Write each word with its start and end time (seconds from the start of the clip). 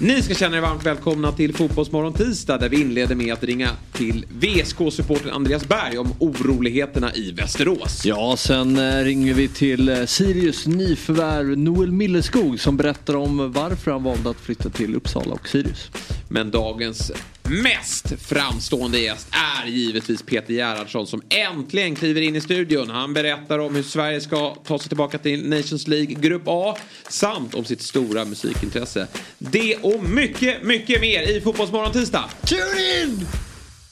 Ni 0.00 0.22
ska 0.22 0.34
känna 0.34 0.56
er 0.56 0.60
varmt 0.60 0.86
välkomna 0.86 1.32
till 1.32 1.54
Fotbollsmorgon 1.54 2.12
tisdag 2.12 2.58
där 2.58 2.68
vi 2.68 2.80
inleder 2.80 3.14
med 3.14 3.32
att 3.32 3.44
ringa 3.44 3.70
till 3.92 4.26
VSK-supporten 4.28 5.30
Andreas 5.30 5.68
Berg 5.68 5.98
om 5.98 6.12
oroligheterna 6.18 7.14
i 7.14 7.32
Västerås. 7.32 8.04
Ja, 8.04 8.36
sen 8.38 8.78
eh, 8.78 9.04
ringer 9.04 9.34
vi 9.34 9.48
till 9.48 9.88
eh, 9.88 10.04
Sirius 10.04 10.66
nyförvärv 10.66 11.58
Noel 11.58 11.92
Milleskog 11.92 12.60
som 12.60 12.76
berättar 12.76 13.16
om 13.16 13.52
varför 13.52 13.90
han 13.90 14.02
valde 14.02 14.30
att 14.30 14.40
flytta 14.40 14.70
till 14.70 14.94
Uppsala 14.94 15.34
och 15.34 15.48
Sirius. 15.48 15.90
Men 16.28 16.50
dagens 16.50 17.12
mest 17.42 18.12
framstående 18.22 18.98
gäst 18.98 19.28
är 19.30 19.66
givetvis 19.66 20.22
Peter 20.22 20.54
Gerhardsson 20.54 21.06
som 21.06 21.22
äntligen 21.28 21.94
kliver 21.94 22.20
in 22.20 22.36
i 22.36 22.40
studion. 22.40 22.90
Han 22.90 23.14
berättar 23.14 23.58
om 23.58 23.74
hur 23.74 23.82
Sverige 23.82 24.20
ska 24.20 24.54
ta 24.54 24.78
sig 24.78 24.88
tillbaka 24.88 25.18
till 25.18 25.48
Nations 25.48 25.88
League 25.88 26.14
Grupp 26.14 26.42
A 26.46 26.76
samt 27.08 27.54
om 27.54 27.64
sitt 27.64 27.82
stora 27.82 28.24
musikintresse. 28.24 29.08
Det 29.38 29.76
och 29.76 30.04
mycket, 30.04 30.62
mycket 30.62 31.00
mer 31.00 31.22
i 31.22 31.40
Fotbollsmorgon 31.40 31.92
tisdag. 31.92 32.24
Tune 32.44 33.02
in! 33.02 33.26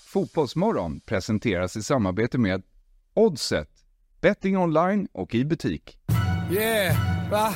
Fotbollsmorgon 0.07 1.01
presenteras 1.01 1.77
i 1.77 1.83
samarbete 1.83 2.39
med 2.39 2.63
Oddset, 3.15 3.69
betting 4.21 4.59
online 4.59 5.09
och 5.13 5.35
i 5.35 5.45
butik. 5.45 5.99
Yeah, 6.53 6.97
va? 7.31 7.55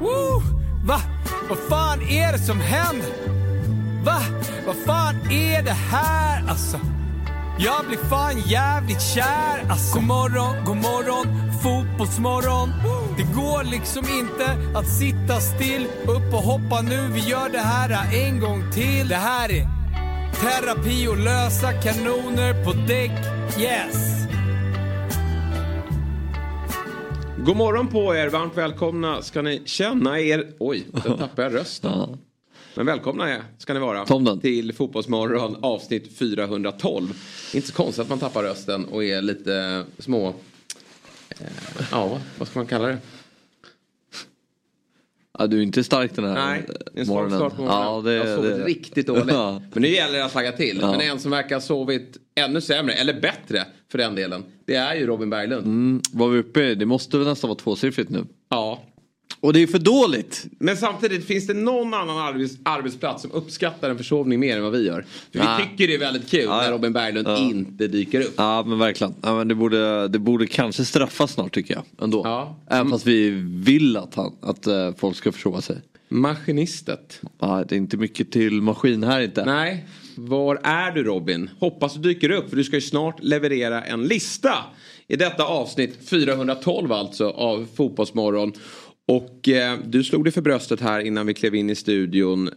Woo! 0.00 0.42
Va? 0.86 1.00
Vad 1.48 1.58
fan 1.58 2.02
är 2.02 2.32
det 2.32 2.38
som 2.38 2.60
händer? 2.60 3.37
Va? 4.04 4.22
Vad 4.66 4.76
fan 4.76 5.14
är 5.30 5.62
det 5.62 5.76
här 5.90 6.48
alltså? 6.48 6.80
Jag 7.58 7.86
blir 7.86 7.98
fan 7.98 8.40
jävligt 8.46 9.02
kär 9.02 9.70
alltså. 9.70 9.94
God 9.94 10.04
morgon, 10.04 10.64
god 10.64 10.76
morgon, 10.76 11.26
fotbollsmorgon. 11.62 12.72
Det 13.16 13.22
går 13.22 13.64
liksom 13.64 14.04
inte 14.20 14.78
att 14.78 14.88
sitta 14.88 15.40
still. 15.40 15.86
Upp 16.02 16.34
och 16.34 16.42
hoppa 16.42 16.80
nu, 16.82 17.08
vi 17.12 17.20
gör 17.20 17.48
det 17.48 17.58
här 17.58 18.14
en 18.14 18.40
gång 18.40 18.72
till. 18.72 19.08
Det 19.08 19.14
här 19.14 19.52
är 19.52 19.68
terapi 20.40 21.08
och 21.08 21.18
lösa 21.18 21.72
kanoner 21.72 22.64
på 22.64 22.72
däck. 22.72 23.10
Yes! 23.60 24.18
God 27.38 27.56
morgon 27.56 27.88
på 27.88 28.14
er, 28.14 28.28
varmt 28.28 28.56
välkomna 28.56 29.22
ska 29.22 29.42
ni 29.42 29.62
känna 29.64 30.20
er... 30.20 30.44
Oj, 30.58 30.86
där 30.92 31.00
tappade 31.18 31.42
jag 31.42 31.54
rösten. 31.54 32.18
Men 32.78 32.86
välkomna 32.86 33.28
är, 33.30 33.42
ska 33.58 33.74
ni 33.74 33.80
vara 33.80 34.04
Tomden. 34.04 34.40
till 34.40 34.72
Fotbollsmorgon 34.72 35.56
avsnitt 35.60 36.18
412. 36.18 37.14
Inte 37.54 37.68
så 37.68 37.74
konstigt 37.74 38.02
att 38.02 38.08
man 38.08 38.18
tappar 38.18 38.42
rösten 38.42 38.84
och 38.84 39.04
är 39.04 39.22
lite 39.22 39.84
små... 39.98 40.28
Eh, 41.28 41.46
ja, 41.90 42.20
vad 42.38 42.48
ska 42.48 42.58
man 42.58 42.66
kalla 42.66 42.86
det? 42.86 42.98
Ja, 45.38 45.46
du 45.46 45.58
är 45.58 45.62
inte 45.62 45.84
stark 45.84 46.14
den 46.14 46.24
här 46.24 46.34
Nej, 46.34 46.64
det 46.66 47.00
är 47.00 47.02
en 47.02 47.08
morgonen. 47.08 47.38
start 47.38 47.56
på 47.56 47.62
morgonen. 47.62 47.86
Ja, 47.86 48.02
det, 48.02 48.14
jag 48.14 48.26
har 48.26 48.36
sovit 48.36 48.56
det. 48.56 48.64
riktigt 48.64 49.06
dåligt. 49.06 49.26
Ja. 49.28 49.62
Men 49.72 49.82
nu 49.82 49.88
gäller 49.88 50.18
det 50.18 50.24
att 50.24 50.32
tagga 50.32 50.52
till. 50.52 50.78
Ja. 50.82 50.90
Men 50.90 51.00
en 51.00 51.18
som 51.20 51.30
verkar 51.30 51.56
ha 51.56 51.60
sovit 51.60 52.16
ännu 52.34 52.60
sämre, 52.60 52.94
eller 52.94 53.20
bättre 53.20 53.66
för 53.90 53.98
den 53.98 54.14
delen. 54.14 54.44
Det 54.64 54.74
är 54.74 54.94
ju 54.94 55.06
Robin 55.06 55.30
Berglund. 55.30 55.66
Mm, 55.66 56.02
var 56.12 56.28
vi 56.28 56.38
uppe, 56.38 56.74
det 56.74 56.86
måste 56.86 57.18
väl 57.18 57.26
nästan 57.26 57.48
vara 57.48 57.58
tvåsiffrigt 57.58 58.10
nu. 58.10 58.24
Ja. 58.48 58.82
Och 59.40 59.52
det 59.52 59.62
är 59.62 59.66
för 59.66 59.78
dåligt. 59.78 60.46
Men 60.58 60.76
samtidigt, 60.76 61.26
finns 61.26 61.46
det 61.46 61.54
någon 61.54 61.94
annan 61.94 62.18
arbets 62.18 62.54
arbetsplats 62.62 63.22
som 63.22 63.32
uppskattar 63.32 63.90
en 63.90 63.98
försovning 63.98 64.40
mer 64.40 64.56
än 64.56 64.62
vad 64.62 64.72
vi 64.72 64.86
gör? 64.86 65.04
För 65.32 65.38
Nej. 65.38 65.62
vi 65.62 65.68
tycker 65.70 65.88
det 65.88 65.94
är 65.94 65.98
väldigt 65.98 66.30
kul 66.30 66.44
Ja, 66.44 66.56
när. 66.56 66.72
Robin 66.72 66.92
Berglund 66.92 67.28
Ja. 67.28 67.38
inte 67.38 67.86
dyker 67.86 68.20
upp. 68.20 68.34
Ja 68.36 68.64
men 68.66 68.78
verkligen. 68.78 69.14
Ja, 69.22 69.36
men 69.36 69.48
det, 69.48 69.54
borde, 69.54 70.08
det 70.08 70.18
borde 70.18 70.46
kanske 70.46 70.84
straffas 70.84 71.32
snart 71.32 71.54
tycker 71.54 71.74
jag. 71.74 71.82
Ändå. 72.04 72.22
Ja. 72.24 72.56
Även 72.70 72.90
fast 72.90 73.06
vi 73.06 73.30
vill 73.64 73.96
att, 73.96 74.14
han, 74.14 74.32
att 74.40 74.66
eh, 74.66 74.94
folk 74.98 75.16
ska 75.16 75.32
försova 75.32 75.60
sig. 75.60 75.76
Maskinistet. 76.08 77.20
Ja, 77.38 77.64
det 77.68 77.74
är 77.74 77.76
inte 77.76 77.96
mycket 77.96 78.32
till 78.32 78.62
maskin 78.62 79.02
här 79.02 79.20
inte. 79.20 79.44
Nej, 79.44 79.86
var 80.14 80.60
är 80.62 80.90
du 80.92 81.02
Robin? 81.04 81.50
Hoppas 81.60 81.94
du 81.94 82.00
dyker 82.00 82.30
upp 82.30 82.48
för 82.50 82.56
du 82.56 82.64
ska 82.64 82.76
ju 82.76 82.80
snart 82.80 83.22
leverera 83.22 83.82
en 83.84 84.02
lista. 84.02 84.54
I 85.08 85.16
detta 85.16 85.44
avsnitt 85.44 85.98
412 86.10 86.92
alltså 86.92 87.30
av 87.30 87.66
Fotbollsmorgon. 87.76 88.52
Och 89.08 89.48
eh, 89.48 89.78
du 89.84 90.04
slog 90.04 90.24
dig 90.24 90.32
för 90.32 90.40
bröstet 90.40 90.80
här 90.80 91.00
innan 91.00 91.26
vi 91.26 91.34
klev 91.34 91.54
in 91.54 91.70
i 91.70 91.74
studion. 91.74 92.50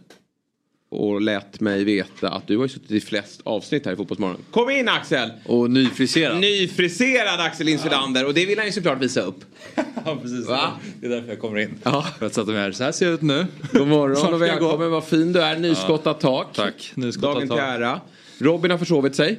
Och 0.90 1.20
lät 1.20 1.60
mig 1.60 1.84
veta 1.84 2.28
att 2.28 2.46
du 2.46 2.56
har 2.56 2.64
ju 2.64 2.68
suttit 2.68 2.90
i 2.90 3.00
flest 3.00 3.40
avsnitt 3.44 3.86
här 3.86 3.92
i 3.92 3.96
Fotbollsmorgon. 3.96 4.44
Kom 4.50 4.70
in 4.70 4.88
Axel! 4.88 5.30
Och 5.46 5.70
nyfriserad. 5.70 6.40
Nyfriserad 6.40 7.40
Axel 7.40 7.68
Insulander 7.68 8.26
och 8.26 8.34
det 8.34 8.46
vill 8.46 8.58
han 8.58 8.66
ju 8.66 8.72
såklart 8.72 9.02
visa 9.02 9.20
upp. 9.20 9.44
Ja, 10.04 10.18
precis. 10.22 10.48
Va? 10.48 10.70
Det 11.00 11.06
är 11.06 11.10
därför 11.10 11.28
jag 11.28 11.38
kommer 11.38 11.58
in. 11.58 11.74
Ja. 11.82 12.06
För 12.18 12.26
att 12.26 12.34
sätta 12.34 12.50
mig 12.50 12.60
här. 12.60 12.72
Så 12.72 12.84
här 12.84 12.92
ser 12.92 13.06
jag 13.06 13.14
ut 13.14 13.22
nu. 13.22 13.46
God 13.72 13.88
morgon 13.88 14.34
och 14.34 14.42
välkommen, 14.42 14.90
vad 14.90 15.04
fin 15.04 15.32
du 15.32 15.42
är. 15.42 15.58
Nyskottat 15.58 16.20
tak. 16.20 16.56
Tack. 16.56 16.92
Nyskottat 16.94 17.34
Dagen 17.34 17.48
tak. 17.48 17.58
till 17.58 17.64
ära. 17.64 18.00
Robin 18.38 18.70
har 18.70 18.78
försovit 18.78 19.14
sig. 19.14 19.38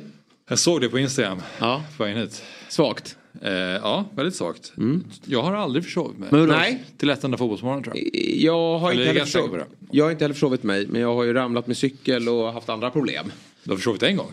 Jag 0.50 0.60
såg 0.60 0.82
det 0.82 0.90
på 0.90 1.00
Instagram. 1.00 1.42
Ja. 1.60 1.84
På 1.98 2.04
vägen 2.04 2.18
hit. 2.22 2.44
Svagt. 2.70 3.18
Eh, 3.42 3.52
ja, 3.54 4.06
väldigt 4.16 4.36
svagt. 4.36 4.74
Jag 5.26 5.42
har 5.44 5.54
aldrig 5.54 5.84
försovit 5.86 6.18
mig. 6.18 6.30
Men? 6.32 6.48
Nej. 6.50 6.84
Till 6.98 7.10
ett 7.10 7.24
enda 7.24 7.38
fotbollsmorgon 7.38 7.84
tror 7.84 7.98
jag. 7.98 8.16
Jag 8.36 8.80
har, 8.80 8.92
Eller 8.92 9.02
inte 9.02 9.14
heller 9.14 9.26
försov... 9.26 9.64
jag 9.92 10.06
har 10.06 10.12
inte 10.12 10.24
heller 10.24 10.34
försovit 10.34 10.64
mig 10.64 10.88
men 10.88 11.02
jag 11.02 11.16
har 11.16 11.24
ju 11.24 11.34
ramlat 11.34 11.68
med 11.68 11.78
cykel 11.78 12.30
och 12.30 12.54
haft 12.54 12.70
andra 12.70 12.90
problem. 12.92 13.32
Du 13.64 13.70
har 13.70 13.78
försovit 13.78 14.04
en 14.04 14.16
gång. 14.18 14.32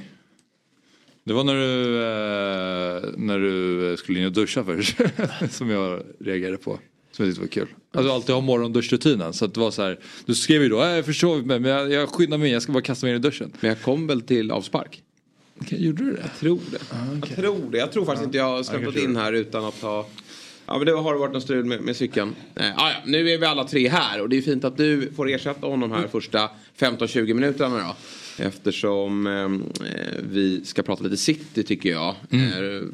Det 1.25 1.33
var 1.33 1.45
när 1.45 1.55
du, 1.55 1.97
eh, 1.97 3.11
när 3.17 3.39
du 3.39 3.97
skulle 3.97 4.19
in 4.21 4.27
och 4.27 4.33
duscha 4.33 4.65
först. 4.65 4.97
som 5.51 5.71
jag 5.71 6.03
reagerade 6.21 6.57
på. 6.57 6.79
Som 7.13 7.25
jag 7.27 7.35
tyckte 7.35 7.41
var 7.41 7.49
kul. 7.49 7.75
Alltså 7.95 8.13
alltid 8.13 8.35
har 8.35 8.43
morgonduschrutinen. 8.43 9.33
Så 9.33 9.45
att 9.45 9.55
det 9.55 9.61
var 9.61 9.71
så 9.71 9.83
här. 9.83 9.99
Du 10.27 10.35
skrev 10.35 10.63
ju 10.63 10.69
då, 10.69 10.83
"Äh, 10.83 10.89
jag 10.89 11.05
försov 11.05 11.47
mig 11.47 11.61
men 11.61 11.71
jag, 11.71 11.93
jag 11.93 12.09
skyndar 12.09 12.39
mig 12.39 12.51
jag 12.53 12.63
ska 12.63 12.73
bara 12.73 12.83
kasta 12.83 13.07
mig 13.07 13.15
in 13.15 13.21
i 13.21 13.23
duschen. 13.23 13.53
Men 13.61 13.69
jag 13.69 13.83
kom 13.83 14.07
väl 14.07 14.21
till 14.23 14.51
avspark. 14.51 15.03
Okej, 15.61 15.85
gjorde 15.85 16.05
du 16.05 16.13
det? 16.13 16.29
Tror 16.41 16.61
det. 16.71 16.79
Jag 17.29 17.37
tror 17.37 17.71
det. 17.71 17.79
Jag 17.79 17.93
tror 17.93 18.05
faktiskt 18.05 18.25
inte 18.25 18.39
jag 18.39 18.45
har 18.45 18.81
kanske 18.81 19.01
in 19.01 19.17
här 19.17 19.33
utan 19.33 19.65
att 19.65 19.83
ha... 19.83 20.07
Ja 20.67 20.77
men 20.79 20.87
det 20.87 20.93
har 20.93 21.15
varit 21.15 21.33
något 21.33 21.43
strul 21.43 21.65
med, 21.65 21.81
med 21.81 21.97
cykeln. 21.97 22.35
Eh, 22.55 22.79
ah, 22.79 22.91
ja, 22.91 22.97
nu 23.07 23.31
är 23.31 23.39
vi 23.39 23.47
alla 23.47 23.65
tre 23.65 23.89
här 23.89 24.21
och 24.21 24.29
det 24.29 24.39
är 24.39 24.43
fint 24.43 24.65
att 24.65 24.77
du 24.77 25.13
får 25.17 25.31
ersätta 25.31 25.67
honom 25.67 25.93
här 25.93 26.09
första 26.09 26.51
15-20 26.79 27.35
minuterna 27.35 27.79
då. 27.79 27.97
Eftersom 28.45 29.27
eh, 29.27 29.49
vi 30.23 30.65
ska 30.65 30.83
prata 30.83 31.05
lite 31.05 31.17
city 31.17 31.63
tycker 31.63 31.91
jag. 31.91 32.15
Eh, 32.31 32.41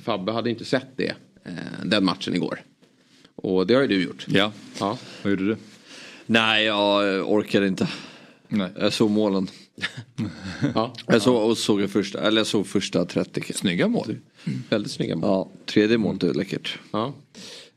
Fabbe 0.04 0.32
hade 0.32 0.50
inte 0.50 0.64
sett 0.64 0.96
det. 0.96 1.14
Eh, 1.44 1.52
den 1.84 2.04
matchen 2.04 2.34
igår. 2.34 2.60
Och 3.36 3.66
det 3.66 3.74
har 3.74 3.82
ju 3.82 3.88
du 3.88 4.02
gjort. 4.02 4.26
Ja. 4.28 4.52
Ja. 4.80 4.98
Vad 5.22 5.30
gjorde 5.30 5.44
du? 5.46 5.56
Nej 6.26 6.64
jag 6.64 7.30
orkade 7.30 7.66
inte. 7.66 7.88
Nej. 8.48 8.68
Jag 8.76 8.92
såg 8.92 9.10
målen. 9.10 9.48
Ja. 10.74 10.92
Jag 11.06 11.22
såg, 11.22 11.50
och 11.50 11.58
såg 11.58 11.80
jag 11.82 11.90
första, 11.90 12.20
eller 12.20 12.40
jag 12.40 12.46
såg 12.46 12.66
första 12.66 13.04
30. 13.04 13.52
Snygga 13.52 13.88
mål. 13.88 14.16
Väldigt 14.70 14.92
snygga 14.92 15.16
mål. 15.16 15.28
Ja, 15.30 15.48
tredje 15.66 15.98
målet 15.98 16.22
är 16.22 16.34
läckert. 16.34 16.78
Ja. 16.92 17.12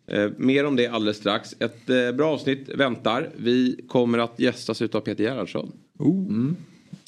Eh, 0.07 0.29
mer 0.37 0.65
om 0.65 0.75
det 0.75 0.87
alldeles 0.87 1.17
strax. 1.17 1.55
Ett 1.59 1.89
eh, 1.89 2.11
bra 2.11 2.33
avsnitt 2.33 2.69
väntar. 2.75 3.29
Vi 3.37 3.79
kommer 3.87 4.17
att 4.17 4.39
gästas 4.39 4.81
utav 4.81 5.01
Peter 5.01 5.23
Gerhardsson. 5.23 5.71
Mm. 5.99 6.55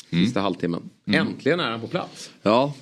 Sista 0.09 0.41
halvtimmen. 0.41 0.89
Äntligen 1.11 1.59
är 1.59 1.71
han 1.71 1.81
på 1.81 1.87
plats. 1.87 2.31
Ja, 2.41 2.73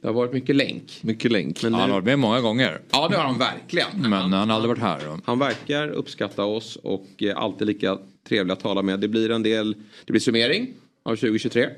Det 0.00 0.06
har 0.06 0.14
varit 0.14 0.32
mycket 0.32 0.56
länk. 0.56 0.98
mycket 1.02 1.32
länk. 1.32 1.62
Men 1.62 1.72
Han 1.74 1.80
har 1.80 1.88
nu, 1.88 1.92
varit 1.92 2.04
med 2.04 2.18
många 2.18 2.40
gånger. 2.40 2.80
ja 2.90 3.08
det 3.08 3.16
har 3.16 3.24
han 3.24 3.38
verkligen. 3.38 3.88
Men 3.96 4.12
han 4.12 4.32
har 4.32 4.56
aldrig 4.56 4.68
varit 4.68 4.82
här. 4.82 5.00
Då. 5.06 5.18
Han 5.24 5.38
verkar 5.38 5.88
uppskatta 5.88 6.44
oss 6.44 6.76
och 6.82 7.06
eh, 7.22 7.36
alltid 7.36 7.66
lika 7.66 7.98
trevlig 8.28 8.52
att 8.52 8.60
tala 8.60 8.82
med. 8.82 9.00
Det 9.00 9.08
blir 9.08 9.30
en 9.30 9.42
del, 9.42 9.74
det 10.04 10.12
blir 10.12 10.20
summering 10.20 10.68
av 11.10 11.16
2023. 11.16 11.68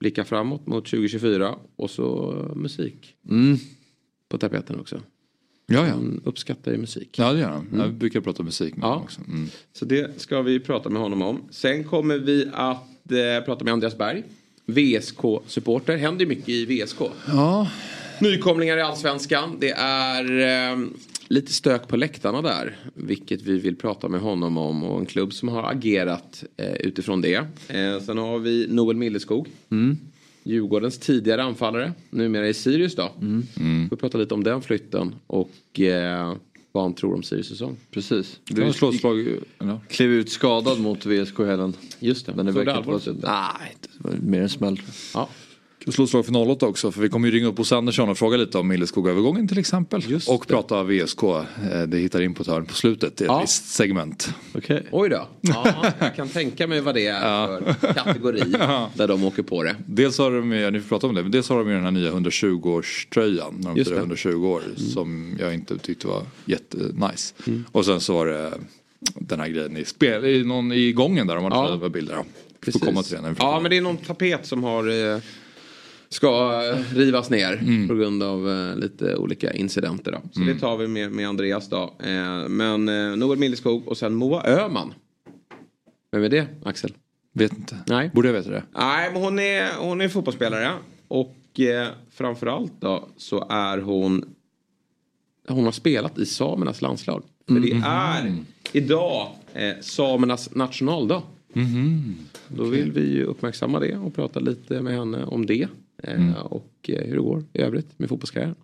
Blicka 0.00 0.24
framåt 0.24 0.66
mot 0.66 0.84
2024 0.84 1.54
och 1.76 1.90
så 1.90 2.34
musik. 2.56 3.14
På 4.28 4.38
tapeten 4.38 4.80
också. 4.80 5.00
Ja, 5.66 5.86
ja. 5.86 5.92
Han 5.94 6.20
uppskattar 6.24 6.72
ju 6.72 6.78
musik. 6.78 7.18
Ja, 7.18 7.32
det 7.32 7.40
gör 7.40 7.48
han. 7.48 7.68
Jag 7.78 7.94
brukar 7.94 8.20
prata 8.20 8.42
musik 8.42 8.76
med 8.76 8.84
Ja. 8.86 8.96
också. 9.04 9.20
Mm. 9.28 9.48
Så 9.72 9.84
det 9.84 10.20
ska 10.20 10.42
vi 10.42 10.60
prata 10.60 10.88
med 10.90 11.02
honom 11.02 11.22
om. 11.22 11.42
Sen 11.50 11.84
kommer 11.84 12.18
vi 12.18 12.48
att 12.52 13.12
eh, 13.12 13.44
prata 13.44 13.64
med 13.64 13.72
Andreas 13.72 13.98
Berg. 13.98 14.22
VSK-supporter. 14.66 15.96
Händer 15.96 16.26
mycket 16.26 16.48
i 16.48 16.64
VSK. 16.66 16.98
Ja. 17.26 17.70
Nykomlingar 18.20 18.76
i 18.76 18.82
Allsvenskan. 18.82 19.56
Det 19.60 19.70
är 19.78 20.22
eh, 20.72 20.78
lite 21.28 21.52
stök 21.52 21.88
på 21.88 21.96
läktarna 21.96 22.42
där. 22.42 22.76
Vilket 22.94 23.42
vi 23.42 23.58
vill 23.58 23.76
prata 23.76 24.08
med 24.08 24.20
honom 24.20 24.58
om. 24.58 24.82
Och 24.84 25.00
en 25.00 25.06
klubb 25.06 25.32
som 25.32 25.48
har 25.48 25.70
agerat 25.70 26.44
eh, 26.56 26.72
utifrån 26.72 27.20
det. 27.20 27.34
Eh, 27.68 28.00
sen 28.06 28.18
har 28.18 28.38
vi 28.38 28.66
Noel 28.70 28.96
Milleskog. 28.96 29.48
Djurgårdens 30.44 30.98
tidigare 30.98 31.42
anfallare. 31.42 31.92
Numera 32.10 32.48
i 32.48 32.54
Sirius 32.54 32.94
då. 32.96 33.12
Vi 33.54 33.86
får 33.88 33.96
prata 33.96 34.18
lite 34.18 34.34
om 34.34 34.44
den 34.44 34.62
flytten. 34.62 35.14
Och 35.26 35.80
eh, 35.80 36.34
vad 36.72 36.82
han 36.84 36.94
tror 36.94 37.14
om 37.14 37.22
Sirius 37.22 37.48
säsong. 37.48 37.76
Precis. 37.90 38.40
Det 38.50 38.60
var 38.64 38.72
slå 38.72 38.88
ett 38.90 39.00
slag. 39.00 39.26
Ja. 39.58 39.80
klev 39.88 40.10
ut 40.10 40.30
skadad 40.30 40.80
mot 40.80 41.06
VSK 41.06 41.38
helgen. 41.38 41.72
Just 42.00 42.26
det. 42.26 42.32
Men 42.34 42.46
det 42.46 42.52
Såg 42.52 42.60
det 42.62 42.64
verkar 42.66 42.78
allvarligt 42.80 43.06
vara- 43.06 43.16
ut? 43.16 43.22
Nej, 43.22 43.76
det 43.82 44.08
var 44.08 44.16
mer 44.30 44.40
en 44.42 44.48
smäll. 44.48 44.80
Ja. 45.14 45.28
Slå 45.94 46.04
ett 46.04 46.10
slag 46.10 46.26
för 46.26 46.36
08 46.50 46.66
också 46.66 46.92
för 46.92 47.00
vi 47.00 47.08
kommer 47.08 47.28
ju 47.28 47.34
ringa 47.34 47.46
upp 47.46 47.56
Bosse 47.56 47.76
Andersson 47.76 48.08
och 48.08 48.18
fråga 48.18 48.36
lite 48.36 48.58
om 48.58 48.68
Milleskog-övergången 48.68 49.48
till 49.48 49.58
exempel. 49.58 50.04
Just 50.08 50.28
och 50.28 50.44
det. 50.48 50.52
prata 50.54 50.82
VSK. 50.82 51.22
Eh, 51.22 51.82
Det 51.86 51.98
hittar 51.98 52.20
in 52.20 52.34
på 52.34 52.42
ett 52.42 52.48
hörn 52.48 52.66
på 52.66 52.74
slutet 52.74 53.20
i 53.20 53.24
ett 53.24 53.30
Ja. 53.30 53.40
visst 53.40 53.68
segment. 53.74 54.34
Okej. 54.54 54.86
Oj 54.90 55.08
då. 55.08 55.28
Ja, 55.40 55.92
jag 55.98 56.16
kan 56.16 56.28
tänka 56.28 56.66
mig 56.66 56.80
vad 56.80 56.94
det 56.94 57.06
är 57.06 57.74
för 57.74 57.92
kategori 57.94 58.40
där 58.94 59.08
de 59.08 59.24
åker 59.24 59.42
på 59.42 59.62
det. 59.62 59.76
Dels 59.86 60.18
har 60.18 60.30
de, 60.30 60.52
ju- 60.52 60.70
ni 60.70 60.80
får 60.80 60.88
prata 60.88 61.06
om 61.06 61.14
det, 61.14 61.22
men 61.22 61.30
dels 61.32 61.48
har 61.48 61.58
de 61.58 61.68
ju 61.68 61.74
den 61.74 61.84
här 61.84 61.90
nya 61.90 62.12
120-årströjan 62.12 63.54
när 63.58 63.68
de 63.68 63.76
Just 63.76 63.88
firar 63.90 63.96
det. 63.96 64.02
120 64.02 64.46
år 64.46 64.62
som 64.76 65.36
jag 65.40 65.54
inte 65.54 65.78
tyckte 65.78 66.06
var 66.06 66.22
jättenice. 66.44 67.34
Mm. 67.46 67.64
Och 67.72 67.84
sen 67.84 68.00
så 68.00 68.12
var 68.12 68.26
det 68.26 68.52
den 69.14 69.40
här 69.40 69.48
grejen 69.48 69.76
i, 69.76 69.84
spel, 69.84 70.24
i, 70.24 70.44
någon, 70.44 70.72
i 70.72 70.92
gången 70.92 71.26
där 71.26 71.34
de 71.34 71.44
hade 71.44 71.56
Ja. 71.56 71.78
ja. 71.82 71.88
bilder. 71.88 72.14
Ja. 72.14 72.24
Precis. 72.60 72.80
får 72.80 72.86
komma 72.86 73.02
till 73.02 73.16
får 73.16 73.34
Ja 73.38 73.60
men 73.60 73.70
det 73.70 73.76
är 73.76 73.80
någon 73.80 73.96
tapet 73.96 74.46
som 74.46 74.64
har 74.64 75.12
eh, 75.14 75.18
ska 76.08 76.62
eh, 76.72 76.94
rivas 76.96 77.30
ner 77.30 77.52
Mm. 77.62 77.88
på 77.88 77.94
grund 77.94 78.22
av 78.22 78.50
eh, 78.50 78.76
lite 78.76 79.16
olika 79.16 79.52
incidenter. 79.52 80.12
Då. 80.12 80.18
Så 80.32 80.40
det 80.40 80.54
tar 80.58 80.76
vi 80.76 80.88
med, 80.88 81.12
med 81.12 81.28
Andreas 81.28 81.68
då. 81.68 81.94
Eh, 81.98 82.48
men 82.48 82.88
eh, 82.88 83.16
Noel 83.16 83.38
Milleskog 83.38 83.88
och 83.88 83.96
sen 83.98 84.14
Moa 84.14 84.42
Öhman. 84.46 84.94
Vem 86.12 86.22
är 86.24 86.28
det 86.28 86.46
Axel? 86.64 86.92
Vet 87.32 87.52
inte. 87.52 87.78
Nej. 87.86 88.10
Borde 88.14 88.28
jag 88.28 88.32
veta 88.32 88.50
det? 88.50 88.62
Nej 88.74 89.10
men 89.12 89.22
hon 89.22 89.38
är, 89.38 89.68
hon 89.78 90.00
är 90.00 90.08
fotbollsspelare. 90.08 90.70
Och 91.08 91.60
eh, 91.60 91.88
framförallt 92.10 92.72
då 92.80 93.08
så 93.16 93.46
är 93.50 93.78
hon 93.78 94.24
hon 95.48 95.64
har 95.64 95.72
spelat 95.72 96.18
i 96.18 96.26
samernas 96.26 96.82
landslag. 96.82 97.22
För 97.48 97.60
det 97.60 97.70
är 97.84 98.34
idag 98.72 99.28
eh, 99.54 99.72
samernas 99.80 100.54
nationaldag. 100.54 101.22
Då 102.48 102.64
vill 102.64 102.92
vi 102.92 103.12
ju 103.12 103.24
uppmärksamma 103.24 103.80
det 103.80 103.96
och 103.96 104.14
prata 104.14 104.40
lite 104.40 104.82
med 104.82 104.94
henne 104.94 105.24
om 105.24 105.46
det. 105.46 105.68
Eh, 106.06 106.38
Och 106.38 106.70
eh, 106.88 107.04
hur 107.04 107.16
det 107.16 107.22
går 107.22 107.44
i 107.52 107.60
övrigt 107.60 107.86
med 107.98 108.08
fotbollskarriären. 108.08 108.54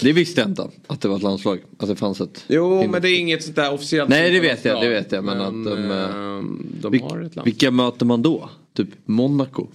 Det 0.00 0.12
visste 0.12 0.40
jag 0.40 0.50
inte. 0.50 0.68
Att 0.86 1.00
det 1.00 1.08
var 1.08 1.16
ett 1.16 1.22
landslag. 1.22 1.58
Att 1.78 1.88
det 1.88 1.96
fanns 1.96 2.20
ett. 2.20 2.44
Jo 2.48 2.86
men 2.90 3.02
det 3.02 3.08
är 3.10 3.18
inget 3.18 3.42
sånt 3.44 3.56
där 3.56 3.72
officiellt. 3.72 4.10
Nej, 4.10 4.30
det 4.32 4.40
vet 4.40 4.64
jag, 4.64 4.72
landslag. 4.72 4.92
det 4.92 5.00
vet 5.00 5.12
jag, 5.12 5.24
men 5.24 5.40
att 5.40 5.64
de, 5.64 5.90
eh, 5.90 6.90
de 6.90 7.00
har 7.02 7.20
ett 7.20 7.36
land. 7.36 7.44
vilka 7.44 7.70
möter 7.70 8.06
man 8.06 8.22
då? 8.22 8.50
Typ 8.74 8.88
Monaco? 9.04 9.66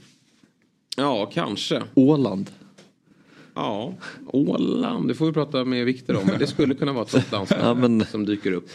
Ja 0.97 1.29
kanske. 1.33 1.81
Åland? 1.93 2.49
Ja, 3.55 3.93
Åland, 4.27 5.07
det 5.07 5.15
får 5.15 5.25
vi 5.25 5.31
prata 5.31 5.65
med 5.65 5.85
Viktor 5.85 6.15
om. 6.15 6.21
Men 6.27 6.39
det 6.39 6.47
skulle 6.47 6.75
kunna 6.75 6.93
vara 6.93 7.03
ett 7.03 7.09
sånt 7.11 7.31
landslag 7.31 7.59
Ja, 7.63 7.73
men- 7.73 8.05
som 8.05 8.25
dyker 8.25 8.51
upp 8.51 8.69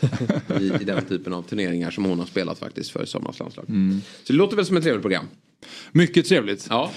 i, 0.60 0.64
i 0.80 0.84
den 0.84 1.04
typen 1.04 1.32
av 1.32 1.42
turneringar 1.42 1.90
som 1.90 2.04
hon 2.04 2.18
har 2.18 2.26
spelat 2.26 2.58
faktiskt 2.58 2.90
för 2.90 3.04
Sommarnas 3.04 3.38
landslag. 3.38 3.64
Mm. 3.68 4.00
Så 4.24 4.32
det 4.32 4.36
låter 4.38 4.56
väl 4.56 4.66
som 4.66 4.76
ett 4.76 4.82
trevligt 4.82 5.02
program. 5.02 5.24
Mycket 5.92 6.26
trevligt. 6.26 6.66
Ja, 6.70 6.90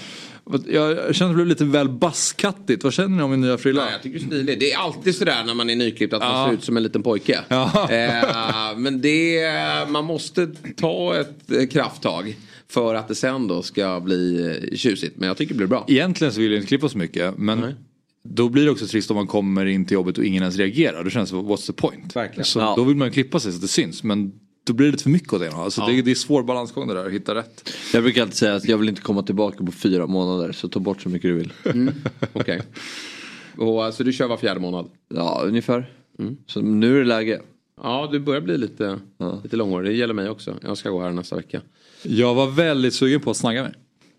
Jag 0.68 1.14
känner 1.14 1.30
att 1.30 1.32
det 1.32 1.34
blev 1.34 1.46
lite 1.46 1.64
väl 1.64 1.88
basskattigt. 1.88 2.84
Vad 2.84 2.92
känner 2.92 3.16
ni 3.16 3.22
om 3.22 3.30
min 3.30 3.40
nya 3.40 3.58
frilla? 3.58 3.84
Nej, 3.84 3.92
jag 3.92 4.02
tycker 4.02 4.18
det 4.18 4.24
är 4.24 4.26
stiligt. 4.26 4.60
Det 4.60 4.72
är 4.72 4.78
alltid 4.78 5.14
sådär 5.14 5.44
när 5.46 5.54
man 5.54 5.70
är 5.70 5.76
nyklippt 5.76 6.12
att 6.14 6.20
man 6.22 6.40
Ja. 6.40 6.46
ser 6.46 6.54
ut 6.54 6.64
som 6.64 6.76
en 6.76 6.82
liten 6.82 7.02
pojke. 7.02 7.40
Ja. 7.48 7.88
Eh, 7.90 8.76
men 8.78 9.00
det, 9.00 9.40
man 9.88 10.04
måste 10.04 10.46
ta 10.76 11.16
ett 11.20 11.50
eh, 11.52 11.66
krafttag 11.66 12.36
för 12.68 12.94
att 12.94 13.08
det 13.08 13.14
sen 13.14 13.48
då 13.48 13.62
ska 13.62 14.00
bli 14.00 14.46
eh, 14.70 14.76
tjusigt. 14.76 15.16
Men 15.16 15.28
jag 15.28 15.36
tycker 15.36 15.54
det 15.54 15.58
blir 15.58 15.66
bra. 15.66 15.84
Egentligen 15.88 16.32
så 16.32 16.40
vill 16.40 16.50
jag 16.50 16.58
inte 16.58 16.68
klippa 16.68 16.88
så 16.88 16.98
mycket. 16.98 17.38
Men 17.38 17.58
Nej. 17.60 17.74
då 18.24 18.48
blir 18.48 18.64
det 18.64 18.70
också 18.70 18.86
trist 18.86 19.10
om 19.10 19.16
man 19.16 19.26
kommer 19.26 19.66
in 19.66 19.84
till 19.84 19.94
jobbet 19.94 20.18
och 20.18 20.24
ingen 20.24 20.42
ens 20.42 20.56
reagerar. 20.56 21.04
Då 21.04 21.10
känns 21.10 21.30
det, 21.30 21.36
what's 21.36 21.66
the 21.66 21.72
point? 21.72 22.16
Verkligen. 22.16 22.44
Så 22.44 22.58
Ja. 22.58 22.74
då 22.76 22.84
vill 22.84 22.96
man 22.96 23.08
ju 23.08 23.12
klippa 23.12 23.40
sig 23.40 23.52
så 23.52 23.56
att 23.56 23.62
det 23.62 23.68
syns. 23.68 24.02
Men 24.02 24.32
då 24.64 24.72
blir 24.72 24.86
det 24.86 24.90
lite 24.92 25.02
för 25.02 25.10
mycket 25.10 25.32
åt 25.32 25.40
det 25.40 25.46
ena 25.46 25.56
hållet. 25.56 25.72
Så 25.72 25.86
det, 25.86 26.02
det 26.02 26.10
är 26.10 26.14
svår 26.14 26.42
balansgång 26.42 26.88
det 26.88 26.94
där 26.94 27.06
att 27.06 27.12
hitta 27.12 27.34
rätt. 27.34 27.70
Jag 27.92 28.02
brukar 28.02 28.22
alltid 28.22 28.36
säga 28.36 28.54
att 28.54 28.68
jag 28.68 28.78
vill 28.78 28.88
inte 28.88 29.02
komma 29.02 29.22
tillbaka 29.22 29.64
på 29.64 29.72
fyra 29.72 30.06
månader. 30.06 30.52
Så 30.52 30.68
ta 30.68 30.80
bort 30.80 31.02
så 31.02 31.08
mycket 31.08 31.30
du 31.30 31.34
vill. 31.34 31.52
Okej. 32.32 32.62
Och, 33.56 33.84
eh, 33.86 33.90
Så 33.92 34.02
du 34.02 34.12
kör 34.12 34.28
var 34.28 34.36
fjärde 34.36 34.60
månad? 34.60 34.88
Ja, 35.14 35.42
ungefär. 35.44 35.90
Så 36.46 36.60
nu 36.60 36.94
är 36.94 36.98
det 36.98 37.04
läge. 37.08 37.40
Ja, 37.82 38.08
du 38.12 38.20
börjar 38.20 38.40
bli 38.40 38.58
lite, 38.58 38.98
lite 39.42 39.56
långhårig. 39.56 39.90
Det 39.92 39.96
gäller 39.96 40.14
mig 40.14 40.28
också. 40.28 40.54
Jag 40.62 40.78
ska 40.78 40.90
gå 40.90 41.00
här 41.02 41.10
nästa 41.10 41.36
vecka. 41.36 41.60
Jag 42.02 42.34
var 42.34 42.50
väldigt 42.50 42.94
sugen 42.94 43.20
på 43.20 43.30
att 43.30 43.36
snagga 43.36 43.62
mig. 43.62 43.72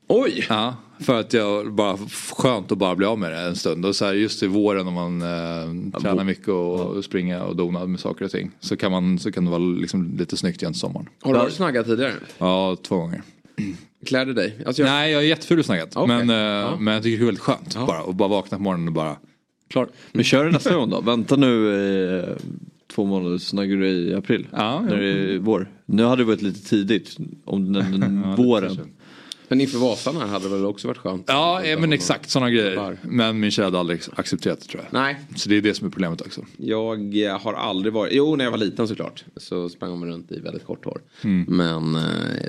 Oj! 0.08 0.46
Ja, 0.50 0.76
för 1.04 1.20
att 1.20 1.34
jag 1.34 1.74
bara 1.74 1.98
skönt 2.38 2.72
att 2.72 2.78
bara 2.78 2.96
bli 2.96 3.06
av 3.06 3.20
med 3.20 3.32
det 3.32 3.38
en 3.40 3.56
stund. 3.56 3.86
Och 3.86 3.96
så 3.96 4.06
här, 4.06 4.14
just 4.14 4.44
i 4.44 4.48
våren 4.48 4.88
om 4.88 4.94
man 4.94 5.22
eh, 5.22 6.00
tränar 6.02 6.24
mycket 6.24 6.48
och 6.48 7.06
springer 7.06 7.42
och 7.44 7.56
donar 7.56 7.86
med 7.88 8.00
saker 8.00 8.26
och 8.26 8.32
ting. 8.32 8.52
Så 8.60 8.78
kan, 8.78 8.92
man, 8.92 9.20
så 9.20 9.32
kan 9.32 9.46
det 9.46 9.52
vara 9.52 9.60
liksom 9.62 10.16
lite 10.18 10.38
snyggt 10.38 10.62
igen 10.62 10.74
sommaren. 10.74 11.10
Har 11.22 11.34
du 11.34 11.40
varit 11.40 11.54
snaggad 11.54 11.86
tidigare? 11.86 12.14
Ja, 12.38 12.78
två 12.84 12.98
gånger. 12.98 13.22
Klär 14.06 14.26
du 14.26 14.34
dig? 14.34 14.58
Alltså 14.66 14.82
jag... 14.82 14.90
Nej, 14.90 15.12
jag 15.12 15.22
är 15.24 15.28
jätteful 15.28 15.60
och 15.60 15.66
snaggat. 15.66 15.96
Okej. 15.96 16.08
Men, 16.08 16.30
eh, 16.30 16.36
Ja. 16.36 16.76
men 16.80 16.94
jag 16.94 17.04
tycker 17.04 17.18
det 17.18 17.24
är 17.24 17.26
väldigt 17.26 17.44
skönt 17.44 17.76
bara. 17.88 18.02
Och 18.02 18.16
bara 18.16 18.30
vakna 18.30 18.58
på 18.58 18.64
morgonen 18.64 18.88
och 18.88 18.94
bara 18.94 19.16
klar. 19.70 19.88
Men 20.12 20.24
kör 20.24 20.46
det 20.46 20.52
nästa 20.52 20.76
gång 20.76 20.90
då. 20.90 21.02
Vänta 21.02 21.36
nu 21.36 22.20
eh, 22.20 22.30
två 22.96 23.06
månader 23.06 23.38
så 23.38 23.46
snaggar 23.46 23.78
du 23.78 23.88
i 23.88 24.14
april. 24.14 24.48
Ja, 24.52 24.82
när 24.82 24.98
det 24.98 25.08
är 25.08 25.38
vår. 25.40 25.72
Nu 25.86 26.04
hade 26.04 26.22
det 26.22 26.26
varit 26.26 26.42
lite 26.42 26.70
tidigt. 26.70 27.18
Om 27.46 27.74
den, 27.74 28.00
den 28.00 28.22
Ja, 28.26 28.30
det 28.30 28.44
våren. 28.44 28.78
Men 29.54 29.62
inför 29.62 29.78
Vasan 29.78 30.16
här 30.18 30.28
hade 30.28 30.50
det 30.50 30.56
väl 30.56 30.66
också 30.66 30.88
varit 30.88 30.98
skönt? 30.98 31.24
Ja, 31.28 31.62
men 31.80 31.94
exakt 31.94 32.30
sådana 32.30 32.52
grejer. 32.52 32.76
Bar. 32.76 32.98
Men 33.02 33.40
min 33.40 33.52
tjej 33.52 33.66
hade 33.66 33.80
aldrig 33.80 34.02
accepterat 34.16 34.60
det 34.62 34.68
tror 34.68 34.84
jag. 34.84 34.94
Nej, 34.94 35.20
Så 35.36 35.50
det 35.50 35.58
är 35.58 35.62
det 35.62 35.74
som 35.74 35.88
är 35.88 35.92
problemet 35.92 36.22
också. 36.22 36.46
jag 36.58 37.24
eh, 37.24 37.40
har 37.42 37.54
aldrig 37.54 37.94
varit... 37.94 38.14
Jo, 38.14 38.36
när 38.36 38.44
jag 38.44 38.52
var 38.52 38.58
liten 38.58 38.88
såklart. 38.88 39.26
Så 39.38 39.70
sprang 39.70 40.00
man 40.00 40.10
runt 40.10 40.32
i 40.32 40.40
väldigt 40.40 40.64
kort 40.66 40.86
hår. 40.86 41.02
Men 41.48 41.96
eh, 41.96 42.02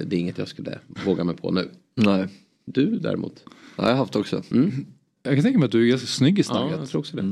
det 0.07 0.17
är 0.17 0.21
inget 0.21 0.39
jag 0.39 0.49
skulle 0.49 0.79
våga 1.05 1.25
mig 1.25 1.37
på 1.37 1.51
nu. 1.51 1.71
Nej. 1.95 2.29
Du 2.65 2.99
däremot? 2.99 3.43
Ja, 3.77 3.83
jag 3.85 3.91
har 3.91 3.97
haft 3.97 4.17
också. 4.17 4.43
Jag 5.23 5.35
kan 5.35 5.43
tänka 5.43 5.59
mig 5.59 5.67
att 5.67 5.73
du 5.73 5.83
är 5.87 5.91
ganska 5.91 6.07
snygg 6.07 6.39
i 6.39 6.41
Ja, 6.41 6.45
snaggat. 6.45 6.79
jag 6.81 6.89
tror 6.89 6.99
också 7.01 7.17
det. 7.17 7.23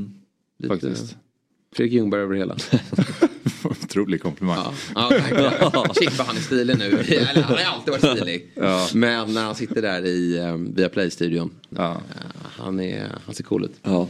Lite 0.58 0.74
Faktiskt. 0.74 1.16
Fredrik 1.74 1.92
Ljungberg 1.94 2.20
över 2.22 2.34
hela. 2.34 2.56
Otrolig 3.92 4.22
komplimang. 4.22 4.58
Ja, 4.94 5.12
ja. 5.60 5.86
Shit 5.94 6.12
vad 6.18 6.26
han 6.26 6.36
är 6.36 6.40
stilig 6.40 6.78
nu. 6.78 6.84
Eller, 6.84 7.42
han 7.42 7.56
har 7.56 7.64
alltid 7.64 7.92
varit 7.92 8.16
stilig. 8.18 8.50
Ja. 8.54 8.88
Men 8.94 9.34
när 9.34 9.44
han 9.44 9.54
sitter 9.54 9.82
där 9.82 10.06
i 10.06 10.38
um, 10.38 10.74
Viaplay-studion. 10.74 11.50
Ja. 11.68 11.90
eh, 11.90 11.96
han, 12.58 12.80
är, 12.80 13.06
han 13.26 13.34
ser 13.34 13.44
cool 13.44 13.64
ut. 13.64 13.72
Ja. 13.82 14.08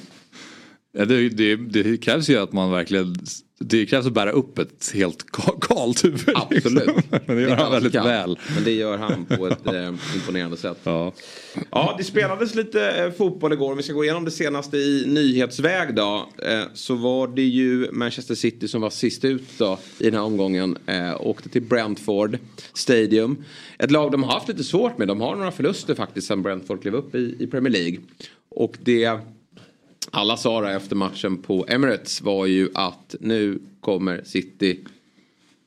Ja, 0.93 1.05
det, 1.05 1.29
det, 1.29 1.57
det 1.57 1.97
krävs 1.97 2.29
ju 2.31 2.39
att 2.39 2.53
man 2.53 2.71
verkligen 2.71 3.17
Det 3.59 3.87
krävs 3.87 4.07
att 4.07 4.13
bära 4.13 4.31
upp 4.31 4.59
ett 4.59 4.93
helt 4.95 5.25
ka- 5.33 5.61
kalt 5.61 6.05
huvud. 6.05 6.23
Absolut. 6.35 6.87
Liksom. 6.87 7.03
Men 7.27 7.37
det 7.37 7.43
gör 7.43 7.49
han 7.49 7.57
kallas 7.59 7.73
väldigt 7.75 7.93
kallt, 7.93 8.09
väl. 8.09 8.39
Men 8.55 8.65
det 8.65 8.73
gör 8.73 8.99
han 8.99 9.25
på 9.25 9.47
ett 9.47 9.67
eh, 9.67 9.95
imponerande 10.15 10.57
sätt. 10.57 10.79
Ja. 10.85 11.13
Ja, 11.71 11.95
det 11.99 12.05
spelades 12.05 12.55
lite 12.55 12.91
eh, 12.91 13.11
fotboll 13.13 13.53
igår. 13.53 13.71
Om 13.71 13.77
vi 13.77 13.83
ska 13.83 13.93
gå 13.93 14.05
igenom 14.05 14.25
det 14.25 14.31
senaste 14.31 14.77
i 14.77 15.05
nyhetsväg 15.07 15.95
då. 15.95 16.29
Eh, 16.43 16.63
så 16.75 16.95
var 16.95 17.29
det 17.29 17.43
ju 17.43 17.93
Manchester 17.93 18.35
City 18.35 18.69
som 18.69 18.81
var 18.81 18.91
sist 18.91 19.25
ut 19.25 19.45
då 19.59 19.79
i 19.99 20.05
den 20.05 20.15
här 20.15 20.23
omgången. 20.23 20.79
Eh, 20.87 21.27
åkte 21.27 21.49
till 21.49 21.63
Brentford 21.63 22.39
Stadium. 22.75 23.45
Ett 23.79 23.91
lag 23.91 24.13
de 24.13 24.23
har 24.23 24.33
haft 24.33 24.49
lite 24.49 24.65
svårt 24.65 24.99
med. 24.99 25.09
De 25.09 25.21
har 25.21 25.37
några 25.37 25.51
förluster 25.51 25.95
faktiskt 25.95 26.27
sen 26.27 26.43
Brentford 26.43 26.83
klev 26.83 26.95
upp 26.95 27.15
i, 27.15 27.37
i 27.39 27.47
Premier 27.47 27.73
League. 27.73 27.99
Och 28.51 28.77
det 28.85 29.21
alla 30.11 30.37
sa 30.37 30.61
då 30.61 30.67
efter 30.67 30.97
matchen 30.97 31.37
på 31.39 31.65
Emirates 31.69 32.23
var 32.23 32.47
ju 32.47 32.69
att 32.75 33.15
nu 33.21 33.59
kommer 33.81 34.23
City 34.25 34.81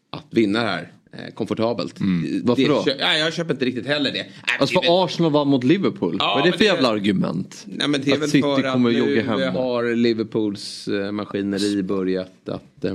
att 0.09 0.25
vinna 0.29 0.59
här. 0.59 0.91
eh, 1.11 1.33
Komfortabelt. 1.33 1.95
Varför 2.43 2.61
det, 2.63 2.69
då? 2.69 2.83
ja, 2.99 3.17
jag 3.17 3.33
köper 3.33 3.53
inte 3.53 3.65
riktigt 3.65 3.85
heller 3.87 4.11
det. 4.11 4.17
Nej, 4.23 4.31
Alltså 4.59 4.79
det 4.79 4.85
för 4.87 5.05
Arsenal 5.05 5.31
vann 5.31 5.47
mot 5.47 5.63
Liverpool. 5.63 6.15
Ja, 6.19 6.33
Vad 6.35 6.47
är 6.47 6.51
det 6.51 6.57
för 6.57 6.59
det- 6.59 6.65
jävla 6.65 6.89
argument? 6.89 7.63
Nej 7.65 7.87
men 7.87 8.01
det 8.01 8.11
är 8.11 8.15
Att 8.15 8.21
väl 8.21 8.29
City 8.29 8.41
för 8.41 8.71
kommer 8.73 8.89
att 8.89 8.95
nu 9.07 9.21
hem 9.21 9.53
har 9.55 9.95
Liverpools 9.95 10.87
eh, 10.87 11.11
maskineri 11.11 11.83
börjat 11.83 12.49
att 12.49 12.83
eh, 12.85 12.93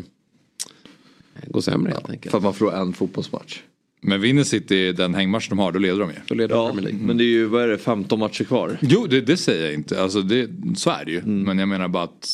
gå 1.46 1.62
sämre 1.62 1.92
helt 1.92 2.10
enkelt. 2.10 2.30
För 2.30 2.38
att 2.38 2.44
man 2.44 2.54
får 2.54 2.74
en 2.76 2.92
fotbollsmatch. 2.92 3.60
Men 4.00 4.20
vinner 4.20 4.44
City 4.44 4.92
den 4.92 5.14
hängmatch 5.14 5.48
de 5.48 5.58
har 5.58 5.72
då 5.72 5.78
leder 5.78 6.00
de 6.00 6.10
ju. 6.10 6.16
Då 6.28 6.34
leder 6.34 6.54
Ja, 6.56 6.72
League. 6.72 6.98
men 7.02 7.16
det 7.16 7.24
är 7.24 7.26
ju, 7.26 7.46
vad 7.46 7.62
är 7.62 7.68
det, 7.68 7.78
15 7.78 8.18
matcher 8.18 8.44
kvar? 8.44 8.78
Jo 8.80 9.06
det, 9.06 9.20
det 9.20 9.36
säger 9.36 9.64
jag 9.64 9.74
inte. 9.74 10.02
Alltså 10.02 10.22
det, 10.22 10.50
så 10.76 10.90
är 10.90 11.04
det 11.04 11.12
ju. 11.12 11.22
Men 11.26 11.58
jag 11.58 11.68
menar 11.68 11.88
bara 11.88 12.04
att 12.04 12.28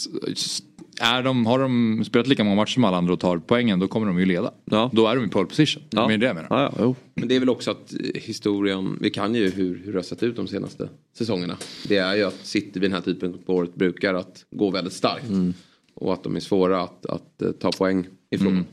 är 1.01 1.23
de, 1.23 1.47
har 1.47 1.59
de 1.59 2.05
spelat 2.05 2.27
lika 2.27 2.45
många 2.45 2.57
matcher 2.57 2.71
som 2.73 2.85
alla 2.85 2.97
andra 2.97 3.13
och 3.13 3.21
tar 3.21 3.39
poängen 3.39 3.79
då 3.79 3.89
kommer 3.89 4.07
de 4.07 4.19
ju 4.19 4.27
leda. 4.27 4.51
Ja. 4.65 4.91
Då 4.93 5.07
är 5.07 5.17
de 5.17 5.25
i 5.25 5.29
pole 5.29 5.47
position. 5.47 5.83
Ja. 5.91 6.07
Det 6.07 6.15
är 6.15 6.19
det 6.19 6.27
jag 6.27 6.35
menar. 6.37 6.49
Ja, 6.51 6.63
ja, 6.63 6.73
jo. 6.79 6.97
Men 7.15 7.29
det 7.29 7.37
är 7.37 7.41
väl 7.41 7.49
också 7.51 7.71
att 7.71 7.93
eh, 7.93 7.99
historien, 8.23 8.99
vi 9.01 9.11
kan 9.11 9.35
ju 9.35 9.51
hur, 9.51 9.83
hur 9.85 9.93
det 9.93 9.99
har 9.99 10.03
sett 10.03 10.23
ut 10.23 10.37
de 10.37 10.47
senaste 10.47 10.89
säsongerna. 11.19 11.57
Det 11.89 11.97
är 11.97 12.15
ju 12.17 12.23
att 12.23 12.39
City 12.43 12.71
vid 12.81 12.83
den 12.83 12.93
här 12.93 13.01
typen 13.01 13.39
på 13.47 13.55
året 13.55 13.75
brukar 13.75 14.15
att 14.15 14.45
gå 14.51 14.71
väldigt 14.71 14.93
starkt. 14.93 15.29
Mm. 15.29 15.55
Och 15.95 16.13
att 16.13 16.23
de 16.23 16.37
är 16.37 16.41
svåra 16.41 16.83
att, 16.83 17.07
att 17.07 17.43
eh, 17.43 17.51
ta 17.51 17.71
poäng 17.73 18.07
ifrån. 18.31 18.65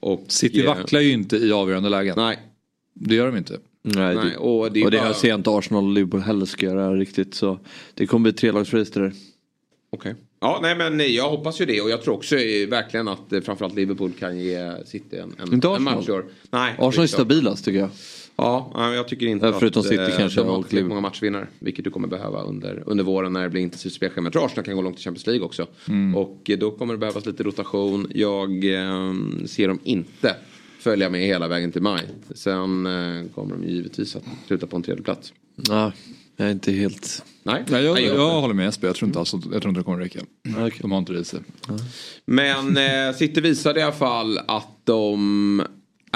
Och, 0.00 0.24
City 0.28 0.60
eh, 0.60 0.66
vacklar 0.66 1.00
ju 1.00 1.12
inte 1.12 1.36
i 1.36 1.52
avgörande 1.52 1.88
lägen. 1.88 2.14
Nej, 2.16 2.38
Det 2.94 3.14
gör 3.14 3.26
de 3.26 3.36
inte. 3.36 3.58
Nej, 3.82 4.14
nej. 4.14 4.30
det, 4.30 4.36
Och 4.36 4.72
det 4.72 4.80
är, 4.80 4.84
och 4.84 4.90
det 4.90 4.98
bara... 4.98 5.06
här 5.06 5.12
ser 5.12 5.28
jag 5.28 5.38
inte 5.40 5.50
Arsenal 5.50 5.84
och 5.84 5.90
Liverpool 5.92 6.20
heller 6.20 6.46
ska 6.46 6.66
göra 6.66 6.94
riktigt. 6.96 7.34
Så 7.34 7.58
det 7.94 8.06
kommer 8.06 8.22
bli 8.22 8.32
trelagsrace 8.32 8.90
det 8.94 9.00
där. 9.00 9.12
Okej. 9.90 10.14
Ja, 10.40 10.58
nej 10.62 10.76
men 10.76 11.14
jag 11.14 11.30
hoppas 11.30 11.60
ju 11.60 11.64
det 11.64 11.80
och 11.80 11.90
jag 11.90 12.02
tror 12.02 12.14
också 12.14 12.36
eh, 12.36 12.68
verkligen 12.68 13.08
att 13.08 13.32
eh, 13.32 13.40
framförallt 13.40 13.74
Liverpool 13.74 14.12
kan 14.18 14.38
ge 14.38 14.72
City 14.86 15.16
en, 15.16 15.34
en, 15.38 15.52
Inte 15.54 15.68
en 15.68 15.72
Arsenal. 15.74 15.94
match 15.96 16.08
år. 16.08 16.24
Nej, 16.50 16.74
Arsenal 16.78 17.04
är 17.04 17.08
stabilast 17.08 17.64
tycker 17.64 17.78
jag. 17.78 17.90
Ja, 18.36 18.70
ja, 18.74 18.94
jag 18.94 19.08
tycker 19.08 19.26
inte 19.26 19.46
Ja, 19.46 19.52
förutom 19.52 19.80
att 19.80 19.86
City 19.86 20.02
eh, 20.02 20.16
kanske 20.16 20.40
de 20.40 20.48
har 20.48 20.56
Liverpool. 20.58 20.88
många 20.88 21.00
matchvinnare. 21.00 21.46
Vilket 21.58 21.84
du 21.84 21.90
kommer 21.90 22.08
behöva 22.08 22.42
under, 22.42 22.82
under 22.86 23.04
våren 23.04 23.32
när 23.32 23.42
det 23.42 23.48
blir 23.48 23.62
intensivt 23.62 23.92
spelschema. 23.92 24.30
Jag 24.32 24.50
tror 24.52 24.62
kan 24.62 24.76
gå 24.76 24.82
långt 24.82 24.98
i 24.98 25.02
Champions 25.02 25.26
League 25.26 25.44
också. 25.44 25.66
Mm. 25.88 26.16
Och 26.16 26.50
eh, 26.50 26.58
då 26.58 26.70
kommer 26.70 26.94
det 26.94 26.98
behövas 26.98 27.26
lite 27.26 27.42
rotation. 27.42 28.06
Jag 28.14 28.64
eh, 28.64 29.14
ser 29.46 29.68
dem 29.68 29.78
inte 29.84 30.36
följa 30.78 31.10
med 31.10 31.20
hela 31.20 31.48
vägen 31.48 31.72
till 31.72 31.82
maj. 31.82 32.02
Sen 32.34 32.86
eh, 32.86 33.30
kommer 33.34 33.56
de 33.56 33.64
givetvis 33.64 34.16
att 34.16 34.24
sluta 34.46 34.66
på 34.66 34.76
en 34.76 34.82
tredje 34.82 35.02
plats. 35.02 35.32
Ja, 35.68 35.92
jag 36.36 36.48
är 36.48 36.52
inte 36.52 36.72
helt... 36.72 37.24
Nej, 37.42 37.64
Nej, 37.68 37.84
jag, 37.84 37.94
Nej, 37.94 38.04
jag 38.04 38.40
håller 38.40 38.54
med 38.54 38.64
Jesper, 38.64 38.86
jag 38.86 38.96
tror 38.96 39.06
inte, 39.06 39.18
alls, 39.18 39.32
jag 39.32 39.42
tror 39.42 39.68
inte 39.68 39.80
det 39.80 39.84
kommer 39.84 39.98
räcka. 39.98 40.20
Okej. 40.48 40.78
De 40.80 40.90
har 40.92 40.98
inte 40.98 41.12
det 41.12 41.20
i 41.20 41.24
sig. 41.24 41.40
Men 42.24 42.76
eh, 42.76 43.16
City 43.16 43.40
visade 43.40 43.80
i 43.80 43.82
alla 43.82 43.92
fall 43.92 44.38
att 44.38 44.80
de 44.84 45.62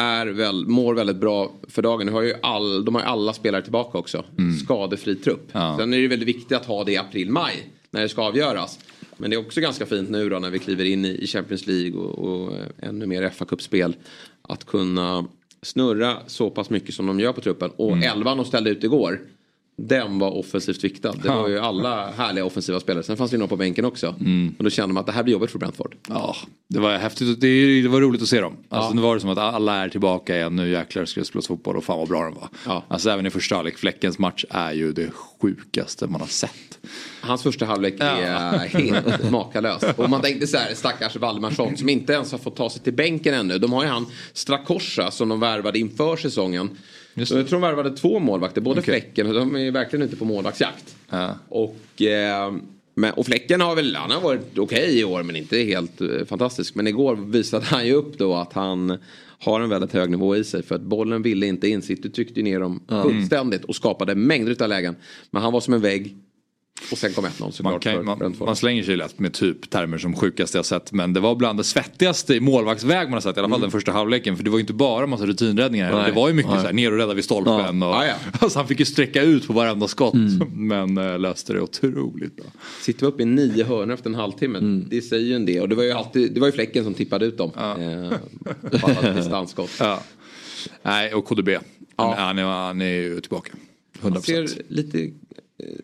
är 0.01 0.27
väl, 0.27 0.67
mår 0.67 0.95
väldigt 0.95 1.17
bra 1.17 1.53
för 1.69 1.83
dagen. 1.83 2.07
De 2.07 2.13
har 2.13 2.23
ju, 2.23 2.35
all, 2.43 2.85
de 2.85 2.95
har 2.95 3.03
ju 3.03 3.09
alla 3.09 3.33
spelare 3.33 3.63
tillbaka 3.63 3.99
också. 3.99 4.25
Skadefri 4.65 5.15
trupp. 5.17 5.55
Mm. 5.55 5.67
Ja. 5.67 5.77
Sen 5.79 5.95
är 5.95 5.99
det 5.99 6.09
väldigt 6.09 6.29
viktigt 6.29 6.57
att 6.57 6.67
ha 6.67 6.85
det 6.85 6.93
i 6.93 6.97
april-maj 6.97 7.55
när 7.91 8.01
det 8.03 8.09
ska 8.09 8.23
avgöras. 8.23 8.79
Men 9.17 9.31
det 9.31 9.37
är 9.37 9.41
också 9.41 9.61
ganska 9.61 9.87
fint 9.87 10.11
nu 10.11 10.29
då 10.29 10.39
när 10.39 10.51
vi 10.51 10.59
kliver 10.59 10.85
in 10.85 11.05
i 11.05 11.27
Champions 11.27 11.67
League 11.67 12.01
och, 12.01 12.19
och 12.19 12.53
ännu 12.83 13.07
mer 13.07 13.23
FA-cupspel. 13.31 13.95
Att 14.43 14.67
kunna 14.67 15.25
snurra 15.63 16.17
så 16.27 16.51
pass 16.51 16.71
mycket 16.71 16.95
som 16.95 17.07
de 17.07 17.21
gör 17.21 17.33
på 17.33 17.41
truppen. 17.41 17.71
Och 17.77 17.93
Mm. 17.93 18.03
elvan 18.19 18.37
de 18.37 18.47
ställde 18.47 18.71
ut 18.71 18.85
igår. 18.85 19.21
Den 19.89 20.19
var 20.19 20.31
offensivt 20.31 20.85
viktad. 20.85 21.13
Det 21.23 21.29
var 21.29 21.49
ju 21.49 21.59
alla 21.59 22.11
härliga 22.11 22.45
offensiva 22.45 22.81
spelare. 22.81 23.03
Sen 23.03 23.17
fanns 23.17 23.31
det 23.31 23.35
ju 23.35 23.39
några 23.39 23.49
på 23.49 23.57
bänken 23.57 23.85
också. 23.85 24.15
Mm. 24.21 24.55
Och 24.59 24.65
då 24.65 24.71
kände 24.71 24.95
man 24.95 25.01
att 25.01 25.07
det 25.07 25.13
här 25.13 25.23
blir 25.23 25.33
jobbigt 25.33 25.51
för 25.51 25.59
Brentford. 25.59 25.97
Ja, 26.09 26.37
det 26.69 26.79
var 26.79 26.99
häftigt. 26.99 27.41
Det, 27.41 27.89
var 27.89 28.01
roligt 28.01 28.23
att 28.23 28.29
se 28.29 28.41
dem. 28.41 28.57
Alltså, 28.69 28.95
Nu 28.95 29.03
var 29.03 29.15
det 29.15 29.21
som 29.21 29.31
att 29.31 29.39
alla 29.39 29.77
är 29.77 29.89
tillbaka 29.89 30.37
igen. 30.37 30.57
Nu 30.57 30.71
jäklar 30.71 31.05
ska 31.05 31.21
det 31.21 31.27
spelas 31.27 31.47
fotboll 31.47 31.77
och 31.77 31.85
fan 31.85 31.99
vad 31.99 32.09
bra 32.09 32.25
den 32.25 32.35
var. 32.35 32.49
Ja. 32.67 32.85
Alltså 32.89 33.11
även 33.11 33.27
i 33.27 33.31
första 33.31 33.55
halvlek. 33.55 33.79
Fläckens 33.79 34.19
match 34.19 34.45
är 34.51 34.73
ju 34.73 34.93
det 34.93 35.11
sjukaste 35.11 36.07
man 36.07 36.21
har 36.21 36.29
sett. 36.29 36.79
Hans 37.21 37.43
första 37.43 37.67
halvlek 37.67 37.95
är 38.01 38.59
helt 38.59 39.31
makalös. 39.31 39.83
Och 39.97 40.11
man 40.11 40.21
tänkte 40.21 40.47
så 40.47 40.57
här, 40.57 40.75
stackars 40.75 41.17
Valdemarsson 41.17 41.77
som 41.77 41.89
inte 41.89 42.13
ens 42.13 42.33
har 42.33 42.39
fått 42.39 42.57
ta 42.57 42.71
sig 42.71 42.83
till 42.83 42.93
bänken 42.93 43.35
ännu. 43.35 43.59
De 43.59 43.73
har 43.73 43.83
ju 43.83 43.89
han 43.89 44.07
Strakosha 44.33 45.11
som 45.11 45.29
de 45.29 45.41
värvade 45.41 45.79
inför 45.79 46.17
säsongen. 46.17 46.71
Just 47.15 47.33
Så 47.33 47.39
jag 47.39 47.49
tror 47.49 47.61
de 47.61 47.67
värvade 47.69 47.97
två 47.97 48.19
målvakter, 48.19 48.61
både 48.61 48.81
Okej. 48.81 49.01
Fläcken, 49.01 49.35
de 49.35 49.57
är 49.57 49.71
verkligen 49.71 50.07
ute 50.07 50.17
på 50.17 50.25
målvaktsjakt. 50.25 50.97
Ja. 51.11 51.35
Och, 51.49 52.03
eh, 52.03 52.53
men, 52.95 53.13
och 53.13 53.27
Fläcken 53.27 53.61
har 53.61 53.77
väl, 53.77 53.97
han 53.97 54.11
har 54.11 54.21
varit 54.21 54.59
okej 54.59 54.99
i 55.01 55.05
år 55.05 55.23
men 55.23 55.37
inte 55.37 55.59
helt 55.59 56.01
eh, 56.01 56.25
fantastisk. 56.27 56.75
Men 56.75 56.87
igår 56.87 57.17
visade 57.17 57.65
han 57.65 57.87
ju 57.87 57.93
upp 57.93 58.19
då 58.19 58.35
att 58.35 58.53
han 58.53 58.99
har 59.39 59.61
en 59.61 59.69
väldigt 59.69 59.93
hög 59.93 60.11
nivå 60.11 60.37
i 60.37 60.45
sig. 60.45 60.63
För 60.63 60.75
att 60.75 60.81
bollen 60.81 61.23
ville 61.23 61.47
inte 61.47 61.69
in. 61.69 61.83
City 61.83 62.11
tryckte 62.11 62.43
ner 62.43 62.61
dem 62.61 62.83
fullständigt 62.89 63.65
och 63.65 63.77
skapade 63.77 64.15
mängder 64.15 64.63
av 64.63 64.69
lägen. 64.69 64.97
Men 65.31 65.43
han 65.43 65.53
var 65.53 65.61
som 65.61 65.75
en 65.75 65.81
vägg. 65.81 66.17
Och 66.93 66.99
sen 66.99 67.13
kom 67.13 67.25
1-0 67.25 67.51
såklart 67.51 67.65
Man, 67.65 67.81
kan, 67.81 68.05
man, 68.05 68.37
man 68.39 68.57
slänger 68.57 68.83
sig 68.83 68.97
lätt 68.97 69.19
med 69.19 69.33
typ 69.33 69.71
termer 69.71 69.99
som 69.99 70.17
sjukaste 70.17 70.59
jag 70.59 70.65
sett. 70.65 70.93
Men 70.93 71.13
det 71.13 71.21
var 71.21 71.35
bland 71.35 71.59
det 71.59 71.65
svettigaste 71.65 72.35
i 72.35 72.41
målvaktsväg 72.41 73.07
man 73.07 73.13
har 73.13 73.21
sett. 73.21 73.37
I 73.37 73.41
alla 73.41 73.49
fall 73.49 73.61
den 73.61 73.71
första 73.71 73.93
halvleken. 73.93 74.37
För 74.37 74.45
det 74.45 74.51
var 74.51 74.59
ju 74.59 74.61
inte 74.61 74.73
bara 74.73 75.07
massa 75.07 75.27
rutinräddningar. 75.27 75.87
Mm. 75.87 75.99
Nej. 75.99 76.11
Det 76.11 76.17
var 76.17 76.29
ju 76.29 76.35
mycket 76.35 76.51
Nej. 76.51 76.61
så 76.61 76.67
här, 76.67 76.73
ner 76.73 76.93
och 76.93 76.99
rädda 76.99 77.15
vid 77.15 77.25
stolpen. 77.25 77.83
Ja. 77.83 77.89
Och, 77.89 77.95
Ja, 77.95 78.07
ja. 78.07 78.15
Alltså, 78.41 78.59
han 78.59 78.69
fick 78.69 78.79
ju 78.81 78.87
sträcka 78.87 79.23
ut 79.23 79.47
på 79.47 79.53
varenda 79.53 79.89
skott. 79.89 80.15
Mm. 80.15 80.49
Men 80.69 80.99
äh, 80.99 81.19
löste 81.19 81.53
det 81.53 81.61
otroligt 81.61 82.37
bra. 82.37 82.47
Sitter 82.81 83.01
vi 83.01 83.07
uppe 83.07 83.23
i 83.23 83.27
nio 83.27 83.65
hörnor 83.65 83.95
efter 83.95 84.11
en 84.11 84.15
halvtimme. 84.17 84.59
Mm. 84.59 84.87
Det 84.91 85.03
säger 85.03 85.27
ju 85.27 85.35
en 85.35 85.47
del. 85.47 85.63
Och 85.63 85.69
det 85.69 85.75
var 85.75 85.83
ju 85.83 85.93
alltid, 85.93 86.33
det 86.33 86.41
var 86.41 86.49
ju 86.49 86.53
Fläcken 86.53 86.85
som 86.85 86.95
tippade 86.95 87.27
ut 87.27 87.39
dem. 87.39 87.51
Eh, 87.57 88.81
på 88.81 88.87
alla 88.87 89.13
distansskott. 89.13 89.71
Ja. 89.81 90.03
Nej, 90.83 91.15
och 91.15 91.25
KDB. 91.25 91.49
Han, 91.97 92.19
han, 92.19 92.39
är, 92.39 92.43
han 92.43 92.81
är 92.81 92.87
ju 92.87 93.21
tillbaka. 93.21 93.53
100%. 94.01 94.13
Han 94.13 94.23
ser 94.23 94.49
lite 94.69 95.11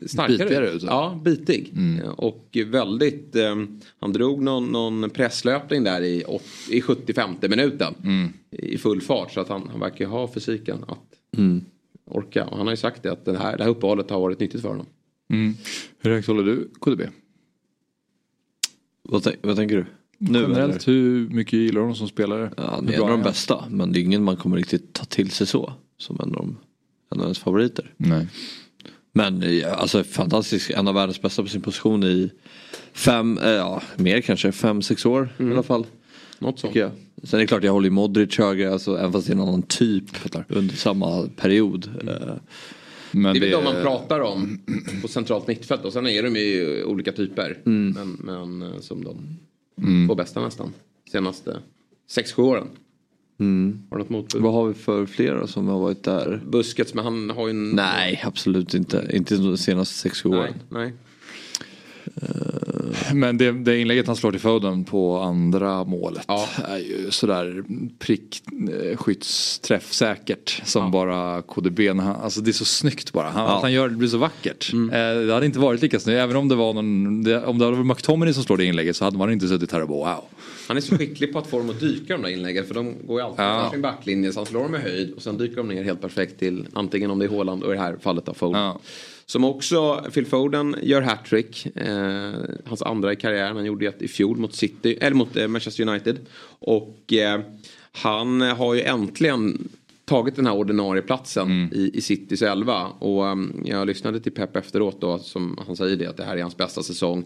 starkare 0.07 0.39
Bitigare 0.39 0.71
ut. 0.71 0.83
ja. 0.83 1.21
Bitig. 1.25 1.73
Eh, 2.03 2.09
Och 2.11 2.57
väldigt, 2.67 3.37
eh, 3.37 3.57
han 3.99 4.13
drog 4.13 4.43
någon, 4.43 4.67
någon 4.73 5.11
presslöpning 5.11 5.85
där 5.85 6.03
i, 6.03 6.25
i 6.71 6.81
75 6.81 7.31
minuten. 7.41 7.95
I 8.51 8.79
full 8.79 9.01
fart. 9.01 9.33
Så 9.33 9.41
att 9.41 9.49
han, 9.49 9.69
han 9.71 9.81
verkar 9.81 10.07
ha 10.07 10.33
fysiken 10.35 10.85
att 10.89 11.39
orka. 12.05 12.45
Och 12.45 12.57
han 12.57 12.67
har 12.67 12.73
ju 12.73 12.77
sagt 12.77 13.03
det 13.03 13.13
att 13.13 13.25
det 13.25 13.39
här, 13.39 13.57
det 13.57 13.63
här 13.65 13.71
uppehållet 13.71 14.11
har 14.11 14.21
varit 14.21 14.41
nyttigt 14.41 14.61
för 14.63 14.69
honom. 14.69 14.87
Mm. 15.31 15.55
Hur 15.99 16.11
högt 16.11 16.27
håller 16.29 16.43
du 16.43 16.69
KDB? 16.81 17.01
Vad, 19.03 19.37
vad 19.43 19.57
tänker 19.57 19.77
du? 19.77 19.85
Nu 20.19 20.39
eller? 20.39 20.49
Generellt, 20.49 20.89
hur 20.89 21.29
mycket 21.29 21.53
gillar 21.53 21.75
du 21.75 21.81
honom 21.81 21.97
som 21.97 22.09
spelare? 22.09 22.53
Ja, 22.57 22.63
han 22.63 22.87
Hur 22.87 22.93
är 22.95 22.97
en 22.97 23.03
av 23.03 23.09
de 23.09 23.23
bästa. 23.23 23.65
Men 23.71 23.93
det 23.93 23.99
är 23.99 24.03
ingen 24.03 24.23
man 24.25 24.37
kommer 24.37 24.57
riktigt 24.57 24.93
ta 24.93 25.05
till 25.05 25.31
sig 25.31 25.47
så. 25.47 25.73
Som 25.99 26.17
en 26.21 26.29
av, 26.29 26.33
de, 26.37 26.57
en 27.11 27.19
av 27.21 27.25
ens 27.25 27.39
favoriter. 27.39 27.95
Nej. 27.97 28.29
Men 29.17 29.59
ja, 29.59 29.69
alltså 29.69 30.05
fantastisk. 30.05 30.71
En 30.71 30.89
av 30.89 30.95
världens 30.95 31.23
bästa 31.23 31.43
på 31.43 31.49
sin 31.49 31.61
position 31.63 32.05
i 32.05 32.31
fem, 32.93 33.39
eh, 33.39 33.51
ja 33.51 33.83
mer 33.97 34.21
kanske, 34.21 34.53
fem, 34.53 34.83
sex 34.83 35.07
år 35.07 35.29
i 35.39 35.43
alla 35.43 35.63
fall. 35.63 35.87
Något 36.39 36.59
sånt. 36.59 36.75
Jag. 36.75 36.91
Sen 37.23 37.39
är 37.39 37.43
det 37.43 37.47
klart 37.47 37.65
jag 37.65 37.73
håller 37.73 37.87
ju 37.87 37.91
Modric 37.91 38.39
högre, 38.39 38.73
alltså, 38.73 38.97
även 38.99 39.13
fast 39.13 39.27
det 39.27 39.33
är 39.33 39.35
en 39.35 39.41
annan 39.41 39.63
typ 39.63 40.05
under 40.49 40.75
samma 40.75 41.29
period. 41.37 41.91
Eh, 42.09 42.35
Men 43.11 43.33
Det 43.33 43.39
är 43.39 43.41
väl 43.41 43.51
de 43.51 43.65
man 43.65 43.83
pratar 43.83 44.21
om 44.21 44.61
på 45.03 45.09
centralt 45.09 45.47
mittfält. 45.49 45.85
Och 45.85 45.93
sen 45.93 46.07
är 46.07 46.23
de 46.23 46.37
ju 46.37 46.85
olika 46.85 47.13
typer. 47.13 47.59
Men, 47.65 48.17
men 48.21 48.63
eh, 48.63 48.81
som 48.81 49.05
de 49.05 49.39
två 50.09 50.15
bästa 50.15 50.41
nästan. 50.41 50.73
Senaste 51.13 51.57
6-7 52.17 52.41
åren. 52.43 52.69
Har 53.39 53.97
du 53.97 53.99
något 53.99 54.11
motbud? 54.11 54.43
Vad 54.43 54.53
har 54.53 54.67
vi 54.69 54.75
för 54.75 55.07
flera 55.07 55.47
som 55.47 55.69
har 55.69 55.79
varit 55.79 56.03
där? 56.05 56.43
Buskets, 56.47 56.95
men 56.95 57.05
han 57.05 57.31
har 57.31 57.47
ju 57.47 57.51
en... 57.51 57.71
Nej, 57.71 58.23
absolut 58.25 58.75
inte. 58.75 59.11
Inte 59.13 59.37
de 59.37 59.57
senaste 59.57 59.95
sex, 59.95 60.23
sju 60.23 60.29
Nej, 60.29 60.39
åren. 60.39 60.55
nej. 60.69 60.93
Men 63.15 63.39
det, 63.39 63.53
det 63.53 63.79
inlägget 63.79 64.07
han 64.07 64.17
slår 64.17 64.31
till 64.31 64.41
Foden 64.41 64.85
på 64.85 65.19
andra 65.19 65.85
målet 65.85 66.25
Ja. 66.29 66.49
är 66.69 66.79
ju 66.79 67.11
sådär 67.11 67.65
prick, 67.99 68.43
eh, 68.71 68.99
som 70.65 70.91
bara 70.91 71.43
KDB. 71.43 71.89
Han, 71.89 72.01
alltså 72.01 72.41
det 72.41 72.51
är 72.51 72.53
så 72.53 72.65
snyggt 72.65 73.13
bara. 73.13 73.29
Han, 73.29 73.45
Ja. 73.45 73.59
Han 73.63 73.73
gör 73.73 73.89
det 73.89 73.97
blir 73.97 74.09
så 74.09 74.19
vackert. 74.19 74.73
Eh, 74.75 74.89
det 75.27 75.35
hade 75.35 75.47
inte 75.47 75.59
varit 75.59 75.83
lika 75.83 76.01
snyggt. 76.01 76.17
Även 76.17 76.37
om 76.37 76.49
det 76.49 76.55
var 76.55 76.73
någon, 76.75 77.23
det, 77.23 77.45
om 77.45 77.59
det 77.59 77.65
hade 77.65 77.77
varit 77.77 77.87
McTominay 77.87 78.35
som 78.35 78.43
slår 78.45 78.57
det 78.57 78.65
inlägget 78.65 78.97
så 78.97 79.05
hade 79.05 79.19
man 79.19 79.33
inte 79.33 79.49
suttit 79.49 79.73
här 79.73 79.83
och 79.83 79.89
bara 79.89 80.15
wow. 80.15 80.25
Han 80.69 80.77
är 80.77 80.81
så 80.81 80.99
skicklig 80.99 81.33
på 81.33 81.39
att 81.39 81.47
få 81.47 81.59
dem 81.59 81.71
att 81.71 81.81
dyka 81.81 82.13
de 82.17 82.23
där 82.23 82.29
inläggen. 82.29 82.67
För 82.67 82.75
de 82.75 82.95
går 83.07 83.21
ju 83.21 83.27
alltid 83.27 83.45
Ja. 83.45 83.63
ja. 83.65 83.71
sin 83.71 83.83
backlinje. 83.83 84.33
Så 84.33 84.41
han 84.41 84.47
slår 84.47 84.63
dem 84.63 84.75
i 84.75 84.79
höjd 84.79 85.13
och 85.17 85.23
sen 85.23 85.39
dyker 85.39 85.57
de 85.57 85.69
ner 85.69 85.85
helt 85.85 86.01
perfekt 86.01 86.39
till 86.39 86.67
antingen 86.73 87.11
om 87.11 87.19
det 87.19 87.25
är 87.25 87.29
Haaland 87.29 87.63
och 87.63 87.73
i 87.73 87.77
det 87.77 87.83
här 87.83 87.97
fallet 88.03 88.29
av 88.29 88.35
Foden. 88.35 88.75
Som 89.29 89.45
också, 89.45 90.05
Phil 90.15 90.27
Foden 90.27 90.77
gör 90.83 91.03
hattrick. 91.03 91.77
Eh, 91.77 92.33
hans 92.65 92.83
andra 92.83 93.13
i 93.13 93.17
karriären. 93.17 93.57
Han 93.57 93.65
gjorde 93.65 93.87
ett 93.87 94.03
i 94.03 94.09
fjol 94.09 94.37
mot 94.37 94.55
City, 94.55 94.99
eller 95.01 95.17
mot 95.17 95.37
eh, 95.37 95.49
Manchester 95.49 95.89
United. 95.89 96.19
Och 96.59 97.13
eh, 97.13 97.41
han 97.93 98.41
har 98.41 98.75
ju 98.75 98.83
äntligen 98.83 99.69
tagit 100.05 100.37
den 100.37 100.47
här 100.47 100.55
ordinarie 100.55 101.03
platsen 101.03 101.71
i, 101.73 101.91
i 101.95 102.01
Citys 102.01 102.43
elva. 102.43 102.87
Och 102.87 103.25
um, 103.25 103.63
jag 103.65 103.87
lyssnade 103.87 104.21
till 104.21 104.33
Pep 104.33 104.57
efteråt 104.57 105.01
då 105.01 105.19
som 105.19 105.59
han 105.67 105.77
säger 105.77 105.97
det 105.97 106.07
att 106.07 106.17
det 106.17 106.25
här 106.25 106.37
är 106.37 106.43
hans 106.43 106.57
bästa 106.57 106.83
säsong. 106.83 107.25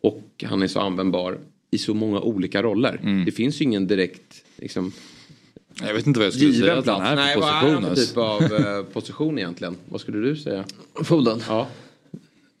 Och 0.00 0.44
han 0.44 0.62
är 0.62 0.66
så 0.66 0.80
användbar 0.80 1.38
i 1.70 1.78
så 1.78 1.94
många 1.94 2.20
olika 2.20 2.62
roller. 2.62 3.22
Det 3.26 3.32
finns 3.32 3.60
ju 3.60 3.64
ingen 3.64 3.86
direkt 3.86 4.44
liksom, 4.56 4.92
Jag 5.82 5.94
vet 5.94 6.06
inte 6.06 6.20
vad 6.20 6.26
jag 6.26 6.32
skulle 6.34 6.52
säga 6.52 6.64
given 6.64 6.78
att 6.78 6.86
han 6.86 6.96
plats. 7.00 7.10
är 7.10 7.16
Nej, 7.16 7.34
för 7.34 7.40
vad 7.40 7.50
är 7.50 7.60
position. 7.60 7.74
han 7.74 7.82
för 7.82 7.90
alltså. 7.90 8.06
typ 8.06 8.16
av 8.62 8.76
eh, 8.78 8.82
position 8.84 9.38
egentligen? 9.38 9.76
Vad 9.88 10.00
skulle 10.00 10.18
du 10.18 10.36
säga? 10.36 10.64
Foden? 11.04 11.42
Ja. 11.48 11.66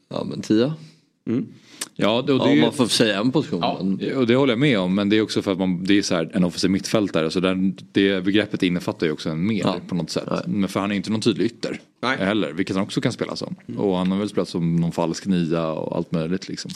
Ja 0.08 0.24
men 0.24 0.40
tia. 0.42 0.74
Ja, 1.98 2.22
det, 2.26 2.32
och 2.32 2.40
Ja, 2.40 2.44
det, 2.44 2.50
om 2.52 2.60
man 2.60 2.72
får 2.72 2.86
säga 2.86 3.18
en 3.20 3.32
position. 3.32 3.60
Ja. 3.62 3.78
Men, 3.82 4.16
och 4.16 4.26
det 4.26 4.34
håller 4.36 4.52
jag 4.52 4.58
med 4.60 4.78
om. 4.78 4.94
Men 4.94 5.08
det 5.08 5.16
är 5.16 5.22
också 5.22 5.42
för 5.42 5.52
att 5.52 5.58
man, 5.58 5.84
det 5.84 5.98
är 5.98 6.02
så 6.02 6.14
här 6.14 6.30
en 6.34 6.44
offensiv 6.44 6.70
mittfältare. 6.70 7.30
Så 7.30 7.40
den, 7.40 7.78
det 7.92 8.24
begreppet 8.24 8.62
innefattar 8.62 9.06
ju 9.06 9.12
också 9.12 9.30
en 9.30 9.46
mer 9.46 9.60
Ja. 9.60 9.76
på 9.88 9.94
något 9.94 10.10
sätt. 10.10 10.28
Men 10.46 10.68
för 10.68 10.80
han 10.80 10.90
är 10.92 10.96
inte 10.96 11.10
någon 11.10 11.20
tydlig 11.20 11.44
ytter. 11.46 11.80
Nej. 12.02 12.16
Heller, 12.18 12.52
vilket 12.52 12.76
han 12.76 12.84
också 12.84 13.00
kan 13.00 13.12
spela 13.12 13.36
som. 13.36 13.56
Och 13.76 13.96
han 13.96 14.10
har 14.10 14.18
väl 14.18 14.28
spelat 14.28 14.48
som 14.48 14.76
någon 14.76 14.92
falsk 14.92 15.26
nia 15.26 15.66
och 15.72 15.96
allt 15.96 16.12
möjligt 16.12 16.48
liksom. 16.48 16.70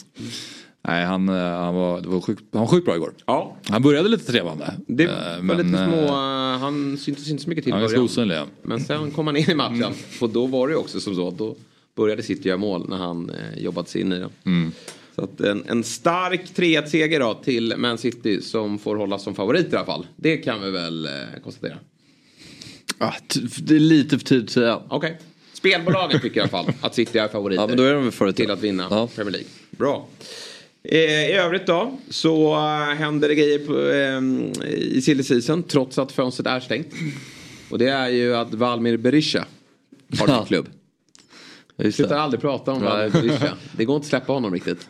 Nej, 0.87 1.05
han, 1.05 1.29
eh, 1.29 1.35
han, 1.35 1.75
var, 1.75 2.01
det 2.01 2.07
var 2.07 2.21
sjukt, 2.21 2.43
han 2.51 2.61
var 2.61 2.67
sjukt 2.67 2.85
bra 2.85 2.95
igår. 2.95 3.13
Ja, 3.25 3.57
Han 3.69 3.81
började 3.81 4.09
lite 4.09 4.31
trevande. 4.31 4.73
det 4.87 5.03
Eh, 5.03 5.09
var 5.41 5.55
lite 5.63 5.77
eh, 5.79 5.87
små, 5.87 6.03
eh, 6.05 6.59
han 6.59 6.97
syntes 6.97 7.29
inte 7.29 7.43
så 7.43 7.49
mycket 7.49 7.63
till 7.63 7.73
i 7.73 7.77
början. 7.77 8.03
osynlig. 8.03 8.35
ja. 8.35 8.45
Men 8.61 8.79
sen 8.79 9.11
kom 9.11 9.27
han 9.27 9.37
in 9.37 9.49
i 9.51 9.55
matchen. 9.55 9.93
Och 10.21 10.29
då 10.29 10.45
var 10.45 10.67
det 10.67 10.75
också 10.75 10.99
som 10.99 11.15
så 11.15 11.27
att 11.27 11.37
då 11.37 11.55
började 11.95 12.23
City 12.23 12.47
göra 12.49 12.57
mål 12.57 12.89
när 12.89 12.97
han 12.97 13.31
jobbat 13.57 13.89
sig 13.89 14.01
in 14.01 14.11
i 14.13 14.19
den. 14.19 14.71
Så 15.15 15.23
att 15.23 15.41
en, 15.41 15.63
en 15.67 15.83
stark 15.83 16.41
3-1-seger 16.55 17.19
då 17.19 17.33
till 17.33 17.73
Man 17.77 17.97
City 17.97 18.41
som 18.41 18.79
får 18.79 18.95
hållas 18.95 19.23
som 19.23 19.35
favorit 19.35 19.73
i 19.73 19.75
alla 19.75 19.85
fall. 19.85 20.07
Det 20.15 20.37
kan 20.37 20.61
vi 20.61 20.71
väl 20.71 21.07
konstatera. 21.43 21.77
ah, 22.97 23.13
det 23.57 23.75
är 23.75 23.79
lite 23.79 24.17
för 24.19 24.25
tidigt 24.25 24.45
att 24.45 24.51
säga. 24.53 24.81
Okej. 24.89 25.19
Spelbolagen 25.53 26.21
tycker 26.21 26.37
i 26.37 26.41
alla 26.41 26.49
fall 26.49 26.65
att 26.81 26.95
City 26.95 27.17
är 27.19 27.27
favoriter. 27.27 27.63
Ja 27.63 27.67
men 27.67 27.77
då 27.77 27.83
är 27.83 27.93
de 28.25 28.33
till 28.33 28.51
att 28.51 28.61
vinna 28.61 28.87
Ja. 28.89 29.07
Premier 29.15 29.31
League. 29.31 29.47
Bra. 29.71 30.07
Eh, 30.83 30.99
I 31.29 31.31
övrigt 31.33 31.67
då 31.67 31.97
så 32.09 32.53
eh, 32.53 32.95
händer 32.95 33.27
det 33.29 33.35
grejer 33.35 33.59
på, 33.59 33.79
eh, 33.79 34.71
i 34.73 35.01
silly 35.01 35.23
season 35.23 35.63
trots 35.63 35.97
att 35.97 36.11
fönstret 36.11 36.47
är 36.47 36.59
stängt. 36.59 36.87
Och 37.69 37.77
det 37.79 37.87
är 37.87 38.09
ju 38.09 38.35
att 38.35 38.53
Valmir 38.53 38.97
Berisha 38.97 39.45
har 40.19 40.27
Ja. 40.27 40.45
klubb. 40.47 40.67
Vi 41.75 41.91
slutar 41.91 42.17
aldrig 42.17 42.41
prata 42.41 42.71
om 42.71 42.81
Valmir 42.81 43.09
Berisha. 43.21 43.57
Det 43.77 43.85
går 43.85 43.95
inte 43.95 44.05
att 44.05 44.09
släppa 44.09 44.33
honom 44.33 44.53
riktigt. 44.53 44.87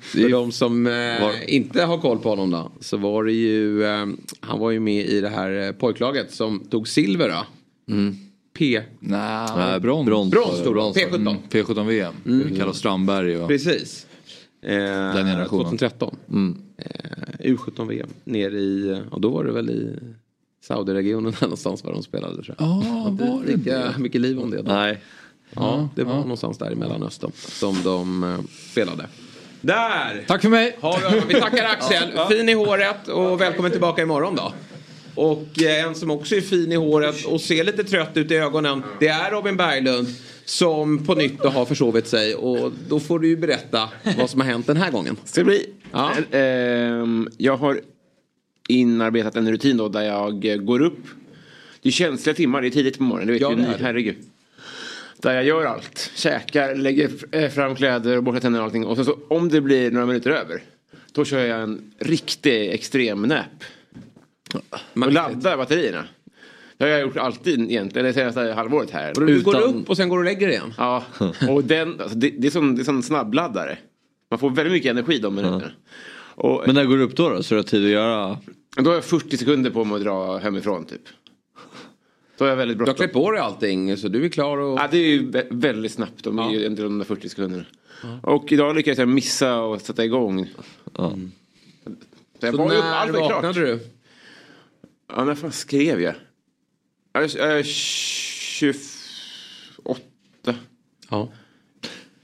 För 0.00 0.28
de 0.28 0.52
som 0.52 0.86
eh, 0.86 1.30
inte 1.54 1.82
har 1.82 1.98
koll 1.98 2.18
på 2.18 2.28
honom 2.28 2.50
då. 2.50 2.72
Så 2.80 2.96
var 2.96 3.24
det 3.24 3.32
ju, 3.32 3.84
eh, 3.84 4.06
han 4.40 4.58
var 4.58 4.70
ju 4.70 4.80
med 4.80 5.06
i 5.06 5.20
det 5.20 5.28
här 5.28 5.66
eh, 5.66 5.72
pojklaget 5.72 6.32
som 6.34 6.60
tog 6.70 6.88
silver 6.88 7.28
då. 7.28 7.46
P. 8.58 8.82
Nej, 9.00 9.48
Nej, 9.56 9.80
brons. 9.80 10.06
brons. 10.06 10.30
Brons 10.30 10.94
de. 10.94 11.00
P17. 11.00 11.14
Mm, 11.14 11.36
P17 11.50 11.86
VM. 11.86 12.14
Carlos 12.58 12.78
Strandberg 12.78 13.36
och... 13.38 13.48
Precis. 13.48 14.06
Eh, 14.62 14.70
Den 15.14 15.26
generationen. 15.26 15.64
2013. 15.64 16.16
Eh, 16.78 16.84
U17 17.40 17.88
VM. 17.88 18.08
Ner 18.24 18.50
i, 18.50 18.88
eh, 18.90 18.98
och 19.10 19.20
då 19.20 19.28
var 19.28 19.44
det 19.44 19.52
väl 19.52 19.70
i 19.70 19.98
Saudiregionen 20.64 21.34
någonstans 21.40 21.84
var 21.84 21.92
de 21.92 22.02
spelade 22.02 22.34
tror 22.42 22.56
jag. 22.58 22.68
Ja, 22.68 23.08
var 23.10 23.44
det 23.44 23.56
Lika 23.56 23.94
mycket 23.98 24.20
liv 24.20 24.40
om 24.40 24.50
det 24.50 24.62
då. 24.62 24.72
Nej. 24.72 25.00
Ja, 25.50 25.88
det 25.94 26.04
var 26.04 26.14
någonstans 26.14 26.58
där 26.58 26.72
i 26.72 26.74
Mellanöstern 26.74 27.32
som 27.34 27.76
de 27.84 28.24
eh, 28.24 28.38
spelade. 28.70 29.06
Där! 29.60 30.24
Tack 30.28 30.42
för 30.42 30.48
mig! 30.48 30.78
Vi, 31.12 31.34
vi 31.34 31.40
tackar 31.40 31.64
Axel. 31.64 32.18
Fin 32.30 32.48
i 32.48 32.52
håret 32.52 33.08
och 33.08 33.40
välkommen 33.40 33.70
tillbaka 33.70 34.02
imorgon 34.02 34.36
då. 34.36 34.52
Och 35.14 35.62
eh, 35.62 35.84
en 35.84 35.94
som 35.94 36.10
också 36.10 36.34
är 36.34 36.40
fin 36.40 36.72
i 36.72 36.76
håret 36.76 37.24
och 37.26 37.40
ser 37.40 37.64
lite 37.64 37.84
trött 37.84 38.16
ut 38.16 38.30
i 38.30 38.36
ögonen. 38.36 38.82
Det 39.00 39.08
är 39.08 39.30
Robin 39.30 39.56
Berglund. 39.56 40.08
Som 40.48 41.04
på 41.04 41.14
nytt 41.14 41.44
har 41.44 41.64
försovit 41.64 42.06
sig. 42.06 42.34
Och 42.34 42.72
då 42.88 43.00
får 43.00 43.18
du 43.18 43.28
ju 43.28 43.36
berätta 43.36 43.88
vad 44.18 44.30
som 44.30 44.40
har 44.40 44.48
hänt 44.48 44.66
den 44.66 44.76
här 44.76 44.90
gången. 44.90 45.16
Ska 45.24 45.40
det 45.40 45.44
bli? 45.44 45.66
Ja. 45.92 46.12
Eh, 46.30 46.40
ehm, 46.40 47.28
jag 47.36 47.56
har 47.56 47.80
inarbetat 48.68 49.36
en 49.36 49.50
rutin 49.50 49.76
då 49.76 49.88
där 49.88 50.02
jag 50.02 50.64
går 50.66 50.82
upp. 50.82 50.98
Det 51.82 51.88
är 51.88 51.92
känsliga 51.92 52.34
timmar, 52.34 52.62
det 52.62 52.68
är 52.68 52.70
tidigt 52.70 52.98
på 52.98 53.02
morgonen, 53.02 53.26
det 53.26 53.32
vet 53.32 53.42
Ja, 53.42 53.50
ju 53.50 53.56
ni, 53.56 53.66
herregud. 53.80 54.16
Där 55.16 55.34
jag 55.34 55.44
gör 55.44 55.64
allt. 55.64 56.10
Käkar, 56.14 56.74
lägger 56.74 57.10
eh, 57.32 57.50
fram 57.50 57.74
kläder 57.76 58.16
och 58.16 58.22
borstar 58.22 58.40
tänderna 58.40 58.62
och 58.62 58.66
allting. 58.66 58.86
Och 58.86 58.96
sen 58.96 59.04
så 59.04 59.18
om 59.28 59.48
det 59.48 59.60
blir 59.60 59.90
några 59.90 60.06
minuter 60.06 60.30
över. 60.30 60.62
Då 61.12 61.24
kör 61.24 61.44
jag 61.44 61.62
en 61.62 61.92
riktig 61.98 62.70
extrem 62.70 63.22
nap. 63.22 63.64
Och 64.94 65.12
laddar 65.12 65.56
batterierna. 65.56 66.04
Det 66.78 66.84
har 66.84 66.90
jag 66.90 67.00
gjort 67.00 67.16
alltid 67.16 67.60
egentligen, 67.60 68.06
det 68.06 68.12
senaste 68.12 68.40
halvåret 68.40 68.90
här. 68.90 69.12
Och 69.20 69.26
du 69.26 69.42
går 69.42 69.56
Utan- 69.56 69.74
upp 69.74 69.90
och 69.90 69.96
sen 69.96 70.08
går 70.08 70.16
du 70.16 70.20
och 70.20 70.24
lägger 70.24 70.46
dig 70.46 70.56
igen. 70.56 70.74
Ja, 70.78 71.04
och 71.48 71.64
den, 71.64 72.00
alltså 72.00 72.16
det, 72.18 72.30
det, 72.30 72.46
är 72.46 72.50
som, 72.50 72.74
det 72.76 72.82
är 72.82 72.84
som 72.84 73.02
snabbladdare. 73.02 73.78
Man 74.30 74.38
får 74.38 74.50
väldigt 74.50 74.72
mycket 74.72 74.90
energi 74.90 75.18
de 75.18 75.34
minuterna. 75.34 75.70
Och, 76.34 76.62
Men 76.66 76.74
när 76.74 76.84
går 76.84 76.96
du 76.96 77.02
upp 77.02 77.16
då? 77.16 77.28
då? 77.30 77.42
Så 77.42 77.54
du 77.54 77.58
har 77.58 77.62
tid 77.64 77.84
att 77.84 77.90
göra... 77.90 78.38
Då 78.76 78.90
har 78.90 78.94
jag 78.94 79.04
40 79.04 79.36
sekunder 79.36 79.70
på 79.70 79.84
mig 79.84 79.96
att 79.96 80.02
dra 80.02 80.36
hemifrån 80.38 80.84
typ. 80.84 81.00
Då 82.38 82.44
är 82.44 82.48
jag 82.48 82.56
väldigt 82.56 82.78
Du 82.78 82.82
har 82.82 82.86
bråttom. 82.86 82.96
klätt 83.06 83.12
på 83.12 83.30
dig 83.30 83.40
allting 83.40 83.96
så 83.96 84.08
du 84.08 84.24
är 84.24 84.28
klar 84.28 84.58
och... 84.58 84.78
Ja, 84.78 84.88
det 84.90 84.98
är 84.98 85.06
ju 85.08 85.30
vä- 85.30 85.46
väldigt 85.50 85.92
snabbt. 85.92 86.24
De 86.24 86.38
är 86.38 86.50
ju 86.50 86.66
inte 86.66 86.82
de 86.82 86.98
där 86.98 87.04
40 87.04 87.28
sekunderna. 87.28 87.64
Och 88.22 88.52
idag 88.52 88.76
lyckades 88.76 88.98
jag 88.98 89.08
missa 89.08 89.60
och 89.60 89.80
sätta 89.80 90.04
igång. 90.04 90.46
Ja. 90.96 91.12
Så 92.40 92.46
jag 92.46 92.54
Så 92.54 92.58
var 92.58 92.66
upp, 92.66 92.70
när 92.84 92.92
allt 92.94 93.12
var 93.12 93.18
klart. 93.28 93.32
vaknade 93.44 93.60
du? 93.60 93.78
Ja, 95.16 95.24
när 95.24 95.34
fan 95.34 95.52
skrev 95.52 96.00
jag? 96.00 96.14
Jag 97.20 97.34
är- 97.34 97.38
jag 97.38 97.58
är 97.58 97.62
28. 97.62 98.80
Ja. 101.10 101.28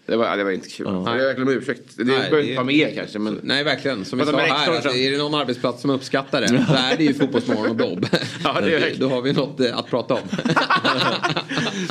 Det 0.06 0.16
var, 0.16 0.26
ja, 0.26 0.36
det 0.36 0.44
var 0.44 0.50
inte 0.50 0.68
kul. 0.68 0.86
Jag 0.86 1.04
ber 1.04 1.16
verkligen 1.16 1.48
om 1.48 1.54
ursäkt. 1.54 1.82
Det 1.96 2.04
behöver 2.04 2.36
det- 2.36 2.42
inte 2.42 2.54
vara 2.54 2.64
med 2.64 2.94
kanske. 2.94 3.18
Men... 3.18 3.40
Nej, 3.42 3.64
verkligen. 3.64 4.04
Som 4.04 4.18
Prata 4.18 4.32
sa 4.32 4.38
här, 4.38 4.78
att 4.78 4.84
är 4.94 5.10
det 5.10 5.18
någon 5.18 5.34
arbetsplats 5.34 5.80
som 5.82 5.90
uppskattar 5.90 6.40
det 6.40 6.48
så 6.48 6.54
är 6.74 6.96
det 6.96 7.04
ju 7.04 7.14
Fotbollsmorgon 7.14 7.70
och 7.70 7.76
Bob. 7.76 8.06
Ja, 8.44 8.60
det 8.60 8.74
är. 8.74 8.94
Då 8.98 9.08
har 9.08 9.22
vi 9.22 9.32
något 9.32 9.60
eh, 9.60 9.78
att 9.78 9.86
prata 9.90 10.14
om. 10.14 10.20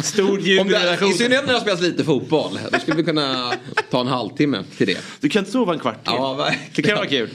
Stor 0.03 0.37
det, 0.37 0.43
jubelredaktion. 0.43 1.09
I 1.09 1.13
synnerhet 1.13 1.45
när 1.45 1.53
det 1.53 1.59
spelas 1.59 1.81
lite 1.81 2.03
fotboll. 2.03 2.59
Då 2.71 2.79
skulle 2.79 2.97
vi 2.97 3.03
kunna 3.03 3.53
ta 3.91 4.01
en 4.01 4.07
halvtimme 4.07 4.63
till 4.77 4.87
det. 4.87 4.97
Du 5.19 5.29
kan 5.29 5.39
inte 5.39 5.51
sova 5.51 5.73
en 5.73 5.79
kvart 5.79 6.03
till. 6.05 6.13
Ja, 6.17 6.31
Det 6.37 6.43
verkligen. 6.43 6.87
kan 6.87 6.97
vara 6.97 7.07
kul. 7.07 7.29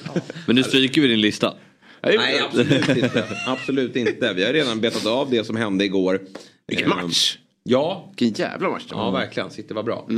Men 0.47 0.57
nu 0.57 0.63
stryker 0.63 1.01
vi 1.01 1.09
din 1.09 1.21
lista. 1.21 1.55
Nej, 2.03 2.41
absolut 2.47 2.89
inte. 2.89 3.25
Absolut 3.47 3.97
inte. 3.97 4.33
Vi 4.33 4.45
har 4.45 4.53
redan 4.53 4.81
betat 4.81 5.07
av 5.07 5.31
det 5.31 5.45
som 5.45 5.57
hände 5.57 5.85
igår. 5.85 6.21
Vilken 6.67 6.91
Eh, 6.93 6.97
match. 6.97 7.39
Ja, 7.63 8.13
Vilken 8.19 8.45
jävla 8.47 8.71
match. 8.71 8.85
det 8.89 8.95
var. 8.95 9.03
ja 9.05 9.11
verkligen. 9.11 9.51
City 9.51 9.75
var 9.75 9.83
bra. 9.83 10.09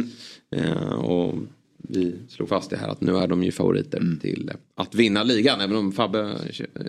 Eh, 0.56 0.92
och 0.92 1.34
vi 1.88 2.14
slog 2.28 2.48
fast 2.48 2.70
det 2.70 2.76
här 2.76 2.88
att 2.88 3.00
nu 3.00 3.16
är 3.16 3.26
de 3.26 3.42
ju 3.44 3.52
favoriter 3.52 4.02
till 4.20 4.50
att 4.76 4.94
vinna 4.94 5.22
ligan. 5.22 5.60
Även 5.60 5.76
om 5.76 5.92
Fabbe 5.92 6.36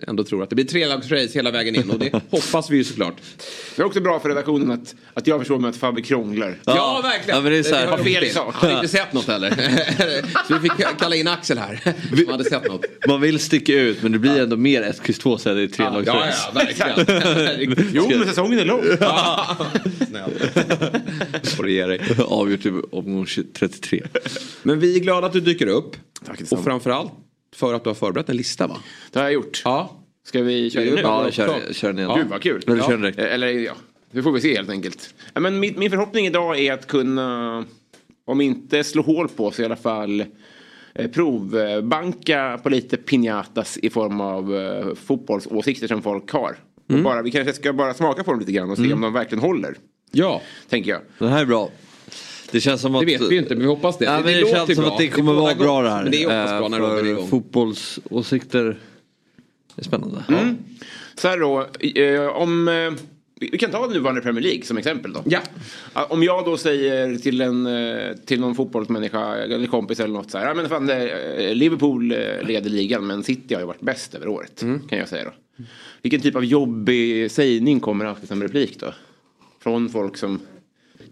ändå 0.08 0.24
tror 0.24 0.42
att 0.42 0.50
det 0.50 0.54
blir 0.56 0.64
trelagsrace 0.66 1.28
hela 1.34 1.50
vägen 1.50 1.76
in. 1.76 1.90
Och 1.90 1.98
det 1.98 2.12
hoppas 2.30 2.70
vi 2.70 2.76
ju 2.76 2.84
såklart. 2.84 3.14
Det 3.76 3.82
är 3.82 3.86
också 3.86 4.00
bra 4.00 4.20
för 4.20 4.28
redaktionen 4.28 4.70
att, 4.70 4.94
att 5.14 5.26
jag 5.26 5.38
förstår 5.40 5.58
mig 5.58 5.68
att 5.70 5.76
Fabbe 5.76 6.02
krånglar. 6.02 6.58
Ja, 6.64 7.00
verkligen. 7.02 7.36
Ja, 7.36 7.42
men 7.42 7.52
det 7.52 7.58
är 7.58 7.62
så 7.62 7.74
här- 7.74 7.86
har 7.86 7.96
Har 7.98 8.04
fel 8.04 8.30
sak. 8.30 8.54
Han 8.54 8.70
hade 8.70 8.74
inte 8.82 8.88
sett 8.98 9.12
något 9.12 9.26
heller. 9.26 9.50
så 10.48 10.58
vi 10.58 10.60
fick 10.60 10.98
kalla 10.98 11.16
in 11.16 11.28
Axel 11.28 11.58
här. 11.58 11.80
Som 12.16 12.28
hade 12.28 12.44
sett 12.44 12.68
något. 12.68 12.84
Man 13.08 13.20
vill 13.20 13.38
sticka 13.38 13.72
ut 13.74 14.02
men 14.02 14.12
det 14.12 14.18
blir 14.18 14.42
ändå 14.42 14.56
mer 14.56 14.82
1, 14.82 15.00
X, 15.04 15.18
2 15.18 15.38
så 15.38 15.50
är 15.50 15.54
det 15.54 15.68
tre 15.68 15.84
Ja, 15.84 16.02
ja, 16.06 16.52
verkligen. 16.54 17.86
Jo, 17.92 18.08
men 18.18 18.26
säsongen 18.28 18.58
är 18.58 18.64
lång. 18.64 18.82
Snäll. 20.08 20.30
får 21.56 21.62
du 21.64 21.72
ge 21.72 21.86
dig. 21.86 22.00
Avgjort 22.26 22.66
i 22.66 22.70
omgång 22.90 23.26
33. 23.52 24.02
Men 24.62 24.80
vi 24.82 24.96
är 24.96 25.00
glada 25.00 25.26
att 25.26 25.32
du 25.32 25.40
dyker 25.40 25.66
upp. 25.66 25.96
Tack 26.26 26.38
detsamma. 26.38 26.58
Och 26.58 26.64
framförallt 26.64 27.12
för 27.54 27.74
att 27.74 27.84
du 27.84 27.90
har 27.90 27.94
förberett 27.94 28.28
en 28.28 28.36
lista 28.36 28.66
va? 28.66 28.76
Det 29.10 29.18
har 29.18 29.26
jag 29.26 29.32
gjort. 29.32 29.62
Ja. 29.64 29.98
Ska 30.24 30.42
vi 30.42 30.70
köra 30.70 30.84
Det 30.84 30.90
nu? 30.90 31.00
Ja, 31.00 31.30
kör, 31.30 31.72
kör 31.72 31.88
den 31.92 31.98
igen. 31.98 32.12
Gud 32.16 32.28
vad 32.28 32.42
kul. 32.42 32.62
Eller 32.66 33.12
ja. 33.16 33.24
Eh, 33.24 33.34
Eller 33.34 33.48
ja, 33.48 33.72
det 34.10 34.22
får 34.22 34.32
vi 34.32 34.40
se 34.40 34.56
helt 34.56 34.70
enkelt. 34.70 35.14
Ja, 35.34 35.40
men 35.40 35.60
min, 35.60 35.74
min 35.78 35.90
förhoppning 35.90 36.26
idag 36.26 36.58
är 36.58 36.72
att 36.72 36.86
kunna, 36.86 37.64
om 38.24 38.40
inte 38.40 38.84
slå 38.84 39.02
hål 39.02 39.28
på 39.28 39.50
så 39.50 39.62
i 39.62 39.64
alla 39.64 39.76
fall 39.76 40.24
eh, 40.94 41.10
provbanka 41.10 42.60
på 42.62 42.68
lite 42.68 42.96
piñatas 42.96 43.78
i 43.82 43.90
form 43.90 44.20
av 44.20 44.56
eh, 44.56 44.94
fotbollsåsikter 44.94 45.86
som 45.88 46.02
folk 46.02 46.30
har. 46.30 46.56
Och 46.88 46.98
bara, 46.98 47.22
vi 47.22 47.30
kanske 47.30 47.52
ska 47.52 47.72
bara 47.72 47.94
smaka 47.94 48.24
på 48.24 48.30
dem 48.30 48.40
lite 48.40 48.52
grann 48.52 48.70
och 48.70 48.76
se 48.76 48.92
om 48.92 49.00
de 49.00 49.12
verkligen 49.12 49.42
håller. 49.44 49.74
Ja, 50.10 50.42
Tänker 50.68 50.90
jag. 50.90 51.00
Den 51.18 51.28
här 51.28 51.40
är 51.40 51.46
bra. 51.46 51.70
Det 52.52 52.60
känns 52.60 52.80
som 52.80 52.94
att... 52.94 53.00
det 53.00 53.06
vet 53.06 53.20
vi 53.20 53.34
ju 53.34 53.40
inte 53.40 53.54
men 53.54 53.62
vi 53.62 53.68
hoppas 53.68 53.98
det. 53.98 54.04
Ja, 54.04 54.12
men 54.12 54.24
det, 54.24 54.40
låter 54.40 54.54
känns 54.54 54.74
som 54.74 54.84
bra. 54.84 54.92
att 54.92 54.98
det 54.98 55.08
kommer 55.08 55.32
bådar 55.32 55.42
vara 55.42 55.54
bra 55.54 55.82
det 55.82 55.90
här. 55.90 56.02
Men 56.02 56.12
det 56.12 56.22
är 56.22 56.54
eh, 56.54 56.58
bra 56.58 56.68
när 56.68 56.80
är 56.80 56.98
För 56.98 57.06
igång. 57.06 57.28
fotbollsåsikter 57.28 58.78
är 59.76 59.82
spännande. 59.82 60.24
Så 61.14 61.28
här 61.28 61.38
då, 61.38 61.66
eh, 62.00 62.26
om... 62.36 62.68
Eh, 62.68 62.92
vi 63.50 63.58
kan 63.58 63.70
ta 63.70 63.86
nuvarande 63.86 64.20
Premier 64.20 64.42
League 64.42 64.62
som 64.62 64.78
exempel 64.78 65.12
då. 65.12 65.22
Ja. 65.24 65.40
Om 65.92 66.22
jag 66.22 66.44
då 66.44 66.56
säger 66.56 67.16
till, 67.16 67.40
en, 67.40 67.66
eh, 67.66 68.16
till 68.26 68.40
någon 68.40 68.54
fotbollsmänniska 68.54 69.34
eller 69.34 69.66
kompis 69.66 70.00
eller 70.00 70.14
något 70.14 70.30
så 70.30 70.38
här. 70.38 70.46
Ja, 70.46 70.54
men 70.54 70.68
fan, 70.68 70.90
eh, 70.90 71.54
Liverpool 71.54 72.12
eh, 72.12 72.18
leder 72.42 72.70
ligan 72.70 73.06
men 73.06 73.22
City 73.22 73.54
har 73.54 73.60
ju 73.60 73.66
varit 73.66 73.80
bäst 73.80 74.14
över 74.14 74.28
året. 74.28 74.60
Kan 74.60 74.98
jag 74.98 75.08
säga 75.08 75.24
då. 75.24 75.64
Vilken 76.02 76.20
typ 76.20 76.36
av 76.36 76.44
jobbig 76.44 77.30
sägning 77.30 77.80
kommer 77.80 78.04
alltid 78.04 78.28
som 78.28 78.42
replik 78.42 78.80
då? 78.80 78.94
Från 79.62 79.88
folk 79.88 80.16
som... 80.16 80.40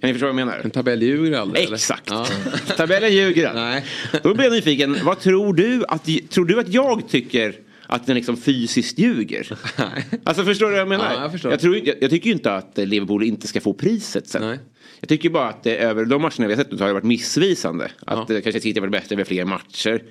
Kan 0.00 0.08
ni 0.08 0.12
förstå 0.14 0.26
vad 0.26 0.28
jag 0.28 0.46
menar? 0.46 0.60
En 0.64 0.70
tabell 0.70 1.02
ljuger 1.02 1.38
aldrig? 1.38 1.72
Exakt. 1.72 2.10
Ja. 2.10 2.26
Tabellen 2.76 3.12
ljuger 3.14 3.42
den. 3.42 3.54
Nej. 3.56 3.84
Då 4.22 4.34
blir 4.34 4.44
jag 4.44 4.52
nyfiken. 4.52 4.96
Vad 5.04 5.20
tror 5.20 5.54
du 5.54 5.84
att, 5.88 6.08
tror 6.30 6.44
du 6.44 6.60
att 6.60 6.68
jag 6.68 7.08
tycker 7.08 7.54
att 7.86 8.06
den 8.06 8.16
liksom 8.16 8.36
fysiskt 8.36 8.98
ljuger? 8.98 9.58
Nej. 9.78 10.06
Alltså 10.24 10.44
förstår 10.44 10.66
du 10.66 10.72
vad 10.72 10.80
jag 10.80 10.88
menar? 10.88 11.14
Ja, 11.14 11.22
jag 11.22 11.32
förstår. 11.32 11.56
tror, 11.56 11.76
jag, 11.76 11.96
jag 12.00 12.10
tycker 12.10 12.26
ju 12.26 12.32
inte 12.32 12.52
att 12.54 12.72
Liverpool 12.78 13.22
inte 13.24 13.46
ska 13.46 13.60
få 13.60 13.72
priset 13.72 14.28
sen. 14.28 14.42
Nej. 14.48 14.58
Jag 15.00 15.08
tycker 15.08 15.30
bara 15.30 15.48
att 15.48 15.62
det, 15.62 15.76
över 15.76 16.04
de 16.04 16.22
matcherna 16.22 16.46
vi 16.46 16.54
har 16.54 16.56
sett 16.56 16.72
nu 16.72 16.78
har 16.78 16.86
det 16.86 16.92
varit 16.92 17.04
missvisande. 17.04 17.84
Att 18.06 18.30
Ja. 18.30 18.40
kanske 18.42 18.60
City 18.60 18.80
varit 18.80 18.92
bättre 18.92 19.14
över 19.14 19.24
fler 19.24 19.44
matcher. 19.44 20.02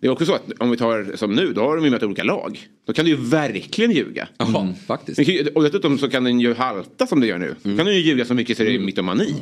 Det 0.00 0.06
är 0.06 0.10
också 0.10 0.26
så 0.26 0.34
att 0.34 0.42
om 0.58 0.70
vi 0.70 0.76
tar 0.76 1.16
som 1.16 1.34
nu, 1.34 1.52
då 1.52 1.60
har 1.60 1.76
de 1.76 1.84
ju 1.84 1.90
mött 1.90 2.02
olika 2.02 2.24
lag. 2.24 2.60
Då 2.86 2.92
kan 2.92 3.04
du 3.04 3.10
ju 3.10 3.16
verkligen 3.16 3.90
ljuga. 3.92 4.28
Ja, 4.38 4.68
faktiskt. 4.86 5.16
Kan 5.16 5.34
ju- 5.34 5.48
Och 5.54 5.62
dessutom 5.62 5.98
så 5.98 6.08
kan 6.10 6.24
den 6.24 6.40
ju 6.40 6.54
halta 6.54 7.06
som 7.06 7.20
det 7.20 7.26
gör 7.26 7.38
nu. 7.38 7.54
Då 7.62 7.76
kan 7.76 7.86
den 7.86 7.94
ju 7.94 8.00
ljuga 8.00 8.24
så 8.24 8.34
mycket 8.34 8.56
så 8.56 8.62
det 8.62 8.74
är 8.74 8.78
mytomani. 8.78 9.34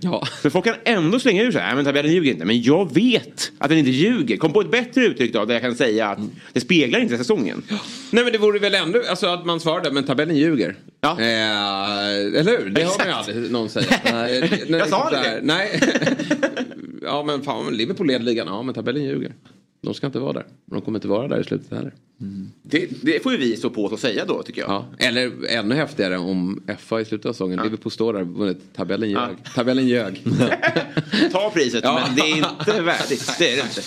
Ja. 0.00 0.26
Men 0.42 0.50
folk 0.50 0.64
kan 0.64 0.74
ändå 0.84 1.18
slänga 1.20 1.42
ur 1.42 1.52
sig, 1.52 1.62
nej 1.62 1.74
men 1.74 1.84
tabellen 1.84 2.12
ljuger 2.12 2.30
inte. 2.32 2.44
Men 2.44 2.62
jag 2.62 2.94
vet 2.94 3.52
att 3.58 3.68
den 3.68 3.78
inte 3.78 3.90
ljuger. 3.90 4.36
Kom 4.36 4.52
på 4.52 4.60
ett 4.60 4.70
bättre 4.70 5.04
uttryck 5.04 5.32
då, 5.32 5.44
där 5.44 5.54
jag 5.54 5.62
kan 5.62 5.74
säga 5.74 6.08
att 6.08 6.18
det 6.52 6.60
speglar 6.60 7.00
inte 7.00 7.18
säsongen. 7.18 7.62
Nej 8.10 8.24
men 8.24 8.32
det 8.32 8.38
vore 8.38 8.58
väl 8.58 8.74
ändå, 8.74 9.02
alltså 9.10 9.26
att 9.26 9.46
man 9.46 9.60
svarade, 9.60 9.90
men 9.90 10.04
tabellen 10.04 10.36
ljuger. 10.36 10.76
Ja. 11.00 11.10
Eh, 11.20 11.26
eller 12.40 12.58
hur? 12.58 12.70
Det 12.70 12.82
har 12.82 12.98
man 12.98 13.06
ju 13.06 13.12
aldrig 13.12 13.50
någon 13.52 13.68
säga. 13.68 13.86
Nej. 14.12 14.64
Jag 14.68 14.88
sa 14.88 15.10
det. 15.10 15.40
Nej. 15.42 15.80
ja 17.02 17.22
men 17.26 17.42
fan, 17.42 17.76
Liverpool 17.76 18.06
leder 18.06 18.24
ligan. 18.24 18.46
Ja 18.46 18.62
men 18.62 18.74
tabellen 18.74 19.04
ljuger. 19.04 19.32
De 19.82 19.94
ska 19.94 20.06
inte 20.06 20.18
vara 20.18 20.32
där. 20.32 20.46
De 20.66 20.80
kommer 20.80 20.98
inte 20.98 21.08
vara 21.08 21.28
där 21.28 21.40
i 21.40 21.44
slutet 21.44 21.70
heller. 21.72 21.94
Det, 22.62 22.88
det 23.02 23.22
får 23.22 23.32
ju 23.32 23.38
vi 23.38 23.56
stå 23.56 23.70
på 23.70 23.84
oss 23.84 23.92
och 23.92 23.98
säga 23.98 24.24
då 24.24 24.42
tycker 24.42 24.60
jag. 24.60 24.70
Ja. 24.70 24.86
Eller 24.98 25.32
ännu 25.48 25.74
häftigare 25.74 26.18
om 26.18 26.62
FA 26.78 27.00
i 27.00 27.04
slutet 27.04 27.26
av 27.26 27.32
säsongen. 27.32 27.60
Liverpool 27.62 27.92
står 27.92 28.12
där 28.12 28.20
och 28.20 28.26
vunnit. 28.28 28.58
Tabellen 28.74 29.10
ljög. 29.10 29.36
Tabellen 29.54 29.88
ljög. 29.88 30.22
Ta 31.32 31.50
priset, 31.54 31.80
Ja. 31.84 32.00
men 32.06 32.16
det 32.16 32.22
är 32.22 32.36
inte 32.36 32.82
värdigt. 32.82 33.34
Det 33.38 33.52
är 33.52 33.56
det 33.56 33.62
inte. 33.62 33.80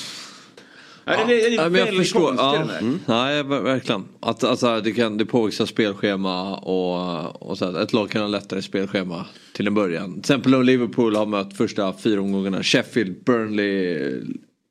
Ja, 1.06 1.26
det, 1.28 1.34
det 1.36 1.46
är 1.46 1.52
Ja, 1.52 1.70
men 1.70 1.80
jag 1.80 1.86
väldigt 1.86 1.98
förstår. 1.98 2.20
konstigt 2.20 2.40
Ja, 2.42 2.58
den 2.58 2.68
där. 2.68 2.80
mm. 2.80 3.00
Nej, 3.06 3.44
ver- 3.44 3.62
verkligen. 3.64 4.04
Att, 4.20 4.44
alltså, 4.44 4.82
det, 4.82 4.92
kan, 4.92 5.18
det 5.18 5.26
påverkas 5.26 5.62
av 5.62 5.66
spelschema 5.66 6.56
och, 6.58 7.42
och 7.50 7.58
så 7.58 7.66
här, 7.72 7.82
ett 7.84 7.94
lag 7.94 8.10
kan 8.10 8.22
ha 8.22 8.28
lättare 8.28 8.62
spelschema 8.62 9.26
till 9.54 9.68
en 9.68 9.74
början. 9.74 10.12
Till 10.12 10.20
exempel 10.20 10.56
om 10.56 10.64
Liverpool 10.64 11.16
har 11.16 11.26
mött 11.26 11.58
första 11.58 11.94
fyra 11.94 12.22
omgångarna 12.22 12.64
Sheffield, 12.64 13.24
Burnley, 13.26 14.12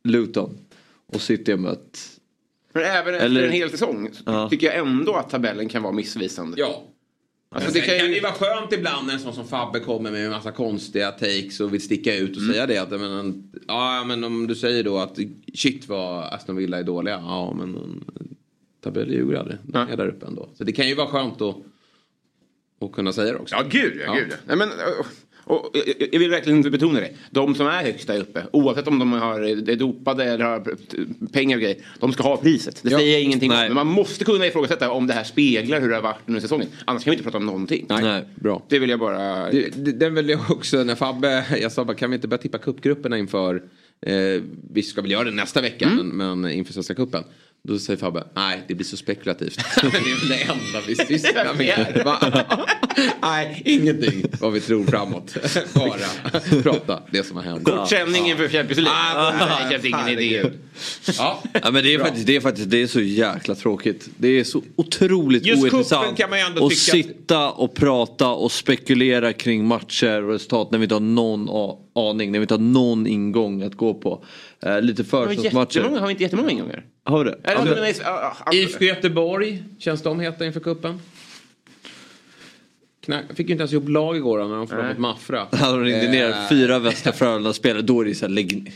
Luton 0.04 0.58
och 1.14 1.20
City 1.20 1.50
har 1.50 1.58
mött 1.58 2.10
Men 2.72 2.82
även 2.82 3.14
efter 3.14 3.26
Eller- 3.26 3.42
en 3.46 3.52
hel 3.52 3.70
säsong 3.70 4.10
Ja. 4.26 4.48
tycker 4.48 4.66
jag 4.66 4.76
ändå 4.76 5.14
att 5.14 5.30
tabellen 5.30 5.68
kan 5.68 5.82
vara 5.82 5.92
missvisande. 5.92 6.56
Ja. 6.60 6.82
Alltså, 7.50 7.72
det 7.72 7.80
det 7.80 7.86
kan, 7.86 7.98
kan 7.98 8.08
ju 8.08 8.14
ju... 8.14 8.20
vara 8.20 8.32
skönt 8.32 8.72
ibland 8.72 9.06
när 9.06 9.14
en 9.14 9.20
sån 9.20 9.34
som 9.34 9.46
Fabbe 9.48 9.80
kommer 9.80 10.10
med 10.10 10.24
en 10.24 10.30
massa 10.30 10.52
konstiga 10.52 11.10
takes 11.10 11.60
och 11.60 11.74
vill 11.74 11.80
sticka 11.82 12.16
ut 12.16 12.36
och 12.36 12.42
Mm. 12.42 12.52
säga 12.54 12.66
det. 12.66 12.78
Att, 12.78 12.90
men, 12.90 13.52
ja, 13.68 14.04
men 14.06 14.24
om 14.24 14.46
du 14.46 14.54
säger 14.54 14.84
då 14.84 14.98
att 14.98 15.18
shit 15.54 15.88
vad 15.88 16.24
Aston 16.34 16.56
Villa 16.56 16.78
är 16.78 16.82
dåliga. 16.82 17.14
Ja, 17.14 17.54
men 17.58 17.74
um, 17.76 18.04
tabelldjurgårdare, 18.80 19.58
de 19.62 19.78
Ja. 19.78 19.92
är 19.92 19.96
där 19.96 20.08
uppe 20.08 20.26
ändå. 20.26 20.48
Så 20.54 20.64
det 20.64 20.72
kan 20.72 20.88
ju 20.88 20.94
vara 20.94 21.06
skönt 21.06 21.40
att, 21.40 21.56
att 22.80 22.92
kunna 22.92 23.12
säga 23.12 23.32
det 23.32 23.38
också. 23.38 23.54
Ja, 23.54 23.62
gud 23.70 23.92
ja. 23.96 24.02
Ja. 24.06 24.14
Gud. 24.14 24.26
ja. 24.30 24.36
Nej, 24.46 24.56
men, 24.56 24.68
och, 25.44 25.64
och, 25.64 25.70
jag- 25.98 26.08
jag 26.12 26.18
vill 26.20 26.30
verkligen 26.30 26.62
betona 26.62 27.00
det. 27.00 27.10
De 27.30 27.54
som 27.54 27.66
är 27.66 27.82
högst 27.82 28.06
där 28.06 28.20
uppe, 28.20 28.42
oavsett 28.52 28.86
om 28.88 28.98
de 28.98 29.12
har, 29.12 29.40
är 29.40 29.76
dopade 29.76 30.24
eller 30.24 30.44
har 30.44 30.76
pengar 31.32 31.56
och 31.56 31.62
grejer, 31.62 31.76
de 32.00 32.12
ska 32.12 32.22
ha 32.22 32.36
priset. 32.36 32.80
Det 32.82 32.90
Ja. 32.90 32.98
säger 32.98 33.12
jag 33.12 33.22
ingenting 33.22 33.50
om. 33.50 33.56
Nej. 33.56 33.68
Men 33.68 33.74
man 33.74 33.86
måste 33.86 34.24
kunna 34.24 34.46
ifrågasätta 34.46 34.90
om 34.90 35.06
det 35.06 35.12
här 35.14 35.24
speglar 35.24 35.80
hur 35.80 35.88
det 35.88 35.94
har 35.94 36.02
varit 36.02 36.18
under 36.26 36.40
säsongen. 36.40 36.66
Annars 36.84 37.04
kan 37.04 37.10
vi 37.10 37.14
inte 37.14 37.24
prata 37.24 37.36
om 37.38 37.46
någonting. 37.46 37.86
Nej. 37.88 38.24
Bra. 38.34 38.62
Det 38.68 38.78
vill 38.78 38.90
jag 38.90 38.98
bara... 39.00 39.50
Det, 39.50 39.84
det, 39.84 39.92
den 39.92 40.14
vill 40.14 40.28
jag 40.28 40.40
också, 40.50 40.84
när 40.84 40.94
Fabbe, 40.94 41.44
jag 41.60 41.72
sa 41.72 41.84
bara 41.84 41.94
kan 41.96 42.10
vi 42.10 42.14
inte 42.16 42.28
börja 42.28 42.42
tippa 42.42 42.58
cupgrupperna 42.58 43.18
inför, 43.18 43.62
eh, 44.06 44.42
vi 44.72 44.82
ska 44.82 45.02
väl 45.02 45.10
göra 45.10 45.24
det 45.24 45.30
nästa 45.30 45.60
vecka, 45.60 45.84
Mm. 45.84 46.06
men, 46.08 46.40
men 46.40 46.50
inför 46.52 46.72
Svenska 46.72 46.94
cupen. 46.94 47.24
Då 47.68 47.78
säger 47.78 47.96
Fabbe, 47.96 48.24
nej 48.34 48.64
det 48.68 48.74
blir 48.74 48.86
så 48.86 48.96
spekulativt. 48.96 49.56
det 49.80 49.86
är 49.86 50.28
det 50.28 50.42
enda 50.42 50.80
vi 50.86 50.96
sysslar 50.96 51.54
med. 51.54 52.02
Nej, 53.22 53.62
ingenting 53.64 54.24
vad 54.40 54.52
vi 54.52 54.60
tror 54.60 54.84
framåt. 54.84 55.36
Bara 55.74 56.62
prata 56.62 57.02
det 57.10 57.22
som 57.22 57.36
har 57.36 57.44
hänt. 57.44 57.64
Kort 57.64 57.88
sändning 57.88 58.30
inför 58.30 58.48
Champions 58.48 58.80
League. 58.80 59.00
Ah, 59.14 59.32
Nej, 59.38 59.64
det 59.64 59.70
känns 59.70 59.84
ingen 59.84 60.08
idé. 60.08 60.36
herregud. 60.36 60.58
Ja. 61.18 61.42
Ja, 61.62 61.70
men 61.70 61.84
det, 61.84 61.94
är 61.94 61.98
faktiskt, 61.98 62.26
det 62.26 62.36
är 62.36 62.40
faktiskt 62.40 62.70
det 62.70 62.82
är 62.82 62.86
så 62.86 63.00
jäkla 63.00 63.54
tråkigt. 63.54 64.08
Det 64.16 64.28
är 64.28 64.44
så 64.44 64.62
otroligt 64.76 65.46
Just 65.46 65.62
ointressant 65.62 66.16
kan 66.16 66.30
man 66.30 66.38
ju 66.38 66.44
ändå 66.44 66.66
att 66.66 66.76
sitta 66.76 67.50
och 67.50 67.74
prata 67.74 68.28
och 68.28 68.52
spekulera 68.52 69.32
kring 69.32 69.66
matcher 69.66 70.22
och 70.22 70.32
resultat 70.32 70.70
när 70.70 70.78
vi 70.78 70.82
inte 70.82 70.94
har 70.94 71.00
någon 71.00 71.48
aning, 71.94 72.32
när 72.32 72.38
vi 72.38 72.42
inte 72.42 72.54
har 72.54 72.58
någon 72.58 73.06
ingång 73.06 73.62
att 73.62 73.74
gå 73.74 73.94
på. 73.94 74.24
Eh, 74.60 74.80
lite 74.80 75.04
försäsongsmatcher. 75.04 75.76
jättemånga, 75.76 76.00
har 76.00 76.06
vi 76.06 76.10
inte 76.10 76.22
jättemånga 76.22 76.50
ingångar? 76.50 76.84
Har 77.04 77.24
vi 77.24 77.30
det? 77.30 77.38
Eller, 77.44 77.94
ja, 78.04 78.36
IFK 78.52 78.84
Göteborg, 78.84 79.62
känns 79.78 80.02
de 80.02 80.20
heta 80.20 80.46
inför 80.46 80.60
cupen? 80.60 81.00
Knack, 83.04 83.24
fick 83.34 83.48
ju 83.48 83.52
inte 83.52 83.62
ens 83.62 83.72
ihop 83.72 83.88
lag 83.88 84.16
igår 84.16 84.38
när 84.48 84.56
de 84.56 84.68
förlorade 84.68 84.88
mot 84.88 84.98
Mafra. 84.98 85.46
Hade 85.52 85.78
de 85.78 85.84
ringt 85.84 86.10
ner 86.10 86.28
Eh, 86.28 86.48
fyra 86.48 86.78
Västra 86.78 87.12
Frölunda-spelare 87.12 87.82
då 87.82 88.00
är 88.00 88.04
det 88.04 88.14
så 88.14 88.26
här, 88.26 88.32
lägg 88.32 88.72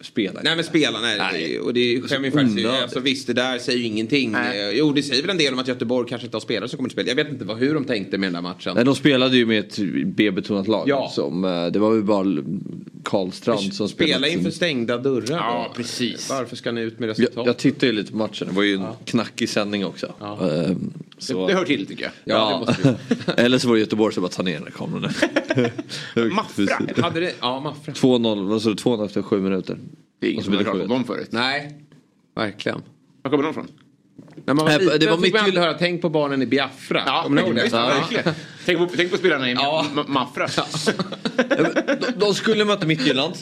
spela. 0.00 0.40
Nej 0.44 0.56
men 0.56 0.64
spela, 0.64 1.00
nej. 1.00 1.18
Nej. 1.18 1.60
Och 1.60 1.74
det 1.74 2.00
skämmer 2.00 2.24
ju 2.26 2.32
faktiskt. 2.32 2.66
Alltså, 2.68 3.00
visst 3.00 3.26
det 3.26 3.32
där 3.32 3.58
säger 3.58 3.78
ju 3.78 3.84
ingenting. 3.84 4.32
Nej. 4.32 4.68
Eh, 4.70 4.78
Jo 4.78 4.92
det 4.92 5.02
säger 5.02 5.22
väl 5.22 5.30
en 5.30 5.38
del 5.38 5.52
om 5.52 5.58
att 5.58 5.68
Göteborg 5.68 6.08
kanske 6.08 6.26
inte 6.26 6.36
har 6.36 6.40
spelare 6.40 6.68
som 6.68 6.76
kommer 6.76 6.88
att 6.88 6.92
spela. 6.92 7.08
Jag 7.08 7.16
vet 7.16 7.28
inte 7.28 7.44
vad, 7.44 7.58
hur 7.58 7.74
de 7.74 7.84
tänkte 7.84 8.18
med 8.18 8.26
den 8.26 8.34
där 8.34 8.40
matchen. 8.50 8.72
Nej, 8.74 8.84
de 8.84 8.94
spelade 8.94 9.36
ju 9.36 9.46
med 9.46 9.58
ett 9.58 9.78
B-betonat 10.06 10.68
lag. 10.68 10.88
Ja. 10.88 11.10
Som, 11.14 11.44
eh, 11.44 11.66
det 11.66 11.78
var 11.78 11.94
ju 11.94 12.02
bara 12.02 12.26
Karlstrand 13.04 13.74
som 13.74 13.88
Spela 13.88 14.08
spelade. 14.14 14.32
inför 14.32 14.50
stängda 14.50 14.98
dörrar 14.98 15.36
Ja, 15.36 15.66
då. 15.68 15.74
precis. 15.82 16.30
Varför 16.30 16.56
ska 16.56 16.72
ni 16.72 16.80
ut 16.80 16.98
med 16.98 17.08
Jag, 17.08 17.18
resultat? 17.20 17.46
jag 17.46 17.56
tittade 17.56 17.86
ju 17.86 17.92
lite 17.92 18.12
på 18.12 18.18
matchen, 18.18 18.48
det 18.48 18.54
var 18.54 18.62
ju 18.62 18.74
en 18.74 18.84
knackig 19.04 19.48
sändning 19.48 19.84
också. 19.86 20.14
Ja. 20.20 20.38
Ehm, 20.50 20.92
det, 21.16 21.24
så, 21.24 21.46
det 21.46 21.54
hör 21.54 21.64
till 21.64 21.86
tycker 21.86 22.02
jag. 22.02 22.12
Ja, 22.24 22.66
det 22.82 22.96
vi. 23.08 23.16
Eller 23.42 23.58
så 23.58 23.68
var 23.68 23.74
det 23.74 23.80
Göteborg 23.80 24.14
som 24.14 24.22
bara 24.22 24.28
ta 24.28 24.42
ner 24.42 24.54
den 24.54 24.62
här 24.62 24.70
kameran. 24.70 25.12
Maffra. 26.34 27.02
Hade 27.02 27.20
det, 27.20 27.32
ja 27.40 27.60
Mafra. 27.60 27.92
2-0, 27.92 28.48
vad 28.48 28.62
sa 28.62 28.68
du, 28.68 28.74
2-0 28.74 29.06
efter 29.06 29.22
sju 29.22 29.40
minuter. 29.40 29.78
Det 30.20 30.26
är 30.26 30.30
ingen 30.30 30.44
som 30.44 30.52
det 30.52 30.58
om 30.70 30.72
sjukt. 30.78 30.88
dem 30.88 31.04
förut. 31.04 31.28
Nej, 31.30 31.72
verkligen. 32.36 32.82
Var 33.22 33.30
kommer 33.30 33.44
de 33.44 33.50
ifrån? 33.50 33.68
När 34.44 34.54
man 34.54 34.64
var 34.64 34.70
Nej, 34.72 34.78
det 34.86 34.92
liten 34.92 35.10
var 35.10 35.16
fick 35.16 35.32
man 35.34 35.40
mitt- 35.44 35.44
alltid 35.44 35.58
höra 35.60 35.74
tänk 35.78 36.02
på 36.02 36.08
barnen 36.08 36.42
i 36.42 36.46
Biafra. 36.46 37.28
Ni 37.28 37.40
ihåg 37.40 37.54
det? 37.54 37.62
visst, 37.62 37.74
verkligen. 37.74 38.34
Tänk 38.66 38.78
på, 38.78 38.88
tänk 38.96 39.10
på 39.10 39.16
spelarna 39.16 39.50
i 39.50 39.52
Ja. 39.52 39.86
Ma- 39.94 40.08
Maffra. 40.08 40.46
de, 41.36 42.12
de 42.16 42.34
skulle 42.34 42.64
möta 42.64 42.86
Midtjylland. 42.86 43.34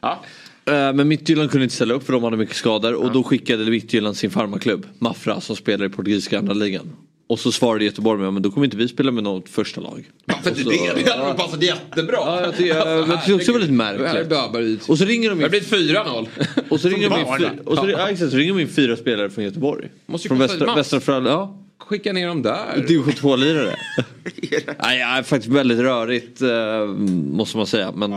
Ja. 0.00 0.22
Eh, 0.66 0.72
Men 0.72 1.08
Midtjylland 1.08 1.50
kunde 1.50 1.64
inte 1.64 1.74
ställa 1.76 1.94
upp 1.94 2.02
för 2.06 2.12
de 2.12 2.22
hade 2.24 2.36
mycket 2.36 2.56
skador 2.56 2.94
och 2.94 3.12
då 3.12 3.22
skickade 3.22 3.64
Midtjylland 3.70 4.16
sin 4.16 4.30
farmaklubb 4.30 4.86
Mafra 4.98 5.40
som 5.40 5.56
spelar 5.56 5.86
i 5.86 5.88
portugisiska 5.88 6.38
andra 6.38 6.54
ligan. 6.54 6.92
Och 7.28 7.38
så 7.38 7.52
svarade 7.52 7.84
Göteborg 7.84 8.20
med 8.20 8.32
men 8.32 8.42
då 8.42 8.50
kommer 8.50 8.64
inte 8.64 8.76
vi 8.76 8.88
spela 8.88 9.10
med 9.10 9.24
något 9.24 9.48
första 9.48 9.80
lag. 9.80 10.10
För 10.42 10.50
Och 10.50 10.56
det, 10.56 11.02
det 11.04 11.10
hade 11.10 11.26
nog 11.26 11.36
passat 11.36 11.62
jättebra. 11.62 12.16
Ja, 12.16 12.40
jag 12.40 12.56
tycker, 12.56 12.74
jag, 12.74 13.08
jag 13.08 13.20
tycker 13.24 13.34
också 13.34 13.46
det 13.46 13.52
var 13.52 13.58
lite 13.58 13.72
Det 13.72 13.76
märkligt. 13.76 14.88
Och 14.88 14.98
så 14.98 15.04
ringer 15.04 15.30
de 15.30 15.38
Det 15.38 15.44
in, 15.44 15.50
blivit 15.50 15.72
4-0. 15.72 16.26
och 16.68 16.80
så 16.80 16.88
ringer 16.88 17.10
de 17.10 17.44
in, 17.44 17.58
och 17.58 17.78
så, 17.78 17.90
ja, 17.90 18.10
exakt, 18.10 18.30
så 18.30 18.36
ringer 18.36 18.52
de 18.54 18.60
in 18.60 18.68
fyra 18.68 18.96
spelare 18.96 19.30
från 19.30 19.44
Göteborg. 19.44 19.88
Måste 20.06 20.28
Från 20.28 20.38
Västra. 20.38 20.74
Västra 20.74 21.00
Frölunda. 21.00 21.30
Ja. 21.30 21.65
Skicka 21.78 22.12
ner 22.12 22.26
dem 22.28 22.42
där. 22.42 22.84
Division 22.88 23.12
2-lirare. 23.12 23.74
Nej, 24.82 24.98
ja, 24.98 25.22
faktiskt 25.24 25.52
väldigt 25.52 25.78
rörigt 25.78 26.42
eh, 26.42 26.86
måste 27.32 27.56
man 27.56 27.66
säga. 27.66 27.92
Men 27.92 28.10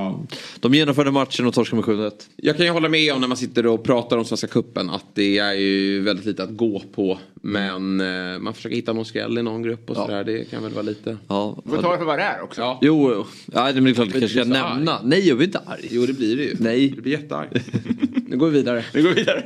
de 0.60 0.74
genomförde 0.74 1.12
matchen 1.12 1.46
och 1.48 1.54
torskade 1.54 1.82
med 1.82 1.98
7-1. 2.00 2.12
Jag 2.36 2.58
kan 2.58 2.66
ju 2.66 2.72
hålla 2.72 2.90
med 2.90 3.14
om 3.14 3.22
när 3.22 3.28
man 3.28 3.38
sitter 3.38 3.66
och 3.66 3.84
pratar 3.84 4.18
om 4.18 4.26
Svenska 4.26 4.48
Cupen 4.48 4.90
att 4.90 5.06
det 5.14 5.38
är 5.38 5.54
ju 5.54 6.02
väldigt 6.02 6.26
lite 6.26 6.44
att 6.44 6.58
gå 6.58 6.84
på. 6.96 7.20
Men 7.42 8.02
eh, 8.02 8.40
man 8.40 8.54
försöker 8.54 8.76
hitta 8.76 8.94
någon 8.94 9.06
skräll 9.06 9.38
i 9.38 9.44
någon 9.44 9.64
grupp 9.64 9.90
och 9.90 9.98
Ja. 9.98 10.06
sådär. 10.06 10.24
Det 10.24 10.50
kan 10.52 10.64
väl 10.64 10.72
vara 10.72 10.82
lite... 10.84 11.18
Ja, 11.28 11.58
Du 11.66 11.70
får 11.72 11.82
ta 11.82 11.92
det 11.92 11.98
för 11.98 12.06
vad 12.06 12.20
det 12.20 12.24
är 12.24 12.42
också. 12.42 12.62
Ja. 12.62 12.80
Jo, 12.82 13.26
ja, 13.54 13.72
det 13.72 13.80
är 13.90 13.94
klart 13.94 14.08
det 14.14 14.20
kanske 14.20 14.42
ska 14.42 14.44
nämna. 14.50 15.00
Nej, 15.04 15.28
jag 15.28 15.38
blir 15.38 15.48
inte 15.48 15.60
arg. 15.66 15.88
Jo 15.92 16.06
det 16.06 16.14
blir 16.14 16.38
det 16.38 16.44
ju. 16.44 16.56
Nej. 16.60 16.90
Du 16.90 17.02
blir 17.02 17.12
jättearg. 17.12 17.50
nu 18.28 18.38
går 18.38 18.48
vi 18.48 18.54
vidare. 18.54 18.86
Vi 18.94 19.02
går 19.02 19.10
vidare. 19.10 19.44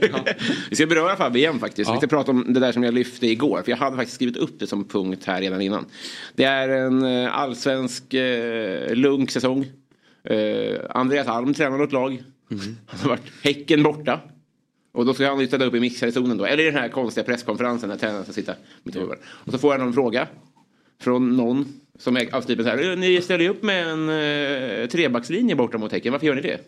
Vi 0.69 0.75
ska 0.75 0.85
beröra 0.85 1.15
Fabbe 1.15 1.39
igen 1.39 1.59
faktiskt. 1.59 1.87
Ja. 1.87 1.93
Vi 1.93 1.97
ska 1.97 2.07
prata 2.07 2.31
om 2.31 2.53
det 2.53 2.59
där 2.59 2.71
som 2.71 2.83
jag 2.83 2.93
lyfte 2.93 3.27
igår. 3.27 3.61
För 3.65 3.71
jag 3.71 3.77
hade 3.77 3.97
faktiskt 4.03 4.15
skrivit 4.15 4.37
upp 4.37 4.59
det 4.59 4.67
som 4.67 4.87
punkt 4.87 5.25
här 5.25 5.41
redan 5.41 5.61
innan. 5.61 5.85
Det 6.35 6.43
är 6.43 6.69
en 6.69 7.03
eh, 7.03 7.37
allsvensk 7.37 8.13
eh, 8.13 8.95
lugn 8.95 9.27
säsong. 9.27 9.65
Eh, 10.23 10.79
Andreas 10.89 11.27
Alm 11.27 11.53
tränar 11.53 11.77
något 11.77 11.91
lag. 11.91 12.23
Han 12.87 12.99
har 12.99 13.09
varit 13.09 13.31
Häcken 13.43 13.83
borta. 13.83 14.19
Och 14.93 15.05
då 15.05 15.13
ska 15.13 15.27
han 15.27 15.39
ju 15.39 15.47
ställa 15.47 15.65
upp 15.65 15.75
i 15.75 15.79
mixerzonen 15.79 16.37
då. 16.37 16.45
Eller 16.45 16.63
i 16.63 16.65
den 16.65 16.75
här 16.75 16.89
konstiga 16.89 17.23
presskonferensen 17.23 17.89
när 17.89 17.97
tränaren 17.97 18.23
ska 18.23 18.33
sitta 18.33 18.53
mitt 18.83 18.95
över. 18.95 19.17
Och 19.25 19.51
så 19.51 19.57
får 19.57 19.71
han 19.71 19.81
en 19.81 19.93
fråga. 19.93 20.27
Från 21.01 21.37
någon 21.37 21.65
som 21.99 22.17
är 22.17 22.35
av 22.35 22.41
typen 22.41 22.65
så 22.65 22.71
här. 22.71 22.95
Ni 22.95 23.21
ställer 23.21 23.43
ju 23.43 23.49
upp 23.49 23.63
med 23.63 23.87
en 23.87 24.09
eh, 24.09 24.87
trebackslinje 24.87 25.55
borta 25.55 25.77
mot 25.77 25.91
Häcken. 25.91 26.11
Varför 26.11 26.27
gör 26.27 26.35
ni 26.35 26.41
det? 26.41 26.59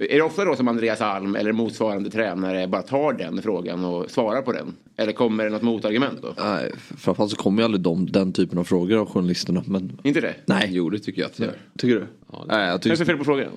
Är 0.00 0.16
det 0.16 0.22
ofta 0.22 0.44
då 0.44 0.56
som 0.56 0.68
Andreas 0.68 1.00
Alm 1.00 1.36
eller 1.36 1.52
motsvarande 1.52 2.10
tränare 2.10 2.66
bara 2.68 2.82
tar 2.82 3.12
den 3.12 3.42
frågan 3.42 3.84
och 3.84 4.10
svarar 4.10 4.42
på 4.42 4.52
den? 4.52 4.74
Eller 4.96 5.12
kommer 5.12 5.44
det 5.44 5.50
något 5.50 5.62
motargument 5.62 6.22
då? 6.22 6.34
Nej, 6.44 6.72
framförallt 6.98 7.30
så 7.30 7.36
kommer 7.36 7.62
ju 7.62 7.64
aldrig 7.64 7.80
de, 7.80 8.06
den 8.12 8.32
typen 8.32 8.58
av 8.58 8.64
frågor 8.64 8.96
av 8.98 9.06
journalisterna. 9.10 9.62
Men 9.66 9.98
Inte 10.02 10.20
det? 10.20 10.34
nej, 10.46 10.68
Jo 10.72 10.90
det 10.90 10.98
tycker 10.98 11.20
jag 11.22 11.28
att 11.30 11.36
det 11.36 11.44
gör. 11.44 11.54
tycker 11.78 11.94
du? 11.94 12.06
Ja, 12.32 12.44
det- 12.48 12.56
nej, 12.56 12.60
jag 12.66 12.72
Vad 12.72 12.86
är 12.86 12.90
tycker, 12.96 13.04
fel 13.04 13.16
på 13.18 13.24
frågan? 13.24 13.48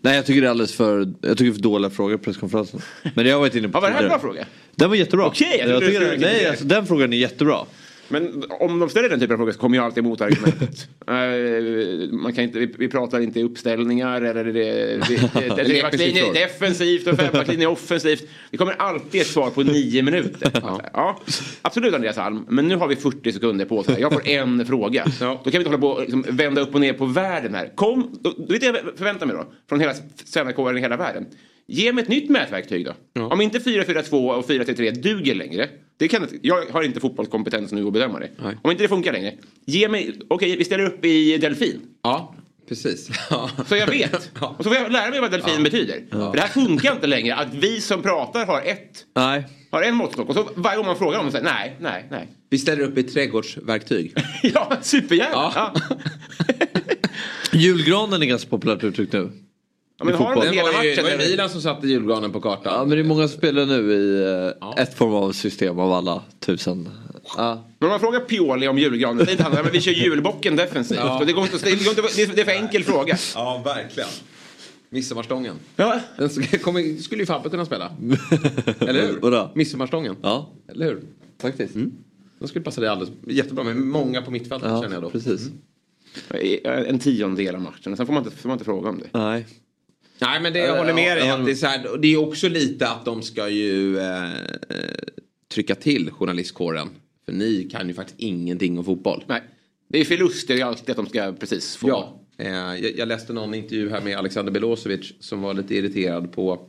nej, 0.00 0.16
jag 0.16 0.26
tycker 0.26 0.40
det 0.40 0.46
är 0.46 0.50
alldeles 0.50 0.74
för, 0.74 0.98
jag 1.20 1.38
tycker 1.38 1.44
det 1.44 1.50
är 1.50 1.52
för 1.54 1.60
dåliga 1.62 1.90
frågor 1.90 2.16
på 2.16 2.22
presskonferensen. 2.24 2.80
Men 3.02 3.12
det 3.14 3.20
har 3.22 3.28
jag 3.28 3.38
varit 3.38 3.54
inne 3.54 3.68
på 3.68 3.76
Ja, 3.76 3.80
var 3.80 3.88
det 3.88 3.94
här 3.94 4.02
en 4.02 4.08
bra 4.08 4.18
fråga? 4.18 4.44
Den 4.74 4.88
var 4.88 4.96
jättebra. 4.96 5.26
Okej, 5.26 5.56
jag 5.58 5.68
trodde 5.68 5.86
du 5.86 5.92
tycker 5.92 6.18
Nej, 6.18 6.46
alltså, 6.46 6.64
den 6.64 6.86
frågan 6.86 7.12
är 7.12 7.16
jättebra. 7.16 7.58
Men 8.10 8.44
om 8.50 8.78
de 8.78 8.88
ställer 8.88 9.08
den 9.08 9.20
typen 9.20 9.34
av 9.34 9.38
frågor 9.38 9.52
så 9.52 9.58
kommer 9.58 9.76
ju 9.76 9.82
alltid 9.84 10.04
motargumentet. 10.04 10.88
Eh, 11.10 12.12
man 12.12 12.32
kan 12.32 12.44
inte, 12.44 12.58
vi, 12.58 12.74
vi 12.78 12.88
pratar 12.88 13.20
inte 13.20 13.42
uppställningar 13.42 14.22
eller 14.22 14.44
det, 14.44 14.52
det, 14.52 14.96
det, 15.34 15.54
det, 15.56 15.64
trebackslinje 15.64 16.28
är 16.28 16.34
defensivt 16.34 17.06
och 17.06 17.16
fembackslinje 17.16 17.66
är 17.66 17.70
offensivt. 17.70 18.28
Det 18.50 18.56
kommer 18.56 18.72
alltid 18.72 19.20
ett 19.20 19.26
svar 19.26 19.50
på 19.50 19.62
nio 19.62 20.02
minuter. 20.02 20.50
Ja. 20.92 21.20
absolut 21.62 21.94
Andreas 21.94 22.18
Alm, 22.18 22.46
men 22.48 22.68
nu 22.68 22.76
har 22.76 22.88
vi 22.88 22.96
40 22.96 23.32
sekunder 23.32 23.64
på 23.64 23.78
oss. 23.78 23.88
här. 23.88 23.98
Jag 23.98 24.12
får 24.12 24.28
en 24.28 24.66
fråga. 24.66 25.04
Då 25.20 25.36
kan 25.36 25.40
vi 25.44 25.56
inte 25.56 25.68
hålla 25.68 25.78
på 25.78 25.88
och 25.88 26.00
liksom 26.00 26.24
vända 26.28 26.60
upp 26.60 26.74
och 26.74 26.80
ner 26.80 26.92
på 26.92 27.06
världen 27.06 27.54
här. 27.54 27.72
Kom, 27.74 28.18
då, 28.20 28.34
då 28.38 28.52
vet 28.52 28.62
jag 28.62 28.76
jag 28.76 28.96
förväntar 28.96 29.26
mig 29.26 29.36
då, 29.36 29.44
från 29.68 29.80
hela 29.80 29.94
tränarkåren 30.32 30.78
i 30.78 30.80
hela 30.80 30.96
världen. 30.96 31.26
Ge 31.66 31.92
mig 31.92 32.02
ett 32.02 32.08
nytt 32.08 32.30
mätverktyg 32.30 32.86
då. 33.14 33.22
Om 33.22 33.40
inte 33.40 33.58
4-4-2 33.58 34.30
och 34.30 34.48
4-3-3 34.48 34.90
duger 34.90 35.34
längre. 35.34 35.68
Det 35.96 36.08
kan, 36.08 36.28
jag 36.42 36.66
har 36.70 36.82
inte 36.82 37.00
fotbollskompetens 37.00 37.72
nu 37.72 37.86
att 37.86 37.92
bedöma 37.92 38.18
det. 38.18 38.30
Nej. 38.42 38.56
Om 38.62 38.70
inte 38.70 38.84
det 38.84 38.88
funkar 38.88 39.12
längre. 39.12 39.34
Ge 39.64 39.88
mig, 39.88 40.12
okej 40.28 40.56
vi 40.56 40.64
ställer 40.64 40.84
upp 40.84 41.04
i 41.04 41.38
delfin. 41.38 41.80
Ja, 42.02 42.34
precis. 42.68 43.08
Ja. 43.30 43.50
Så 43.66 43.76
jag 43.76 43.86
vet. 43.86 44.30
Ja. 44.40 44.54
Och 44.58 44.64
så 44.64 44.70
får 44.70 44.78
jag 44.82 44.92
lära 44.92 45.10
mig 45.10 45.20
vad 45.20 45.30
delfin 45.30 45.62
betyder. 45.62 46.02
För 46.10 46.32
det 46.32 46.40
här 46.40 46.48
funkar 46.48 46.92
inte 46.92 47.06
längre. 47.06 47.34
Att 47.34 47.54
vi 47.54 47.80
som 47.80 48.02
pratar 48.02 48.46
har 48.46 48.62
ett. 48.62 49.04
Nej. 49.14 49.44
Har 49.70 49.82
en 49.82 49.94
måttstock. 49.94 50.28
Och 50.28 50.34
så 50.34 50.50
varje 50.54 50.76
gång 50.76 50.86
man 50.86 50.96
frågar 50.96 51.18
om 51.18 51.26
det 51.26 51.32
säger 51.32 51.44
nej, 51.44 51.76
nej, 51.80 52.06
nej. 52.10 52.28
Vi 52.50 52.58
ställer 52.58 52.82
upp 52.82 52.98
i 52.98 53.02
trädgårdsverktyg. 53.02 54.14
ja, 54.42 54.72
supergärna. 54.82 55.32
Ja. 55.32 55.74
Ja. 55.88 55.96
Julgranen 57.52 58.22
är 58.22 58.26
ganska 58.26 58.50
populärt 58.50 58.84
uttryck 58.84 59.12
nu. 59.12 59.30
Ja, 60.00 60.04
men 60.04 60.14
har 60.14 60.34
de 60.34 60.56
hela 60.56 60.62
matchen, 60.72 60.96
det 60.96 61.02
var 61.02 61.10
ju? 61.10 61.16
Milan 61.30 61.50
som 61.50 61.60
satte 61.62 61.86
julgranen 61.88 62.32
på 62.32 62.40
kartan. 62.40 62.72
Ja 62.72 62.80
men 62.84 62.90
det 62.90 62.98
är 62.98 63.04
många 63.04 63.28
spelare 63.28 63.66
nu 63.66 63.92
i 63.92 64.22
eh, 64.22 64.52
Ja. 64.60 64.74
ett 64.78 64.94
form 64.94 65.14
av 65.14 65.32
system 65.32 65.78
av 65.78 65.92
alla 65.92 66.22
tusen. 66.38 66.88
Ja. 67.36 67.64
Men 67.78 67.86
om 67.86 67.90
man 67.90 68.00
frågar 68.00 68.20
Pioli 68.20 68.68
om 68.68 68.78
julgranen, 68.78 69.18
säger 69.18 69.32
inte 69.32 69.42
han 69.42 69.64
men 69.64 69.72
vi 69.72 69.80
kör 69.80 69.92
julbocken 69.92 70.56
defensivt. 70.56 70.98
Ja. 70.98 71.22
Det, 71.26 71.32
går 71.32 71.44
inte, 71.44 71.56
det, 71.64 71.70
går 71.84 71.90
inte, 71.90 72.02
det 72.34 72.40
är- 72.40 72.44
för 72.44 72.52
enkel 72.52 72.84
fråga. 72.84 73.16
Ja, 73.34 73.62
verkligen. 73.64 74.08
Midsommarstången. 74.90 75.54
Ja. 75.76 76.00
Den 76.16 76.30
skulle 77.00 77.20
ju 77.22 77.26
Fabbe 77.26 77.48
kunna 77.50 77.64
spela. 77.66 77.92
Eller 78.80 79.06
hur? 79.06 79.18
Vadå? 79.20 79.50
Midsommarstången. 79.54 80.16
ja, 80.22 80.50
Eller 80.68 80.86
hur? 80.86 81.00
faktiskt. 81.42 81.74
Den 82.38 82.48
skulle 82.48 82.64
passa 82.64 82.80
dig 82.80 82.90
alldeles 82.90 83.12
jättebra 83.26 83.64
med 83.64 83.76
många 83.76 84.22
på 84.22 84.30
mittfältet 84.30 84.70
Ja, 84.70 84.82
känner 84.82 84.96
jag 84.96 85.02
då. 85.02 85.10
precis. 85.10 85.48
En 86.64 86.98
tiondel 86.98 87.54
av 87.54 87.60
matchen, 87.60 87.96
sen 87.96 88.06
får 88.06 88.12
man 88.12 88.24
inte, 88.24 88.36
får 88.36 88.48
man 88.48 88.54
inte 88.54 88.64
fråga 88.64 88.88
om 88.88 88.98
det. 88.98 89.18
Nej. 89.18 89.46
Nej 90.20 90.40
men 90.40 90.52
det, 90.52 90.58
jag 90.58 90.68
Ja, 90.68 90.78
håller 90.78 90.94
med 90.94 91.16
dig. 91.16 91.26
ja, 91.26 91.36
det, 91.36 91.50
är 91.50 91.54
så 91.54 91.66
här, 91.66 91.96
det 91.98 92.08
är 92.08 92.16
också 92.16 92.48
lite 92.48 92.88
att 92.88 93.04
de 93.04 93.22
ska 93.22 93.48
ju 93.48 93.98
eh, 93.98 94.24
eh, 94.34 94.38
trycka 95.52 95.74
till 95.74 96.10
journalistkåren. 96.10 96.88
För 97.24 97.32
ni 97.32 97.68
kan 97.72 97.88
ju 97.88 97.94
faktiskt 97.94 98.20
ingenting 98.20 98.78
om 98.78 98.84
fotboll. 98.84 99.24
Nej. 99.26 99.42
Det 99.88 99.98
är 100.00 100.04
förluster 100.04 100.54
ju 100.54 100.62
alltid 100.62 100.90
att 100.90 100.96
de 100.96 101.06
ska 101.06 101.32
precis 101.32 101.76
få. 101.76 101.88
Ja. 101.88 102.20
Eh, 102.38 102.48
jag, 102.52 102.98
jag 102.98 103.08
läste 103.08 103.32
någon 103.32 103.54
intervju 103.54 103.90
här 103.90 104.00
med 104.00 104.18
Alexander 104.18 104.52
Belosevic 104.52 105.12
som 105.20 105.42
var 105.42 105.54
lite 105.54 105.74
irriterad 105.74 106.32
på 106.32 106.60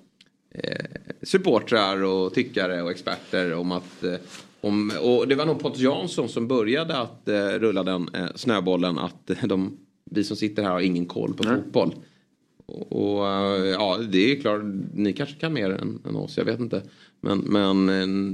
eh, 0.56 0.86
supportrar 1.24 2.04
och 2.04 2.34
tyckare 2.34 2.82
och 2.82 2.92
experter 2.92 3.54
om 3.54 3.72
att 3.72 4.04
eh, 4.04 4.16
om, 4.62 4.92
och 5.02 5.28
det 5.28 5.36
var 5.36 5.46
nog 5.46 5.60
Pontus 5.60 5.82
Jansson 5.82 6.30
som 6.30 6.48
började 6.48 6.98
att 6.98 7.28
eh, 7.28 7.48
rulla 7.48 7.84
den 7.84 8.10
eh, 8.14 8.26
snöbollen 8.36 8.98
att 9.00 9.32
de, 9.44 9.78
vi 10.12 10.24
som 10.24 10.38
sitter 10.38 10.64
här 10.64 10.70
har 10.72 10.80
ingen 10.80 11.06
koll 11.06 11.34
på 11.34 11.44
fotboll. 11.44 11.96
Och, 12.72 13.28
eh, 13.28 13.66
ja, 13.66 13.98
det 13.98 14.32
är 14.32 14.42
klart, 14.42 14.62
ni 14.94 15.14
kanske 15.14 15.36
kan 15.36 15.54
mer 15.54 15.70
än, 15.70 16.00
än 16.10 16.16
oss, 16.16 16.38
jag 16.38 16.46
vet 16.46 16.60
inte. 16.60 16.82
Men, 17.22 17.38
men 17.38 17.90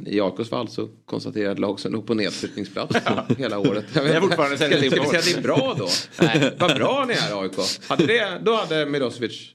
eh, 0.06 0.14
i 0.14 0.22
AIKs 0.22 0.50
fall 0.50 0.68
så 0.68 0.90
konstaterar 1.06 1.52
ett 1.52 1.60
lag 1.60 1.80
som 1.80 1.92
låg 1.92 2.08
på 2.08 2.14
nedflyttningsplats 2.14 2.96
hela 3.38 3.60
året. 3.60 3.86
Jag 3.94 4.04
vet 4.04 4.12
Det 4.12 4.18
är 4.18 4.22
fortfarande 4.22 4.58
Ska 4.58 4.68
vi 4.68 4.90
säga 4.90 5.02
att 5.04 5.26
det 5.26 5.38
är 5.38 5.42
bra 5.42 5.76
då? 5.80 5.88
Nej. 6.26 6.56
Vad 6.60 6.76
bra 6.76 7.06
ni 7.08 7.14
är 7.14 7.42
AIK. 7.42 7.54
Hade 7.88 8.06
det, 8.06 8.42
då 8.46 8.56
hade 8.56 8.86
Milosevic 8.86 9.54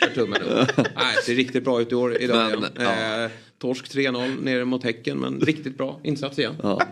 kört 0.00 0.14
tummen 0.14 0.42
upp. 0.42 0.76
Nej, 0.76 1.14
det 1.16 1.22
ser 1.22 1.34
riktigt 1.34 1.64
bra 1.64 1.80
ut 1.80 1.92
i 1.92 1.94
år 1.94 2.16
idag 2.16 2.50
Men, 2.60 2.84
ja. 2.84 3.24
Eh, 3.24 3.30
torsk 3.58 3.94
3-0 3.94 4.42
nere 4.42 4.64
mot 4.64 4.84
Häcken, 4.84 5.18
men 5.18 5.40
riktigt 5.40 5.78
bra 5.78 6.00
insats 6.02 6.38
igen. 6.38 6.54
Ja. 6.62 6.82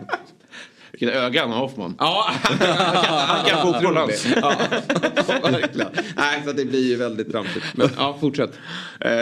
Vilket 0.91 1.09
öga 1.15 1.41
han 1.41 1.51
har 1.51 1.59
Hoffman. 1.59 1.95
Ja, 1.99 2.31
Han 3.27 3.45
kan 3.45 3.61
fotboll 3.61 3.97
han. 3.97 4.09
Ja, 4.35 4.55
verkligen. 5.51 5.87
Nej, 6.17 6.43
så 6.45 6.51
det 6.51 6.65
blir 6.65 6.87
ju 6.89 6.95
väldigt 6.95 7.31
tramsigt. 7.31 7.65
Men 7.73 7.89
ja, 7.97 8.17
fortsätt. 8.21 8.51
Eh, 8.99 9.11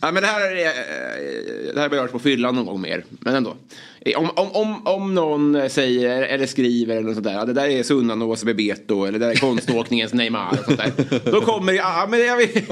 ja, 0.00 0.12
men 0.12 0.14
det 0.14 0.26
här, 0.26 0.56
är, 0.56 0.66
eh, 0.66 1.74
det 1.74 1.80
här 1.80 1.88
jag 1.92 2.02
hört 2.02 2.12
på 2.12 2.18
fyllan 2.18 2.54
någon 2.54 2.66
gång 2.66 2.80
mer. 2.80 3.04
Men 3.08 3.34
ändå. 3.34 3.56
Eh, 4.00 4.18
Om, 4.18 4.30
om, 4.34 4.52
om, 4.52 4.86
om 4.86 5.14
någon 5.14 5.70
säger 5.70 6.22
eller 6.22 6.46
skriver 6.46 6.96
eller 6.96 7.06
något 7.06 7.14
sånt 7.14 7.26
där. 7.26 7.46
Det 7.46 7.52
där 7.52 7.68
är 7.68 7.82
Sunnanås 7.82 8.44
Bebeto 8.44 9.04
eller 9.04 9.18
det 9.18 9.26
där 9.26 9.32
är 9.32 9.36
konståkningens 9.36 10.12
Neymar. 10.12 10.48
Och 10.50 10.64
sånt 10.64 10.78
där. 10.78 10.92
Då 11.30 11.40
kommer 11.40 11.72
det, 11.72 11.78
ja, 11.78 12.06
men 12.10 12.20
jag 12.20 12.36
vet. 12.36 12.70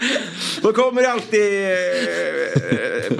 Då 0.62 0.72
kommer 0.72 1.02
alltid 1.02 1.40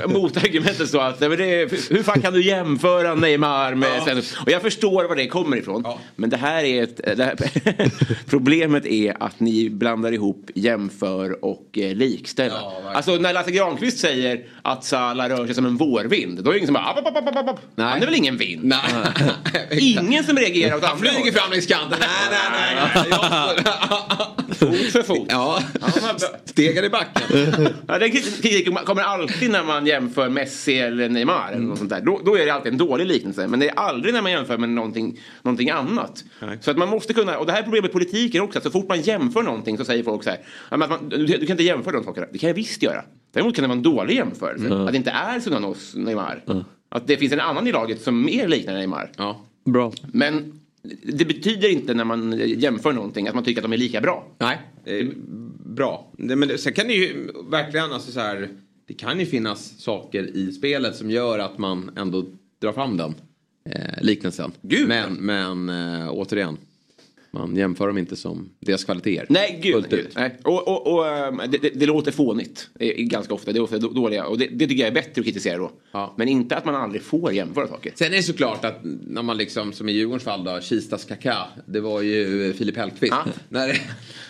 eh, 0.01 0.07
motargumentet 0.09 0.91
så 0.91 1.01
att 1.01 1.21
nej, 1.21 1.29
men 1.29 1.39
det, 1.39 1.45
är- 1.63 1.95
hur 1.95 2.03
fan 2.03 2.23
kan 2.23 2.33
du 2.33 2.43
jämföra 2.45 3.15
Neymar 3.15 3.75
med 3.75 4.03
sen, 4.05 4.23
Och 4.45 4.51
jag 4.51 4.63
förstår 4.63 5.05
var 5.09 5.17
det 5.17 5.27
kommer 5.27 5.57
ifrån. 5.57 5.83
Ja. 5.85 5.99
Men 6.17 6.31
det 6.31 6.37
här 6.37 6.65
är 6.65 6.83
ett, 6.83 6.97
det 7.17 7.25
här, 7.25 7.37
problemet 8.31 8.87
är 8.87 9.17
att 9.23 9.41
ni 9.41 9.71
blandar 9.71 10.13
ihop 10.13 10.51
jämför 10.55 11.45
och 11.45 11.79
eh, 11.79 11.95
likställa. 11.97 12.55
Ja, 12.55 12.71
verkligen. 12.71 12.97
alltså 12.97 13.17
när 13.17 13.33
Lasse 13.33 13.51
Granqvist 13.51 13.99
säger 13.99 14.45
att 14.63 14.85
Salah 14.85 15.29
rör 15.29 15.47
sig 15.47 15.55
som 15.55 15.67
en 15.67 15.77
vårvind. 15.77 16.45
Då 16.45 16.51
är 16.51 16.53
det 16.55 16.59
ingen 16.59 16.67
som 16.67 16.75
bara 16.75 16.85
app, 16.85 16.99
app, 17.07 17.17
app, 17.17 17.37
app, 17.37 17.49
app. 17.49 17.61
Nej. 17.75 17.87
Han 17.87 18.03
är 18.03 18.07
väl 18.07 18.15
ingen 18.15 18.37
vind? 18.37 18.65
Nej. 18.65 18.79
Ingen 19.71 20.25
som 20.25 20.37
reagerar 20.37 20.77
åt 20.77 20.83
Han 20.83 20.93
andra 20.93 21.03
flyger 21.09 21.19
hållet. 21.19 21.35
fram 21.35 21.51
längs 21.51 21.67
kanten. 21.67 21.99
Nej, 22.01 22.09
nej, 22.31 22.77
nej. 22.95 23.07
Jag- 23.11 23.59
Fot 24.59 24.93
för 24.93 25.03
fot. 25.03 25.27
Ja, 25.31 25.63
Ja, 25.81 25.87
men- 26.03 26.17
stegar 26.69 26.85
i 26.85 26.91
backen. 26.91 27.69
Ja, 27.87 27.99
den 27.99 28.11
kritiken 28.11 28.75
kommer 28.75 29.03
alltid 29.03 29.51
när 29.51 29.65
man 29.65 29.87
jämför 29.87 30.29
Messi 30.29 30.79
eller 30.79 31.09
Neymar. 31.09 31.53
Eller 31.53 31.65
något 31.65 31.79
sånt 31.79 31.91
där. 31.91 32.01
Då, 32.01 32.21
då 32.25 32.39
är 32.39 32.47
det 32.47 32.51
alltid 32.55 32.73
en 32.73 32.79
dålig 32.79 33.07
liknelse. 33.07 33.47
Men 33.49 33.61
det 33.61 33.69
är 33.69 33.75
aldrig 33.75 34.15
när 34.15 34.23
man 34.23 34.31
jämför 34.33 34.59
med 34.59 34.69
någonting, 34.69 35.21
någonting 35.43 35.71
annat. 35.71 36.25
Nej. 36.41 36.59
Så 36.61 36.71
att 36.71 36.77
man 36.79 36.89
måste 36.89 37.15
kunna, 37.15 37.39
och 37.39 37.47
det 37.47 37.53
här 37.53 37.59
är 37.59 37.63
problemet 37.63 37.85
med 37.85 37.93
politiken 37.93 38.43
också. 38.43 38.59
Att 38.59 38.65
så 38.65 38.71
fort 38.71 38.89
man 38.89 39.01
jämför 39.01 39.43
någonting 39.43 39.79
så 39.79 39.85
säger 39.85 40.03
folk 40.03 40.25
så 40.25 40.31
här. 40.31 40.39
"Ja, 40.71 40.77
men 40.77 40.83
att 40.83 41.01
man, 41.03 41.09
du, 41.09 41.27
du 41.27 41.39
kan 41.39 41.51
inte 41.51 41.63
jämföra 41.63 41.93
de 41.93 42.05
sakerna. 42.05 42.27
Det 42.33 42.39
kan 42.39 42.49
jag 42.49 42.55
visst 42.55 42.83
göra. 42.83 43.05
Däremot 43.35 43.55
kan 43.55 43.63
det 43.63 43.69
vara 43.69 43.77
en 43.77 43.83
dålig 43.83 44.15
jämförelse. 44.17 44.75
Att 44.75 44.93
det 44.93 44.97
inte 44.97 45.11
är 45.11 45.41
Sunanos 45.41 45.95
Neymar. 45.95 46.43
Att 46.91 47.07
det 47.07 47.17
finns 47.17 47.33
en 47.33 47.41
annan 47.41 47.67
i 47.67 47.73
laget 47.73 48.03
som 48.03 48.25
mer 48.25 48.49
liknar 48.49 48.75
Neymar. 48.75 49.11
Ja. 49.17 49.41
Bra. 49.65 49.93
Men 50.13 50.61
det 51.03 51.25
betyder 51.25 51.69
inte 51.69 51.95
när 51.95 52.05
man 52.05 52.39
jämför 52.39 52.93
någonting 52.93 53.29
att 53.29 53.35
man 53.35 53.45
tycker 53.45 53.61
att 53.61 53.65
de 53.65 53.73
är 53.73 53.77
lika 53.77 54.01
bra. 54.01 54.27
Nej, 54.39 54.59
eh, 54.85 55.07
bra. 55.65 56.13
Men 56.19 56.59
sen 56.59 56.73
kan 56.73 56.87
det 56.87 56.95
ju 56.95 57.31
verkligen, 57.51 57.93
alltså 57.93 58.13
så 58.13 58.21
här, 58.21 58.49
det 58.87 58.95
kan 58.95 59.21
ju 59.21 59.27
finnas 59.27 59.81
saker 59.81 60.37
i 60.37 60.53
spelet 60.53 60.97
som 60.97 61.11
gör 61.11 61.39
att 61.39 61.59
man 61.59 61.91
ändå 61.97 62.25
drar 62.61 62.73
fram 62.73 62.97
den 62.97 63.15
eh, 63.71 64.03
liknelsen. 64.03 64.53
Gud, 64.63 64.89
men 64.89 65.15
men 65.15 65.69
eh, 65.69 66.11
återigen, 66.13 66.57
man 67.31 67.57
jämför 67.57 67.87
dem 67.87 67.99
inte 67.99 68.17
som 68.17 68.49
deras 68.61 68.85
kvaliteter. 68.85 69.27
Nej, 69.29 69.61
gud. 69.63 69.73
Fullt 69.75 69.93
ut. 69.93 70.13
Nej. 70.15 70.37
Och, 70.45 70.69
och, 70.69 70.95
och 70.95 71.07
ehm, 71.09 71.37
det, 71.49 71.59
det, 71.59 71.71
det 71.75 71.87
låter 71.87 72.13
fånigt 72.13 72.69
eh, 72.81 72.89
ganska 72.97 73.35
ofta. 73.35 73.53
Det 73.53 73.59
är 73.59 73.63
ofta 73.63 73.79
dåliga. 73.79 74.27
Och 74.27 74.39
det, 74.39 74.47
det 74.53 74.67
tycker 74.67 74.81
jag 74.83 74.89
är 74.89 74.95
bättre 74.95 75.21
att 75.21 75.25
kritisera 75.25 75.59
då. 75.59 75.71
Ja. 75.93 76.15
Men 76.19 76.29
inte 76.29 76.57
att 76.57 76.65
man 76.65 76.75
aldrig 76.75 77.03
får 77.03 77.33
jämföra 77.33 77.69
saker. 77.69 77.93
Sen 77.95 78.13
är 78.13 78.17
det 78.17 78.23
såklart 78.23 78.65
att 78.65 78.81
när 79.07 79.23
man 79.23 79.37
liksom, 79.37 79.73
som 79.73 79.89
i 79.89 79.93
Djurgårdens 79.93 80.23
fall 80.25 80.45
då, 80.45 80.61
Kistas 80.61 81.05
Kaká, 81.05 81.45
det 81.67 81.81
var 81.81 82.03
ju 82.03 82.53
Filip 82.59 82.77
Hellqvist. 82.77 83.13
Ja. 83.13 83.25
När, 83.49 83.81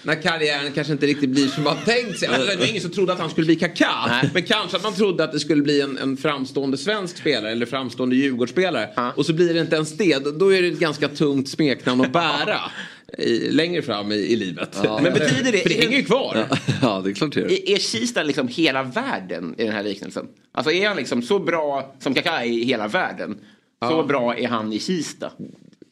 när 0.03 0.23
karriären 0.23 0.73
kanske 0.73 0.93
inte 0.93 1.07
riktigt 1.07 1.31
blir 1.31 1.47
som 1.47 1.65
man 1.65 1.77
tänkt 1.85 2.19
sig. 2.19 2.29
Alltså, 2.29 2.51
det 2.51 2.57
var 2.57 2.71
ingen 2.71 2.83
som 2.83 2.91
trodde 2.91 3.13
att 3.13 3.19
han 3.21 3.31
skulle 3.31 3.47
bli 3.47 3.57
Kaká. 3.57 4.31
Men 4.35 4.43
kanske 4.43 4.77
att 4.77 4.83
man 4.83 4.93
trodde 4.95 5.25
att 5.25 5.33
det 5.33 5.41
skulle 5.41 5.63
bli 5.63 5.81
en, 5.81 5.99
en 5.99 6.17
framstående 6.17 6.77
svensk 6.79 7.17
spelare 7.19 7.53
eller 7.53 7.67
framstående 7.67 8.17
Djurgårdsspelare. 8.17 8.89
Ja. 8.97 9.13
Och 9.17 9.27
så 9.27 9.33
blir 9.33 9.55
det 9.55 9.61
inte 9.61 9.77
ens 9.77 9.97
det. 9.97 10.25
Då- 10.25 10.31
Då 10.31 10.55
är 10.55 10.63
det 10.63 10.69
ett 10.69 10.79
ganska 10.81 11.09
tungt 11.09 11.49
smeknamn 11.49 12.01
att 12.01 12.13
bära. 12.13 12.59
I, 13.19 13.51
längre 13.51 13.83
fram 13.83 14.13
i, 14.13 14.15
i 14.15 14.37
livet. 14.37 14.79
Men 15.03 15.03
betyder 15.13 15.53
det- 15.53 15.59
För 15.59 15.69
det 15.69 15.75
hänger 15.81 15.97
ju 15.99 16.05
kvar. 16.05 16.47
Ja, 16.83 17.01
det 17.05 17.11
är 17.11 17.15
klart 17.15 17.33
det 17.35 17.41
gör. 17.41 17.47
Är, 17.53 17.71
är 17.71 17.79
Kista 17.79 18.23
liksom 18.23 18.49
hela 18.49 18.83
världen 18.83 19.55
i 19.59 19.65
den 19.65 19.73
här 19.73 19.83
liknelsen? 19.83 20.27
Alltså 20.53 20.73
är 20.73 20.89
han 20.89 20.97
liksom 20.97 21.23
så 21.23 21.39
bra 21.39 21.95
som 21.99 22.15
Kaká 22.15 22.45
i 22.45 22.65
hela 22.65 22.89
världen? 22.89 23.35
Så 23.83 23.93
Ja. 23.93 24.03
bra 24.09 24.37
är 24.37 24.49
han 24.49 24.73
i 24.73 24.79
Kista? 24.79 25.33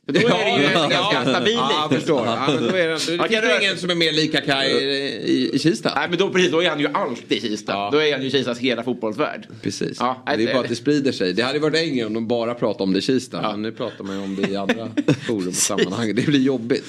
För 0.07 0.13
då 0.13 0.19
är 0.21 0.45
det 0.45 0.61
ju 0.61 0.67
en 0.67 0.73
ganska 0.73 0.93
Ja, 0.95 1.13
jag 1.33 1.43
liknelse. 1.45 1.89
förstår. 1.91 2.27
Ja, 2.27 2.47
men 2.49 2.63
då 2.69 2.77
är 2.77 2.89
det, 2.89 3.07
det 3.07 3.19
Han 3.19 3.29
finns 3.29 3.45
ju 3.45 3.61
ingen 3.67 3.77
som 3.79 3.91
är 3.91 3.95
mer 3.95 4.13
lik 4.13 4.33
Kaká 4.33 4.65
i, 4.65 5.51
i, 5.55 5.59
Kista. 5.59 5.93
Nej 5.95 6.07
men 6.09 6.19
då, 6.19 6.31
precis, 6.31 6.51
då 6.51 6.63
är 6.63 6.69
han 6.71 6.81
ju 6.81 6.89
alltid 6.93 7.39
i 7.39 7.41
Kista. 7.49 7.73
Ja. 7.73 7.89
Då 7.93 8.03
är 8.03 8.13
han 8.13 8.23
ju 8.23 8.31
Kistas 8.31 8.59
hela 8.59 8.83
fotbollsvärld. 8.83 9.47
Precis. 9.63 9.97
Ja, 10.01 10.23
det 10.27 10.33
är 10.45 10.53
bara 10.55 10.63
att 10.63 10.69
det 10.69 10.77
sprider 10.77 11.13
sig. 11.13 11.33
Det 11.33 11.43
hade 11.43 11.59
varit 11.59 11.75
enkelt 11.77 12.07
om 12.07 12.15
de 12.15 12.27
bara 12.29 12.55
pratade 12.55 12.85
om 12.85 12.93
det 12.93 12.99
i 12.99 13.03
Kista. 13.03 13.41
Ja. 13.43 13.51
Men 13.51 13.63
nu 13.63 13.73
pratar 13.73 14.05
man 14.05 14.17
ju 14.17 14.23
om 14.23 14.37
det 14.37 14.49
i 14.51 14.57
andra 14.57 14.89
forum 15.27 15.49
och 15.49 15.55
sammanhang. 15.55 16.15
Det 16.15 16.27
blir 16.27 16.41
jobbigt. 16.41 16.85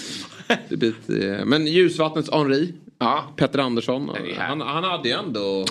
Det 0.69 0.77
blir 0.77 0.89
ett, 0.89 1.47
men 1.47 1.67
Ljusvattnets 1.67 2.30
Henri. 2.32 2.73
Ja. 2.99 3.34
Petter 3.36 3.60
Andersson. 3.60 4.08
Det. 4.08 4.41
Han, 4.41 4.62
han 4.62 4.84
hade 4.84 5.10
ju 5.10 5.15
ändå... 5.15 5.65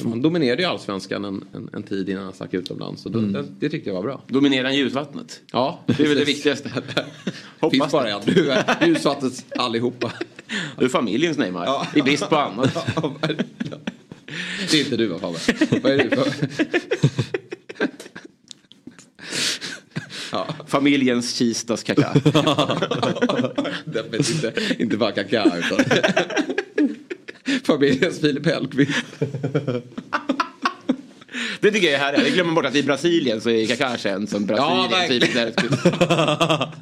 Han 0.00 0.22
dominerade 0.22 0.62
ju 0.62 0.68
allskapsallsvenskan 0.68 1.24
en, 1.24 1.44
en, 1.54 1.70
en 1.72 1.82
tid 1.82 2.08
innan 2.08 2.24
han 2.24 2.32
stack 2.32 2.54
utomlands. 2.54 3.02
Så 3.02 3.08
då, 3.08 3.20
det, 3.20 3.44
det 3.60 3.68
tyckte 3.68 3.90
jag 3.90 3.94
var 3.94 4.02
bra. 4.02 4.22
Dominerar 4.28 4.64
han 4.64 4.76
ljusvattnet? 4.76 5.40
Ja, 5.52 5.80
Det 5.86 6.00
är 6.04 6.08
väl 6.08 6.18
det 6.18 6.24
viktigaste. 6.24 6.68
Finns 6.70 6.82
Hoppas 7.60 7.92
bara 7.92 8.04
det. 8.04 8.10
en. 8.10 8.20
Du 8.34 8.50
är 8.50 8.86
Ljusvattnets 8.86 9.44
allihopa. 9.56 10.12
Du 10.78 10.84
är 10.84 10.88
familjens 10.88 11.38
Neymar. 11.38 11.86
I 11.94 12.02
brist 12.02 12.28
på 12.28 12.36
annat. 12.36 12.86
Ja, 12.96 13.14
det 14.70 14.80
är 14.80 14.84
inte 14.84 14.96
du 14.96 15.06
va 15.06 15.18
Fabbe? 15.18 15.38
Vad 15.82 15.92
är 15.92 15.98
du 16.04 16.10
för? 16.10 16.26
Ja. 20.32 20.46
Familjens 20.66 21.32
Kistas 21.38 21.82
Kaká. 21.82 22.12
Definitivt 23.84 24.30
inte, 24.44 24.52
inte 24.78 24.96
bara 24.96 25.12
Kaká 25.12 25.52
utan 25.58 25.84
familjens 27.64 28.20
Filip 28.20 28.46
Hellqvist. 28.46 29.04
Det 31.60 31.70
tycker 31.70 31.86
jag 31.86 31.94
är 31.94 31.98
härligt. 31.98 32.22
Jag 32.22 32.32
glömmer 32.32 32.52
bort 32.52 32.66
att 32.66 32.74
i 32.74 32.82
Brasilien 32.82 33.40
så 33.40 33.50
är 33.50 33.66
Kaká 33.66 33.96
känd 33.96 34.28
som 34.28 34.46
Ja, 34.48 34.86
Brasiliens 34.90 35.34
verkligen. 35.34 35.76
Filip 35.76 36.00
Hellqvist. 36.10 36.78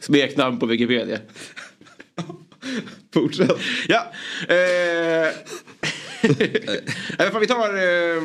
Smeknamn 0.00 0.58
på 0.58 0.66
Wikipedia. 0.66 1.18
Fortsätt. 3.14 3.56
Ja. 3.88 4.12
Eh... 4.48 5.28
Äh, 7.18 7.38
vi 7.40 7.46
tar... 7.46 7.74
Eh... 7.74 8.22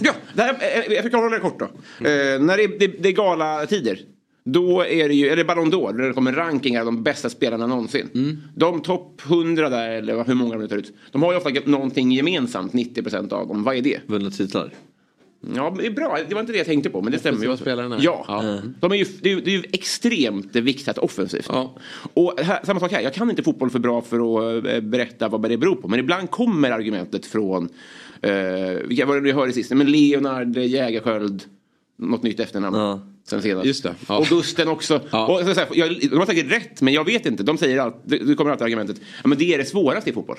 Ja, 0.00 0.12
det 0.34 0.42
här, 0.42 0.56
eh, 0.60 0.92
jag 0.92 1.10
hålla 1.18 1.36
det 1.36 1.40
kort 1.40 1.58
då. 1.58 1.64
Eh, 2.08 2.40
när 2.40 2.56
det, 2.56 2.66
det, 2.66 2.86
det 2.86 3.08
är 3.08 3.12
galatider. 3.12 3.98
Då 4.44 4.84
är 4.84 5.08
det 5.08 5.14
ju, 5.14 5.28
eller 5.28 5.44
Ballon 5.44 5.72
d'Or, 5.72 5.98
där 5.98 6.08
det 6.08 6.14
kommer 6.14 6.32
rankingar 6.32 6.80
av 6.80 6.86
de 6.86 7.02
bästa 7.02 7.30
spelarna 7.30 7.66
någonsin. 7.66 8.08
Mm. 8.14 8.36
De 8.54 8.82
topp 8.82 9.22
100 9.26 9.68
där, 9.68 9.90
eller 9.90 10.24
hur 10.24 10.34
många 10.34 10.56
de 10.56 10.68
tar 10.68 10.76
ut. 10.76 10.92
De 11.12 11.22
har 11.22 11.32
ju 11.32 11.38
ofta 11.38 11.50
någonting 11.64 12.12
gemensamt, 12.12 12.72
90% 12.72 13.32
av 13.32 13.48
dem. 13.48 13.62
Vad 13.62 13.76
är 13.76 13.82
det? 13.82 14.00
Vunna 14.06 14.30
titlar. 14.30 14.72
Ja, 15.54 15.74
det 15.78 15.86
är 15.86 15.90
bra. 15.90 16.18
Det 16.28 16.34
var 16.34 16.40
inte 16.40 16.52
det 16.52 16.58
jag 16.58 16.66
tänkte 16.66 16.90
på, 16.90 17.02
men 17.02 17.12
det 17.12 17.18
stämmer 17.18 17.46
ju. 17.46 17.56
Spelarna. 17.56 17.98
Ja. 18.00 18.24
Ja. 18.28 18.60
De 18.80 18.92
är 18.92 18.96
ju, 18.96 19.04
det, 19.20 19.30
är 19.30 19.34
ju, 19.34 19.40
det 19.40 19.50
är 19.50 19.56
ju 19.56 19.62
extremt 19.72 20.56
viktigt 20.56 20.98
offensivt. 20.98 21.46
Ja. 21.48 21.74
Och 22.14 22.40
här, 22.40 22.60
samma 22.64 22.80
sak 22.80 22.92
här, 22.92 23.00
jag 23.00 23.14
kan 23.14 23.30
inte 23.30 23.42
fotboll 23.42 23.70
för 23.70 23.78
bra 23.78 24.02
för 24.02 24.16
att 24.18 24.66
eh, 24.66 24.80
berätta 24.80 25.28
vad 25.28 25.50
det 25.50 25.56
beror 25.56 25.76
på. 25.76 25.88
Men 25.88 26.00
ibland 26.00 26.30
kommer 26.30 26.70
argumentet 26.70 27.26
från, 27.26 27.68
eh, 28.20 28.30
var 29.06 29.14
det 29.14 29.20
vi 29.20 29.32
hörde 29.32 29.52
sist? 29.52 29.70
Men 29.70 29.92
Leonard 29.92 30.56
Jägerskiöld, 30.56 31.42
något 31.96 32.22
nytt 32.22 32.40
efternamn. 32.40 32.76
Ja. 32.76 33.00
Sen 33.24 33.42
senast. 33.42 33.66
Just 33.66 33.82
det, 33.82 33.94
ja. 34.08 34.14
Augusten 34.14 34.68
också. 34.68 35.00
Ja. 35.10 35.26
Och, 35.26 35.46
så, 35.46 35.54
så 35.54 35.60
här, 35.60 35.68
jag, 35.72 36.10
de 36.10 36.18
har 36.18 36.26
säkert 36.26 36.52
rätt, 36.52 36.82
men 36.82 36.94
jag 36.94 37.04
vet 37.04 37.26
inte. 37.26 37.42
De 37.42 37.58
säger 37.58 37.78
alltid, 37.78 38.26
det 38.26 38.34
kommer 38.34 38.50
alltid 38.50 38.64
argumentet, 38.64 38.96
ja, 39.22 39.28
men 39.28 39.38
det 39.38 39.54
är 39.54 39.58
det 39.58 39.64
svåraste 39.64 40.10
i 40.10 40.12
fotboll. 40.12 40.38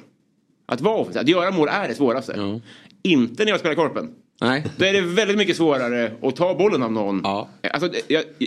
Att 0.66 0.82
vara 0.82 0.96
offensiv, 0.96 1.22
att 1.22 1.30
göra 1.30 1.52
mål 1.52 1.68
är 1.72 1.88
det 1.88 1.96
svåraste. 1.96 2.34
Ja. 2.38 2.60
Inte 3.04 3.46
när 3.46 3.52
jag 3.52 3.60
spelar 3.60 3.76
korpen. 3.76 4.10
Nej. 4.42 4.66
Då 4.78 4.86
är 4.86 4.94
det 4.94 5.02
väldigt 5.02 5.38
mycket 5.38 5.58
svårare 5.58 6.12
att 6.22 6.36
ta 6.36 6.56
bollen 6.56 6.84
av 6.84 6.92
någon. 6.92 7.22
Ja. 7.24 7.50
Alltså, 7.74 7.90
jag, 8.08 8.24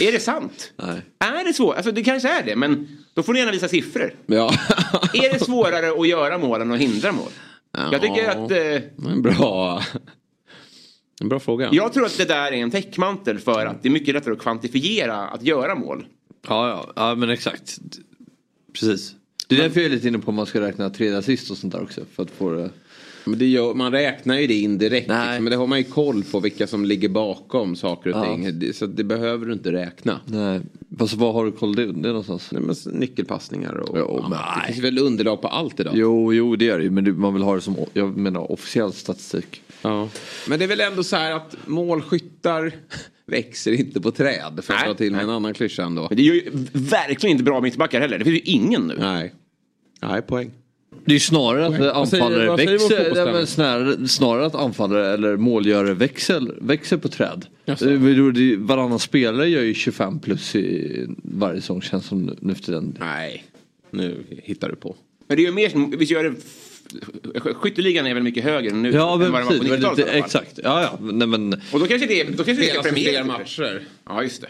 är 0.00 0.12
det 0.12 0.20
sant? 0.20 0.72
Nej. 0.76 1.02
Är 1.18 1.44
det 1.44 1.52
svårt? 1.52 1.76
Alltså 1.76 1.92
det 1.92 2.04
kanske 2.04 2.28
är 2.28 2.42
det, 2.42 2.56
men 2.56 2.88
då 3.14 3.22
får 3.22 3.32
ni 3.32 3.38
gärna 3.38 3.52
visa 3.52 3.68
siffror. 3.68 4.14
Ja. 4.26 4.52
Är 5.14 5.32
det 5.32 5.44
svårare 5.44 6.00
att 6.00 6.08
göra 6.08 6.38
mål 6.38 6.60
än 6.60 6.72
att 6.72 6.78
hindra 6.78 7.12
mål? 7.12 7.30
Jag 7.92 8.00
tycker 8.02 8.28
att... 8.28 8.50
Eh, 8.50 9.16
bra, 9.16 9.82
en 11.20 11.28
bra 11.28 11.38
fråga. 11.40 11.68
jag 11.72 11.92
tror 11.92 12.06
att 12.06 12.18
det 12.18 12.24
där 12.24 12.52
är 12.52 12.56
en 12.56 12.70
täckmantel 12.70 13.38
för 13.38 13.66
att 13.66 13.82
det 13.82 13.88
är 13.88 13.90
mycket 13.90 14.14
lättare 14.14 14.32
att 14.34 14.40
kvantifiera 14.40 15.16
att 15.28 15.42
göra 15.42 15.74
mål. 15.74 16.06
Ja, 16.48 16.68
ja, 16.68 16.92
ja 16.96 17.14
men 17.14 17.30
exakt. 17.30 17.78
Precis. 18.72 19.14
Det 19.48 19.54
är 19.58 19.62
därför 19.62 19.80
jag 19.80 19.86
är 19.90 19.94
lite 19.94 20.08
inne 20.08 20.18
på 20.18 20.28
om 20.28 20.34
man 20.34 20.46
ska 20.46 20.60
räkna 20.60 20.90
tredje 20.90 21.18
assist 21.18 21.50
och 21.50 21.56
sånt 21.56 21.72
där 21.72 21.82
också. 21.82 22.00
För 22.14 22.22
att 22.22 22.30
få 22.30 22.50
det... 22.50 22.70
Men 23.24 23.38
det 23.38 23.46
gör, 23.46 23.74
man 23.74 23.92
räknar 23.92 24.38
ju 24.38 24.46
det 24.46 24.54
indirekt. 24.54 25.08
Nej. 25.08 25.26
Liksom, 25.28 25.44
men 25.44 25.50
det 25.50 25.56
har 25.56 25.66
man 25.66 25.78
ju 25.78 25.84
koll 25.84 26.22
på 26.24 26.40
vilka 26.40 26.66
som 26.66 26.84
ligger 26.84 27.08
bakom 27.08 27.76
saker 27.76 28.10
och 28.10 28.16
Ja. 28.16 28.24
ting. 28.24 28.72
Så 28.72 28.86
det 28.86 29.04
behöver 29.04 29.46
du 29.46 29.52
inte 29.52 29.72
räkna. 29.72 30.20
Nej. 30.26 30.60
Fast 30.98 31.14
vad 31.14 31.34
har 31.34 31.44
du 31.44 31.52
koll 31.52 31.74
det, 31.74 31.86
det 31.86 31.92
någonstans? 32.08 32.52
Nej, 32.52 32.62
men 32.62 32.76
nyckelpassningar 33.00 33.74
och... 33.74 33.98
Jo, 33.98 34.20
men- 34.22 34.30
det 34.30 34.66
finns 34.72 34.84
väl 34.84 34.98
underlag 34.98 35.42
på 35.42 35.48
allt 35.48 35.80
idag. 35.80 35.92
Jo, 35.96 36.32
jo 36.34 36.56
det 36.56 36.68
är 36.68 36.78
det 36.78 36.84
ju. 36.84 36.90
Men 36.90 37.20
man 37.20 37.34
vill 37.34 37.42
ha 37.42 37.54
det 37.54 37.60
som, 37.60 37.76
jag 37.92 38.16
menar 38.16 38.52
officiell 38.52 38.92
statistik. 38.92 39.62
Ja. 39.82 40.08
Men 40.48 40.58
det 40.58 40.64
är 40.64 40.68
väl 40.68 40.80
ändå 40.80 41.04
så 41.04 41.16
här 41.16 41.32
att 41.32 41.56
målskyttar 41.66 42.72
växer 43.26 43.72
inte 43.72 44.00
på 44.00 44.10
träd. 44.10 44.60
För 44.62 44.74
att 44.74 44.80
Nej, 44.80 44.88
ta 44.88 44.94
till 44.94 45.12
med 45.12 45.22
en 45.22 45.30
annan 45.30 45.54
klyscha 45.54 45.82
ändå. 45.82 46.06
Men 46.10 46.16
det 46.16 46.22
är 46.22 46.34
ju 46.34 46.50
verkligen 46.72 47.32
inte 47.32 47.44
bra 47.44 47.60
mittbackar 47.60 48.00
heller. 48.00 48.18
Det 48.18 48.24
finns 48.24 48.36
ju 48.36 48.52
ingen 48.52 48.82
nu. 48.86 48.96
Nej. 48.98 49.34
Nej, 50.02 50.22
poäng. 50.22 50.50
Det 51.04 51.10
är 51.12 51.14
ju 51.14 51.20
snarare 51.20 51.66
att 51.66 51.78
Vad 51.78 51.88
anfallare 51.88 52.46
vad 52.48 52.58
säger 52.58 52.72
växer, 52.72 53.24
nej, 53.24 53.32
men 53.32 53.46
snarare, 53.46 54.08
snarare 54.08 54.46
att 54.46 54.54
anfallare 54.54 55.14
eller 55.14 55.36
målgörare 55.36 55.94
växer, 55.94 56.54
växer 56.60 56.96
på 56.96 57.08
träd. 57.08 57.46
Det 57.64 57.72
är- 57.72 58.56
Varannan 58.56 58.98
spelare 58.98 59.48
gör 59.48 59.62
ju 59.62 59.74
25 59.74 60.18
plus 60.20 60.56
i 60.56 61.06
varje 61.22 61.60
säsong 61.60 61.82
känns 61.82 62.06
som 62.06 62.36
nu 62.40 62.54
för 62.54 62.62
tiden. 62.62 62.96
Nej. 63.00 63.44
Nu 63.90 64.24
hittar 64.28 64.68
du 64.68 64.76
på. 64.76 64.96
Men 65.28 65.36
det 65.36 65.42
är 65.42 65.46
ju 65.46 65.52
mer 65.52 65.68
som, 65.68 65.90
vi 65.98 66.04
gör 66.04 66.24
det... 66.24 66.34
Skytteligan 67.54 68.06
är 68.06 68.14
väl 68.14 68.22
mycket 68.22 68.44
högre 68.44 68.70
nu 68.72 68.90
Ja 68.90 69.12
än 69.12 69.18
vad 69.18 69.20
den 69.20 69.32
var 69.32 69.42
på 69.42 69.64
det 69.64 69.70
var 69.70 69.76
90-talet 69.76 69.98
lite, 69.98 70.10
i 70.10 70.12
alla 70.12 70.28
fall. 70.28 70.42
exakt. 70.42 70.60
Ja 70.64 70.82
ja. 70.82 70.98
Nej, 71.12 71.26
men, 71.28 71.52
Och 71.72 71.80
då 71.80 71.86
kanske 71.86 72.06
det, 72.06 72.22
då 72.24 72.44
kanske 72.44 72.52
det 72.52 72.68
Spelas 72.68 72.86
det 72.86 72.92
fler 72.92 73.24
matcher? 73.24 73.82
Ja, 74.08 74.22
just 74.22 74.40
det. 74.42 74.48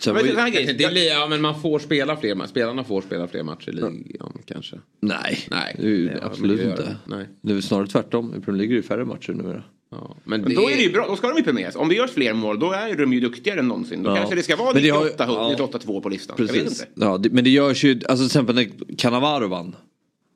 sen 0.00 0.14
Men 0.14 0.36
var 0.36 0.50
det 0.50 0.60
ju, 0.60 0.72
Det 0.72 0.90
blir, 0.92 1.06
ja, 1.08 1.26
men 1.26 1.40
man 1.40 1.60
får 1.60 1.78
spela 1.78 2.16
fler 2.16 2.34
matcher. 2.34 2.48
Spelarna 2.48 2.84
får 2.84 3.02
spela 3.02 3.28
fler 3.28 3.42
matcher 3.42 3.68
i 3.68 3.72
ligan 3.72 4.38
kanske. 4.46 4.76
nej, 5.00 5.38
Nej, 5.50 5.76
det 5.78 5.86
är 5.88 5.90
det 6.14 6.20
har 6.22 6.30
absolut 6.30 6.60
inte. 6.60 6.96
Nej. 7.06 7.26
Det 7.40 7.52
är 7.52 7.60
snarare 7.60 7.86
tvärtom. 7.86 8.34
I 8.38 8.40
Premier 8.40 8.58
League 8.58 8.64
är 8.64 8.68
det 8.68 8.74
ju 8.74 8.82
färre 8.82 9.04
matcher 9.04 9.32
numera. 9.32 9.62
Ja, 9.90 10.16
men 10.24 10.40
Men 10.40 10.54
då 10.54 10.70
är 10.70 10.76
det 10.76 10.82
ju 10.82 10.92
bra, 10.92 11.06
då 11.08 11.16
ska 11.16 11.28
de 11.28 11.36
ju 11.36 11.42
premieras. 11.44 11.76
Om 11.76 11.88
vi 11.88 11.96
gör 11.96 12.06
fler 12.06 12.32
mål, 12.32 12.58
då 12.58 12.72
är 12.72 12.96
de 12.96 13.12
ju 13.12 13.20
duktigare 13.20 13.60
än 13.60 13.68
någonsin. 13.68 14.02
Då 14.02 14.10
Ja. 14.10 14.16
kanske 14.16 14.34
det 14.34 14.42
ska 14.42 14.56
vara 14.56 14.72
Men 14.74 14.82
det 14.82 14.88
har 14.88 15.04
ju- 15.04 15.10
98, 15.10 15.24
ja. 15.28 15.66
98-2 15.86 16.00
på 16.00 16.08
listan. 16.08 16.36
Jag 16.38 16.44
vet 16.46 16.54
Precis. 16.54 16.80
inte. 16.80 16.92
Ja, 17.04 17.18
det, 17.18 17.30
men 17.30 17.44
det 17.44 17.50
görs 17.50 17.84
ju, 17.84 17.90
alltså 17.90 18.16
till 18.16 18.26
exempel 18.26 18.54
när 18.54 18.96
Cannavaro 18.98 19.48
vann 19.48 19.76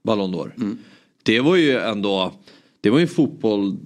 Ballon 0.04 0.34
d'Or. 0.34 0.52
Mm. 0.56 0.78
Det 1.22 1.40
var 1.40 1.56
ju 1.56 1.78
ändå, 1.78 2.32
det 2.80 2.90
var 2.90 2.98
ju 2.98 3.02
en 3.02 3.08
fotboll 3.08 3.76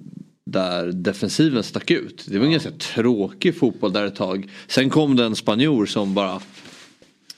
där 0.45 0.87
defensiven 0.92 1.62
stack 1.62 1.90
ut. 1.90 2.27
Det 2.29 2.38
var 2.38 2.47
en 2.47 2.53
ganska 2.53 2.71
tråkig 2.71 3.57
fotboll 3.57 3.92
där 3.92 4.07
ett 4.07 4.16
tag. 4.16 4.51
Sen 4.66 4.90
kom 4.90 5.16
det 5.16 5.25
en 5.25 5.37
spanjor 5.37 5.87
som 5.87 6.14
bara 6.14 6.40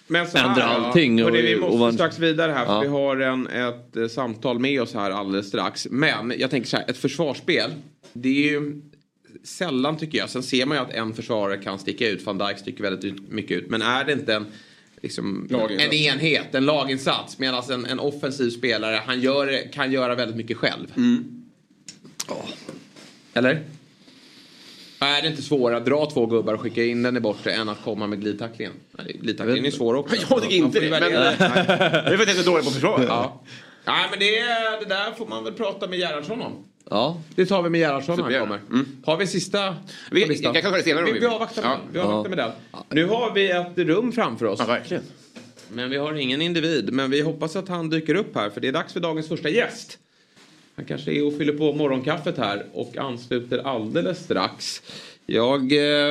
Men 0.07 0.27
så 0.27 0.39
Ändra 0.39 0.63
allting 0.65 1.25
och- 1.25 1.31
Hörrni, 1.31 1.43
vi 1.43 1.57
måste 1.57 1.73
och 1.73 1.79
var- 1.79 1.93
strax 1.93 2.19
vidare 2.19 2.53
här 2.53 2.67
för 2.67 2.73
Ja. 2.73 2.81
vi 2.81 2.87
har 2.89 3.17
en, 3.17 3.47
ett 3.47 3.97
eh, 3.97 4.07
samtal 4.09 4.59
med 4.59 4.83
oss 4.83 4.95
här 4.95 5.11
alldeles 5.11 5.49
strax. 5.49 5.87
Men 5.91 6.33
jag 6.39 6.51
tänker 6.51 6.69
så 6.69 6.77
här, 6.77 6.91
ett 6.91 6.97
försvarsspel. 6.99 7.71
Det 8.13 8.29
är 8.29 8.51
ju 8.53 8.81
sällan 9.45 9.97
tycker 9.97 10.19
jag. 10.19 10.31
Sen 10.31 10.43
ser 10.43 10.67
man 10.67 10.77
ju 10.77 10.83
att 10.83 10.91
en 10.91 11.15
försvarare 11.15 11.57
kan 11.57 11.79
sticka 11.79 12.09
ut. 12.09 12.25
Van 12.27 12.39
Dijk 12.39 12.59
sticker 12.59 12.83
väldigt 12.83 13.31
mycket 13.33 13.59
ut. 13.59 13.71
Men 13.71 13.83
är 13.83 14.05
det 14.05 14.13
inte 14.13 14.35
en, 14.35 14.47
liksom, 15.05 15.49
en 15.79 15.93
enhet, 15.93 16.55
en 16.55 16.65
laginsats. 16.65 17.39
Medan 17.39 17.63
en, 17.71 17.87
en 17.87 18.01
offensiv 18.01 18.51
spelare, 18.51 19.01
han 19.07 19.21
gör, 19.21 19.73
kan 19.73 19.93
göra 19.93 20.15
väldigt 20.15 20.37
mycket 20.37 20.57
själv. 20.57 20.87
Eller? 23.35 23.63
Är 24.99 25.23
det 25.23 25.29
inte 25.29 25.43
svårare 25.43 25.77
att 25.77 25.85
dra 25.85 26.11
två 26.11 26.27
gubbar 26.27 26.55
och 26.55 26.61
skicka 26.61 26.85
in 26.85 27.03
den 27.03 27.17
i 27.17 27.21
bortre 27.21 27.53
än 27.53 27.69
att 27.69 27.83
komma 27.85 28.07
med 28.07 28.21
glidtacklingen? 28.21 28.73
Glidtacklingen 29.21 29.65
är 29.65 29.71
svår 29.71 29.95
också. 29.95 30.17
Jag 30.31 30.43
tycker 30.43 30.57
inte 30.57 30.81
det. 30.81 30.91
Men, 30.91 31.03
det 31.03 31.09
är 31.09 31.37
för 31.37 32.23
att 32.23 32.29
jag 32.29 32.29
är 32.29 32.43
så 32.43 32.51
dålig 32.51 32.65
på 32.65 32.71
försvar. 32.71 33.05
Ja. 33.09 33.43
Nej 33.87 34.07
men 34.11 34.19
det, 34.19 34.31
det 34.81 34.95
där 34.95 35.13
får 35.13 35.27
man 35.27 35.45
väl 35.45 35.53
prata 35.53 35.87
med 35.89 35.99
Gerhardsson 35.99 36.43
om. 36.43 36.53
Ja, 36.91 37.21
Det 37.35 37.47
tar 37.47 37.63
vi 37.63 37.71
med 37.71 37.81
Gerhardsson 37.81 38.17
när 38.17 38.39
han 38.39 38.41
kommer. 38.41 38.61
Har 39.05 39.17
vi 39.17 39.27
sista 39.27 39.77
Vi- 40.11 40.43
jag 40.43 40.55
kan 40.55 40.63
ta 40.63 40.71
det 40.77 40.83
senare 40.83 41.05
vi, 41.05 41.13
vi 41.13 41.19
vi 41.19 41.27
avvaktar 41.27 41.63
med 41.63 41.71
Ja. 41.71 41.79
Vi 41.93 41.99
avvaktar 41.99 42.29
med 42.29 42.39
den. 42.39 42.51
Nu 42.91 43.07
har 43.07 43.35
vi 43.35 43.51
ett 43.51 43.79
rum 43.79 44.13
framför 44.13 44.47
oss. 44.47 44.59
Ja, 44.61 44.67
verkligen. 44.67 45.03
Men 45.73 45.91
vi 45.91 45.97
har 45.97 46.15
ingen 46.15 46.43
individ. 46.43 46.93
Men 46.93 47.11
vi 47.11 47.21
hoppas 47.21 47.57
att 47.57 47.69
han 47.69 47.91
dyker 47.91 48.15
upp 48.15 48.35
här 48.35 48.51
för 48.51 48.61
det 48.61 48.69
är 48.69 48.73
dags 48.73 48.93
för 48.93 49.01
dagens 49.01 49.29
första 49.29 49.49
gäst. 49.49 49.99
Han 50.77 50.85
kanske 50.85 51.13
är 51.13 51.27
och 51.27 51.39
fyller 51.39 51.53
på 51.53 51.73
morgonkaffet 51.73 52.39
här 52.39 52.67
och 52.73 52.97
ansluter 52.97 53.59
alldeles 53.59 54.25
strax. 54.25 54.83
Jag 55.27 55.61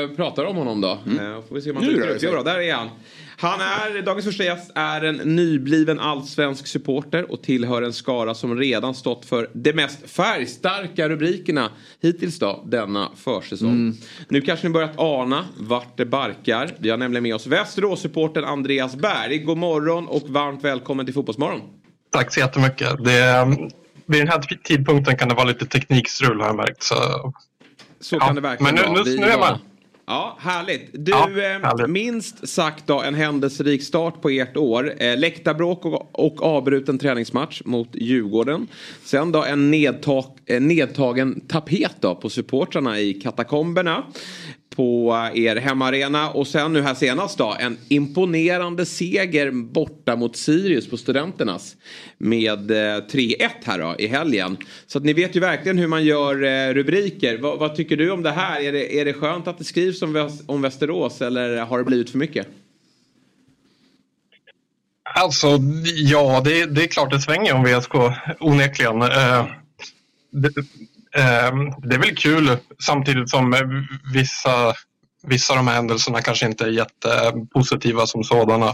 eh, 0.02 0.10
pratar 0.16 0.46
om 0.46 0.56
honom 0.56 0.82
då. 0.82 0.90
Eh, 0.92 1.42
får 1.48 1.56
vi 1.56 1.62
se 1.62 1.70
om 1.70 1.76
han 1.76 1.86
dyker 1.86 2.08
upp. 2.10 2.18
Jo 2.22 2.44
där 2.44 2.60
är 2.60 2.74
han. 2.74 2.90
Han 3.38 3.62
är, 3.62 4.02
dagens 4.02 4.26
första 4.26 4.44
gäst 4.44 4.72
är 4.76 5.02
en 5.02 5.16
nybliven 5.16 6.00
allsvensk 6.00 6.68
supporter 6.68 7.32
och 7.32 7.42
tillhör 7.44 7.82
en 7.82 7.94
skara 7.94 8.36
som 8.36 8.58
redan 8.58 8.96
stått 8.96 9.26
för 9.26 9.50
de 9.54 9.74
mest 9.74 10.10
färgstarka 10.12 11.10
rubrikerna 11.10 11.70
hittills 12.02 12.40
då, 12.40 12.64
denna 12.68 13.10
försäsong. 13.16 13.94
Nu 14.30 14.42
kanske 14.42 14.68
ni 14.68 14.74
börjat 14.74 14.94
ana 15.00 15.46
vart 15.58 15.98
det 15.98 16.06
barkar. 16.06 16.70
Vi 16.78 16.90
har 16.90 16.98
nämligen 16.98 17.24
med 17.24 17.36
oss 17.36 17.48
Västerås-supporten 17.48 18.44
Andreas 18.46 18.96
Berg. 18.96 19.38
God 19.38 19.58
morgon 19.58 20.08
och 20.08 20.30
varmt 20.30 20.64
välkommen 20.64 21.06
till 21.06 21.14
Fotbollsmorgon. 21.16 21.62
Tack 22.12 22.34
så 22.34 22.40
jättemycket. 22.40 23.04
Det, 23.04 23.48
vid 24.06 24.22
den 24.22 24.28
här 24.28 24.40
tidpunkten 24.64 25.18
kan 25.18 25.30
det 25.30 25.36
vara 25.36 25.46
lite 25.48 25.66
teknikstrul 25.66 26.40
har 26.40 26.48
jag 26.48 26.56
märkt. 26.56 26.84
Så, 26.84 26.96
Så 28.00 28.16
Ja, 28.16 28.20
kan 28.26 28.36
det 28.36 28.42
verkligen 28.42 28.76
men 28.76 28.86
nu- 28.86 28.90
vara. 28.94 29.04
nu- 29.04 29.16
nu 29.18 29.26
är 29.26 29.38
med. 29.40 29.60
Ja, 30.06 30.38
härligt. 30.40 30.90
Du, 30.94 31.12
Ja, 31.12 31.30
eh, 31.30 31.36
härligt. 31.38 31.90
minst 31.90 32.48
sagt 32.50 32.88
då 32.88 33.02
en 33.02 33.14
händelserik 33.16 33.84
start 33.84 34.22
på 34.22 34.30
ert 34.30 34.58
år. 34.58 34.94
Eh, 34.98 35.18
läktarbråk 35.18 35.86
och, 35.86 36.26
och 36.26 36.44
avbruten 36.44 37.00
träningsmatch 37.00 37.62
mot 37.66 37.90
Djurgården. 37.94 38.68
Sen 39.04 39.32
då 39.32 39.44
en 39.44 39.72
nedtag, 39.72 40.26
nedtagen 40.60 41.42
tapet 41.48 41.96
då 42.00 42.16
på 42.16 42.30
supportrarna 42.30 43.00
i 43.00 43.14
katakomberna 43.14 44.04
på 44.76 45.16
er 45.34 45.56
hemmaarena 45.56 46.30
och 46.30 46.48
sen 46.48 46.74
nu 46.74 46.82
här 46.82 46.94
senast 46.94 47.38
då 47.38 47.56
en 47.60 47.78
imponerande 47.88 48.86
seger 48.86 49.52
borta 49.52 50.16
mot 50.16 50.38
Sirius 50.38 50.90
på 50.90 50.98
Studenternas 50.98 51.76
med 52.18 52.72
eh, 52.72 52.76
3-1 52.76 53.50
här 53.64 53.80
då 53.80 53.96
i 54.00 54.08
helgen. 54.08 54.58
Så 54.88 54.98
att 54.98 55.04
ni 55.04 55.14
vet 55.14 55.36
ju 55.36 55.40
verkligen 55.40 55.78
hur 55.78 55.88
man 55.88 56.06
gör 56.06 56.44
eh, 56.44 56.74
rubriker. 56.74 57.38
Vad, 57.38 57.60
vad 57.60 57.76
tycker 57.76 57.98
du 57.98 58.12
om 58.12 58.24
det 58.24 58.32
här? 58.32 58.62
Är 58.62 58.72
det, 58.72 59.00
är 59.00 59.06
det 59.06 59.14
skönt 59.14 59.48
att 59.48 59.58
det 59.58 59.64
skrivs 59.64 60.02
om, 60.02 60.30
om 60.46 60.62
Västerås 60.62 61.22
eller 61.22 61.58
har 61.58 61.78
det 61.78 61.84
blivit 61.84 62.10
för 62.10 62.18
mycket? 62.18 62.48
alltså, 65.16 65.60
ja, 65.96 66.42
det, 66.46 66.66
det 66.66 66.84
är 66.84 66.88
klart 66.88 67.12
det 67.12 67.20
svänger 67.20 67.54
om 67.54 67.64
VSK, 67.64 67.96
onekligen. 68.40 69.02
Eh, 69.02 69.46
det, 70.32 70.50
det 71.84 71.96
är 71.96 72.00
väl 72.00 72.16
kul 72.16 72.58
samtidigt 72.86 73.30
som 73.30 73.54
eh, 73.54 73.60
vissa, 74.14 74.74
vissa 75.28 75.54
av 75.54 75.58
de 75.58 75.68
här 75.68 75.76
händelserna 75.76 76.22
kanske 76.22 76.46
inte 76.46 76.64
är 76.66 76.70
jättepositiva 76.70 78.06
som 78.08 78.24
sådana. 78.24 78.74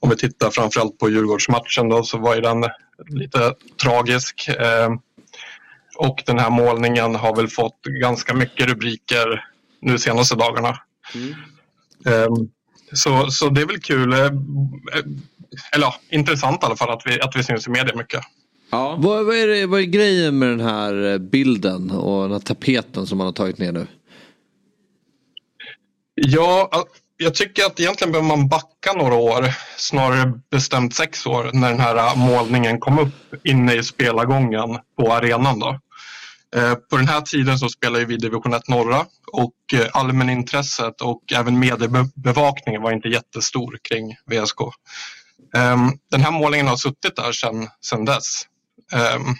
Om 0.00 0.10
vi 0.10 0.16
tittar 0.16 0.50
framförallt 0.50 0.98
på 0.98 1.10
Djurgårdsmatchen 1.10 1.88
då, 1.88 2.02
så 2.02 2.18
var 2.18 2.34
ju 2.34 2.40
den 2.40 2.64
lite 3.08 3.54
tragisk. 3.82 4.48
Eh, 4.48 4.90
och 5.96 6.22
den 6.26 6.38
här 6.38 6.50
målningen 6.50 7.14
har 7.14 7.36
väl 7.36 7.48
fått 7.48 7.82
ganska 7.82 8.34
mycket 8.34 8.66
rubriker 8.66 9.44
nu 9.80 9.98
senaste 9.98 10.34
dagarna. 10.36 10.78
Ehm, 12.06 12.48
så, 12.92 13.30
så 13.30 13.48
det 13.48 13.60
är 13.60 13.66
väl 13.66 13.80
kul. 13.80 14.12
eh, 14.12 14.18
Eller 15.72 15.86
ja, 15.86 15.94
intressant 16.10 16.62
i 16.62 16.66
alla 16.66 16.76
fall 16.76 16.90
att 16.90 17.02
vi, 17.06 17.20
att 17.20 17.36
vi 17.36 17.42
syns 17.44 17.66
i 17.66 17.70
media 17.70 17.96
mycket. 17.96 18.20
Ja. 18.70 18.96
Vad, 18.98 19.26
vad, 19.26 19.36
är 19.36 19.46
det, 19.46 19.66
vad 19.66 19.80
är 19.80 19.84
grejen 19.84 20.38
med 20.38 20.48
den 20.48 20.60
här 20.60 21.12
eh, 21.12 21.18
bilden 21.18 21.90
och 21.90 22.22
den 22.22 22.32
här 22.32 22.38
tapeten 22.38 23.06
som 23.06 23.18
man 23.18 23.26
har 23.26 23.32
tagit 23.32 23.58
ner 23.58 23.72
nu? 23.72 23.86
Ja, 26.14 26.70
jag 27.16 27.34
tycker 27.34 27.64
att 27.64 27.80
egentligen 27.80 28.12
behöver 28.12 28.28
man 28.28 28.48
backa 28.48 28.92
några 28.96 29.14
år, 29.14 29.44
snarare 29.76 30.32
bestämt 30.50 30.94
sex 30.94 31.26
år, 31.26 31.50
när 31.52 31.70
den 31.70 31.80
här 31.80 31.96
äh, 31.96 32.16
målningen 32.16 32.80
kom 32.80 32.98
upp 32.98 33.46
inne 33.46 33.74
i 33.74 33.82
spelargången 33.82 34.78
på 34.98 35.12
arenan. 35.12 35.58
Då. 35.58 35.80
Eh, 36.56 36.74
På 36.74 36.96
den 36.96 37.08
här 37.08 37.20
tiden 37.20 37.58
så 37.58 37.68
spelade 37.68 38.04
vi 38.04 38.16
division 38.16 38.54
1 38.54 38.68
norra 38.68 39.06
och 39.32 39.52
eh, 39.74 39.86
allmänintresset 39.92 41.00
och 41.00 41.22
även 41.34 41.58
mediebevakningen 41.58 42.82
var 42.82 42.92
inte 42.92 43.08
jättestor 43.08 43.78
kring 43.88 44.16
VSK. 44.26 44.60
Ehm, 45.56 45.92
Den 46.10 46.20
här 46.20 46.30
målningen 46.30 46.66
har 46.66 46.76
suttit 46.76 47.16
där 47.16 47.32
sedan 47.80 48.04
dess. 48.04 48.42
Ehm, 48.92 49.34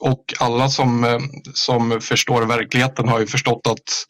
och 0.00 0.34
alla 0.40 0.68
som, 0.68 1.04
ehm, 1.04 1.22
som 1.54 2.00
förstår 2.00 2.42
verkligheten 2.42 3.08
har 3.08 3.20
ju 3.20 3.26
förstått 3.26 3.66
att 3.66 4.06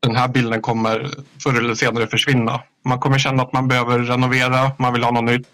den 0.00 0.16
här 0.16 0.28
bilden 0.28 0.62
kommer 0.62 1.10
förr 1.42 1.58
eller 1.58 1.74
senare 1.74 2.06
försvinna. 2.06 2.62
Man 2.84 2.98
kommer 2.98 3.18
känna 3.18 3.42
att 3.42 3.52
man 3.52 3.68
behöver 3.68 3.98
renovera, 3.98 4.72
man 4.78 4.92
vill 4.92 5.04
ha 5.04 5.10
något 5.10 5.24
nytt. 5.24 5.48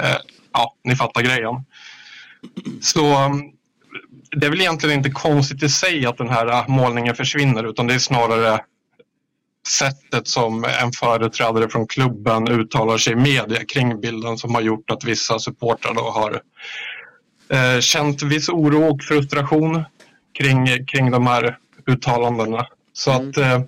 Ehm, 0.00 0.16
ja, 0.52 0.74
ni 0.84 0.96
fattar 0.96 1.22
grejen. 1.22 1.54
Så 2.80 3.02
det 4.30 4.46
är 4.46 4.50
väl 4.50 4.60
egentligen 4.60 4.96
inte 4.96 5.10
konstigt 5.10 5.62
i 5.62 5.68
sig 5.68 6.06
att 6.06 6.18
den 6.18 6.28
här 6.28 6.46
äh, 6.46 6.68
målningen 6.68 7.14
försvinner 7.14 7.64
utan 7.64 7.86
det 7.86 7.94
är 7.94 7.98
snarare 7.98 8.60
sättet 9.68 10.28
som 10.28 10.64
en 10.64 10.92
företrädare 10.92 11.68
från 11.68 11.86
klubben 11.86 12.48
uttalar 12.48 12.98
sig 12.98 13.12
i 13.12 13.16
media 13.16 13.64
kring 13.64 14.00
bilden 14.00 14.38
som 14.38 14.54
har 14.54 14.60
gjort 14.60 14.90
att 14.90 15.04
vissa 15.04 15.38
supportrar 15.38 15.94
då 15.94 16.10
har 16.10 16.40
eh, 17.50 17.80
känt 17.80 18.22
viss 18.22 18.48
oro 18.48 18.94
och 18.94 19.02
frustration 19.02 19.84
kring, 20.38 20.86
kring 20.86 21.10
de 21.10 21.26
här 21.26 21.58
uttalandena. 21.86 22.66
Så 22.92 23.10
att, 23.10 23.36
eh, 23.36 23.60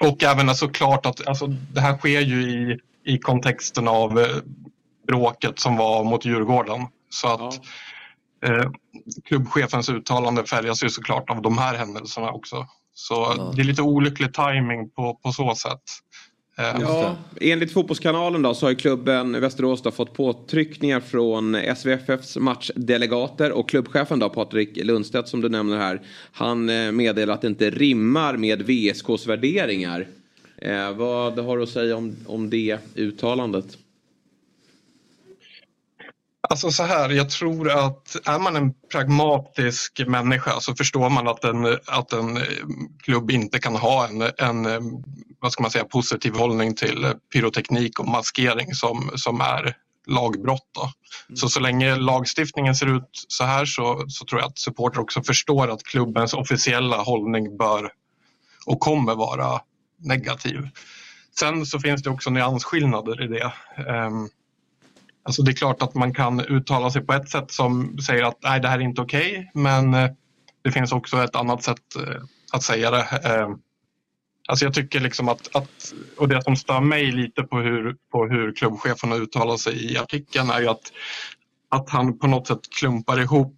och 0.00 0.24
även 0.24 0.54
såklart 0.54 1.06
att 1.06 1.26
alltså, 1.26 1.46
det 1.46 1.80
här 1.80 1.96
sker 1.96 2.20
ju 2.20 2.42
i, 2.42 2.78
i 3.04 3.18
kontexten 3.18 3.88
av 3.88 4.18
eh, 4.18 4.36
bråket 5.06 5.58
som 5.58 5.76
var 5.76 6.04
mot 6.04 6.24
Djurgården. 6.24 6.86
Så 7.10 7.28
att 7.28 7.54
eh, 8.46 8.70
klubbchefens 9.24 9.88
uttalande 9.88 10.44
färgas 10.44 10.84
ju 10.84 10.90
såklart 10.90 11.30
av 11.30 11.42
de 11.42 11.58
här 11.58 11.74
händelserna 11.74 12.30
också. 12.30 12.66
Så 12.94 13.34
det 13.56 13.62
är 13.62 13.64
lite 13.64 13.82
olycklig 13.82 14.34
timing 14.34 14.90
på, 14.90 15.14
på 15.14 15.32
så 15.32 15.54
sätt. 15.54 15.82
Eh, 16.58 16.76
Ja, 16.80 17.16
enligt 17.40 17.72
Fotbollskanalen 17.72 18.42
då 18.42 18.54
så 18.54 18.66
har 18.66 18.74
klubben 18.74 19.40
Västerås 19.40 19.82
då 19.82 19.90
fått 19.90 20.14
påtryckningar 20.14 21.00
från 21.00 21.54
SVFFs 21.76 22.36
matchdelegater 22.36 23.52
och 23.52 23.68
klubbchefen 23.68 24.18
då 24.18 24.28
Patrik 24.28 24.84
Lundstedt 24.84 25.28
som 25.28 25.40
du 25.40 25.48
nämner 25.48 25.76
här. 25.76 26.00
Han 26.32 26.68
eh, 26.68 26.92
meddelar 26.92 27.34
att 27.34 27.40
det 27.40 27.48
inte 27.48 27.70
rimmar 27.70 28.36
med 28.36 28.62
VSKs 28.62 29.26
värderingar. 29.26 30.06
Eh, 30.56 30.92
vad 30.92 31.38
har 31.38 31.56
du 31.56 31.62
att 31.62 31.68
säga 31.68 31.96
om, 31.96 32.16
om 32.26 32.50
det 32.50 32.78
uttalandet? 32.94 33.78
Alltså 36.50 36.70
så 36.70 36.82
här, 36.82 37.10
jag 37.10 37.30
tror 37.30 37.70
att 37.70 38.16
är 38.24 38.38
man 38.38 38.56
en 38.56 38.72
pragmatisk 38.92 40.00
människa 40.06 40.60
så 40.60 40.74
förstår 40.74 41.10
man 41.10 41.28
att 41.28 41.44
en, 41.44 41.78
att 41.86 42.12
en 42.12 42.36
eh, 42.36 42.42
klubb 43.02 43.30
inte 43.30 43.58
kan 43.58 43.76
ha 43.76 44.08
en, 44.08 44.22
en 44.38 44.66
eh, 44.66 44.80
vad 45.40 45.52
ska 45.52 45.62
man 45.62 45.70
säga, 45.70 45.84
positiv 45.84 46.34
hållning 46.34 46.74
till 46.74 47.12
pyroteknik 47.32 48.00
och 48.00 48.08
maskering 48.08 48.74
som, 48.74 49.10
som 49.14 49.40
är 49.40 49.76
lagbrott. 50.06 50.70
Då. 50.74 50.92
Så 51.36 51.48
så 51.48 51.60
länge 51.60 51.96
lagstiftningen 51.96 52.74
ser 52.74 52.96
ut 52.96 53.24
så 53.28 53.44
här 53.44 53.64
så, 53.64 54.04
så 54.08 54.24
tror 54.24 54.40
jag 54.40 54.48
att 54.48 54.58
supporter 54.58 55.00
också 55.00 55.22
förstår 55.22 55.70
att 55.70 55.82
klubbens 55.82 56.34
officiella 56.34 56.96
hållning 56.96 57.56
bör 57.56 57.92
och 58.66 58.80
kommer 58.80 59.14
vara 59.14 59.60
negativ. 59.98 60.68
Sen 61.38 61.66
så 61.66 61.80
finns 61.80 62.02
det 62.02 62.10
också 62.10 62.30
nyansskillnader 62.30 63.24
i 63.24 63.26
det. 63.26 63.52
Ehm, 63.90 64.28
Alltså 65.28 65.42
det 65.42 65.50
är 65.50 65.54
klart 65.54 65.82
att 65.82 65.94
man 65.94 66.14
kan 66.14 66.40
uttala 66.40 66.90
sig 66.90 67.02
på 67.02 67.12
ett 67.12 67.28
sätt 67.28 67.50
som 67.50 67.98
säger 67.98 68.22
att 68.22 68.38
nej, 68.42 68.60
det 68.60 68.68
här 68.68 68.78
är 68.78 68.82
inte 68.82 69.02
okej, 69.02 69.50
men 69.54 69.94
eh, 69.94 70.10
det 70.62 70.72
finns 70.72 70.92
också 70.92 71.22
ett 71.22 71.36
annat 71.36 71.62
sätt 71.62 71.96
eh, 71.96 72.22
att 72.52 72.62
säga 72.62 72.90
det. 72.90 73.06
Eh, 73.24 73.48
Alltså 74.48 74.64
jag 74.64 74.74
tycker 74.74 75.00
liksom 75.00 75.28
att, 75.28 75.56
att 75.56 75.94
och 76.16 76.28
det 76.28 76.42
som 76.42 76.56
stör 76.56 76.80
mig 76.80 77.12
lite 77.12 77.42
på 77.42 77.58
hur, 77.58 77.96
på 78.12 78.26
hur 78.26 78.52
klubbchefen 78.52 79.10
har 79.10 79.18
uttalat 79.18 79.60
sig 79.60 79.92
i 79.92 79.98
artikeln 79.98 80.50
är 80.50 80.60
ju 80.60 80.68
att, 80.68 80.92
att 81.68 81.90
han 81.90 82.18
på 82.18 82.26
något 82.26 82.46
sätt 82.46 82.60
klumpar 82.78 83.20
ihop 83.20 83.56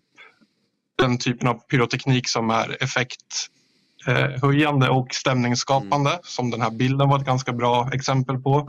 den 0.98 1.18
typen 1.18 1.48
av 1.48 1.54
pyroteknik 1.54 2.28
som 2.28 2.50
är 2.50 2.82
effekthöjande 2.82 4.88
och 4.88 5.14
stämningsskapande, 5.14 6.18
som 6.22 6.50
den 6.50 6.60
här 6.60 6.70
bilden 6.70 7.08
var 7.08 7.18
ett 7.18 7.26
ganska 7.26 7.52
bra 7.52 7.90
exempel 7.92 8.38
på. 8.38 8.68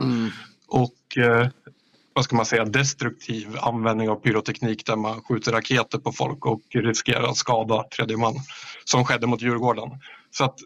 Och 0.68 1.18
eh, 1.18 1.48
vad 2.14 2.24
ska 2.24 2.36
man 2.36 2.46
säga, 2.46 2.64
destruktiv 2.64 3.48
användning 3.60 4.10
av 4.10 4.16
pyroteknik 4.16 4.86
där 4.86 4.96
man 4.96 5.22
skjuter 5.22 5.52
raketer 5.52 5.98
på 5.98 6.12
folk 6.12 6.46
och 6.46 6.62
riskerar 6.74 7.22
att 7.22 7.36
skada 7.36 7.84
tredje 7.96 8.16
man, 8.16 8.34
som 8.84 9.04
skedde 9.04 9.26
mot 9.26 9.42
Djurgården. 9.42 9.90
Så 10.30 10.44
att 10.44 10.58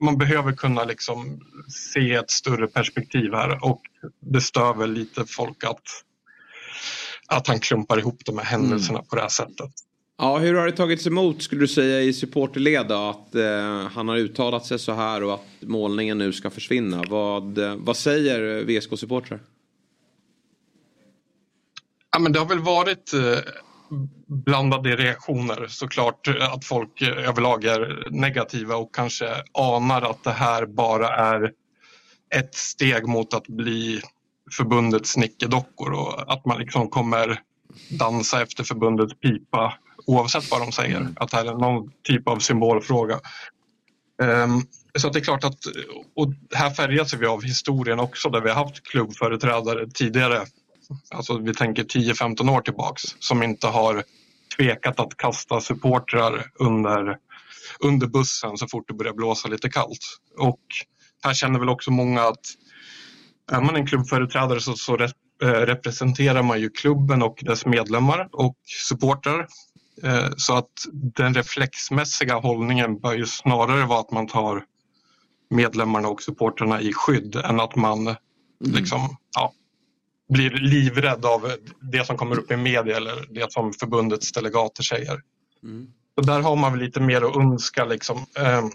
man 0.00 0.18
behöver 0.18 0.52
kunna 0.52 0.84
liksom 0.84 1.40
se 1.92 2.14
ett 2.14 2.30
större 2.30 2.66
perspektiv 2.66 3.32
här 3.32 3.64
och 3.64 3.80
det 4.20 4.40
stör 4.40 4.74
väl 4.74 4.92
lite 4.92 5.24
folk 5.26 5.64
att, 5.64 5.82
att 7.26 7.48
han 7.48 7.60
klumpar 7.60 7.98
ihop 7.98 8.20
de 8.24 8.38
här 8.38 8.44
händelserna 8.44 9.02
på 9.02 9.16
det 9.16 9.22
här 9.22 9.28
sättet. 9.28 9.70
Ja, 10.18 10.38
hur 10.38 10.54
har 10.54 10.66
det 10.66 10.72
tagits 10.72 11.06
emot 11.06 11.42
skulle 11.42 11.60
du 11.60 11.68
säga 11.68 12.00
i 12.00 12.12
supporterled 12.12 12.86
då? 12.88 12.94
Att 12.94 13.34
eh, 13.34 13.88
han 13.94 14.08
har 14.08 14.16
uttalat 14.16 14.66
sig 14.66 14.78
så 14.78 14.92
här 14.92 15.22
och 15.22 15.34
att 15.34 15.40
målningen 15.60 16.18
nu 16.18 16.32
ska 16.32 16.50
försvinna. 16.50 17.04
Vad, 17.08 17.58
eh, 17.58 17.76
vad 17.76 17.96
säger 17.96 18.64
VSK-supportrar? 18.64 19.40
Ja, 22.14 22.20
men 22.20 22.32
det 22.32 22.38
har 22.38 22.46
väl 22.46 22.60
varit 22.60 23.12
eh, 23.14 23.38
blandade 24.26 24.96
reaktioner 24.96 25.66
såklart. 25.68 26.28
eh, 26.28 26.52
Att 26.52 26.64
folk 26.64 27.02
eh, 27.02 27.28
överlag 27.28 27.64
är 27.64 28.08
negativa 28.10 28.76
och 28.76 28.94
kanske 28.94 29.28
anar 29.54 30.02
att 30.02 30.24
det 30.24 30.30
här 30.32 30.66
bara 30.66 31.08
är 31.08 31.52
ett 32.34 32.54
steg 32.54 33.06
mot 33.08 33.34
att 33.34 33.46
bli 33.48 34.00
förbundets 34.56 35.16
nickedockor 35.16 35.92
och 35.92 36.32
att 36.32 36.44
man 36.46 36.58
liksom 36.58 36.88
kommer 36.88 37.40
dansa 37.98 38.42
efter 38.42 38.64
förbundets 38.64 39.14
pipa 39.20 39.74
oavsett 40.06 40.50
vad 40.50 40.60
de 40.60 40.72
säger. 40.72 41.08
Att 41.16 41.30
det 41.30 41.36
här 41.36 41.44
är 41.44 41.54
någon 41.54 41.90
typ 42.02 42.28
av 42.28 42.38
symbolfråga. 42.38 43.20
Ehm, 44.22 44.62
så 44.98 45.08
det 45.08 45.18
är 45.18 45.24
klart 45.24 45.44
att, 45.44 45.58
och 46.16 46.32
här 46.54 46.70
färgas 46.70 47.14
vi 47.14 47.26
av 47.26 47.42
historien 47.42 48.00
också 48.00 48.30
där 48.30 48.40
vi 48.40 48.48
har 48.50 48.64
haft 48.64 48.82
klubbföreträdare 48.82 49.90
tidigare 49.94 50.40
alltså 51.10 51.38
vi 51.38 51.54
tänker 51.54 51.84
10-15 51.84 52.50
år 52.50 52.60
tillbaks, 52.60 53.02
som 53.18 53.42
inte 53.42 53.66
har 53.66 54.04
tvekat 54.56 55.00
att 55.00 55.16
kasta 55.16 55.60
supportrar 55.60 56.50
under, 56.54 57.16
under 57.80 58.06
bussen 58.06 58.56
så 58.56 58.68
fort 58.68 58.88
det 58.88 58.94
börjar 58.94 59.12
blåsa 59.12 59.48
lite 59.48 59.70
kallt. 59.70 60.18
Och 60.38 60.60
här 61.22 61.34
känner 61.34 61.58
väl 61.58 61.68
också 61.68 61.90
många 61.90 62.22
att 62.22 62.40
är 63.52 63.60
man 63.60 63.76
en 63.76 63.86
klubbföreträdare 63.86 64.60
så, 64.60 64.74
så 64.74 64.96
rep, 64.96 65.12
eh, 65.42 65.48
representerar 65.48 66.42
man 66.42 66.60
ju 66.60 66.70
klubben 66.70 67.22
och 67.22 67.38
dess 67.42 67.66
medlemmar 67.66 68.28
och 68.32 68.56
supportrar. 68.88 69.46
Eh, 70.02 70.28
så 70.36 70.56
att 70.56 70.72
den 70.92 71.34
reflexmässiga 71.34 72.34
hållningen 72.34 72.98
bör 73.00 73.14
ju 73.14 73.26
snarare 73.26 73.86
vara 73.86 74.00
att 74.00 74.10
man 74.10 74.26
tar 74.26 74.64
medlemmarna 75.50 76.08
och 76.08 76.22
supportrarna 76.22 76.80
i 76.80 76.92
skydd 76.92 77.36
än 77.36 77.60
att 77.60 77.76
man 77.76 78.16
liksom, 78.64 79.16
ja, 79.36 79.52
blir 80.28 80.50
livrädd 80.50 81.24
av 81.24 81.52
det 81.92 82.06
som 82.06 82.16
kommer 82.16 82.38
upp 82.38 82.50
i 82.50 82.56
media 82.56 82.96
eller 82.96 83.26
det 83.30 83.52
som 83.52 83.72
förbundets 83.72 84.32
delegater 84.32 84.82
säger. 84.82 85.20
Så 86.14 86.20
där 86.20 86.40
har 86.40 86.56
man 86.56 86.72
väl 86.72 86.80
lite 86.80 87.00
mer 87.00 87.22
att 87.22 87.36
önska. 87.36 87.84
Liksom. 87.84 88.16
Eh, 88.38 88.66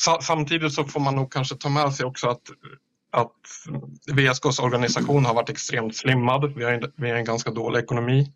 sa- 0.00 0.20
samtidigt 0.20 0.72
så 0.72 0.84
får 0.84 1.00
man 1.00 1.16
nog 1.16 1.32
kanske 1.32 1.56
ta 1.56 1.68
med 1.68 1.94
sig 1.94 2.06
också 2.06 2.28
att, 2.28 2.42
att 3.12 3.32
VSKs 4.12 4.58
organisation 4.58 5.24
har 5.24 5.34
varit 5.34 5.50
extremt 5.50 5.96
slimmad. 5.96 6.54
Vi 6.56 6.64
har, 6.64 6.72
en, 6.72 6.92
vi 6.96 7.10
har 7.10 7.16
en 7.16 7.24
ganska 7.24 7.50
dålig 7.50 7.78
ekonomi. 7.80 8.32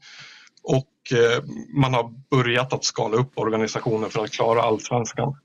Och 0.62 1.18
eh, 1.18 1.45
man 1.80 1.95
har 1.95 2.14
börjat 2.30 2.72
att 2.72 2.85
skala 2.85 3.16
upp 3.16 3.33
organisationen 3.35 4.11
för 4.11 4.24
att 4.24 4.30
klara 4.30 4.62
allsvenskan. 4.62 5.37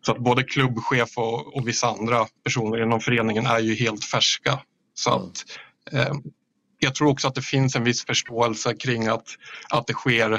Så 0.00 0.12
att 0.12 0.18
både 0.18 0.42
klubbchef 0.42 1.18
och, 1.18 1.56
och 1.56 1.68
vissa 1.68 1.88
andra 1.88 2.26
personer 2.44 2.82
inom 2.82 3.00
föreningen 3.00 3.46
är 3.46 3.58
ju 3.58 3.74
helt 3.74 4.04
färska. 4.04 4.60
Så 4.94 5.10
att 5.10 5.44
Eh, 5.48 5.65
Jag 6.78 6.94
tror 6.94 7.08
också 7.08 7.28
att 7.28 7.34
det 7.34 7.42
finns 7.42 7.76
en 7.76 7.84
viss 7.84 8.04
förståelse 8.04 8.74
kring 8.74 9.06
att, 9.06 9.28
att 9.70 9.86
det 9.86 9.92
sker 9.92 10.32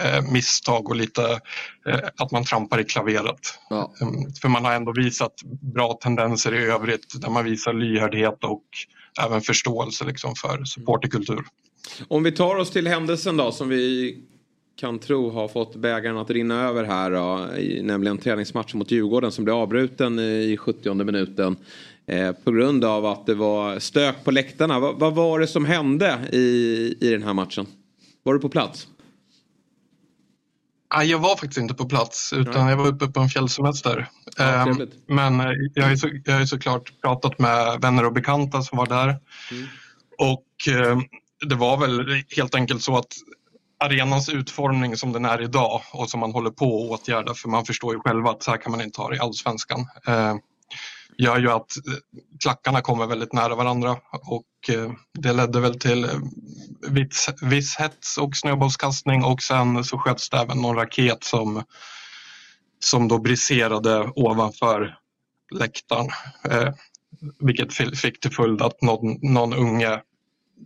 eh, 0.00 0.22
misstag 0.32 0.88
och 0.88 0.96
lite 0.96 1.40
eh, 1.86 2.00
att 2.16 2.30
man 2.30 2.44
trampar 2.44 2.80
i 2.80 2.84
klaveret. 2.84 3.58
Ja. 3.70 3.92
Um, 4.00 4.32
för 4.42 4.48
man 4.48 4.64
har 4.64 4.72
ändå 4.72 4.92
visat 4.92 5.32
bra 5.74 5.98
tendenser 6.02 6.54
i 6.54 6.64
övrigt 6.64 7.20
där 7.20 7.30
man 7.30 7.44
visar 7.44 7.72
lyhördhet 7.72 8.44
och 8.44 8.64
även 9.24 9.40
förståelse 9.40 10.04
liksom, 10.04 10.34
för 10.34 10.64
supporterkultur. 10.64 11.44
Om 12.08 12.22
vi 12.22 12.32
tar 12.32 12.56
oss 12.56 12.70
till 12.70 12.86
händelsen 12.86 13.36
då 13.36 13.52
som 13.52 13.68
vi 13.68 14.16
kan 14.76 14.98
tro 14.98 15.30
har 15.30 15.48
fått 15.48 15.76
bägaren 15.76 16.18
att 16.18 16.30
rinna 16.30 16.68
över 16.68 16.84
här 16.84 17.10
då, 17.10 17.56
i, 17.56 17.82
nämligen 17.82 18.18
träningsmatchen 18.18 18.78
mot 18.78 18.90
Djurgården 18.90 19.32
som 19.32 19.44
blev 19.44 19.56
avbruten 19.56 20.18
i 20.18 20.56
70 20.60 20.94
minuten. 20.94 21.56
Eh, 22.08 22.32
på 22.32 22.50
grund 22.50 22.84
av 22.84 23.06
att 23.06 23.26
det 23.26 23.34
var 23.34 23.78
stök 23.78 24.24
på 24.24 24.30
läktarna. 24.30 24.80
Va, 24.80 24.92
vad 24.92 25.14
var 25.14 25.40
det 25.40 25.46
som 25.46 25.64
hände 25.64 26.18
i, 26.32 26.38
i 27.00 27.10
den 27.10 27.22
här 27.22 27.34
matchen? 27.34 27.66
Var 28.22 28.34
du 28.34 28.40
på 28.40 28.48
plats? 28.48 28.88
Ah, 30.90 31.02
jag 31.02 31.18
var 31.18 31.36
faktiskt 31.36 31.58
inte 31.58 31.74
på 31.74 31.88
plats 31.88 32.32
utan 32.32 32.68
jag 32.68 32.76
var 32.76 32.86
uppe 32.86 33.06
på 33.06 33.20
en 33.20 33.28
fjällsemester. 33.28 34.08
Ja, 34.36 34.64
trevligt. 34.64 34.94
men 35.06 35.38
jag 35.74 35.82
har, 35.82 35.90
ju 35.90 35.96
så, 35.96 36.08
jag 36.24 36.34
har 36.38 36.44
såklart 36.44 36.92
pratat 37.02 37.38
med 37.38 37.80
vänner 37.80 38.06
och 38.06 38.12
bekanta 38.12 38.62
som 38.62 38.78
var 38.78 38.86
där. 38.86 39.08
Mm. 39.08 39.66
Och 40.18 40.74
eh, 40.74 40.98
det 41.48 41.54
var 41.54 41.76
väl 41.76 42.22
helt 42.36 42.54
enkelt 42.54 42.82
så 42.82 42.96
att 42.96 43.12
arenans 43.84 44.28
utformning 44.28 44.96
som 44.96 45.12
den 45.12 45.24
är 45.24 45.42
idag 45.42 45.82
och 45.92 46.10
som 46.10 46.20
man 46.20 46.32
håller 46.32 46.50
på 46.50 46.94
att 46.94 47.00
åtgärda 47.00 47.34
för 47.34 47.48
man 47.48 47.64
förstår 47.64 47.94
ju 47.94 48.00
själva 48.00 48.30
att 48.30 48.42
så 48.42 48.50
här 48.50 48.58
kan 48.58 48.72
man 48.72 48.80
inte 48.80 49.00
ha 49.00 49.08
det 49.08 49.16
i 49.16 49.18
allsvenskan. 49.18 49.80
Eh, 50.06 50.36
gör 51.16 51.38
ju 51.38 51.50
att 51.50 51.76
eh, 51.76 51.92
klackarna 52.42 52.80
kommer 52.80 53.06
väldigt 53.06 53.32
nära 53.32 53.54
varandra 53.54 53.96
och 54.12 54.70
eh, 54.76 54.92
det 55.14 55.32
ledde 55.32 55.60
väl 55.60 55.78
till 55.78 56.04
eh, 56.04 56.10
viss, 56.88 57.28
viss 57.42 57.76
hets 57.76 58.18
och 58.18 58.36
snöbollskastning 58.36 59.24
och 59.24 59.42
sen 59.42 59.84
så 59.84 59.98
sköts 59.98 60.30
det 60.30 60.36
även 60.36 60.58
någon 60.58 60.76
raket 60.76 61.24
som, 61.24 61.62
som 62.80 63.08
då 63.08 63.18
briserade 63.18 64.12
ovanför 64.14 64.98
läktaren. 65.54 66.08
Eh, 66.50 66.74
vilket 67.38 67.98
fick 67.98 68.20
till 68.20 68.32
följd 68.32 68.62
att 68.62 68.82
någon, 68.82 69.32
någon 69.32 69.54
unge 69.54 70.02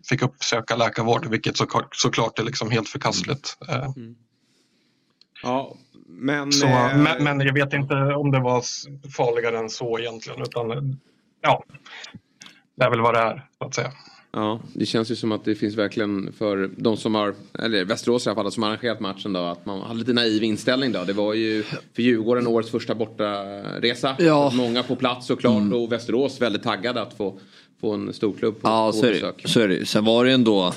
fick 0.08 0.22
uppsöka 0.22 0.76
läkarvård 0.76 1.26
vilket 1.26 1.56
såklart, 1.56 1.96
såklart 1.96 2.38
är 2.38 2.44
liksom 2.44 2.70
helt 2.70 2.88
förkastligt. 2.88 3.58
Mm. 3.68 3.92
mm. 3.96 4.16
Ja, 5.42 5.76
men... 6.12 6.52
så, 6.52 6.66
eh, 6.66 6.96
men, 6.96 7.24
men 7.24 7.40
jag 7.40 7.54
vet 7.54 7.72
inte 7.72 7.94
om 7.94 8.30
det 8.30 8.40
var 8.40 8.62
farligare 9.16 9.58
än 9.58 9.70
så 9.70 9.98
egentligen 9.98 10.42
utan 10.42 10.70
eh, 10.70 10.78
ja, 11.40 11.64
det 12.76 12.84
är 12.84 12.90
väl 12.90 13.00
vad 13.00 13.14
det 13.14 13.20
är 13.20 13.46
så 13.58 13.64
att 13.64 13.74
säga. 13.74 13.92
Ja, 14.34 14.60
det 14.74 14.86
känns 14.86 15.10
ju 15.10 15.16
som 15.16 15.32
att 15.32 15.44
det 15.44 15.54
finns 15.54 15.74
verkligen 15.74 16.32
för 16.32 16.70
de 16.76 16.96
som 16.96 17.14
har, 17.14 17.34
eller 17.58 17.84
Västerås 17.84 18.26
i 18.26 18.30
alla 18.30 18.42
fall, 18.42 18.52
som 18.52 18.62
har 18.62 18.70
arrangerat 18.70 19.00
matchen 19.00 19.32
då, 19.32 19.40
att 19.40 19.66
man 19.66 19.80
har 19.80 19.94
lite 19.94 20.12
naiv 20.12 20.42
inställning 20.42 20.92
då. 20.92 21.04
Det 21.04 21.12
var 21.12 21.34
ju 21.34 21.62
för 21.62 22.02
Djurgården 22.02 22.46
årets 22.46 22.70
första 22.70 22.94
bortaresa. 22.94 24.16
Ja. 24.18 24.52
Många 24.54 24.82
på 24.82 24.96
plats 24.96 25.26
såklart 25.26 25.72
och 25.72 25.92
Västerås 25.92 26.40
väldigt 26.40 26.62
taggade 26.62 27.02
att 27.02 27.14
få, 27.14 27.38
få 27.80 27.92
en 27.92 28.12
storklubb 28.12 28.54
på, 28.60 28.68
Ja, 28.68 28.86
på 28.86 28.92
så 28.92 29.02
besök. 29.06 29.42
det, 29.42 29.48
så 29.48 29.60
är 29.60 29.68
det 29.68 29.74
ju. 29.74 29.84
Sen 29.84 30.04
var 30.04 30.24
det 30.24 30.32
ändå 30.32 30.74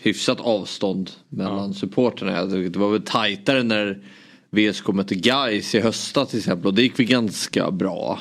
hyfsat 0.00 0.40
avstånd 0.40 1.10
mellan 1.28 1.74
supporterna. 1.74 2.32
Jag 2.32 2.50
tycker 2.50 2.70
Det 2.70 2.78
var 2.78 2.90
väl 2.90 3.02
tajtare 3.02 3.62
när 3.62 4.02
VSK 4.50 4.88
mötte 4.88 5.14
Gais 5.14 5.74
i 5.74 5.80
höstas 5.80 6.28
till 6.28 6.38
exempel 6.38 6.66
och 6.66 6.74
det 6.74 6.82
gick 6.82 6.98
väl 6.98 7.06
ganska 7.06 7.70
bra. 7.70 8.20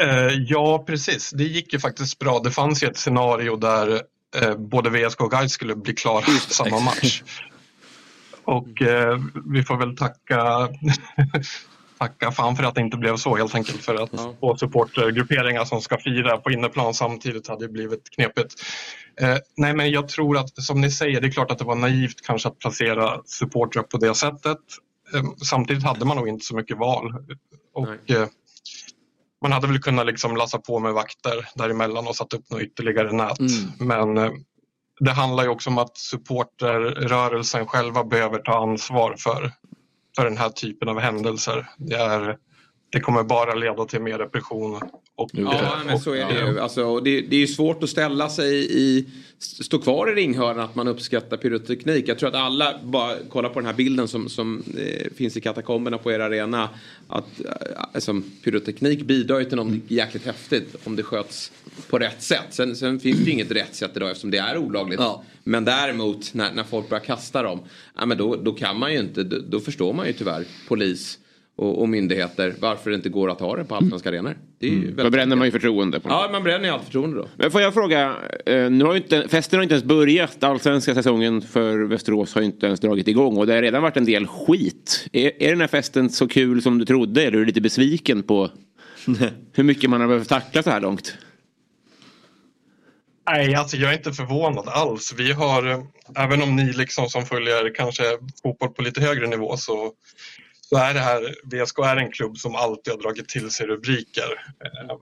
Eh, 0.00 0.34
ja, 0.48 0.84
precis. 0.86 1.30
Det 1.30 1.44
gick 1.44 1.72
ju 1.72 1.78
faktiskt 1.78 2.18
bra. 2.18 2.40
Det 2.44 2.50
fanns 2.50 2.82
ju 2.82 2.86
ett 2.86 2.96
scenario 2.96 3.56
där 3.56 4.02
eh, 4.42 4.56
både 4.56 4.90
VSK 4.90 5.20
och 5.20 5.30
Gais 5.30 5.52
skulle 5.52 5.76
bli 5.76 5.94
klara 5.94 6.24
samma 6.48 6.80
match. 6.80 7.22
Och 8.44 8.82
eh, 8.82 9.18
vi 9.46 9.62
får 9.62 9.76
väl 9.76 9.96
tacka, 9.96 10.68
tacka 12.00 12.30
fan 12.32 12.56
för 12.56 12.64
att 12.64 12.74
det 12.74 12.80
inte 12.80 12.96
blev 12.96 13.16
så 13.16 13.36
helt 13.36 13.54
enkelt. 13.54 13.84
För 13.84 13.94
att 13.94 14.10
Ja. 14.12 14.34
två 14.40 14.56
supportergrupperingar 14.56 15.64
som 15.64 15.80
ska 15.80 15.98
fira 15.98 16.36
på 16.36 16.50
inneplan 16.50 16.94
samtidigt 16.94 17.48
hade 17.48 17.68
blivit 17.68 18.10
knepigt. 18.10 18.54
Eh, 19.20 19.36
nej, 19.56 19.74
men 19.74 19.90
jag 19.90 20.08
tror 20.08 20.38
att 20.38 20.62
som 20.62 20.80
ni 20.80 20.90
säger, 20.90 21.20
det 21.20 21.26
är 21.26 21.30
klart 21.30 21.50
att 21.50 21.58
det 21.58 21.64
var 21.64 21.74
naivt 21.74 22.20
kanske 22.26 22.48
att 22.48 22.58
placera 22.58 23.20
supportrar 23.24 23.82
på 23.82 23.96
det 23.98 24.14
sättet. 24.14 24.58
Eh, 25.14 25.22
samtidigt 25.50 25.82
hade 25.84 26.04
man 26.04 26.16
nog 26.16 26.28
inte 26.28 26.44
så 26.44 26.56
mycket 26.56 26.78
val. 26.78 27.14
Och, 27.74 28.10
eh, 28.10 28.26
man 29.42 29.52
hade 29.52 29.66
väl 29.66 29.78
kunnat 29.82 30.06
liksom 30.06 30.36
lassa 30.36 30.58
på 30.58 30.78
med 30.78 30.92
vakter 30.92 31.48
däremellan 31.54 32.06
och 32.08 32.16
satt 32.16 32.32
upp 32.34 32.50
något 32.50 32.62
ytterligare 32.62 33.12
nät. 33.12 33.38
Men 33.78 34.18
eh, 34.18 34.30
det 35.00 35.10
handlar 35.10 35.42
ju 35.42 35.48
också 35.48 35.70
om 35.70 35.78
att 35.78 35.96
supporterrörelsen 35.96 37.66
själva 37.66 38.04
behöver 38.04 38.38
ta 38.38 38.62
ansvar 38.62 39.14
för, 39.18 39.52
för 40.16 40.24
den 40.24 40.36
här 40.36 40.50
typen 40.50 40.88
av 40.88 41.00
händelser. 41.00 41.70
Det, 41.78 41.96
är, 41.96 42.36
det 42.90 43.00
kommer 43.00 43.22
bara 43.22 43.54
leda 43.54 43.84
till 43.84 44.00
mer 44.00 44.18
repression. 44.18 44.80
Och, 45.14 45.30
Ja, 45.32 45.78
men 45.86 46.00
så 46.00 46.14
är 46.14 46.26
det 46.26 46.50
ju. 46.50 46.60
Alltså, 46.60 47.00
det, 47.00 47.20
det 47.20 47.36
är 47.36 47.40
ju 47.40 47.46
svårt 47.46 47.82
att 47.82 47.90
ställa 47.90 48.28
sig 48.28 48.78
i, 48.82 49.06
stå 49.38 49.78
kvar 49.78 50.12
i 50.12 50.14
ringhörnan 50.14 50.64
att 50.64 50.74
man 50.74 50.88
uppskattar 50.88 51.36
pyroteknik. 51.36 52.08
Jag 52.08 52.18
tror 52.18 52.28
att 52.28 52.34
alla 52.34 52.80
bara 52.84 53.16
kollar 53.28 53.48
på 53.48 53.60
den 53.60 53.66
här 53.66 53.74
bilden 53.74 54.08
som, 54.08 54.28
som 54.28 54.62
eh, 54.78 55.12
finns 55.16 55.36
i 55.36 55.40
katakomberna 55.40 55.98
på 55.98 56.12
er 56.12 56.20
arena. 56.20 56.68
Att 57.08 57.40
alltså, 57.92 58.22
pyroteknik 58.44 59.02
bidrar 59.02 59.38
ju 59.38 59.44
till 59.44 59.56
något 59.56 59.74
jäkligt 59.88 60.26
häftigt 60.26 60.76
om 60.84 60.96
det 60.96 61.02
sköts 61.02 61.52
på 61.90 61.98
rätt 61.98 62.22
sätt. 62.22 62.46
Sen, 62.50 62.76
sen 62.76 63.00
finns 63.00 63.18
det 63.18 63.24
ju 63.24 63.32
inget 63.32 63.50
rätt 63.50 63.74
sätt 63.74 63.90
idag 63.94 64.10
eftersom 64.10 64.30
det 64.30 64.38
är 64.38 64.56
olagligt. 64.56 65.00
Ja. 65.00 65.24
Men 65.44 65.64
däremot 65.64 66.34
när, 66.34 66.52
när 66.52 66.64
folk 66.64 66.88
börjar 66.88 67.04
kasta 67.04 67.42
dem, 67.42 67.60
ja, 67.96 68.06
men 68.06 68.18
då, 68.18 68.36
då 68.36 68.52
kan 68.52 68.78
man 68.78 68.92
ju 68.92 68.98
inte, 68.98 69.22
då, 69.22 69.38
då 69.48 69.60
förstår 69.60 69.92
man 69.92 70.06
ju 70.06 70.12
tyvärr 70.12 70.44
polis 70.68 71.18
och, 71.60 71.80
och 71.80 71.88
myndigheter 71.88 72.54
varför 72.58 72.90
det 72.90 72.96
inte 72.96 73.08
går 73.08 73.30
att 73.30 73.40
ha 73.40 73.56
det 73.56 73.64
på 73.64 73.74
allsvenska 73.74 74.08
arenor. 74.08 74.36
Det 74.58 74.66
är 74.66 74.70
ju 74.70 74.80
väldigt 74.80 75.04
Då 75.04 75.10
bränner 75.10 75.36
man 75.36 75.46
ju 75.46 75.52
förtroende. 75.52 76.00
På 76.00 76.08
Ja, 76.08 76.28
man 76.32 76.42
bränner 76.42 76.64
ju 76.64 76.70
allt 76.70 76.84
förtroende 76.84 77.16
då. 77.16 77.28
Men 77.36 77.50
får 77.50 77.60
jag 77.60 77.74
fråga, 77.74 78.16
eh, 78.46 78.70
nu 78.70 78.84
har 78.84 78.92
ju 78.92 79.00
inte, 79.00 79.28
festen 79.28 79.58
har 79.58 79.62
inte 79.62 79.74
ens 79.74 79.84
börjat. 79.84 80.44
Allsvenska 80.44 80.94
säsongen 80.94 81.42
för 81.42 81.78
Västerås 81.78 82.34
har 82.34 82.40
ju 82.40 82.46
inte 82.46 82.66
ens 82.66 82.80
dragit 82.80 83.08
igång 83.08 83.36
och 83.36 83.46
det 83.46 83.54
har 83.54 83.62
redan 83.62 83.82
varit 83.82 83.96
en 83.96 84.04
del 84.04 84.26
skit. 84.26 85.08
Är, 85.12 85.42
är 85.42 85.50
den 85.50 85.60
här 85.60 85.68
festen 85.68 86.10
så 86.10 86.28
kul 86.28 86.62
som 86.62 86.78
du 86.78 86.84
trodde? 86.84 87.22
Eller 87.22 87.36
är 87.36 87.40
du 87.40 87.46
lite 87.46 87.60
besviken 87.60 88.22
på 88.22 88.50
hur 89.52 89.64
mycket 89.64 89.90
man 89.90 90.00
har 90.00 90.08
behövt 90.08 90.28
tackla 90.28 90.62
så 90.62 90.70
här 90.70 90.80
långt? 90.80 91.18
Nej, 93.30 93.54
alltså 93.54 93.76
jag 93.76 93.92
är 93.92 93.96
inte 93.96 94.12
förvånad 94.12 94.68
alls. 94.68 95.14
Vi 95.16 95.32
har, 95.32 95.70
eh, 95.70 95.82
även 96.16 96.42
om 96.42 96.56
ni 96.56 96.72
liksom 96.72 97.08
som 97.08 97.26
följer 97.26 97.74
kanske 97.74 98.02
fotboll 98.42 98.68
på 98.68 98.82
lite 98.82 99.00
högre 99.00 99.26
nivå 99.26 99.56
så, 99.56 99.92
så 100.70 100.76
är 100.76 100.94
det 100.94 101.00
här, 101.00 101.34
VSK 101.44 101.78
är 101.78 101.96
en 101.96 102.12
klubb 102.12 102.38
som 102.38 102.54
alltid 102.54 102.92
har 102.94 103.00
dragit 103.00 103.28
till 103.28 103.50
sig 103.50 103.66
rubriker. 103.66 104.44
Eh, 104.64 104.96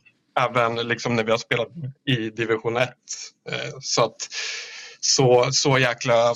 Även 0.45 0.89
liksom 0.89 1.16
när 1.16 1.25
vi 1.25 1.31
har 1.31 1.39
spelat 1.39 1.69
i 2.05 2.31
division 2.31 2.77
1. 2.77 2.89
Eh, 3.51 3.55
Så 3.81 4.05
att 4.05 4.16
så, 5.01 5.49
så 5.53 5.79
jäkla 5.79 6.35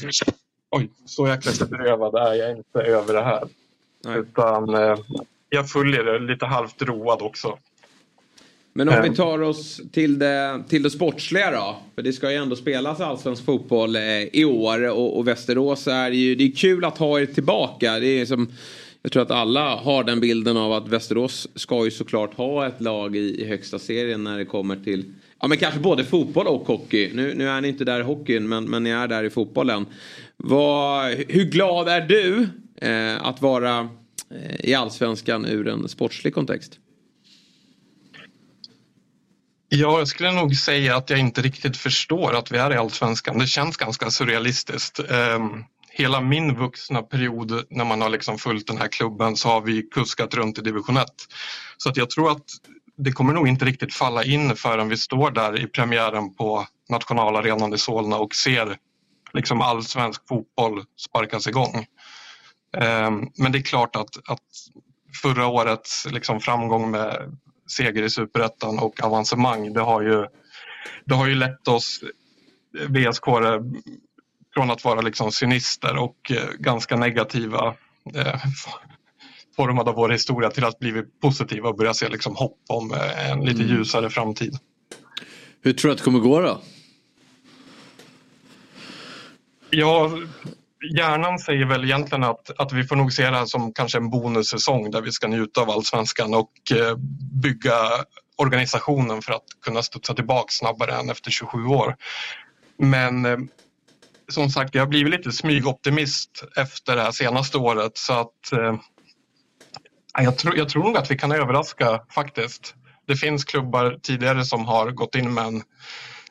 oj, 0.70 0.91
så 1.07 1.28
jäkla 1.28 1.66
bedrövad 1.66 2.14
är 2.14 2.35
jag 2.35 2.51
inte 2.57 2.78
över 2.80 3.14
det 3.14 3.22
här. 3.24 3.49
Nej. 4.05 4.18
Utan 4.18 4.74
eh, 4.74 4.97
jag 5.49 5.70
följer 5.70 6.05
det 6.05 6.18
lite 6.18 6.47
halvt 6.47 6.83
road 6.83 7.22
också. 7.22 7.59
Men 8.72 8.89
om 8.89 8.95
Eh. 8.95 9.03
vi 9.03 9.16
tar 9.16 9.43
oss 9.43 9.80
till 9.93 10.18
det, 10.18 10.62
till 10.68 10.83
det 10.83 10.91
sportsliga 10.91 11.51
då. 11.51 11.76
För 11.95 12.03
det 12.03 12.12
ska 12.12 12.30
ju 12.30 12.37
ändå 12.37 12.57
spelas 12.57 13.01
allsvensk 13.01 13.45
fotboll 13.45 13.97
eh, 13.97 14.03
i 14.22 14.45
år. 14.45 14.89
Och, 14.91 15.18
och 15.18 15.28
Västerås 15.28 15.87
är 15.87 16.11
ju, 16.11 16.35
det 16.35 16.45
är 16.45 16.53
kul 16.57 16.85
att 16.85 16.99
ha 16.99 17.20
er 17.20 17.26
tillbaka. 17.26 17.99
Det 17.99 18.07
är 18.20 18.26
som, 18.26 18.53
jag 19.03 19.12
tror 19.12 19.22
att 19.22 19.30
alla 19.30 19.76
har 19.76 20.05
den 20.05 20.20
bilden 20.20 20.57
av 20.57 20.72
att 20.72 20.88
Västerås 20.88 21.48
ska 21.55 21.84
ju 21.84 21.90
såklart 21.90 22.34
ha 22.34 22.66
ett 22.66 22.80
lag 22.80 23.16
i, 23.16 23.42
i 23.42 23.44
högsta 23.48 23.78
serien 23.78 24.24
när 24.24 24.38
det 24.38 24.44
kommer 24.44 24.76
till 24.76 25.05
Ja 25.40 25.48
men 25.48 25.59
kanske 25.59 25.80
både 25.80 26.05
fotboll 26.05 26.46
och 26.46 26.66
hockey. 26.66 27.11
Nu, 27.14 27.34
nu 27.34 27.48
är 27.48 27.61
ni 27.61 27.68
inte 27.68 27.84
där 27.84 28.00
i 28.00 28.03
hockeyn 28.03 28.48
men, 28.48 28.64
men 28.64 28.82
ni 28.82 28.90
är 28.90 29.09
där 29.09 29.24
i 29.24 29.30
fotbollen. 29.30 29.86
Vad, 30.36 31.11
hur 31.12 31.44
glad 31.44 31.88
är 31.88 32.00
du 32.00 32.48
eh, 32.88 33.26
att 33.26 33.42
vara 33.42 33.88
eh, 34.30 34.70
i 34.70 34.74
allsvenskan 34.74 35.44
ur 35.44 35.68
en 35.68 35.88
sportslig 35.88 36.34
kontext? 36.34 36.78
Ja, 39.68 39.98
jag 39.98 40.09
skulle 40.09 40.32
nog 40.32 40.57
säga 40.57 40.96
att 40.96 41.11
jag 41.11 41.18
inte 41.18 41.42
riktigt 41.42 41.76
förstår 41.76 42.34
att 42.34 42.53
vi 42.53 42.59
är 42.59 42.72
i 42.72 42.76
Allsvenskan. 42.76 43.38
Det 43.38 43.46
känns 43.46 43.76
ganska 43.76 44.11
surrealistiskt. 44.11 44.98
Ehm, 44.98 45.64
Hela 45.95 46.20
min 46.20 46.55
vuxna 46.55 47.03
period 47.03 47.66
när 47.70 47.84
man 47.84 48.01
har 48.01 48.09
liksom 48.09 48.38
följt 48.38 48.66
den 48.66 48.78
här 48.78 48.88
klubben 48.88 49.36
så 49.36 49.49
har 49.49 49.61
vi 49.61 49.82
kuskat 49.82 50.34
runt 50.34 50.59
i 50.59 50.62
division 50.62 50.97
1. 50.97 51.07
Så 51.76 51.88
att 51.88 51.97
jag 51.97 52.11
tror 52.11 52.30
att 52.30 52.45
det 52.97 53.12
kommer 53.12 53.32
nog 53.32 53.49
inte 53.49 53.64
riktigt 53.64 53.95
falla 53.95 54.24
in 54.24 54.57
förrän 54.57 54.88
vi 54.88 54.97
står 54.97 55.30
där 55.30 55.61
i 55.61 55.66
premiären 55.66 56.34
på 56.34 56.66
nationalarenan 56.88 57.74
i 57.74 57.78
Solna 57.78 58.16
och 58.16 58.34
ser 58.34 58.76
liksom 59.32 59.61
allsvensk 59.61 60.28
fotboll 60.28 60.84
sparkas 60.97 61.47
igång. 61.47 61.86
Ehm, 62.76 63.28
men 63.36 63.53
det 63.53 63.59
är 63.59 63.62
klart 63.62 63.97
att, 63.97 64.16
att 64.28 64.40
förra 65.22 65.47
årets 65.47 66.07
liksom 66.11 66.40
framgång 66.40 66.90
med 66.90 67.38
seger 67.66 68.03
i 68.03 68.11
superettan 68.11 68.78
och 68.78 69.05
avancemang 69.05 69.72
det 69.72 69.80
har 69.80 70.03
ju, 70.03 70.26
det 71.05 71.14
har 71.14 71.26
ju 71.26 71.34
lett 71.34 71.68
oss 71.68 72.01
VSK 72.88 73.26
från 74.55 74.70
att 74.70 74.84
vara 74.84 75.00
liksom 75.00 75.32
cynister 75.32 75.96
och 75.96 76.30
eh, 76.30 76.48
ganska 76.59 76.96
negativa 76.96 77.74
eh, 78.14 78.40
formade 79.57 79.90
av 79.90 79.96
vår 79.96 80.09
historia 80.09 80.50
till 80.50 80.64
att 80.64 80.78
bli 80.78 81.03
positiva 81.22 81.68
och 81.68 81.76
börja 81.76 81.94
se 81.94 82.09
liksom 82.09 82.36
hopp 82.36 82.59
om 82.68 82.92
eh, 82.92 83.30
en 83.30 83.40
lite 83.44 83.62
Mm. 83.62 83.76
ljusare 83.76 84.11
framtid. 84.11 84.59
Hur 85.62 85.72
tror 85.72 85.88
du 85.88 85.92
att 85.92 85.98
det 85.98 86.05
kommer 86.05 86.18
gå 86.18 86.40
då? 86.40 86.61
Ja, 89.70 90.11
hjärnan 90.96 91.38
säger 91.38 91.64
väl 91.64 91.84
egentligen 91.84 92.24
att, 92.24 92.61
att 92.61 92.72
vi 92.72 92.84
får 92.84 92.96
nog 92.96 93.12
se 93.12 93.30
det 93.30 93.36
här 93.36 93.46
som 93.46 93.72
kanske 93.72 93.98
en 93.98 94.11
bonussäsong 94.11 94.90
där 94.90 95.00
vi 95.03 95.12
ska 95.12 95.28
njuta 95.28 95.61
av 95.61 95.70
allsvenskan 95.70 96.34
och 96.34 96.53
bygga 97.42 97.74
organisationen 98.36 99.22
för 99.22 99.32
att 99.32 99.44
kunna 99.64 99.82
studsa 99.82 100.14
tillbaka 100.14 100.46
snabbare 100.48 100.92
än 100.92 101.11
efter 101.11 101.30
27 101.30 101.66
år. 101.66 101.96
Men 102.78 103.26
som 104.33 104.51
sagt, 104.51 104.74
jag 104.74 104.83
har 104.83 104.89
blivit 104.89 105.12
lite 105.12 105.33
smygoptimist 105.33 106.45
efter 106.57 106.97
det 106.97 107.03
här 107.03 107.12
senaste 107.12 107.59
året 107.59 107.93
så 107.99 108.12
att 108.12 108.53
eh, 108.53 108.74
jag, 110.18 110.39
tror, 110.39 110.57
jag 110.57 110.68
tror 110.68 110.85
nog 110.85 110.97
att 110.97 111.11
vi 111.11 111.18
kan 111.18 111.33
överraska 111.33 112.01
faktiskt. 112.14 112.74
Det 113.07 113.16
finns 113.16 113.45
klubbar 113.45 113.99
tidigare 114.03 114.45
som 114.45 114.64
har 114.66 114.91
gått 114.91 115.14
in 115.14 115.35
med 115.35 115.45
en 115.45 115.62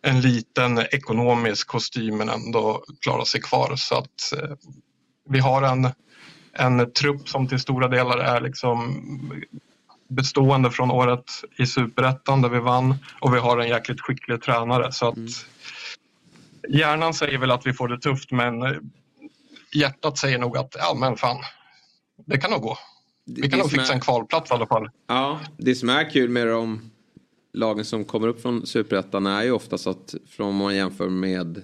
en 0.01 0.21
liten 0.21 0.79
ekonomisk 0.79 1.67
kostym 1.67 2.17
men 2.17 2.29
ändå 2.29 2.83
klarat 3.01 3.27
sig 3.27 3.41
kvar. 3.41 3.75
Så 3.75 3.95
att 3.95 4.33
eh, 4.37 4.55
vi 5.29 5.39
har 5.39 5.61
en, 5.61 5.89
en 6.53 6.93
trupp 6.93 7.29
som 7.29 7.47
till 7.47 7.59
stora 7.59 7.87
delar 7.87 8.17
är 8.17 8.41
liksom 8.41 9.01
bestående 10.07 10.71
från 10.71 10.91
året 10.91 11.25
i 11.57 11.65
superettan 11.65 12.41
där 12.41 12.49
vi 12.49 12.59
vann 12.59 12.95
och 13.19 13.33
vi 13.33 13.39
har 13.39 13.57
en 13.57 13.67
jäkligt 13.67 14.01
skicklig 14.01 14.41
tränare. 14.41 14.91
Så 14.91 15.07
att 15.07 15.17
mm 15.17 15.29
hjärnan 16.79 17.13
säger 17.13 17.37
väl 17.37 17.51
att 17.51 17.65
vi 17.65 17.73
får 17.73 17.87
det 17.87 17.99
tufft 17.99 18.31
men 18.31 18.61
eh, 18.61 18.71
hjärtat 19.75 20.17
säger 20.17 20.37
nog 20.39 20.57
att 20.57 20.75
ja 20.79 20.97
men 20.99 21.17
fan, 21.17 21.37
det 22.25 22.37
kan 22.37 22.51
nog 22.51 22.61
gå. 22.61 22.77
Vi 23.25 23.41
kan 23.41 23.51
det 23.51 23.57
nog 23.57 23.71
fixa 23.71 23.91
är- 23.91 23.95
en 23.95 24.01
kvalplats 24.01 24.51
i 24.51 24.53
alla 24.53 24.67
fall. 24.67 24.89
Ja, 25.07 25.39
det 25.57 25.75
som 25.75 25.89
är 25.89 26.09
kul 26.11 26.29
med 26.29 26.47
de 26.47 26.91
lagen 27.53 27.85
som 27.85 28.05
kommer 28.05 28.27
upp 28.27 28.41
från 28.41 28.65
superettan 28.65 29.25
är 29.27 29.43
ju 29.43 29.51
oftast 29.51 29.87
att 29.87 30.15
från 30.29 30.55
man 30.55 30.75
jämför 30.75 31.09
med 31.09 31.57
eh, 31.57 31.63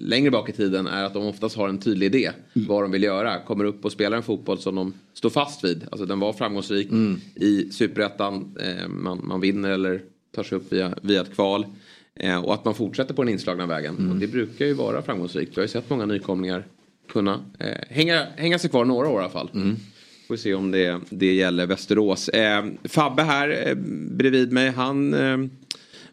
längre 0.00 0.30
bak 0.30 0.48
i 0.48 0.52
tiden 0.52 0.86
är 0.86 1.04
att 1.04 1.14
de 1.14 1.26
oftast 1.26 1.56
har 1.56 1.68
en 1.68 1.78
tydlig 1.78 2.06
idé 2.06 2.30
vad 2.52 2.82
de 2.82 2.90
vill 2.90 3.02
göra. 3.02 3.40
Kommer 3.40 3.64
upp 3.64 3.84
och 3.84 3.92
spelar 3.92 4.16
en 4.16 4.22
fotboll 4.22 4.58
som 4.58 4.74
de 4.74 4.94
står 5.14 5.30
fast 5.30 5.64
vid. 5.64 5.86
Alltså 5.90 6.06
den 6.06 6.20
var 6.20 6.32
framgångsrik 6.32 6.88
i 7.34 7.68
superettan. 7.72 8.56
Eh, 8.60 8.88
man, 8.88 9.20
man 9.26 9.40
vinner 9.40 9.70
eller 9.70 10.02
tar 10.34 10.42
sig 10.42 10.58
upp 10.58 10.72
via, 10.72 10.94
via 11.02 11.20
ett 11.20 11.34
kval. 11.34 11.66
Eh, 12.14 12.44
och 12.44 12.54
att 12.54 12.64
man 12.64 12.74
fortsätter 12.74 13.14
på 13.14 13.22
den 13.22 13.32
inslagna 13.32 13.66
vägen. 13.66 14.10
Och 14.10 14.16
det 14.16 14.26
brukar 14.26 14.66
ju 14.66 14.74
vara 14.74 15.02
framgångsrikt. 15.02 15.50
Vi 15.52 15.60
har 15.60 15.62
ju 15.64 15.68
sett 15.68 15.90
många 15.90 16.06
nykomlingar 16.06 16.66
kunna 17.08 17.44
eh, 17.58 17.66
hänga, 17.88 18.26
hänga 18.36 18.58
sig 18.58 18.70
kvar 18.70 18.84
några 18.84 19.08
år 19.08 19.20
i 19.20 19.24
alla 19.24 19.32
fall. 19.32 19.50
Får 20.28 20.36
se 20.36 20.54
om 20.54 20.70
det, 20.70 21.00
det 21.10 21.34
gäller 21.34 21.66
Västerås. 21.66 22.28
Eh, 22.28 22.64
Fabbe 22.84 23.22
här 23.22 23.68
eh, 23.68 23.74
bredvid 24.10 24.52
mig. 24.52 24.70
Han 24.70 25.14
eh, 25.14 25.36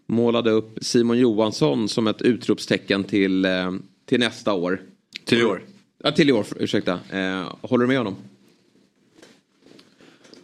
målade 0.05 0.51
upp 0.51 0.77
Simon 0.81 1.17
Johansson 1.17 1.89
som 1.89 2.07
ett 2.07 2.21
utropstecken 2.21 3.03
till, 3.03 3.45
eh, 3.45 3.71
till 4.05 4.19
nästa 4.19 4.53
år. 4.53 4.81
Till 5.25 5.39
i 5.39 5.43
år? 5.43 5.61
Ja, 6.03 6.11
till 6.11 6.29
i 6.29 6.31
år. 6.31 6.45
Ursäkta. 6.59 6.99
Eh, 7.11 7.53
håller 7.61 7.81
du 7.83 7.87
med 7.87 7.97
honom? 7.97 8.15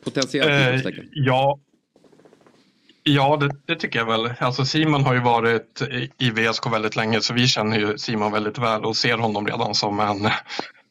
Potentiellt 0.03 0.49
Eh, 0.49 0.67
utropstecken. 0.67 1.09
ja, 1.11 1.59
ja 3.03 3.37
det, 3.37 3.49
det 3.67 3.75
tycker 3.75 3.99
jag 3.99 4.05
väl. 4.05 4.33
Alltså 4.39 4.65
Simon 4.65 5.03
har 5.03 5.13
ju 5.13 5.19
varit 5.19 5.81
i- 6.19 6.29
VSK 6.31 6.65
väldigt 6.73 6.95
länge 6.95 7.21
så 7.21 7.33
vi 7.33 7.47
känner 7.47 7.79
ju 7.79 7.97
Simon 7.97 8.31
väldigt 8.31 8.57
väl 8.57 8.85
och 8.85 8.97
ser 8.97 9.17
honom 9.17 9.47
redan 9.47 9.75
som 9.75 9.99
en 9.99 10.29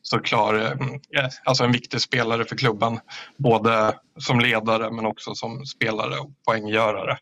såklart 0.02 0.54
eh, 0.54 1.28
alltså 1.44 1.64
en 1.64 1.72
viktig 1.72 2.00
spelare 2.00 2.44
för 2.44 2.56
klubben. 2.56 3.00
Både 3.38 3.94
som 4.18 4.40
ledare 4.40 4.90
men 4.90 5.06
också 5.06 5.34
som 5.34 5.66
spelare 5.66 6.18
och 6.18 6.30
poänggörare. 6.46 7.18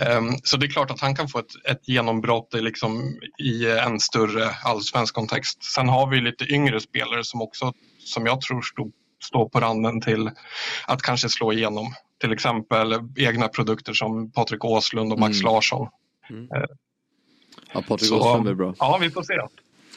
Ehm, 0.00 0.30
så 0.44 0.56
det 0.56 0.66
är 0.66 0.70
klart 0.70 0.90
att 0.90 1.00
han 1.00 1.16
kan 1.16 1.28
få 1.28 1.38
ett, 1.38 1.66
ett 1.70 1.88
genombrott 1.88 2.54
i, 2.54 2.60
liksom, 2.60 3.18
i 3.38 3.70
en 3.70 4.00
större 4.00 4.50
allsvensk 4.64 5.14
kontext. 5.14 5.64
Sen 5.64 5.88
har 5.88 6.06
vi 6.06 6.20
lite 6.20 6.44
yngre 6.54 6.80
spelare 6.80 7.24
som 7.24 7.42
också, 7.42 7.72
som 7.98 8.26
jag 8.26 8.40
tror 8.40 8.62
stod, 8.62 8.92
står 9.24 9.48
på 9.48 9.60
randen 9.60 10.00
till 10.00 10.30
att 10.86 11.02
kanske 11.02 11.28
slå 11.28 11.52
igenom. 11.52 11.94
Till 12.24 12.32
exempel 12.32 12.94
egna 13.16 13.48
produkter 13.48 13.92
som 13.92 14.30
Patrik 14.30 14.64
Åslund 14.64 15.12
och 15.12 15.18
Max 15.18 15.42
Larsson. 15.42 15.88
Ja, 17.72 17.82
Patrik 17.88 18.08
Så- 18.08 18.16
Åström 18.18 18.46
är 18.46 18.54
bra. 18.54 18.74
Ja, 18.78 18.98
vi 19.00 19.10
får 19.10 19.22
se. 19.22 19.34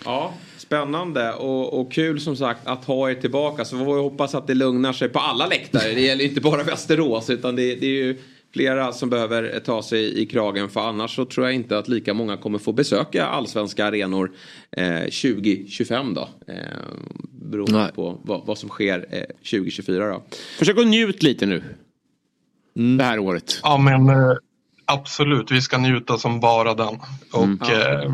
Ja, 0.06 0.34
spännande 0.58 1.34
och, 1.34 1.80
och 1.82 1.92
kul 1.92 2.20
som 2.20 2.36
sagt 2.36 2.68
att 2.68 2.86
ha 2.86 3.10
er 3.12 3.16
tillbaka. 3.16 3.66
Så 3.66 3.78
får 3.78 3.96
vi 3.96 4.02
hoppas 4.02 4.36
att 4.36 4.48
det 4.48 4.54
lugnar 4.54 4.94
sig 4.94 5.10
på 5.10 5.20
alla 5.20 5.48
läktare. 5.48 5.94
Det 5.94 6.02
gäller 6.02 6.26
inte 6.26 6.42
bara 6.42 6.64
Västerås 6.64 7.30
utan 7.30 7.56
det, 7.56 7.76
det 7.76 7.86
är 7.86 8.04
ju 8.06 8.18
flera 8.54 8.92
som 8.92 9.10
behöver 9.10 9.60
ta 9.60 9.84
sig 9.84 10.22
i 10.22 10.26
kragen. 10.26 10.70
För 10.70 10.82
annars 10.82 11.16
så 11.16 11.26
tror 11.26 11.46
jag 11.46 11.56
inte 11.56 11.78
att 11.78 11.88
lika 11.88 12.14
många 12.14 12.38
kommer 12.38 12.60
få 12.60 12.72
besöka 12.74 13.26
allsvenska 13.26 13.86
arenor 13.86 14.32
eh, 14.72 15.00
2025 15.00 16.14
då. 16.14 16.30
Eh, 16.48 16.56
beroende 17.32 17.78
Nej. 17.78 17.92
på 17.96 18.22
vad, 18.24 18.46
vad 18.46 18.58
som 18.58 18.70
sker 18.70 19.06
eh, 19.12 19.22
2024 19.52 20.08
då. 20.10 20.24
Försök 20.60 20.78
att 20.78 20.88
njut 20.88 21.24
lite 21.24 21.46
nu. 21.46 21.64
Det 22.98 23.04
här 23.04 23.20
året. 23.20 23.60
Ja, 23.64 23.78
men 23.78 24.10
eh, 24.10 24.34
absolut. 24.86 25.52
Vi 25.52 25.62
ska 25.62 25.78
njuta 25.78 26.18
som 26.18 26.40
bara 26.40 26.74
den. 26.74 27.00
Och, 27.34 27.70
eh, 27.70 28.14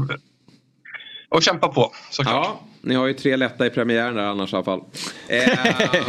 och 1.29 1.43
kämpa 1.43 1.67
på 1.67 1.91
såklart. 2.09 2.45
Ja, 2.45 2.59
ni 2.81 2.95
har 2.95 3.07
ju 3.07 3.13
tre 3.13 3.35
lätta 3.35 3.65
i 3.65 3.69
premiären 3.69 4.15
där 4.15 4.23
annars 4.23 4.53
i 4.53 4.55
alla 4.55 4.65
fall. 4.65 4.81
Eh, 5.27 5.57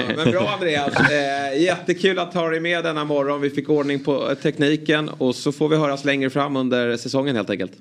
men 0.16 0.30
bra 0.30 0.48
Andreas. 0.54 1.10
Eh, 1.10 1.62
jättekul 1.62 2.18
att 2.18 2.34
ha 2.34 2.48
dig 2.48 2.60
med 2.60 2.84
denna 2.84 3.04
morgon. 3.04 3.40
Vi 3.40 3.50
fick 3.50 3.68
ordning 3.68 4.04
på 4.04 4.34
tekniken 4.34 5.08
och 5.08 5.34
så 5.34 5.52
får 5.52 5.68
vi 5.68 5.76
höras 5.76 6.04
längre 6.04 6.30
fram 6.30 6.56
under 6.56 6.96
säsongen 6.96 7.36
helt 7.36 7.50
enkelt. 7.50 7.72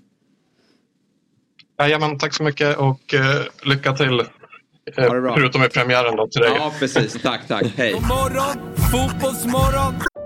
Jajamän, 1.79 2.17
tack 2.17 2.33
så 2.33 2.43
mycket 2.43 2.77
och 2.77 3.13
eh, 3.13 3.41
lycka 3.63 3.93
till. 3.93 4.19
Eh, 4.19 4.25
Ha 4.97 5.13
det 5.13 5.21
bra. 5.21 5.35
förutom 5.35 5.63
i 5.63 5.69
premiären 5.69 6.15
då 6.15 6.27
till 6.27 6.41
dig. 6.41 6.51
Ja, 6.55 6.73
precis. 6.79 7.21
Tack, 7.21 7.47
tack. 7.47 7.65
Hej. 7.77 7.91
God 7.93 8.07
morgon, 8.07 8.75
fotbollsmorgon. 8.91 9.93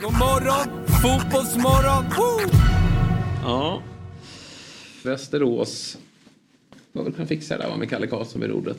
God 0.00 0.12
morgon, 0.12 0.86
fotbollsmorgon. 1.02 2.04
Woo! 2.18 2.50
Ja. 3.42 3.82
Västerås. 5.02 5.98
Vad 6.92 7.04
väl 7.04 7.12
kunna 7.12 7.26
fixa 7.26 7.56
det 7.56 7.62
där 7.62 7.70
va, 7.70 7.76
med 7.76 7.90
Kalle 7.90 8.06
Karlsson 8.06 8.40
vid 8.40 8.50
rodret. 8.50 8.76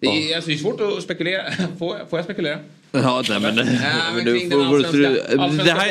Det 0.00 0.06
är, 0.06 0.36
alltså, 0.36 0.48
det 0.50 0.54
är 0.54 0.58
svårt 0.58 0.80
att 0.80 1.02
spekulera. 1.02 1.42
Får, 1.78 1.96
jag- 1.98 2.10
får 2.10 2.18
jag 2.18 2.24
spekulera? 2.24 2.58
Ja, 2.92 3.22
nej 3.28 3.40
men... 3.40 3.56
Det 3.56 3.62
här 3.64 4.18
är 4.18 4.34
inte 4.34 4.56
att 4.56 4.62
spe- 4.62 4.68
bottenstriden. 4.70 5.12
nej, 5.28 5.48
men 5.48 5.56
det 5.56 5.72
här 5.72 5.86
är 5.86 5.90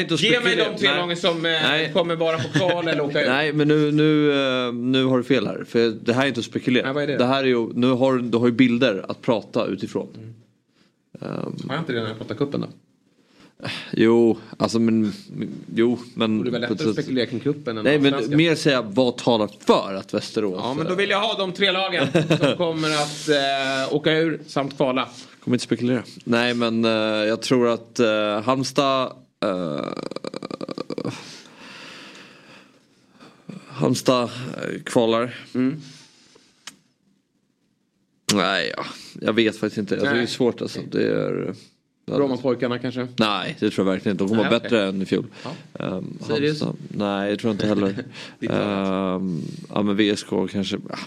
inte 0.00 0.14
att 0.14 0.22
Ge 0.22 0.30
mig 0.30 0.40
spekulera. 0.40 0.70
de 0.72 0.78
tre 0.78 0.88
lagen 0.96 1.16
som 1.16 1.36
eh, 1.36 1.42
Nej. 1.52 1.92
kommer 1.92 2.16
bara 2.16 2.38
på 2.38 2.48
kval 2.58 2.88
eller 2.88 3.00
åka 3.02 3.20
ut. 3.22 3.28
Nej 3.28 3.52
men 3.52 3.68
nu, 3.68 3.92
nu, 3.92 4.30
eh, 4.66 4.72
nu 4.72 5.04
har 5.04 5.18
du 5.18 5.24
fel 5.24 5.46
här. 5.46 5.64
För 5.68 5.88
det 6.04 6.12
här 6.12 6.22
är 6.22 6.26
inte 6.28 6.40
att 6.40 6.46
spekulera. 6.46 6.84
Nej, 6.84 6.94
vad 6.94 7.02
är 7.10 7.18
det? 7.18 7.24
här 7.26 7.42
är 7.42 7.48
ju, 7.48 7.68
nu 7.74 7.86
har 7.90 8.16
du 8.18 8.38
har 8.38 8.46
ju 8.46 8.52
bilder 8.52 9.04
att 9.08 9.22
prata 9.22 9.66
utifrån. 9.66 10.34
Ehm, 11.24 11.56
Har 11.68 11.74
jag 11.74 11.78
inte 11.78 11.92
det 11.92 12.00
när 12.00 12.08
jag 12.08 12.18
pratar 12.18 12.34
cupen 12.34 12.60
då? 12.60 12.66
Jo, 13.92 14.38
alltså 14.56 14.78
men... 14.78 15.12
Jo, 15.74 15.98
men... 16.14 16.42
Det 16.42 16.48
är 16.48 16.52
väl 16.52 16.60
lättare 16.60 16.88
att 16.88 16.94
spekulera 16.94 17.26
kring 17.26 17.40
cupen 17.40 17.78
än 17.78 17.84
Nej, 17.84 17.98
men 17.98 18.36
mer 18.36 18.54
säga 18.54 18.82
vad 18.82 19.16
talar 19.16 19.50
för 19.60 19.94
att 19.94 20.14
Västerås... 20.14 20.60
Ja, 20.62 20.74
men 20.74 20.86
då 20.86 20.94
vill 20.94 21.10
jag 21.10 21.20
ha 21.20 21.38
de 21.38 21.52
tre 21.52 21.72
lagen 21.72 22.06
som 22.12 22.56
kommer 22.56 22.88
att 22.90 23.28
eh, 23.28 23.94
åka 23.94 24.12
ur 24.12 24.40
samt 24.46 24.76
kvala. 24.76 25.08
Kommer 25.44 25.54
inte 25.54 25.64
spekulera. 25.64 26.02
Nej 26.24 26.54
men 26.54 26.84
eh, 26.84 26.90
jag 27.02 27.42
tror 27.42 27.68
att 27.68 28.00
uh, 28.00 28.40
Halmstad... 28.40 29.12
eh, 29.44 29.86
Halmstad 33.68 34.22
eh, 34.22 34.82
kvalar. 34.84 35.34
Nej, 38.34 38.72
ja, 38.76 38.84
jag 39.20 39.32
vet 39.32 39.56
faktiskt 39.56 39.78
inte. 39.78 39.94
Alltså, 39.94 40.14
det 40.14 40.22
är 40.22 40.26
svårt 40.26 40.62
alltså. 40.62 40.80
Det 40.90 41.06
är... 41.06 41.54
Brommapojkarna 42.06 42.78
kanske? 42.78 43.08
Nej, 43.18 43.56
det 43.60 43.70
tror 43.70 43.86
jag 43.86 43.92
verkligen 43.92 44.14
inte. 44.14 44.24
De 44.24 44.28
kommer 44.28 44.50
vara 44.50 44.60
bättre 44.60 44.88
än 44.88 45.02
i 45.02 45.06
fjol. 45.06 45.26
Um, 45.72 46.18
Sirius? 46.26 46.62
Halmstad. 46.62 46.76
Nej, 46.88 47.30
det 47.30 47.36
tror 47.36 47.48
jag 47.48 47.54
inte 47.54 47.66
heller. 47.66 48.04
Um, 49.16 49.42
ja, 49.68 49.82
men 49.82 49.96
VSK 49.96 50.28
kanske. 50.50 50.78
Ja. 50.88 50.98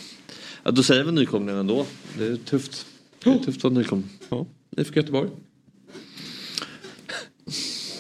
Ja, 0.63 0.71
då 0.71 0.83
säger 0.83 1.03
vi 1.03 1.11
nykomlingen 1.11 1.59
ändå. 1.59 1.85
Det 2.17 2.25
är 2.25 2.35
tufft. 2.35 2.85
Det 3.23 3.29
är 3.29 3.39
tufft 3.39 3.57
att 3.57 3.63
vara 3.63 3.73
nykomling. 3.73 4.09
Ja. 4.29 4.45
IFK 4.77 4.95
Göteborg? 4.95 5.29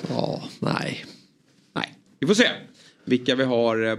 Ja, 0.09 0.43
nej. 0.59 1.05
Nej, 1.73 1.95
vi 2.19 2.27
får 2.27 2.33
se 2.33 2.47
vilka 3.05 3.35
vi 3.35 3.43
har 3.43 3.85
eh, 3.85 3.97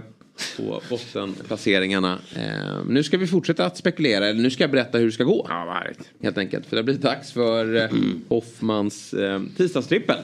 på 0.57 0.81
bottenplaceringarna. 0.89 2.19
Eh, 2.35 2.85
nu 2.87 3.03
ska 3.03 3.17
vi 3.17 3.27
fortsätta 3.27 3.65
att 3.65 3.77
spekulera, 3.77 4.27
eller 4.27 4.41
nu 4.41 4.49
ska 4.49 4.63
jag 4.63 4.71
berätta 4.71 4.97
hur 4.97 5.05
det 5.05 5.11
ska 5.11 5.23
gå. 5.23 5.45
Ja, 5.49 5.65
vad 5.65 5.75
härligt. 5.75 5.99
Helt 6.21 6.37
enkelt, 6.37 6.65
för 6.65 6.75
det 6.75 6.83
blivit 6.83 7.01
dags 7.01 7.31
för 7.31 7.75
eh, 7.75 7.89
Hoffmans 8.27 9.13
eh, 9.13 9.41
tisdagstrippel. 9.57 10.17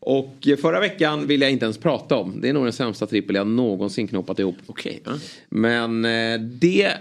Och 0.00 0.48
eh, 0.48 0.56
förra 0.56 0.80
veckan 0.80 1.26
vill 1.26 1.40
jag 1.40 1.50
inte 1.50 1.64
ens 1.64 1.78
prata 1.78 2.16
om. 2.16 2.40
Det 2.40 2.48
är 2.48 2.52
nog 2.52 2.64
den 2.64 2.72
sämsta 2.72 3.06
trippel 3.06 3.36
jag 3.36 3.46
någonsin 3.46 4.08
knoppat 4.08 4.38
ihop. 4.38 4.56
Okej. 4.66 5.00
ja. 5.04 5.12
Men 5.48 6.04
eh, 6.04 6.40
det 6.40 6.92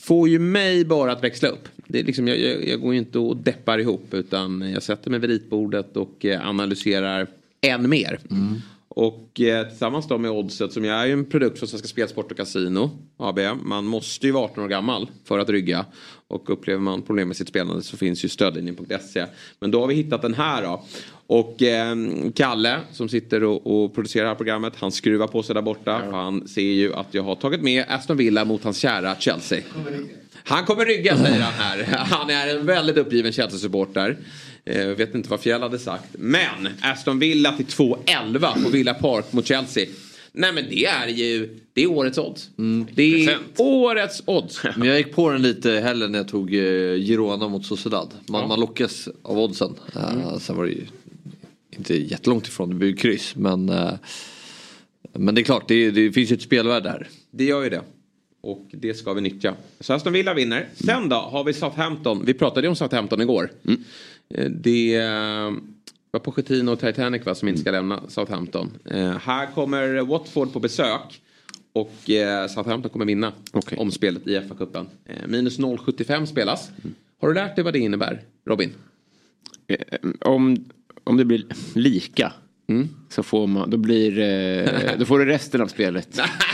får 0.00 0.28
ju 0.28 0.38
mig 0.38 0.84
bara 0.84 1.12
att 1.12 1.24
växla 1.24 1.48
upp. 1.48 1.68
Det 1.86 2.00
är 2.00 2.04
liksom, 2.04 2.28
jag, 2.28 2.40
jag, 2.40 2.68
jag 2.68 2.80
går 2.80 2.92
ju 2.92 2.98
inte 2.98 3.18
och 3.18 3.36
deppar 3.36 3.78
ihop 3.78 4.14
utan 4.14 4.70
jag 4.74 4.82
sätter 4.82 5.10
mig 5.10 5.20
vid 5.20 5.30
ritbordet 5.30 5.96
och 5.96 6.24
eh, 6.24 6.48
analyserar 6.48 7.26
än 7.60 7.90
mer. 7.90 8.18
Och 8.94 9.40
eh, 9.40 9.68
tillsammans 9.68 10.08
då 10.08 10.18
med 10.18 10.30
Oddset 10.30 10.72
som 10.72 10.84
jag 10.84 10.96
är 11.00 11.06
ju 11.06 11.12
en 11.12 11.24
produkt 11.24 11.58
från 11.58 11.68
Svenska 11.68 11.88
Spelsport 11.88 12.30
och 12.30 12.36
Casino 12.36 12.90
AB. 13.16 13.38
Man 13.62 13.84
måste 13.84 14.26
ju 14.26 14.32
vara 14.32 14.44
18 14.44 14.64
år 14.64 14.68
gammal 14.68 15.10
för 15.24 15.38
att 15.38 15.48
rygga. 15.48 15.86
Och 16.28 16.50
upplever 16.50 16.80
man 16.80 17.02
problem 17.02 17.28
med 17.28 17.36
sitt 17.36 17.48
spelande 17.48 17.82
så 17.82 17.96
finns 17.96 18.24
ju 18.24 18.28
stödlinjen.se. 18.28 19.26
Men 19.60 19.70
då 19.70 19.80
har 19.80 19.86
vi 19.86 19.94
hittat 19.94 20.22
den 20.22 20.34
här 20.34 20.62
då. 20.62 20.84
Och 21.26 21.62
eh, 21.62 21.96
Kalle 22.34 22.78
som 22.92 23.08
sitter 23.08 23.44
och, 23.44 23.84
och 23.84 23.94
producerar 23.94 24.24
det 24.24 24.30
här 24.30 24.36
programmet 24.36 24.72
han 24.76 24.92
skruvar 24.92 25.26
på 25.26 25.42
sig 25.42 25.54
där 25.54 25.62
borta. 25.62 26.00
För 26.04 26.12
han 26.12 26.48
ser 26.48 26.62
ju 26.62 26.94
att 26.94 27.14
jag 27.14 27.22
har 27.22 27.34
tagit 27.34 27.62
med 27.62 27.84
Aston 27.88 28.16
Villa 28.16 28.44
mot 28.44 28.64
hans 28.64 28.78
kära 28.78 29.16
Chelsea. 29.16 29.60
Han 30.44 30.64
kommer 30.64 30.84
rygga 30.84 31.16
säger 31.16 31.40
han 31.40 31.52
här. 31.52 31.84
Han 31.96 32.30
är 32.30 32.56
en 32.56 32.66
väldigt 32.66 32.96
uppgiven 32.96 33.32
Chelsea-supporter. 33.32 34.16
Eh, 34.64 34.80
Jag 34.82 34.94
vet 34.94 35.14
inte 35.14 35.28
vad 35.30 35.40
Fjäll 35.40 35.62
hade 35.62 35.78
sagt. 35.78 36.04
Men 36.12 36.68
Aston 36.80 37.18
Villa 37.18 37.52
till 37.52 37.66
2-11 37.66 38.64
på 38.64 38.70
Villa 38.70 38.94
Park 38.94 39.32
mot 39.32 39.46
Chelsea. 39.46 39.86
Nej 40.32 40.52
men 40.52 40.64
det 40.70 40.86
är 40.86 41.08
ju, 41.08 41.58
det 41.72 41.82
är 41.82 41.86
årets 41.86 42.18
odds. 42.18 42.50
Det 42.94 43.24
är 43.24 43.38
årets 43.56 44.22
odds. 44.24 44.60
Men 44.76 44.88
jag 44.88 44.98
gick 44.98 45.14
på 45.14 45.30
den 45.30 45.42
lite 45.42 45.70
i 45.70 45.80
helgen 45.80 46.12
när 46.12 46.18
jag 46.18 46.28
tog 46.28 46.54
eh, 46.54 46.94
Girona 46.94 47.48
mot 47.48 47.66
Sociedad. 47.66 48.14
Man, 48.26 48.48
man 48.48 48.60
lockas 48.60 49.08
av 49.22 49.38
oddsen. 49.38 49.74
Uh, 49.96 50.38
sen 50.38 50.56
var 50.56 50.64
det 50.64 50.70
ju 50.70 50.86
inte 51.70 51.96
jättelångt 51.96 52.46
ifrån, 52.46 52.68
det 52.68 52.74
blev 52.74 52.90
ju 52.90 52.96
kryss. 52.96 53.36
Men, 53.36 53.68
eh, 53.68 53.92
men 55.12 55.34
det 55.34 55.40
är 55.40 55.44
klart, 55.44 55.68
det, 55.68 55.90
det 55.90 56.12
finns 56.12 56.30
ju 56.30 56.34
ett 56.34 56.42
spelvärde 56.42 56.88
där. 56.88 57.08
Det 57.30 57.44
gör 57.44 57.62
ju 57.62 57.70
det. 57.70 57.82
Och 58.40 58.66
det 58.70 58.94
ska 58.94 59.12
vi 59.12 59.20
nyttja. 59.20 59.54
Så 59.80 59.92
Aston 59.92 60.12
Villa 60.12 60.34
vinner. 60.34 60.68
Sen 60.74 61.08
då 61.08 61.16
har 61.16 61.44
vi 61.44 61.52
Southampton. 61.54 62.24
Vi 62.24 62.34
pratade 62.34 62.66
ju 62.66 62.68
om 62.68 62.76
Southampton 62.76 63.20
igår. 63.20 63.50
Eh, 64.34 64.50
Det 64.50 64.94
eh, 64.96 65.50
var 66.10 66.20
Pochettino 66.20 66.70
och 66.70 66.80
Titanic 66.80 67.26
va, 67.26 67.34
som 67.34 67.48
inte 67.48 67.60
ska 67.60 67.70
lämna 67.70 68.00
Southampton. 68.08 68.70
Eh, 68.84 69.18
här 69.18 69.46
kommer 69.54 70.00
Watford 70.02 70.52
på 70.52 70.60
besök. 70.60 71.20
Och 71.72 71.92
Southampton 72.50 72.90
kommer 72.90 73.04
vinna 73.04 73.32
omspelet 73.76 74.26
i 74.26 74.36
FA-cupen. 74.36 74.86
Minus 75.26 75.58
0,75 75.58 76.26
spelas. 76.26 76.70
Har 77.20 77.28
du 77.28 77.34
lärt 77.34 77.56
dig 77.56 77.64
vad 77.64 77.72
det 77.72 77.78
innebär, 77.78 78.20
Robin? 78.46 78.72
Om, 80.20 80.64
om 81.04 81.16
det 81.16 81.24
blir 81.24 81.44
lika. 81.74 82.32
Mm. 82.70 82.88
Så 83.08 83.22
får 83.22 83.46
man, 83.46 83.70
då 83.70 83.76
blir 83.76 84.18
eh, 84.18 84.92
då 84.98 85.04
får 85.04 85.18
du 85.18 85.24
resten 85.24 85.60
av 85.60 85.66
spelet. 85.66 86.08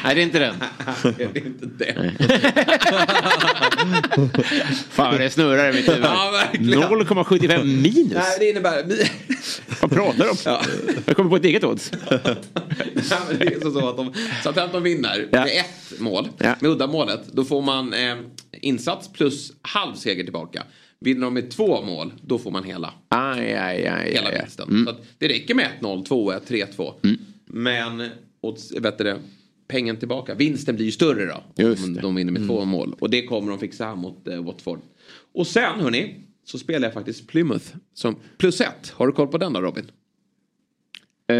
Nej 0.04 0.14
det 0.14 0.20
är 0.20 0.22
inte 0.22 0.38
den. 0.38 0.54
det 1.16 1.22
är 1.22 1.46
inte 1.46 1.66
det. 1.78 2.12
Fan 4.90 5.16
det 5.18 5.30
snurrar 5.30 5.72
i 5.72 5.76
mitt 5.76 5.88
huvud. 5.88 6.04
Ja, 6.04 6.30
verkligen. 6.32 6.82
0,75 6.82 7.64
minus. 7.64 8.12
Nej, 8.14 8.36
det 8.38 8.50
innebär... 8.50 8.84
Vad 9.80 9.90
pratar 9.90 10.24
du 10.24 10.30
om? 10.30 10.36
Ja. 10.44 10.62
Jag 11.06 11.16
kommer 11.16 11.30
på 11.30 11.36
ett 11.36 11.44
eget 11.44 11.64
odds. 11.64 11.90
Ja, 12.10 12.18
det 13.38 13.54
är 13.54 13.60
så, 13.60 13.70
så 13.70 13.88
att 13.88 13.98
om 13.98 14.12
Southampton 14.42 14.82
vinner 14.82 15.28
Ja. 15.32 15.44
med 15.44 15.52
ett 15.58 16.00
mål, 16.00 16.28
Ja. 16.38 16.54
med 16.60 16.70
uddamålet, 16.70 17.20
då 17.32 17.44
får 17.44 17.62
man 17.62 17.94
eh, 17.94 18.16
insats 18.52 19.12
plus 19.12 19.52
halv 19.62 19.94
seger 19.94 20.22
tillbaka. 20.24 20.62
Vinner 21.00 21.20
de 21.20 21.34
med 21.34 21.50
två 21.50 21.82
mål, 21.82 22.12
då 22.22 22.38
får 22.38 22.50
man 22.50 22.64
hela, 22.64 22.92
Aj, 23.08 23.54
aj, 23.54 23.86
aj, 23.86 24.10
hela 24.12 24.28
aj, 24.28 24.34
aj. 24.34 24.40
vinsten. 24.42 24.68
Mm. 24.68 24.84
Så 24.84 24.90
att 24.90 25.00
det 25.18 25.28
räcker 25.28 25.54
med 25.54 25.68
1-0, 25.80 26.06
2-1, 26.06 26.40
3-2. 26.76 27.16
Men 27.46 28.08
odds, 28.40 28.72
vet 28.72 28.98
du 28.98 29.04
det, 29.04 29.18
pengen 29.68 29.96
tillbaka, 29.96 30.34
vinsten 30.34 30.74
blir 30.76 30.86
ju 30.86 30.92
större 30.92 31.24
då. 31.26 31.62
Just 31.62 31.84
om 31.84 31.94
det. 31.94 32.00
de 32.00 32.14
vinner 32.14 32.32
med 32.32 32.42
Mm. 32.42 32.48
två 32.56 32.64
mål. 32.64 32.94
Och 32.98 33.10
det 33.10 33.22
kommer 33.26 33.50
de 33.50 33.58
fixa 33.58 33.84
här 33.84 33.96
mot 33.96 34.28
eh, 34.28 34.44
Watford. 34.44 34.80
Och 35.34 35.46
sen 35.46 35.80
hörni, 35.80 36.14
så 36.44 36.58
spelar 36.58 36.86
jag 36.88 36.94
faktiskt 36.94 37.26
Plymouth 37.28 37.66
som 37.94 38.16
plus 38.38 38.60
ett. 38.60 38.90
Har 38.94 39.06
du 39.06 39.12
koll 39.12 39.28
på 39.28 39.38
den 39.38 39.52
då 39.52 39.60
Robin? 39.60 39.84
Eh, 41.28 41.36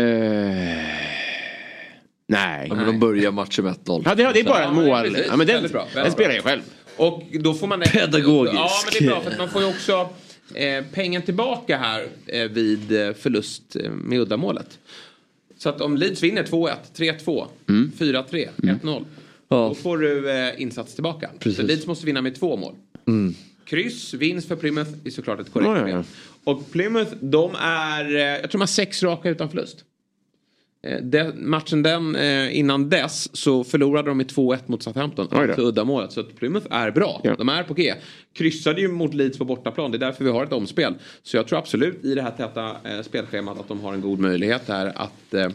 nej. 2.29 2.67
Ja, 2.69 2.75
men 2.75 2.87
de 2.87 2.99
börjar 3.01 3.31
matchen 3.33 3.65
med 3.65 3.75
1-0. 3.75 4.03
Ja, 4.05 4.15
det, 4.15 4.33
det 4.33 4.41
är 4.41 4.45
bara 4.45 4.65
en 4.65 4.75
mål. 4.75 5.17
Ja, 5.29 5.37
men 5.37 5.47
den, 5.47 5.63
den 5.95 6.13
spelar 6.13 6.35
jag 6.35 6.45
själv. 6.45 6.61
Och 6.97 7.23
då 7.41 7.55
får 7.55 7.67
man... 7.67 7.81
Pedagogisk. 7.81 8.57
Ja, 8.57 8.71
men 8.85 8.93
det 8.93 9.05
är 9.05 9.09
bra 9.09 9.21
för 9.21 9.31
att 9.31 9.39
man 9.39 9.51
får 9.51 9.63
ju 9.63 9.69
också 9.69 10.09
eh, 10.55 10.85
pengen 10.93 11.23
tillbaka 11.23 11.77
här 11.79 12.07
eh, 12.27 12.43
vid 12.45 12.93
eh, 12.93 13.13
förlust 13.15 13.77
eh, 13.77 13.91
med 13.91 14.21
uddamålet. 14.21 14.79
Så 15.59 15.69
att 15.69 15.81
om 15.81 15.97
Leeds 15.97 16.23
vinner 16.23 16.43
2-1, 16.43 16.73
3-2, 16.97 17.47
4-3, 17.67 18.49
1-0. 18.57 19.05
Då 19.49 19.75
får 19.75 19.99
du 19.99 20.31
eh, 20.31 20.63
insats 20.63 20.95
tillbaka. 20.95 21.31
Precis. 21.39 21.57
Så 21.61 21.63
Leeds 21.67 21.87
måste 21.87 22.07
vinna 22.07 22.23
med 22.23 22.35
två 22.35 22.57
mål. 22.57 22.75
Kryss, 23.65 24.15
vinst 24.15 24.49
för 24.49 24.57
Plymouth 24.57 24.91
är 25.05 25.11
såklart 25.11 25.41
ett 25.41 25.53
korrekt 25.53 25.69
Ja, 25.69 25.89
ja, 25.89 25.97
ja. 25.97 26.05
Och 26.45 26.71
Plymouth, 26.71 27.13
de 27.21 27.55
är, 27.61 28.15
eh, 28.15 28.21
jag 28.23 28.41
tror 28.41 28.51
de 28.53 28.61
har 28.61 28.67
sex 28.67 29.03
raka 29.03 29.29
utan 29.31 29.49
förlust. 29.51 29.85
Eh, 30.87 31.03
Den, 31.03 31.51
matchen 31.51 31.83
den, 31.83 32.17
eh, 32.17 32.59
innan 32.59 32.89
dess 32.89 33.37
så 33.37 33.65
förlorade 33.65 34.09
de 34.11 34.17
med 34.17 34.27
2-1 34.27 34.59
mot 34.67 34.83
Southampton. 34.83 35.29
Alltså 35.31 35.63
uddamålet. 35.63 36.13
Så 36.13 36.21
att 36.21 36.37
Plymouth 36.37 36.67
är 36.71 36.91
bra. 36.91 37.21
Ja. 37.25 37.35
De 37.39 37.49
är 37.49 37.63
på 37.63 37.75
G. 37.75 37.95
Kryssade 38.33 38.81
ju 38.81 38.89
mot 38.89 39.15
Leeds 39.15 39.39
på 39.39 39.45
bortaplan. 39.45 39.91
Det 39.91 39.97
är 39.97 40.01
därför 40.01 40.25
vi 40.25 40.31
har 40.31 40.45
ett 40.45 40.53
omspel. 40.53 40.95
Så 41.23 41.37
jag 41.37 41.47
tror 41.49 41.59
absolut 41.59 42.05
i 42.05 42.15
det 42.15 42.23
här 42.23 42.31
täta 42.31 42.71
eh, 42.85 43.03
spelschemat 43.03 43.61
att 43.61 43.69
de 43.69 43.81
har 43.81 43.95
en 43.95 44.01
god 44.01 44.19
möjlighet 44.19 44.63
här 44.69 44.93
att 44.97 45.35
eh, 45.35 45.49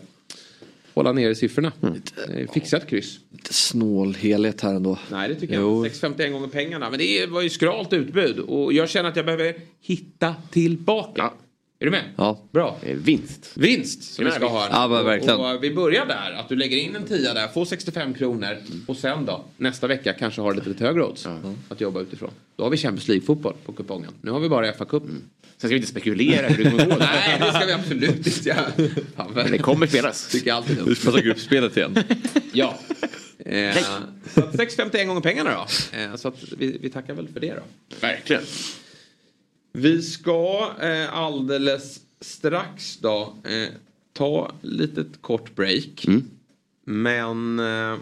hålla 0.93 1.11
nere 1.11 1.35
siffrorna. 1.35 1.71
Eh, 1.81 2.51
fixa 2.53 2.77
ett 2.77 2.87
kryss. 2.87 3.19
Lite 3.29 3.53
snål 3.53 4.13
helhet 4.15 4.61
här 4.61 4.73
ändå. 4.73 4.97
Nej 5.11 5.29
det 5.29 5.35
tycker 5.35 5.55
Jo. 5.55 5.85
jag 5.85 5.93
inte. 5.93 6.07
6,51 6.23 6.31
gånger 6.31 6.47
pengarna. 6.47 6.89
Men 6.89 6.99
det 6.99 7.25
var 7.29 7.41
ju 7.41 7.49
skralt 7.49 7.93
utbud. 7.93 8.39
Och 8.39 8.73
jag 8.73 8.89
känner 8.89 9.09
att 9.09 9.15
jag 9.15 9.25
behöver 9.25 9.53
hitta 9.81 10.35
tillbaka. 10.51 11.21
Ja. 11.21 11.33
Är 11.81 11.85
du 11.85 11.91
med? 11.91 12.03
Ja. 12.15 12.39
Bra. 12.51 12.77
Eh, 12.83 12.95
Vinst. 12.95 13.51
Vinst 13.55 14.03
som 14.03 14.25
vi 14.25 14.31
ska 14.31 14.47
ha. 14.47 14.67
Ja, 14.71 14.87
verkligen. 14.87 15.39
Och, 15.39 15.63
vi 15.63 15.71
börjar 15.71 16.05
där. 16.05 16.31
Att 16.31 16.49
du 16.49 16.55
lägger 16.55 16.77
in 16.77 16.95
en 16.95 17.05
tia 17.05 17.33
där, 17.33 17.47
får 17.47 17.65
65 17.65 18.13
kronor. 18.13 18.57
Och 18.87 18.97
sen 18.97 19.25
då, 19.25 19.45
nästa 19.57 19.87
vecka 19.87 20.13
kanske 20.13 20.41
har 20.41 20.53
lite, 20.53 20.69
lite 20.69 20.85
högre 20.85 21.03
odds 21.03 21.27
att 21.69 21.81
jobba 21.81 21.99
utifrån. 22.01 22.29
Då 22.55 22.63
har 22.63 22.69
vi 22.69 22.77
Champions 22.77 23.07
League-fotboll 23.07 23.53
på 23.65 23.71
kupongen. 23.71 24.11
Nu 24.21 24.31
har 24.31 24.39
vi 24.39 24.49
bara 24.49 24.71
FA-cup. 24.71 25.01
Sen 25.01 25.19
ska 25.57 25.67
vi 25.67 25.75
inte 25.75 25.87
spekulera 25.87 26.47
hur 26.47 26.63
det 26.63 26.69
kommer 26.71 26.85
gå. 26.85 26.95
Nej, 26.99 27.39
det 27.39 27.53
ska 27.53 27.65
vi 27.65 27.73
absolut 27.73 28.27
inte 28.27 28.49
göra. 28.49 28.71
Fan, 29.15 29.31
Men 29.35 29.51
det 29.51 29.57
kommer 29.57 29.87
spelas. 29.87 30.27
Tycker 30.27 30.53
alltid 30.53 30.81
Vi 30.85 30.95
får 30.95 31.11
ta 31.11 31.17
gruppspelet 31.17 31.77
igen. 31.77 31.97
Ja. 32.53 32.79
Eh, 33.45 33.77
så 34.33 34.39
att 34.41 34.53
6,51 34.53 35.05
gånger 35.05 35.21
pengarna 35.21 35.51
då. 35.51 35.97
Eh, 35.97 36.15
så 36.15 36.27
att 36.27 36.35
vi, 36.57 36.77
vi 36.81 36.89
tackar 36.89 37.13
väl 37.13 37.27
för 37.27 37.39
det 37.39 37.53
då. 37.53 37.61
Verkligen. 38.01 38.43
Vi 39.73 40.01
ska 40.01 40.69
eh, 40.81 41.13
alldeles 41.17 41.99
strax 42.21 42.97
då 42.97 43.33
eh, 43.43 43.73
ta 44.13 44.51
litet 44.61 45.07
kort 45.21 45.55
break. 45.55 46.05
Men 46.85 47.59
eh, 47.59 47.97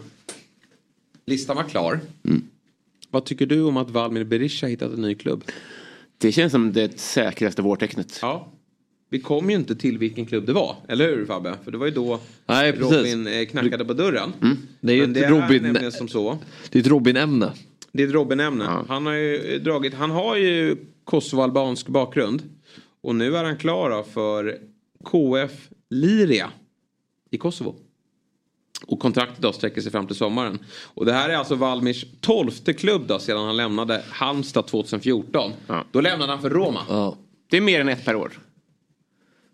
listan 1.26 1.56
var 1.56 1.64
klar. 1.64 2.00
Vad 3.10 3.24
tycker 3.24 3.46
du 3.46 3.62
om 3.62 3.76
att 3.76 3.90
Valmir 3.90 4.24
Berisha 4.24 4.66
hittat 4.66 4.92
en 4.92 5.00
ny 5.02 5.14
klubb? 5.14 5.44
Det 6.18 6.32
känns 6.32 6.52
som 6.52 6.72
det 6.72 7.00
säkraste 7.00 7.62
vårtecknet. 7.62 8.18
Ja. 8.22 8.48
vi 9.10 9.20
kom 9.20 9.50
ju 9.50 9.56
inte 9.56 9.76
till 9.76 9.98
vilken 9.98 10.26
klubb 10.26 10.46
det 10.46 10.52
var. 10.52 10.76
Eller 10.88 11.08
hur 11.08 11.26
Fabbe? 11.26 11.54
För 11.64 11.70
det 11.70 11.78
var 11.78 11.86
ju 11.86 11.92
då 11.92 12.20
Nej. 12.46 12.72
Robin 12.72 13.26
eh, 13.26 13.46
knackade 13.46 13.84
på 13.84 13.92
dörren. 13.94 14.32
Det 14.80 14.92
är 14.92 14.96
ju 14.96 15.06
Men 15.06 15.16
ett 15.16 15.30
Robin- 15.30 15.90
som 15.90 16.08
så. 16.08 16.38
Det 16.70 16.78
är 16.78 16.80
ett 16.82 16.88
Robin-ämne. 16.88 17.52
Det 17.92 18.02
är 18.02 18.06
ett 18.06 18.12
Robin-ämne. 18.14 18.64
Han 18.88 19.06
har 19.06 19.12
ju 19.12 19.58
dragit, 19.58 19.94
han 19.94 20.10
har 20.10 20.36
ju 20.36 20.76
kosovoalbansk 21.10 21.88
bakgrund. 21.88 22.42
Och 23.00 23.14
nu 23.14 23.36
är 23.36 23.44
han 23.44 23.56
klar 23.56 24.02
för 24.02 24.58
KF 25.04 25.68
Liria 25.90 26.50
i 27.30 27.38
Kosovo. 27.38 27.76
Och 28.86 29.00
kontraktet 29.00 29.42
då 29.42 29.52
sträcker 29.52 29.80
sig 29.80 29.92
fram 29.92 30.06
till 30.06 30.16
sommaren. 30.16 30.58
Och 30.94 31.06
det 31.06 31.12
här 31.12 31.28
är 31.28 31.36
alltså 31.36 31.54
Valmirs 31.54 32.04
tolfte 32.20 32.72
klubb 32.72 33.06
då 33.06 33.18
sedan 33.18 33.46
han 33.46 33.56
lämnade 33.56 34.04
Halmstad 34.10 34.66
2014. 34.66 35.52
Då 35.92 36.00
lämnade 36.00 36.32
han 36.32 36.42
för 36.42 36.50
Roma. 36.50 37.16
Det 37.50 37.56
är 37.56 37.60
mer 37.60 37.80
än 37.80 37.88
ett 37.88 38.04
per 38.04 38.16
år. 38.16 38.32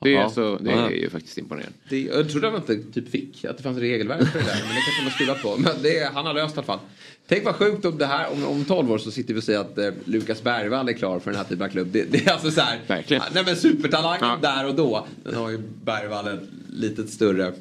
Det 0.07 0.13
är, 0.13 0.15
Ja. 0.19 0.25
alltså, 0.25 0.57
det 0.57 0.71
Ja. 0.71 0.91
är 0.91 0.91
ju 0.91 1.11
faktiskt 1.11 1.39
imponerande. 1.39 1.73
Det, 1.89 2.01
jag 2.03 2.31
trodde 2.31 2.47
han 2.51 2.57
inte 2.57 2.77
typ 2.93 3.09
fick, 3.11 3.45
att 3.45 3.57
det 3.57 3.63
fanns 3.63 3.79
regelverk 3.79 4.27
för 4.27 4.39
det 4.39 4.45
där. 4.45 4.63
Men 4.67 4.75
det 4.75 4.81
kanske 4.87 5.03
har 5.03 5.11
skruvat 5.11 5.43
på. 5.43 5.57
Men 5.57 5.83
det, 5.83 6.11
han 6.15 6.27
har 6.27 6.35
löst 6.35 6.55
i 6.55 6.59
alla 6.59 6.67
fall. 6.67 6.79
Tänk 7.29 7.45
vad 7.45 7.55
sjukt 7.55 7.85
om 7.85 7.99
det 7.99 8.07
här, 8.07 8.33
om, 8.33 8.45
om 8.47 8.65
12 8.65 8.93
år 8.93 8.99
så 8.99 9.11
sitter 9.11 9.35
vi 9.35 9.41
och 9.41 9.45
säger 9.45 9.59
att 9.61 9.79
eh, 9.79 9.89
Lukas 10.05 10.43
Bergvall 10.43 10.89
är 10.89 10.93
klar 10.93 11.19
för 11.19 11.31
den 11.31 11.39
här 11.39 11.45
typen 11.47 11.67
av 11.67 11.71
klubb. 11.71 11.89
Det, 11.93 12.05
det 12.13 12.27
är 12.27 12.33
alltså 12.33 12.51
så 12.51 12.61
här. 12.61 12.79
Verkligen. 12.87 13.23
Nej 13.35 13.43
men 13.47 13.57
supertalangen 13.57 14.41
där 14.43 14.67
och 14.69 14.75
då. 14.75 15.07
Den 15.25 15.35
har 15.35 15.51
ju 15.51 15.59
Bergvall 15.85 16.29
ett 16.29 16.41
litet 16.71 17.11
större 17.11 17.47
eh, 17.47 17.53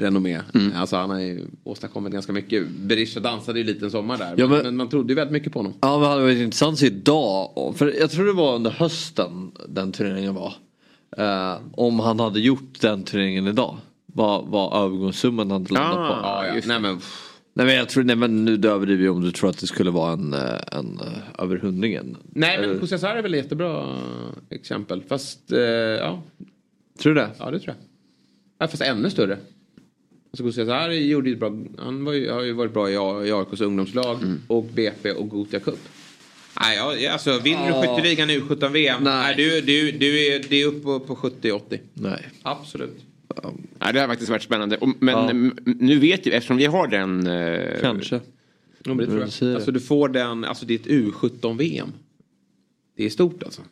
renommé. 0.00 0.40
Mm. 0.54 0.72
Alltså 0.76 0.96
han 0.96 1.10
har 1.10 1.20
ju 1.20 1.40
åstadkommit 1.64 2.12
ganska 2.12 2.32
mycket. 2.32 2.68
Berisha 2.68 3.20
dansade 3.20 3.58
ju 3.58 3.64
lite 3.64 3.84
en 3.84 3.90
sommar 3.90 4.18
där. 4.18 4.34
Ja, 4.36 4.46
men, 4.46 4.48
men- 4.50 4.62
men 4.62 4.76
man 4.76 4.88
trodde 4.88 5.08
ju 5.12 5.14
väldigt 5.14 5.32
mycket 5.32 5.52
på 5.52 5.58
honom. 5.58 5.74
Ja 5.80 5.90
men 5.92 6.00
det 6.00 6.06
hade 6.08 6.22
varit 6.22 6.38
intressant 6.38 6.72
att 6.72 6.78
se 6.78 6.86
idag. 6.86 7.74
För 7.76 7.94
jag 8.00 8.10
tror 8.10 8.26
det 8.26 8.32
var 8.32 8.54
under 8.54 8.70
hösten 8.70 9.52
den 9.68 9.92
turneringen 9.92 10.34
var. 10.34 10.54
Eh, 11.16 11.56
om 11.72 12.00
han 12.00 12.20
hade 12.20 12.40
gjort 12.40 12.80
den 12.80 13.02
turneringen 13.04 13.46
idag. 13.46 13.76
Vad, 14.06 14.46
vad 14.46 14.84
övergångssumman 14.84 15.50
hade 15.50 15.74
landat 15.74 15.98
Ah, 15.98 16.06
på. 16.20 16.26
ja, 16.26 16.46
ja. 16.46 16.62
Nej, 16.66 16.80
men, 16.80 16.98
nej 17.54 17.66
men 17.66 17.74
jag 17.74 17.88
tror, 17.88 18.04
nej 18.04 18.16
men 18.16 18.44
nu 18.44 18.68
överdriver 18.68 19.04
jag 19.04 19.14
om 19.16 19.22
du 19.22 19.32
tror 19.32 19.50
att 19.50 19.58
det 19.58 19.66
skulle 19.66 19.90
vara 19.90 20.12
en, 20.12 20.32
eh, 20.32 20.40
en 20.72 21.00
eh, 21.00 21.42
över 21.44 21.56
hundringen. 21.56 22.16
Nej 22.30 22.60
men 22.60 22.78
Kusiasar 22.80 23.16
är 23.16 23.22
väl 23.22 23.34
ett 23.34 23.42
jättebra 23.44 23.96
exempel. 24.50 25.02
Fast 25.02 25.52
eh, 25.52 25.58
ja. 25.60 26.22
Tror 26.98 27.14
du 27.14 27.20
det? 27.20 27.30
Ja 27.38 27.50
det 27.50 27.58
tror 27.58 27.74
jag. 27.74 27.76
Ja, 28.58 28.68
fast 28.68 28.82
ännu 28.82 29.10
större. 29.10 29.38
Alltså 30.30 30.44
Kusiasar 30.44 30.90
gjorde 30.90 31.28
ju 31.30 31.36
bra. 31.36 31.48
Han 31.78 32.06
ju, 32.06 32.30
har 32.30 32.42
ju 32.42 32.52
varit 32.52 32.72
bra 32.72 32.90
i 32.90 32.96
AIKs 33.32 33.60
ungdomslag 33.60 34.18
och 34.48 34.64
BP 34.64 35.12
och 35.12 35.28
Gothia 35.28 35.60
Cup. 35.60 35.78
Nej, 36.60 36.76
ja, 37.04 37.12
alltså 37.12 37.38
vinner 37.38 37.68
Ja. 37.70 37.82
du 37.82 37.88
skytteligan 37.88 38.28
nu 38.28 38.40
17 38.40 38.72
VM. 38.72 39.02
Nej. 39.04 39.34
du, 39.36 39.60
du, 39.60 39.92
du 39.92 40.26
är, 40.26 40.44
det 40.48 40.62
är 40.62 40.66
uppe 40.66 40.80
på, 40.80 41.00
på 41.00 41.14
70-80. 41.14 41.78
Nej. 41.94 42.26
Absolut. 42.42 42.96
Ja, 43.78 43.92
det 43.92 44.00
har 44.00 44.06
faktiskt 44.08 44.30
varit 44.30 44.42
spännande. 44.42 44.78
Men 44.98 45.14
Ja. 45.64 45.72
nu 45.78 45.98
vet 45.98 46.26
ju, 46.26 46.30
eftersom 46.32 46.56
vi 46.56 46.64
har 46.66 46.86
den... 46.86 47.26
Eh, 47.26 47.80
Kanske. 47.80 48.14
Ja, 48.16 48.20
men 48.84 48.96
det 48.98 49.06
tror 49.06 49.20
jag. 49.20 49.30
det. 49.40 49.54
Alltså 49.54 49.72
du 49.72 49.80
får 49.80 50.08
den, 50.08 50.44
alltså 50.44 50.66
det 50.66 50.74
är 50.74 50.78
ett 50.78 50.86
U17-VM. 50.86 51.92
Det 52.96 53.04
är 53.04 53.10
stort 53.10 53.42
alltså. 53.42 53.62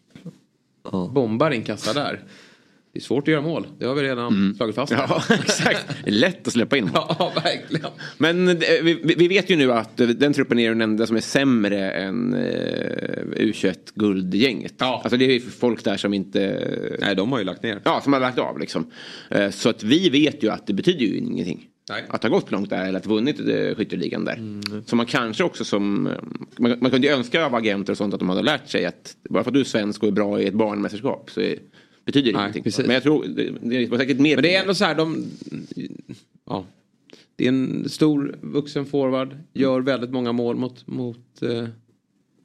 Bombar 1.12 1.50
in 1.50 1.62
kassa 1.62 1.92
där. 1.92 2.20
Det 2.94 2.98
är 2.98 3.02
svårt 3.02 3.22
att 3.22 3.28
göra 3.28 3.42
mål. 3.42 3.66
Det 3.78 3.86
har 3.86 3.94
vi 3.94 4.02
redan 4.02 4.54
slagit 4.56 4.74
fast. 4.74 4.92
Ja, 4.92 5.22
exakt. 5.34 5.86
Lätt 6.06 6.46
att 6.46 6.52
släppa 6.52 6.76
in 6.76 6.84
mål. 6.84 6.92
Ja, 7.18 7.32
verkligen. 7.44 7.90
Men 8.18 8.48
eh, 8.48 8.56
vi, 8.82 9.14
vi 9.18 9.28
vet 9.28 9.50
ju 9.50 9.56
nu 9.56 9.72
att 9.72 10.00
eh, 10.00 10.08
den 10.08 10.32
truppen 10.32 10.58
är 10.58 10.68
den 10.68 10.80
enda 10.80 11.06
som 11.06 11.16
är 11.16 11.20
sämre 11.20 11.90
än 11.90 12.34
eh, 12.34 13.24
U21-guldgänget. 13.36 14.82
Alltså 14.82 15.16
det 15.16 15.24
är 15.24 15.32
ju 15.32 15.40
folk 15.40 15.84
där 15.84 15.96
som 15.96 16.14
inte... 16.14 16.68
Nej, 17.00 17.16
de 17.16 17.32
har 17.32 17.38
ju 17.38 17.44
lagt 17.44 17.62
ner. 17.62 17.80
Ja, 17.84 18.00
som 18.00 18.12
har 18.12 18.20
lagt 18.20 18.38
av 18.38 18.58
liksom. 18.58 18.90
Så 19.50 19.68
att 19.68 19.82
vi 19.82 20.08
vet 20.08 20.42
ju 20.42 20.50
att 20.50 20.66
det 20.66 20.72
betyder 20.72 21.04
ju 21.04 21.16
ingenting. 21.16 21.66
Nej. 21.88 22.04
Att 22.08 22.22
ha 22.22 22.30
gått 22.30 22.50
långt 22.50 22.70
där 22.70 22.88
eller 22.88 22.98
att 22.98 23.06
ha 23.06 23.14
vunnit 23.14 23.36
skytteligan 23.76 24.24
där. 24.24 24.38
Så 24.86 24.96
man 24.96 25.06
kanske 25.06 25.44
också 25.44 25.64
som... 25.64 26.02
Man, 26.58 26.76
man 26.80 26.90
kunde 26.90 27.06
ju 27.06 27.12
önska 27.12 27.46
av 27.46 27.54
agenter 27.54 27.92
och 27.92 27.96
sånt 27.96 28.14
att 28.14 28.20
de 28.20 28.28
hade 28.28 28.42
lärt 28.42 28.68
sig 28.68 28.84
att 28.84 29.16
bara 29.30 29.44
för 29.44 29.50
att 29.50 29.54
du 29.54 29.60
är 29.60 29.64
svensk 29.64 30.02
och 30.02 30.08
är 30.08 30.12
bra 30.12 30.40
i 30.40 30.46
ett 30.46 30.54
barnmästerskap 30.54 31.30
så 31.30 31.40
är, 31.40 31.58
betyder 32.04 32.32
det 32.32 32.38
Nej, 32.38 32.42
ingenting. 32.42 32.62
precis. 32.62 32.86
Men 32.86 32.94
jag 32.94 33.02
tror 33.02 33.24
det, 33.24 33.50
det 33.60 33.86
var 33.86 33.98
säkert 33.98 34.18
mer. 34.18 34.36
Men 34.36 34.42
det 34.42 34.54
är 34.54 34.60
ändå 34.60 34.74
så 34.74 34.84
här, 34.84 34.94
de... 34.94 35.26
Ja. 36.46 36.64
Det 37.36 37.44
är 37.44 37.48
en 37.48 37.88
stor 37.88 38.36
vuxen 38.40 38.86
forward. 38.86 39.38
Gör 39.52 39.80
väldigt 39.80 40.10
många 40.10 40.32
mål 40.32 40.56
mot, 40.56 40.86
mot 40.86 41.42
eh, 41.42 41.64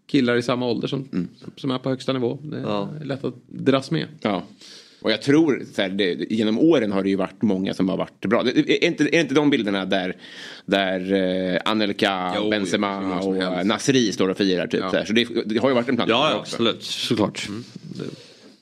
killar 0.08 0.36
i 0.36 0.42
samma 0.42 0.66
ålder 0.68 0.88
som, 0.88 1.28
som 1.56 1.72
är 1.72 1.78
på 1.78 1.90
högsta 1.90 2.14
nivå. 2.14 2.40
Det 2.44 2.58
är 2.58 3.06
lätt 3.06 3.24
att 3.24 3.36
dras 3.48 3.92
med. 3.92 4.08
Ja. 4.22 4.44
Och 5.02 5.12
jag 5.12 5.22
tror, 5.22 5.66
så 5.74 5.82
här, 5.82 5.90
det, 5.90 6.32
genom 6.32 6.60
åren 6.60 6.92
har 6.92 7.04
det 7.04 7.10
ju 7.10 7.16
varit 7.16 7.42
många 7.42 7.74
som 7.74 7.90
har 7.90 7.98
varit 7.98 8.22
bra. 8.26 8.44
Det, 8.44 8.84
är, 8.84 8.88
inte, 8.88 9.04
är 9.16 9.20
inte 9.22 9.34
de 9.34 9.50
bilderna 9.50 9.86
där, 9.86 10.16
där 10.66 11.14
eh, 11.54 11.62
Anelka, 11.66 12.34
Jo, 12.38 12.50
Benzema 12.50 13.20
och. 13.20 13.66
Nasri 13.66 14.12
står 14.12 14.30
och 14.30 14.38
firar 14.38 14.68
typ. 14.68 14.80
Ja. 14.80 14.90
Så, 14.90 14.98
här. 14.98 15.06
så 15.06 15.14
det, 15.14 15.28
det 15.46 15.58
har 15.58 15.70
ju 15.70 15.76
varit 15.76 15.90
en 15.90 15.96
plats 15.96 16.10
Ja, 16.10 16.30
ja 16.32 16.40
också. 16.40 16.56
absolut. 16.56 16.84
Såklart. 16.84 17.50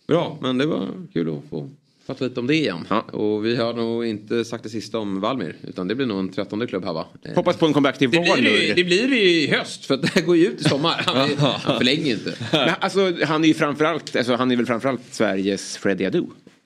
Bra, 0.08 0.38
men 0.42 0.58
det 0.58 0.66
var 0.66 0.88
kul 1.14 1.30
att 1.38 1.50
få 1.50 1.70
prata 2.08 2.24
lite 2.26 2.40
om 2.40 2.48
det 2.48 2.56
igen. 2.56 2.86
Och 3.12 3.46
vi 3.46 3.56
har 3.56 3.74
nog 3.74 4.06
inte 4.06 4.46
sagt 4.46 4.64
det 4.64 4.70
sista 4.70 5.00
om 5.00 5.20
Valmir. 5.22 5.56
Utan 5.68 5.88
det 5.88 5.96
blir 5.96 6.06
nog 6.06 6.20
en 6.20 6.30
trettonde 6.30 6.68
klubb 6.68 6.86
här 6.86 6.94
va? 6.94 7.06
Hoppas 7.36 7.58
på 7.58 7.66
en 7.66 7.74
comeback 7.74 7.98
till 7.98 8.10
blir, 8.10 8.76
det, 8.76 8.84
blir 8.84 9.08
det 9.08 9.16
ju 9.16 9.30
i 9.30 9.48
höst 9.48 9.86
för 9.86 9.94
att 9.94 10.02
det 10.02 10.10
här 10.16 10.22
går 10.22 10.36
ju 10.38 10.46
ut 10.48 10.62
i 10.62 10.64
sommar. 10.64 11.02
Han, 11.06 11.30
han 11.38 11.78
förlänger 11.78 12.12
inte. 12.12 12.34
Men, 12.52 12.70
alltså, 12.80 13.14
han 13.26 13.44
är 13.44 13.48
ju 13.48 13.54
framförallt, 13.54 14.16
alltså, 14.16 14.36
han 14.36 14.52
är 14.52 14.56
väl 14.56 14.66
framförallt 14.66 15.02
Sveriges 15.12 15.78
Freddie 15.78 16.06
Adu. 16.06 16.24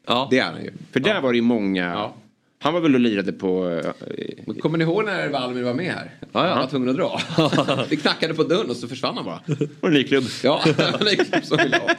Ja. 0.08 0.28
Det 0.32 0.40
är 0.40 0.44
han 0.52 0.64
ju. 0.64 0.72
För 0.92 1.00
där 1.00 1.22
var 1.22 1.32
det 1.32 1.36
ju 1.38 1.42
många. 1.42 2.10
Han 2.60 2.74
var 2.74 2.82
väl 2.82 2.94
och 2.96 3.02
lirade 3.02 3.32
på... 3.34 3.82
eh, 4.48 4.54
Kommer 4.60 4.78
ni 4.78 4.84
ihåg 4.84 5.06
när 5.06 5.30
Valmir 5.30 5.64
var 5.64 5.74
med 5.74 5.94
här? 5.94 6.12
Ja, 6.22 6.28
ja. 6.34 6.40
Han 6.54 6.60
var 6.60 6.68
tvungen 6.68 6.90
att 6.90 6.96
dra. 6.96 7.20
Det 7.90 7.96
knackade 7.96 8.34
på 8.34 8.44
dörren 8.44 8.70
och 8.70 8.76
så 8.76 8.88
försvann 8.88 9.16
han 9.18 9.26
bara. 9.26 9.42
Och 9.82 9.88
en 9.88 9.94
ny 9.94 10.04
klubb. 10.04 10.24
Ja, 10.44 10.62
en 11.00 11.06
ny 11.06 11.16
klubb 11.16 11.44
som 11.46 11.58
vill 11.58 11.74
ha. 11.74 11.90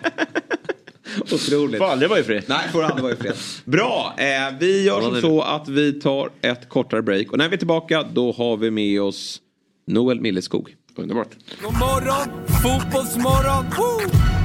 Otroligt. 1.20 1.78
Får 1.78 1.86
aldrig 1.86 2.10
vara 2.10 2.20
i 2.20 2.22
fred. 2.22 2.44
Nej, 2.46 2.68
får 2.72 2.82
aldrig 2.82 3.02
vara 3.02 3.12
i 3.12 3.16
fred. 3.16 3.34
Bra, 3.64 4.14
eh, 4.18 4.24
vi 4.60 4.84
gör 4.84 5.00
som 5.00 5.20
så 5.20 5.42
att 5.42 5.68
vi 5.68 5.92
tar 5.92 6.30
ett 6.40 6.68
kortare 6.68 7.02
break. 7.02 7.32
Och 7.32 7.38
när 7.38 7.48
vi 7.48 7.54
är 7.54 7.58
tillbaka 7.58 8.02
då 8.12 8.32
har 8.32 8.56
vi 8.56 8.70
med 8.70 9.02
oss 9.02 9.40
Noel 9.86 10.20
Milleskog. 10.20 10.74
Underbart. 10.96 11.28
God 11.62 11.72
morgon, 11.72 12.28
fotbollsmorgon! 12.62 13.64
Woo! 13.76 14.41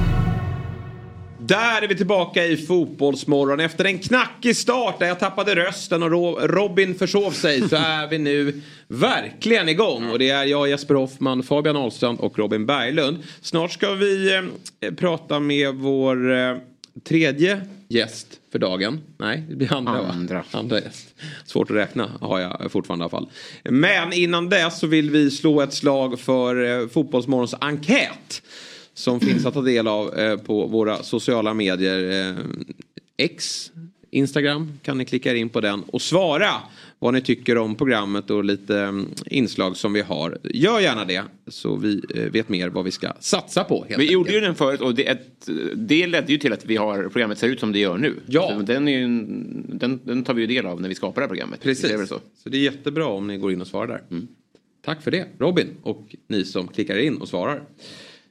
Där 1.48 1.82
är 1.82 1.88
vi 1.88 1.96
tillbaka 1.96 2.44
i 2.46 2.56
Fotbollsmorgon. 2.56 3.60
Efter 3.60 3.84
en 3.84 3.98
knackig 3.98 4.56
start 4.56 4.98
där 4.98 5.06
jag 5.06 5.18
tappade 5.18 5.54
rösten 5.56 6.02
och 6.02 6.10
Ro- 6.10 6.38
Robin 6.40 6.94
försov 6.94 7.30
sig 7.30 7.68
så 7.68 7.76
är 7.76 8.06
vi 8.06 8.18
nu 8.18 8.60
verkligen 8.88 9.68
igång. 9.68 10.10
Och 10.10 10.18
det 10.18 10.30
är 10.30 10.44
jag, 10.44 10.68
Jesper 10.68 10.94
Hoffman, 10.94 11.42
Fabian 11.42 11.76
Ahlstrand 11.76 12.20
och 12.20 12.38
Robin 12.38 12.66
Berglund. 12.66 13.18
Snart 13.40 13.72
ska 13.72 13.92
vi 13.94 14.34
eh, 14.80 14.90
prata 14.94 15.40
med 15.40 15.74
vår 15.74 16.32
eh, 16.36 16.56
tredje 17.08 17.60
gäst 17.88 18.26
för 18.52 18.58
dagen. 18.58 19.00
Nej, 19.18 19.42
det 19.48 19.56
blir 19.56 19.72
andra, 19.72 19.92
Andra. 19.98 20.34
va? 20.36 20.44
Andra 20.50 20.80
gäst. 20.80 21.08
Svårt 21.46 21.70
att 21.70 21.76
räkna 21.76 22.10
har 22.20 22.40
jag 22.40 22.72
fortfarande 22.72 23.02
i 23.02 23.04
alla 23.04 23.10
fall. 23.10 23.28
Men 23.64 24.12
innan 24.12 24.48
dess 24.48 24.78
så 24.78 24.86
vill 24.86 25.10
vi 25.10 25.30
slå 25.30 25.60
ett 25.60 25.74
slag 25.74 26.20
för 26.20 26.80
eh, 26.82 26.88
Fotbollsmorgons 26.88 27.54
enkät. 27.60 28.42
Som 28.98 29.20
finns 29.26 29.46
att 29.46 29.54
ta 29.54 29.62
del 29.62 29.88
av 29.88 30.18
eh, 30.18 30.36
på 30.36 30.66
våra 30.66 31.02
sociala 31.02 31.54
medier. 31.54 32.28
Eh, 32.30 32.36
X, 33.16 33.72
Instagram 34.10 34.72
kan 34.82 34.98
ni 34.98 35.04
klicka 35.04 35.36
in 35.36 35.48
på 35.48 35.60
den 35.60 35.82
och 35.82 36.02
svara 36.02 36.50
vad 36.98 37.14
ni 37.14 37.20
tycker 37.20 37.58
om 37.58 37.74
programmet 37.74 38.30
och 38.30 38.44
lite 38.44 38.78
eh, 38.80 38.92
inslag 39.26 39.76
som 39.76 39.92
vi 39.92 40.00
har. 40.00 40.38
Gör 40.44 40.80
gärna 40.80 41.04
det 41.04 41.22
så 41.46 41.76
vi 41.76 42.02
eh, 42.14 42.22
vet 42.22 42.48
mer 42.48 42.68
vad 42.68 42.84
vi 42.84 42.90
ska 42.90 43.12
satsa 43.20 43.64
på. 43.64 43.84
Vi 43.88 43.94
enkelt. 43.94 44.10
gjorde 44.10 44.32
ju 44.32 44.40
den 44.40 44.54
förut 44.54 44.80
och 44.80 44.94
det, 44.94 45.08
ett, 45.08 45.48
det 45.74 46.06
ledde 46.06 46.32
ju 46.32 46.38
till 46.38 46.52
att 46.52 46.64
vi 46.64 46.76
har 46.76 47.02
programmet 47.08 47.38
ser 47.38 47.48
ut 47.48 47.60
som 47.60 47.72
det 47.72 47.78
gör 47.78 47.98
nu. 47.98 48.14
Ja. 48.26 48.50
Så 48.54 48.62
den, 48.62 48.88
är 48.88 48.98
ju, 48.98 49.04
en- 49.04 49.64
den, 49.78 50.00
den 50.04 50.24
tar 50.24 50.34
vi 50.34 50.40
ju 50.40 50.46
del 50.46 50.66
av 50.66 50.80
när 50.80 50.88
vi 50.88 50.94
skapar 50.94 51.20
det 51.20 51.24
här 51.24 51.28
programmet. 51.28 51.60
Precis. 51.62 51.90
Det 51.90 52.06
så. 52.06 52.20
Så 52.42 52.48
det 52.48 52.56
är 52.56 52.62
jättebra 52.62 53.06
om 53.06 53.26
ni 53.26 53.36
går 53.38 53.52
in 53.52 53.60
och 53.60 53.66
svarar 53.66 53.86
där. 53.86 54.02
Tack 54.84 55.02
för 55.02 55.10
det 55.10 55.26
Robin 55.38 55.66
och 55.82 56.16
ni 56.28 56.44
som 56.44 56.68
klickar 56.68 56.98
in 56.98 57.16
och 57.16 57.28
svarar. 57.28 57.62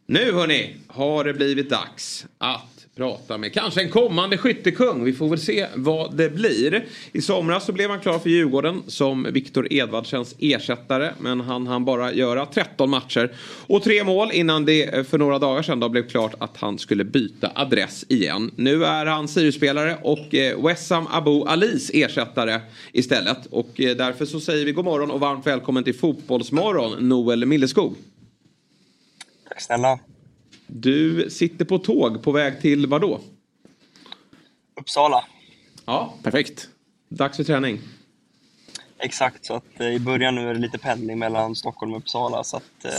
Nu 0.09 0.31
hörni 0.31 0.75
har 0.87 1.23
det 1.23 1.33
blivit 1.33 1.69
dags 1.69 2.25
att 2.37 2.85
prata 2.95 3.37
med 3.37 3.53
kanske 3.53 3.81
en 3.81 3.89
kommande 3.89 4.37
skyttekung. 4.37 5.03
Vi 5.03 5.13
får 5.13 5.29
väl 5.29 5.39
se 5.39 5.67
vad 5.75 6.17
det 6.17 6.29
blir. 6.29 6.85
I 7.11 7.21
somras 7.21 7.65
så 7.65 7.71
blev 7.73 7.89
han 7.89 7.99
klar 7.99 8.19
för 8.19 8.29
Djurgården 8.29 8.83
som 8.87 9.27
Viktor 9.31 9.73
Edvardsens 9.73 10.35
ersättare. 10.39 11.11
Men 11.19 11.41
han 11.41 11.67
hann 11.67 11.85
bara 11.85 12.13
göra 12.13 12.45
13 12.45 12.89
matcher 12.89 13.31
och 13.67 13.83
tre 13.83 14.03
mål 14.03 14.29
innan 14.33 14.65
det 14.65 14.83
eh, 14.83 15.03
för 15.03 15.17
några 15.17 15.39
dagar 15.39 15.61
sedan 15.61 15.79
då 15.79 15.89
blev 15.89 16.09
klart 16.09 16.33
att 16.37 16.57
han 16.57 16.79
skulle 16.79 17.03
byta 17.03 17.51
adress 17.55 18.05
igen. 18.09 18.51
Nu 18.55 18.85
är 18.85 19.05
han 19.05 19.27
Sirius-spelare 19.27 19.97
och 20.01 20.35
eh, 20.35 20.65
Wessam 20.65 21.07
Abu 21.11 21.43
Alis 21.43 21.91
ersättare 21.93 22.59
istället. 22.91 23.45
Och 23.45 23.81
eh, 23.81 23.97
därför 23.97 24.25
så 24.25 24.39
säger 24.39 24.65
vi 24.65 24.71
god 24.71 24.85
morgon 24.85 25.11
och 25.11 25.19
varmt 25.19 25.47
välkommen 25.47 25.83
till 25.83 25.95
Fotbollsmorgon 25.95 27.09
Noel 27.09 27.45
Milleskog. 27.45 27.95
Tack 29.57 29.63
snälla. 29.63 29.99
Du 30.67 31.29
sitter 31.29 31.65
på 31.65 31.77
tåg 31.77 32.23
på 32.23 32.31
väg 32.31 32.61
till 32.61 32.87
vad 32.87 33.01
då? 33.01 33.21
Uppsala. 34.79 35.23
Ja, 35.85 36.13
perfekt. 36.23 36.69
Dags 37.09 37.37
för 37.37 37.43
träning. 37.43 37.79
Exakt, 38.99 39.45
så 39.45 39.53
att 39.53 39.79
eh, 39.79 39.87
i 39.87 39.99
början 39.99 40.35
nu 40.35 40.49
är 40.49 40.53
det 40.53 40.59
lite 40.59 40.77
pendling 40.77 41.19
mellan 41.19 41.55
Stockholm 41.55 41.93
och 41.93 41.97
Uppsala 41.97 42.43
så 42.43 42.57
att 42.57 42.85
eh, 42.85 42.91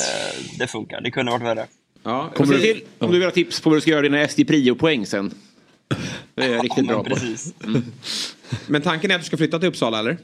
det 0.58 0.66
funkar. 0.66 1.00
Det 1.00 1.10
kunde 1.10 1.32
varit 1.32 1.42
värre. 1.44 1.66
Ja, 2.02 2.30
Kommer 2.34 2.54
du 2.54 2.60
till 2.60 2.84
om 2.98 3.12
du 3.12 3.18
vill 3.18 3.26
ha 3.26 3.32
tips 3.32 3.60
på 3.60 3.70
vad 3.70 3.76
du 3.76 3.80
ska 3.80 3.90
göra 3.90 4.02
dina 4.02 4.28
SD 4.28 4.40
Prio-poäng 4.46 5.06
sen. 5.06 5.34
Det 6.34 6.44
är 6.44 6.48
jag 6.52 6.64
riktigt 6.64 6.86
men 6.86 6.94
bra 6.94 7.04
på. 7.04 7.10
precis. 7.10 7.54
Men 8.66 8.82
tanken 8.82 9.10
är 9.10 9.14
att 9.14 9.20
du 9.20 9.26
ska 9.26 9.36
flytta 9.36 9.58
till 9.58 9.68
Uppsala 9.68 9.98
eller? 9.98 10.18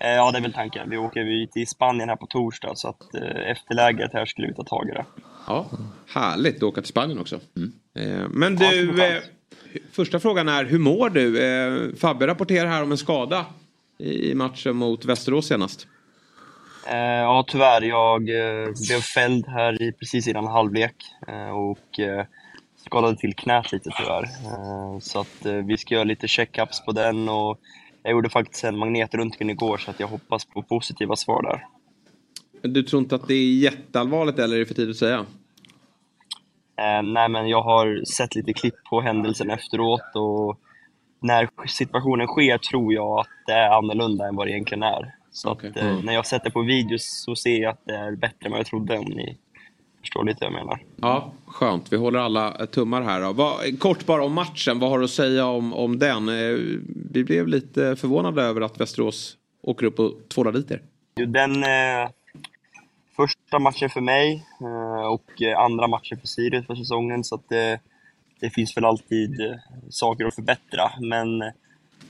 Eh, 0.00 0.10
ja, 0.10 0.30
det 0.30 0.38
är 0.38 0.42
väl 0.42 0.52
tanken. 0.52 0.90
Vi 0.90 0.96
åker 0.96 1.24
vi 1.24 1.48
till 1.52 1.66
Spanien 1.66 2.08
här 2.08 2.16
på 2.16 2.26
torsdag 2.26 2.72
så 2.74 2.88
att 2.88 3.14
eh, 3.14 3.50
efter 3.50 3.74
lägret 3.74 4.12
här 4.12 4.26
skulle 4.26 4.48
vi 4.48 4.54
ta 4.54 4.64
tag 4.64 4.88
i 4.88 4.92
det. 4.92 5.04
Ja, 5.46 5.66
härligt 6.14 6.56
att 6.56 6.62
åka 6.62 6.80
till 6.80 6.88
Spanien 6.90 7.18
också. 7.18 7.40
Eh, 7.98 8.28
Men 8.30 8.58
Ja, 8.60 8.70
du, 8.70 9.04
eh, 9.04 9.22
första 9.92 10.20
frågan 10.20 10.48
är 10.48 10.64
hur 10.64 10.78
mår 10.78 11.10
du? 11.10 11.96
Fabbe 12.00 12.26
rapporterar 12.26 12.68
här 12.68 12.82
om 12.82 12.90
en 12.92 12.98
skada 12.98 13.46
i 13.98 14.34
matchen 14.34 14.76
mot 14.76 15.04
Västerås 15.04 15.46
senast. 15.48 15.86
Ja, 17.22 17.44
tyvärr. 17.48 17.82
Jag 17.82 18.22
blev 18.88 19.00
fälld 19.14 19.46
här 19.46 19.82
i, 19.82 19.92
precis 19.92 20.28
innan 20.28 20.46
halvlek 20.46 20.94
och 21.54 22.00
skadade 22.86 23.16
till 23.16 23.34
knät 23.34 23.72
lite 23.72 23.90
tyvärr. 23.98 24.28
Så 25.00 25.20
att 25.20 25.46
vi 25.64 25.76
ska 25.76 25.94
göra 25.94 26.04
lite 26.04 26.28
checkups 26.28 26.84
på 26.84 26.92
den 26.92 27.28
och 27.28 27.58
jag 28.02 28.10
gjorde 28.12 28.30
faktiskt 28.30 28.64
en 28.64 28.78
magnetröntgen 28.78 29.50
igår 29.50 29.76
så 29.76 29.90
att 29.90 30.00
jag 30.00 30.08
hoppas 30.08 30.44
på 30.44 30.62
positiva 30.62 31.16
svar 31.16 31.42
där. 31.42 31.66
Du 32.68 32.82
tror 32.82 33.02
inte 33.02 33.14
att 33.14 33.28
det 33.28 33.34
är 33.34 33.54
jätteallvarligt 33.58 34.38
eller 34.38 34.56
är 34.56 34.60
det 34.60 34.66
för 34.66 34.74
tidigt 34.74 34.94
att 34.94 34.98
säga? 34.98 35.26
Eh, 36.76 37.02
nej, 37.02 37.28
men 37.28 37.48
jag 37.48 37.62
har 37.62 38.04
sett 38.04 38.34
lite 38.34 38.52
klipp 38.52 38.74
på 38.90 39.00
händelsen 39.00 39.50
efteråt 39.50 40.16
och 40.16 40.58
när 41.22 41.48
situationen 41.68 42.26
sker 42.26 42.58
tror 42.58 42.94
jag 42.94 43.20
att 43.20 43.28
det 43.46 43.52
är 43.52 43.70
annorlunda 43.70 44.28
än 44.28 44.36
vad 44.36 44.46
det 44.46 44.50
egentligen 44.50 44.82
är. 44.82 45.14
Så 45.32 45.50
att, 45.50 45.64
eh, 45.64 45.86
Mm. 45.86 46.04
när 46.04 46.12
jag 46.12 46.26
sett 46.26 46.44
det 46.44 46.50
på 46.50 46.62
videos 46.62 47.22
så 47.24 47.36
ser 47.36 47.56
jag 47.62 47.70
att 47.70 47.80
det 47.84 47.94
är 47.96 48.16
bättre 48.16 48.46
än 48.46 48.50
vad 48.50 48.58
jag 48.58 48.66
trodde 48.66 48.98
om 48.98 49.04
ni 49.04 49.38
förstår 50.00 50.24
lite 50.24 50.38
vad 50.44 50.52
jag 50.52 50.58
menar. 50.60 50.78
Ja, 50.96 51.32
skönt. 51.46 51.92
Vi 51.92 51.96
håller 51.96 52.18
alla 52.18 52.54
eh, 52.60 52.66
tummar 52.66 53.02
här. 53.02 53.32
Vad, 53.32 53.78
kort 53.78 54.06
bara 54.06 54.24
om 54.24 54.32
matchen. 54.32 54.78
Vad 54.78 54.90
har 54.90 54.98
du 54.98 55.04
att 55.04 55.10
säga 55.10 55.46
om, 55.46 55.74
om 55.74 55.98
den? 55.98 56.28
Eh, 56.28 56.58
Vi 57.12 57.24
blev 57.24 57.48
lite 57.48 57.96
förvånade 57.96 58.42
över 58.42 58.60
att 58.60 58.80
Västerås 58.80 59.36
åker 59.62 59.86
upp 59.86 59.98
och 59.98 60.12
tvålar 60.28 60.52
dit 60.52 60.70
er. 60.70 60.82
Den 61.26 61.62
eh, 61.64 62.10
första 63.16 63.58
matchen 63.58 63.90
för 63.90 64.00
mig 64.00 64.46
eh, 64.60 65.06
och 65.06 65.42
eh, 65.42 65.58
andra 65.58 65.86
matchen 65.86 66.18
för 66.20 66.26
Sirius 66.26 66.66
för 66.66 66.74
säsongen 66.74 67.24
så 67.24 67.34
att 67.34 67.48
det, 67.48 67.80
det 68.40 68.50
finns 68.50 68.76
väl 68.76 68.84
alltid 68.84 69.40
eh, 69.40 69.56
saker 69.90 70.24
att 70.24 70.34
förbättra. 70.34 70.90
Men 71.00 71.42
eh, 71.42 71.48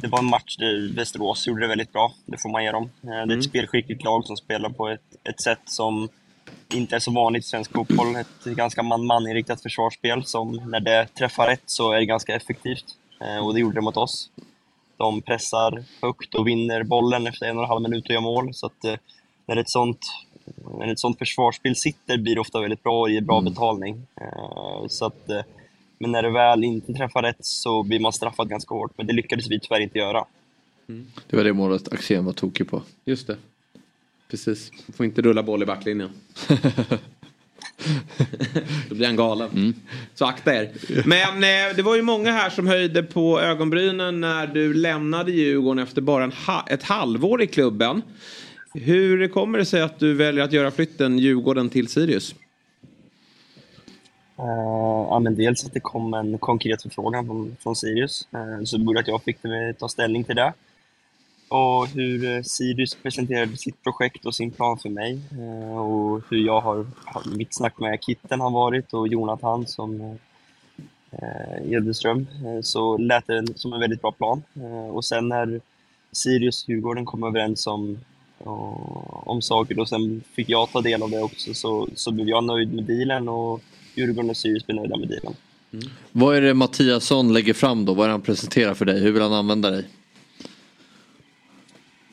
det 0.00 0.08
var 0.08 0.18
en 0.18 0.24
match 0.30 0.56
där 0.56 0.94
Västerås 0.96 1.46
gjorde 1.46 1.60
det 1.60 1.68
väldigt 1.68 1.92
bra, 1.92 2.12
det 2.26 2.38
får 2.42 2.48
man 2.50 2.64
ge 2.64 2.70
dem. 2.72 2.82
Eh, 3.02 3.08
det 3.08 3.14
är 3.14 3.22
Mm. 3.22 3.38
ett 3.38 3.44
spelskickligt 3.44 4.04
lag 4.04 4.24
som 4.24 4.36
spelar 4.36 4.70
på 4.70 4.88
ett, 4.88 5.16
ett 5.24 5.40
sätt 5.40 5.60
som 5.64 6.08
inte 6.74 6.96
är 6.96 7.00
så 7.00 7.10
vanligt 7.10 7.44
i 7.44 7.48
svensk 7.48 7.72
fotboll. 7.72 8.16
Ett 8.16 8.44
ganska 8.44 8.82
man-man-inriktat 8.82 9.62
försvarsspel 9.62 10.24
som 10.24 10.60
när 10.66 10.80
det 10.80 11.06
träffar 11.18 11.46
rätt 11.46 11.62
så 11.66 11.92
är 11.92 11.98
det 11.98 12.04
ganska 12.04 12.36
effektivt. 12.36 12.84
Eh, 13.20 13.46
och 13.46 13.54
det 13.54 13.60
gjorde 13.60 13.74
det 13.74 13.80
mot 13.80 13.96
oss. 13.96 14.30
De 14.96 15.22
pressar 15.22 15.84
högt 16.02 16.34
och 16.34 16.46
vinner 16.46 16.82
bollen 16.82 17.26
efter 17.26 17.46
en 17.46 17.56
och 17.56 17.62
en 17.62 17.68
halv 17.68 17.82
minut 17.82 18.04
och 18.04 18.10
gör 18.10 18.20
mål. 18.20 18.54
Så 18.54 18.66
att, 18.66 18.84
eh, 18.84 18.94
när, 19.46 19.56
ett 19.56 19.70
sånt, 19.70 19.98
när 20.78 20.92
ett 20.92 20.98
sånt 20.98 21.18
försvarsspel 21.18 21.76
sitter 21.76 22.18
blir 22.18 22.34
det 22.34 22.40
ofta 22.40 22.60
väldigt 22.60 22.82
bra 22.82 23.00
och 23.00 23.10
ger 23.10 23.20
bra 23.20 23.40
betalning. 23.40 24.06
Eh, 24.20 24.86
så 24.88 25.06
att, 25.06 25.30
men 25.98 26.12
när 26.12 26.22
det 26.22 26.30
väl 26.30 26.64
inte 26.64 26.92
träffar 26.92 27.22
rätt 27.22 27.44
så 27.44 27.82
blir 27.82 28.00
man 28.00 28.12
straffad 28.12 28.48
ganska 28.48 28.74
hårt. 28.74 28.92
Men 28.96 29.06
det 29.06 29.12
lyckades 29.12 29.50
vi 29.50 29.60
tyvärr 29.60 29.80
inte 29.80 29.98
göra. 29.98 30.24
Det 31.26 31.36
var 31.36 31.44
det 31.44 31.52
målet 31.52 31.92
Axén 31.92 32.24
var 32.24 32.32
tokig 32.32 32.70
på. 32.70 32.82
Just 33.04 33.26
det. 33.26 33.36
Precis. 34.30 34.72
Får 34.96 35.06
inte 35.06 35.22
rulla 35.22 35.42
boll 35.42 35.62
i 35.62 35.66
backlinjen. 35.66 36.10
Då 38.88 38.94
blir 38.94 39.06
han 39.06 39.16
galen. 39.16 39.74
Så 40.14 40.24
akta 40.24 40.54
er. 40.54 40.70
Men 41.06 41.44
eh, 41.44 41.76
det 41.76 41.82
var 41.82 41.96
ju 41.96 42.02
många 42.02 42.32
här 42.32 42.50
som 42.50 42.66
höjde 42.66 43.02
på 43.02 43.40
ögonbrynen 43.40 44.20
när 44.20 44.46
du 44.46 44.74
lämnade 44.74 45.32
Djurgården 45.32 45.82
efter 45.82 46.02
bara 46.02 46.24
en 46.24 46.32
ha- 46.32 46.66
ett 46.70 46.82
halvår 46.82 47.42
i 47.42 47.46
klubben. 47.46 48.02
Hur 48.74 49.28
kommer 49.28 49.58
det 49.58 49.64
sig 49.64 49.82
att 49.82 49.98
du 49.98 50.14
väljer 50.14 50.44
att 50.44 50.52
göra 50.52 50.70
flytten 50.70 51.18
Djurgården 51.18 51.68
till 51.68 51.88
Sirius? 51.88 52.34
Eh, 54.38 54.44
ja, 55.08 55.18
men 55.18 55.34
dels 55.34 55.66
att 55.66 55.72
det 55.72 55.80
kom 55.80 56.14
en 56.14 56.38
konkret 56.38 56.82
förfrågan 56.82 57.26
från, 57.26 57.56
från 57.60 57.76
Sirius, 57.76 58.28
uh, 58.34 58.64
så 58.64 58.76
det 58.76 58.84
gjorde 58.84 59.00
att 59.00 59.08
jag 59.08 59.22
fick 59.22 59.36
ta 59.78 59.88
ställning 59.88 60.24
till 60.24 60.36
det. 60.36 60.52
Och 61.50 61.86
hur 61.86 62.36
eh, 62.36 62.42
Sirius 62.42 62.94
presenterade 63.02 63.56
sitt 63.56 63.82
projekt 63.82 64.26
och 64.26 64.34
sin 64.34 64.50
plan 64.50 64.78
för 64.78 64.88
mig. 64.88 65.20
Eh, 65.32 65.78
och 65.78 66.22
hur 66.30 66.46
jag 66.46 66.60
har, 66.60 66.86
mitt 67.36 67.54
snack 67.56 67.78
med 67.78 67.98
Kitten 68.02 68.40
har 68.40 68.50
varit 68.50 68.92
och 68.92 69.08
Jonathan 69.08 69.66
som 69.66 70.00
uh, 70.00 71.72
Edelström. 71.72 72.26
så 72.62 72.96
lät 72.98 73.26
det 73.26 73.58
som 73.58 73.72
en 73.72 73.80
väldigt 73.80 74.02
bra 74.02 74.12
plan. 74.12 74.42
Och 74.90 75.04
sen 75.04 75.28
när 75.28 75.60
Sirius 76.12 76.64
och 76.64 76.70
Djurgården 76.70 77.04
kom 77.04 77.22
överens 77.24 77.66
om, 77.66 77.98
och- 78.38 79.28
om 79.28 79.42
saker 79.42 79.78
och 79.78 79.88
sen 79.88 80.22
fick 80.34 80.48
jag 80.48 80.70
ta 80.72 80.80
del 80.80 81.02
av 81.02 81.10
det 81.10 81.22
också 81.22 81.54
så, 81.54 81.88
så 81.94 82.10
blev 82.12 82.28
jag 82.28 82.44
nöjd 82.44 82.74
med 82.74 82.84
dealen 82.84 83.28
och 83.28 83.60
Djurgården 83.94 84.30
och 84.30 84.36
Sirius 84.36 84.66
blev 84.66 84.76
nöjda 84.76 84.96
med 84.96 85.08
dealen. 85.08 85.34
Mm. 85.72 85.88
Vad 86.12 86.36
är 86.36 86.40
det 86.40 86.54
Mattiasson 86.54 87.32
lägger 87.32 87.54
fram 87.54 87.84
då? 87.84 87.94
Vad 87.94 88.04
är 88.04 88.08
det 88.08 88.12
han 88.14 88.22
presenterar 88.22 88.74
för 88.74 88.84
dig? 88.84 89.00
Hur 89.00 89.12
vill 89.12 89.22
han 89.22 89.32
använda 89.32 89.70
dig? 89.70 89.84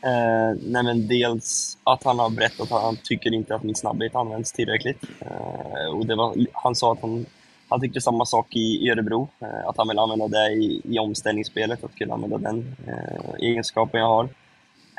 Eh, 0.08 0.58
nej 0.62 0.84
men 0.84 1.08
dels 1.08 1.78
att 1.84 2.04
han 2.04 2.20
har 2.20 2.30
berättat 2.30 2.72
att 2.72 2.82
han 2.82 2.98
tycker 3.04 3.34
inte 3.34 3.56
att 3.56 3.64
min 3.64 3.76
snabbhet 3.76 4.16
används 4.16 4.52
tillräckligt. 4.52 5.04
Eh, 5.20 5.96
och 5.96 6.06
det 6.06 6.16
var, 6.16 6.36
han 6.54 6.76
sa 6.76 6.92
att 6.94 7.02
han, 7.02 7.26
han 7.70 7.82
tyckte 7.82 8.02
samma 8.02 8.26
sak 8.26 8.56
i 8.56 8.90
Örebro, 8.90 9.30
eh, 9.40 9.68
att 9.68 9.78
han 9.78 9.88
vill 9.88 10.00
använda 10.00 10.28
det 10.28 10.54
i, 10.54 10.82
i 10.84 11.00
omställningsspelet, 11.00 11.84
att 11.84 11.96
kunna 11.96 12.14
använda 12.14 12.38
den 12.38 12.76
eh, 12.88 13.34
egenskapen 13.40 14.00
jag 14.00 14.08
har. 14.08 14.24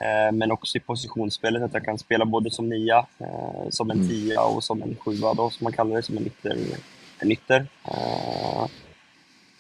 Eh, 0.01 0.33
men 0.33 0.53
också 0.53 0.79
i 0.79 0.81
positionsspelet, 0.81 1.63
att 1.63 1.75
jag 1.75 1.85
kan 1.85 1.99
spela 1.99 2.25
både 2.25 2.51
som 2.51 2.69
nia, 2.69 3.07
eh, 3.19 3.69
som 3.71 3.91
en 3.91 4.09
tia 4.09 4.45
och 4.45 4.65
som 4.65 4.83
en 4.83 4.97
sjua 4.97 5.35
då, 5.35 5.51
som 5.51 5.65
man 5.65 5.73
kallar 5.73 5.97
det, 5.97 6.03
som 6.03 6.17
en 6.17 6.27
ytter. 6.27 6.59
En 7.19 7.33
ytter. 7.33 7.67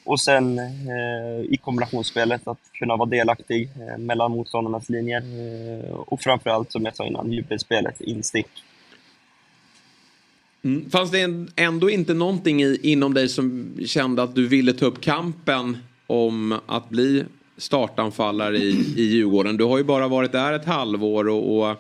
Och 0.08 0.20
sen 0.20 0.58
eh, 0.58 1.40
i 1.48 1.56
kombinationsspelet 1.64 2.48
att 2.48 2.58
kunna 2.72 2.96
vara 2.96 3.08
delaktig 3.08 3.68
eh, 3.80 3.98
mellan 3.98 4.30
motståndarnas 4.30 4.88
linjer. 4.88 5.22
Eh, 5.22 5.90
och 5.90 6.20
framförallt, 6.20 6.72
som 6.72 6.84
jag 6.84 6.96
sa 6.96 7.06
innan, 7.06 7.32
djupledsspelet, 7.32 8.00
instick. 8.00 8.46
Mm. 10.62 10.90
Fanns 10.90 11.10
det 11.10 11.46
ändå 11.56 11.90
inte 11.90 12.14
någonting 12.14 12.62
i, 12.62 12.80
inom 12.82 13.14
dig 13.14 13.28
som 13.28 13.74
kände 13.86 14.22
att 14.22 14.34
du 14.34 14.48
ville 14.48 14.72
ta 14.72 14.86
upp 14.86 15.00
kampen 15.00 15.76
om 16.06 16.60
att 16.66 16.88
bli 16.88 17.24
startanfallare 17.56 18.58
i, 18.58 18.94
i 18.96 19.02
Djurgården? 19.02 19.56
Du 19.56 19.64
har 19.64 19.78
ju 19.78 19.84
bara 19.84 20.08
varit 20.08 20.32
där 20.32 20.52
ett 20.52 20.66
halvår 20.66 21.28
och, 21.28 21.58
och 21.58 21.76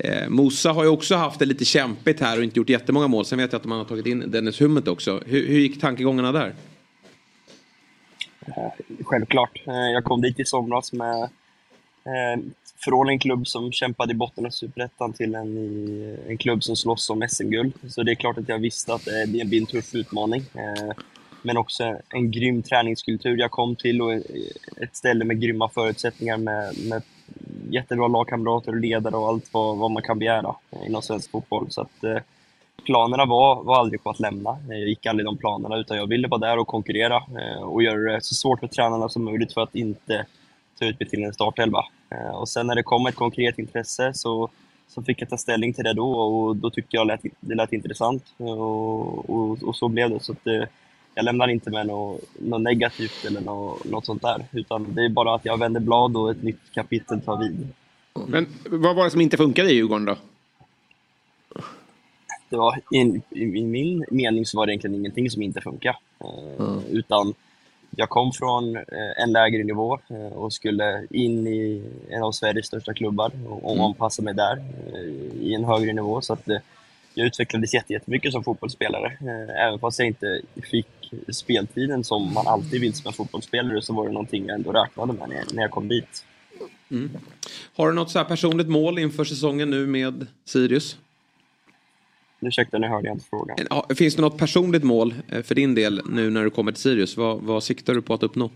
eh, 0.00 0.28
Mossa 0.28 0.72
har 0.72 0.84
ju 0.84 0.90
också 0.90 1.14
haft 1.14 1.38
det 1.38 1.46
lite 1.46 1.64
kämpigt 1.64 2.20
här 2.20 2.38
och 2.38 2.44
inte 2.44 2.58
gjort 2.58 2.68
jättemånga 2.68 3.08
mål. 3.08 3.24
Sen 3.24 3.38
vet 3.38 3.52
jag 3.52 3.60
att 3.60 3.66
man 3.66 3.78
har 3.78 3.84
tagit 3.84 4.06
in 4.06 4.30
Dennis 4.30 4.60
Hummet 4.60 4.88
också. 4.88 5.20
Hur, 5.26 5.48
hur 5.48 5.58
gick 5.58 5.80
tankegångarna 5.80 6.32
där? 6.32 6.54
Eh, 8.46 8.70
självklart. 9.04 9.62
Eh, 9.66 9.74
jag 9.74 10.04
kom 10.04 10.20
dit 10.20 10.40
i 10.40 10.44
somras 10.44 10.92
med 10.92 11.22
eh, 12.04 12.42
från 12.76 13.08
en 13.08 13.18
klubb 13.18 13.46
som 13.46 13.72
kämpade 13.72 14.12
i 14.12 14.14
botten 14.14 14.46
av 14.46 14.50
Superettan 14.50 15.12
till 15.12 15.34
en, 15.34 16.18
en 16.28 16.38
klubb 16.38 16.64
som 16.64 16.76
slåss 16.76 17.10
om 17.10 17.28
SM-guld. 17.28 17.72
Så 17.88 18.02
det 18.02 18.12
är 18.12 18.14
klart 18.14 18.38
att 18.38 18.48
jag 18.48 18.58
visste 18.58 18.94
att 18.94 19.04
det 19.04 19.46
blir 19.46 19.60
en 19.60 19.66
tuff 19.66 19.94
utmaning. 19.94 20.42
Men 21.42 21.56
också 21.56 21.96
en 22.08 22.30
grym 22.30 22.62
träningskultur 22.62 23.36
jag 23.36 23.50
kom 23.50 23.76
till 23.76 24.02
och 24.02 24.12
ett 24.82 24.96
ställe 24.96 25.24
med 25.24 25.40
grymma 25.40 25.68
förutsättningar 25.68 26.36
med, 26.36 26.78
med 26.78 27.02
jättebra 27.70 28.08
lagkamrater 28.08 28.72
och 28.72 28.80
ledare 28.80 29.16
och 29.16 29.28
allt 29.28 29.48
vad, 29.52 29.76
vad 29.76 29.90
man 29.90 30.02
kan 30.02 30.18
begära 30.18 30.54
inom 30.86 31.02
svensk 31.02 31.30
fotboll. 31.30 31.66
Så 31.70 31.80
att, 31.80 32.04
eh, 32.04 32.18
planerna 32.84 33.24
var, 33.24 33.62
var 33.62 33.78
aldrig 33.78 34.02
på 34.02 34.10
att 34.10 34.20
lämna. 34.20 34.58
Jag 34.68 34.78
gick 34.78 35.06
aldrig 35.06 35.26
de 35.26 35.36
planerna, 35.36 35.76
utan 35.76 35.96
jag 35.96 36.06
ville 36.06 36.28
vara 36.28 36.40
där 36.40 36.58
och 36.58 36.66
konkurrera 36.66 37.16
eh, 37.16 37.62
och 37.62 37.82
göra 37.82 38.12
det 38.12 38.24
så 38.24 38.34
svårt 38.34 38.60
för 38.60 38.66
tränarna 38.66 39.08
som 39.08 39.24
möjligt 39.24 39.52
för 39.52 39.60
att 39.60 39.74
inte 39.74 40.26
ta 40.78 40.84
ut 40.84 41.00
mig 41.00 41.08
till 41.08 41.24
en 41.24 41.32
startelva. 41.32 41.84
Eh, 42.10 42.36
och 42.36 42.48
sen 42.48 42.66
när 42.66 42.74
det 42.74 42.82
kom 42.82 43.06
ett 43.06 43.14
konkret 43.14 43.58
intresse 43.58 44.14
så, 44.14 44.48
så 44.88 45.02
fick 45.02 45.22
jag 45.22 45.30
ta 45.30 45.36
ställning 45.36 45.72
till 45.72 45.84
det 45.84 45.92
då 45.92 46.12
och 46.12 46.56
då 46.56 46.70
tyckte 46.70 46.96
jag 46.96 47.06
lät, 47.06 47.20
det 47.40 47.54
lät 47.54 47.72
intressant 47.72 48.24
och, 48.36 49.30
och, 49.30 49.62
och 49.62 49.76
så 49.76 49.88
blev 49.88 50.10
det. 50.10 50.20
Så 50.20 50.32
att, 50.32 50.68
jag 51.16 51.24
lämnar 51.24 51.48
inte 51.48 51.70
med 51.70 51.86
något, 51.86 52.20
något 52.40 52.60
negativt 52.60 53.24
eller 53.26 53.40
något, 53.40 53.84
något 53.84 54.06
sånt 54.06 54.22
där, 54.22 54.44
utan 54.52 54.94
det 54.94 55.04
är 55.04 55.08
bara 55.08 55.34
att 55.34 55.44
jag 55.44 55.58
vänder 55.58 55.80
blad 55.80 56.16
och 56.16 56.30
ett 56.30 56.42
nytt 56.42 56.60
kapitel 56.74 57.20
tar 57.20 57.38
vid. 57.38 57.68
Men 58.26 58.46
vad 58.70 58.96
var 58.96 59.04
det 59.04 59.10
som 59.10 59.20
inte 59.20 59.36
funkade 59.36 59.70
i 59.70 59.74
Djurgården 59.74 60.04
då? 60.04 60.16
Det 62.48 62.56
var, 62.56 62.80
i, 62.92 63.20
i, 63.30 63.62
min 63.64 64.04
mening 64.10 64.46
så 64.46 64.56
var 64.58 64.66
det 64.66 64.72
egentligen 64.72 64.94
ingenting 64.96 65.30
som 65.30 65.42
inte 65.42 65.60
funkar. 65.60 65.96
Eh, 66.24 66.78
Utan 66.90 67.34
jag 67.96 68.08
kom 68.08 68.32
från 68.32 68.76
eh, 68.76 68.82
en 69.22 69.32
lägre 69.32 69.64
nivå 69.64 69.98
eh, 70.10 70.32
och 70.32 70.52
skulle 70.52 71.06
in 71.10 71.46
i 71.46 71.84
en 72.10 72.22
av 72.22 72.32
Sveriges 72.32 72.66
största 72.66 72.94
klubbar 72.94 73.30
och, 73.48 73.72
Mm. 73.72 73.84
anpassa 73.84 74.22
mig 74.22 74.34
där 74.34 74.64
i 75.40 75.54
en 75.54 75.64
högre 75.64 75.92
nivå. 75.92 76.20
Så 76.20 76.32
att, 76.32 76.48
jag 77.18 77.26
utvecklades 77.26 77.74
jätte- 77.74 77.92
jättemycket 77.92 78.32
som 78.32 78.44
fotbollsspelare. 78.44 79.12
Även 79.66 79.78
fast 79.78 79.98
jag 79.98 80.08
inte 80.08 80.40
fick 80.70 80.86
speltiden 81.32 82.04
som 82.04 82.34
man 82.34 82.46
alltid 82.46 82.80
vill 82.80 82.94
som 82.94 83.06
en 83.08 83.12
fotbollsspelare 83.12 83.82
så 83.82 83.92
var 83.92 84.06
det 84.06 84.12
någonting 84.12 84.46
jag 84.46 84.54
ändå 84.54 84.72
räknade 84.72 85.12
med 85.12 85.28
när 85.52 85.62
jag, 85.62 85.70
kom 85.70 85.88
dit. 85.88 86.24
Mm. 86.90 87.10
Har 87.76 87.88
du 87.88 87.94
något 87.94 88.10
så 88.10 88.18
här 88.18 88.26
personligt 88.26 88.68
mål 88.68 88.98
inför 88.98 89.24
säsongen 89.24 89.70
nu 89.70 89.86
med 89.86 90.26
Sirius? 90.44 90.96
Ursäkta, 92.40 92.78
nu 92.78 92.88
hörde 92.88 93.08
jag 93.08 93.14
inte 93.14 93.24
frågan. 93.30 93.56
Finns 93.96 94.16
det 94.16 94.22
något 94.22 94.38
personligt 94.38 94.84
mål 94.84 95.14
eh, 95.28 95.42
för 95.42 95.54
din 95.54 95.74
del 95.74 96.00
nu 96.08 96.30
när 96.30 96.44
du 96.44 96.50
kommer 96.50 96.72
till 96.72 96.82
Sirius? 96.82 97.16
Vad, 97.16 97.42
vad 97.42 97.62
siktar 97.62 97.94
du 97.94 98.02
på 98.02 98.14
att 98.14 98.22
uppnå? 98.22 98.50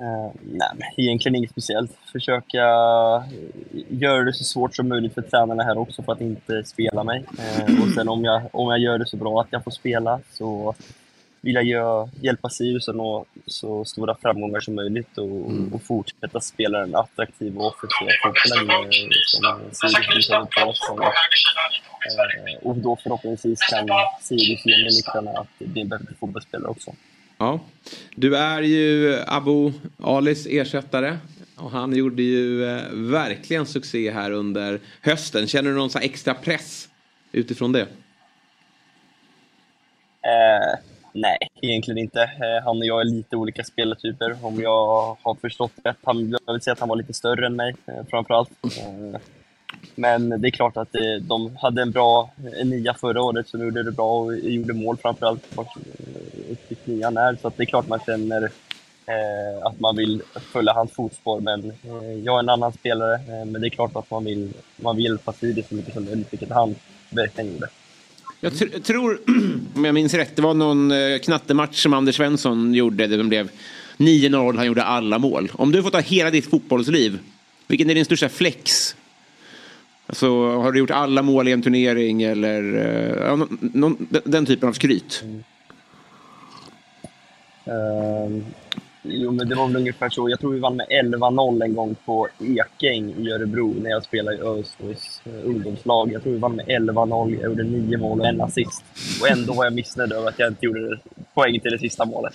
Eh, 0.00 0.32
nej, 0.42 0.68
men 0.74 0.88
egentligen 0.96 1.36
inget 1.36 1.50
speciellt. 1.50 1.90
Försöka 2.12 2.58
eh, 2.58 3.82
göra 3.88 4.24
det 4.24 4.32
så 4.32 4.44
svårt 4.44 4.76
som 4.76 4.88
möjligt 4.88 5.14
för 5.14 5.22
tränarna 5.22 5.62
här 5.62 5.78
också 5.78 6.02
för 6.02 6.12
att 6.12 6.20
inte 6.20 6.64
spela 6.64 7.04
mig. 7.04 7.24
Eh, 7.38 7.82
och 7.82 7.88
sen 7.88 8.08
om 8.08 8.24
jag, 8.24 8.42
om 8.52 8.70
jag 8.70 8.78
gör 8.78 8.98
det 8.98 9.06
så 9.06 9.16
bra 9.16 9.40
att 9.40 9.48
jag 9.50 9.64
får 9.64 9.70
spela 9.70 10.20
så 10.32 10.74
gö- 11.42 12.10
hjälpa 12.22 12.48
Sirius 12.48 12.88
att 12.88 12.96
nå 12.96 13.24
så 13.46 13.84
stora 13.84 14.16
framgångar 14.22 14.60
som 14.60 14.74
möjligt 14.74 15.18
och, 15.18 15.50
och 15.72 15.82
fortsätta 15.82 16.40
spela 16.40 16.78
den 16.78 16.94
attraktiva 16.94 17.60
och 17.60 17.66
offensiva 17.66 18.10
fotbollen 18.22 18.70
eh, 18.70 18.90
som 19.26 19.90
Sirius 19.90 20.16
visade 20.16 20.46
förra 20.58 20.72
säsongen. 20.72 21.02
Eh, 21.02 22.66
och 22.66 22.76
då 22.76 22.98
förhoppningsvis 23.02 23.60
kan 23.60 23.88
Sirius 24.20 24.66
ge 24.66 24.76
mig 24.76 24.84
nycklarna 24.84 25.30
att 25.30 25.58
bli 25.58 25.80
en 25.82 25.88
bättre 25.88 26.14
fotbollsspelare 26.20 26.70
också. 26.70 26.94
Ja. 27.38 27.60
Du 28.14 28.36
är 28.36 28.62
ju 28.62 29.18
Abu 29.26 29.72
Alis 30.02 30.46
ersättare. 30.46 31.18
Och 31.60 31.70
han 31.70 31.96
gjorde 31.96 32.22
ju 32.22 32.64
eh, 32.64 32.82
verkligen 32.92 33.66
succé 33.66 34.10
här 34.10 34.30
under 34.30 34.80
hösten. 35.02 35.46
Känner 35.46 35.70
du 35.70 35.76
någon 35.76 35.90
extra 36.00 36.34
press 36.34 36.88
utifrån 37.32 37.72
det? 37.72 37.86
Eh, 40.22 40.78
nej, 41.12 41.38
egentligen 41.62 41.98
inte. 41.98 42.22
Eh, 42.22 42.64
han 42.64 42.78
och 42.78 42.86
jag 42.86 43.00
är 43.00 43.04
lite 43.04 43.36
olika 43.36 43.64
spelartyper. 43.64 44.36
Om 44.42 44.60
jag 44.60 45.16
har 45.22 45.34
förstått 45.34 45.72
rätt. 45.84 45.96
Han, 46.02 46.36
jag 46.46 46.52
vill 46.52 46.62
säga 46.62 46.72
att 46.72 46.80
han 46.80 46.88
var 46.88 46.96
lite 46.96 47.12
större 47.12 47.46
än 47.46 47.56
mig, 47.56 47.74
eh, 47.86 48.04
framförallt. 48.10 48.50
Eh, 48.62 49.20
men 49.94 50.28
det 50.28 50.48
är 50.48 50.50
klart 50.50 50.76
att 50.76 50.94
de 51.20 51.56
hade 51.56 51.82
en 51.82 51.90
bra 51.90 52.30
en 52.60 52.70
nia 52.70 52.94
förra 52.94 53.22
året 53.22 53.48
som 53.48 53.60
gjorde 53.60 53.82
det 53.82 53.92
bra 53.92 54.20
och 54.20 54.38
gjorde 54.38 54.72
mål 54.72 54.96
framförallt 54.96 55.56
vart, 55.56 55.76
nian 56.84 57.16
är. 57.16 57.36
Så 57.42 57.48
att 57.48 57.56
det 57.56 57.62
är 57.62 57.66
klart 57.66 57.88
man 57.88 58.00
känner 58.06 58.50
att 59.62 59.80
man 59.80 59.96
vill 59.96 60.22
följa 60.52 60.72
hans 60.72 60.92
fotspår. 60.92 61.40
Men 61.40 61.72
jag 62.24 62.34
är 62.34 62.38
en 62.38 62.48
annan 62.48 62.72
spelare. 62.72 63.44
Men 63.44 63.60
det 63.60 63.66
är 63.66 63.70
klart 63.70 63.96
att 63.96 64.10
man 64.10 64.24
vill, 64.24 64.52
man 64.76 64.96
vill 64.96 65.04
hjälpa 65.04 65.32
Sirius 65.32 65.68
så 65.68 65.74
mycket 65.74 65.94
som 65.94 66.04
möjligt, 66.04 66.32
vilket 66.32 66.50
han 66.50 66.74
verkligen 67.10 67.52
gjorde. 67.52 67.68
Jag 68.40 68.52
tr- 68.52 68.82
tror, 68.82 69.20
om 69.74 69.84
jag 69.84 69.94
minns 69.94 70.14
rätt, 70.14 70.36
det 70.36 70.42
var 70.42 70.54
någon 70.54 70.90
eh, 70.90 71.18
knattematch 71.18 71.82
som 71.82 71.94
Anders 71.94 72.16
Svensson 72.16 72.74
gjorde 72.74 73.06
där 73.06 73.18
de 73.18 73.28
blev 73.28 73.50
9-0, 73.96 74.56
han 74.56 74.66
gjorde 74.66 74.82
alla 74.84 75.18
mål. 75.18 75.50
Om 75.54 75.72
du 75.72 75.82
får 75.82 75.90
ta 75.90 75.98
hela 76.00 76.30
ditt 76.30 76.50
fotbollsliv, 76.50 77.18
vilken 77.66 77.90
är 77.90 77.94
din 77.94 78.04
största 78.04 78.28
flex? 78.28 78.96
Alltså, 80.06 80.46
har 80.60 80.72
du 80.72 80.78
gjort 80.78 80.90
alla 80.90 81.22
mål 81.22 81.48
i 81.48 81.52
en 81.52 81.62
turnering 81.62 82.22
eller 82.22 82.74
eh, 82.76 83.26
ja, 83.26 83.36
någon, 83.36 83.58
någon, 83.60 84.06
den- 84.24 84.46
typen 84.46 84.68
av 84.68 84.72
skryt? 84.72 85.24
Mm. 85.24 85.44
Ehm, 87.64 88.44
jo, 89.02 89.30
men 89.30 89.48
det 89.48 89.54
var 89.54 89.66
väl 89.66 89.76
ungefär 89.76 90.08
så. 90.08 90.30
Jag 90.30 90.40
tror 90.40 90.52
vi 90.52 90.60
vann 90.60 90.76
med 90.76 90.86
11-0 90.86 91.64
en 91.64 91.74
gång 91.74 91.96
på 92.04 92.28
Ekäng 92.40 93.14
i 93.18 93.32
Örebro 93.32 93.74
när 93.82 93.90
jag 93.90 94.04
spelade 94.04 94.36
i 94.36 94.40
eh, 94.40 95.32
ungdomslag. 95.44 96.12
Jag 96.12 96.22
tror 96.22 96.32
vi 96.32 96.38
vann 96.38 96.56
med 96.56 96.66
11-0, 96.66 97.34
jag 97.40 97.50
gjorde 97.50 97.62
nio 97.62 97.98
mål 97.98 98.20
och 98.20 98.26
en 98.26 98.40
assist. 98.40 98.84
Och 99.20 99.28
ändå 99.28 99.52
var 99.52 99.64
jag 99.64 99.72
missnöjd 99.72 100.12
över 100.12 100.28
att 100.28 100.38
jag 100.38 100.48
inte 100.48 100.66
gjorde 100.66 100.98
poäng 101.34 101.60
till 101.60 101.70
det 101.72 101.78
sista 101.78 102.04
målet. 102.04 102.34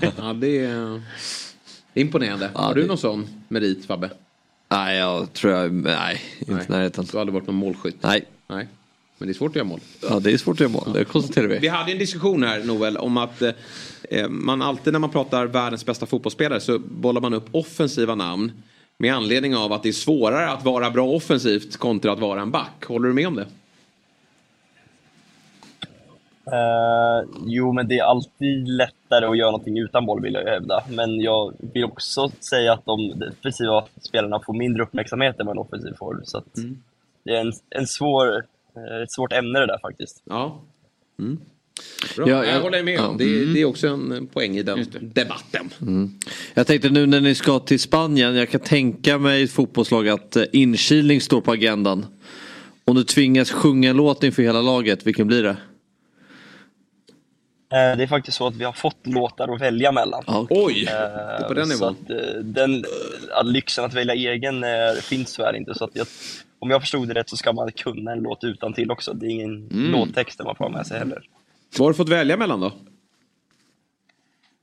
Ja, 0.16 0.32
det 0.32 0.64
är 0.64 1.00
imponerande. 1.94 2.50
Har 2.54 2.74
du 2.74 2.86
någon 2.86 2.98
sån 2.98 3.28
merit 3.48 3.86
Fabbe? 3.86 4.10
Nej, 4.70 4.98
jag 4.98 5.32
tror 5.32 5.52
jag... 5.52 5.72
Nej, 5.72 6.20
inte 6.38 6.64
i 6.68 6.72
närheten. 6.72 7.04
Du 7.04 7.16
har 7.16 7.20
aldrig 7.20 7.34
varit 7.34 7.46
någon 7.46 7.56
målskytt? 7.56 7.96
Nej. 8.00 8.24
Nej. 8.48 8.68
Men 9.18 9.28
det 9.28 9.32
är 9.32 9.34
svårt 9.34 9.50
att 9.50 9.56
göra 9.56 9.64
mål. 9.64 9.80
Ja, 10.02 10.20
det 10.20 10.32
är 10.32 10.38
svårt 10.38 10.56
att 10.56 10.60
göra 10.60 10.72
mål. 10.72 10.92
Det 10.92 11.04
konstaterar 11.04 11.46
vi. 11.46 11.58
Vi 11.58 11.68
hade 11.68 11.92
en 11.92 11.98
diskussion 11.98 12.42
här 12.42 12.64
Noel 12.64 12.96
om 12.96 13.16
att 13.16 13.42
eh, 13.42 14.28
man 14.28 14.62
alltid 14.62 14.92
när 14.92 15.00
man 15.00 15.10
pratar 15.10 15.46
världens 15.46 15.86
bästa 15.86 16.06
fotbollsspelare 16.06 16.60
så 16.60 16.78
bollar 16.78 17.20
man 17.20 17.34
upp 17.34 17.48
offensiva 17.52 18.14
namn. 18.14 18.52
Med 18.98 19.14
anledning 19.14 19.56
av 19.56 19.72
att 19.72 19.82
det 19.82 19.88
är 19.88 19.92
svårare 19.92 20.50
att 20.50 20.64
vara 20.64 20.90
bra 20.90 21.06
offensivt 21.08 21.76
kontra 21.76 22.12
att 22.12 22.18
vara 22.18 22.40
en 22.40 22.50
back. 22.50 22.84
Håller 22.86 23.08
du 23.08 23.14
med 23.14 23.26
om 23.26 23.34
det? 23.34 23.46
Eh, 26.52 27.28
jo, 27.46 27.72
men 27.72 27.88
det 27.88 27.98
är 27.98 28.04
alltid 28.04 28.68
lättare 28.68 29.26
att 29.26 29.38
göra 29.38 29.50
någonting 29.50 29.78
utan 29.78 30.06
boll 30.06 30.22
vill 30.22 30.34
jag 30.34 30.44
hävda. 30.44 30.82
Men 30.90 31.20
jag 31.20 31.54
vill 31.58 31.84
också 31.84 32.30
säga 32.50 32.72
att 32.72 32.84
de 32.84 33.18
defensiva 33.18 33.84
spelarna 34.00 34.40
får 34.46 34.54
mindre 34.54 34.82
uppmärksamhet 34.82 35.40
än 35.40 35.46
vad 35.46 35.56
en 35.56 35.60
offensiv 35.60 35.92
får. 35.98 36.20
Så 36.24 36.38
att 36.38 36.54
det 37.24 37.36
är 37.36 37.40
en, 37.40 37.52
en 37.70 37.86
svår, 37.86 38.44
ett 39.02 39.12
svårt 39.12 39.32
ämne 39.32 39.58
det 39.58 39.66
där 39.66 39.78
faktiskt. 39.78 40.22
Ja. 40.24 40.64
Bra. 42.16 42.28
Ja, 42.28 42.44
jag, 42.44 42.46
ja. 42.56 42.60
håller 42.60 42.82
med. 42.82 42.94
Ja. 42.98 43.14
Det, 43.18 43.24
är- 43.24 43.42
Mm. 43.42 43.54
det 43.54 43.60
är 43.60 43.64
också 43.64 43.88
en 43.88 44.26
poäng 44.26 44.56
i 44.56 44.62
den 44.62 44.86
debatten. 45.00 45.70
Mm. 45.82 46.10
Jag 46.54 46.66
tänkte 46.66 46.88
nu 46.90 47.06
när 47.06 47.20
ni 47.20 47.34
ska 47.34 47.58
till 47.58 47.80
Spanien, 47.80 48.34
jag 48.36 48.50
kan 48.50 48.60
tänka 48.60 49.18
mig 49.18 49.42
ett 49.42 49.50
fotbollslag 49.52 50.08
att 50.08 50.36
eh, 50.36 50.44
inkilning 50.52 51.20
står 51.20 51.40
på 51.40 51.52
agendan. 51.52 52.06
Om 52.84 52.96
du 52.96 53.04
tvingas 53.04 53.50
sjunga 53.50 53.90
en 53.90 53.96
låt 53.96 54.24
inför 54.24 54.42
hela 54.42 54.62
laget, 54.62 55.06
vilken 55.06 55.26
blir 55.26 55.42
det? 55.42 55.56
Eh, 57.72 57.96
Det 57.96 58.02
är 58.02 58.06
faktiskt 58.06 58.36
så 58.36 58.46
att 58.46 58.56
vi 58.56 58.64
har 58.64 58.72
fått 58.72 59.06
låtar 59.06 59.54
att 59.54 59.60
välja 59.60 59.92
mellan. 59.92 60.24
Oj! 60.50 60.82
Eh, 60.82 60.92
Det 60.92 61.44
är 61.44 61.48
på 61.48 61.54
den 61.54 61.66
så 61.66 61.72
nivån. 61.74 61.96
Att, 62.04 62.10
eh, 62.10 62.40
den, 62.42 62.84
att 63.32 63.46
lyxen 63.46 63.84
att 63.84 63.94
välja 63.94 64.14
egen 64.32 64.64
eh, 64.64 64.70
finns 65.02 65.36
tyvärr 65.36 65.56
inte. 65.56 65.74
Så 65.74 65.84
att 65.84 65.90
jag, 65.96 66.06
om 66.58 66.70
jag 66.70 66.80
förstod 66.80 67.08
det 67.08 67.14
rätt 67.14 67.28
så 67.30 67.36
ska 67.36 67.52
man 67.52 67.72
kunna 67.72 68.12
en 68.12 68.18
låt 68.18 68.44
utan 68.44 68.72
till 68.72 68.90
också. 68.90 69.12
Det 69.12 69.26
är 69.26 69.30
ingen 69.30 69.68
Mm. 69.70 69.90
låttext 69.92 70.40
man 70.44 70.56
får 70.56 70.64
ha 70.64 70.72
med 70.72 70.86
sig 70.86 70.98
heller. 70.98 71.22
Vad 71.78 71.86
har 71.86 71.90
du 71.92 71.96
fått 71.96 72.08
välja 72.08 72.36
mellan 72.36 72.60
då? 72.60 72.72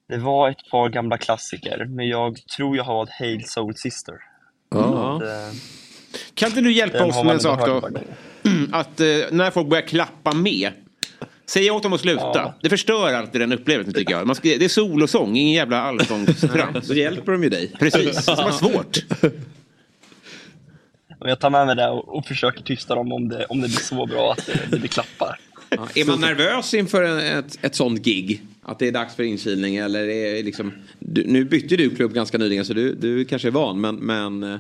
Det 0.09 0.17
var 0.17 0.49
ett 0.49 0.69
par 0.71 0.89
gamla 0.89 1.17
klassiker, 1.17 1.85
men 1.89 2.07
jag 2.07 2.37
tror 2.57 2.77
jag 2.77 2.83
har 2.83 3.03
ett 3.03 3.09
Hail 3.19 3.47
Soul 3.47 3.75
Sister. 3.75 4.13
Ja. 4.71 5.15
Att, 5.15 5.21
eh, 5.23 5.57
Kan 6.33 6.49
inte 6.49 6.61
du 6.61 6.73
hjälpa 6.73 7.05
oss 7.05 7.23
med 7.23 7.33
en 7.33 7.39
sak 7.39 7.65
då? 7.65 7.81
Att 8.71 8.99
eh, 8.99 9.05
när 9.31 9.51
folk 9.51 9.67
börjar 9.69 9.87
klappa 9.87 10.33
med. 10.35 10.71
Säg 11.47 11.71
åt 11.71 11.83
dem 11.83 11.93
att 11.93 12.01
sluta. 12.01 12.31
Ja. 12.33 12.53
Det 12.61 12.69
förstår 12.69 13.07
alltid 13.09 13.41
den 13.41 13.51
upplevelsen 13.53 13.93
tycker 13.93 14.13
jag. 14.13 14.27
Man 14.27 14.35
ska, 14.35 14.47
det 14.49 14.65
är 14.65 14.69
solosång, 14.69 15.35
ingen 15.37 15.53
jävla 15.53 15.81
allsångstrams. 15.81 16.87
Då 16.87 16.93
hjälper 16.95 17.31
de 17.31 17.43
ju 17.43 17.49
dig. 17.49 17.71
Precis, 17.79 18.03
det 18.15 18.21
ska 18.21 18.35
vara 18.35 18.51
svårt. 18.51 18.97
Och 21.25 21.31
jag 21.31 21.39
tar 21.39 21.49
med 21.49 21.65
mig 21.67 21.75
det 21.75 21.89
och, 21.89 22.17
och 22.17 22.25
försöker 22.25 22.63
tysta 22.63 22.95
dem 22.95 23.11
om 23.11 23.29
det, 23.29 23.45
om 23.45 23.61
det 23.61 23.67
blir 23.67 23.77
så 23.77 24.05
bra 24.05 24.31
att 24.31 24.45
det, 24.45 24.59
det 24.71 24.77
blir 24.79 24.89
klappar. 24.89 25.39
Ja, 25.69 25.87
är 25.95 26.05
man 26.05 26.21
nervös 26.21 26.73
inför 26.73 27.03
en- 27.03 27.39
ett, 27.39 27.57
ett 27.61 27.75
sånt 27.75 28.01
gig? 28.05 28.41
Att 28.63 28.79
det 28.79 28.87
är 28.87 28.91
dags 28.91 29.15
för 29.15 29.23
inkilning 29.23 29.75
eller 29.75 30.07
är 30.07 30.43
liksom... 30.43 30.73
Du, 30.99 31.23
nu 31.27 31.45
bytte 31.45 31.75
du 31.75 31.95
klubb 31.95 32.13
ganska 32.13 32.37
nyligen 32.37 32.65
så 32.65 32.73
du, 32.73 32.95
du 32.95 33.25
kanske 33.25 33.47
är 33.47 33.51
van 33.51 33.81
men, 33.81 33.95
men 33.95 34.43
eh, 34.43 34.59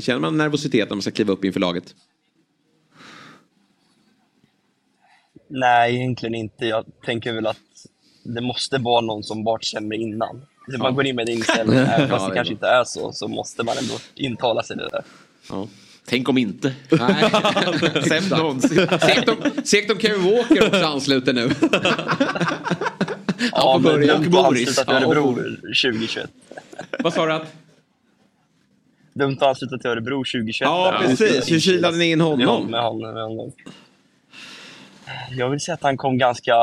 känner 0.00 0.20
man 0.20 0.36
nervositet 0.38 0.88
när 0.90 0.96
man 0.96 1.02
ska 1.02 1.10
kliva 1.10 1.32
upp 1.32 1.44
inför 1.44 1.60
laget? 1.60 1.94
Nej, 5.48 5.96
egentligen 5.96 6.34
inte. 6.34 6.66
Jag 6.66 6.84
tänker 7.04 7.32
väl 7.32 7.46
att 7.46 7.56
det 8.24 8.40
måste 8.40 8.78
vara 8.78 9.00
någon 9.00 9.22
som 9.22 9.44
varit 9.44 9.64
sämre 9.64 9.96
innan. 9.96 10.42
Så 10.72 10.78
man 10.78 10.86
Ja. 10.86 10.90
går 10.90 11.06
in 11.06 11.16
med 11.16 11.26
den 11.26 11.34
inställningen, 11.36 11.86
även 11.86 12.08
fast 12.08 12.22
Ja, 12.22 12.28
det 12.28 12.32
det 12.32 12.36
kanske 12.36 12.52
inte 12.54 12.66
är 12.66 12.84
så, 12.84 13.12
så 13.12 13.28
måste 13.28 13.62
man 13.64 13.76
ändå 13.78 13.94
intala 14.14 14.62
sig 14.62 14.76
det 14.76 14.88
där. 14.88 15.04
Ja. 15.48 15.68
Tänk 16.08 16.28
om 16.28 16.38
inte. 16.38 16.74
Nej. 16.90 17.30
Sämst 18.08 18.30
någonsin. 18.30 18.88
Segt 19.00 19.28
om, 19.28 19.36
segt 19.64 19.90
om 19.90 19.98
Kevin 19.98 20.22
Walker 20.22 20.66
också 20.66 20.84
ansluter 20.84 21.32
nu. 21.32 21.50
Ja, 23.52 23.72
får 23.72 23.80
men 23.80 23.82
börja. 23.82 24.18
dumt 24.18 24.34
Och 24.34 24.40
att 24.40 24.48
Boris. 24.48 24.84
Ja, 24.86 24.96
och 24.96 25.02
Örebro 25.02 25.32
Boris. 25.32 25.58
2021. 25.60 26.30
Vad 26.98 27.12
sa 27.12 27.26
du? 27.26 27.32
Att? 27.32 27.52
Dumt 29.14 29.36
att 29.40 29.42
ansluta 29.42 29.78
till 29.78 29.90
Örebro 29.90 30.16
2021. 30.16 30.60
Ja, 30.60 30.98
precis. 31.00 31.52
Hur 31.52 31.60
kilade 31.60 31.96
ni 31.96 32.10
in 32.10 32.20
honom? 32.20 32.38
Med 32.38 32.48
honom, 32.48 32.70
med 32.70 32.82
honom, 32.82 33.14
med 33.14 33.22
honom. 33.22 33.52
Jag 35.30 35.50
vill 35.50 35.60
säga 35.60 35.74
att 35.74 35.82
han 35.82 35.96
kom 35.96 36.18
ganska... 36.18 36.54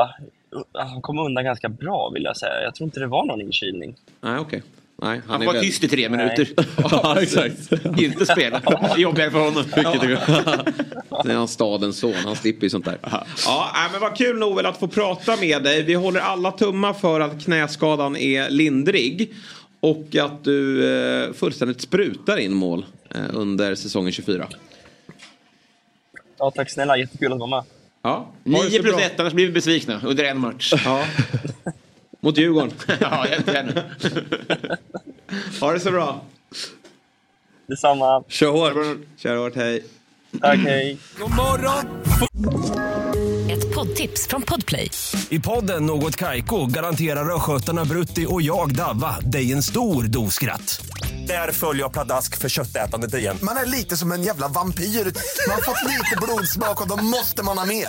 Han 0.72 1.02
kom 1.02 1.18
undan 1.18 1.44
ganska 1.44 1.68
bra 1.68 2.10
vill 2.14 2.24
jag 2.24 2.36
säga. 2.36 2.62
Jag 2.62 2.74
tror 2.74 2.84
inte 2.84 3.00
det 3.00 3.06
var 3.06 3.24
någon 3.26 3.40
inkilning. 3.40 3.94
Nej, 4.20 4.38
okej. 4.38 4.62
Nej, 5.02 5.20
Han 5.28 5.44
vara 5.44 5.52
väl- 5.52 5.62
tyst 5.64 5.84
i 5.84 5.88
tre 5.88 6.08
minuter. 6.08 6.48
ja, 6.76 7.20
exakt. 7.20 7.72
Inte 7.98 8.26
spela. 8.26 8.62
Jobbigare 8.96 9.30
för 9.30 9.38
honom. 9.38 9.64
Det 11.24 11.32
är 11.32 11.36
han 11.36 11.48
stadens 11.48 11.98
son, 11.98 12.14
han 12.14 12.36
slipper 12.36 12.62
ju 12.66 12.70
sånt 12.70 12.84
där. 12.84 12.98
Ja, 13.46 13.88
men 13.92 14.00
vad 14.00 14.16
kul 14.16 14.38
Noel 14.38 14.66
att 14.66 14.76
få 14.78 14.88
prata 14.88 15.36
med 15.36 15.62
dig. 15.62 15.82
Vi 15.82 15.94
håller 15.94 16.20
alla 16.20 16.52
tummar 16.52 16.92
för 16.92 17.20
att 17.20 17.44
knäskadan 17.44 18.16
är 18.16 18.50
lindrig. 18.50 19.34
Och 19.80 20.16
att 20.16 20.44
du 20.44 20.88
eh, 20.96 21.32
fullständigt 21.32 21.80
sprutar 21.80 22.36
in 22.36 22.54
mål 22.54 22.86
eh, 23.14 23.20
under 23.32 23.74
säsongen 23.74 24.12
24. 24.12 24.48
Ja, 26.38 26.50
tack 26.50 26.70
snälla. 26.70 26.96
Jättekul 26.96 27.32
att 27.32 27.38
vara 27.38 27.50
med. 27.50 27.62
Ja. 28.02 28.32
9 28.44 28.82
plus 28.82 28.96
1, 29.00 29.20
annars 29.20 29.32
blir 29.32 29.46
vi 29.46 29.52
besvikna 29.52 30.00
under 30.04 30.24
en 30.24 30.38
match. 30.38 30.72
Ja. 30.84 31.04
Mot 32.24 32.38
Djurgården. 32.38 32.72
ja, 33.00 33.28
jättegärna. 33.28 33.82
Ha 35.60 35.72
det 35.72 35.80
så 35.80 35.90
bra. 35.90 36.20
Detsamma. 37.66 38.24
Kör 38.28 38.50
hårt. 38.50 38.98
Kör 39.16 39.36
hårt, 39.36 39.56
hej. 39.56 39.84
Tack, 40.40 40.58
hej. 40.58 40.98
God 41.18 41.30
morgon! 41.30 41.84
Ett 43.50 43.74
poddtips 43.74 44.26
från 44.28 44.42
Podplay. 44.42 44.90
I 45.28 45.40
podden 45.40 45.86
Något 45.86 46.16
Kaiko 46.16 46.66
garanterar 46.66 47.36
östgötarna 47.36 47.84
Brutti 47.84 48.26
och 48.28 48.42
jag, 48.42 48.74
Davva, 48.74 49.20
dig 49.20 49.52
en 49.52 49.62
stor 49.62 50.04
dos 50.04 50.34
skratt. 50.34 50.86
Där 51.26 51.52
följer 51.52 51.82
jag 51.82 51.92
pladask 51.92 52.38
för 52.38 52.48
köttätandet 52.48 53.14
igen. 53.14 53.38
Man 53.42 53.56
är 53.56 53.66
lite 53.66 53.96
som 53.96 54.12
en 54.12 54.22
jävla 54.22 54.48
vampyr. 54.48 54.84
Man 54.84 55.54
har 55.54 55.62
fått 55.62 55.90
lite 55.90 56.16
blodsmak 56.22 56.82
och 56.82 56.88
då 56.88 57.04
måste 57.04 57.42
man 57.42 57.58
ha 57.58 57.66
mer. 57.66 57.88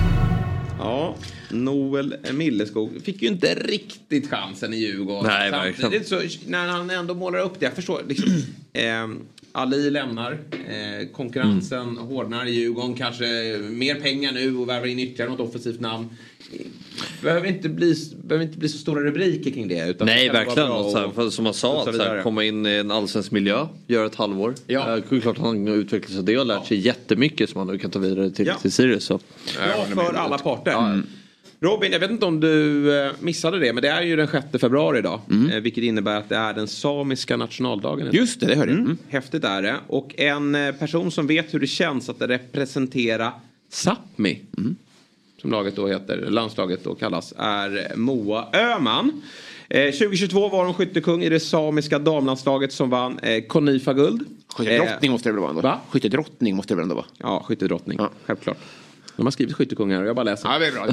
Ja, 0.81 1.15
Noel 1.49 2.15
Milleskog 2.33 3.01
fick 3.03 3.21
ju 3.21 3.27
inte 3.27 3.55
riktigt 3.55 4.29
chansen 4.29 4.73
i 4.73 4.77
Djurgården. 4.77 5.31
Nej, 5.51 5.75
Samtidigt 5.79 6.07
så, 6.07 6.21
när 6.45 6.67
han 6.67 6.89
ändå 6.89 7.13
målar 7.13 7.39
upp 7.39 7.59
det, 7.59 7.65
jag 7.65 7.73
förstår 7.73 8.03
liksom, 8.07 8.43
eh, 8.73 9.07
Ali 9.51 9.89
lämnar, 9.91 10.31
eh, 10.51 11.07
konkurrensen 11.13 11.81
Mm. 11.81 11.97
hårdnar 11.97 12.45
i 12.45 12.51
Djurgården, 12.51 12.93
kanske 12.93 13.23
mer 13.69 13.95
pengar 13.95 14.31
nu 14.31 14.55
och 14.57 14.69
värvar 14.69 14.87
in 14.87 14.99
ytterligare 14.99 15.29
något 15.31 15.39
offensivt 15.49 15.79
namn. 15.79 16.09
Behöver 17.21 17.47
inte 17.47 17.69
bli, 17.69 17.95
behöver 18.23 18.45
inte 18.45 18.57
bli 18.57 18.69
så 18.69 18.77
stora 18.77 19.01
rubriker 19.03 19.51
kring 19.51 19.67
det. 19.67 19.89
Utan 19.89 20.07
Nej 20.07 20.27
det 20.27 20.33
verkligen. 20.33 20.71
Och 20.71 20.91
så 20.91 20.97
här, 20.97 21.29
som 21.29 21.43
man 21.43 21.53
sa, 21.53 21.83
så 21.83 21.89
att 21.89 21.95
så 21.95 22.03
här, 22.03 22.21
komma 22.23 22.43
in 22.43 22.65
i 22.65 22.69
en 22.69 22.91
allsvensk 22.91 23.31
miljö, 23.31 23.67
göra 23.87 24.05
ett 24.05 24.15
halvår. 24.15 24.55
Ja. 24.67 24.97
Eh, 24.97 25.19
klart 25.21 25.37
han 25.37 25.67
har 25.67 25.75
utvecklats 25.75 26.17
av 26.17 26.23
det 26.23 26.37
och 26.37 26.45
lärt 26.45 26.65
sig 26.67 26.77
jättemycket 26.77 27.49
som 27.49 27.57
han 27.59 27.67
nu 27.67 27.77
kan 27.77 27.91
ta 27.91 27.99
vidare 27.99 28.31
till, 28.31 28.47
Ja. 28.47 28.55
till 28.55 28.71
Sirius. 28.71 29.03
Så. 29.03 29.19
Bra 29.93 30.03
för 30.05 30.13
alla 30.13 30.37
parter. 30.37 31.01
Robin, 31.63 31.91
jag 31.91 31.99
vet 31.99 32.11
inte 32.11 32.25
om 32.25 32.39
du 32.39 32.95
eh, 33.05 33.11
missade 33.19 33.59
det, 33.59 33.73
men 33.73 33.81
det 33.81 33.89
är 33.89 34.01
ju 34.01 34.15
den 34.15 34.27
6 34.27 34.45
februari 34.61 34.99
idag. 34.99 35.19
Eh, 35.51 35.59
Vilket 35.59 35.83
innebär 35.83 36.17
att 36.17 36.29
det 36.29 36.35
är 36.35 36.53
den 36.53 36.67
samiska 36.67 37.37
nationaldagen. 37.37 37.99
idag. 38.07 38.15
Just 38.15 38.39
det, 38.39 38.45
det 38.45 38.55
hörde 38.55 38.71
jag. 38.71 38.79
Mm. 38.79 38.97
Häftigt 39.09 39.43
är 39.43 39.61
det. 39.61 39.75
Och 39.87 40.19
en 40.19 40.55
eh, 40.55 40.71
person 40.75 41.11
som 41.11 41.27
vet 41.27 41.53
hur 41.53 41.59
det 41.59 41.67
känns 41.67 42.09
att 42.09 42.21
representera 42.21 43.33
Sápmi. 43.71 44.37
Som 45.41 45.51
laget 45.51 45.75
då 45.75 45.87
heter, 45.87 46.17
landslaget 46.17 46.83
då 46.83 46.95
kallas, 46.95 47.33
är 47.37 47.95
Moa 47.95 48.47
Öhman. 48.53 49.21
Eh, 49.69 49.91
2022 49.91 50.49
var 50.49 50.65
hon 50.65 50.73
skyttekung 50.73 51.23
i 51.23 51.29
det 51.29 51.39
samiska 51.39 51.99
damlandslaget 51.99 52.73
som 52.73 52.89
vann 52.89 53.19
eh, 53.19 53.43
Konifa-guld. 53.43 54.25
Skyttedrottning 54.55 55.11
måste 55.11 55.29
det 55.29 55.33
väl 55.33 55.39
vara 55.41 55.49
ändå? 55.49 55.61
Va? 55.61 55.79
Skyttedrottning 55.89 56.55
måste 56.55 56.73
det 56.73 56.75
väl 56.75 56.83
ändå 56.83 56.95
vara? 56.95 57.05
Ja, 57.17 57.43
skyttedrottning. 57.47 57.99
Självklart. 58.25 58.57
De 59.15 59.25
har 59.25 59.31
skrivit 59.31 59.55
skyttekungar 59.55 60.01
och 60.01 60.07
jag 60.07 60.15
bara 60.15 60.23
läser. 60.23 60.49
Ja, 60.49 60.59
det 60.59 60.67
är 60.67 60.71
bra. 60.71 60.85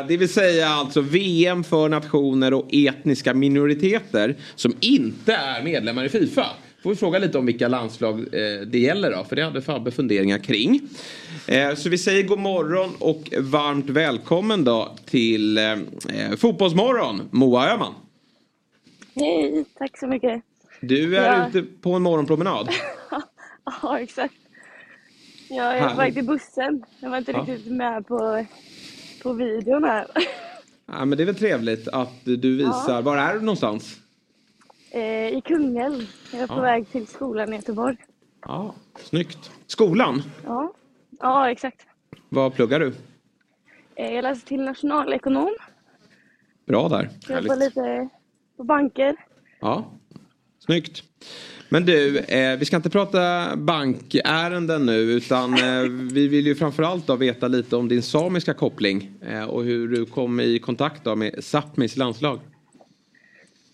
Eh, 0.00 0.06
det 0.08 0.16
vill 0.16 0.28
säga 0.28 0.68
alltså 0.68 1.00
VM 1.00 1.64
för 1.64 1.88
nationer 1.88 2.54
och 2.54 2.68
etniska 2.72 3.34
minoriteter 3.34 4.36
som 4.54 4.74
inte 4.80 5.34
är 5.34 5.62
medlemmar 5.62 6.04
i 6.04 6.08
Fifa. 6.08 6.46
Får 6.82 6.90
vi 6.90 6.96
fråga 6.96 7.18
lite 7.18 7.38
om 7.38 7.46
vilka 7.46 7.68
landslag 7.68 8.20
eh, 8.20 8.60
det 8.66 8.78
gäller 8.78 9.10
då, 9.10 9.24
för 9.24 9.36
det 9.36 9.44
hade 9.44 9.62
Fabbe 9.62 9.90
funderingar 9.90 10.38
kring. 10.38 10.80
Eh, 11.46 11.74
så 11.74 11.88
vi 11.88 11.98
säger 11.98 12.22
god 12.22 12.38
morgon 12.38 12.90
och 12.98 13.22
varmt 13.38 13.90
välkommen 13.90 14.64
då 14.64 14.96
till 15.04 15.58
eh, 15.58 15.72
eh, 15.72 15.78
Fotbollsmorgon, 16.38 17.22
Moa 17.30 17.70
Öhman. 17.72 17.94
Hej, 19.14 19.64
tack 19.78 19.98
så 19.98 20.06
mycket. 20.06 20.42
Du 20.80 21.16
är 21.16 21.38
Ja. 21.38 21.48
ute 21.48 21.62
på 21.80 21.92
en 21.92 22.02
morgonpromenad. 22.02 22.68
Ja, 23.82 23.98
exakt. 23.98 24.34
Jag 25.48 25.66
är 25.76 25.80
Härligt. 25.80 25.90
på 25.94 25.96
väg 26.00 26.14
till 26.14 26.24
bussen. 26.26 26.84
Jag 27.00 27.10
var 27.10 27.18
inte 27.18 27.32
Ja. 27.32 27.38
riktigt 27.38 27.72
med 27.72 28.06
på, 28.06 28.46
på 29.22 29.32
videon 29.32 29.84
här. 29.84 30.06
Ja, 30.86 31.04
men 31.04 31.18
det 31.18 31.24
är 31.24 31.26
väl 31.26 31.34
trevligt 31.34 31.88
att 31.88 32.24
du 32.24 32.56
visar, 32.56 32.94
Ja. 32.94 33.00
var 33.00 33.16
är 33.16 33.34
du 33.34 33.40
någonstans? 33.40 33.96
Eh, 34.90 35.28
I 35.28 35.42
Kungälv. 35.44 36.06
Jag 36.32 36.40
är 36.42 36.46
på 36.46 36.54
Ja. 36.54 36.60
väg 36.60 36.88
till 36.90 37.06
skolan 37.06 37.52
i 37.52 37.56
Göteborg. 37.56 37.96
Ja, 38.42 38.74
snyggt. 38.98 39.50
Skolan, 39.66 40.22
Ja, 40.44 40.72
ja 41.20 41.50
exakt. 41.50 41.86
vad 42.28 42.54
pluggar 42.54 42.80
du? 42.80 42.92
Eh, 43.94 44.12
jag 44.14 44.22
läser 44.22 44.46
till 44.46 44.60
nationalekonom. 44.62 45.56
Bra 46.66 46.88
där. 46.88 47.10
Jag 47.28 47.42
jobbar 47.42 47.56
lite 47.56 48.08
på 48.56 48.64
banker. 48.64 49.16
Ja, 49.60 49.84
snyggt. 50.58 51.02
Men 51.68 51.84
du, 51.84 52.18
eh, 52.18 52.58
vi 52.58 52.64
ska 52.64 52.76
inte 52.76 52.90
prata 52.90 53.56
bankärenden 53.56 54.86
nu 54.86 54.96
utan 54.96 55.54
eh, 55.54 55.82
vi 56.12 56.28
vill 56.28 56.46
ju 56.46 56.54
framförallt 56.54 57.06
då 57.06 57.16
veta 57.16 57.48
lite 57.48 57.76
om 57.76 57.88
din 57.88 58.02
samiska 58.02 58.54
koppling 58.54 59.10
eh, 59.28 59.44
och 59.44 59.64
hur 59.64 59.88
du 59.88 60.06
kom 60.06 60.40
i 60.40 60.58
kontakt 60.58 61.04
då 61.04 61.16
med 61.16 61.34
Sápmis 61.34 61.98
landslag. 61.98 62.40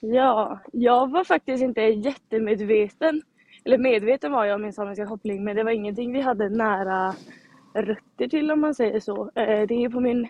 Ja, 0.01 0.61
jag 0.73 1.11
var 1.11 1.25
faktiskt 1.25 1.63
inte 1.63 1.81
jättemedveten. 1.81 3.23
Eller 3.65 3.79
medveten 3.79 4.33
var 4.33 4.45
jag 4.45 4.55
om 4.55 4.63
min 4.63 4.73
samiska 4.73 5.07
koppling 5.07 5.45
men 5.45 5.57
det 5.57 5.63
var 5.63 5.71
ingenting 5.71 6.13
vi 6.13 6.21
hade 6.21 6.49
nära 6.49 7.15
rötter 7.75 8.29
till 8.29 8.51
om 8.51 8.61
man 8.61 8.75
säger 8.75 9.01
så. 9.01 9.31
Eh, 9.35 9.67
Det 9.69 9.85
är 9.85 9.89
på 9.89 10.01
min 10.01 10.29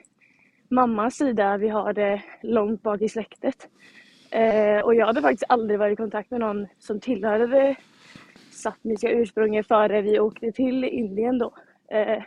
mammas 0.68 1.16
sida 1.16 1.56
vi 1.56 1.68
har 1.68 1.92
det 1.92 2.22
långt 2.42 2.82
bak 2.82 3.02
i 3.02 3.08
släktet. 3.08 3.68
Eh, 4.30 4.80
Och 4.84 4.94
jag 4.94 5.06
hade 5.06 5.22
faktiskt 5.22 5.44
aldrig 5.48 5.78
varit 5.78 5.92
i 5.92 5.96
kontakt 5.96 6.30
med 6.30 6.40
någon 6.40 6.66
som 6.78 7.00
tillhörde 7.00 7.46
det 7.46 7.76
sapmiska 8.52 9.10
ursprunget 9.10 9.68
före 9.68 10.02
vi 10.02 10.20
åkte 10.20 10.52
till 10.52 10.84
Indien 10.84 11.38
då. 11.38 11.54
Eh, 11.90 12.22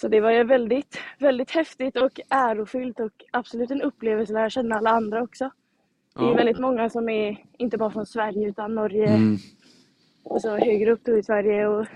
Så 0.00 0.08
det 0.08 0.20
var 0.20 0.30
ju 0.30 0.44
väldigt, 0.44 0.98
väldigt 1.18 1.50
häftigt 1.50 1.96
och 1.96 2.20
ärofyllt 2.30 3.00
och 3.00 3.12
absolut 3.32 3.70
en 3.70 3.82
upplevelse 3.82 4.32
att 4.32 4.34
lära 4.34 4.50
känna 4.50 4.76
alla 4.76 4.90
andra 4.90 5.22
också. 5.22 5.50
Det 6.14 6.22
är 6.24 6.28
Ja. 6.28 6.34
väldigt 6.34 6.58
många 6.58 6.90
som 6.90 7.08
är, 7.08 7.44
inte 7.58 7.78
bara 7.78 7.90
från 7.90 8.06
Sverige 8.06 8.48
utan 8.48 8.74
Norge 8.74 9.06
Mm. 9.06 9.36
och 10.24 10.40
så 10.42 10.56
högre 10.56 10.92
upp 10.92 11.04
då 11.04 11.16
i 11.18 11.22
Sverige 11.22 11.66
och 11.66 11.86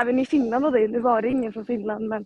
även 0.00 0.18
i 0.18 0.26
Finland 0.26 0.64
och 0.64 0.72
det. 0.72 0.88
Nu 0.88 0.98
var 1.00 1.22
det 1.22 1.28
ingen 1.28 1.52
från 1.52 1.66
Finland 1.66 2.08
men 2.08 2.24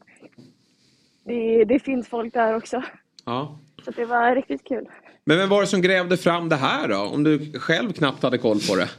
det, 1.25 1.65
det 1.65 1.79
finns 1.79 2.09
folk 2.09 2.35
där 2.35 2.57
också. 2.57 2.83
Ja. 3.25 3.59
Så 3.85 3.91
det 3.91 4.05
var 4.05 4.35
riktigt 4.35 4.65
kul. 4.65 4.89
Men 5.29 5.39
vem 5.39 5.49
var 5.49 5.61
det 5.61 5.67
som 5.67 5.83
grävde 5.83 6.17
fram 6.17 6.49
det 6.49 6.57
här 6.57 6.89
då? 6.89 6.97
Om 6.99 7.25
du 7.25 7.53
själv 7.59 7.93
knappt 7.93 8.23
hade 8.23 8.39
koll 8.39 8.59
på 8.69 8.77
det. 8.77 8.91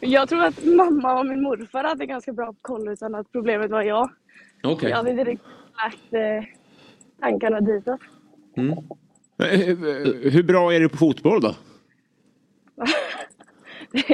Jag 0.00 0.28
tror 0.28 0.44
att 0.44 0.64
mamma 0.64 1.18
och 1.18 1.26
min 1.26 1.42
morfar 1.42 1.84
hade 1.84 2.06
ganska 2.06 2.32
bra 2.32 2.54
koll 2.62 2.88
utan 2.88 3.14
att 3.14 3.32
problemet 3.32 3.70
var 3.70 3.82
jag. 3.82 4.10
Okej. 4.62 4.90
Jag 4.90 4.96
hade 4.96 5.10
inte 5.10 5.24
riktigt 5.24 5.48
lagt 5.82 6.12
eh, 6.14 6.44
tankarna 7.20 7.60
ditåt. 7.60 8.00
Mm. 8.56 8.72
Eh, 9.38 10.30
Hur 10.32 10.42
bra 10.42 10.74
är 10.74 10.80
du 10.80 10.88
på 10.88 10.96
fotboll 10.96 11.40
då? 11.40 11.54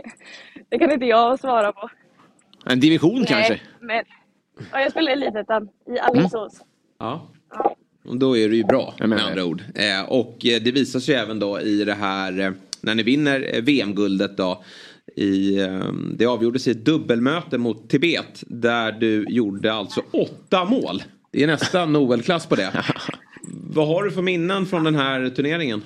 Det 0.69 0.79
kan 0.79 0.91
inte 0.91 1.07
jag 1.07 1.41
svara 1.41 1.73
på. 1.73 1.91
En 2.67 2.81
division 2.81 3.25
kanske? 3.25 3.61
men 3.81 4.05
ja, 4.73 4.81
jag 4.81 4.91
spelar 4.91 5.11
i 5.11 5.13
Elitettan 5.13 5.69
i 5.87 5.99
Alingsås. 5.99 6.61
Ja. 6.99 7.29
Och 7.51 7.77
då 8.05 8.37
är 8.37 8.49
det 8.49 8.57
ju 8.57 8.65
bra 8.65 8.95
med 8.99 9.21
andra 9.21 9.45
ord. 9.45 9.63
Eh, 9.75 10.05
och 10.09 10.47
eh, 10.47 10.63
det 10.63 10.73
visar 10.73 11.01
sig 11.01 11.15
även 11.15 11.39
då 11.39 11.61
i 11.61 11.85
det 11.85 11.95
här 11.95 12.41
eh, 12.41 12.51
när 12.81 12.95
ni 12.95 13.03
vinner 13.03 13.61
VM-guldet 13.61 14.37
då. 14.37 14.63
I, 15.17 15.61
eh, 15.61 15.93
det 16.17 16.27
avgjordes 16.27 16.69
i 16.69 16.71
ett 16.71 16.85
dubbelmöte 16.85 17.59
mot 17.59 17.91
Tibet 17.91 18.45
där 18.47 18.93
du 18.93 19.27
gjorde 19.29 19.73
alltså 19.73 20.03
åtta 20.11 20.65
mål. 20.65 21.03
Det 21.31 21.43
är 21.43 21.47
nästan 21.47 21.93
Noel-klass 21.93 22.47
på 22.47 22.55
det. 22.55 22.71
Vad 23.75 23.89
har 23.89 24.03
du 24.05 24.11
för 24.11 24.23
minnen 24.23 24.67
från 24.67 24.85
den 24.85 24.95
här 24.95 25.29
turneringen? 25.29 25.83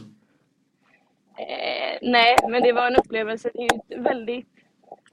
Eh, 1.39 1.99
nej, 2.03 2.37
men 2.51 2.63
det 2.63 2.73
var 2.73 2.87
en 2.87 2.97
upplevelse. 2.97 3.51
Det 3.55 3.59
är 3.59 3.63
ju 3.63 3.81
ett 3.99 4.05
väldigt 4.05 4.47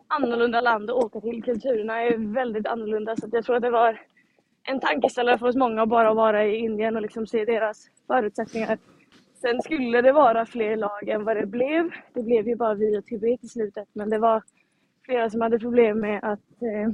annorlunda 0.07 0.61
land 0.61 0.89
att 0.89 0.95
åka 0.95 1.21
till. 1.21 1.43
Kulturerna 1.43 2.01
är 2.01 2.33
väldigt 2.33 2.67
annorlunda 2.67 3.15
så 3.15 3.29
jag 3.31 3.45
tror 3.45 3.55
att 3.55 3.61
det 3.61 3.69
var 3.69 4.01
en 4.65 4.79
tankeställare 4.79 5.37
för 5.37 5.47
oss 5.47 5.55
många 5.55 5.81
att 5.81 5.89
bara 5.89 6.13
vara 6.13 6.45
i 6.45 6.55
Indien 6.55 6.95
och 6.95 7.01
liksom 7.01 7.27
se 7.27 7.45
deras 7.45 7.87
förutsättningar. 8.07 8.77
Sen 9.33 9.61
skulle 9.61 10.01
det 10.01 10.11
vara 10.11 10.45
fler 10.45 10.75
lag 10.77 11.09
än 11.09 11.23
vad 11.23 11.37
det 11.37 11.45
blev. 11.45 11.89
Det 12.13 12.23
blev 12.23 12.47
ju 12.47 12.55
bara 12.55 12.73
vi 12.73 12.99
och 12.99 13.05
Tibet 13.05 13.43
i 13.43 13.47
slutet, 13.47 13.87
men 13.93 14.09
det 14.09 14.17
var 14.17 14.43
flera 15.05 15.29
som 15.29 15.41
hade 15.41 15.59
problem 15.59 15.99
med 15.99 16.19
att 16.23 16.61
eh, 16.61 16.91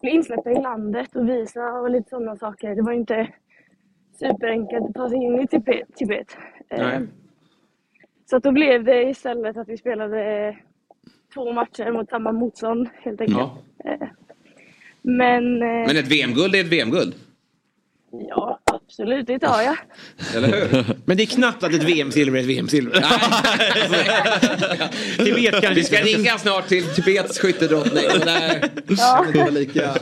bli 0.00 0.10
insläppta 0.10 0.50
i 0.50 0.62
landet 0.62 1.16
och 1.16 1.28
visa 1.28 1.72
och 1.72 1.90
lite 1.90 2.10
sådana 2.10 2.36
saker. 2.36 2.74
Det 2.74 2.82
var 2.82 2.92
inte 2.92 3.28
superenkelt 4.12 4.86
att 4.88 4.94
ta 4.94 5.08
sig 5.08 5.18
in 5.18 5.40
i 5.40 5.46
Tibet. 5.46 5.96
Tibet. 5.96 6.36
Eh, 6.68 6.78
Nej. 6.78 7.08
så 8.24 8.36
att 8.36 8.42
då 8.42 8.52
blev 8.52 8.84
det 8.84 9.02
istället 9.02 9.56
att 9.56 9.68
vi 9.68 9.76
spelade 9.76 10.56
två 11.34 11.52
matcher 11.52 11.92
mot 11.92 12.08
samma 12.08 12.32
motstånd 12.32 12.88
helt 12.94 13.20
enkelt. 13.20 13.38
Ja. 13.38 13.58
Eh, 13.84 14.08
men, 15.04 15.62
eh, 15.62 15.68
Men 15.86 15.96
ett 15.96 16.08
VM-guld 16.08 16.54
är 16.54 16.60
ett 16.60 16.66
VM-guld. 16.66 17.14
ja, 18.28 18.60
absolut, 18.64 19.26
det 19.26 19.38
tar 19.38 19.62
jag. 19.62 19.76
Eller 20.34 20.48
hur? 20.48 20.84
Men 21.04 21.16
det 21.16 21.22
är 21.22 21.26
knappt 21.26 21.62
att 21.62 21.74
ett 21.74 21.82
VM-silver 21.82 22.38
är 22.38 22.42
ett 22.42 22.48
VM-silver. 22.48 22.94
Tibet 25.24 25.52
kanske 25.52 25.74
Vi 25.74 25.84
ska 25.84 25.96
ringa 26.00 26.38
snart 26.38 26.68
till 26.68 26.84
Tibets 26.84 27.38
skyttedrottning. 27.38 28.04
Ja. 28.88 29.26
lika 29.50 29.94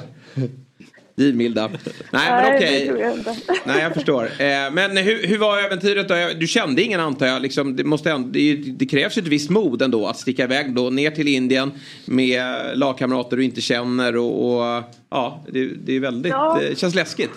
givmilda. 1.16 1.68
Nej, 1.68 2.30
men 2.30 2.42
Nej, 2.42 2.56
okej. 2.56 3.12
inte. 3.18 3.36
Nej, 3.66 3.82
jag 3.82 3.94
förstår. 3.94 4.24
Eh, 4.24 4.72
men 4.72 4.96
hur, 4.96 5.26
hur 5.26 5.38
var 5.38 5.58
äventyret 5.58 6.08
då? 6.08 6.14
Du 6.40 6.46
kände 6.46 6.82
ingen 6.82 7.00
antar 7.00 7.26
jag? 7.26 7.42
Liksom, 7.42 7.76
det, 7.76 7.84
måste, 7.84 8.24
det, 8.26 8.54
det 8.54 8.86
krävs 8.86 9.18
ju 9.18 9.22
ett 9.22 9.28
visst 9.28 9.50
mod 9.50 9.82
ändå 9.82 10.06
att 10.06 10.16
sticka 10.18 10.44
iväg 10.44 10.74
då 10.74 10.90
ner 10.90 11.10
till 11.10 11.28
Indien 11.28 11.72
med 12.06 12.44
lagkamrater 12.78 13.36
du 13.36 13.44
inte 13.44 13.60
känner 13.60 14.16
och, 14.16 14.52
och 14.76 14.82
ja, 15.10 15.44
det, 15.48 15.66
det 15.66 15.96
är 15.96 16.00
väldigt, 16.00 16.32
Ja. 16.32 16.58
det 16.60 16.78
känns 16.78 16.94
läskigt. 16.94 17.30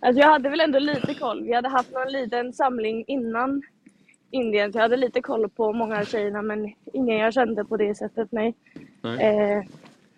Alltså 0.00 0.20
jag 0.20 0.28
hade 0.28 0.48
väl 0.48 0.60
ändå 0.60 0.78
lite 0.78 1.14
koll. 1.14 1.44
Vi 1.44 1.54
hade 1.54 1.68
haft 1.68 1.92
någon 1.92 2.12
liten 2.12 2.52
samling 2.52 3.04
innan 3.06 3.62
Indien, 4.30 4.72
så 4.72 4.78
jag 4.78 4.82
hade 4.82 4.96
lite 4.96 5.20
koll 5.20 5.48
på 5.48 5.72
många 5.72 5.98
av 5.98 6.04
tjejerna, 6.04 6.42
men 6.42 6.72
ingen 6.92 7.16
jag 7.18 7.34
kände 7.34 7.64
på 7.64 7.76
det 7.76 7.94
sättet, 7.94 8.28
nej. 8.32 8.54
Eh, 9.02 9.64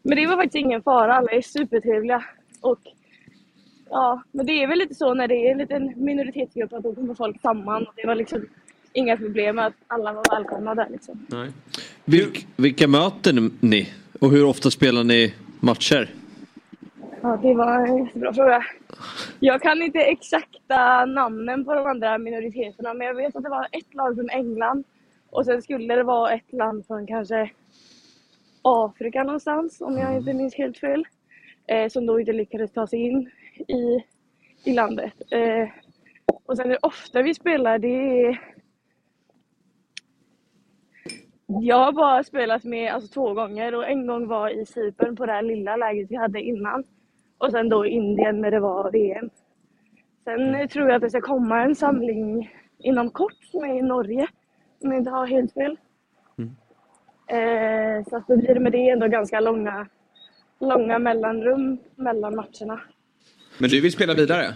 men 0.03 0.17
det 0.17 0.27
var 0.27 0.37
faktiskt 0.37 0.65
ingen 0.65 0.83
fara, 0.83 1.15
alla 1.15 1.31
är 1.31 1.43
supertrevliga. 1.43 2.25
Och 2.61 2.79
ja, 3.91 4.23
men 4.33 4.47
det 4.47 4.63
är 4.63 4.67
väl 4.67 4.79
lite 4.79 4.95
så 4.95 5.15
när 5.15 5.29
det 5.29 5.35
är 5.35 5.53
en 5.53 5.59
liten 5.59 5.93
minoritetsgrupp 5.97 6.73
att 6.73 6.83
då 6.83 6.95
kommer 6.95 7.15
folk 7.15 7.41
samman. 7.41 7.87
Och 7.87 7.93
det 7.97 8.07
var 8.07 8.15
liksom 8.15 8.47
inga 8.93 9.17
problem 9.17 9.57
med 9.57 9.67
att 9.67 9.75
alla 9.87 10.13
var 10.13 10.37
välkomna 10.37 10.75
där 10.75 10.89
liksom. 10.91 11.27
Nej. 11.29 11.51
Vilk, 12.05 12.47
vilka 12.57 12.89
möter 12.89 13.51
ni? 13.61 13.89
Och 14.21 14.31
hur 14.31 14.45
ofta 14.45 14.71
spelar 14.71 15.05
ni 15.05 15.35
matcher? 15.61 16.11
Ja, 17.23 17.39
det 17.43 17.55
var 17.55 17.87
en 17.87 18.05
jättebra 18.05 18.33
fråga. 18.33 18.65
Jag 19.41 19.63
kan 19.63 19.83
inte 19.83 19.99
exakta 19.99 21.05
namnen 21.05 21.65
på 21.65 21.75
de 21.75 21.87
andra 21.87 22.19
minoriteterna, 22.19 22.95
men 22.95 23.07
jag 23.07 23.15
vet 23.15 23.37
att 23.37 23.43
det 23.43 23.51
var 23.51 23.69
ett 23.73 23.95
lag 23.95 24.15
från 24.15 24.31
England 24.31 24.85
och 25.31 25.45
sen 25.45 25.63
skulle 25.63 25.95
det 25.95 26.03
vara 26.03 26.33
ett 26.33 26.53
land 26.53 26.87
från 26.87 27.07
kanske 27.07 27.51
Afrika 28.63 29.25
någonstans, 29.25 29.81
om 29.81 29.99
jag 29.99 30.17
inte 30.17 30.35
minns 30.35 30.55
helt 30.55 30.79
fel, 30.79 31.07
eh, 31.67 31.89
som 31.89 32.07
då 32.07 32.21
inte 32.21 32.33
lyckades 32.33 32.73
ta 32.73 32.87
sig 32.87 33.01
in 33.01 33.31
i, 33.69 34.05
i 34.65 34.73
landet. 34.73 35.13
Eh, 35.31 35.69
och 36.47 36.57
sen 36.57 36.69
hur 36.69 36.87
ofta 36.87 37.23
vi 37.23 37.35
spelar, 37.35 37.79
det 37.79 38.21
är... 38.27 38.41
Jag 41.47 41.85
har 41.85 41.93
bara 41.93 42.25
spelat 42.25 42.65
med 42.65 42.93
alltså, 42.93 43.13
två 43.13 43.35
gånger 43.35 43.75
och 43.75 43.89
en 43.89 44.07
gång 44.07 44.27
var 44.27 44.51
i 44.51 44.67
Cypern 44.67 45.17
på 45.17 45.27
det 45.27 45.33
här 45.33 45.43
lilla 45.43 45.77
läget 45.77 46.11
vi 46.11 46.17
hade 46.17 46.41
innan. 46.41 46.85
Och 47.39 47.51
sen 47.51 47.69
då 47.69 47.87
Indien 47.87 48.41
när 48.41 48.51
det 48.51 48.61
var 48.61 48.91
VM. 48.91 49.31
Sen 50.25 50.55
eh, 50.55 50.67
tror 50.67 50.89
jag 50.89 50.97
att 50.97 51.03
det 51.03 51.11
ska 51.11 51.21
komma 51.21 51.63
en 51.63 51.75
samling 51.75 52.51
inom 52.79 53.11
kort 53.11 53.55
är 53.55 53.79
i 53.79 53.83
Norge. 53.83 54.27
Om 54.81 54.91
jag 54.91 55.01
inte 55.01 55.11
har 55.11 55.27
helt 55.27 55.55
fel. 55.55 55.77
Eh, 57.31 58.05
så 58.09 58.17
att 58.17 58.27
då 58.27 58.37
blir 58.37 58.55
det 58.55 58.61
med 58.61 58.73
det 58.73 58.89
ändå 58.89 59.09
ganska 59.09 59.41
långa, 59.41 59.87
långa 60.61 60.99
mellanrum 60.99 61.79
mellan 61.97 62.35
matcherna. 62.37 62.81
Men 63.59 63.71
du 63.71 63.81
vill 63.81 63.93
spela 63.93 64.15
vidare? 64.15 64.55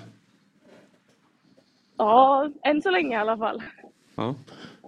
Ja, 1.97 2.51
än 2.63 2.83
så 2.83 2.91
länge 2.91 3.17
i 3.17 3.21
alla 3.21 3.37
fall. 3.37 3.63
Ja. 4.15 4.35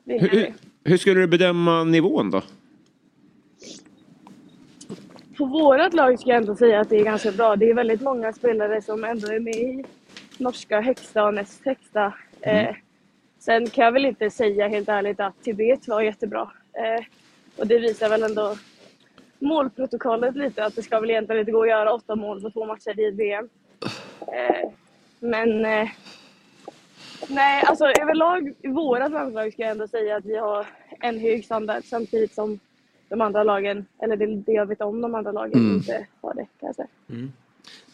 Hur, 0.04 0.28
hur, 0.28 0.54
hur 0.84 0.96
skulle 0.96 1.20
du 1.20 1.26
bedöma 1.26 1.84
nivån 1.84 2.30
då? 2.30 2.42
På 5.38 5.44
vårt 5.44 5.94
lag 5.94 6.18
ska 6.18 6.30
jag 6.30 6.36
ändå 6.36 6.56
säga 6.56 6.80
att 6.80 6.88
det 6.88 6.96
är 6.96 7.04
ganska 7.04 7.32
bra. 7.32 7.56
Det 7.56 7.70
är 7.70 7.74
väldigt 7.74 8.00
många 8.00 8.32
spelare 8.32 8.82
som 8.82 9.04
ändå 9.04 9.28
är 9.28 9.40
med 9.40 9.54
i 9.54 9.84
norska 10.38 10.80
högsta 10.80 11.24
och 11.24 11.34
näst 11.34 11.64
högsta. 11.64 12.14
Eh, 12.40 12.74
sen 13.38 13.70
kan 13.70 13.84
jag 13.84 13.92
väl 13.92 14.06
inte 14.06 14.30
säga 14.30 14.68
helt 14.68 14.88
ärligt 14.88 15.20
att 15.20 15.42
Tibet 15.42 15.88
var 15.88 16.02
jättebra. 16.02 16.50
Eh, 16.72 17.04
och 17.56 17.66
det 17.66 17.78
visar 17.78 18.08
väl 18.08 18.22
ändå 18.22 18.56
målprotokollet 19.38 20.36
lite 20.36 20.64
att 20.64 20.76
det 20.76 20.82
ska 20.82 21.00
väl 21.00 21.10
egentligen 21.10 21.40
inte 21.40 21.52
gå 21.52 21.62
att 21.62 21.68
göra 21.68 21.92
åtta 21.94 22.16
mål 22.16 22.40
på 22.42 22.50
två 22.50 22.66
matcher 22.66 23.00
i 23.00 23.10
VM. 23.10 23.48
Eh, 24.20 24.70
men 25.20 25.64
eh, 25.64 25.88
nej, 27.28 27.62
alltså 27.66 27.84
överlag 27.84 28.52
i 28.62 28.68
våra 28.68 29.08
landslag 29.08 29.52
ska 29.52 29.62
jag 29.62 29.70
ändå 29.70 29.88
säga 29.88 30.16
att 30.16 30.24
vi 30.24 30.36
har 30.36 30.66
en 31.00 31.18
hög 31.20 31.44
standard 31.44 31.82
samtidigt 31.84 32.34
som 32.34 32.58
de 33.08 33.20
andra 33.20 33.42
lagen, 33.44 33.86
eller 34.02 34.16
det, 34.16 34.26
det 34.26 34.52
jag 34.52 34.66
vet 34.66 34.80
om 34.80 35.00
de 35.00 35.14
andra 35.14 35.32
lagen, 35.32 35.52
Mm. 35.60 35.76
inte 35.76 36.06
har 36.20 36.34
det 36.34 36.46
kanske. 36.60 36.86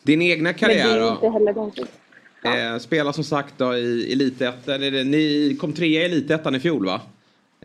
Din 0.03 0.23
egna 0.23 0.43
Men 0.45 0.53
det 0.53 0.59
karriär 0.59 0.97
är 0.97 1.01
då? 1.01 1.09
inte 1.11 1.29
heller 1.29 1.53
konstigt. 1.53 1.99
Eh, 2.45 2.79
spelar 2.79 3.13
som 3.13 3.25
sagt 3.25 3.55
då 3.59 3.75
i 3.77 4.13
Elitettan. 4.13 4.81
Ni 4.81 5.57
kom 5.61 5.73
trea 5.73 6.03
i 6.03 6.05
Elitettan 6.05 6.55
i 6.55 6.61
fjol 6.61 6.87
va? 6.87 7.01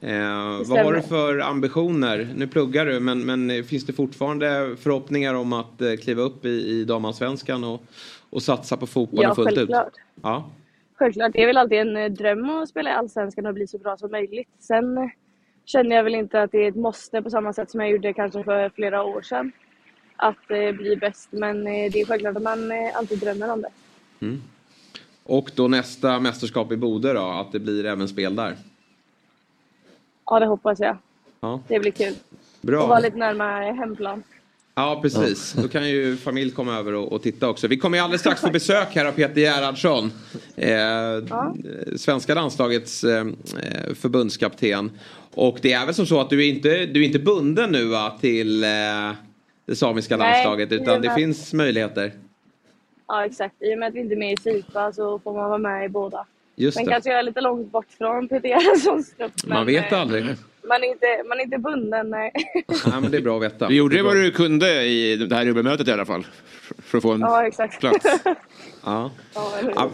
Eh, 0.01 0.61
vad 0.65 0.79
har 0.79 0.93
du 0.93 1.01
för 1.01 1.39
ambitioner? 1.39 2.29
Nu 2.35 2.47
pluggar 2.47 2.85
du 2.85 2.99
men, 2.99 3.25
men 3.25 3.63
finns 3.63 3.85
det 3.85 3.93
fortfarande 3.93 4.75
förhoppningar 4.79 5.33
om 5.33 5.53
att 5.53 5.81
eh, 5.81 5.93
kliva 5.95 6.21
upp 6.21 6.45
i, 6.45 6.49
i 6.49 6.85
damallsvenskan 6.85 7.63
och, 7.63 7.83
och 8.29 8.43
satsa 8.43 8.77
på 8.77 8.87
fotbollen 8.87 9.29
Ja, 9.29 9.35
fullt 9.35 9.55
självklart. 9.55 9.87
ut? 9.87 9.93
Ja, 10.21 10.49
Självklart, 10.95 11.33
det 11.33 11.43
är 11.43 11.47
väl 11.47 11.57
alltid 11.57 11.77
en 11.77 11.97
eh, 11.97 12.11
dröm 12.11 12.49
att 12.49 12.69
spela 12.69 12.89
i 12.89 12.93
Allsvenskan 12.93 13.45
och 13.45 13.53
bli 13.53 13.67
så 13.67 13.77
bra 13.77 13.97
som 13.97 14.11
möjligt. 14.11 14.49
Sen 14.59 14.97
eh, 14.97 15.09
känner 15.65 15.95
jag 15.95 16.03
väl 16.03 16.15
inte 16.15 16.41
att 16.41 16.51
det 16.51 16.57
är 16.63 16.69
ett 16.69 16.75
måste 16.75 17.21
på 17.21 17.29
samma 17.29 17.53
sätt 17.53 17.71
som 17.71 17.79
jag 17.79 17.89
gjorde 17.89 18.13
kanske 18.13 18.43
för 18.43 18.69
flera 18.69 19.03
år 19.03 19.21
sedan. 19.21 19.51
Att 20.15 20.51
eh, 20.51 20.71
bli 20.71 20.95
bäst, 20.97 21.27
men 21.31 21.67
eh, 21.67 21.91
det 21.91 22.01
är 22.01 22.05
självklart 22.05 22.35
att 22.35 22.43
man 22.43 22.71
alltid 22.95 23.19
drömmer 23.19 23.51
om 23.51 23.61
det. 23.61 23.69
Mm. 24.25 24.41
Och 25.23 25.51
då 25.55 25.67
nästa 25.67 26.19
mästerskap 26.19 26.71
i 26.71 26.77
Bodö 26.77 27.13
då, 27.13 27.21
att 27.25 27.51
det 27.51 27.59
blir 27.59 27.85
även 27.85 28.07
spel 28.07 28.35
där? 28.35 28.55
Ja, 30.27 30.39
det 30.39 30.45
hoppas 30.45 30.79
jag. 30.79 30.97
Ja, 31.39 31.61
Det 31.67 31.79
blir 31.79 31.91
kul. 31.91 32.13
Bra. 32.61 32.83
Och 32.83 32.89
vara 32.89 32.99
lite 32.99 33.17
närmare 33.17 33.73
hemplan. 33.73 34.23
ja 34.75 34.99
precis. 35.01 35.53
Då 35.53 35.67
kan 35.67 35.89
ju 35.89 36.17
familj 36.17 36.51
komma 36.51 36.75
över 36.77 36.93
och, 36.93 37.11
och 37.11 37.21
titta 37.21 37.49
också. 37.49 37.67
Vi 37.67 37.77
kommer 37.77 37.97
ju 37.97 38.03
alldeles 38.03 38.21
strax 38.21 38.41
få 38.41 38.49
besök 38.49 38.95
här 38.95 39.05
av 39.05 39.11
Peter 39.11 39.41
Gerhardsson. 39.41 40.11
Eh, 40.55 41.97
Svenska 41.97 42.33
landslagets 42.33 43.03
eh, 43.03 43.19
eh, 43.63 43.93
förbundskapten. 43.93 44.91
Och 45.33 45.57
det 45.61 45.73
är 45.73 45.85
väl 45.85 45.95
som 45.95 46.05
så 46.05 46.21
att 46.21 46.29
du 46.29 46.45
är 46.45 46.49
inte, 46.49 46.85
du 46.85 47.01
är 47.01 47.05
inte 47.05 47.19
bunden 47.19 47.71
nu 47.71 47.85
va, 47.85 48.17
till 48.21 48.63
eh, 48.63 48.69
det 49.65 49.75
samiska 49.75 50.17
Nej, 50.17 50.31
landslaget 50.31 50.71
utan 50.71 51.01
det 51.01 51.13
finns 51.13 51.53
möjligheter. 51.53 52.11
Ja, 53.07 53.25
exakt. 53.25 53.55
I 53.59 53.75
och 53.75 53.79
med 53.79 53.87
att 53.87 53.93
vi 53.95 53.99
inte 53.99 54.13
är 54.13 54.17
med 54.17 54.33
i 54.33 54.37
Fifa 54.37 54.93
så 54.93 55.19
får 55.19 55.33
man 55.33 55.49
vara 55.49 55.57
med 55.57 55.85
i 55.85 55.89
båda. 55.89 56.25
Just 56.59 56.77
Sen 56.77 56.85
det. 56.85 56.91
kanske 56.91 57.13
är 57.13 57.23
lite 57.23 57.41
långt 57.41 57.71
bort 57.71 57.85
från 57.97 58.27
Peter 58.27 58.47
Gerhardssons 58.49 59.13
trupp. 59.17 59.31
Man 59.45 59.65
vet 59.65 59.91
eh, 59.91 60.01
aldrig. 60.01 60.23
Man 60.69 60.83
är 60.83 60.87
inte, 60.87 61.05
man 61.29 61.39
är 61.39 61.43
inte 61.43 61.57
bunden, 61.57 62.09
nej. 62.09 62.31
Nej, 62.67 63.01
men 63.01 63.11
det 63.11 63.17
är 63.17 63.21
bra 63.21 63.37
att 63.37 63.43
veta. 63.43 63.67
Du 63.67 63.75
gjorde 63.75 63.95
Det 63.95 64.01
vad 64.03 64.15
du 64.15 64.31
kunde 64.31 64.83
i 64.85 65.15
det 65.15 65.35
här 65.35 65.45
dubbelmötet 65.45 65.87
i 65.87 65.91
alla 65.91 66.05
fall. 66.05 66.25
För 66.83 66.97
att 66.97 67.01
få 67.01 67.11
en 67.11 67.21
Ja, 67.21 67.47
exakt. 67.47 67.79
plats. 67.79 68.05
Ja. 68.85 69.11
Ja? 69.35 69.51
Ja. 69.75 69.89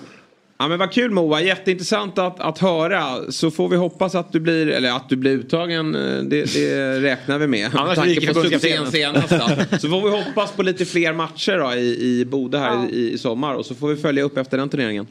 Ja 0.57 0.68
men 0.68 0.80
vad 0.80 0.91
kul 0.91 1.11
Moa, 1.11 1.41
jätteintressant 1.41 2.18
att, 2.18 2.40
att 2.40 2.60
höra. 2.60 3.31
Så 3.31 3.52
får 3.52 3.69
vi 3.69 3.76
hoppas 3.77 4.15
att 4.15 4.31
du 4.31 4.40
blir, 4.40 4.68
eller 4.68 4.91
att 4.91 5.10
du 5.10 5.15
blir 5.15 5.31
uttagen, 5.31 5.95
eh, 5.95 6.23
det, 6.23 6.53
det 6.53 6.99
räknar 7.02 7.40
vi 7.40 7.48
med. 7.48 7.69
Annars 7.76 7.98
ryker 7.98 8.34
succén 8.34 8.91
senast. 8.91 9.30
Så 9.81 9.90
får 9.90 10.10
vi 10.10 10.23
hoppas 10.23 10.52
på 10.52 10.64
lite 10.64 10.85
fler 10.85 11.14
matcher 11.14 11.57
då 11.60 11.73
i, 11.73 12.19
i 12.19 12.26
Bodö 12.26 12.57
här 12.57 12.90
i, 12.90 13.11
i 13.14 13.18
sommar. 13.18 13.56
Och 13.56 13.65
så 13.65 13.76
får 13.76 13.88
vi 13.88 13.95
följa 13.95 14.23
upp 14.23 14.38
efter 14.38 14.57
den 14.57 14.69
turneringen. 14.69 15.07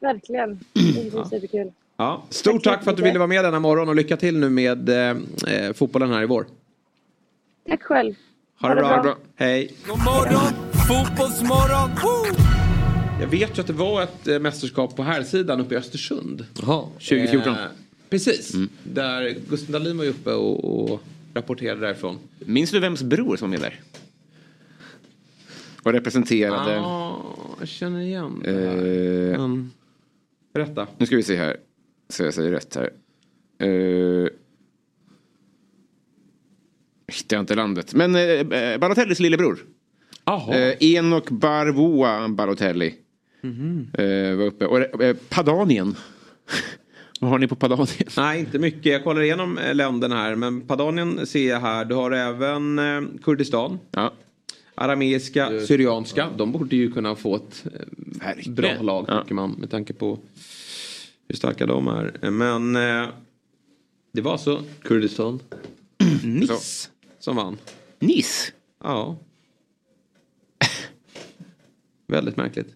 Verkligen. 0.00 0.60
Det 0.72 0.80
är 0.80 1.24
superkul. 1.24 1.72
Ja. 1.96 2.24
Stort 2.30 2.64
tack 2.64 2.84
för 2.84 2.90
att 2.90 2.96
du 2.96 3.02
ville 3.02 3.18
vara 3.18 3.26
med 3.26 3.44
denna 3.44 3.60
morgon 3.60 3.88
och 3.88 3.96
lycka 3.96 4.16
till 4.16 4.38
nu 4.38 4.48
med 4.50 4.88
eh, 4.88 5.16
eh, 5.54 5.72
fotbollen 5.72 6.10
här 6.10 6.22
i 6.22 6.26
vår. 6.26 6.46
Tack 7.68 7.82
själv. 7.82 8.14
Ha 8.60 8.68
det 8.68 8.74
bra. 8.74 9.16
Hej. 9.36 9.74
God 9.86 9.98
morgon, 9.98 10.52
fotbollsmorgon! 10.88 11.90
Woo! 12.02 12.42
Jag 13.20 13.26
vet 13.28 13.58
ju 13.58 13.60
att 13.60 13.66
det 13.66 13.72
var 13.72 14.02
ett 14.02 14.28
eh, 14.28 14.38
mästerskap 14.38 14.96
på 14.96 15.02
här 15.02 15.22
sidan 15.22 15.60
uppe 15.60 15.74
i 15.74 15.78
Östersund. 15.78 16.46
Jaha, 16.62 16.82
2014. 16.92 17.52
Eh, 17.52 17.58
precis. 18.10 18.52
Där 18.82 19.36
Gustav 19.50 19.72
Dahlin 19.72 19.96
var 19.96 20.04
ju 20.04 20.10
uppe 20.10 20.32
och, 20.32 20.90
och 20.92 21.00
rapporterade 21.34 21.80
därifrån. 21.80 22.18
Minns 22.38 22.70
du 22.70 22.80
vems 22.80 23.02
bror 23.02 23.36
som 23.36 23.50
var 23.50 23.58
med 23.58 23.60
där? 23.70 23.80
Och 25.82 25.92
representerade... 25.92 26.72
Ja, 26.72 27.22
jag 27.58 27.68
känner 27.68 28.00
igen 28.00 28.40
det 28.44 28.50
Eh, 28.50 29.40
här. 29.40 29.66
Berätta. 30.56 30.86
Nu 30.98 31.06
ska 31.06 31.16
vi 31.16 31.22
se 31.22 31.36
här. 31.36 31.56
Så 32.08 32.22
jag 32.22 32.34
säger 32.34 32.50
rätt 32.50 32.76
här. 32.76 32.90
Uh, 33.68 34.28
hittar 37.12 37.36
jag 37.36 37.42
inte 37.42 37.54
landet. 37.54 37.94
Men 37.94 38.16
uh, 38.16 38.78
Balotellis 38.78 39.20
lillebror. 39.20 39.58
Uh, 40.48 40.94
Enok 40.94 41.30
Barvoa 41.30 42.28
Balotelli. 42.28 42.94
Mhm. 43.40 43.90
eh, 43.98 44.36
var 44.36 44.44
uppe. 44.44 44.66
Och 44.66 45.02
uh, 45.02 45.16
Padanien. 45.28 45.94
Vad 47.20 47.30
har 47.30 47.38
ni 47.38 47.48
på 47.48 47.56
Padanien? 47.56 48.08
Nej, 48.16 48.40
inte 48.40 48.58
mycket. 48.58 48.86
Jag 48.86 49.04
kollar 49.04 49.22
igenom 49.22 49.58
länderna 49.72 50.16
här. 50.16 50.34
Men 50.34 50.60
Padanien 50.60 51.26
ser 51.26 51.48
jag 51.48 51.60
här. 51.60 51.84
Du 51.84 51.94
har 51.94 52.10
även 52.10 52.80
Kurdistan. 53.22 53.78
Ja. 53.90 54.12
Arameiska, 54.78 55.60
Syrianska. 55.66 56.30
De 56.36 56.52
borde 56.52 56.76
ju 56.76 56.92
kunna 56.92 57.16
få 57.16 57.36
ett 57.36 57.64
eh, 58.22 58.52
bra 58.52 58.82
lag 58.82 59.06
tycker 59.22 59.34
man. 59.34 59.50
Med 59.50 59.70
tanke 59.70 59.92
på 59.92 60.18
hur 61.28 61.36
starka 61.36 61.66
de 61.66 61.88
är. 61.88 62.30
Men 62.30 62.76
eh, 62.76 63.08
det 64.12 64.20
var 64.20 64.36
så 64.38 64.60
Kurdistan. 64.82 65.40
Nice 66.24 66.88
som 67.18 67.36
vann. 67.36 67.56
Nice? 67.98 68.52
Ja. 68.84 69.16
Väldigt 72.06 72.36
märkligt. 72.36 72.68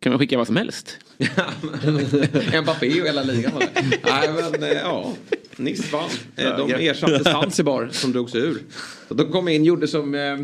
Kan 0.00 0.12
man 0.12 0.18
skicka 0.18 0.38
vad 0.38 0.46
som 0.46 0.56
helst? 0.56 0.98
Mbappé 2.62 3.00
och 3.00 3.06
hela 3.06 3.22
ligan 3.22 3.52
var 3.54 3.60
det. 3.60 3.98
Nej 4.04 4.30
men 4.32 4.62
eh, 4.62 4.72
ja, 4.72 5.14
Nice 5.56 5.92
vann. 5.92 6.10
Eh, 6.36 6.56
De 6.68 6.88
ersatte 6.88 7.24
Zanzibar 7.24 7.88
som 7.92 8.12
drogs 8.12 8.34
ur. 8.34 8.62
Så 9.08 9.14
de 9.14 9.32
kom 9.32 9.48
in, 9.48 9.64
gjorde 9.64 9.88
som 9.88 10.14
eh, 10.14 10.38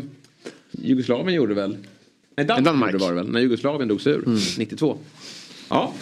Jugoslavien 0.83 1.33
gjorde 1.35 1.53
väl? 1.53 1.77
Nej, 2.37 2.45
Danmark, 2.47 2.65
Danmark. 2.65 2.91
gjorde 2.93 3.03
var 3.05 3.11
det 3.11 3.15
väl, 3.15 3.31
när 3.31 3.39
Jugoslavien 3.39 3.87
drogs 3.87 4.07
ur 4.07 4.23
92. 4.59 4.97
Ja, 5.69 5.93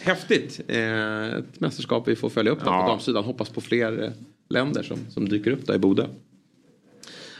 häftigt. 0.00 0.60
Eh, 0.68 1.24
Ett 1.28 1.60
mästerskap 1.60 2.08
vi 2.08 2.16
får 2.16 2.28
följa 2.30 2.52
upp 2.52 2.58
där 2.58 2.64
på 2.82 2.88
damsidan. 2.88 3.24
Hoppas 3.24 3.48
på 3.48 3.60
fler 3.60 4.02
eh, 4.02 4.10
länder 4.50 4.82
som, 4.82 4.98
som 5.10 5.28
dyker 5.28 5.50
upp 5.50 5.66
där 5.66 5.74
i 5.74 5.78
Bodö. 5.78 6.06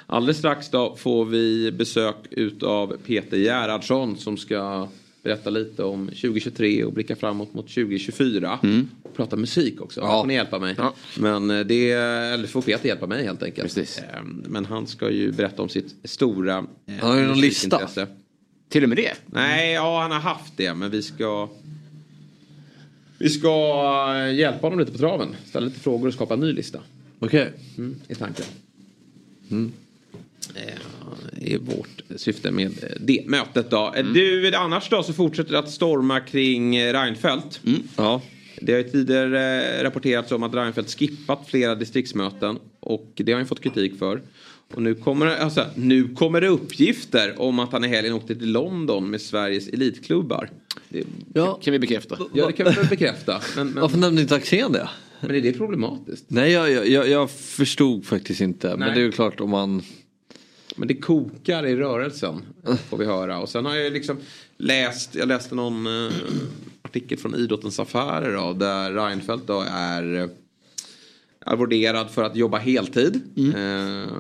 Alldeles 0.06 0.38
strax 0.38 0.68
då 0.70 0.96
får 0.96 1.24
vi 1.24 1.72
besök 1.72 2.16
utav 2.30 2.96
Peter 3.06 3.36
Gerhardsson 3.36 4.16
som 4.16 4.36
ska 4.36 4.88
berätta 5.22 5.50
lite 5.50 5.84
om 5.84 6.06
2023 6.06 6.84
och 6.84 6.92
blicka 6.92 7.16
framåt 7.16 7.54
mot 7.54 7.68
2024. 7.68 8.58
Och 9.02 9.14
prata 9.14 9.36
musik 9.36 9.80
också. 9.80 10.00
Ja. 10.00 10.20
får 10.20 10.26
ni 10.26 10.34
hjälpa 10.34 10.58
mig. 10.58 10.76
Men 11.18 11.50
eh, 11.50 11.60
det, 11.60 11.90
eller 11.90 12.46
får 12.46 12.62
Peter 12.62 12.88
hjälpa 12.88 13.06
mig 13.06 13.24
helt 13.24 13.42
enkelt. 13.42 13.78
Ehm, 13.78 14.44
Men 14.48 14.64
han 14.64 14.86
ska 14.86 15.10
ju 15.10 15.32
berätta 15.32 15.62
om 15.62 15.68
sitt 15.68 15.94
stora 16.04 16.66
eh, 16.86 16.94
Han 17.00 17.10
har 17.10 17.18
ju 17.18 17.26
någon 17.26 17.40
lista. 17.40 17.88
Till 18.68 18.82
och 18.82 18.88
med 18.88 18.98
det? 18.98 19.12
Nej, 19.26 19.72
ja 19.72 20.00
han 20.02 20.10
har 20.10 20.20
haft 20.20 20.52
det 20.56 20.74
men 20.74 20.90
vi 20.90 21.02
ska 21.02 21.48
vi 23.18 23.30
ska 23.30 23.48
eh, 24.16 24.34
hjälpa 24.34 24.66
honom 24.66 24.78
lite 24.78 24.92
på 24.92 24.98
traven. 24.98 25.36
Ställa 25.46 25.66
lite 25.66 25.80
frågor 25.80 26.08
och 26.08 26.14
skapa 26.14 26.34
en 26.34 26.40
ny 26.40 26.52
lista. 26.52 26.80
Okej. 27.18 27.52
Mm, 27.78 27.96
I 28.08 28.14
tanken. 28.14 28.44
Eh, 29.50 29.70
är 31.40 31.58
vårt 31.58 32.02
syfte 32.16 32.50
med 32.50 32.66
eh, 32.66 32.88
det 33.00 33.24
mötet 33.26 33.70
då. 33.70 33.92
Eh, 33.96 34.04
Du, 34.06 34.54
annars 34.54 34.88
då 34.90 35.02
så 35.02 35.12
fortsätter 35.12 35.52
det 35.52 35.58
att 35.58 35.70
storma 35.70 36.20
kring 36.20 36.76
eh, 36.76 36.92
Reinfeldt. 36.92 37.60
Ja. 37.96 38.22
Det 38.62 38.72
har 38.72 38.78
ju 38.78 38.84
tidigare 38.88 39.62
eh, 39.78 39.82
rapporterats 39.82 40.32
om 40.32 40.42
att 40.42 40.54
Reinfeldt 40.54 40.98
skippat 40.98 41.48
flera 41.48 41.74
distriktsmöten 41.74 42.58
och 42.80 43.12
det 43.14 43.32
har 43.32 43.38
han 43.38 43.46
fått 43.48 43.60
kritik 43.60 43.98
för. 43.98 44.22
Och 44.74 44.82
nu 44.82 44.94
kommer, 44.94 45.26
det- 45.26 45.38
alltså, 45.42 45.64
nu 45.74 46.08
kommer 46.14 46.40
det 46.40 46.48
uppgifter 46.48 47.40
om 47.40 47.58
att 47.58 47.72
han 47.72 47.84
i 47.84 47.88
helgen 47.88 48.12
åkte 48.12 48.34
till 48.34 48.52
London 48.52 49.10
med 49.10 49.20
Sveriges 49.20 49.68
elitklubbar. 49.68 50.50
Det, 50.88 51.04
Kan 51.62 51.72
vi 51.72 51.78
bekräfta? 51.78 52.18
ja, 52.34 52.46
det 52.46 52.52
kan 52.52 52.74
vi 52.82 52.88
bekräfta. 52.88 53.40
Men, 53.56 53.66
men, 53.70 53.80
Varför 53.82 53.98
nämnde 53.98 54.22
inte 54.22 54.34
Axén 54.34 54.72
det? 54.72 54.88
men 55.20 55.36
är 55.36 55.40
det 55.40 55.52
problematiskt? 55.52 56.24
Nej, 56.28 56.52
jag, 56.52 56.88
jag- 56.88 57.08
jag, 57.08 57.30
förstod 57.30 58.04
faktiskt 58.06 58.40
inte. 58.40 58.68
Men 58.68 58.78
Nej. 58.78 58.90
det 58.94 59.00
är 59.00 59.04
ju 59.04 59.12
klart 59.12 59.40
om 59.40 59.50
man... 59.50 59.82
Men 60.80 60.88
det 60.88 60.94
kokar 60.94 61.66
i 61.66 61.76
rörelsen 61.76 62.42
får 62.88 62.96
vi 62.96 63.04
höra. 63.04 63.38
Och 63.38 63.48
sen 63.48 63.64
har 63.64 63.74
jag 63.74 63.92
liksom 63.92 64.16
läst, 64.56 65.14
jag 65.14 65.28
läste 65.28 65.54
någon 65.54 65.86
eh, 65.86 66.12
artikel 66.82 67.18
från 67.18 67.34
Idrottens 67.34 67.80
Affärer 67.80 68.36
då, 68.36 68.52
där 68.52 68.92
Reinfeldt 68.92 69.46
då 69.46 69.64
är 69.70 70.14
eh, 70.14 70.26
arvoderad 71.46 72.10
för 72.10 72.24
att 72.24 72.36
jobba 72.36 72.58
heltid 72.58 73.20
eh, 73.36 74.12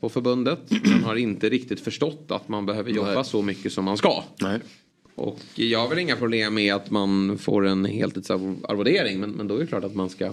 på 0.00 0.08
förbundet. 0.08 0.58
Men 0.84 1.04
har 1.04 1.16
inte 1.16 1.48
riktigt 1.48 1.80
förstått 1.80 2.26
att 2.28 2.48
man 2.48 2.66
behöver 2.66 2.90
jobba 2.90 3.14
Nej. 3.14 3.24
så 3.24 3.42
mycket 3.42 3.72
som 3.72 3.84
man 3.84 3.96
ska. 3.96 4.24
Och 5.14 5.40
jag 5.54 5.78
har 5.78 5.88
väl 5.88 5.98
inga 5.98 6.16
problem 6.16 6.54
med 6.54 6.74
att 6.74 6.90
man 6.90 7.38
får 7.38 7.66
en 7.66 7.84
heltidsarvodering. 7.84 9.20
Men, 9.20 9.30
men 9.30 9.48
då 9.48 9.54
är 9.56 9.60
det 9.60 9.66
klart 9.66 9.84
att 9.84 9.94
man 9.94 10.10
ska 10.10 10.32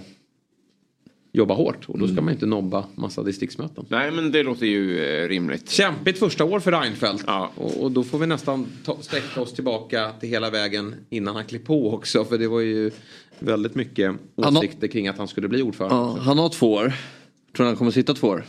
jobba 1.32 1.54
hårt. 1.54 1.86
Och 1.90 2.00
då 2.00 2.08
ska 2.08 2.22
man 2.22 2.34
inte 2.34 2.46
nobba 2.46 2.86
massa 2.96 3.24
distriktsmöten. 3.24 3.86
Nej 3.90 4.12
men 4.12 4.32
det 4.32 4.44
låter 4.44 4.66
ju 4.66 5.06
eh, 5.06 5.28
rimligt. 5.28 5.70
Kämpigt 5.70 6.20
första 6.20 6.44
år 6.46 6.60
för 6.60 6.72
Reinfeldt. 6.72 7.24
Och, 7.56 7.84
och 7.84 7.92
då 7.92 8.04
får 8.04 8.20
vi 8.20 8.28
nästan 8.28 8.68
ta, 8.86 8.98
sträcka 9.02 9.42
oss 9.42 9.54
tillbaka 9.54 10.12
till 10.20 10.30
hela 10.30 10.50
vägen 10.50 10.96
innan 11.10 11.36
han 11.36 11.46
klev 11.46 11.60
på 11.60 11.94
också. 11.94 12.26
För 12.26 12.38
det 12.38 12.48
var 12.48 12.60
ju 12.60 12.92
väldigt 13.40 13.76
mycket 13.76 14.16
Han 14.42 14.56
har- 14.56 14.62
åsikter 14.62 14.88
kring 14.88 15.08
att 15.08 15.18
han 15.18 15.28
skulle 15.28 15.48
bli 15.48 15.62
ordförande. 15.62 15.96
Ja, 15.96 16.18
han 16.22 16.38
har 16.38 16.50
två 16.50 16.74
år. 16.74 16.94
Tror 17.56 17.64
du 17.64 17.70
han 17.70 17.76
kommer 17.76 17.92
sitta 17.92 18.14
två 18.14 18.28
år? 18.28 18.46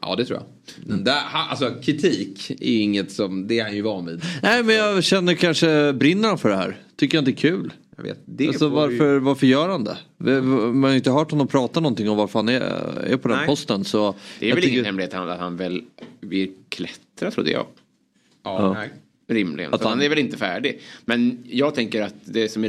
Ja 0.00 0.16
det 0.16 0.24
tror 0.24 0.38
jag. 0.38 0.46
Den 0.88 1.04
Där, 1.04 1.20
han- 1.24 1.48
alltså 1.50 1.70
kritik 1.82 2.50
är 2.50 2.80
inget 2.80 3.12
som, 3.12 3.46
det 3.46 3.58
är 3.58 3.64
han 3.64 3.74
ju 3.76 3.82
van 3.82 4.06
vid. 4.06 4.22
Nej 4.42 4.62
men 4.62 4.74
jag 4.74 5.04
känner 5.04 5.34
kanske, 5.34 5.92
brinner 5.92 6.28
han 6.28 6.38
för 6.38 6.48
det 6.48 6.56
här? 6.56 6.76
Tycker 6.96 7.16
jag 7.18 7.22
inte 7.22 7.30
är 7.30 7.50
kul. 7.50 7.72
Jag 7.96 8.04
vet, 8.04 8.18
det 8.24 8.48
alltså, 8.48 8.70
får 8.70 8.88
vi- 8.88 8.98
varför, 8.98 9.18
varför 9.18 9.46
gör 9.46 9.68
han 9.68 9.84
det? 9.84 9.98
Man 10.42 10.82
har 10.82 10.90
ju 10.90 10.96
inte 10.96 11.10
hört 11.10 11.30
honom 11.30 11.46
prata 11.48 11.80
någonting 11.80 12.10
om 12.10 12.16
varför 12.16 12.38
han 12.38 12.48
är, 12.48 12.60
är 13.06 13.16
på 13.16 13.28
den 13.28 13.36
Nej. 13.36 13.46
posten. 13.46 13.84
Så 13.84 14.14
Det 14.40 14.46
är 14.46 14.48
jag 14.48 14.54
väl 14.56 14.62
tycker- 14.64 14.72
ingen 14.74 14.84
hemlighet 14.84 15.14
att 15.14 15.38
han 15.40 15.56
väl 15.56 15.82
vill 16.20 16.52
klättra 16.68 17.30
trodde 17.30 17.50
jag. 17.50 17.66
Ja, 18.42 18.72
nej. 18.72 18.90
Rimligen. 19.28 19.74
Att 19.74 19.82
han... 19.82 19.90
han- 19.92 20.02
är 20.02 20.08
väl 20.08 20.18
inte 20.18 20.36
färdig. 20.36 20.80
Men 21.04 21.38
jag 21.50 21.74
tänker 21.74 22.02
att 22.02 22.14
det 22.24 22.48
som 22.48 22.64
är 22.64 22.68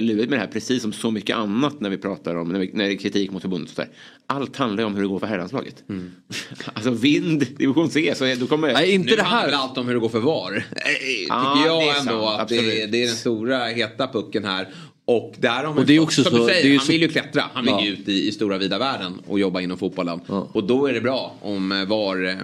lurigt 0.00 0.30
med 0.30 0.38
det 0.38 0.42
här, 0.42 0.52
precis 0.52 0.82
som 0.82 0.92
så 0.92 1.10
mycket 1.10 1.36
annat 1.36 1.80
när 1.80 1.90
vi 1.90 1.96
pratar 1.98 2.34
om 2.34 2.48
när, 2.48 2.58
vi, 2.58 2.70
när 2.74 2.84
det 2.84 2.92
är 2.92 2.96
kritik 2.96 3.30
mot 3.30 3.42
förbundet 3.42 3.70
och 3.70 3.76
så 3.76 3.82
där. 3.82 3.90
Allt 4.26 4.56
handlar 4.56 4.82
ju 4.82 4.86
om 4.86 4.94
hur 4.94 5.02
det 5.02 5.08
går 5.08 5.18
för 5.18 5.26
herrlandslaget. 5.26 5.84
alltså 6.72 6.90
vind, 6.90 7.46
division 7.58 7.90
C, 7.90 8.12
så 8.16 8.34
då 8.40 8.46
kommer... 8.46 8.72
Nej, 8.72 8.90
inte 8.92 9.10
nu 9.10 9.16
det 9.16 9.22
handlar 9.22 9.56
här. 9.58 9.64
allt 9.68 9.78
om 9.78 9.86
hur 9.86 9.94
det 9.94 10.00
går 10.00 10.08
för 10.08 10.20
VAR. 10.20 10.56
Eh, 10.56 10.62
Tycker 10.62 11.26
Ja, 11.28 11.62
jag 11.66 11.80
det 11.82 11.88
är 11.88 11.98
ändå 12.00 12.26
sant, 12.26 12.40
att 12.40 12.48
det, 12.48 12.56
absolut. 12.58 12.92
det 12.92 13.02
är 13.02 13.06
den 13.06 13.16
stora 13.16 13.64
heta 13.66 14.06
pucken 14.08 14.44
här. 14.44 14.68
Och 15.06 15.34
där 15.38 15.50
har 15.50 15.64
man 15.64 15.78
Och 15.78 15.86
det 15.86 15.96
är 15.96 16.00
också 16.00 16.22
som 16.22 16.32
så- 16.32 16.38
du 16.38 16.44
säger, 16.44 16.62
det 16.62 16.68
är 16.68 16.70
ju 16.72 16.76
han 16.76 16.86
så- 16.86 16.92
vill 16.92 17.02
ju 17.02 17.08
klättra. 17.08 17.44
Han 17.54 17.64
vill 17.64 17.74
Ja. 17.78 17.84
ju 17.84 17.92
ut 17.92 18.08
i, 18.08 18.28
i 18.28 18.32
stora 18.32 18.58
vida 18.58 18.78
världen 18.78 19.20
och 19.26 19.38
jobba 19.40 19.60
inom 19.60 19.78
fotbollen. 19.78 20.20
Och 20.28 20.64
då 20.64 20.86
är 20.86 20.92
det 20.92 21.00
bra 21.00 21.34
om 21.40 21.72
eh, 21.72 21.84
VAR 21.86 22.40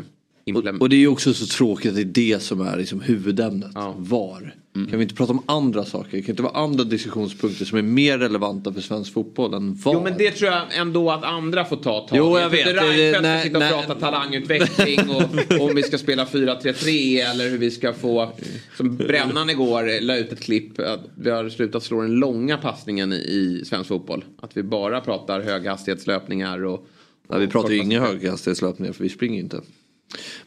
implement- 0.56 0.80
Och 0.80 0.88
det 0.88 0.96
är 0.96 1.00
ju 1.00 1.08
också 1.08 1.34
så 1.34 1.46
tråkigt 1.46 1.88
att 1.90 1.94
det 1.96 2.02
är 2.02 2.32
det 2.34 2.42
som 2.42 2.60
är 2.60 2.76
liksom 2.76 3.00
huvudämnet. 3.00 3.70
VAR. 3.96 4.54
Kan 4.74 4.98
vi 4.98 5.02
inte 5.02 5.14
prata 5.14 5.32
om 5.32 5.42
andra 5.46 5.84
saker? 5.84 6.10
Det 6.16 6.22
kan 6.22 6.32
inte 6.32 6.42
vara 6.42 6.52
andra 6.58 6.84
diskussionspunkter 6.84 7.64
som 7.64 7.78
är 7.78 7.82
mer 7.82 8.18
relevanta 8.18 8.72
för 8.72 8.80
svensk 8.80 9.12
fotboll 9.12 9.54
än 9.54 9.74
VAR? 9.74 9.92
Jo 9.94 10.02
men 10.02 10.14
det 10.18 10.30
tror 10.30 10.50
jag 10.50 10.62
ändå 10.76 11.10
att 11.10 11.24
andra 11.24 11.64
får 11.64 11.76
ta 11.76 12.00
tag 12.08 12.16
i. 12.16 12.18
Jo, 12.18 12.38
jag 12.38 12.46
inte 12.46 12.56
vet. 12.56 12.66
Det- 12.66 12.72
Reinfeldt 12.72 13.14
ska 13.16 13.20
nej, 13.22 13.42
sitta 13.44 13.56
och 13.56 13.60
nej. 13.62 13.72
prata 13.72 13.94
talangutveckling 14.00 14.98
och 15.10 15.60
om 15.70 15.74
vi 15.74 15.82
ska 15.82 15.98
spela 15.98 16.24
4-3-3 16.24 17.30
eller 17.30 17.50
hur 17.50 17.58
vi 17.58 17.70
ska 17.70 17.92
få... 17.92 18.32
Som 18.76 18.96
Brännan 18.96 19.50
igår 19.50 20.00
la 20.00 20.16
ut 20.16 20.32
ett 20.32 20.40
klipp 20.40 20.78
att 20.80 21.00
vi 21.14 21.30
har 21.30 21.48
slutat 21.48 21.82
slå 21.82 22.02
den 22.02 22.12
långa 22.14 22.56
passningen 22.56 23.12
i, 23.12 23.16
i 23.16 23.64
svensk 23.64 23.88
fotboll. 23.88 24.24
Att 24.42 24.56
vi 24.56 24.62
bara 24.62 25.00
pratar 25.00 25.40
höghastighetslöpningar 25.40 26.64
och... 26.64 26.86
Nej, 27.28 27.40
vi 27.40 27.46
pratar 27.46 27.70
ju 27.70 27.76
inga 27.78 28.00
höghastighetslöpningar 28.00 28.92
för 28.92 29.02
vi 29.02 29.08
springer 29.08 29.34
ju 29.34 29.40
inte. 29.42 29.60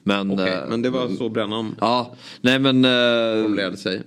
Men, 0.04 0.32
Okej, 0.32 0.54
eh, 0.54 0.70
men 0.70 0.82
det 0.82 0.90
var 0.90 1.10
så 1.10 1.30
Brännan 1.30 1.76
Ja, 1.82 2.16
nej 2.42 2.60
men... 2.60 2.86
Eh, 2.86 3.44
formulerade 3.44 3.78
sig. 3.78 4.02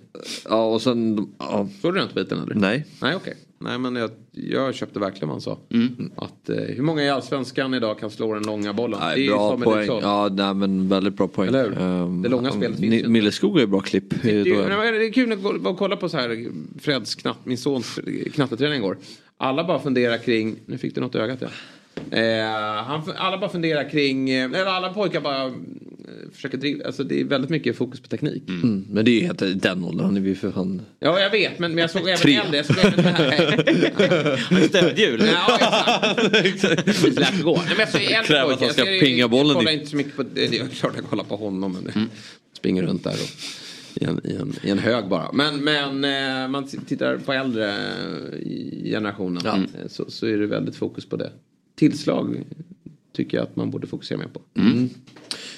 ja 0.48 0.64
och 0.66 0.82
sen... 0.82 1.28
Ja. 1.38 1.68
Såg 1.82 1.94
du 1.94 1.98
den 2.00 2.08
biten 2.14 2.42
eller? 2.42 2.54
Nej. 2.54 2.86
Nej 3.02 3.16
okej. 3.16 3.34
Nej 3.58 3.78
men 3.78 3.96
jag, 3.96 4.10
jag 4.32 4.74
köpte 4.74 5.00
verkligen 5.00 5.28
vad 5.28 5.34
han 5.34 5.40
sa. 5.40 5.58
Mm. 5.70 6.10
Att, 6.16 6.48
eh, 6.48 6.56
hur 6.56 6.82
många 6.82 7.02
i 7.04 7.10
Allsvenskan 7.10 7.74
idag 7.74 7.98
kan 7.98 8.10
slå 8.10 8.34
den 8.34 8.42
långa 8.42 8.72
bollen? 8.72 9.00
Nej, 9.00 9.16
det 9.16 9.26
är 9.26 9.30
bra 9.30 9.58
poäng. 9.58 9.86
Ja, 10.02 10.28
nej, 10.32 10.54
men 10.54 10.88
väldigt 10.88 11.16
bra 11.16 11.28
poäng. 11.28 11.48
Eller 11.48 11.64
hur? 11.64 11.78
Ehm, 11.80 12.22
Det 12.22 12.28
långa 12.28 12.50
spelet 12.50 12.80
finns 12.80 12.94
ju. 13.04 13.08
Milleskog 13.08 13.56
är 13.56 13.60
ju 13.60 13.66
bra 13.66 13.80
klipp. 13.80 14.22
Det 14.22 14.44
men 14.44 14.94
det 14.94 15.06
är 15.06 15.12
kul 15.12 15.32
att 15.66 15.78
kolla 15.78 15.96
på 15.96 16.08
så 16.08 16.16
här 16.16 16.46
Freds 16.80 17.14
knatt, 17.14 17.38
min 17.44 17.58
sons 17.58 18.00
knatteträning 18.34 18.78
igår. 18.78 18.98
Alla 19.36 19.64
bara 19.64 19.78
funderar 19.78 20.18
kring, 20.18 20.56
nu 20.66 20.78
fick 20.78 20.94
du 20.94 21.00
något 21.00 21.14
i 21.14 21.18
ögat 21.18 21.38
ja. 21.40 21.48
Eh, 22.10 22.84
han, 22.84 23.02
alla 23.16 23.38
bara 23.38 23.50
funderar 23.50 23.90
kring, 23.90 24.30
eh, 24.30 24.44
eller 24.44 24.64
alla 24.66 24.88
pojkar 24.92 25.20
bara 25.20 25.44
eh, 25.46 25.52
försöker 26.34 26.58
driva, 26.58 26.86
alltså 26.86 27.04
det 27.04 27.20
är 27.20 27.24
väldigt 27.24 27.50
mycket 27.50 27.76
fokus 27.76 28.00
på 28.00 28.08
teknik. 28.08 28.42
Mm, 28.48 28.86
men 28.90 29.04
det 29.04 29.10
är 29.10 29.12
ju 29.20 29.24
helt 29.26 29.62
den 29.62 29.84
åldern. 29.84 30.04
Han 30.06 30.16
är 30.16 30.20
ju 30.20 30.34
för 30.34 30.50
fan... 30.52 30.82
Ja 30.98 31.20
jag 31.20 31.30
vet 31.30 31.58
men, 31.58 31.70
men 31.74 31.78
jag 31.82 31.90
såg 31.90 32.08
även 32.08 32.40
äldre, 32.44 32.56
jag 32.56 32.66
såg 32.66 32.76
även 32.78 33.04
det 33.04 33.10
här. 33.10 34.66
Stödhjul. 34.68 35.22
Ja, 35.26 35.58
exakt. 36.34 36.86
Det 37.04 37.20
lät 37.20 37.42
gå. 37.42 37.56
Nej, 37.56 37.64
men 37.68 37.78
jag 37.78 37.88
såg 37.88 38.00
äldre 38.02 38.42
pojkar. 38.42 38.64
han 38.64 38.72
ska 38.72 38.90
Jag 38.90 39.00
pinga 39.00 39.28
bollen 39.28 39.46
Jag 39.48 39.56
kollar 39.56 39.70
dit. 39.72 39.80
inte 39.80 39.90
så 39.90 39.96
mycket 39.96 40.16
på, 40.16 40.22
det 40.22 40.44
är 40.46 40.68
klart 40.68 40.92
jag 40.96 41.04
kollar 41.04 41.24
på 41.24 41.36
honom. 41.36 41.72
Men 41.72 41.92
Mm. 41.94 42.08
springer 42.58 42.82
runt 42.82 43.04
där 43.04 43.12
och, 43.12 43.30
i, 44.02 44.04
en, 44.04 44.20
i, 44.24 44.34
en, 44.36 44.54
i 44.62 44.70
en 44.70 44.78
hög 44.78 45.08
bara. 45.08 45.32
Men, 45.32 45.56
men 45.64 46.04
eh, 46.04 46.48
man 46.48 46.66
tittar 46.86 47.16
på 47.16 47.32
äldre 47.32 47.74
generationen 48.84 49.46
eh, 49.46 49.88
så, 49.88 50.10
så 50.10 50.26
är 50.26 50.38
det 50.38 50.46
väldigt 50.46 50.76
fokus 50.76 51.08
på 51.08 51.16
det. 51.16 51.30
Tillslag 51.76 52.44
tycker 53.16 53.36
jag 53.36 53.44
att 53.44 53.56
man 53.56 53.70
borde 53.70 53.86
fokusera 53.86 54.18
mer 54.18 54.26
på. 54.26 54.40
Mm. 54.60 54.90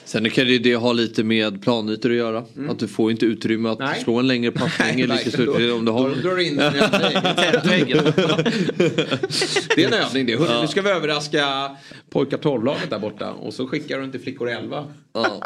Sen 0.05 0.31
kan 0.31 0.49
ju 0.49 0.59
det 0.59 0.77
ha 0.77 0.93
lite 0.93 1.25
med 1.25 1.63
planytor 1.63 2.11
att 2.11 2.17
göra. 2.17 2.45
Att 2.69 2.79
du 2.79 2.89
får 2.89 3.11
inte 3.11 3.27
utrymme 3.27 3.69
att 3.69 3.79
Nej. 3.79 4.01
slå 4.05 4.19
en 4.19 4.27
längre 4.27 4.51
passning 4.53 5.01
i 5.01 5.07
lika 5.07 5.31
slutspel 5.31 5.71
om 5.71 5.85
du 5.85 5.93
har... 5.93 6.09
Då 6.09 6.15
drar 6.15 6.37
du 6.37 6.47
in 6.47 6.57
den. 6.57 6.73
Det 9.77 9.85
är 9.85 9.87
en 9.87 9.93
övning 9.93 10.27
det. 10.27 10.37
Hörru, 10.37 10.61
Nu 10.61 10.69
ska 10.69 10.83
vi 10.83 10.91
överraska 10.91 11.77
pojkar 12.11 12.39
12-laget 12.39 12.91
där 12.91 12.99
borta 12.99 13.33
och 13.33 13.55
så 13.55 13.67
skickar 13.67 13.99
du 13.99 14.05
inte 14.05 14.19
flickor 14.19 14.49
11. 14.49 14.87
Ja. 15.13 15.43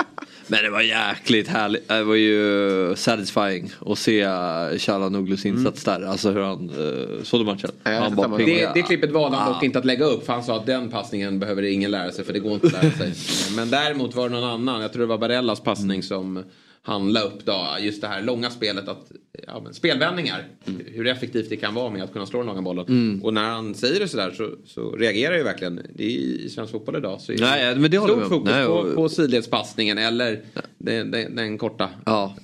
Men 0.46 0.64
det 0.64 0.70
var 0.70 0.80
jäkligt 0.80 1.48
härligt. 1.48 1.88
Det 1.88 2.04
var 2.04 2.14
ju 2.14 2.94
satisfying 2.96 3.70
att 3.86 3.98
se 3.98 4.24
Chalanoglu's 4.24 5.46
insats 5.46 5.84
där. 5.84 6.02
Alltså 6.02 6.30
hur 6.30 6.40
han 6.40 6.70
uh, 6.70 7.22
såg 7.22 7.40
du 7.40 7.44
matchen? 7.44 7.70
Han 7.82 8.14
bara 8.16 8.36
det, 8.36 8.70
det 8.74 8.82
klippet 8.82 9.10
valde 9.10 9.36
han 9.36 9.48
Ah. 9.48 9.52
dock 9.54 9.62
inte 9.62 9.78
att 9.78 9.84
lägga 9.84 10.04
upp 10.04 10.26
för 10.26 10.32
han 10.32 10.42
sa 10.42 10.56
att 10.56 10.66
den 10.66 10.88
passningen 10.90 11.38
behöver 11.38 11.62
ingen 11.62 11.90
lära 11.90 12.12
sig 12.12 12.24
för 12.24 12.32
det 12.32 12.38
går 12.38 12.52
inte 12.52 12.66
att 12.66 12.72
lära 12.72 12.90
sig. 12.92 13.12
Men 13.56 13.70
däremot 13.70 14.14
var 14.14 14.28
det 14.28 14.34
någon 14.40 14.50
annan, 14.50 14.82
jag 14.82 14.92
tror 14.92 15.00
det 15.00 15.06
var 15.06 15.18
Barellas 15.18 15.60
passning 15.60 16.02
som 16.02 16.44
han 16.84 17.12
la 17.12 17.20
upp 17.20 17.44
då, 17.44 17.66
just 17.80 18.00
det 18.00 18.08
här 18.08 18.22
långa 18.22 18.50
spelet, 18.50 18.88
att, 18.88 19.12
ja, 19.46 19.64
spelvändningar. 19.72 20.48
Hur 20.86 21.06
effektivt 21.06 21.48
det 21.48 21.56
kan 21.56 21.74
vara 21.74 21.90
med 21.90 22.02
att 22.02 22.12
kunna 22.12 22.26
slå 22.26 22.38
den 22.38 22.46
långa 22.46 22.62
bollen. 22.62 22.86
Mm. 22.88 23.22
Och 23.24 23.34
när 23.34 23.42
han 23.44 23.74
säger 23.74 24.00
det 24.00 24.08
sådär 24.08 24.30
så, 24.30 24.50
så 24.66 24.96
reagerar 24.96 25.36
ju 25.36 25.42
verkligen, 25.42 25.80
det 25.94 26.04
är 26.04 26.08
i 26.08 26.48
svensk 26.50 26.72
fotboll 26.72 26.96
idag 26.96 27.20
så 27.20 27.32
är 27.32 27.38
Nej, 27.38 27.76
men 27.76 27.90
det 27.90 27.96
jag 28.08 28.18
med 28.18 28.28
fokus 28.28 28.52
Nej, 28.52 28.66
på, 28.66 28.72
och- 28.72 28.94
på 28.94 29.08
sidledspassningen 29.08 29.98
eller 29.98 30.40
den, 30.78 31.10
den, 31.10 31.36
den 31.36 31.58
korta 31.58 31.88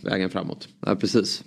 vägen 0.04 0.30
framåt. 0.30 0.68
Ja, 0.86 0.94
precis. 0.94 1.44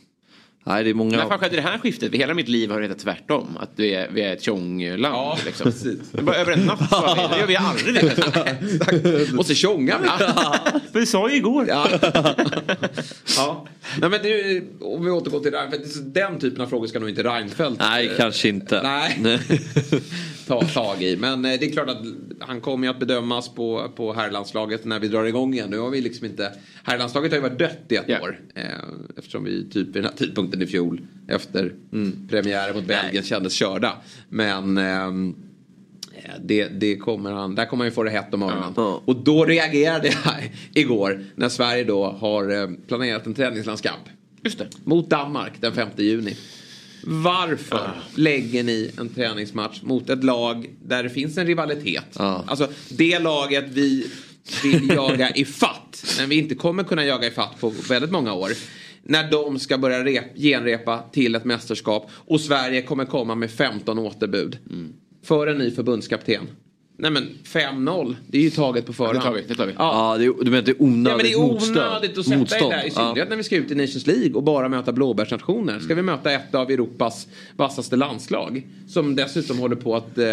Nej, 0.64 0.84
det 0.84 0.90
är 0.90 0.94
många... 0.94 1.18
När 1.18 1.30
fan 1.30 1.40
skedde 1.40 1.56
det 1.56 1.62
här 1.62 1.78
skiftet? 1.78 2.14
Hela 2.14 2.34
mitt 2.34 2.48
liv 2.48 2.72
har 2.72 2.82
det 2.82 2.88
hetat 2.88 3.04
tvärtom. 3.04 3.58
Att 3.60 3.72
vi 3.76 3.94
är, 3.94 4.10
vi 4.14 4.22
är 4.22 4.34
ett 4.34 4.42
tjongland. 4.42 5.16
Ja, 5.16 5.38
liksom. 5.46 5.64
precis. 5.64 6.12
Det 6.12 6.22
var 6.22 6.34
över 6.34 6.54
en 6.54 6.66
natt 6.66 6.80
vi. 6.80 7.28
Det 7.34 7.40
gör 7.40 7.48
vi 7.48 7.56
aldrig. 7.56 7.96
Det. 9.04 9.38
Och 9.38 9.46
så 9.46 9.54
tjongar 9.54 10.00
vi. 10.02 10.08
För 10.92 11.00
du 11.00 11.06
sa 11.06 11.30
ju 11.30 11.36
igår. 11.36 11.66
Ja. 11.68 11.88
ja. 13.38 13.68
Nej, 14.00 14.10
men 14.10 14.20
det, 14.24 14.64
om 14.82 15.06
vi 15.06 15.12
återgår 15.12 15.40
till 15.40 15.52
Reinfeldt. 15.52 16.14
Den 16.14 16.40
typen 16.40 16.62
av 16.62 16.68
frågor 16.68 16.88
ska 16.88 17.00
nog 17.00 17.10
inte 17.10 17.24
Reinfeldt 17.24 17.80
Nej, 17.80 18.08
eh, 18.08 18.18
kanske 18.18 18.50
inte. 18.50 18.82
Nej. 18.84 19.20
ta 20.48 20.62
tag 20.62 21.04
i. 21.04 21.18
Men 21.18 21.46
eh, 21.46 21.60
det 21.60 21.66
är 21.66 21.72
klart 21.72 21.90
att 21.90 22.06
han 22.40 22.62
kommer 22.62 22.88
ju 22.88 22.94
att 22.94 23.00
bedömas 23.00 23.50
på, 23.50 23.92
på 23.96 24.14
herrlandslaget 24.14 24.86
när 24.86 25.00
vi 25.00 25.08
drar 25.08 25.26
igång 25.26 25.54
igen. 25.54 25.70
Nu 25.70 25.80
har 25.80 25.90
vi 25.90 26.02
liksom 26.02 26.26
inte... 26.26 26.54
Herrlandslaget 26.84 27.32
har 27.32 27.38
ju 27.38 27.44
varit 27.44 27.60
dött 27.60 27.86
i 27.90 27.96
ett 27.96 28.22
år. 28.22 28.40
Eh, 28.56 28.64
eftersom 29.18 29.44
vi 29.44 29.70
typ 29.70 29.88
vid 29.88 29.94
den 29.94 30.04
här 30.04 30.12
tidpunkten 30.12 30.62
i 30.62 30.68
fjol 30.68 31.02
efter 31.28 31.74
premiären 32.30 32.76
mot 32.76 32.86
Belgien 32.86 33.24
kändes 33.24 33.54
körda. 33.54 33.94
Men... 34.30 34.78
ehm, 34.78 35.36
det, 36.44 36.68
det 36.68 36.98
kommer 36.98 37.32
han, 37.32 37.56
där 37.56 37.66
kommer 37.66 37.84
han 37.84 37.90
ju 37.90 37.96
få 37.96 38.04
det 38.04 38.10
hett 38.10 38.34
om 38.34 38.44
öronen. 38.44 38.74
Och 39.06 39.16
då 39.16 39.46
reagerade 39.46 40.08
jag 40.08 40.52
igår 40.84 41.24
när 41.36 41.50
Sverige 41.50 41.84
då 41.84 42.06
har 42.06 42.62
eh, 42.62 42.70
planerat 42.88 43.26
en 43.26 43.34
träningslandskamp. 43.34 44.04
Just 44.44 44.58
det. 44.58 44.68
Mot 44.84 45.10
Danmark 45.10 45.54
den 45.60 45.74
5 45.74 45.90
juni. 45.98 46.36
Varför 47.04 47.92
lägger 48.16 48.64
ni 48.64 48.92
en 49.00 49.10
träningsmatch 49.10 49.82
mot 49.82 50.10
ett 50.10 50.24
lag 50.24 50.70
där 50.86 51.04
det 51.04 51.10
finns 51.10 51.38
en 51.38 51.48
rivalitet? 51.48 52.18
Alltså 52.18 52.68
det 52.90 53.20
laget 53.20 53.66
vi 53.74 54.08
vill 54.64 54.90
jaga 54.90 55.30
i 55.30 55.46
fatt, 55.46 56.16
men 56.20 56.30
vi 56.30 56.36
inte 56.36 56.56
kommer 56.56 56.84
kunna 56.84 57.06
jaga 57.06 57.28
i 57.28 57.32
fatt 57.32 57.60
på 57.60 57.70
väldigt 57.90 58.12
många 58.12 58.34
år. 58.34 58.52
När 59.04 59.32
de 59.32 59.60
ska 59.60 59.78
börja 59.78 60.06
rep, 60.06 60.38
genrepa 60.38 61.04
till 61.12 61.36
ett 61.36 61.46
mästerskap 61.46 62.10
och 62.14 62.42
Sverige 62.42 62.82
kommer 62.82 63.06
komma 63.06 63.36
med 63.36 63.52
15 63.52 64.00
återbud. 64.00 64.58
För 65.24 65.48
en 65.48 65.58
ny 65.58 65.72
förbundskapten. 65.72 66.48
Nej 67.02 67.12
men 67.12 67.30
5-0, 67.46 68.16
det 68.28 68.38
är 68.38 68.42
ju 68.42 68.50
taget 68.50 68.86
på 68.86 68.94
förhand. 68.94 69.18
det 69.18 69.22
tar 69.24 69.32
vi, 69.34 69.42
det 69.48 69.56
tar 69.56 69.66
vi. 69.66 69.74
Ja, 69.78 70.16
det 70.20 70.26
är, 70.26 70.34
du 70.44 70.44
menar 70.44 70.58
att 70.60 70.66
det 70.66 70.72
är 70.72 70.82
onödigt 70.82 71.12
Ja 71.12 71.18
men 71.18 71.26
det 71.26 71.32
är 71.34 71.38
motstånd? 71.54 71.78
onödigt 71.78 72.18
att 72.18 72.26
sätta 72.26 72.38
Motstånd. 72.38 72.72
det 72.72 72.76
där. 72.78 72.84
I 72.84 72.88
Ja. 72.88 72.94
synnerhet 72.94 73.30
när 73.30 73.36
vi 73.38 73.44
ska 73.44 73.56
ut 73.56 73.72
i 73.72 73.76
Nations 73.76 74.08
League 74.08 74.34
och 74.34 74.44
bara 74.44 74.70
möta 74.70 74.92
blåbärsnationer. 74.92 75.80
Ska 75.80 75.96
vi 75.96 76.02
möta 76.02 76.32
ett 76.32 76.56
av 76.56 76.72
Europas 76.72 77.28
vassaste 77.56 77.96
landslag. 77.96 78.68
Som 78.88 79.16
dessutom 79.16 79.60
håller 79.60 79.76
på 79.76 79.96
att 79.96 80.18
eh, 80.18 80.26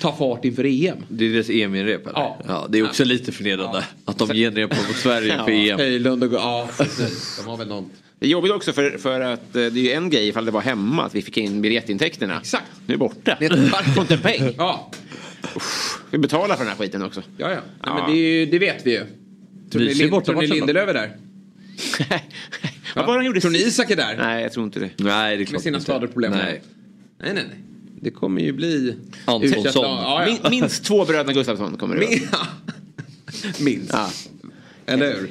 ta 0.00 0.12
fart 0.16 0.44
inför 0.44 0.64
EM. 0.64 0.96
Det 1.08 1.24
är 1.26 1.32
deras 1.32 1.50
EM-inrep 1.50 2.06
eller? 2.06 2.18
Ja. 2.46 2.66
Det 2.70 2.78
är 2.78 2.84
också 2.84 3.04
lite 3.04 3.32
förnedrande 3.32 3.84
att 4.04 4.18
de 4.18 4.28
genrepar 4.28 4.76
mot 4.88 4.96
Sverige 4.96 5.38
för 5.44 5.50
EM. 5.52 5.78
Höjlund 5.78 6.24
och... 6.24 6.32
Ja, 6.32 6.68
precis. 6.78 7.40
De 7.44 7.50
har 7.50 7.56
väl 7.56 7.68
någon... 7.68 7.90
Det 8.18 8.26
är 8.26 8.30
jobbigt 8.30 8.52
också 8.52 8.72
för, 8.72 8.90
för 8.98 9.20
att 9.20 9.40
eh, 9.56 9.62
det 9.62 9.66
är 9.66 9.70
ju 9.70 9.90
en 9.92 10.10
grej 10.10 10.28
ifall 10.28 10.44
det 10.44 10.50
var 10.50 10.60
hemma 10.60 11.04
att 11.04 11.14
vi 11.14 11.22
fick 11.22 11.36
in 11.36 11.62
biljettintäkterna. 11.62 12.38
Exakt. 12.40 12.64
Nu 12.86 12.94
är 12.94 12.98
det 12.98 12.98
borta. 12.98 13.36
Får 13.94 14.00
inte 14.02 14.14
en 14.14 14.20
peng. 14.20 14.54
Ja. 14.58 14.90
Vi 16.10 16.18
betalar 16.18 16.56
för 16.56 16.64
den 16.64 16.72
här 16.72 16.78
skiten 16.78 17.02
också. 17.02 17.22
Ja, 17.36 17.50
ja. 17.52 17.60
Nej, 17.86 17.94
men 17.94 18.10
det, 18.10 18.16
ju- 18.18 18.46
det 18.46 18.58
vet 18.58 18.86
vi 18.86 18.90
ju. 18.92 19.04
Tror 19.70 19.82
ni, 19.82 19.94
Lind, 19.94 20.24
tror 20.24 20.34
ni. 20.40 20.46
Lindelöf 20.46 20.88
är 20.88 20.94
där? 20.94 21.16
Vad 22.94 23.06
var 23.06 23.12
det 23.14 23.18
han 23.18 23.26
gjorde 23.26 23.40
Tror 23.40 23.50
ni? 23.50 23.58
Isak 23.58 23.90
är 23.90 23.96
där? 23.96 24.16
Nej, 24.16 24.42
jag 24.42 24.52
tror 24.52 24.64
inte 24.64 24.80
det. 24.80 24.90
Nej, 24.96 25.36
det 25.36 25.42
är 25.42 25.44
klart 25.44 25.52
Med 25.52 25.62
sina 25.62 25.80
skadeproblem? 25.80 26.32
Nej. 26.32 26.62
Nej, 27.22 27.34
nej, 27.34 27.44
nej. 27.48 27.58
Det 28.00 28.10
kommer 28.10 28.40
ju 28.40 28.52
bli... 28.52 28.96
Antonsson. 29.24 29.64
U21 29.64 29.70
Ja, 29.74 30.26
ja. 30.26 30.38
Min, 30.50 30.60
minst 30.60 30.84
två 30.84 31.04
bröderna 31.04 31.32
Gustafsson 31.32 31.76
kommer 31.76 31.94
det 31.96 32.00
vara. 32.00 32.10
Min- 32.10 32.28
Minst. 33.64 33.94
Eller 34.86 35.14
hur? 35.16 35.30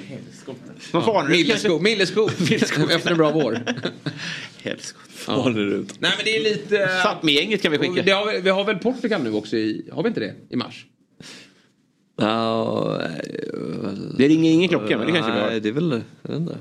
Vad 0.92 1.06
fan, 1.06 1.26
det 1.26 1.32
Milleskog. 1.32 1.82
Milleskog. 1.84 2.30
Efter 2.92 3.12
en 3.12 3.18
bra 3.18 3.32
vår. 3.32 3.60
Helskott. 4.64 5.02
Ja. 5.28 5.50
Nej 5.50 5.86
men 6.00 6.26
det 6.26 6.36
är 6.38 6.44
lite... 6.44 6.88
Sápmi-gänget 7.04 7.62
kan 7.62 7.72
vi 7.72 7.78
skicka. 7.78 8.16
Har, 8.16 8.42
vi- 8.42 8.50
har 8.50 8.64
väl 8.66 8.78
Portugal 8.78 9.24
nu 9.24 9.34
också 9.34 9.56
i... 9.58 9.90
Har 9.92 10.04
vi 10.04 10.08
inte 10.08 10.20
det? 10.20 10.34
I 10.50 10.56
mars? 10.56 10.86
Ja, 12.18 13.02
det 14.18 14.28
ringer 14.28 14.52
ingen 14.52 14.70
klocka 14.70 14.98
men 14.98 15.08
det 15.08 15.14
kanske 15.14 15.32
vi 15.32 15.38
Nej, 15.38 15.54
har. 15.54 15.60
det 15.60 15.70
är 15.70 15.74
väl... 15.74 16.02
Jag 16.22 16.30
vet 16.32 16.40
inte. 16.40 16.58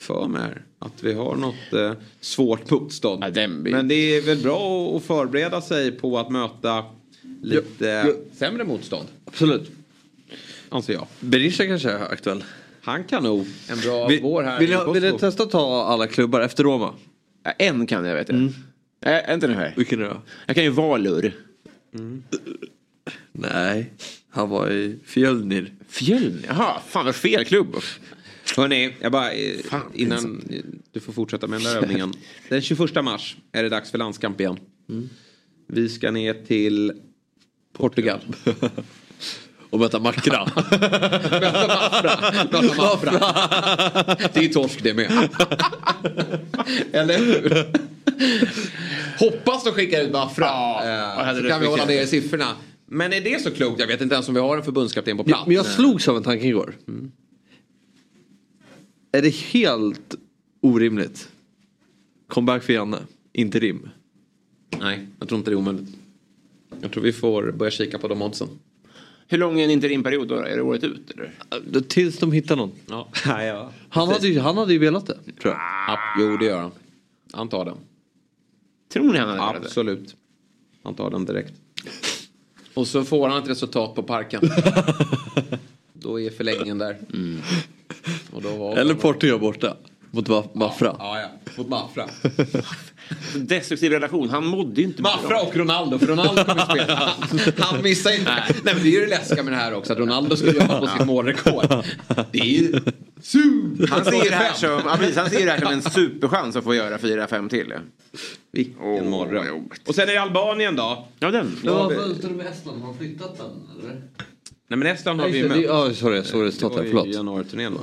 För 0.00 0.28
mig 0.28 0.42
här. 0.42 0.62
Att 0.78 1.02
vi 1.02 1.12
har 1.12 1.36
något 1.36 1.72
eh, 1.72 1.92
svårt 2.20 2.70
motstånd. 2.70 3.24
Ja, 3.34 3.48
Men 3.48 3.88
det 3.88 3.94
är 3.94 4.22
väl 4.22 4.38
bra 4.38 4.96
att- 4.96 5.02
förbereda 5.04 5.60
sig 5.60 5.92
på 5.92 6.18
att 6.18 6.30
möta 6.30 6.84
lite 7.42 7.86
Ja, 7.86 8.12
sämre 8.38 8.64
motstånd. 8.64 9.08
Absolut. 9.24 9.70
Anser 10.70 10.92
jag. 10.92 11.06
Berisha 11.20 11.66
kanske 11.66 11.90
är 11.90 12.12
aktuell. 12.12 12.44
Han 12.82 13.04
kan 13.04 13.22
nog 13.22 13.46
en 13.68 13.80
bra 13.80 14.06
Vill, 14.08 14.22
vår 14.22 14.42
här 14.42 14.58
vill, 14.58 14.70
jag, 14.70 14.92
vill 14.92 15.02
du 15.02 15.18
testa 15.18 15.46
ta 15.46 15.84
alla 15.84 16.06
klubbar 16.06 16.40
efter 16.40 16.64
Roma? 16.64 16.94
Ja, 17.42 17.50
En 17.50 17.86
kan 17.86 18.04
jag 18.04 18.14
vet 18.14 18.28
jag. 18.28 18.38
Mm. 18.38 18.52
Äh, 19.04 19.34
inte 19.34 19.46
den 19.46 19.56
här? 19.56 19.74
Vilken 19.76 20.00
då? 20.00 20.22
Jag 20.46 20.56
kan 20.56 20.64
ju 20.64 20.70
Valur. 20.70 21.32
Nej, 23.32 23.92
han 24.30 24.48
var 24.48 24.70
i 24.70 24.98
Fjölnir. 25.04 25.72
Fjölnir? 25.88 26.44
Jaha, 26.48 26.80
fan 26.88 27.04
vad 27.04 27.14
fel 27.14 27.44
klubb. 27.44 27.76
Hörni, 28.56 28.94
jag 29.00 29.12
bara 29.12 29.32
eh, 29.32 29.58
innan 29.94 30.42
eh, 30.50 30.62
du 30.92 31.00
får 31.00 31.12
fortsätta 31.12 31.46
med 31.46 31.60
den 31.60 31.72
där 31.72 31.82
övningen. 31.82 32.12
Den 32.48 32.62
21 32.62 33.04
mars 33.04 33.36
är 33.52 33.62
det 33.62 33.68
dags 33.68 33.90
för 33.90 33.98
landskamp 33.98 34.40
igen. 34.40 34.58
Vi 35.66 35.88
ska 35.88 36.10
ner 36.10 36.34
till 36.34 36.92
Portugal. 37.72 38.20
Och 39.70 39.80
möta 39.80 39.98
Makra. 39.98 40.48
Möta 40.54 41.66
Mafra. 41.68 42.32
Möta 42.32 42.62
Mafra. 42.62 43.10
Det 44.32 44.44
är 44.44 44.52
torsk 44.52 44.82
det 44.82 44.94
med. 44.94 45.10
Eller 46.92 47.18
hur? 47.18 47.66
Hoppas 49.18 49.64
de 49.64 49.72
skickar 49.72 50.02
ut 50.02 50.12
Mafra. 50.12 50.46
jag 50.84 51.24
hade 51.24 51.42
så 51.42 51.48
kan 51.48 51.60
vi 51.60 51.66
hålla 51.66 51.84
ner 51.84 52.06
siffrorna. 52.06 52.56
Men 52.86 53.12
är 53.12 53.20
det 53.20 53.42
så 53.42 53.50
klokt? 53.50 53.80
Jag 53.80 53.86
vet 53.86 54.00
inte 54.00 54.14
ens 54.14 54.28
om 54.28 54.34
vi 54.34 54.40
har 54.40 54.56
en 54.56 54.62
förbundskapten 54.62 55.16
på 55.16 55.24
plats. 55.24 55.46
Men 55.46 55.56
jag 55.56 55.66
slogs 55.66 56.08
av 56.08 56.16
en 56.16 56.22
tanke 56.22 56.46
igår. 56.46 56.74
Är 59.12 59.22
det 59.22 59.34
helt 59.34 60.14
orimligt? 60.62 61.28
Comeback 62.28 62.62
för 62.62 62.72
Janne, 62.72 62.98
inte 63.32 63.58
rim. 63.58 63.88
Nej, 64.80 65.06
jag 65.18 65.28
tror 65.28 65.38
inte 65.38 65.50
det 65.50 65.54
är 65.54 65.58
omöjligt. 65.58 65.88
Jag 66.80 66.92
tror 66.92 67.02
vi 67.02 67.12
får 67.12 67.52
börja 67.52 67.70
kika 67.70 67.98
på 67.98 68.08
de 68.08 68.22
oddsen. 68.22 68.48
Hur 69.30 69.38
lång 69.38 69.60
är 69.60 69.64
en 69.64 69.70
interimperiod 69.70 70.28
då? 70.28 70.34
Är 70.34 70.56
det 70.56 70.62
året 70.62 70.84
ut 70.84 71.10
eller? 71.10 71.80
Tills 71.80 72.18
de 72.18 72.32
hittar 72.32 72.56
någon. 72.56 72.72
Ja. 72.86 73.08
Nej, 73.26 73.46
ja. 73.46 73.70
Han, 73.88 74.08
hade 74.08 74.28
ju, 74.28 74.40
han 74.40 74.56
hade 74.56 74.72
ju 74.72 74.78
velat 74.78 75.06
det, 75.06 75.14
tror 75.14 75.54
jag. 75.54 75.60
Ja, 75.86 75.98
jo, 76.18 76.36
det 76.36 76.44
gör 76.44 76.60
han. 76.60 76.70
Han 77.32 77.48
tar 77.48 77.64
den. 77.64 77.76
Tror 78.92 79.12
ni 79.12 79.18
han 79.18 79.28
hade 79.28 79.40
velat 79.40 79.62
det? 79.62 79.66
Absolut. 79.66 80.16
Han 80.82 80.94
tar 80.94 81.10
den 81.10 81.24
direkt. 81.24 81.52
Och 82.74 82.86
så 82.86 83.04
får 83.04 83.28
han 83.28 83.42
ett 83.42 83.48
resultat 83.48 83.94
på 83.94 84.02
parken. 84.02 84.40
Då 85.92 86.20
är 86.20 86.30
förlängningen 86.30 86.78
där. 86.78 86.98
Har 88.32 88.76
Eller 88.76 88.94
Portugal 88.94 89.40
borta. 89.40 89.76
Mot 90.10 90.28
Ma- 90.28 90.48
Mafra. 90.54 90.96
Ja, 90.98 91.20
ja. 91.20 91.28
mot 91.56 91.68
Mafra. 91.68 92.06
Destruktiv 93.36 93.92
relation. 93.92 94.28
Han 94.30 94.46
mådde 94.46 94.80
ju 94.80 94.86
inte 94.86 95.02
Mafra 95.02 95.40
och 95.42 95.56
Ronaldo, 95.56 95.98
för 95.98 96.06
Ronaldo 96.06 96.44
kommer 96.44 96.64
spela. 96.64 96.94
Han, 96.94 97.38
han 97.58 97.82
missar 97.82 98.10
inte. 98.18 98.30
Nej. 98.30 98.54
men 98.64 98.74
det 98.82 98.88
är 98.88 98.92
ju 98.92 99.00
det 99.00 99.06
läskiga 99.06 99.42
med 99.42 99.52
det 99.52 99.56
här 99.56 99.74
också, 99.74 99.92
att 99.92 99.98
Ronaldo 99.98 100.36
ska 100.36 100.46
jobba 100.52 100.80
på 100.80 100.86
sitt 100.86 101.06
målrekord. 101.06 101.84
Det 102.32 102.38
är 102.40 102.44
ju... 102.44 102.72
Han 103.90 104.04
ser 104.04 104.30
det 104.30 104.36
här 104.36 104.52
som, 104.54 104.68
ja, 104.68 104.96
precis, 104.98 105.16
han 105.16 105.30
ser 105.30 105.46
det 105.46 105.52
här 105.52 105.58
som 105.60 105.72
en 105.72 105.82
superchans 105.90 106.56
att 106.56 106.64
få 106.64 106.74
göra 106.74 106.96
4-5 106.96 107.48
till. 107.48 107.66
Ja. 107.70 107.78
Vilken 108.52 108.82
oh, 108.82 109.04
morgon. 109.04 109.68
Och 109.86 109.94
sen 109.94 110.08
är 110.08 110.12
det 110.12 110.18
Albanien 110.22 110.76
då. 110.76 111.08
Ja 111.18 111.30
den. 111.30 111.56
Men 111.64 111.74
vad 111.74 111.94
följde 111.94 112.28
du 112.28 112.34
med 112.34 112.46
Estland? 112.46 112.80
Har 112.82 112.88
de 112.88 112.98
flyttat 112.98 113.38
den 113.38 113.46
eller? 113.80 113.94
Nej 114.68 114.78
men 114.78 114.86
Estland 114.86 115.20
har 115.20 115.26
Nej, 115.28 115.32
vi 115.32 115.38
ju 115.38 115.48
det- 115.48 115.54
mött. 115.56 115.64
ja, 115.88 115.94
sorry, 115.94 116.24
så 116.24 116.42
resultatet, 116.42 116.84
Det 116.86 116.92
var 116.94 117.06
ju 117.06 117.12
januariturnén. 117.12 117.78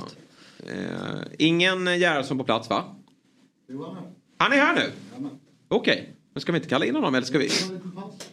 Eh, 0.66 1.20
ingen 1.38 1.84
Gerhardsson 1.84 2.38
på 2.38 2.44
plats 2.44 2.70
va? 2.70 2.84
Han 4.38 4.52
är 4.52 4.56
här 4.56 4.74
nu? 4.74 4.90
Okej. 5.68 6.14
Men 6.34 6.40
ska 6.40 6.52
vi 6.52 6.56
inte 6.58 6.68
kalla 6.68 6.86
in 6.86 6.94
honom 6.94 7.14
eller 7.14 7.26
ska 7.26 7.38
vi? 7.38 7.50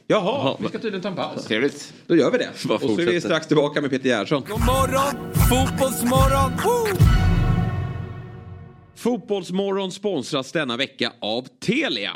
Jaha, 0.07 0.57
vi 0.61 0.68
ska 0.68 0.80
tydligen 0.80 1.02
ta 1.02 1.10
en 1.10 1.15
paus. 1.15 1.45
Trevligt. 1.45 1.93
Då 2.07 2.15
gör 2.15 2.31
vi 2.31 2.38
det. 2.38 2.49
Bara 2.65 2.76
Och 2.76 2.81
så 2.81 3.02
är 3.02 3.06
vi 3.06 3.22
strax 3.22 3.47
tillbaka 3.47 3.81
med 3.81 3.89
Peter 3.89 4.10
Gerhardsson. 4.10 4.43
God 4.47 4.60
morgon, 4.60 5.34
fotbollsmorgon! 5.49 6.52
Woo! 6.52 6.97
Fotbollsmorgon 8.95 9.91
sponsras 9.91 10.52
denna 10.52 10.77
vecka 10.77 11.14
av 11.22 11.47
Telia. 11.60 12.11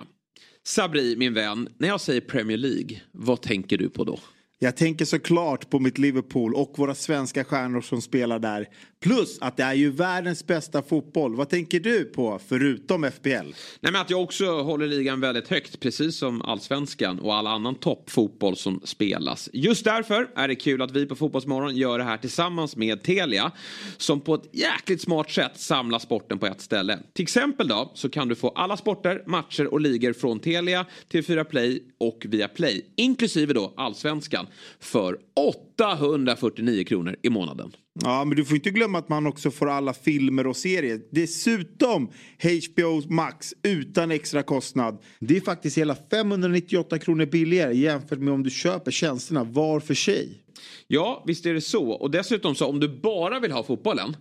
Sabri, 0.63 1.15
min 1.15 1.33
vän, 1.33 1.69
när 1.77 1.87
jag 1.87 2.01
säger 2.01 2.21
Premier 2.21 2.57
League, 2.57 3.01
vad 3.11 3.41
tänker 3.41 3.77
du 3.77 3.89
på 3.89 4.03
då? 4.03 4.19
Jag 4.61 4.77
tänker 4.77 5.05
såklart 5.05 5.69
på 5.69 5.79
mitt 5.79 5.97
Liverpool 5.97 6.53
och 6.53 6.73
våra 6.77 6.95
svenska 6.95 7.43
stjärnor 7.43 7.81
som 7.81 8.01
spelar 8.01 8.39
där. 8.39 8.67
Plus 8.99 9.37
att 9.41 9.57
det 9.57 9.63
är 9.63 9.73
ju 9.73 9.91
världens 9.91 10.47
bästa 10.47 10.81
fotboll. 10.81 11.35
Vad 11.35 11.49
tänker 11.49 11.79
du 11.79 12.03
på 12.03 12.39
förutom 12.47 13.11
FPL? 13.11 13.29
Nej, 13.29 13.91
men 13.91 13.95
att 13.95 14.09
jag 14.09 14.21
också 14.21 14.61
håller 14.61 14.87
ligan 14.87 15.21
väldigt 15.21 15.47
högt, 15.47 15.79
precis 15.79 16.17
som 16.17 16.41
allsvenskan 16.41 17.19
och 17.19 17.35
all 17.35 17.47
annan 17.47 17.75
toppfotboll 17.75 18.55
som 18.55 18.81
spelas. 18.83 19.49
Just 19.53 19.85
därför 19.85 20.29
är 20.35 20.47
det 20.47 20.55
kul 20.55 20.81
att 20.81 20.91
vi 20.91 21.05
på 21.05 21.15
Fotbollsmorgon 21.15 21.75
gör 21.75 21.97
det 21.97 22.03
här 22.03 22.17
tillsammans 22.17 22.75
med 22.75 23.03
Telia, 23.03 23.51
som 23.97 24.21
på 24.21 24.35
ett 24.35 24.49
jäkligt 24.51 25.01
smart 25.01 25.31
sätt 25.31 25.59
samlar 25.59 25.99
sporten 25.99 26.39
på 26.39 26.45
ett 26.45 26.61
ställe. 26.61 26.99
Till 27.13 27.23
exempel 27.23 27.67
då 27.67 27.91
så 27.93 28.09
kan 28.09 28.27
du 28.27 28.35
få 28.35 28.49
alla 28.49 28.77
sporter, 28.77 29.23
matcher 29.25 29.73
och 29.73 29.81
ligor 29.81 30.13
från 30.13 30.39
Telia, 30.39 30.85
TV4 31.11 31.43
Play 31.43 31.83
och 31.97 32.25
via 32.29 32.47
Play, 32.47 32.85
inklusive 32.95 33.53
då 33.53 33.73
allsvenskan, 33.77 34.45
för 34.79 35.17
849 35.35 36.83
kronor 36.83 37.15
i 37.21 37.29
månaden. 37.29 37.71
Ja, 38.03 38.25
men 38.25 38.37
du 38.37 38.45
får 38.45 38.55
inte 38.55 38.69
glömma 38.69 38.97
att 38.97 39.09
man 39.09 39.27
också 39.27 39.51
får 39.51 39.69
alla 39.69 39.93
filmer 39.93 40.47
och 40.47 40.57
serier. 40.57 41.01
Dessutom 41.11 42.09
HBO 42.41 43.13
Max 43.13 43.53
utan 43.63 44.11
extra 44.11 44.43
kostnad. 44.43 44.97
Det 45.19 45.37
är 45.37 45.41
faktiskt 45.41 45.77
hela 45.77 45.95
598 46.11 46.99
kronor 46.99 47.25
billigare 47.25 47.77
jämfört 47.77 48.19
med 48.19 48.33
om 48.33 48.43
du 48.43 48.49
köper 48.49 48.91
tjänsterna 48.91 49.43
var 49.43 49.79
för 49.79 49.93
sig. 49.93 50.43
Ja, 50.87 51.23
visst 51.27 51.45
är 51.45 51.53
det 51.53 51.61
så. 51.61 51.89
Och 51.91 52.11
dessutom 52.11 52.55
så 52.55 52.65
om 52.65 52.79
du 52.79 53.01
bara 53.01 53.39
vill 53.39 53.51
ha 53.51 53.63
fotbollen 53.63 54.15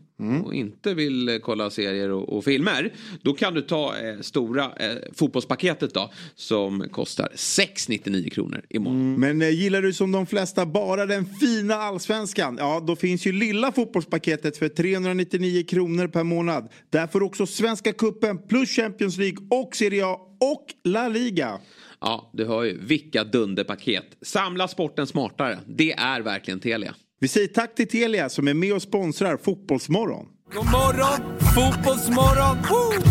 och 0.44 0.54
inte 0.54 0.94
vill 0.94 1.28
eh, 1.28 1.38
kolla 1.38 1.70
serier 1.70 2.10
och, 2.10 2.36
och 2.36 2.44
filmer. 2.44 2.92
Då 3.22 3.32
kan 3.32 3.54
du 3.54 3.62
ta 3.62 3.96
eh, 3.98 4.20
stora 4.20 4.64
eh, 4.64 4.96
fotbollspaketet 5.14 5.94
då 5.94 6.10
som 6.34 6.88
kostar 6.88 7.28
699 7.34 8.30
kronor 8.30 8.62
i 8.68 8.78
månaden. 8.78 9.20
Men 9.20 9.42
eh, 9.42 9.50
gillar 9.50 9.82
du 9.82 9.92
som 9.92 10.12
de 10.12 10.26
flesta 10.26 10.66
bara 10.66 11.06
den 11.06 11.26
fina 11.26 11.74
allsvenskan? 11.74 12.56
Ja, 12.60 12.84
då 12.86 12.96
finns 12.96 13.26
ju 13.26 13.32
lilla 13.32 13.72
fotbollspaketet 13.72 14.56
för 14.56 14.68
399 14.68 15.64
kronor 15.68 16.08
per 16.08 16.24
månad. 16.24 16.68
Där 16.90 17.06
får 17.06 17.20
du 17.20 17.26
också 17.26 17.46
Svenska 17.46 17.92
Cupen 17.92 18.38
plus 18.48 18.70
Champions 18.70 19.18
League 19.18 19.46
och 19.50 19.76
Serie 19.76 20.06
A 20.06 20.18
och 20.40 20.64
La 20.84 21.08
Liga. 21.08 21.60
Ja, 22.00 22.30
du 22.32 22.44
hör 22.44 22.64
ju. 22.64 22.78
Vilka 22.80 23.24
dunderpaket. 23.24 24.04
Samla 24.22 24.68
sporten 24.68 25.06
smartare. 25.06 25.58
Det 25.66 25.92
är 25.92 26.20
verkligen 26.20 26.60
Telia. 26.60 26.94
Vi 27.20 27.28
säger 27.28 27.48
tack 27.48 27.74
till 27.74 27.88
Telia 27.88 28.28
som 28.28 28.48
är 28.48 28.54
med 28.54 28.72
och 28.72 28.82
sponsrar 28.82 29.36
Fotbollsmorgon. 29.36 30.26
God 30.52 30.64
morgon, 30.64 31.38
fotbollsmorgon! 31.54 32.56
Woo! 32.70 33.02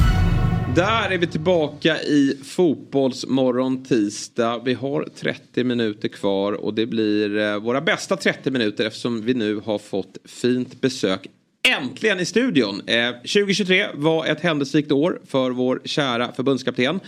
Där 0.76 1.12
är 1.12 1.18
vi 1.18 1.28
tillbaka 1.28 2.02
i 2.02 2.40
Fotbollsmorgon 2.44 3.84
tisdag. 3.84 4.62
Vi 4.66 4.74
har 4.74 5.10
30 5.16 5.64
minuter 5.64 6.08
kvar 6.08 6.54
och 6.54 6.74
det 6.74 6.86
blir 6.86 7.38
eh, 7.38 7.60
våra 7.60 7.82
bästa 7.82 8.16
30 8.16 8.52
minuter 8.52 8.86
eftersom 8.86 9.22
vi 9.22 9.34
nu 9.34 9.56
har 9.66 9.78
fått 9.78 10.18
fint 10.26 10.82
besök 10.82 11.28
Äntligen 11.68 12.19
i 12.19 12.26
studion! 12.26 12.81
Eh, 12.88 13.11
2023 13.11 13.88
var 13.94 14.26
ett 14.26 14.41
händelserikt 14.41 14.91
år 14.91 15.22
för 15.26 15.52
vår 15.52 15.81
kära 15.85 16.31
förbundskapten. 16.31 16.99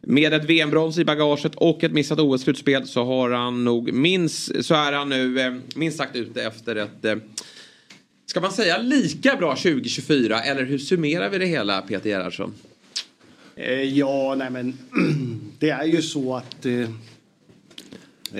Med 0.00 0.34
ett 0.34 0.44
VM-brons 0.44 0.98
i 0.98 1.04
bagaget 1.04 1.54
och 1.54 1.84
ett 1.84 1.92
missat 1.92 2.18
OS-slutspel 2.18 2.86
så 2.86 3.04
har 3.04 3.30
han 3.30 3.64
nog 3.64 3.92
minst, 3.92 4.64
så 4.64 4.74
är 4.74 4.92
han 4.92 5.08
nu 5.08 5.40
eh, 5.40 5.54
minst 5.74 5.98
sagt 5.98 6.16
ute 6.16 6.42
efter 6.42 6.76
ett 6.76 7.04
eh, 7.04 7.16
Ska 8.26 8.40
man 8.40 8.52
säga 8.52 8.78
lika 8.78 9.36
bra 9.36 9.56
2024 9.56 10.40
eller 10.40 10.64
hur 10.64 10.78
summerar 10.78 11.30
vi 11.30 11.38
det 11.38 11.46
hela 11.46 11.80
Peter 11.82 12.10
Gerhardsson? 12.10 12.54
Eh, 13.56 13.82
ja, 13.82 14.34
nej 14.34 14.50
men 14.50 14.78
det 15.58 15.70
är 15.70 15.84
ju 15.84 16.02
så 16.02 16.36
att 16.36 16.66
eh, 16.66 16.80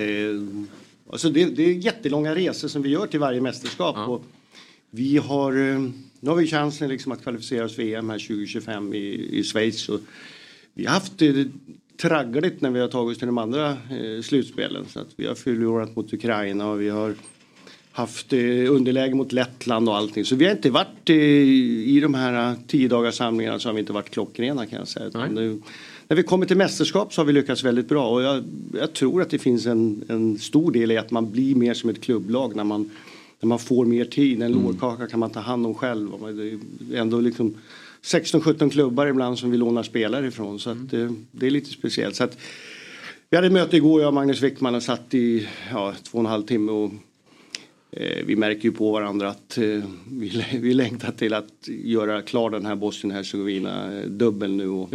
eh, 0.00 0.36
alltså 1.12 1.30
det, 1.30 1.44
det 1.44 1.62
är 1.62 1.74
jättelånga 1.74 2.34
resor 2.34 2.68
som 2.68 2.82
vi 2.82 2.88
gör 2.88 3.06
till 3.06 3.20
varje 3.20 3.40
mästerskap. 3.40 4.08
Och 4.08 4.24
vi 4.97 5.16
har, 5.16 5.52
eh, 5.52 5.78
nu 6.20 6.31
har 6.31 6.36
vi 6.36 6.47
chansen 6.47 6.89
liksom 6.89 7.12
att 7.12 7.23
kvalificera 7.23 7.64
oss 7.64 7.77
för 7.77 7.82
EM 7.82 8.10
här 8.10 8.18
2025 8.18 8.94
i, 8.94 9.28
i 9.39 9.43
Schweiz. 9.43 9.89
Och 9.89 10.01
vi 10.74 10.85
har 10.85 10.93
haft 10.93 11.18
det 11.18 11.48
traggligt 11.97 12.60
när 12.60 12.70
vi 12.70 12.81
har 12.81 12.89
tagit 12.89 13.12
oss 13.12 13.18
till 13.18 13.27
de 13.27 13.39
andra 13.39 13.70
eh, 13.70 14.23
slutspelen. 14.23 14.85
Så 14.89 15.01
att 15.01 15.09
vi 15.16 15.27
har 15.27 15.35
förlorat 15.35 15.97
mot 15.97 16.12
Ukraina 16.12 16.70
och 16.70 16.81
vi 16.81 16.89
har 16.89 17.14
haft 17.97 18.32
eh, 18.32 18.39
underläge 18.73 19.14
mot 19.14 19.32
Lettland 19.32 19.89
och 19.89 19.97
allting. 19.97 20.24
Så 20.24 20.36
vi 20.36 20.44
har 20.44 20.52
inte 20.52 20.70
varit 20.70 21.10
eh, 21.10 21.16
i 21.16 22.01
de 22.02 22.14
här 22.14 22.51
eh, 22.51 22.59
tio 22.66 22.89
dagars 22.89 23.14
samlingarna 23.14 23.59
så 23.59 23.68
har 23.68 23.74
vi 23.74 23.81
inte 23.81 23.93
varit 23.93 24.10
klockrena 24.10 24.66
kan 24.66 24.78
jag 24.78 24.89
säga. 24.89 25.28
Nu, 25.31 25.62
när 26.09 26.16
vi 26.16 26.23
kommer 26.23 26.47
till 26.47 26.56
mästerskap 26.56 27.14
så 27.14 27.20
har 27.20 27.27
vi 27.27 27.32
lyckats 27.32 27.64
väldigt 27.64 27.89
bra 27.89 28.09
och 28.09 28.23
jag, 28.23 28.44
jag 28.78 28.93
tror 28.93 29.23
att 29.23 29.31
det 29.31 29.39
finns 29.39 29.66
en, 29.66 30.05
en 30.09 30.39
stor 30.39 30.73
del 30.73 30.93
i 30.93 30.97
att 30.97 31.10
man 31.10 31.31
blir 31.31 31.55
mer 31.55 31.74
som 31.74 31.90
ett 31.90 32.01
klubblag 32.01 32.56
när 32.56 32.64
man, 32.64 32.90
när 33.40 33.48
man 33.48 33.58
får 33.58 33.84
mer 33.84 34.04
tid. 34.04 34.42
En 34.42 34.52
lårkaka 34.52 35.06
kan 35.06 35.20
man 35.20 35.30
ta 35.30 35.40
hand 35.40 35.66
om 35.66 35.74
själv. 35.74 36.08
Det 36.36 36.96
är 36.96 37.00
ändå 37.00 37.20
liksom 37.20 37.54
16-17 38.02 38.70
klubbar 38.70 39.06
ibland 39.06 39.38
som 39.38 39.50
vi 39.50 39.56
lånar 39.56 39.82
spelare 39.82 40.26
ifrån 40.26 40.58
så 40.58 40.70
att, 40.70 40.92
eh, 40.92 41.10
det 41.32 41.46
är 41.46 41.50
lite 41.50 41.70
speciellt. 41.70 42.16
Så 42.16 42.24
att, 42.24 42.38
vi 43.30 43.36
hade 43.36 43.46
ett 43.46 43.52
möte 43.52 43.76
igår, 43.76 44.00
jag 44.00 44.08
och 44.08 44.14
Magnus 44.14 44.42
Wickman 44.42 44.74
och 44.74 44.82
satt 44.82 45.14
i 45.14 45.48
ja, 45.70 45.94
två 46.02 46.18
och 46.18 46.24
en 46.24 46.30
halv 46.30 46.42
timme 46.42 46.72
och 46.72 46.90
Eh, 47.90 48.24
vi 48.24 48.36
märker 48.36 48.62
ju 48.62 48.72
på 48.72 48.92
varandra 48.92 49.28
att 49.28 49.58
eh, 49.58 49.64
vi, 50.10 50.44
vi 50.60 50.74
längtar 50.74 51.12
till 51.12 51.34
att 51.34 51.68
göra 51.68 52.22
klar 52.22 52.50
den 52.50 52.66
här 52.66 52.74
Bosnien-Hercegovina 52.74 53.98
eh, 53.98 54.06
dubbel 54.06 54.52
nu 54.52 54.68
och 54.68 54.90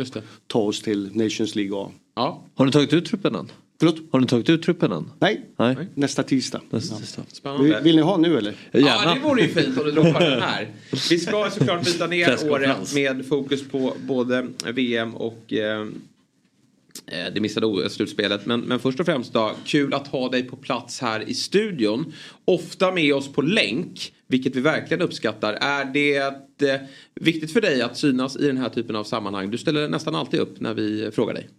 ta 0.47 0.59
oss 0.59 0.81
till 0.81 1.09
Nations 1.13 1.55
League 1.55 1.77
A. 1.77 1.91
Ja. 2.15 2.43
Har 2.55 2.65
ni 2.65 2.71
tagit 2.71 2.93
ut 2.93 3.05
truppen 3.05 3.35
än? 3.35 3.51
Förlåt? 3.81 4.01
Har 4.11 4.19
ni 4.19 4.27
tagit 4.27 4.49
ut 4.49 4.63
truppen 4.63 4.91
än? 4.91 5.11
Nej, 5.19 5.41
Nej. 5.57 5.75
nästa 5.95 6.23
tisdag. 6.23 6.61
Nästa 6.69 6.95
tisdag. 6.95 7.23
Spännande. 7.27 7.63
Vill, 7.63 7.75
vill 7.83 7.95
ni 7.95 8.01
ha 8.01 8.17
nu 8.17 8.37
eller? 8.37 8.53
Ja, 8.71 9.13
det 9.13 9.19
vore 9.19 9.41
ju 9.41 9.47
fint 9.47 9.77
om 9.77 9.85
du 9.85 9.91
droppar 9.91 10.29
den 10.29 10.41
här. 10.41 10.69
Vi 11.09 11.19
ska 11.19 11.49
såklart 11.49 11.85
byta 11.85 12.07
ner 12.07 12.51
året 12.51 12.93
med 12.93 13.25
fokus 13.25 13.69
på 13.69 13.93
både 14.07 14.47
VM 14.73 15.15
och 15.15 15.53
eh, 15.53 15.81
eh, 15.81 17.33
det 17.33 17.41
missade 17.41 17.65
OS-slutspelet. 17.65 18.45
Men, 18.45 18.59
men 18.59 18.79
först 18.79 18.99
och 18.99 19.05
främst 19.05 19.33
då, 19.33 19.51
kul 19.65 19.93
att 19.93 20.07
ha 20.07 20.29
dig 20.29 20.43
på 20.43 20.55
plats 20.55 20.99
här 20.99 21.29
i 21.29 21.33
studion. 21.33 22.13
Ofta 22.45 22.91
med 22.91 23.13
oss 23.13 23.33
på 23.33 23.41
länk, 23.41 24.13
vilket 24.27 24.55
vi 24.55 24.61
verkligen 24.61 25.01
uppskattar. 25.01 25.53
Är 25.53 25.85
det 25.85 26.17
eh, 26.17 26.81
viktigt 27.15 27.53
för 27.53 27.61
dig 27.61 27.81
att 27.81 27.97
synas 27.97 28.37
i 28.37 28.47
den 28.47 28.57
här 28.57 28.69
typen 28.69 28.95
av 28.95 29.03
sammanhang? 29.03 29.51
Du 29.51 29.57
ställer 29.57 29.89
nästan 29.89 30.15
alltid 30.15 30.39
upp 30.39 30.59
när 30.59 30.73
vi 30.73 31.11
frågar 31.11 31.33
dig. 31.33 31.49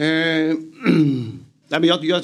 Eh, 0.00 0.06
nej, 1.68 1.80
men 1.80 1.84
jag, 1.84 2.04
jag, 2.04 2.22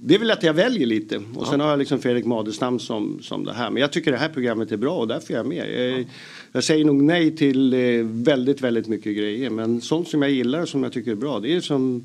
det 0.00 0.14
är 0.14 0.18
väl 0.18 0.30
att 0.30 0.42
jag 0.42 0.54
väljer 0.54 0.86
lite. 0.86 1.22
Och 1.34 1.46
sen 1.46 1.60
har 1.60 1.70
jag 1.70 1.78
liksom 1.78 1.98
Fredrik 1.98 2.24
Madestam 2.24 2.78
som, 2.78 3.18
som 3.22 3.44
det 3.44 3.52
här. 3.52 3.70
Men 3.70 3.80
jag 3.80 3.92
tycker 3.92 4.12
det 4.12 4.18
här 4.18 4.28
programmet 4.28 4.72
är 4.72 4.76
bra 4.76 4.98
och 4.98 5.08
därför 5.08 5.34
är 5.34 5.36
jag 5.36 5.46
med. 5.46 5.90
Jag, 5.90 6.06
jag 6.52 6.64
säger 6.64 6.84
nog 6.84 7.02
nej 7.02 7.36
till 7.36 7.74
eh, 7.74 8.04
väldigt, 8.04 8.60
väldigt 8.60 8.88
mycket 8.88 9.16
grejer. 9.16 9.50
Men 9.50 9.80
sånt 9.80 10.08
som 10.08 10.22
jag 10.22 10.30
gillar 10.30 10.62
och 10.62 10.68
som 10.68 10.82
jag 10.82 10.92
tycker 10.92 11.10
är 11.10 11.16
bra. 11.16 11.40
Det 11.40 11.56
är 11.56 11.60
som, 11.60 12.04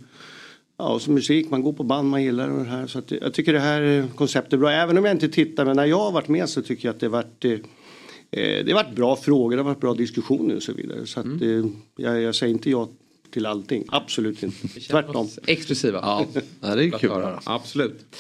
ja, 0.78 1.00
som 1.00 1.14
musik, 1.14 1.50
man 1.50 1.62
går 1.62 1.74
på 1.74 1.84
band 1.84 2.10
man 2.10 2.24
gillar 2.24 2.50
och 2.50 2.60
det 2.60 2.70
här. 2.70 2.88
Så 2.88 3.00
att, 3.00 3.12
jag 3.12 3.34
tycker 3.34 3.54
det 3.54 3.60
här 3.60 3.82
eh, 3.82 4.06
konceptet 4.16 4.54
är 4.54 4.58
bra. 4.58 4.72
Även 4.72 4.98
om 4.98 5.06
jag 5.06 5.14
inte 5.16 5.30
tittar, 5.30 5.66
men 5.66 5.76
när 5.76 5.86
jag 5.86 6.00
har 6.00 6.12
varit 6.12 6.28
med 6.28 6.50
så 6.50 6.62
tycker 6.62 6.88
jag 6.88 6.94
att 6.94 7.00
det 7.00 7.06
har 7.06 7.12
varit 7.12 7.46
eh, 7.46 7.52
eh, 7.52 8.66
det 8.66 8.72
har 8.72 8.84
varit 8.84 8.96
bra 8.96 9.16
frågor, 9.16 9.56
det 9.56 9.64
har 9.64 9.70
varit 9.70 9.82
bra 9.82 9.94
diskussioner 9.94 10.56
och 10.56 10.64
så 10.64 10.74
vidare. 10.74 11.06
Så 11.06 11.20
att, 11.20 11.42
eh, 11.42 11.66
jag, 11.96 12.22
jag 12.22 12.36
säger 12.36 12.54
inte 12.54 12.70
ja 12.70 12.90
till 13.34 13.46
allting. 13.46 13.86
Absolut 13.88 14.44
inte. 14.44 14.68
Tvärtom. 14.68 15.30
Exklusiva. 15.46 16.00
Ja, 16.02 16.26
det 16.60 16.68
är 16.68 17.00
kul 17.00 17.12
att 17.12 17.18
höra. 17.18 17.40
Absolut. 17.46 18.16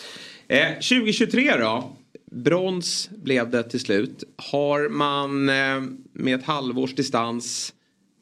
Eh, 0.47 0.73
2023 0.73 1.57
då. 1.57 1.97
Brons 2.31 3.09
blev 3.09 3.49
det 3.49 3.63
till 3.63 3.79
slut. 3.79 4.23
Har 4.35 4.89
man 4.89 5.49
eh, 5.49 5.81
med 6.13 6.39
ett 6.39 6.45
halvårs 6.45 6.95
distans 6.95 7.73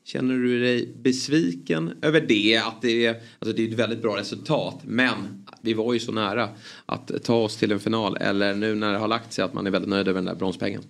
Känner 0.03 0.35
du 0.35 0.59
dig 0.59 0.93
besviken 1.01 1.93
över 2.01 2.21
det? 2.21 2.57
Att 2.57 2.81
det 2.81 3.05
är, 3.05 3.15
alltså 3.39 3.55
det 3.55 3.63
är 3.63 3.67
ett 3.67 3.79
väldigt 3.79 4.01
bra 4.01 4.17
resultat. 4.17 4.79
Men 4.83 5.45
vi 5.61 5.73
var 5.73 5.93
ju 5.93 5.99
så 5.99 6.11
nära 6.11 6.49
att 6.85 7.23
ta 7.23 7.35
oss 7.35 7.57
till 7.57 7.71
en 7.71 7.79
final. 7.79 8.17
Eller 8.17 8.55
nu 8.55 8.75
när 8.75 8.91
det 8.91 8.97
har 8.97 9.07
lagt 9.07 9.33
sig 9.33 9.45
att 9.45 9.53
man 9.53 9.67
är 9.67 9.71
väldigt 9.71 9.89
nöjd 9.89 10.07
över 10.07 10.17
den 10.17 10.25
där 10.25 10.35
bronspengen. 10.35 10.83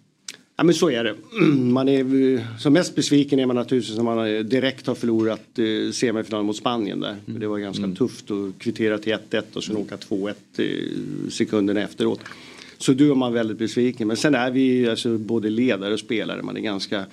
Ja 0.56 0.64
men 0.64 0.76
så 0.76 0.90
är 0.90 1.04
det. 1.04 1.16
Man 1.72 1.90
är, 1.90 2.58
som 2.60 2.74
mest 2.74 2.96
besviken 2.96 3.40
är 3.40 3.46
man 3.46 3.56
naturligtvis 3.56 3.98
när 3.98 4.04
man 4.04 4.50
direkt 4.50 4.88
har 4.88 4.96
förlorat 4.96 5.60
eh, 5.60 5.92
semifinalen 5.92 6.46
mot 6.46 6.56
Spanien 6.56 7.00
där. 7.00 7.16
För 7.26 7.40
Det 7.40 7.48
var 7.48 7.58
ganska 7.58 7.88
tufft 7.98 8.32
att 8.32 8.60
kvittera 8.60 8.98
till 8.98 9.14
1-1 9.14 9.44
och 9.54 9.64
sen 9.64 9.78
åka 9.78 9.96
2-1 9.96 10.34
eh, 10.58 11.30
sekunderna 11.30 11.82
efteråt. 11.82 12.20
Så 12.78 12.94
då 12.94 13.12
är 13.12 13.16
man 13.16 13.34
väldigt 13.34 13.58
besviken. 13.58 14.08
Men 14.08 14.18
sen 14.18 14.36
är 14.36 14.52
vi 14.52 14.90
alltså, 14.90 15.18
både 15.18 15.50
ledare 15.50 15.94
och 15.94 16.00
spelare. 16.00 16.44
Man 16.44 16.58
är 16.58 16.62
ganska 16.62 17.06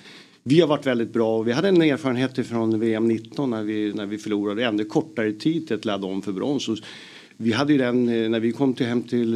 vi 0.43 0.59
har 0.59 0.67
varit 0.67 0.85
väldigt 0.85 1.13
bra 1.13 1.37
och 1.37 1.47
vi 1.47 1.51
hade 1.51 1.67
en 1.67 1.81
erfarenhet 1.81 2.47
från 2.47 2.79
VM 2.79 3.07
19 3.07 3.49
när 3.49 3.63
vi, 3.63 3.93
när 3.93 4.05
vi 4.05 4.17
förlorade 4.17 4.65
ännu 4.65 4.85
kortare 4.85 5.33
tid 5.33 5.67
till 5.67 5.75
att 5.75 5.85
ladda 5.85 6.07
om 6.07 6.21
för 6.21 6.31
brons. 6.31 6.67
Och 6.69 6.77
vi 7.37 7.51
hade 7.51 7.73
ju 7.73 7.79
den 7.79 8.09
eh, 8.09 8.29
när 8.29 8.39
vi 8.39 8.51
kom 8.51 8.73
till 8.73 8.85
hem 8.85 9.03
till, 9.03 9.33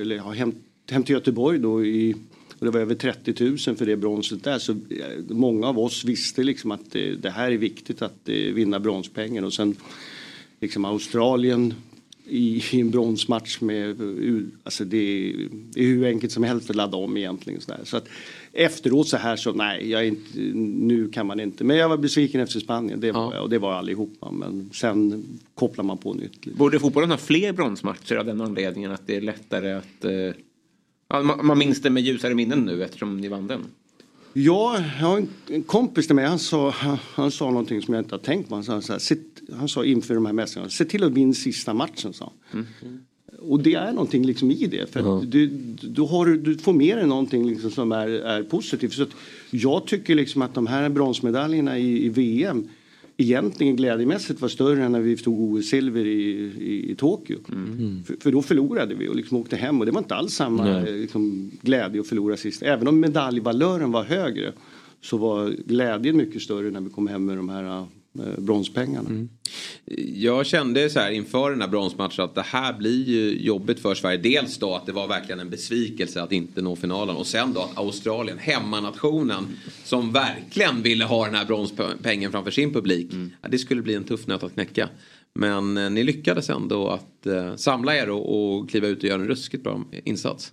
eller, 0.00 0.16
ja, 0.16 0.30
hem, 0.30 0.54
hem 0.90 1.02
till 1.02 1.12
Göteborg 1.12 1.58
då 1.58 1.84
i 1.84 2.16
och 2.58 2.66
det 2.66 2.70
var 2.72 2.80
över 2.80 2.94
30 2.94 3.44
000 3.44 3.58
för 3.58 3.86
det 3.86 3.96
bronset 3.96 4.44
där. 4.44 4.58
Så 4.58 4.72
eh, 4.72 4.78
många 5.28 5.68
av 5.68 5.78
oss 5.78 6.04
visste 6.04 6.42
liksom 6.42 6.70
att 6.70 6.90
det, 6.90 7.14
det 7.14 7.30
här 7.30 7.50
är 7.52 7.56
viktigt 7.56 8.02
att 8.02 8.28
eh, 8.28 8.34
vinna 8.34 8.80
bronspengen. 8.80 9.44
Och 9.44 9.52
sen 9.52 9.76
liksom 10.60 10.84
Australien 10.84 11.74
i, 12.28 12.62
i 12.72 12.80
en 12.80 12.90
bronsmatch 12.90 13.60
med, 13.60 14.00
eh, 14.00 14.42
alltså 14.62 14.84
det, 14.84 15.32
det 15.72 15.80
är 15.80 15.86
hur 15.86 16.06
enkelt 16.06 16.32
som 16.32 16.42
helst 16.42 16.70
att 16.70 16.76
ladda 16.76 16.96
om 16.96 17.16
egentligen. 17.16 17.60
Så, 17.60 17.70
där. 17.70 17.80
så 17.84 17.96
att 17.96 18.08
efteråt 18.52 19.08
så 19.08 19.16
här 19.16 19.36
så 19.36 19.52
nej, 19.52 19.90
jag 19.90 20.06
inte, 20.06 20.38
nu 20.64 21.08
kan 21.08 21.26
man 21.26 21.40
inte. 21.40 21.64
Men 21.64 21.76
jag 21.76 21.88
var 21.88 21.96
besviken 21.96 22.40
efter 22.40 22.60
Spanien, 22.60 23.00
det 23.00 23.12
var 23.12 23.34
jag 23.34 23.42
och 23.42 23.50
det 23.50 23.58
var 23.58 23.72
allihopa. 23.72 24.30
Men 24.30 24.70
sen 24.72 25.24
kopplar 25.54 25.84
man 25.84 25.98
på 25.98 26.14
nytt. 26.14 26.46
Borde 26.46 26.78
fotbollen 26.78 27.10
ha 27.10 27.18
fler 27.18 27.52
bronsmatcher 27.52 28.16
av 28.16 28.26
den 28.26 28.40
anledningen 28.40 28.92
att 28.92 29.06
det 29.06 29.16
är 29.16 29.20
lättare 29.20 29.72
att... 29.72 30.04
Eh, 30.04 30.42
ja, 31.08 31.22
man, 31.22 31.46
man 31.46 31.58
minns 31.58 31.82
det 31.82 31.90
med 31.90 32.02
ljusare 32.02 32.34
minnen 32.34 32.64
nu 32.64 32.84
eftersom 32.84 33.20
ni 33.20 33.28
vann 33.28 33.46
den. 33.46 33.60
Ja, 34.32 34.78
jag 35.00 35.06
har 35.08 35.16
en, 35.18 35.28
en 35.48 35.62
kompis 35.62 36.06
till 36.06 36.16
mig, 36.16 36.24
han 36.26 36.38
sa, 36.38 36.70
han, 36.70 36.98
han 37.14 37.30
sa 37.30 37.50
någonting 37.50 37.82
som 37.82 37.94
jag 37.94 38.00
inte 38.04 38.14
har 38.14 38.20
tänkt 38.20 38.48
på. 38.48 38.54
Han 38.54 38.64
sa, 38.64 38.80
så 38.80 38.92
här, 38.92 39.00
"Se- 39.00 39.16
han 39.52 39.68
sa 39.68 39.84
inför 39.84 40.14
de 40.14 40.26
här 40.26 40.32
mästarna, 40.32 40.68
se 40.68 40.84
till 40.84 41.04
att 41.04 41.12
vinna 41.12 41.32
sista 41.34 41.74
matchen. 41.74 42.12
Sa. 42.12 42.32
han. 42.50 42.66
Och 43.38 43.60
det 43.62 43.74
är 43.74 43.92
någonting 43.92 44.24
liksom 44.26 44.50
i 44.50 44.66
det. 44.66 44.92
För 44.92 45.18
att 45.18 45.30
du, 45.30 45.46
du, 45.82 46.02
har, 46.02 46.26
du 46.26 46.58
får 46.58 46.72
med 46.72 46.96
dig 46.98 47.06
någonting 47.06 47.48
liksom 47.48 47.70
som 47.70 47.92
är, 47.92 48.08
är 48.08 48.42
positivt. 48.42 48.92
Så 48.92 49.06
jag 49.50 49.86
tycker 49.86 50.14
liksom 50.14 50.42
att 50.42 50.54
de 50.54 50.66
här 50.66 50.88
bronsmedaljerna 50.88 51.78
i, 51.78 52.04
i 52.06 52.08
VM 52.08 52.68
egentligen 53.16 53.76
glädjemässigt 53.76 54.40
var 54.40 54.48
större 54.48 54.84
än 54.84 54.92
när 54.92 55.00
vi 55.00 55.16
tog 55.16 55.40
OS-silver 55.40 56.04
i, 56.04 56.30
i, 56.58 56.90
i 56.90 56.94
Tokyo. 56.94 57.38
För, 58.06 58.16
för 58.20 58.32
då 58.32 58.42
förlorade 58.42 58.94
vi 58.94 59.08
och 59.08 59.16
liksom 59.16 59.36
åkte 59.38 59.56
hem 59.56 59.80
och 59.80 59.86
det 59.86 59.92
var 59.92 59.98
inte 59.98 60.14
alls 60.14 60.34
samma 60.34 60.80
eh, 60.80 60.94
liksom, 60.94 61.50
glädje 61.62 62.00
att 62.00 62.06
förlora 62.06 62.36
sist. 62.36 62.62
Även 62.62 62.88
om 62.88 63.00
medaljvalören 63.00 63.92
var 63.92 64.04
högre 64.04 64.52
så 65.00 65.16
var 65.16 65.50
glädjen 65.66 66.16
mycket 66.16 66.42
större 66.42 66.70
när 66.70 66.80
vi 66.80 66.90
kom 66.90 67.06
hem 67.06 67.24
med 67.24 67.36
de 67.36 67.48
här 67.48 67.86
eh, 68.20 68.42
bronspengarna. 68.42 69.28
Jag 70.14 70.46
kände 70.46 70.90
så 70.90 71.00
här 71.00 71.10
inför 71.10 71.50
den 71.50 71.60
här 71.60 71.68
bronsmatchen 71.68 72.24
att 72.24 72.34
det 72.34 72.42
här 72.42 72.72
blir 72.72 73.04
ju 73.04 73.44
jobbigt 73.46 73.80
för 73.80 73.94
Sverige. 73.94 74.18
Dels 74.18 74.58
då 74.58 74.74
att 74.74 74.86
det 74.86 74.92
var 74.92 75.08
verkligen 75.08 75.40
en 75.40 75.50
besvikelse 75.50 76.22
att 76.22 76.32
inte 76.32 76.62
nå 76.62 76.76
finalen 76.76 77.16
och 77.16 77.26
sen 77.26 77.52
då 77.52 77.60
att 77.60 77.78
Australien, 77.78 78.38
hemmanationen 78.38 79.44
som 79.84 80.12
verkligen 80.12 80.82
ville 80.82 81.04
ha 81.04 81.26
den 81.26 81.34
här 81.34 81.44
bronspengen 81.44 82.32
framför 82.32 82.50
sin 82.50 82.72
publik. 82.72 83.10
Ja, 83.42 83.48
det 83.48 83.58
skulle 83.58 83.82
bli 83.82 83.94
en 83.94 84.04
tuff 84.04 84.26
nöt 84.26 84.42
att 84.42 84.52
knäcka. 84.52 84.88
Men 85.34 85.76
eh, 85.76 85.90
ni 85.90 86.04
lyckades 86.04 86.50
ändå 86.50 86.88
att 86.88 87.26
eh, 87.26 87.56
samla 87.56 87.96
er 87.96 88.10
och, 88.10 88.58
och 88.58 88.70
kliva 88.70 88.86
ut 88.86 88.98
och 88.98 89.04
göra 89.04 89.22
en 89.22 89.28
ruskigt 89.28 89.62
bra 89.62 89.84
insats. 90.04 90.52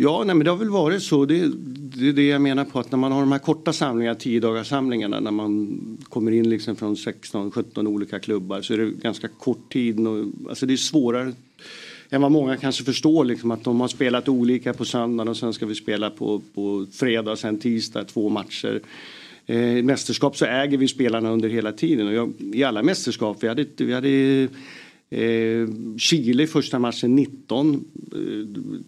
Ja, 0.00 0.24
nej, 0.24 0.34
men 0.34 0.44
det 0.44 0.50
har 0.50 0.58
väl 0.58 0.70
varit 0.70 1.02
så. 1.02 1.24
Det, 1.24 1.50
det 1.96 2.08
är 2.08 2.12
det 2.12 2.26
jag 2.26 2.40
menar 2.40 2.64
på 2.64 2.78
att 2.80 2.92
när 2.92 2.98
man 2.98 3.12
har 3.12 3.20
de 3.20 3.32
här 3.32 3.38
korta 3.38 3.72
samlingarna, 3.72 4.14
tio 4.14 4.40
dagars 4.40 4.68
samlingarna 4.68 5.20
när 5.20 5.30
man 5.30 5.98
kommer 6.08 6.32
in 6.32 6.50
liksom 6.50 6.76
från 6.76 6.94
16-17 6.94 7.86
olika 7.86 8.18
klubbar 8.18 8.62
så 8.62 8.72
är 8.74 8.78
det 8.78 8.90
ganska 8.90 9.28
kort 9.28 9.72
tid. 9.72 10.06
Och, 10.06 10.24
alltså 10.48 10.66
det 10.66 10.72
är 10.72 10.76
svårare 10.76 11.32
än 12.10 12.22
vad 12.22 12.32
många 12.32 12.56
kanske 12.56 12.84
förstår 12.84 13.24
liksom 13.24 13.50
att 13.50 13.64
de 13.64 13.80
har 13.80 13.88
spelat 13.88 14.28
olika 14.28 14.72
på 14.72 14.84
söndagen 14.84 15.28
och 15.28 15.36
sen 15.36 15.52
ska 15.52 15.66
vi 15.66 15.74
spela 15.74 16.10
på, 16.10 16.42
på 16.54 16.86
fredag 16.92 17.32
och 17.32 17.38
sen 17.38 17.58
tisdag 17.58 18.04
två 18.04 18.28
matcher. 18.28 18.80
Eh, 19.46 19.76
I 19.78 19.82
mästerskap 19.82 20.36
så 20.36 20.44
äger 20.44 20.78
vi 20.78 20.88
spelarna 20.88 21.30
under 21.30 21.48
hela 21.48 21.72
tiden 21.72 22.06
och 22.06 22.14
jag, 22.14 22.32
i 22.54 22.64
alla 22.64 22.82
mästerskap, 22.82 23.36
vi 23.40 23.48
hade, 23.48 23.66
vi 23.76 23.92
hade 23.92 24.48
Eh, 25.10 25.68
Chile 25.98 26.46
första 26.46 26.78
matchen 26.78 27.14
19. 27.14 27.84
Eh, 28.12 28.18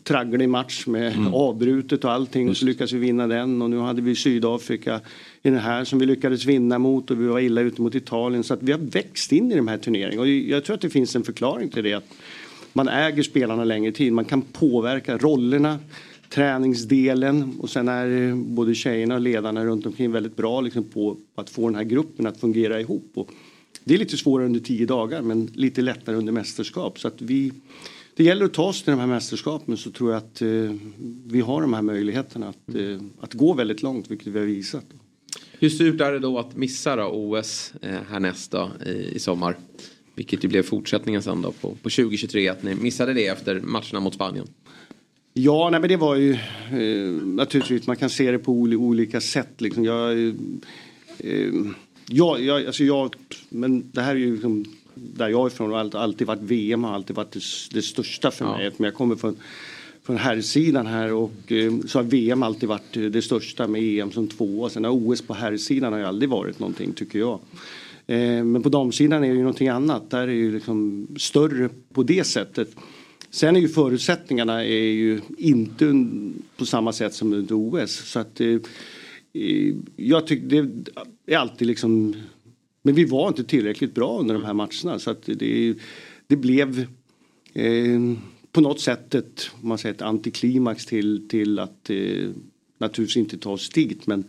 tragglig 0.04 0.48
match 0.48 0.86
med 0.86 1.14
avbrutet 1.32 2.04
och 2.04 2.12
allting. 2.12 2.48
Och 2.48 2.56
så 2.56 2.64
lyckades 2.64 2.92
vi 2.92 2.98
vinna 2.98 3.26
den. 3.26 3.62
Och 3.62 3.70
nu 3.70 3.78
hade 3.78 4.02
vi 4.02 4.14
Sydafrika 4.14 5.00
i 5.42 5.50
den 5.50 5.58
här 5.58 5.84
som 5.84 5.98
vi 5.98 6.06
lyckades 6.06 6.44
vinna 6.44 6.78
mot. 6.78 7.10
Och 7.10 7.20
vi 7.20 7.26
var 7.26 7.40
illa 7.40 7.60
ute 7.60 7.82
mot 7.82 7.94
Italien. 7.94 8.44
Så 8.44 8.54
att 8.54 8.62
vi 8.62 8.72
har 8.72 8.78
växt 8.78 9.32
in 9.32 9.52
i 9.52 9.56
de 9.56 9.68
här 9.68 9.78
turneringarna. 9.78 10.20
Och 10.20 10.28
jag 10.28 10.64
tror 10.64 10.74
att 10.74 10.80
det 10.80 10.90
finns 10.90 11.16
en 11.16 11.22
förklaring 11.22 11.68
till 11.68 11.84
det. 11.84 11.94
Att 11.94 12.14
man 12.72 12.88
äger 12.88 13.22
spelarna 13.22 13.64
längre 13.64 13.92
tid. 13.92 14.12
Man 14.12 14.24
kan 14.24 14.42
påverka 14.42 15.18
rollerna. 15.18 15.78
Träningsdelen 16.28 17.58
och 17.60 17.70
sen 17.70 17.88
är 17.88 18.28
eh, 18.28 18.34
både 18.34 18.74
tjejerna 18.74 19.14
och 19.14 19.20
ledarna 19.20 19.64
runt 19.64 19.86
omkring 19.86 20.12
väldigt 20.12 20.36
bra 20.36 20.60
liksom 20.60 20.84
på 20.84 21.16
att 21.34 21.50
få 21.50 21.68
den 21.68 21.74
här 21.74 21.84
gruppen 21.84 22.26
att 22.26 22.40
fungera 22.40 22.80
ihop. 22.80 23.10
Och 23.14 23.30
det 23.90 23.94
är 23.94 23.98
lite 23.98 24.16
svårare 24.16 24.46
under 24.46 24.60
tio 24.60 24.86
dagar 24.86 25.22
men 25.22 25.46
lite 25.54 25.82
lättare 25.82 26.16
under 26.16 26.32
mästerskap. 26.32 26.98
Så 26.98 27.08
att 27.08 27.22
vi, 27.22 27.52
det 28.16 28.24
gäller 28.24 28.44
att 28.44 28.54
ta 28.54 28.62
oss 28.62 28.82
till 28.82 28.90
de 28.90 29.00
här 29.00 29.06
mästerskapen 29.06 29.76
så 29.76 29.90
tror 29.90 30.10
jag 30.10 30.18
att 30.18 30.42
eh, 30.42 30.48
vi 31.26 31.40
har 31.40 31.60
de 31.60 31.72
här 31.72 31.82
möjligheterna 31.82 32.48
att, 32.48 32.74
eh, 32.74 32.98
att 33.20 33.34
gå 33.34 33.52
väldigt 33.52 33.82
långt 33.82 34.10
vilket 34.10 34.26
vi 34.26 34.38
har 34.38 34.46
visat. 34.46 34.84
Hur 35.58 35.68
surt 35.68 36.00
är 36.00 36.12
det 36.12 36.18
då 36.18 36.38
att 36.38 36.56
missa 36.56 36.96
då 36.96 37.04
OS 37.04 37.72
eh, 37.82 37.90
härnäst 38.10 38.50
då 38.50 38.70
i, 38.86 38.90
i 38.90 39.18
sommar? 39.18 39.56
Vilket 40.14 40.44
ju 40.44 40.48
blev 40.48 40.62
fortsättningen 40.62 41.22
sen 41.22 41.42
då 41.42 41.52
på, 41.52 41.68
på 41.70 41.90
2023 41.90 42.48
att 42.48 42.62
ni 42.62 42.74
missade 42.74 43.14
det 43.14 43.26
efter 43.26 43.60
matcherna 43.60 44.00
mot 44.00 44.14
Spanien. 44.14 44.46
Ja, 45.32 45.68
nej, 45.70 45.80
men 45.80 45.88
det 45.88 45.96
var 45.96 46.16
ju 46.16 46.32
eh, 46.32 47.10
naturligtvis, 47.24 47.86
man 47.86 47.96
kan 47.96 48.10
se 48.10 48.30
det 48.30 48.38
på 48.38 48.52
oli- 48.52 48.76
olika 48.76 49.20
sätt. 49.20 49.60
Liksom. 49.60 49.84
Jag, 49.84 50.26
eh, 50.26 50.34
eh, 51.18 51.52
jag, 52.12 52.42
jag, 52.42 52.66
alltså 52.66 52.84
jag, 52.84 53.14
men 53.48 53.90
det 53.92 54.00
här 54.00 54.14
är 54.14 54.18
ju 54.18 54.32
liksom, 54.32 54.64
där 54.94 55.28
jag 55.28 55.46
är 55.46 55.46
ifrån 55.46 55.74
allt, 55.74 55.94
alltid 55.94 56.26
varit 56.26 56.42
VM 56.42 56.84
har 56.84 56.94
alltid 56.94 57.16
varit 57.16 57.32
det, 57.32 57.40
det 57.72 57.82
största 57.82 58.30
för 58.30 58.44
mig. 58.44 58.70
Men 58.76 58.84
jag 58.84 58.94
kommer 58.94 59.16
från, 59.16 59.36
från 60.02 60.16
herrsidan 60.16 60.86
här 60.86 61.12
och 61.12 61.52
eh, 61.52 61.72
så 61.86 61.98
har 61.98 62.02
VM 62.02 62.42
alltid 62.42 62.68
varit 62.68 62.96
eh, 62.96 63.02
det 63.02 63.22
största 63.22 63.66
med 63.66 63.82
EM 63.82 64.12
som 64.12 64.28
tvåa. 64.28 64.70
Sen 64.70 64.84
har 64.84 64.92
OS 64.92 65.22
på 65.22 65.34
herrsidan 65.34 65.92
har 65.92 66.00
ju 66.00 66.06
aldrig 66.06 66.30
varit 66.30 66.58
någonting 66.58 66.92
tycker 66.92 67.18
jag. 67.18 67.38
Eh, 68.06 68.44
men 68.44 68.62
på 68.62 68.68
damsidan 68.68 69.24
är 69.24 69.28
det 69.28 69.34
ju 69.34 69.42
någonting 69.42 69.68
annat. 69.68 70.10
Där 70.10 70.22
är 70.22 70.26
det 70.26 70.32
ju 70.32 70.54
liksom 70.54 71.06
större 71.18 71.68
på 71.92 72.02
det 72.02 72.24
sättet. 72.24 72.76
Sen 73.30 73.56
är 73.56 73.60
ju 73.60 73.68
förutsättningarna 73.68 74.64
är 74.64 74.92
ju 74.92 75.20
inte 75.38 76.06
på 76.56 76.66
samma 76.66 76.92
sätt 76.92 77.14
som 77.14 77.32
under 77.32 77.54
OS. 77.54 77.90
Så 77.90 78.18
att, 78.18 78.40
Eh, 79.32 79.74
jag 79.96 80.26
tycker 80.26 80.46
det 81.24 81.34
är 81.34 81.38
alltid 81.38 81.68
liksom... 81.68 82.14
Men 82.82 82.94
vi 82.94 83.04
var 83.04 83.28
inte 83.28 83.44
tillräckligt 83.44 83.94
bra 83.94 84.18
under 84.20 84.34
de 84.34 84.44
här 84.44 84.54
matcherna. 84.54 84.98
Så 84.98 85.10
att 85.10 85.22
det, 85.26 85.74
det 86.26 86.36
blev 86.36 86.86
eh, 87.52 88.00
på 88.52 88.60
något 88.60 88.80
sätt 88.80 89.14
ett, 89.14 89.50
om 89.62 89.68
man 89.68 89.78
säger, 89.78 89.94
ett 89.94 90.02
antiklimax 90.02 90.86
till, 90.86 91.28
till 91.28 91.58
att 91.58 91.90
eh, 91.90 92.28
naturligtvis 92.78 93.16
inte 93.16 93.38
ta 93.38 93.50
oss 93.50 93.70
dit. 93.70 94.06
Men 94.06 94.24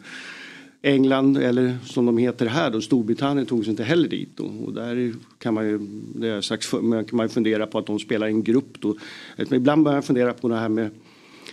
England 0.81 1.37
eller 1.37 1.77
som 1.85 2.05
de 2.05 2.17
heter 2.17 2.45
här 2.45 2.71
då, 2.71 2.81
Storbritannien 2.81 3.45
tog 3.45 3.63
sig 3.63 3.71
inte 3.71 3.83
heller 3.83 4.09
dit. 4.09 4.29
Då. 4.35 4.43
Och 4.43 4.73
där 4.73 5.13
kan 5.37 5.53
man 5.53 5.67
ju, 5.67 5.79
det 6.15 6.27
har 6.27 6.35
jag 6.35 6.43
sagt 6.43 6.73
man 6.73 6.89
men 6.89 7.05
kan 7.05 7.17
man 7.17 7.25
ju 7.25 7.29
fundera 7.29 7.67
på 7.67 7.77
att 7.77 7.85
de 7.85 7.99
spelar 7.99 8.27
i 8.27 8.31
en 8.31 8.43
grupp 8.43 8.81
då. 8.81 8.97
Ibland 9.37 9.83
börjar 9.83 9.97
jag 9.97 10.05
fundera 10.05 10.33
på 10.33 10.47
det 10.47 10.55
här 10.55 10.69
med 10.69 10.89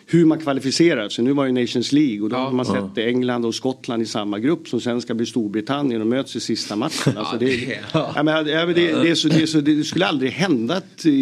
hur 0.07 0.25
man 0.25 0.39
kvalificerar 0.41 1.09
sig. 1.09 1.25
Nu 1.25 1.33
var 1.33 1.47
det 1.47 1.53
Nations 1.53 1.93
League 1.93 2.21
och 2.23 2.29
då 2.29 2.37
har 2.37 2.53
man 2.53 2.67
Ja. 2.69 2.91
sett 2.95 3.05
England 3.07 3.45
och 3.45 3.55
Skottland 3.55 4.03
i 4.03 4.07
samma 4.07 4.39
grupp 4.39 4.69
som 4.69 4.81
sen 4.81 5.01
ska 5.01 5.15
bli 5.15 5.27
Storbritannien 5.27 6.01
och 6.01 6.07
möts 6.07 6.37
i 6.37 6.41
sista 6.41 6.77
matchen. 6.77 7.17
Alltså 7.17 7.35
Ja, 7.35 7.39
det, 7.39 7.47
det- 7.47 7.81
ja, 7.93 8.23
men, 8.23 8.47
ja, 8.47 8.67
men 8.67 8.75
det, 8.75 8.93
det, 9.03 9.11
är 9.11 9.15
så, 9.15 9.29
det, 9.29 9.43
är 9.43 9.47
så, 9.47 9.61
det 9.61 9.85
skulle 9.85 10.07
aldrig 10.07 10.31
hända 10.31 10.77
att, 10.77 11.05
eh, 11.07 11.13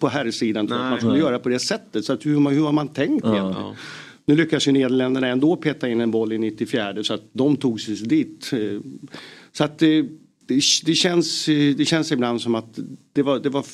på 0.00 0.08
herrsidan 0.08 0.64
att 0.64 0.70
man 0.80 0.96
skulle 0.98 1.12
Nej. 1.12 1.20
göra 1.22 1.38
på 1.38 1.48
det 1.48 1.58
sättet. 1.58 2.04
Så 2.04 2.12
att 2.12 2.26
hur, 2.26 2.50
hur 2.50 2.64
har 2.64 2.72
man 2.72 2.88
tänkt 2.88 3.24
Ja. 3.26 3.32
egentligen? 3.34 3.74
Nu 4.26 4.36
lyckas 4.36 4.68
ju 4.68 4.72
Nederländerna 4.72 5.26
ändå 5.28 5.56
peta 5.56 5.88
in 5.88 6.00
en 6.00 6.10
boll 6.10 6.32
i 6.32 6.38
94 6.38 7.04
så 7.04 7.14
att 7.14 7.22
de 7.32 7.56
tog 7.56 7.80
sig 7.80 7.94
dit. 7.94 8.50
Eh, 8.52 8.80
Så 9.52 9.64
att 9.64 9.82
eh, 9.82 9.88
det, 10.46 10.60
det, 10.84 10.94
känns, 10.94 11.46
det 11.76 11.88
känns 11.88 12.12
ibland 12.12 12.40
som 12.40 12.54
att 12.54 12.78
det 13.12 13.22
var, 13.22 13.38
det 13.38 13.48
var 13.48 13.64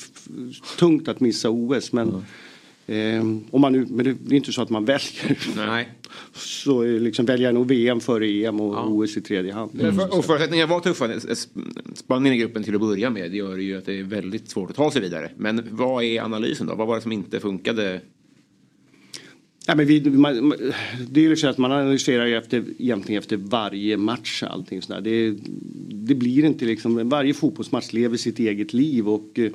tungt 0.79 1.07
att 1.07 1.19
missa 1.19 1.49
OS 1.49 1.93
men 1.93 2.25
om 3.51 3.61
man 3.61 3.73
nu, 3.73 3.85
men 3.89 4.05
det 4.05 4.35
är 4.35 4.37
inte 4.37 4.53
så 4.53 4.61
att 4.61 4.69
man 4.69 4.85
väljer. 4.85 5.37
Nej. 5.55 5.89
Så 6.33 6.83
eh, 6.83 6.99
liksom 6.99 7.25
väljer 7.25 7.51
nog 7.51 7.67
VM 7.67 7.99
före 7.99 8.27
EM 8.27 8.61
och 8.61 8.91
OS 8.91 9.17
i 9.17 9.21
tredje 9.21 9.53
hand. 9.53 9.81
Mm. 9.81 9.99
Och 9.99 10.25
förutsättningarna 10.25 10.73
var 10.73 10.79
tuffa. 10.79 11.09
Spanien 11.95 12.35
i 12.35 12.37
gruppen 12.37 12.63
till 12.63 12.75
att 12.75 12.81
börja 12.81 13.09
med 13.09 13.35
gör 13.35 13.57
ju 13.57 13.77
att 13.77 13.85
det 13.85 13.99
är 13.99 14.03
väldigt 14.03 14.49
svårt 14.49 14.69
att 14.69 14.75
ta 14.75 14.91
sig 14.91 15.01
vidare. 15.01 15.31
Men 15.37 15.67
vad 15.71 16.03
är 16.03 16.21
analysen 16.21 16.67
då? 16.67 16.75
Vad 16.75 16.87
var 16.87 16.95
det 16.95 17.01
som 17.01 17.11
inte 17.11 17.39
funkade? 17.39 18.01
Ja, 19.67 19.75
men 19.75 19.85
vi, 19.85 20.09
man, 20.09 20.53
det 21.09 21.19
är 21.19 21.29
ju 21.29 21.35
så 21.35 21.47
att 21.47 21.57
man 21.57 21.71
analyserar 21.71 22.25
ju 22.25 22.37
efter, 22.37 22.63
egentligen 22.79 23.19
efter 23.19 23.37
varje 23.37 23.97
match. 23.97 24.43
Allting 24.43 24.81
sådär. 24.81 25.01
Det, 25.01 25.35
det 25.89 26.15
blir 26.15 26.45
inte 26.45 26.65
liksom, 26.65 27.09
varje 27.09 27.33
fotbollsmatch 27.33 27.93
lever 27.93 28.17
sitt 28.17 28.39
eget 28.39 28.73
liv 28.73 29.09
och 29.09 29.39
eh, 29.39 29.51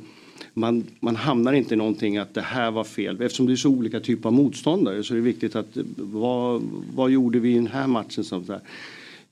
man, 0.57 0.85
man 1.01 1.17
hamnar 1.17 1.53
inte 1.53 1.75
i 1.75 1.77
någonting 1.77 2.17
att 2.17 2.35
det 2.35 2.41
här 2.41 2.71
var 2.71 2.85
fel. 2.85 3.23
Eftersom 3.23 3.47
det 3.47 3.53
är 3.53 3.57
så 3.57 3.71
olika 3.71 4.01
typer 4.01 4.29
av 4.29 4.33
motståndare 4.33 5.03
så 5.03 5.15
är 5.15 5.17
det 5.17 5.23
viktigt 5.23 5.57
att 5.57 5.77
vad, 5.97 6.63
vad 6.95 7.11
gjorde 7.11 7.39
vi 7.39 7.51
i 7.51 7.55
den 7.55 7.67
här 7.67 7.87
matchen? 7.87 8.25
Sånt 8.25 8.47
där. 8.47 8.61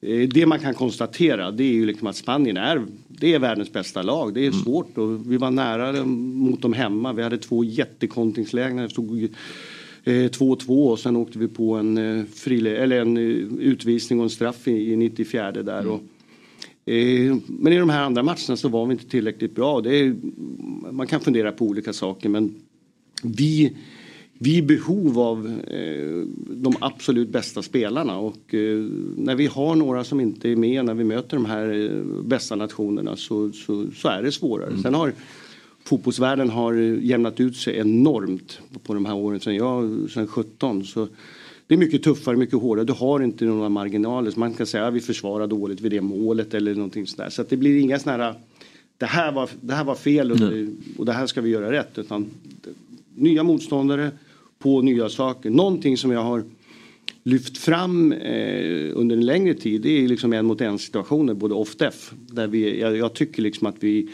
Eh, 0.00 0.28
Det 0.28 0.46
man 0.46 0.58
kan 0.60 0.74
konstatera 0.74 1.50
det 1.50 1.64
är 1.64 1.72
ju 1.72 1.86
liksom 1.86 2.06
att 2.06 2.16
Spanien 2.16 2.56
är, 2.56 2.82
det 3.08 3.34
är 3.34 3.38
världens 3.38 3.72
bästa 3.72 4.02
lag. 4.02 4.34
Det 4.34 4.46
är 4.46 4.52
svårt 4.52 4.98
och 4.98 5.32
vi 5.32 5.36
var 5.36 5.50
nära 5.50 6.04
mot 6.04 6.62
dem 6.62 6.72
hemma. 6.72 7.12
Vi 7.12 7.22
hade 7.22 7.38
två 7.38 7.64
jättekontingslägen. 7.64 8.76
Det 8.76 8.90
stod 8.90 9.22
eh, 10.04 10.12
2-2 10.12 10.90
och 10.90 10.98
sen 10.98 11.16
åkte 11.16 11.38
vi 11.38 11.48
på 11.48 11.74
en, 11.74 11.98
eh, 11.98 12.24
frile, 12.34 12.76
eller 12.76 13.00
en 13.00 13.16
eh, 13.16 13.22
utvisning 13.58 14.18
och 14.18 14.24
en 14.24 14.30
straff 14.30 14.68
i, 14.68 14.92
i 14.92 14.96
94 14.96 15.52
där. 15.52 15.86
Och, 15.86 15.94
eh, 15.94 16.00
men 17.46 17.72
i 17.72 17.78
de 17.78 17.88
här 17.88 18.02
andra 18.02 18.22
matcherna 18.22 18.56
så 18.56 18.68
var 18.68 18.86
vi 18.86 18.92
inte 18.92 19.08
tillräckligt 19.08 19.54
bra. 19.54 19.80
Det 19.80 19.96
är, 19.96 20.16
man 20.92 21.06
kan 21.06 21.20
fundera 21.20 21.52
på 21.52 21.64
olika 21.64 21.92
saker 21.92 22.28
men 22.28 22.54
vi, 23.22 23.76
vi 24.38 24.54
är 24.54 24.58
i 24.58 24.62
behov 24.62 25.18
av 25.18 25.60
eh, 25.66 26.26
de 26.48 26.74
absolut 26.80 27.28
bästa 27.28 27.62
spelarna 27.62 28.18
och 28.18 28.54
eh, 28.54 28.78
när 29.16 29.34
vi 29.34 29.46
har 29.46 29.74
några 29.74 30.04
som 30.04 30.20
inte 30.20 30.48
är 30.50 30.56
med 30.56 30.84
när 30.84 30.94
vi 30.94 31.04
möter 31.04 31.36
de 31.36 31.44
här 31.44 31.90
eh, 31.90 32.22
bästa 32.22 32.56
nationerna 32.56 33.16
så, 33.16 33.52
så, 33.52 33.86
så 33.94 34.08
är 34.08 34.22
det 34.22 34.32
svårare. 34.32 34.78
Sen 34.82 34.94
har 34.94 35.12
fotbollsvärlden 35.84 36.50
har 36.50 36.74
jämnat 37.02 37.40
ut 37.40 37.56
sig 37.56 37.78
enormt 37.78 38.60
på 38.82 38.94
de 38.94 39.04
här 39.04 39.14
åren 39.14 39.40
sen 39.40 39.54
jag, 39.54 40.10
sen 40.10 40.26
17. 40.26 40.84
Så 40.84 41.08
det 41.66 41.74
är 41.74 41.78
mycket 41.78 42.02
tuffare, 42.02 42.36
mycket 42.36 42.60
hårdare. 42.60 42.84
Du 42.84 42.92
har 42.92 43.20
inte 43.20 43.44
några 43.44 43.68
marginaler. 43.68 44.30
Så 44.30 44.40
man 44.40 44.54
kan 44.54 44.66
säga 44.66 44.86
att 44.86 44.94
vi 44.94 45.00
försvarar 45.00 45.46
dåligt 45.46 45.80
vid 45.80 45.92
det 45.92 46.00
målet 46.00 46.54
eller 46.54 46.74
någonting 46.74 47.06
sådär. 47.06 47.30
Så 47.30 47.42
att 47.42 47.50
det 47.50 47.56
blir 47.56 47.80
inga 47.80 47.98
sådana 47.98 48.24
här 48.24 48.34
det 48.98 49.06
här 49.06 49.32
var, 49.32 49.50
det 49.60 49.74
här 49.74 49.84
var 49.84 49.94
fel 49.94 50.32
och, 50.32 50.38
och 50.98 51.06
det 51.06 51.12
här 51.12 51.26
ska 51.26 51.40
vi 51.40 51.50
göra 51.50 51.72
rätt. 51.72 51.98
Utan 51.98 52.26
nya 53.14 53.42
motståndare 53.42 54.10
på 54.58 54.82
nya 54.82 55.08
saker. 55.08 55.50
Någonting 55.50 55.96
som 55.96 56.10
jag 56.10 56.22
har 56.22 56.44
lyft 57.22 57.58
fram 57.58 58.12
eh, 58.12 58.90
under 58.94 59.16
en 59.16 59.26
längre 59.26 59.54
tid 59.54 59.80
det 59.80 60.04
är 60.04 60.08
liksom 60.08 60.32
en 60.32 60.46
mot 60.46 60.60
en 60.60 60.78
situationer 60.78 61.34
både 61.34 61.54
off-def. 61.54 62.12
Där 62.26 62.46
vi, 62.46 62.80
jag, 62.80 62.96
jag 62.96 63.14
tycker 63.14 63.42
liksom 63.42 63.66
att 63.66 63.76
vi 63.80 64.08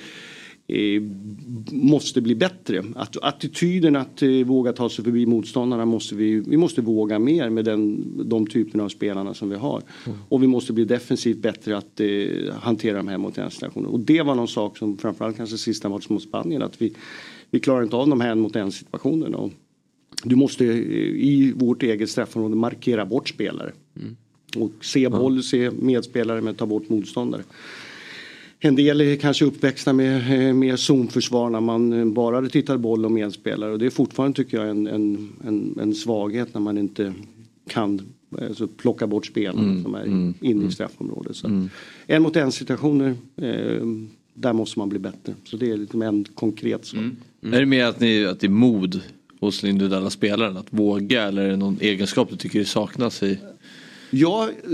måste 1.70 2.20
bli 2.20 2.34
bättre. 2.34 2.84
Att, 2.94 3.16
attityden 3.22 3.96
att 3.96 4.22
eh, 4.22 4.28
våga 4.28 4.72
ta 4.72 4.88
sig 4.88 5.04
förbi 5.04 5.26
motståndarna 5.26 5.84
måste 5.84 6.14
vi, 6.14 6.40
vi 6.40 6.56
måste 6.56 6.80
våga 6.80 7.18
mer 7.18 7.50
med 7.50 7.64
den, 7.64 8.12
de 8.28 8.46
typerna 8.46 8.84
av 8.84 8.88
spelarna 8.88 9.34
som 9.34 9.50
vi 9.50 9.56
har. 9.56 9.82
Och 10.28 10.42
vi 10.42 10.46
måste 10.46 10.72
bli 10.72 10.84
defensivt 10.84 11.38
bättre 11.38 11.76
att 11.76 12.00
eh, 12.00 12.54
hantera 12.54 12.96
de 12.96 13.08
här 13.08 13.18
mot 13.18 13.38
en 13.38 13.50
situationerna. 13.50 13.92
Och 13.92 14.00
det 14.00 14.22
var 14.22 14.34
någon 14.34 14.48
sak 14.48 14.78
som 14.78 14.98
framförallt 14.98 15.36
kanske 15.36 15.58
sista 15.58 15.88
matchen 15.88 16.14
mot 16.14 16.22
Spanien 16.22 16.62
att 16.62 16.82
vi, 16.82 16.94
vi 17.50 17.60
klarar 17.60 17.82
inte 17.82 17.96
av 17.96 18.08
de 18.08 18.20
här 18.20 18.34
mot 18.34 18.56
en 18.56 18.72
situationerna. 18.72 19.36
Och 19.36 19.50
du 20.24 20.36
måste 20.36 20.64
eh, 20.64 20.70
i 20.70 21.52
vårt 21.56 21.82
eget 21.82 22.10
straffområde 22.10 22.56
markera 22.56 23.06
bort 23.06 23.28
spelare. 23.28 23.72
Och 24.56 24.70
se 24.80 25.08
boll, 25.08 25.42
se 25.42 25.70
medspelare 25.70 26.40
men 26.40 26.54
ta 26.54 26.66
bort 26.66 26.88
motståndare. 26.88 27.42
En 28.62 28.76
del 28.76 29.00
är 29.00 29.16
kanske 29.16 29.44
uppväxta 29.44 29.92
med, 29.92 30.48
eh, 30.48 30.54
med 30.54 30.78
zonförsvar 30.78 31.50
när 31.50 31.60
man 31.60 31.92
eh, 31.92 32.04
bara 32.04 32.48
tittar 32.48 32.76
boll 32.76 33.04
och 33.04 33.12
medspelare. 33.12 33.72
Och 33.72 33.78
det 33.78 33.86
är 33.86 33.90
fortfarande 33.90 34.36
tycker 34.36 34.56
jag 34.56 34.68
en, 34.68 34.86
en, 34.86 35.32
en, 35.44 35.78
en 35.80 35.94
svaghet 35.94 36.54
när 36.54 36.60
man 36.60 36.78
inte 36.78 37.14
kan 37.68 38.02
alltså, 38.42 38.66
plocka 38.66 39.06
bort 39.06 39.26
spelarna 39.26 39.62
Mm, 39.62 39.82
som 39.82 39.94
är 39.94 40.02
mm, 40.02 40.34
inne 40.40 40.68
i 40.68 40.70
straffområdet. 40.70 41.36
Så. 41.36 41.68
En 42.06 42.22
mot 42.22 42.36
en 42.36 42.52
situationer, 42.52 43.14
eh, 43.36 43.86
där 44.34 44.52
måste 44.52 44.78
man 44.78 44.88
bli 44.88 44.98
bättre. 44.98 45.34
Så 45.44 45.56
det 45.56 45.70
är 45.70 45.76
liksom 45.76 46.02
en 46.02 46.24
konkret 46.24 46.84
sak. 46.86 47.00
Är 47.42 47.60
det 47.60 47.66
mer 47.66 47.84
att, 47.84 48.00
ni, 48.00 48.26
att 48.26 48.40
det 48.40 48.46
är 48.46 48.48
mod 48.48 49.00
hos 49.40 49.60
den 49.60 49.70
individuella 49.70 50.10
spelaren 50.10 50.56
att 50.56 50.66
våga 50.70 51.22
eller 51.22 51.42
är 51.42 51.48
det 51.48 51.56
någon 51.56 51.78
egenskap 51.80 52.30
du 52.30 52.36
tycker 52.36 52.64
saknas 52.64 53.22
i? 53.22 53.38
Ja, 54.10 54.48
eh, 54.64 54.70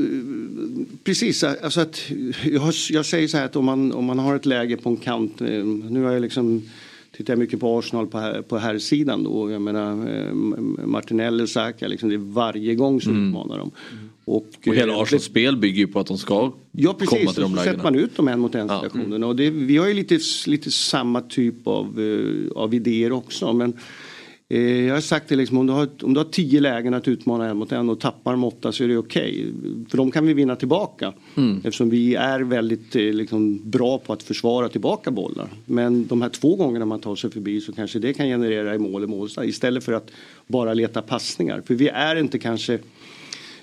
precis. 1.05 1.45
Alltså 1.45 1.81
att, 1.81 2.01
jag, 2.45 2.73
jag 2.91 3.07
säger 3.07 3.29
så 3.29 3.37
här 3.37 3.45
att 3.45 3.57
om 3.57 3.65
man, 3.65 3.93
om 3.93 4.05
man 4.05 4.19
har 4.19 4.37
ett 4.37 4.47
läge 4.47 4.77
på 4.77 4.89
en 4.89 4.97
kant. 4.97 5.41
eh, 5.41 5.65
Nu 5.65 6.03
har 6.05 6.13
jag 6.13 6.23
liksom 6.23 6.63
tittar 7.17 7.33
jag 7.33 7.39
mycket 7.39 7.61
på 7.61 7.79
Arsenal 7.79 8.07
på, 8.07 8.19
här, 8.19 8.43
på 8.43 8.59
här 8.59 8.79
sidan 8.79 9.25
då. 9.25 9.51
Jag 9.51 9.63
menar 9.63 9.91
eh, 10.17 10.33
Martinelli, 10.87 11.47
Saka, 11.47 11.89
liksom, 11.89 12.09
det 12.09 12.15
är 12.15 12.33
varje 12.33 12.75
gång 12.75 13.01
som 13.01 13.13
Mm. 13.13 13.29
utmanar 13.29 13.59
dem. 13.59 13.71
Och, 14.25 14.47
Och 14.67 14.75
hela 14.75 15.03
Arsenals 15.03 15.25
spel 15.25 15.57
bygger 15.57 15.79
ju 15.79 15.87
på 15.87 16.01
att 16.01 16.07
de 16.07 16.19
ska 16.19 16.35
Ja 16.73 16.93
komma 16.93 16.95
precis, 16.95 17.35
till 17.35 17.45
och 17.45 17.51
de 17.51 17.57
så 17.57 17.63
sätter 17.63 17.71
lägena. 17.71 17.83
man 17.83 17.95
ut 17.95 18.17
dem 18.17 18.29
en 18.29 18.41
mot 18.41 18.55
en 18.55 18.69
situationerna. 18.69 19.27
Och 19.27 19.37
det, 19.37 19.51
vi 19.51 19.77
har 19.77 19.87
ju 19.89 19.95
lite, 19.95 20.19
lite 20.47 20.71
samma 20.71 21.21
typ 21.21 21.67
av, 21.67 22.01
av 22.57 22.75
idéer 22.75 23.13
också. 23.13 23.53
Men 23.53 23.73
jag 24.49 24.95
har 24.95 25.01
sagt 25.01 25.29
det 25.29 25.37
liksom, 25.37 25.59
om 25.59 25.67
du, 25.67 25.73
har, 25.73 25.89
om 26.03 26.15
du 26.15 26.21
har 26.21 26.25
tio 26.25 26.61
lägen 26.61 26.95
att 26.95 27.09
utmana 27.09 27.49
en 27.49 27.57
mot 27.57 27.73
en 27.73 27.91
och 27.91 28.01
tappar 28.01 28.33
de 28.33 28.45
åtta 28.45 28.73
så 28.73 28.85
är 28.85 28.89
det 28.89 28.97
okej. 28.97 29.53
För 29.89 29.97
de 29.97 30.11
kan 30.11 30.27
vi 30.27 30.35
vinna 30.35 30.57
tillbaka. 30.57 31.13
Mm. 31.37 31.57
Eftersom 31.57 31.91
vi 31.91 32.15
är 32.15 32.41
väldigt 32.41 32.97
eh, 32.97 33.03
liksom, 33.03 33.71
bra 33.71 33.99
på 33.99 34.13
att 34.13 34.23
försvara 34.23 34.69
tillbaka 34.69 35.11
bollar. 35.11 35.49
Men 35.65 36.07
de 36.07 36.23
här 36.23 36.29
två 36.29 36.57
gångerna 36.57 36.85
man 36.85 37.01
tar 37.01 37.17
sig 37.17 37.31
förbi 37.31 37.61
så 37.61 37.73
kanske 37.73 37.99
det 37.99 38.13
kan 38.13 38.27
generera 38.27 38.75
i 38.75 38.79
mål 38.79 39.05
i 39.05 39.07
målstad 39.07 39.45
istället 39.45 39.85
för 39.85 39.93
att 39.93 40.11
bara 40.47 40.75
leta 40.75 41.03
passningar. 41.03 41.63
För 41.67 41.75
vi 41.75 41.89
är 41.89 42.17
inte 42.17 42.39
kanske 42.39 42.79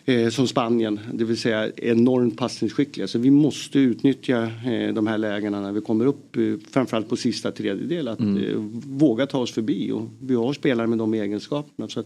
eh, 0.06 0.30
som 0.30 0.48
Spanien, 0.48 1.00
det 1.14 1.24
vill 1.24 1.38
säga 1.38 1.72
enormt 1.78 2.38
passningsskickliga. 2.38 3.08
Så 3.08 3.20
vi 3.20 3.32
måste 3.32 3.80
utnyttja 3.80 4.44
eh, 4.44 4.94
de 4.94 5.08
här 5.08 5.18
lägena 5.18 5.62
när 5.62 5.72
vi 5.72 5.82
kommer 5.82 6.06
upp, 6.06 6.38
eh, 6.38 6.44
framförallt 6.72 7.10
på 7.10 7.16
sista 7.16 7.52
tredjedel, 7.52 8.08
att 8.08 8.20
Mm. 8.20 8.44
eh, 8.44 8.56
våga 8.88 9.26
ta 9.26 9.40
oss 9.40 9.52
förbi. 9.52 9.92
Och 9.92 10.10
vi 10.22 10.36
har 10.36 10.54
spelare 10.54 10.88
med 10.88 10.98
de 10.98 11.14
egenskaperna. 11.14 11.88
Så 11.88 12.04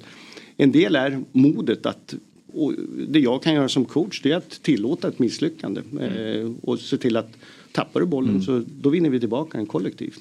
en 0.57 0.71
del 0.71 0.95
är 0.95 1.23
modet 1.31 1.85
att 1.85 2.15
och 2.53 2.73
det 3.07 3.19
jag 3.19 3.43
kan 3.43 3.53
göra 3.53 3.69
som 3.69 3.85
coach 3.85 4.21
det 4.21 4.31
är 4.31 4.35
att 4.37 4.49
tillåta 4.63 5.07
ett 5.07 5.19
misslyckande 5.19 5.81
eh, 6.01 6.51
och 6.61 6.79
se 6.79 6.97
till 6.97 7.17
att 7.17 7.37
tappar 7.71 7.99
du 7.99 8.05
bollen 8.05 8.41
så 8.41 8.63
då 8.81 8.89
vinner 8.89 9.09
vi 9.09 9.19
tillbaka 9.19 9.57
den 9.57 9.67
kollektivt. 9.67 10.19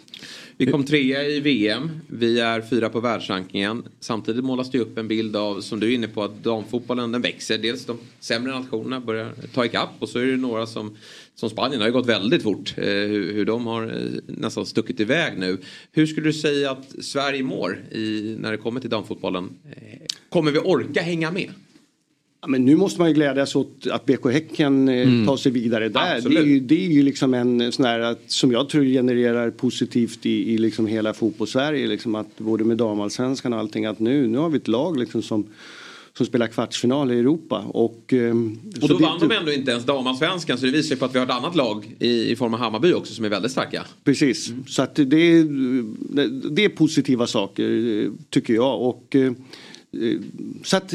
Vi 0.57 0.67
kom 0.67 0.85
trea 0.85 1.25
i 1.25 1.41
VM. 1.41 1.91
Vi 2.07 2.41
är 2.41 2.61
fyra 2.61 2.89
på 2.89 3.01
världsrankingen. 3.01 3.83
Samtidigt 4.01 4.45
målas 4.45 4.71
det 4.71 4.79
upp 4.79 4.99
en 4.99 5.09
bild 5.09 5.37
av, 5.37 5.61
som 5.61 5.81
du 5.81 5.91
är 5.91 5.95
inne 5.95 6.09
på, 6.09 6.23
att 6.23 6.45
damfotbollen 6.45 7.13
den 7.13 7.23
växer. 7.23 7.59
Dels 7.59 7.85
de 7.85 7.99
sämre 8.21 8.53
nationerna 8.53 9.01
börjar 9.01 9.33
ta 9.55 9.65
ikapp 9.65 9.91
och 9.99 10.09
så 10.09 10.19
är 10.19 10.27
det 10.27 10.37
några 10.37 10.67
som, 10.67 10.97
som 11.35 11.51
Spanien 11.51 11.81
har 11.81 11.89
ju 11.89 11.93
gått 11.93 12.07
väldigt 12.07 12.43
fort. 12.43 12.75
Eh, 12.77 12.85
hur, 12.85 13.33
hur 13.33 13.45
de 13.45 13.67
har 13.67 13.83
eh, 13.83 14.21
nästan 14.27 14.67
stuckit 14.67 15.01
iväg 15.01 15.39
nu. 15.39 15.59
Hur 15.93 16.07
skulle 16.07 16.29
du 16.29 16.33
säga 16.33 16.71
att 16.71 16.95
Sverige 17.01 17.43
mår 17.43 17.79
i, 17.91 18.37
när 18.41 18.53
det 18.53 18.59
kommer 18.59 18.81
till 18.81 18.91
damfotbollen? 18.91 19.51
Eh, 19.71 19.99
kommer 20.29 20.51
vi 20.51 20.59
orka 20.59 21.03
hänga 21.03 21.31
med? 21.31 21.51
Men 22.49 22.65
nu 22.65 22.77
måste 22.77 23.01
man 23.01 23.09
ju 23.09 23.15
glädjas 23.15 23.57
åt 23.57 23.87
att 23.91 24.07
BK 24.07 24.25
Häcken 24.33 24.89
eh, 24.89 25.03
Mm. 25.09 25.27
tar 25.27 25.37
sig 25.37 25.53
vidare 25.53 25.89
där. 25.89 26.21
Det 26.21 26.37
är, 26.37 26.43
ju, 26.45 26.61
det 26.61 26.87
är 26.87 26.91
ju 26.91 27.03
liksom 27.03 27.35
en 27.35 27.73
sån 27.73 27.85
här 27.85 28.01
att, 28.01 28.21
som 28.27 28.53
jag 28.53 28.69
tror 28.69 28.85
genererar 28.85 29.51
positivt 29.51 30.27
i, 30.27 30.53
i 30.55 30.59
liksom 30.59 30.87
hela 30.87 31.15
fotbollssverige. 31.15 31.87
Liksom 31.87 32.15
att 32.15 32.39
både 32.39 32.65
med 32.65 32.77
damallsvenskan 32.77 33.53
och 33.53 33.59
allting 33.59 33.85
att 33.87 33.99
nu, 34.01 34.27
nu 34.29 34.39
har 34.39 34.49
vi 34.49 34.57
ett 34.57 34.69
lag 34.69 34.99
liksom 34.99 35.23
som, 35.23 35.45
som 36.17 36.27
spelar 36.27 36.47
kvartsfinal 36.47 37.13
i 37.13 37.19
Europa. 37.19 37.59
Och, 37.69 38.13
ehm, 38.13 38.59
Och 38.83 38.89
då 38.89 38.99
vann 38.99 39.19
de 39.21 39.31
ändå 39.37 39.53
inte 39.53 39.71
ens 39.71 39.85
damallsvenskan 39.85 40.59
så 40.59 40.67
det 40.67 40.73
visar 40.73 40.95
ju 40.95 40.99
på 40.99 41.05
att 41.05 41.15
vi 41.15 41.19
har 41.19 41.27
ett 41.27 41.33
annat 41.33 41.57
lag 41.57 41.95
i, 41.99 42.31
i 42.31 42.37
form 42.37 42.55
av 42.55 42.61
Hammarby 42.61 42.93
också 42.93 43.15
som 43.15 43.25
är 43.25 43.29
väldigt 43.29 43.53
starka. 43.53 43.83
Precis, 44.05 44.53
så 44.67 44.83
att 44.83 44.95
det, 44.95 45.17
är- 45.17 46.51
det 46.51 46.65
är 46.65 46.69
positiva 46.69 47.27
saker 47.27 48.03
eh, 48.05 48.11
tycker 48.31 48.55
jag. 48.55 48.81
Och, 48.83 49.17
eh, 49.17 49.23
eh, 50.03 50.19
så 50.65 50.77
att 50.77 50.95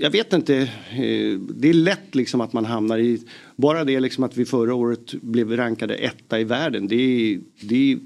jag 0.00 0.10
vet 0.10 0.32
inte, 0.32 0.56
eh, 0.56 1.38
det 1.38 1.68
är 1.68 1.72
lätt 1.72 2.14
liksom 2.14 2.40
att 2.40 2.52
man 2.52 2.64
hamnar 2.64 2.98
i, 2.98 3.20
bara 3.56 3.84
det 3.84 4.00
liksom 4.00 4.24
att 4.24 4.36
vi 4.36 4.44
förra 4.44 4.74
året 4.74 5.14
blev 5.14 5.56
rankade 5.56 5.94
etta 5.94 6.40
i 6.40 6.44
världen. 6.44 6.88
Det 6.88 6.94
är, 6.94 7.40
det 7.60 7.92
är, 7.92 7.98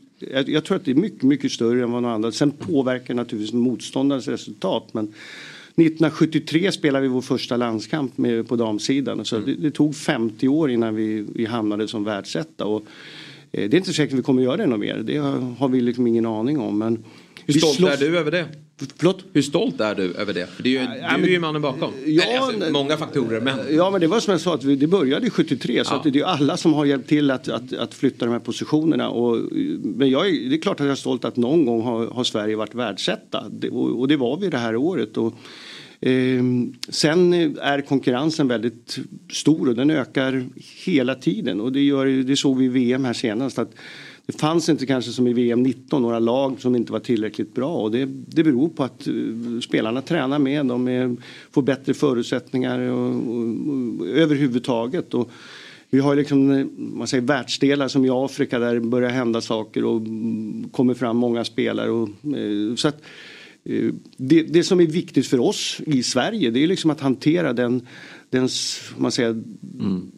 jag, 0.51 0.65
tror 0.65 0.77
att 0.77 0.85
det 0.85 0.91
är 0.91 0.95
mycket, 0.95 1.23
mycket 1.23 1.53
större 1.53 1.83
än 1.83 1.93
vad 1.93 2.03
någon 2.03 2.13
annan. 2.13 2.33
Sen 2.33 2.51
påverkar 2.51 3.15
naturligtvis 3.15 3.53
motståndarens 3.53 4.29
resultat. 4.29 4.89
Men 4.93 5.05
1973 5.05 6.73
spelade 6.73 7.03
vi 7.03 7.09
vår 7.09 7.21
första 7.21 7.57
landskamp 7.57 8.19
med, 8.19 8.49
på 8.49 8.57
damsidan. 8.57 9.25
Så 9.25 9.39
det, 9.39 9.55
det 9.55 9.71
tog 9.71 9.97
50 9.97 10.49
år 10.49 10.71
innan 10.71 10.95
vi, 10.95 11.27
vi 11.35 11.45
hamnade 11.47 11.89
som 11.89 12.05
världsetta. 12.05 12.65
Och, 12.65 12.83
eh, 13.53 13.71
det 13.71 13.77
är 13.77 13.79
inte 13.79 13.93
säkert 13.93 14.13
att 14.13 14.19
vi 14.19 14.23
kommer 14.23 14.43
göra 14.43 14.57
det 14.57 14.67
något 14.67 14.81
mer. 14.81 14.97
Det 14.97 15.17
har, 15.17 15.55
har 15.59 15.69
vi 15.69 15.81
liksom 15.81 16.07
ingen 16.07 16.27
aning 16.27 16.61
om. 16.61 16.79
Men 16.79 17.05
Hur 17.47 17.55
stolt 17.55 17.77
slåss- 17.77 17.93
är 17.93 17.97
du 17.97 18.19
över 18.19 18.31
det? 18.31 18.49
Förlåt? 18.97 19.25
Hur 19.33 19.43
stolt 19.43 19.81
är 19.81 19.95
du 19.95 20.15
över 20.15 20.35
det? 20.35 20.47
För 20.47 20.63
det 20.63 20.69
är 20.69 20.71
ju, 20.73 20.79
Ja, 20.79 21.11
du 21.11 21.17
men- 21.21 21.25
är 21.25 21.29
ju 21.29 21.41
mannen 21.41 21.63
bakom. 21.63 21.91
Ja, 22.07 22.23
Eller, 22.23 22.39
alltså, 22.39 22.73
många 22.73 22.97
faktorer 22.97 23.41
men. 23.41 23.59
Ja 23.77 23.91
men 23.91 24.01
det 24.01 24.07
var 24.07 24.21
som 24.21 24.31
jag 24.33 24.41
sa 24.41 24.55
att 24.55 24.65
vi, 24.65 24.77
det 24.77 24.87
började 24.87 25.31
73 25.31 25.85
så 25.85 25.95
Ja. 25.95 26.01
det 26.05 26.09
är 26.09 26.13
ju 26.13 26.23
alla 26.25 26.57
som 26.57 26.75
har 26.75 26.85
hjälpt 26.85 27.09
till 27.09 27.31
att, 27.31 27.49
att, 27.49 27.73
att 27.73 27.95
flytta 27.95 28.25
de 28.27 28.33
här 28.33 28.39
positionerna. 28.39 29.09
Och, 29.11 29.37
men 29.83 30.11
jag 30.11 30.29
är, 30.29 30.51
det 30.51 30.57
är 30.57 30.61
klart 30.61 30.81
att 30.81 30.87
jag 30.87 30.93
är 30.93 30.97
stolt 30.97 31.25
att 31.25 31.37
någon 31.37 31.65
gång 31.67 31.83
har, 31.83 32.07
har 32.07 32.25
Sverige 32.25 32.57
varit 32.57 32.75
världsetta 32.75 33.45
och, 33.73 34.01
och 34.01 34.09
det 34.09 34.17
var 34.17 34.37
vi 34.37 34.49
det 34.49 34.59
här 34.59 34.77
året. 34.77 35.17
Och, 35.17 35.35
ehm, 36.01 36.75
sen 36.89 37.33
är 37.59 37.81
konkurrensen 37.81 38.49
väldigt 38.49 38.99
stor 39.33 39.69
och 39.69 39.75
den 39.75 39.91
ökar 39.91 40.47
hela 40.85 41.15
tiden 41.15 41.61
och 41.61 41.73
det, 41.73 41.81
gör, 41.81 42.07
det 42.07 42.37
såg 42.37 42.59
vi 42.59 42.65
i 42.65 42.69
VM 42.69 43.05
här 43.05 43.13
senast. 43.13 43.59
Att, 43.59 43.71
det 44.33 44.39
fanns 44.39 44.69
inte 44.69 44.87
kanske 44.87 45.11
som 45.11 45.27
i 45.27 45.33
VM 45.33 45.63
19 45.63 46.03
några 46.03 46.19
lag 46.19 46.61
som 46.61 46.77
inte 46.77 46.93
var 46.93 47.01
tillräckligt 47.01 47.55
bra 47.55 47.75
och 47.75 47.91
det, 47.91 48.05
det 48.07 48.45
beror 48.45 48.69
på 48.69 48.85
att 48.85 49.07
eh, 49.07 49.15
spelarna 49.63 50.03
tränar 50.03 50.39
med, 50.39 50.67
de 50.67 50.89
är, 50.89 51.17
får 51.51 51.63
bättre 51.63 51.95
förutsättningar 51.95 52.79
och, 52.79 53.09
och, 53.09 54.01
och, 54.01 54.07
överhuvudtaget. 54.07 55.15
Och 55.15 55.31
vi 55.91 55.99
har 55.99 56.17
liksom, 56.17 56.51
eh, 56.51 56.67
man 56.77 57.07
säger, 57.07 57.23
världsdelar 57.23 57.89
som 57.89 58.05
i 58.05 58.11
Afrika 58.11 58.59
där 58.59 58.75
det 58.75 58.81
börjar 58.81 59.11
hända 59.11 59.41
saker 59.41 59.85
och 59.85 60.03
kommer 60.71 60.95
fram 60.95 61.17
många 61.17 61.45
spelare. 61.45 61.91
Och, 61.91 62.09
eh, 62.09 62.75
så 62.77 62.89
att, 62.89 63.03
det, 64.17 64.43
det 64.43 64.65
som 64.65 64.81
är 64.81 64.87
viktigt 64.87 65.27
för 65.27 65.41
oss 65.41 65.81
i 65.87 66.03
Sverige 66.03 66.51
det 66.51 66.63
är 66.63 66.67
liksom 66.67 66.91
att 66.91 67.01
hantera 67.01 67.53
den, 67.53 67.87
den 68.33 68.49
man 68.97 69.13
säger, 69.13 69.43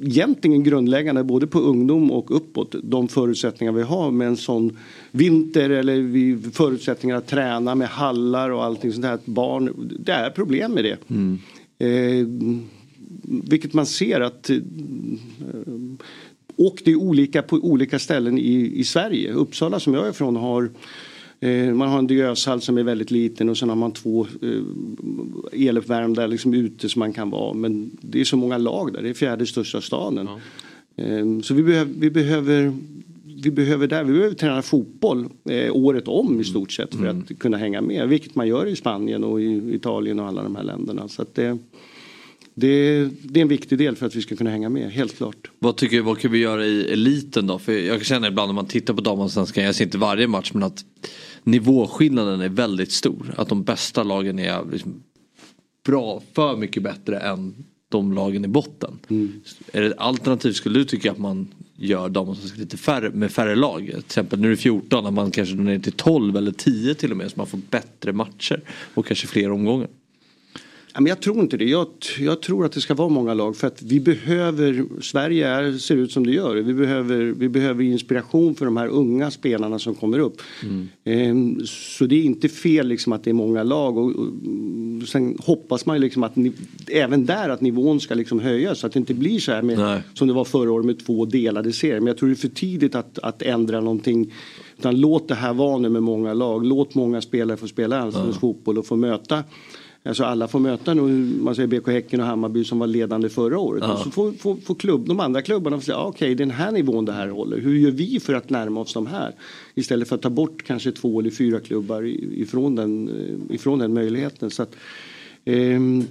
egentligen 0.03 0.65
grundläggande 0.65 1.25
både 1.25 1.47
på 1.47 1.59
ungdom 1.59 2.11
och 2.11 2.37
uppåt 2.37 2.75
de 2.83 3.09
förutsättningar 3.09 3.73
vi 3.73 3.83
har 3.83 4.11
med 4.11 4.29
en 4.29 4.37
sån 4.37 4.79
vinter 5.11 5.71
eller 5.71 6.51
förutsättningar 6.51 7.17
att 7.17 7.27
träna 7.27 7.75
med 7.75 7.89
hallar 7.89 8.51
och 8.51 8.65
allting 8.65 8.93
sånt 8.93 9.03
där. 9.03 9.13
Att 9.13 9.27
barn, 9.27 9.91
det 9.99 10.13
är 10.13 10.31
problem 10.31 10.73
med 10.73 10.85
det. 10.85 10.99
Eh, 11.87 12.27
vilket 13.51 13.75
man 13.75 13.87
ser 13.87 14.21
att 14.21 14.51
eh, 14.51 14.57
och 16.57 16.83
det 16.85 16.91
är 16.91 16.97
olika 16.97 17.43
på 17.43 17.57
olika 17.57 17.99
ställen 17.99 18.39
i, 18.39 18.73
i 18.75 18.85
Sverige. 18.85 19.33
Uppsala 19.33 19.81
som 19.81 19.95
jag 19.95 20.07
är 20.07 20.11
ifrån 20.11 20.37
har 20.37 20.71
man 21.75 21.89
har 21.89 21.99
en 21.99 22.07
diöshall 22.07 22.61
som 22.61 22.79
är 22.79 22.83
väldigt 22.83 23.11
liten 23.11 23.49
och 23.49 23.59
sen 23.59 23.69
har 23.69 23.77
man 23.77 23.93
två 23.93 24.27
eh, 24.43 25.67
eluppvärmda 25.69 26.27
liksom 26.27 26.55
ute 26.55 26.89
som 26.89 27.01
man 27.01 27.13
kan 27.13 27.31
vara. 27.31 27.55
Men 27.55 27.91
det 28.01 28.21
är 28.21 28.25
så 28.25 28.37
många 28.37 28.59
lag 28.59 28.93
där, 28.93 29.03
det 29.03 29.09
är 29.09 29.15
fjärde 29.15 29.47
största 29.47 29.81
staden. 29.81 30.29
Eh, 30.97 31.41
så 31.43 31.55
vi, 31.55 31.63
behöv, 31.63 31.89
vi 31.99 32.11
behöver 32.11 32.73
vi 33.45 33.51
behöver 33.51 33.87
där, 33.87 34.05
vi 34.05 34.13
behöver 34.13 34.35
träna 34.35 34.63
fotboll 34.63 35.29
eh, 35.51 35.77
året 35.77 36.09
om 36.09 36.41
i 36.41 36.45
stort 36.45 36.73
sett 36.73 36.95
för 36.95 37.07
att 37.07 37.39
kunna 37.39 37.57
hänga 37.57 37.81
med. 37.81 38.09
Vilket 38.09 38.35
man 38.35 38.49
gör 38.49 38.67
i 38.67 38.77
Spanien 38.77 39.25
och 39.25 39.41
i 39.41 39.75
Italien 39.75 40.21
och 40.21 40.27
alla 40.27 40.43
de 40.43 40.57
här 40.57 40.63
länderna. 40.63 41.09
Så 41.09 41.23
att 41.23 41.35
det, 41.35 41.59
det, 42.55 43.05
det 43.23 43.41
är 43.41 43.43
en 43.43 43.49
viktig 43.49 43.79
del 43.79 43.97
för 43.97 44.07
att 44.07 44.15
vi 44.15 44.23
ska 44.23 44.37
kunna 44.37 44.51
hänga 44.51 44.69
med, 44.69 44.91
helt 44.91 45.17
klart. 45.17 45.51
Vad 45.59 45.77
tycker 45.77 46.01
vad 46.01 46.19
kan 46.19 46.33
vi 46.33 46.39
göra 46.39 46.67
i 46.67 46.93
eliten 46.93 47.47
då? 47.47 47.59
För 47.59 47.73
jag 47.73 47.97
kan 47.97 48.05
känna 48.05 48.29
ibland 48.29 48.49
när 48.49 48.55
man 48.55 48.67
tittar 48.67 48.95
på 48.95 49.01
damallsvenskan, 49.01 49.65
jag 49.65 49.75
ser 49.75 49.85
inte 49.85 49.99
varje 49.99 50.27
match 50.27 50.51
men 50.55 50.63
att 50.63 50.85
nivåskillnaden 51.43 52.41
är 52.41 52.49
väldigt 52.49 52.93
stor. 52.93 53.35
Att 53.37 53.49
de 53.49 53.65
bästa 53.65 54.03
lagen 54.03 54.39
är 54.39 54.65
liksom 54.73 55.03
bra, 55.87 56.23
för 56.33 56.57
mycket 56.57 56.83
bättre 56.83 57.19
än 57.19 57.55
de 57.89 58.13
lagen 58.13 58.45
i 58.45 58.49
botten. 58.49 58.99
Är 59.73 59.83
det 59.83 59.95
alternativt 59.95 60.57
skulle 60.57 60.79
du 60.79 60.85
tycka 60.85 61.13
att 61.13 61.19
man 61.19 61.49
gör 61.77 62.09
damallsvenskan 62.09 62.61
lite 62.61 62.77
färre, 62.77 63.11
med 63.11 63.31
färre 63.31 63.57
lag? 63.57 63.87
Till 63.87 63.99
exempel 63.99 64.41
nu 64.41 64.47
är 64.47 64.51
det 64.51 64.57
14, 64.57 65.07
att 65.07 65.13
man 65.13 65.31
kanske 65.31 65.55
ner 65.55 65.79
till 65.79 65.93
12 65.93 66.37
eller 66.37 66.53
10 66.53 66.95
till 66.95 67.11
och 67.11 67.17
med 67.17 67.31
så 67.31 67.35
man 67.37 67.47
får 67.47 67.61
bättre 67.71 68.13
matcher 68.13 68.63
och 68.95 69.07
kanske 69.07 69.27
fler 69.27 69.51
omgångar. 69.51 69.89
Ja, 70.95 71.01
men 71.01 71.11
jag 71.11 71.21
tror 71.21 71.41
inte 71.41 71.57
det. 71.57 71.65
Jag, 71.65 71.87
jag 72.19 72.43
tror 72.43 72.65
att 72.65 72.73
det 72.73 72.81
ska 72.81 72.95
vara 72.95 73.09
många 73.09 73.35
lag 73.35 73.57
för 73.57 73.67
att 73.67 73.83
vi 73.83 74.01
behöver, 74.01 74.85
Sverige 75.03 75.49
är, 75.49 75.73
ser 75.73 75.97
ut 75.97 76.13
som 76.13 76.27
det 76.27 76.33
gör. 76.33 76.57
Vi 76.57 76.75
behöver, 76.75 77.19
vi 77.25 77.49
behöver 77.49 77.85
inspiration 77.85 78.55
för 78.55 78.65
de 78.65 78.77
här 78.77 78.89
unga 78.89 79.31
spelarna 79.31 79.79
som 79.79 79.95
kommer 79.95 80.19
upp. 80.19 80.43
Ehm, 81.05 81.61
så 81.67 82.07
det 82.07 82.15
är 82.15 82.23
inte 82.23 82.49
fel 82.49 82.89
liksom 82.89 83.13
att 83.13 83.25
det 83.25 83.31
är 83.31 83.35
många 83.35 83.63
lag 83.63 83.99
och, 83.99 84.11
och 85.03 85.09
sen 85.09 85.39
hoppas 85.45 85.87
man 85.87 85.97
ju 85.97 86.03
liksom 86.03 86.23
att 86.23 86.37
ni, 86.37 86.53
även 86.89 87.27
där 87.27 87.49
att 87.49 87.61
nivån 87.61 88.01
ska 88.01 88.15
liksom 88.15 88.41
höjas 88.41 88.79
så 88.79 88.87
att 88.87 88.93
det 88.93 88.99
inte 88.99 89.15
blir 89.15 89.39
så 89.39 89.53
här 89.53 89.63
med, 89.63 90.03
som 90.15 90.29
det 90.29 90.35
var 90.35 90.45
förra 90.45 90.73
året 90.73 90.87
med 90.87 91.07
två 91.07 91.25
delade 91.25 91.73
serier. 91.73 92.01
Men 92.01 92.07
jag 92.07 92.17
tror 92.19 92.29
det 92.29 92.35
är 92.35 92.37
för 92.37 92.49
tidigt 92.49 92.95
att, 92.95 93.19
att 93.19 93.43
ändra 93.43 93.81
någonting. 93.81 94.33
Utan 94.79 95.01
låt 95.01 95.29
det 95.29 95.35
här 95.35 95.55
vara 95.55 95.79
nu 95.79 95.89
med 95.89 96.03
många 96.03 96.35
lag. 96.35 96.67
Låt 96.67 96.95
många 96.95 97.21
spelare 97.21 97.57
få 97.57 97.69
spela 97.69 98.01
allsvensk 98.01 98.41
fotboll 98.41 98.79
och 98.79 98.87
få 98.87 98.97
möta 98.97 99.45
Alltså 100.07 100.25
alla 100.25 100.49
får 100.49 100.61
möta 100.61 100.95
nu, 100.95 101.03
man 101.41 101.55
säger 101.55 101.69
BK 101.69 101.89
Häcken 101.89 102.21
och 102.21 102.27
Hammarby 102.27 102.65
som 102.65 102.79
var 102.79 102.87
ledande 102.87 103.29
förra 103.29 103.59
året. 103.59 103.85
Ja. 103.87 103.97
Så 104.05 104.11
får, 104.11 104.33
får, 104.33 104.57
får 104.57 104.75
klubb, 104.75 105.09
de 105.09 105.21
andra 105.21 105.43
klubbarna 105.43 105.81
säga 105.81 105.99
ah, 105.99 106.07
okej 106.07 106.35
den 106.35 106.51
här 106.51 106.73
nivån 106.73 107.05
det 107.05 107.13
här 107.13 107.29
håller. 107.29 107.59
Hur 107.59 107.75
gör 107.75 107.91
vi 107.91 108.21
för 108.21 108.35
att 108.35 108.51
närma 108.51 108.81
oss 108.81 108.95
de 108.95 109.07
här? 109.07 109.35
Istället 109.75 110.09
för 110.09 110.17
att 110.17 110.23
ta 110.23 110.31
bort 110.31 110.63
kanske 110.63 110.93
två 110.93 111.21
eller 111.21 111.31
fyra 111.31 111.61
klubbar 111.61 112.03
ifrån 112.33 112.75
den, 112.75 113.09
eh, 113.09 113.55
ifrån 113.55 113.79
den 113.79 113.95
möjligheten. 113.95 114.51
Så 114.51 114.63
att, 114.63 114.77
ehm, 115.45 116.05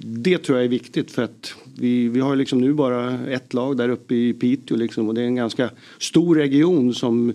det 0.00 0.38
tror 0.38 0.58
jag 0.58 0.64
är 0.64 0.68
viktigt 0.68 1.10
för 1.10 1.22
att 1.22 1.54
vi, 1.78 2.08
vi 2.08 2.20
har 2.20 2.36
liksom 2.36 2.60
nu 2.60 2.72
bara 2.72 3.26
ett 3.26 3.54
lag 3.54 3.76
där 3.76 3.88
uppe 3.88 4.14
i 4.14 4.32
Piteå 4.32 4.76
liksom, 4.76 5.08
och 5.08 5.14
det 5.14 5.22
är 5.22 5.26
en 5.26 5.34
ganska 5.34 5.70
stor 5.98 6.36
region 6.36 6.94
som 6.94 7.32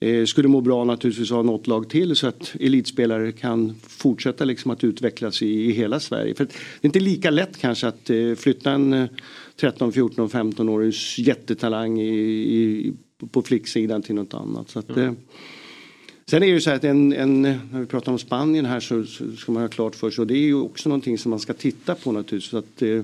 eh, 0.00 0.24
skulle 0.24 0.48
må 0.48 0.60
bra 0.60 0.84
naturligtvis 0.84 1.30
att 1.30 1.36
ha 1.36 1.42
något 1.42 1.66
lag 1.66 1.88
till 1.88 2.16
så 2.16 2.26
att 2.26 2.56
elitspelare 2.60 3.32
kan 3.32 3.74
fortsätta 3.88 4.44
liksom 4.44 4.70
att 4.70 4.84
utvecklas 4.84 5.42
i, 5.42 5.46
i 5.46 5.72
hela 5.72 6.00
Sverige. 6.00 6.34
För 6.34 6.44
det 6.44 6.52
är 6.82 6.86
inte 6.86 7.00
lika 7.00 7.30
lätt 7.30 7.58
kanske 7.58 7.86
att 7.86 8.10
eh, 8.10 8.34
flytta 8.34 8.70
en 8.70 8.92
eh, 8.92 9.06
13, 9.56 9.92
14, 9.92 10.30
15 10.30 10.68
årings 10.68 11.18
jättetalang 11.18 12.00
i, 12.00 12.14
i, 12.14 12.92
på 13.30 13.42
flicksidan 13.42 14.02
till 14.02 14.14
något 14.14 14.34
annat. 14.34 14.70
Så 14.70 14.78
att, 14.78 14.96
eh, 14.96 15.12
Sen 16.26 16.42
är 16.42 16.46
det 16.46 16.52
ju 16.52 16.60
så 16.60 16.70
att 16.70 16.84
en, 16.84 17.12
en, 17.12 17.42
när 17.42 17.80
vi 17.80 17.86
pratar 17.86 18.12
om 18.12 18.18
Spanien 18.18 18.64
här 18.64 18.80
så, 18.80 19.04
så 19.04 19.32
ska 19.32 19.52
man 19.52 19.62
ha 19.62 19.68
klart 19.68 19.94
för 19.94 20.10
sig 20.10 20.22
och 20.22 20.26
det 20.26 20.34
är 20.34 20.46
ju 20.46 20.54
också 20.54 20.88
någonting 20.88 21.18
som 21.18 21.30
man 21.30 21.40
ska 21.40 21.52
titta 21.52 21.94
på 21.94 22.12
naturligtvis. 22.12 22.50
Så 22.50 22.58
att, 22.58 22.82
eh, 22.82 23.02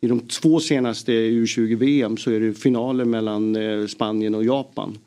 I 0.00 0.06
de 0.06 0.20
två 0.20 0.60
senaste 0.60 1.12
U20-VM 1.12 2.16
så 2.16 2.30
är 2.30 2.40
det 2.40 2.54
finaler 2.54 3.04
mellan 3.04 3.56
eh, 3.56 3.86
Spanien 3.86 4.34
och 4.34 4.44
Japan. 4.44 4.98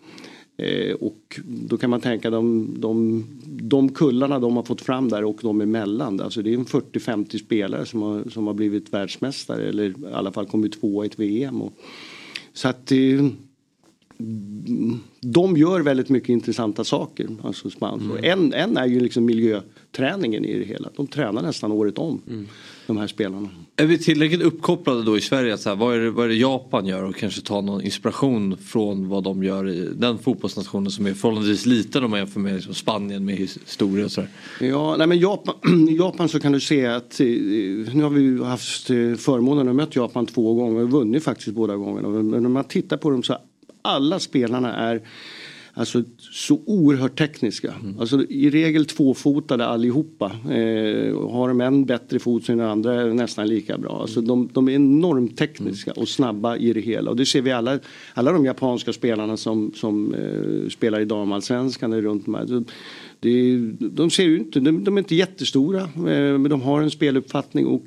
Eh, 0.58 0.94
och 0.94 1.40
då 1.46 1.78
kan 1.78 1.90
man 1.90 2.02
tänka 2.02 2.30
de, 2.30 2.76
de, 2.80 3.26
de 3.46 3.90
kullarna 3.90 4.40
de 4.40 4.56
har 4.56 4.64
fått 4.64 4.82
fram 4.82 5.10
där 5.10 5.24
och 5.24 5.40
de 5.42 5.62
emellan. 5.62 6.22
Alltså 6.22 6.42
det 6.42 6.54
är 6.54 6.58
en 6.58 6.66
40-50 6.66 7.38
spelare 7.38 7.86
som 7.86 8.02
har, 8.02 8.30
som 8.30 8.48
har 8.48 8.54
blivit 8.54 8.94
världsmästare 8.94 9.70
eller 9.70 9.90
i 9.90 10.14
alla 10.14 10.32
fall 10.32 10.46
kommit 10.46 10.80
tvåa 10.82 11.06
i 11.06 11.08
ett 11.08 11.20
VM. 11.20 11.62
Och, 11.62 11.74
så 12.54 12.68
att 12.68 12.92
eh, 12.92 12.98
de 15.22 15.58
gör 15.58 15.80
väldigt 15.80 16.10
mycket 16.10 16.30
intressanta 16.30 16.84
saker. 16.84 17.28
Alltså. 17.44 17.70
Och 17.80 18.24
En, 18.24 18.54
en 18.54 18.78
är 18.78 18.86
ju 18.86 19.00
liksom 19.00 19.26
miljöträningen 19.26 20.46
i 20.46 20.60
det 20.60 20.66
hela. 20.66 20.90
De 20.96 21.08
tränar 21.08 21.42
nästan 21.42 21.72
året 21.72 21.98
om. 21.98 22.22
De 22.88 22.98
här 22.98 23.08
spelarna. 23.08 23.50
Är 23.76 23.86
vi 23.86 23.98
tillräckligt 23.98 24.42
uppkopplade 24.42 25.04
då 25.04 25.18
i 25.18 25.22
Sverige? 25.22 25.54
Att 25.54 25.60
så 25.60 25.70
här, 25.70 25.76
vad, 25.76 25.96
är 25.96 26.00
det, 26.00 26.12
vad 26.12 26.26
är 26.26 26.30
det 26.30 26.36
Japan 26.36 26.86
gör 26.86 27.04
och 27.04 27.16
kanske 27.16 27.42
ta 27.42 27.62
någon 27.62 27.82
inspiration 27.82 28.58
från 28.58 29.10
vad 29.10 29.24
de 29.24 29.44
gör 29.44 29.70
i 29.70 29.90
den 29.96 30.18
fotbollsnationen 30.18 30.92
som 30.92 31.06
är 31.06 31.14
förhållandevis 31.14 31.66
liten 31.66 32.04
om 32.04 32.10
man 32.10 32.20
jämför 32.20 32.40
med 32.40 32.56
liksom 32.56 32.74
Spanien 32.74 33.26
med 33.26 33.36
historia 33.36 34.06
och 34.06 34.12
sådär. 34.12 34.30
Ja, 34.62 34.96
nej 34.98 35.08
men 35.08 35.20
Japan, 35.20 35.56
Japan 35.98 36.30
så 36.30 36.40
kan 36.40 36.52
du 36.52 36.60
se 36.60 36.86
att 36.86 37.20
eh, 37.20 37.26
nu 37.94 38.04
har 38.04 38.10
vi 38.10 38.44
haft 38.44 38.90
eh, 38.90 38.96
förmånen 39.16 39.70
att 39.70 39.76
mött 39.76 39.96
Japan 39.96 40.26
två 40.26 40.54
gånger 40.54 40.82
och 40.82 40.92
vunnit 40.92 41.24
faktiskt 41.24 41.56
båda 41.56 41.76
gångerna. 41.76 42.08
Men 42.08 42.44
när 42.44 42.50
man 42.50 42.64
tittar 42.64 42.98
på 42.98 43.10
dem 43.10 43.24
så 43.24 43.38
alla 43.88 44.20
spelarna 44.20 44.76
är 44.76 45.02
Alltså 45.78 46.04
så 46.20 46.62
oerhört 46.66 47.18
tekniska. 47.18 47.74
Alltså 48.00 48.24
i 48.30 48.50
regel 48.50 48.86
tvåfotade 48.86 49.66
allihopa. 49.66 50.26
Eh, 50.26 51.30
har 51.32 51.48
de 51.48 51.62
en 51.62 51.86
bättre 51.86 52.20
fot 52.20 52.46
så 52.46 52.52
är 52.52 52.56
den 52.56 52.66
andra 52.66 53.06
nästan 53.06 53.48
lika 53.48 53.78
bra. 53.78 54.02
Alltså 54.02 54.22
de, 54.22 54.50
de 54.54 54.70
är 54.70 54.72
enormt 54.72 55.38
tekniska 55.38 55.92
och 55.92 56.08
snabba 56.08 56.58
i 56.58 56.74
det 56.74 56.80
hela. 56.80 57.10
Och 57.10 57.16
det 57.16 57.26
ser 57.26 57.42
vi 57.42 57.52
alla, 57.52 57.80
alla 58.14 58.32
de 58.32 58.46
japanska 58.46 58.94
spelarna 58.94 59.38
som, 59.38 59.72
som 59.76 60.14
eh, 60.14 60.70
spelar 60.70 61.00
i 61.00 61.06
damallsvenskan 61.06 62.02
runt 62.02 62.26
de 62.26 62.36
här. 62.36 62.64
Det, 63.20 63.58
de 63.80 64.10
ser 64.10 64.24
ju 64.24 64.38
inte, 64.38 64.60
de, 64.60 64.84
de 64.84 64.98
är 64.98 65.00
inte 65.02 65.16
jättestora 65.16 65.82
eh, 65.82 66.38
men 66.38 66.50
de 66.50 66.62
har 66.62 66.82
en 66.82 66.92
speluppfattning 66.92 67.66
och 67.68 67.84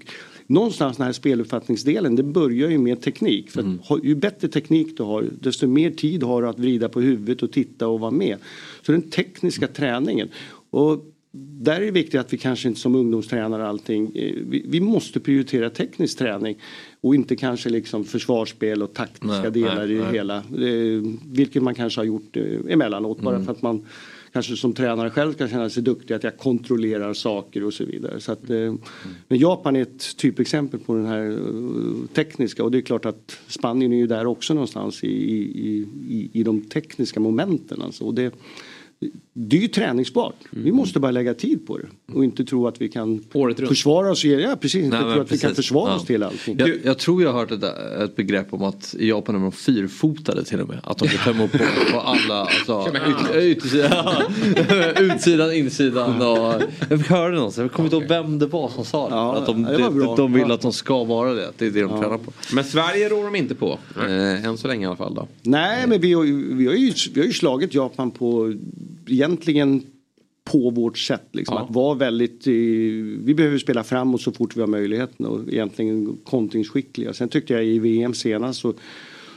någonstans 0.50 0.96
den 0.96 1.06
här 1.06 1.12
speluppfattningsdelen 1.12 2.16
det 2.16 2.22
börjar 2.22 2.70
ju 2.70 2.78
med 2.78 3.00
teknik. 3.02 3.50
För 3.50 3.60
att, 3.60 3.86
ha- 3.88 4.00
ju 4.02 4.14
bättre 4.14 4.48
teknik 4.48 4.96
du 4.96 5.02
har 5.02 5.24
desto 5.40 5.66
mer 5.66 5.90
tid 5.90 6.22
har 6.22 6.42
du 6.42 6.48
att 6.48 6.58
vrida 6.58 6.88
på 6.88 7.00
huvudet 7.00 7.42
och 7.42 7.52
titta 7.52 7.88
och 7.88 8.00
vara 8.00 8.10
med. 8.10 8.36
Så 8.82 8.92
den 8.92 9.02
tekniska 9.10 9.66
träningen. 9.66 10.28
Och 10.70 11.04
där 11.32 11.80
är 11.80 11.84
det 11.84 11.90
viktigt 11.90 12.20
att 12.20 12.32
vi 12.32 12.38
kanske 12.38 12.68
inte 12.68 12.80
som 12.80 12.94
ungdomstränare 12.94 13.68
allting, 13.68 14.06
eh, 14.16 14.34
vi, 14.48 14.64
vi 14.68 14.80
måste 14.80 15.20
prioritera 15.20 15.70
teknisk 15.70 16.18
träning 16.18 16.58
och 17.00 17.14
inte 17.14 17.36
kanske 17.36 17.68
liksom 17.70 18.04
försvarsspel 18.04 18.82
och 18.82 18.94
taktiska 18.94 19.26
Nej, 19.42 19.50
delar 19.50 19.86
nej, 19.86 19.92
i 19.96 19.98
nej. 19.98 20.12
hela. 20.12 20.36
Eh, 20.36 21.02
vilket 21.32 21.62
man 21.62 21.74
kanske 21.74 22.00
har 22.00 22.04
gjort 22.06 22.36
eh, 22.36 22.44
emellanåt 22.68 23.20
bara 23.20 23.34
Mm. 23.34 23.46
för 23.46 23.52
att 23.52 23.62
man 23.62 23.86
kanske 24.32 24.56
som 24.56 24.72
tränare 24.72 25.10
själv 25.10 25.32
kan 25.32 25.48
känna 25.48 25.70
sig 25.70 25.82
duktig 25.82 26.14
att 26.14 26.24
jag 26.24 26.38
kontrollerar 26.38 27.14
saker 27.14 27.64
och 27.64 27.74
så 27.74 27.84
vidare. 27.84 28.20
Så 28.20 28.32
att, 28.32 28.50
eh, 28.50 28.74
men 29.28 29.38
Japan 29.38 29.76
är 29.76 29.82
ett 29.82 30.16
typexempel 30.16 30.80
på 30.80 30.94
den 30.94 31.06
här 31.06 31.30
eh, 31.30 32.06
tekniska 32.14 32.64
och 32.64 32.70
det 32.70 32.78
är 32.78 32.82
klart 32.82 33.06
att 33.06 33.38
Spanien 33.46 33.92
är 33.92 33.96
ju 33.96 34.06
där 34.06 34.26
också 34.26 34.54
någonstans 34.54 35.04
i, 35.04 35.08
i, 35.08 35.86
i, 36.08 36.30
i 36.32 36.42
de 36.42 36.60
tekniska 36.60 37.20
momenten. 37.20 37.82
Alltså. 37.82 38.04
Och 38.04 38.14
det, 38.14 38.34
det 39.32 39.56
är 39.56 39.60
ju 39.60 39.68
träningsbart. 39.68 40.34
Vi 40.50 40.72
måste 40.72 41.00
bara 41.00 41.10
lägga 41.12 41.34
tid 41.34 41.66
på 41.66 41.78
det 41.78 41.86
och 42.14 42.24
inte 42.24 42.44
tro 42.44 42.66
att 42.66 42.80
vi 42.80 42.88
kan 42.88 43.24
försvara 43.68 44.10
oss. 44.10 44.24
Ja, 44.24 44.56
precis. 44.60 44.84
Inte 44.84 45.00
Nej, 45.02 45.14
tro 45.14 45.22
att 45.22 45.32
vi 45.32 45.38
kan 45.38 45.48
precis. 45.48 45.56
försvara 45.56 45.90
Ja. 45.90 45.96
oss 45.96 46.04
till 46.04 46.22
allting. 46.22 46.58
Jag, 46.58 46.70
jag 46.84 46.98
tror 46.98 47.22
jag 47.22 47.32
har 47.32 47.40
hört 47.40 47.50
ett, 47.50 47.62
ett 48.02 48.16
begrepp 48.16 48.54
om 48.54 48.62
att 48.62 48.94
i 48.98 49.08
Japan 49.08 49.34
är 49.34 49.38
de 49.40 49.52
fyrfotade 49.52 50.44
till 50.44 50.60
och 50.60 50.68
med. 50.68 50.80
Att 50.84 50.98
de 50.98 51.08
kan 51.08 51.24
ta 51.24 51.30
emot 51.30 51.52
på, 51.52 51.58
på 51.92 52.00
alla, 52.00 52.34
alltså, 52.40 52.86
ut, 53.36 53.56
utsidan, 53.56 54.22
utsidan, 55.14 55.52
insidan 55.54 56.22
och... 56.22 56.62
Jag 56.88 56.98
fick 56.98 57.10
höra 57.10 57.28
det 57.28 57.34
någonstans, 57.36 57.64
jag 57.64 57.72
kommer 57.72 57.86
inte 57.86 57.96
ihåg 57.96 58.08
vem 58.08 58.38
det 58.38 58.46
var 58.46 58.68
som 58.68 58.84
sa 58.84 59.08
det. 59.08 59.38
att 59.38 59.46
de, 59.46 59.62
det 59.62 60.16
de 60.16 60.32
vill 60.32 60.50
att 60.50 60.60
de 60.60 60.72
ska 60.72 61.04
vara 61.04 61.34
det, 61.34 61.50
det 61.58 61.66
är 61.66 61.70
det 61.70 61.80
de 61.82 62.00
tränar 62.00 62.18
på. 62.18 62.32
Men 62.54 62.64
Sverige 62.64 63.08
rår 63.08 63.24
de 63.24 63.34
inte 63.34 63.54
på. 63.54 63.78
Eh, 64.08 64.44
än 64.44 64.58
så 64.58 64.68
länge 64.68 64.82
i 64.84 64.86
alla 64.86 64.96
fall 64.96 65.14
då. 65.14 65.28
Nej, 65.42 65.86
men 65.86 66.00
vi 66.00 66.12
har, 66.12 66.24
ju, 66.24 66.54
vi, 66.54 66.66
har 66.66 66.74
ju, 66.74 66.92
vi 67.14 67.20
har 67.20 67.26
ju 67.26 67.32
slagit 67.32 67.74
Japan 67.74 68.10
på 68.10 68.54
egentligen 69.10 69.82
på 70.44 70.70
vårt 70.70 70.98
sätt. 70.98 71.28
Liksom, 71.32 71.56
Att 71.56 71.70
vara 71.70 71.94
väldigt, 71.94 72.46
eh, 72.46 72.52
vi 73.24 73.34
behöver 73.36 73.58
spela 73.58 73.84
framåt 73.84 74.22
så 74.22 74.32
fort 74.32 74.56
vi 74.56 74.60
har 74.60 74.68
möjligheten 74.68 75.26
och 75.26 75.48
egentligen 75.48 76.18
kontringsskickliga. 76.24 77.12
Sen 77.12 77.28
tyckte 77.28 77.52
jag 77.52 77.64
i 77.64 77.78
VM 77.78 78.14
senast 78.14 78.60
så, 78.60 78.74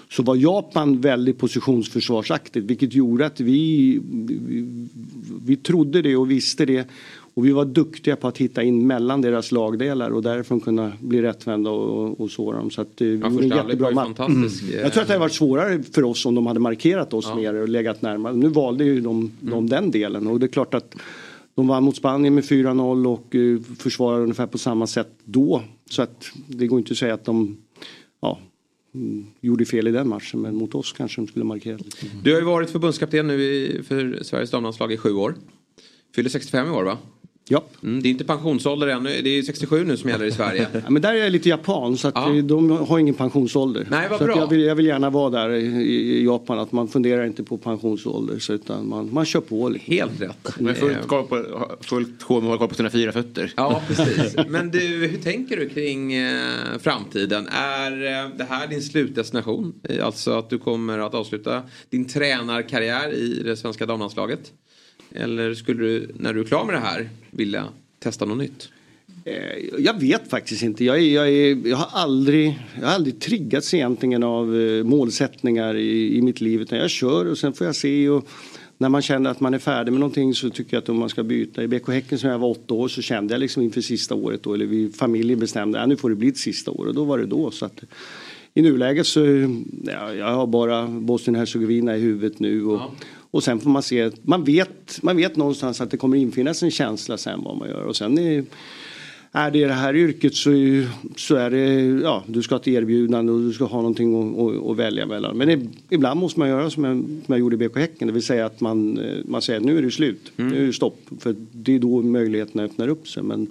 så 0.09 0.23
var 0.23 0.35
Japan 0.35 1.01
väldigt 1.01 1.37
positionsförsvarsaktigt 1.37 2.65
vilket 2.65 2.93
gjorde 2.93 3.25
att 3.25 3.39
vi, 3.39 3.99
vi, 4.11 4.87
vi 5.45 5.55
trodde 5.55 6.01
det 6.01 6.15
och 6.15 6.31
visste 6.31 6.65
det. 6.65 6.87
Och 7.35 7.45
vi 7.45 7.51
var 7.51 7.65
duktiga 7.65 8.15
på 8.15 8.27
att 8.27 8.37
hitta 8.37 8.63
in 8.63 8.87
mellan 8.87 9.21
deras 9.21 9.51
lagdelar 9.51 10.09
och 10.09 10.23
därifrån 10.23 10.59
kunna 10.59 10.91
bli 10.99 11.21
rättvända 11.21 11.69
och, 11.69 12.21
och 12.21 12.31
så 12.31 12.51
dem. 12.51 12.71
Så 12.71 12.81
att, 12.81 13.01
eh, 13.01 13.07
vi 13.07 13.19
Ja, 13.21 13.29
gjorde 13.29 13.43
en 13.43 13.49
jättebra 13.49 13.91
match. 13.91 14.19
Mm. 14.19 14.49
Jag 14.71 14.93
tror 14.93 15.01
att 15.01 15.07
det 15.07 15.13
hade 15.13 15.19
varit 15.19 15.33
svårare 15.33 15.83
för 15.83 16.03
oss 16.03 16.25
om 16.25 16.35
de 16.35 16.47
hade 16.47 16.59
markerat 16.59 17.13
oss 17.13 17.35
mer 17.35 17.53
och 17.53 17.69
legat 17.69 18.01
närmare. 18.01 18.33
Nu 18.33 18.47
valde 18.47 18.83
ju 18.83 19.01
de, 19.01 19.31
de 19.39 19.69
den 19.69 19.91
delen 19.91 20.27
och 20.27 20.39
det 20.39 20.45
är 20.45 20.47
klart 20.47 20.73
att 20.73 20.95
de 21.55 21.67
vann 21.67 21.83
mot 21.83 21.95
Spanien 21.95 22.35
med 22.35 22.43
4-0 22.43 23.07
och 23.07 23.35
uh, 23.35 23.61
försvarade 23.79 24.23
ungefär 24.23 24.47
på 24.47 24.57
samma 24.57 24.87
sätt 24.87 25.09
då. 25.23 25.61
Så 25.89 26.01
att 26.01 26.25
det 26.47 26.67
går 26.67 26.79
inte 26.79 26.91
att 26.91 26.97
säga 26.97 27.13
att 27.13 27.25
de 27.25 27.57
ja, 28.21 28.39
mm, 28.95 29.25
gjorde 29.41 29.65
fel 29.65 29.87
i 29.87 29.91
den 29.91 30.09
matchen 30.09 30.41
men 30.41 30.55
mot 30.55 30.75
oss 30.75 30.93
kanske 30.93 31.21
de 31.21 31.27
skulle 31.27 31.45
markera 31.45 31.77
lite. 31.77 31.97
Du 32.23 32.31
har 32.31 32.39
ju 32.39 32.45
varit 32.45 32.69
förbundskapten 32.69 33.27
nu 33.27 33.43
i, 33.43 33.83
för 33.83 34.19
Sveriges 34.23 34.51
damlandslag 34.51 34.93
i 34.93 34.97
sju 34.97 35.13
år. 35.13 35.35
Fyller 36.15 36.29
65 36.29 36.67
i 36.67 36.69
år 36.69 36.83
va? 36.83 36.97
Ja. 37.53 37.63
Mm, 37.83 38.01
det 38.01 38.07
är 38.07 38.11
inte 38.11 38.23
pensionsålder 38.23 38.87
ännu. 38.87 39.21
Det 39.21 39.29
är 39.29 39.43
67 39.43 39.83
nu 39.85 39.97
som 39.97 40.09
gäller 40.09 40.25
i 40.25 40.31
Sverige. 40.31 40.67
Ja, 40.83 40.89
men 40.89 41.01
där 41.01 41.13
är 41.13 41.17
jag 41.17 41.31
lite 41.31 41.49
japan 41.49 41.97
så 41.97 42.07
att 42.07 42.15
eh, 42.15 42.33
de 42.33 42.71
har 42.71 42.99
ingen 42.99 43.13
pensionsålder. 43.13 43.87
Nej, 43.89 44.07
vad 44.09 44.19
så 44.19 44.25
bra. 44.25 44.37
Jag, 44.37 44.49
vill, 44.49 44.61
jag 44.61 44.75
vill 44.75 44.85
gärna 44.85 45.09
vara 45.09 45.29
där 45.29 45.49
i, 45.49 46.25
Japan 46.25 46.59
att 46.59 46.71
man 46.71 46.87
funderar 46.87 47.25
inte 47.25 47.43
på 47.43 47.57
pensionsålder 47.57 48.39
så 48.39 48.53
utan 48.53 48.89
man, 48.89 49.13
man 49.13 49.25
kör 49.25 49.41
på. 49.41 49.69
Liksom. 49.69 49.93
Helt 49.93 50.21
rätt. 50.21 50.59
Med 50.59 50.77
fullt, 50.77 51.07
koll 51.07 51.27
på, 51.27 51.67
fullt 51.81 52.23
sjå 52.23 52.41
med 52.41 52.53
att 52.53 52.59
koll 52.59 52.67
på 52.67 52.75
sina 52.75 52.89
fyra 52.89 53.11
fötter. 53.11 53.53
Ja, 53.55 53.81
precis. 53.87 54.35
Men 54.47 54.71
du, 54.71 54.79
hur 54.79 55.17
tänker 55.17 55.57
du 55.57 55.69
kring 55.69 56.13
eh, 56.13 56.31
framtiden? 56.79 57.47
Är 57.47 57.91
eh, 57.91 58.29
det 58.37 58.43
här 58.49 58.67
din 58.67 58.81
slutdestination? 58.81 59.73
Eh, 59.89 60.05
Alltså 60.05 60.31
att 60.31 60.49
du 60.49 60.57
kommer 60.57 60.99
att 60.99 61.13
avsluta 61.13 61.61
din 61.89 62.05
tränarkarriär 62.07 63.13
i 63.13 63.43
det 63.43 63.57
svenska 63.57 63.85
damlandslaget? 63.85 64.51
Eller 65.15 65.53
skulle 65.53 65.83
du, 65.83 66.09
när 66.17 66.33
du 66.33 66.39
är 66.39 66.43
klar 66.43 66.65
med 66.65 66.75
det 66.75 66.79
här, 66.79 67.09
vilja 67.31 67.65
testa 67.99 68.25
något 68.25 68.37
nytt? 68.37 68.69
Eh, 69.25 69.35
Jag 69.77 69.99
vet 69.99 70.29
faktiskt 70.29 70.63
inte. 70.63 70.85
Jag, 70.85 70.97
är, 70.97 71.13
jag, 71.13 71.29
är, 71.29 71.67
jag, 71.67 71.77
har, 71.77 72.01
aldrig, 72.01 72.59
jag 72.79 72.87
har 72.87 72.93
aldrig 72.93 73.19
triggats 73.19 73.73
egentligen 73.73 74.23
av 74.23 74.55
eh, 74.59 74.83
målsättningar 74.83 75.75
i, 75.75 76.17
i 76.17 76.21
mitt 76.21 76.41
liv. 76.41 76.61
Utan 76.61 76.79
jag 76.79 76.89
kör 76.89 77.25
och 77.25 77.37
sen 77.37 77.53
får 77.53 77.67
jag 77.67 77.75
se. 77.75 78.09
Och 78.09 78.27
när 78.77 78.89
man 78.89 79.01
känner 79.01 79.29
att 79.29 79.39
man 79.39 79.53
är 79.53 79.59
färdig 79.59 79.91
med 79.91 79.99
någonting 79.99 80.33
så 80.33 80.49
tycker 80.49 80.75
jag 80.77 80.81
att 80.81 80.89
om 80.89 80.97
man 80.97 81.09
ska 81.09 81.23
byta. 81.23 81.63
I 81.63 81.67
BK 81.67 81.87
Häcken 81.87 82.19
som 82.19 82.29
jag 82.29 82.39
var 82.39 82.49
åtta 82.49 82.73
år 82.73 82.87
så 82.87 83.01
kände 83.01 83.33
jag 83.33 83.39
liksom 83.39 83.63
inför 83.63 83.81
sista 83.81 84.15
året 84.15 84.43
då, 84.43 84.53
eller 84.53 84.65
vi 84.65 84.89
familjen 84.89 85.39
bestämde 85.39 85.81
att 85.81 85.89
nu 85.89 85.95
får 85.95 86.09
det 86.09 86.15
bli 86.15 86.27
ett 86.27 86.37
sista 86.37 86.71
år 86.71 86.85
och 86.87 86.93
då 86.93 87.03
var 87.03 87.17
det 87.17 87.25
då. 87.25 87.51
Så 87.51 87.65
att, 87.65 87.83
I 88.53 88.61
nuläget 88.61 89.07
så 89.07 89.19
ja, 89.83 90.13
jag 90.13 90.31
har 90.33 90.47
bara 90.47 90.87
Bosnien-Hercegovina 90.87 91.97
i 91.97 91.99
huvudet 91.99 92.39
nu. 92.39 92.65
Och, 92.65 92.81
och 93.33 93.43
sen 93.43 93.59
får 93.59 93.69
man 93.69 93.83
se, 93.83 94.09
man 94.23 94.43
vet, 94.43 94.99
man 95.03 95.17
vet 95.17 95.35
någonstans 95.35 95.81
att 95.81 95.91
det 95.91 95.97
kommer 95.97 96.17
infinnas 96.17 96.63
en 96.63 96.71
känsla 96.71 97.17
sen 97.17 97.41
vad 97.43 97.57
man 97.57 97.69
gör. 97.69 97.83
Och 97.83 97.95
sen 97.95 98.17
är, 98.17 98.43
är 99.31 99.51
det 99.51 99.65
det 99.65 99.73
här 99.73 99.95
yrket 99.95 100.35
så, 100.35 100.51
är- 100.51 100.87
så 101.17 101.35
är 101.35 101.49
det, 101.49 101.83
ja, 102.03 102.23
du 102.27 102.41
ska 102.41 102.55
ha 102.55 102.59
ett 102.61 102.67
erbjudande 102.67 103.31
och 103.31 103.39
du 103.39 103.53
ska 103.53 103.65
ha 103.65 103.77
någonting 103.77 104.15
att, 104.15 104.39
att, 104.39 104.71
att 104.71 104.77
välja 104.77 105.05
mellan. 105.05 105.37
Men 105.37 105.69
ibland 105.89 106.19
måste 106.19 106.39
man 106.39 106.49
göra 106.49 106.69
som 106.69 106.83
jag, 106.83 106.97
som 106.97 107.23
jag 107.27 107.39
gjorde 107.39 107.55
i 107.55 107.67
BK 107.69 107.77
Häcken, 107.77 108.07
det 108.07 108.13
vill 108.13 108.23
säga 108.23 108.45
att 108.45 108.61
man, 108.61 108.97
eh, 108.97 109.17
man 109.25 109.41
säger 109.41 109.59
nu 109.59 109.77
är 109.77 109.81
det 109.81 109.91
slut, 109.91 110.31
nu 110.35 110.63
är 110.63 110.65
det 110.67 110.73
stopp. 110.73 110.99
För 111.19 111.35
det 111.51 111.75
är 111.75 111.79
då 111.79 112.01
möjligheterna 112.01 112.63
öppnar 112.63 112.87
upp 112.87 113.07
sig. 113.07 113.23
Men 113.23 113.47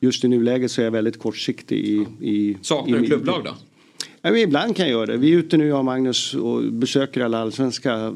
just 0.00 0.24
i 0.24 0.28
nuläget 0.28 0.70
så 0.70 0.80
är 0.80 0.84
jag 0.84 0.92
väldigt 0.92 1.18
kortsiktig 1.18 1.78
i... 1.78 2.06
i 2.20 2.56
Saknar 2.62 2.98
du 2.98 3.06
klubblag 3.06 3.44
då? 3.44 3.50
Ja, 4.26 4.30
men 4.30 4.40
ibland 4.40 4.76
kan 4.76 4.86
jag 4.86 4.92
göra 4.92 5.06
det. 5.06 5.16
Vi 5.16 5.32
är 5.32 5.38
ute 5.38 5.56
nu, 5.56 5.66
jag 5.66 5.78
och 5.78 5.84
Magnus, 5.84 6.34
och 6.34 6.62
besöker 6.62 7.20
alla 7.20 7.38
allsvenska 7.38 7.92
eh, 7.92 8.12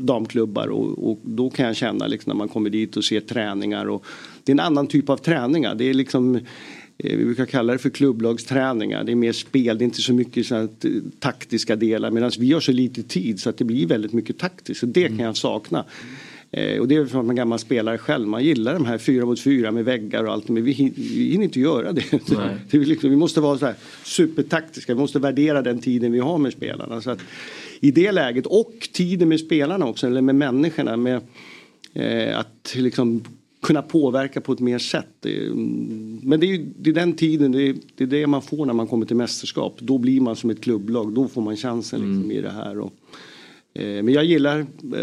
damklubbar 0.00 0.68
och, 0.68 1.10
och 1.10 1.20
då 1.24 1.50
kan 1.50 1.66
jag 1.66 1.76
känna 1.76 2.06
liksom, 2.06 2.30
när 2.30 2.36
man 2.36 2.48
kommer 2.48 2.70
dit 2.70 2.96
och 2.96 3.04
ser 3.04 3.20
träningar. 3.20 3.88
Och, 3.88 4.04
det 4.44 4.52
är 4.52 4.54
en 4.54 4.60
annan 4.60 4.86
typ 4.86 5.08
av 5.08 5.16
träningar. 5.16 5.74
Det 5.74 5.84
är 5.84 5.94
liksom 5.94 6.36
eh, 6.36 7.16
vi 7.16 7.24
brukar 7.24 7.46
kalla 7.46 7.72
det 7.72 7.78
för 7.78 7.90
klubblagsträningar. 7.90 9.04
Det 9.04 9.12
är 9.12 9.16
mer 9.16 9.32
spel, 9.32 9.78
det 9.78 9.82
är 9.82 9.86
inte 9.86 10.02
så 10.02 10.12
mycket 10.12 10.46
så 10.46 10.54
här, 10.54 10.62
eh, 10.62 10.90
taktiska 11.18 11.76
delar. 11.76 12.10
Medan 12.10 12.30
vi 12.38 12.52
har 12.52 12.60
så 12.60 12.72
lite 12.72 13.02
tid 13.02 13.40
så 13.40 13.50
att 13.50 13.58
det 13.58 13.64
blir 13.64 13.86
väldigt 13.86 14.12
mycket 14.12 14.38
taktiskt. 14.38 14.82
Och 14.82 14.88
det 14.88 15.08
kan 15.08 15.18
jag 15.18 15.36
sakna. 15.36 15.84
Eh, 16.52 16.80
och 16.80 16.88
det 16.88 16.94
är 16.96 17.06
från 17.06 17.30
en 17.30 17.36
gammal 17.36 17.58
spelare 17.58 17.98
själv. 17.98 18.28
Man 18.28 18.44
gillar 18.44 18.74
de 18.74 18.84
här 18.84 18.98
fyra 18.98 19.26
mot 19.26 19.40
fyra 19.40 19.70
med 19.72 19.84
väggar 19.84 20.24
och 20.24 20.32
allt. 20.32 20.48
Men 20.48 20.64
vi, 20.64 20.72
hin- 20.72 20.92
vi 20.96 21.30
hinner 21.30 21.44
inte 21.44 21.60
göra 21.60 21.92
det. 21.92 22.04
det 22.70 22.76
är 22.76 22.84
liksom, 22.84 23.10
vi 23.10 23.16
måste 23.16 23.40
vara 23.40 23.58
så 23.58 23.66
här 23.66 23.74
supertaktiska. 24.04 24.94
Vi 24.94 25.00
måste 25.00 25.18
värdera 25.18 25.62
den 25.62 25.78
tiden 25.78 26.12
vi 26.12 26.18
har 26.18 26.38
med 26.38 26.52
spelarna. 26.52 27.00
Så 27.00 27.10
att, 27.10 27.18
I 27.80 27.90
det 27.90 28.12
läget 28.12 28.46
och 28.46 28.88
tiden 28.92 29.28
med 29.28 29.40
spelarna 29.40 29.86
också. 29.86 30.06
Eller 30.06 30.22
med 30.22 30.34
människorna. 30.34 30.96
Med, 30.96 31.20
eh, 31.94 32.38
att 32.38 32.72
liksom 32.76 33.24
kunna 33.62 33.82
påverka 33.82 34.40
på 34.40 34.52
ett 34.52 34.60
mer 34.60 34.78
sätt. 34.78 35.26
Är, 35.26 35.46
mm, 35.46 36.20
Men 36.22 36.40
det 36.40 36.46
är, 36.46 36.48
ju- 36.48 36.66
det 36.78 36.90
är 36.90 36.94
den 36.94 37.12
tiden, 37.12 37.52
det 37.52 37.62
är, 37.62 37.74
det 37.96 38.04
är 38.04 38.08
det 38.08 38.26
man 38.26 38.42
får 38.42 38.66
när 38.66 38.72
man 38.74 38.86
kommer 38.86 39.06
till 39.06 39.16
mästerskap. 39.16 39.76
Då 39.80 39.98
blir 39.98 40.20
man 40.20 40.36
som 40.36 40.50
ett 40.50 40.60
klubblag, 40.60 41.12
då 41.14 41.28
får 41.28 41.42
man 41.42 41.56
chansen 41.56 42.00
liksom, 42.00 42.30
i 42.32 42.40
det 42.40 42.50
här. 42.50 42.78
Och, 42.78 42.92
men 43.74 44.08
jag 44.08 44.24
gillar, 44.24 44.58
eh, 44.94 45.00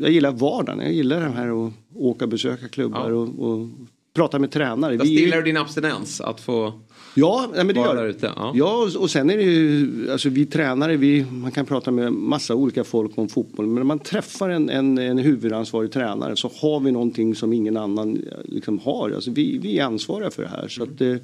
jag 0.00 0.10
gillar 0.10 0.32
vardagen, 0.32 0.80
jag 0.80 0.92
gillar 0.92 1.20
det 1.20 1.28
här 1.28 1.66
att 1.66 1.72
åka 1.94 2.24
och 2.24 2.28
besöka 2.28 2.68
klubbar 2.68 3.10
och, 3.10 3.38
och 3.38 3.68
prata 4.14 4.38
med 4.38 4.50
tränare. 4.50 4.96
Där 4.96 5.04
är- 5.04 5.06
stillar 5.08 5.36
du 5.36 5.42
din 5.42 5.56
abstinens 5.56 6.20
att 6.20 6.40
få 6.40 6.72
Ja, 7.14 7.48
men 7.56 7.66
det 7.66 7.74
gör 7.74 7.96
där 7.96 8.06
ute? 8.06 8.32
Ja. 8.36 8.52
Ja, 8.54 8.88
och- 8.98 9.10
sen 9.10 9.30
är 9.30 9.36
det 9.36 9.42
ju, 9.42 10.10
alltså 10.12 10.28
vi 10.28 10.46
tränare, 10.46 10.96
vi, 10.96 11.24
man 11.30 11.50
kan 11.50 11.66
prata 11.66 11.90
med 11.90 12.12
massa 12.12 12.54
olika 12.54 12.84
folk 12.84 13.18
om 13.18 13.28
fotboll. 13.28 13.66
Men 13.66 13.74
när 13.74 13.82
man 13.84 13.98
träffar 13.98 14.48
en, 14.50 14.70
en, 14.70 14.98
en 14.98 15.18
huvudansvarig 15.18 15.92
tränare 15.92 16.36
så 16.36 16.50
har 16.62 16.80
vi 16.80 16.92
någonting 16.92 17.34
som 17.34 17.52
ingen 17.52 17.76
annan 17.76 18.16
eh, 18.16 18.22
liksom 18.44 18.78
har. 18.78 19.10
Alltså 19.10 19.30
vi, 19.30 19.58
vi 19.58 19.78
är 19.78 19.84
ansvariga 19.84 20.30
för 20.30 20.42
det 20.42 20.48
här. 20.48 20.68
Så 20.68 20.82
att 20.82 20.98
det 20.98 21.06
är 21.06 21.20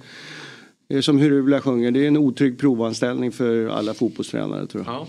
som 1.00 1.18
Hurula 1.18 1.60
sjunger, 1.60 1.90
det 1.90 2.04
är 2.04 2.08
en 2.08 2.16
otrygg 2.16 2.58
provanställning 2.58 3.32
för 3.32 3.66
alla 3.66 3.94
fotbollstränare 3.94 4.66
tror 4.66 4.84
jag. 4.86 4.94
Ja. 4.94 5.06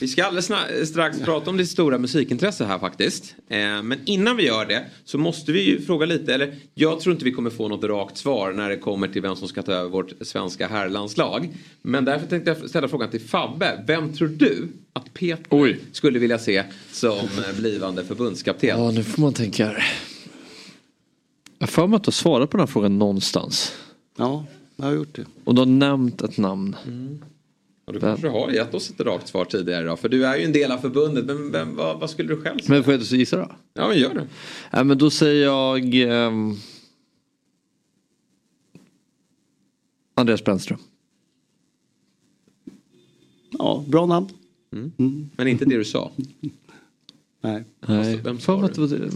Vi 0.00 0.08
ska 0.08 0.24
alldeles 0.24 0.88
strax 0.88 1.20
prata 1.20 1.50
om 1.50 1.56
ditt 1.56 1.68
stora 1.68 1.98
musikintresse 1.98 2.64
här 2.64 2.78
faktiskt. 2.78 3.34
Eh, 3.48 3.58
men 3.58 3.98
innan 4.04 4.36
vi 4.36 4.46
gör 4.46 4.66
det 4.66 4.84
så 5.04 5.18
måste 5.18 5.52
vi 5.52 5.62
ju 5.62 5.80
fråga 5.80 6.06
lite, 6.06 6.34
eller 6.34 6.54
jag 6.74 7.00
tror 7.00 7.12
inte 7.12 7.24
vi 7.24 7.32
kommer 7.32 7.50
få 7.50 7.68
något 7.68 7.84
rakt 7.84 8.16
svar 8.16 8.52
när 8.52 8.68
det 8.68 8.76
kommer 8.76 9.08
till 9.08 9.22
vem 9.22 9.36
som 9.36 9.48
ska 9.48 9.62
ta 9.62 9.72
över 9.72 9.90
vårt 9.90 10.12
svenska 10.20 10.68
herrlandslag. 10.68 11.48
Men 11.82 12.04
därför 12.04 12.26
tänkte 12.26 12.50
jag 12.50 12.70
ställa 12.70 12.88
frågan 12.88 13.10
till 13.10 13.20
Fabbe. 13.20 13.84
Vem 13.86 14.12
tror 14.12 14.28
du 14.28 14.68
att 14.92 15.14
Peter 15.14 15.76
skulle 15.92 16.18
vilja 16.18 16.38
se 16.38 16.64
som 16.92 17.28
blivande 17.58 18.04
förbundskapten? 18.04 18.68
Ja, 18.68 18.90
nu 18.90 19.04
får 19.04 19.22
man 19.22 19.32
tänka 19.32 19.66
här. 19.66 19.84
Jag 21.58 21.66
har 21.66 21.72
för 21.72 21.86
mig 21.86 21.96
att 21.96 22.04
du 22.04 22.08
har 22.08 22.12
svarat 22.12 22.50
på 22.50 22.56
den 22.56 22.66
här 22.66 22.72
frågan 22.72 22.98
någonstans. 22.98 23.72
Ja, 24.16 24.44
jag 24.78 24.84
har 24.84 24.92
gjort 24.92 25.14
det. 25.16 25.24
Och 25.44 25.54
du 25.54 25.60
har 25.60 25.66
nämnt 25.66 26.22
ett 26.22 26.38
namn. 26.38 26.76
Och 27.84 27.92
du 27.92 28.00
kanske 28.00 28.28
har 28.28 28.50
gett 28.50 28.74
oss 28.74 28.90
ett 28.90 29.00
rakt 29.00 29.28
svar 29.28 29.44
tidigare 29.44 29.84
då, 29.86 29.96
för 29.96 30.08
du 30.08 30.26
är 30.26 30.36
ju 30.36 30.44
en 30.44 30.52
del 30.52 30.72
av 30.72 30.78
förbundet. 30.78 31.24
Men 31.26 31.52
vem, 31.52 31.76
vad, 31.76 32.00
vad 32.00 32.10
skulle 32.10 32.28
du 32.28 32.40
själv 32.42 32.58
säga? 32.58 32.74
Men 32.74 32.84
får 32.84 32.92
jag 32.92 33.02
inte 33.02 33.16
gissa 33.16 33.36
då? 33.36 33.50
Ja, 33.74 33.88
men 33.88 33.98
gör 33.98 34.14
det. 34.14 34.26
Ja, 34.70 34.84
men 34.84 34.98
då 34.98 35.10
säger 35.10 35.44
jag... 35.44 35.94
ehm, 35.94 36.54
Andreas 40.14 40.44
Brännström. 40.44 40.78
Ja, 43.50 43.84
bra 43.88 44.06
namn. 44.06 44.28
Mm. 44.72 45.30
Men 45.36 45.48
inte 45.48 45.64
det 45.64 45.76
du 45.76 45.84
sa. 45.84 46.10
Nej. 47.40 47.64
Nej. 47.86 48.16
Vem 48.16 48.38
vad- 48.46 48.76
vad- 48.78 49.12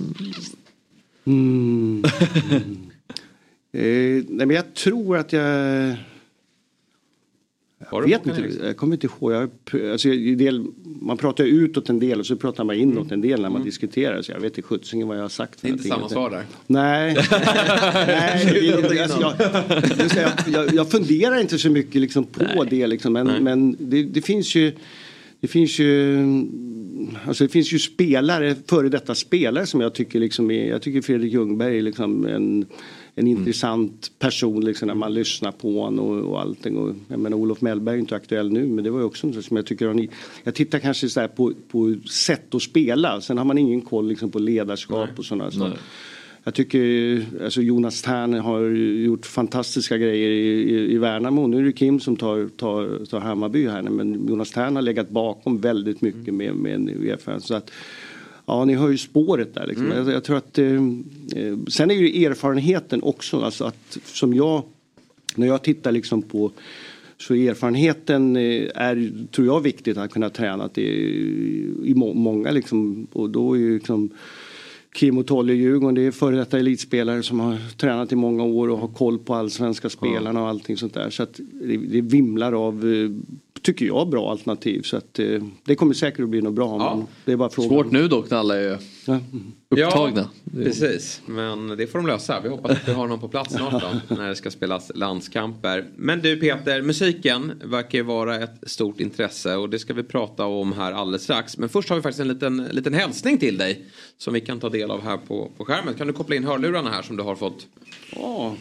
Mm. 1.25 2.03
eh, 3.73 4.25
nej 4.29 4.47
men 4.47 4.51
jag 4.51 4.75
tror 4.75 5.17
att 5.17 5.33
jag... 5.33 5.97
Jag 7.91 8.09
vet 8.09 8.27
inte, 8.27 8.51
jag 8.63 8.77
kommer 8.77 8.95
inte 8.95 9.07
ihåg. 9.07 9.33
Jag, 9.33 9.51
alltså, 9.93 10.09
del, 10.09 10.67
man 11.01 11.17
pratar 11.17 11.45
utåt 11.45 11.89
en 11.89 11.99
del 11.99 12.21
och 12.21 12.27
så 12.27 12.37
pratar 12.37 12.65
man 12.65 12.77
inåt 12.77 13.07
Mm. 13.07 13.13
en 13.13 13.21
del 13.21 13.43
när 13.43 13.51
man 13.51 13.65
diskuterar. 13.65 14.23
Så 14.23 14.33
jag 14.33 14.41
vet 14.41 14.59
inte 14.59 14.63
sjuttsingen 14.63 15.09
vad 15.09 15.17
jag 15.17 15.23
har 15.23 15.29
sagt. 15.29 15.63
Det 15.63 15.69
är 15.69 15.73
inte 15.73 15.89
samma 15.89 16.09
svar 16.09 16.31
där. 16.31 16.45
Nej. 16.67 17.15
Nej 18.07 18.73
det, 18.83 19.03
alltså, 19.03 20.21
jag, 20.21 20.33
jag, 20.47 20.75
jag, 20.75 20.91
funderar 20.91 21.41
inte 21.41 21.59
så 21.59 21.71
mycket 21.71 22.01
liksom 22.01 22.25
på 22.25 22.65
det. 22.71 22.87
Liksom, 22.87 23.13
men 23.13 23.45
men 23.45 23.77
det, 23.79 24.03
det 24.03 24.23
finns 24.23 24.55
ju 24.55 24.73
det 25.41 25.49
finns 25.49 25.79
ju 25.79 26.19
Alltså 27.27 27.45
det 27.45 27.49
finns 27.49 27.73
ju 27.73 27.79
spelare, 27.79 28.57
före 28.67 28.89
detta 28.89 29.15
spelare 29.15 29.67
som 29.67 29.81
jag 29.81 29.95
tycker 29.95 30.21
liksom 30.21 30.51
är, 30.51 30.69
jag 30.69 30.83
tycker 30.83 31.03
Fredrik 31.03 31.33
Ljungberg 31.33 31.79
är 31.79 31.83
liksom 31.83 32.27
en, 32.27 32.67
en 33.15 33.27
intressant 33.27 34.11
person 34.19 34.65
liksom 34.65 34.89
när 34.89 34.95
man 34.95 35.15
lyssnar 35.15 35.53
på 35.53 35.81
honom 35.81 36.07
och, 36.07 36.31
och 36.31 36.41
allting. 36.41 36.77
Och, 36.77 36.95
jag 37.09 37.19
menar 37.19 37.37
Olof 37.37 37.61
Mellberg 37.61 37.95
är 37.95 37.99
inte 37.99 38.17
aktuell 38.17 38.53
nu 38.53 38.67
men 38.67 38.85
det 38.85 38.91
var 38.91 38.99
ju 38.99 39.05
också 39.05 39.27
något 39.27 39.45
som 39.45 39.57
jag 39.57 39.67
tycker 39.67 39.87
har, 39.87 40.07
jag 40.45 40.55
tittar 40.55 40.79
kanske 40.79 41.09
så 41.09 41.29
på, 41.29 41.53
på 41.69 41.97
sätt 42.11 42.55
att 42.55 42.63
spela, 42.63 43.21
sen 43.21 43.39
har 43.39 43.45
man 43.45 43.59
ingen 43.59 43.81
koll 43.81 44.09
liksom 44.09 44.31
på 44.31 44.39
ledarskap 44.39 45.09
och 45.17 45.25
sådana 45.25 45.51
saker. 45.51 45.79
Jag 46.45 46.55
tycker 46.55 47.25
alltså 47.45 47.63
Jonas 47.63 48.03
Tern 48.03 48.35
har 48.35 48.61
gjort 49.05 49.27
fantastiska 49.27 49.99
grejer 49.99 50.31
i, 50.31 50.47
i, 50.47 50.93
i 50.95 50.99
Värnamo. 50.99 51.47
Nu 51.47 51.59
är 51.59 51.63
det 51.63 51.73
Kim 51.73 52.01
som 52.01 52.17
tar, 52.17 52.49
tar, 52.49 53.05
tar 53.05 53.21
Hammarby 53.21 53.69
här 53.69 53.83
men 53.83 54.29
Jonas 54.29 54.51
Tern 54.51 54.77
har 54.77 54.83
legat 54.83 55.11
bakom 55.11 55.61
väldigt 55.61 56.01
mycket 56.01 56.35
med, 56.35 56.55
med 56.55 56.75
en. 56.75 57.41
Så 57.41 57.55
att, 57.55 57.71
ja, 58.47 58.65
ni 58.65 58.75
hör 58.75 58.91
ju 58.91 58.99
spåret 58.99 59.55
där. 59.55 59.67
Liksom. 59.67 59.87
Mm. 59.87 59.99
Jag, 59.99 60.15
jag 60.15 60.25
tror 60.25 60.37
att, 60.37 60.59
eh, 60.59 60.81
sen 61.69 61.91
är 61.91 61.95
ju 61.95 62.25
erfarenheten 62.25 63.03
också, 63.03 63.41
alltså 63.41 63.65
att 63.65 63.99
som 64.05 64.35
jag, 64.35 64.63
när 65.37 65.47
jag 65.47 65.63
tittar 65.63 65.93
liksom 65.93 66.23
på 66.23 66.51
så 67.19 67.35
erfarenheten 67.35 68.37
eh, 68.37 68.69
är, 68.75 69.27
tror 69.31 69.47
jag, 69.47 69.61
viktigt 69.61 69.97
att 69.97 70.11
kunna 70.11 70.31
träna 70.31 70.69
till 70.69 70.85
i 71.85 71.95
må, 71.95 72.15
många 72.15 72.51
liksom. 72.51 73.07
Och 73.13 73.31
då 73.31 73.55
är 73.55 73.59
ju 73.59 73.75
liksom 73.75 74.11
Kim 74.95 75.19
och 75.19 75.27
Tolle 75.27 75.53
i 75.53 75.57
Djurgården, 75.57 75.95
det 75.95 76.03
är 76.03 76.11
före 76.11 76.37
detta 76.37 76.59
elitspelare 76.59 77.23
som 77.23 77.41
har 77.41 77.77
tränat 77.77 78.13
i 78.13 78.17
många 78.17 78.45
år 78.45 78.69
och 78.69 78.79
har 78.79 78.89
koll 78.89 79.19
på 79.19 79.35
allsvenska 79.35 79.91
spelarna 79.91 80.43
och 80.43 80.49
allting 80.49 80.77
sånt 80.77 80.95
där. 80.95 81.11
Så 81.11 81.23
att 81.23 81.41
det, 81.53 81.77
det 81.77 82.01
vimlar 82.01 82.67
av, 82.67 82.93
eh, 82.93 83.11
tycker 83.63 83.87
jag, 83.87 84.09
bra 84.09 84.31
alternativ. 84.31 84.83
Så 84.83 84.97
att 84.97 85.19
eh, 85.19 85.43
det 85.65 85.75
kommer 85.75 85.95
säkert 85.95 86.21
att 86.21 86.29
bli 86.29 86.43
något 86.43 86.55
bra. 86.55 86.79
Men 86.79 87.07
det 87.25 87.33
är 87.33 87.37
bara 87.37 87.51
frågan. 87.51 87.69
Svårt 87.71 87.93
nu 87.93 88.09
dock 88.09 88.31
när 88.31 88.39
alla 88.39 88.61
är 88.61 88.79
upptagna. 89.69 90.29
Ja, 90.45 90.63
precis. 90.65 91.23
Men 91.27 91.69
det 91.69 91.87
får 91.87 91.99
de 91.99 92.07
lösa. 92.07 92.41
Vi 92.41 92.49
hoppas 92.49 92.71
att 92.71 92.89
vi 92.89 92.93
har 92.93 93.07
någon 93.07 93.21
på 93.21 93.29
plats 93.29 93.55
snart 93.55 93.73
då. 94.09 94.15
när 94.15 94.29
det 94.29 94.37
ska 94.37 94.51
spelas 94.51 94.93
landskamper. 94.95 95.85
Men 95.97 96.21
du 96.21 96.41
Peter, 96.41 96.83
musiken 96.83 97.53
verkar 97.65 97.99
ju 97.99 98.05
vara 98.05 98.37
ett 98.37 98.71
stort 98.71 99.01
intresse. 99.01 99.57
Och 99.57 99.71
det 99.71 99.79
ska 99.79 99.95
vi 99.95 100.03
prata 100.03 100.47
om 100.47 100.73
här 100.73 100.93
alldeles 100.93 101.23
strax. 101.23 101.59
Men 101.59 101.69
först 101.69 101.89
har 101.89 101.97
vi 101.97 102.03
faktiskt 102.03 102.21
en 102.21 102.29
liten, 102.29 102.57
liten 102.71 102.95
hälsning 102.95 103.39
till 103.39 103.59
dig. 103.59 103.85
Som 104.19 104.35
vi 104.35 104.41
kan 104.41 104.61
ta 104.61 104.69
del 104.69 104.91
av 104.91 105.03
här 105.03 105.17
på, 105.17 105.51
på 105.57 105.65
skärmen. 105.65 105.95
Kan 105.95 106.07
du 106.07 106.13
koppla 106.13 106.37
in 106.37 106.45
hörlurarna 106.45 106.91
här 106.91 107.03
som 107.03 107.17
du 107.17 107.23
har 107.23 107.37
fått? 107.37 107.67
Ja. 108.17 108.57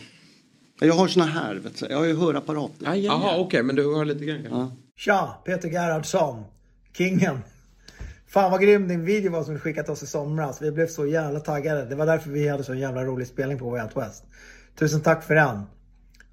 Jag 0.83 0.93
har 0.93 1.07
såna 1.07 1.25
här, 1.25 1.55
vet 1.55 1.79
du. 1.79 1.85
jag 1.89 1.97
har 1.97 2.05
ju 2.05 2.15
hörapparater. 2.15 2.95
Jaha, 2.95 3.39
okej. 3.39 3.63
men 3.63 3.75
du 3.75 3.95
hör 3.95 4.05
lite 4.05 4.25
grann 4.25 4.43
kanske? 4.49 4.75
Tja, 5.01 5.41
Peter 5.45 5.69
Gerhardsson. 5.69 6.43
Kingen. 6.97 7.37
Fan 8.27 8.51
vad 8.51 8.61
grym 8.61 8.87
din 8.87 9.05
video 9.05 9.31
var 9.31 9.43
som 9.43 9.53
du 9.53 9.59
skickat 9.59 9.89
oss 9.89 10.03
i 10.03 10.07
somras. 10.07 10.61
Vi 10.61 10.71
blev 10.71 10.87
så 10.87 11.05
jävla 11.05 11.39
taggade. 11.39 11.85
Det 11.85 11.95
var 11.95 12.05
därför 12.05 12.29
vi 12.29 12.47
hade 12.47 12.63
så 12.63 12.73
jävla 12.73 13.05
rolig 13.05 13.27
spelning 13.27 13.59
på 13.59 13.69
Way 13.69 13.81
Out 13.81 13.97
West. 13.97 14.23
Tusen 14.75 15.01
tack 15.01 15.23
för 15.23 15.35
den. 15.35 15.61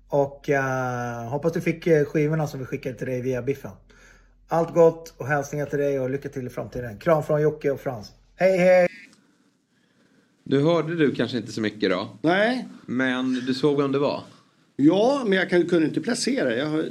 Och 0.09 0.51
eh, 0.51 1.29
hoppas 1.29 1.53
du 1.53 1.61
fick 1.61 1.87
eh, 1.87 2.05
skivorna 2.05 2.47
som 2.47 2.61
vi 2.61 2.67
skickade 2.67 2.95
till 2.95 3.07
dig 3.07 3.23
via 3.23 3.43
Biffen. 3.43 3.71
Allt 4.49 4.75
gott 4.75 5.15
och 5.17 5.27
hälsningar 5.27 5.67
till 5.67 5.79
dig 5.79 6.01
och 6.01 6.11
lycka 6.11 6.29
till 6.29 6.47
i 6.47 6.51
framtiden. 6.51 6.99
Kram 6.99 7.23
från 7.23 7.43
Jocke 7.43 7.71
och 7.71 7.81
Frans. 7.81 8.13
Hej 8.37 8.59
hej! 8.59 8.89
Du 10.45 10.63
hörde 10.63 10.97
du 10.97 11.15
kanske 11.15 11.37
inte 11.37 11.53
så 11.53 11.61
mycket 11.61 11.91
då? 11.91 12.19
Nej. 12.23 12.69
Men 12.87 13.35
du 13.35 13.55
såg 13.55 13.83
vem 13.83 13.93
det 13.93 13.99
var? 13.99 14.23
Ja, 14.77 15.23
men 15.27 15.39
jag 15.39 15.51
kan, 15.51 15.67
kunde 15.67 15.87
inte 15.87 16.01
placera. 16.01 16.55
Jag 16.57 16.67
har... 16.67 16.85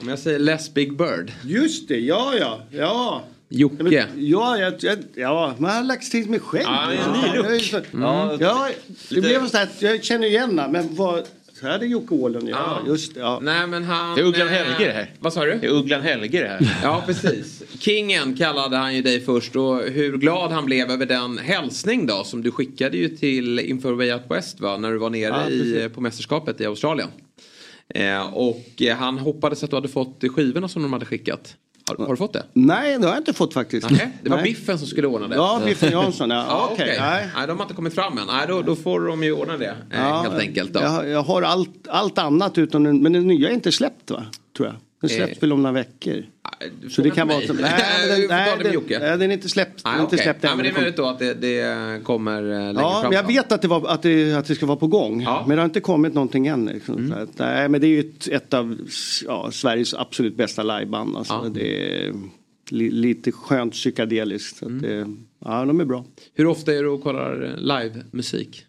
Om 0.00 0.08
jag 0.08 0.18
säger 0.18 0.38
Les 0.38 0.74
Big 0.74 0.96
Bird. 0.96 1.32
Just 1.44 1.88
det, 1.88 1.98
ja 1.98 2.32
ja. 2.38 2.62
ja. 2.70 3.24
Jocke. 3.48 4.06
Ja, 4.16 4.58
jag, 4.58 4.74
jag, 4.80 4.98
ja, 5.14 5.54
man 5.58 5.70
har 5.70 5.82
lagt 5.84 6.10
till 6.10 6.30
mig 6.30 6.40
själv. 6.40 6.64
Ja, 6.66 6.86
det 6.90 6.96
är 6.96 7.04
en 7.04 7.32
ny 7.32 7.36
look. 7.38 7.52
Jag 7.52 7.62
så- 7.62 7.76
Mm. 7.76 8.38
Ja, 8.40 8.68
det 9.10 9.20
blev 9.20 9.48
så 9.48 9.58
att 9.58 9.82
jag 9.82 10.04
känner 10.04 10.26
igen 10.26 10.48
honom, 10.58 10.72
men 10.72 10.94
vad... 10.94 11.24
Så 11.60 11.66
här 11.66 11.78
är 11.78 11.84
Jocke 11.84 12.14
Åhlund, 12.14 12.48
ja. 12.48 12.80
Just 12.86 13.14
det, 13.14 13.20
ja. 13.20 13.38
Nej 13.42 13.66
men 13.66 13.84
han... 13.84 14.14
Det 14.16 14.20
är 14.22 14.24
Ugglan 14.26 14.46
eh, 14.48 14.52
Helge 14.54 14.86
det 14.86 14.92
här. 14.92 15.10
Vad 15.20 15.32
sa 15.32 15.44
du? 15.44 15.58
Det 15.60 15.66
är 15.66 15.70
Ugglan 15.70 16.02
Helge 16.02 16.40
det 16.40 16.48
här. 16.48 16.78
Ja 16.82 17.02
precis. 17.06 17.62
Kingen 17.78 18.36
kallade 18.36 18.76
han 18.76 18.96
ju 18.96 19.02
dig 19.02 19.20
först 19.20 19.56
och 19.56 19.82
hur 19.82 20.16
glad 20.18 20.50
han 20.52 20.64
blev 20.64 20.90
över 20.90 21.06
den 21.06 21.38
hälsning 21.38 22.06
då 22.06 22.24
som 22.24 22.42
du 22.42 22.50
skickade 22.50 22.96
ju 22.96 23.08
till 23.08 23.58
inför 23.58 23.92
Way 23.92 24.12
Out 24.12 24.22
West 24.30 24.60
va? 24.60 24.76
När 24.76 24.92
du 24.92 24.98
var 24.98 25.10
nere 25.10 25.28
Ja, 25.44 25.50
i, 25.50 25.58
precis. 25.58 25.92
på 25.94 26.00
mästerskapet 26.00 26.60
i 26.60 26.66
Australien. 26.66 27.08
Eh, 27.88 28.34
och 28.34 28.82
eh, 28.82 28.96
han 28.96 29.18
hoppades 29.18 29.64
att 29.64 29.70
du 29.70 29.76
hade 29.76 29.88
fått 29.88 30.24
skivorna 30.36 30.68
som 30.68 30.82
de 30.82 30.92
hade 30.92 31.06
skickat. 31.06 31.56
Har, 31.88 31.96
har 32.04 32.12
du 32.12 32.16
fått 32.16 32.32
det? 32.32 32.44
Nej, 32.52 32.98
det 32.98 33.06
har 33.06 33.14
jag 33.14 33.20
inte 33.20 33.32
fått 33.32 33.54
faktiskt. 33.54 33.90
Nej, 33.90 34.10
det 34.22 34.30
var 34.30 34.36
Nej. 34.36 34.44
Biffen 34.44 34.78
som 34.78 34.88
skulle 34.88 35.06
ordna 35.06 35.28
det. 35.28 35.34
Ja, 35.34 35.60
Biffen 35.64 35.92
Jansson, 35.92 36.30
ja. 36.30 36.36
ja 36.48 36.68
okej. 36.72 36.96
nej. 37.00 37.28
Nej, 37.36 37.46
de 37.46 37.56
har 37.56 37.64
inte 37.64 37.74
kommit 37.74 37.94
fram 37.94 38.18
än. 38.18 38.26
Nej, 38.26 38.46
då, 38.48 38.62
då 38.62 38.76
får 38.76 39.00
de 39.00 39.24
ju 39.24 39.32
ordna 39.32 39.56
det 39.56 39.76
eh, 39.90 40.22
helt 40.22 40.40
enkelt. 40.40 40.72
Då. 40.72 40.80
Jag, 40.80 41.08
jag 41.08 41.22
har 41.22 41.42
allt, 41.42 41.88
allt 41.88 42.18
annat 42.18 42.54
den, 42.54 43.02
men 43.02 43.12
den 43.12 43.26
nya 43.26 43.48
är 43.48 43.54
inte 43.54 43.72
släppt 43.72 44.10
va? 44.10 44.26
Tror 44.56 44.68
jag. 44.68 44.76
Den 45.00 45.10
Eh. 45.10 45.16
släpps 45.16 45.42
väl 45.42 45.52
om 45.52 45.62
några 45.62 45.72
veckor. 45.74 46.24
Så 46.90 47.02
det 47.02 47.10
kan 47.10 47.28
vara... 47.28 47.38
mig. 47.38 47.46
Nej, 47.48 47.58
den, 48.08 48.28
nej, 48.28 48.58
den, 48.62 48.82
nej, 49.00 49.18
den 49.18 49.30
är 49.30 49.34
inte 49.34 49.48
släppt. 49.48 49.82
Nej, 49.84 49.98
är 49.98 50.02
inte 50.02 50.16
släppt 50.18 50.44
än. 50.44 50.56
men 50.56 50.64
det 50.64 50.70
är 50.70 50.74
möjligt 50.74 50.96
då 50.96 51.06
att 51.06 51.18
det, 51.18 51.34
det 51.34 52.04
kommer 52.04 52.42
eh, 52.42 52.48
längre 52.58 52.72
Ja, 52.74 53.00
fram. 53.00 53.02
men 53.10 53.12
jag 53.16 53.24
då. 53.24 53.28
vet 53.28 53.52
att 53.52 53.62
det, 53.62 53.68
var, 53.68 53.88
att, 53.88 54.02
det, 54.02 54.32
att 54.34 54.46
det 54.46 54.54
ska 54.54 54.66
vara 54.66 54.76
på 54.76 54.86
gång. 54.86 55.24
Men 55.24 55.48
det 55.48 55.56
har 55.56 55.64
inte 55.64 55.80
kommit 55.80 56.14
någonting 56.14 56.46
än. 56.46 56.64
Liksom. 56.66 56.94
Mm. 56.98 57.10
Så 57.10 57.16
att, 57.22 57.38
nej, 57.38 57.68
men 57.68 57.80
det 57.80 57.86
är 57.86 57.88
ju 57.88 58.00
ett, 58.00 58.28
ett 58.28 58.54
av 58.54 58.78
ja, 59.26 59.50
Sveriges 59.52 59.94
absolut 59.94 60.36
bästa 60.36 60.62
liveband. 60.62 61.16
Alltså. 61.16 61.50
Det 61.54 61.96
är 62.06 62.12
li, 62.70 62.90
lite 62.90 63.32
skönt 63.32 63.72
psykedeliskt. 63.72 64.56
Så 64.56 64.66
Mm. 64.66 64.82
det, 64.82 65.16
ja, 65.44 65.64
de 65.64 65.80
är 65.80 65.84
bra. 65.84 66.04
Hur 66.34 66.46
ofta 66.46 66.72
är 66.74 66.82
du 66.82 66.88
och 66.88 67.02
kollar 67.02 67.42
eh, 67.44 67.56
live-musik? 67.56 68.64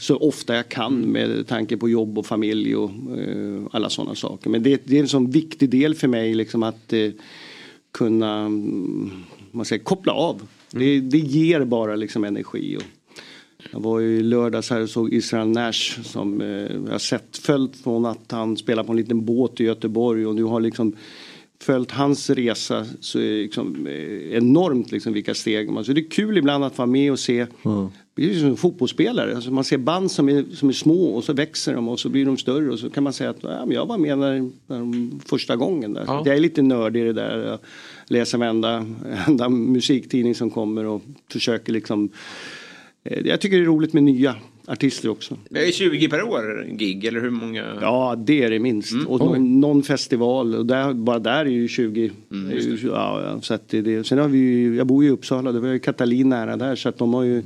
Så 0.00 0.16
ofta 0.16 0.56
jag 0.56 0.68
kan 0.68 1.00
med 1.00 1.46
tanke 1.46 1.76
på 1.76 1.88
jobb 1.88 2.18
och 2.18 2.26
familj 2.26 2.76
och 2.76 2.90
eh, 3.18 3.62
alla 3.70 3.90
sådana 3.90 4.14
saker. 4.14 4.50
Men 4.50 4.62
det, 4.62 4.82
det 4.84 4.96
är 4.96 5.00
en 5.00 5.08
sån 5.08 5.30
viktig 5.30 5.70
del 5.70 5.94
för 5.94 6.08
mig 6.08 6.34
liksom 6.34 6.62
att 6.62 6.92
eh, 6.92 7.10
kunna 7.92 8.38
mm, 8.40 9.10
man 9.50 9.64
säger, 9.64 9.84
koppla 9.84 10.12
av. 10.12 10.42
Det, 10.70 11.00
det 11.00 11.18
ger 11.18 11.64
bara 11.64 11.96
liksom 11.96 12.24
energi. 12.24 12.76
Och 12.76 12.82
jag 13.72 13.80
var 13.80 14.00
ju 14.00 14.16
i 14.16 14.22
lördags 14.22 14.70
här 14.70 14.82
och 14.82 14.90
såg 14.90 15.12
Israel 15.12 15.48
Nash 15.48 16.02
som 16.02 16.40
eh, 16.40 16.48
jag 16.86 16.92
har 16.92 16.98
sett 16.98 17.36
följt 17.36 17.76
från 17.76 18.06
att 18.06 18.32
han 18.32 18.56
spelar 18.56 18.84
på 18.84 18.92
en 18.92 18.98
liten 18.98 19.24
båt 19.24 19.60
i 19.60 19.64
Göteborg 19.64 20.26
och 20.26 20.34
nu 20.34 20.42
har 20.42 20.60
liksom 20.60 20.96
följt 21.60 21.90
hans 21.90 22.30
resa 22.30 22.86
så 23.00 23.18
är 23.18 23.22
det 23.22 23.42
liksom 23.42 23.88
enormt 24.30 24.92
liksom 24.92 25.12
vilka 25.12 25.34
steg 25.34 25.70
man... 25.70 25.84
Så 25.84 25.92
det 25.92 26.00
är 26.00 26.10
kul 26.10 26.38
ibland 26.38 26.64
att 26.64 26.78
vara 26.78 26.86
med 26.86 27.12
och 27.12 27.18
se 27.18 27.46
det 27.62 27.90
är 28.24 28.28
ju 28.28 28.40
som 28.40 28.48
en 28.48 28.56
fotbollsspelare. 28.56 29.34
Alltså 29.34 29.50
man 29.50 29.64
ser 29.64 29.78
band 29.78 30.10
som 30.10 30.28
är, 30.28 30.44
som 30.54 30.68
är 30.68 30.72
små 30.72 31.04
och 31.06 31.24
så 31.24 31.32
växer 31.32 31.74
de 31.74 31.88
och 31.88 32.00
så 32.00 32.08
blir 32.08 32.26
de 32.26 32.36
större 32.36 32.70
och 32.70 32.78
så 32.78 32.90
kan 32.90 33.04
man 33.04 33.12
säga 33.12 33.30
att 33.30 33.36
ja, 33.42 33.66
men 33.66 33.74
jag 33.74 33.86
var 33.86 33.98
med 33.98 34.18
när, 34.18 34.50
när 34.66 34.78
de, 34.78 35.20
första 35.26 35.56
gången. 35.56 35.92
Där. 35.92 36.04
Ja. 36.06 36.22
Jag 36.26 36.36
är 36.36 36.40
lite 36.40 36.62
nördig 36.62 37.00
i 37.00 37.04
det 37.04 37.12
där. 37.12 37.38
Jag 37.38 37.58
läser 38.06 38.38
varenda, 38.38 38.86
varenda 39.26 39.48
musiktidning 39.48 40.34
som 40.34 40.50
kommer 40.50 40.84
och 40.84 41.02
försöker 41.32 41.72
liksom. 41.72 42.08
eh, 43.04 43.26
Jag 43.26 43.40
tycker 43.40 43.56
det 43.56 43.62
är 43.62 43.66
roligt 43.66 43.92
med 43.92 44.02
nya 44.02 44.34
artister 44.68 45.08
också. 45.08 45.36
Det 45.50 45.68
är 45.68 45.72
20 45.72 46.08
per 46.08 46.22
år 46.22 46.66
gig 46.78 47.04
eller 47.04 47.20
hur 47.20 47.30
många? 47.30 47.64
Ja, 47.80 48.14
det 48.26 48.42
är 48.42 48.50
det 48.50 48.58
minst. 48.58 48.92
Och 49.06 49.20
Oj. 49.20 49.26
någon, 49.26 49.60
någon 49.60 49.82
festival, 49.82 50.54
och 50.54 50.66
där, 50.66 50.92
bara 50.94 51.18
där 51.18 51.40
är 51.40 51.44
ju 51.50 51.68
20. 51.68 52.10
Mm, 52.30 52.48
Det 52.48 52.54
är 52.56 52.60
ju- 52.60 52.78
ja, 52.88 53.38
så 53.42 53.54
att 53.54 53.68
det. 53.68 54.06
Sen 54.06 54.18
har 54.18 54.28
vi 54.28 54.38
ju, 54.38 54.76
jag 54.76 54.86
bor 54.86 55.02
ju 55.04 55.08
i 55.10 55.12
Uppsala, 55.12 55.52
det 55.52 55.60
var 55.60 55.68
ju 55.68 55.78
Katalin 55.78 56.28
nära 56.28 56.56
där 56.56 56.76
så 56.76 56.88
att 56.88 56.98
de 56.98 57.14
har 57.14 57.22
ju 57.22 57.42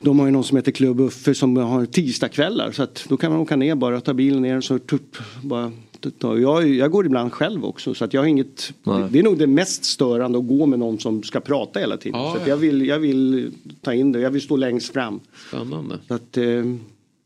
de 0.00 0.18
har 0.18 0.26
ju 0.26 0.32
någon 0.32 0.44
som 0.44 0.56
heter 0.56 0.72
Klubb 0.72 1.00
Uffe 1.00 1.34
som 1.34 1.56
har 1.56 1.86
tisdagskvällar 1.86 2.72
så 2.72 2.82
att 2.82 3.04
då 3.08 3.16
kan 3.16 3.32
man 3.32 3.40
åka 3.40 3.56
ner 3.56 3.74
bara, 3.74 4.00
ta 4.00 4.14
bilen 4.14 4.42
ner 4.42 4.56
och 4.56 4.64
så 4.64 4.78
tupp, 4.78 5.16
bara 5.42 5.72
jag, 6.20 6.68
jag 6.68 6.90
går 6.90 7.06
ibland 7.06 7.32
själv 7.32 7.64
också 7.64 7.94
så 7.94 8.04
att 8.04 8.14
jag 8.14 8.20
har 8.20 8.26
inget 8.26 8.72
det, 8.84 9.08
det 9.10 9.18
är 9.18 9.22
nog 9.22 9.38
det 9.38 9.46
mest 9.46 9.84
störande 9.84 10.38
att 10.38 10.46
gå 10.46 10.66
med 10.66 10.78
någon 10.78 10.98
som 10.98 11.22
ska 11.22 11.40
prata 11.40 11.80
hela 11.80 11.96
tiden. 11.96 12.20
Ja, 12.20 12.32
så 12.32 12.40
ja. 12.40 12.48
jag, 12.48 12.56
vill, 12.56 12.86
jag 12.86 12.98
vill 12.98 13.52
ta 13.80 13.94
in 13.94 14.12
det, 14.12 14.20
jag 14.20 14.30
vill 14.30 14.42
stå 14.42 14.56
längst 14.56 14.92
fram. 14.92 15.20
Spännande. 15.48 15.98
Så 16.08 16.14
att, 16.14 16.36
eh, 16.36 16.44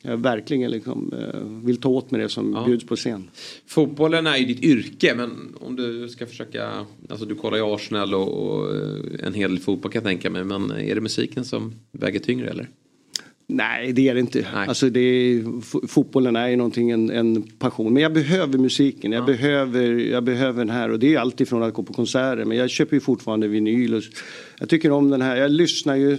jag 0.07 0.17
verkligen 0.17 0.71
liksom, 0.71 1.13
eh, 1.13 1.41
vill 1.67 1.77
ta 1.77 1.89
åt 1.89 2.11
mig 2.11 2.21
det 2.21 2.29
som 2.29 2.65
bjuds 2.67 2.87
på 2.87 2.97
scen. 2.97 3.31
Fotbollen 3.67 4.27
är 4.27 4.37
ju 4.37 4.45
ditt 4.45 4.63
yrke 4.63 5.15
men 5.17 5.31
om 5.61 5.77
du 5.77 6.09
ska 6.09 6.27
försöka, 6.27 6.71
alltså 7.11 7.27
du 7.27 7.35
kollar 7.35 7.57
ju 7.57 7.75
Arsenal 7.75 8.15
och, 8.15 8.29
och 8.29 8.77
eh, 8.77 9.27
en 9.27 9.35
hel 9.35 9.51
del 9.51 9.61
fotboll 9.61 9.93
kan 9.93 9.99
jag 10.03 10.09
tänka 10.09 10.31
mig. 10.31 10.45
Men 10.45 10.71
är 10.71 10.95
det 10.95 11.01
musiken 11.01 11.45
som 11.45 11.73
väger 11.93 12.21
tyngre 12.21 12.51
eller? 12.51 12.69
Nej, 13.47 13.93
det 13.93 14.09
är 14.09 14.15
det 14.15 14.21
inte. 14.21 14.47
Alltså 14.55 14.91
det 14.91 15.01
är, 15.01 15.43
fo- 15.43 15.87
fotbollen 15.87 16.37
är 16.37 16.49
ju 16.49 16.57
någonting, 16.57 16.91
en, 16.91 17.11
en 17.11 17.43
passion. 17.43 17.93
Men 17.93 18.03
jag 18.03 18.13
behöver 18.13 18.59
musiken, 18.59 19.13
jag, 19.13 19.27
behöver, 19.27 19.83
jag 19.93 20.25
behöver 20.25 20.59
den 20.59 20.71
här. 20.71 20.91
Och 20.91 20.99
det 20.99 21.15
är 21.15 21.19
alltid 21.19 21.49
från 21.49 21.63
att 21.63 21.75
gå 21.75 21.83
på 21.83 21.93
konserter. 21.93 22.45
Men 22.45 22.57
jag 22.59 22.71
köper 22.71 22.97
ju 22.97 23.01
fortfarande 23.01 23.49
vinyl. 23.49 23.95
Och, 23.95 24.03
jag 24.59 24.69
tycker 24.69 24.91
om 24.91 25.11
den 25.11 25.23
här, 25.23 25.37
jag 25.37 25.51
lyssnar 25.51 25.97
ju 25.97 26.19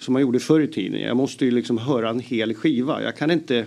som 0.00 0.12
man 0.12 0.22
gjorde 0.22 0.40
förr 0.40 0.60
i 0.60 0.68
tiden. 0.68 1.00
Jag 1.00 1.16
måste 1.16 1.44
ju 1.44 1.50
liksom 1.50 1.78
höra 1.78 2.10
en 2.10 2.20
hel 2.20 2.54
skiva. 2.54 3.02
Jag 3.02 3.16
kan 3.16 3.30
inte, 3.30 3.66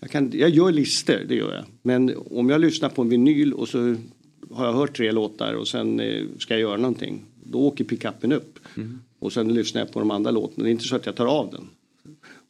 jag, 0.00 0.10
kan, 0.10 0.32
jag 0.34 0.50
gör 0.50 0.72
lister, 0.72 1.24
det 1.28 1.34
gör 1.34 1.54
jag. 1.54 1.64
Men 1.82 2.14
om 2.30 2.50
jag 2.50 2.60
lyssnar 2.60 2.88
på 2.88 3.02
en 3.02 3.08
vinyl 3.08 3.52
och 3.52 3.68
så 3.68 3.96
har 4.50 4.66
jag 4.66 4.72
hört 4.72 4.96
tre 4.96 5.12
låtar 5.12 5.54
och 5.54 5.68
sen 5.68 6.00
eh, 6.00 6.24
ska 6.38 6.54
jag 6.54 6.60
göra 6.60 6.76
någonting. 6.76 7.24
Då 7.44 7.58
åker 7.58 7.84
pickupen 7.84 8.32
upp. 8.32 8.58
Och 9.18 9.32
sen 9.32 9.54
lyssnar 9.54 9.80
jag 9.80 9.92
på 9.92 9.98
de 9.98 10.10
andra 10.10 10.30
låtarna. 10.30 10.64
Det 10.64 10.70
är 10.70 10.72
inte 10.72 10.84
så 10.84 10.96
att 10.96 11.06
jag 11.06 11.16
tar 11.16 11.26
av 11.26 11.50
den. 11.50 11.68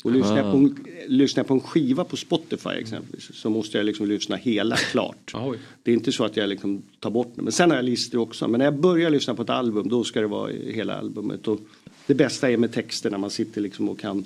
Och 0.04 0.12
lyssnar, 0.12 0.36
jag 0.36 0.52
på 0.52 0.58
en, 0.58 0.86
lyssnar 1.06 1.40
jag 1.40 1.48
på 1.48 1.54
en 1.54 1.60
skiva 1.60 2.04
på 2.04 2.16
Spotify 2.16 2.70
exempelvis 2.70 3.30
så 3.34 3.50
måste 3.50 3.76
jag 3.76 3.86
liksom 3.86 4.06
lyssna 4.06 4.36
hela 4.36 4.76
klart. 4.76 5.30
Det 5.82 5.90
är 5.90 5.94
inte 5.94 6.12
så 6.12 6.24
att 6.24 6.36
jag 6.36 6.48
liksom 6.48 6.82
tar 7.00 7.10
bort 7.10 7.32
det. 7.34 7.42
Men 7.42 7.52
sen 7.52 7.70
har 7.70 7.76
jag 7.76 7.84
listor 7.84 8.18
också. 8.18 8.48
Men 8.48 8.58
när 8.58 8.64
jag 8.64 8.80
börjar 8.80 9.10
lyssna 9.10 9.34
på 9.34 9.42
ett 9.42 9.50
album 9.50 9.88
då 9.88 10.04
ska 10.04 10.20
det 10.20 10.26
vara 10.26 10.52
hela 10.52 10.98
albumet. 10.98 11.48
Och 11.48 11.60
det 12.06 12.14
bästa 12.14 12.50
är 12.50 12.56
med 12.56 12.72
texter 12.72 13.10
när 13.10 13.18
man 13.18 13.30
sitter 13.30 13.60
liksom 13.60 13.88
och 13.88 13.98
kan 13.98 14.24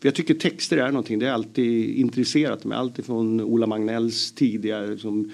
jag 0.00 0.14
tycker 0.14 0.34
texter 0.34 0.76
är 0.76 0.88
någonting, 0.88 1.18
det 1.18 1.26
är 1.26 1.32
alltid 1.32 1.96
intresserat 1.96 2.64
med. 2.64 2.78
Allt 2.78 3.06
från 3.06 3.40
Ola 3.40 3.66
Magnells 3.66 4.32
tidigare 4.32 4.98
som 4.98 5.30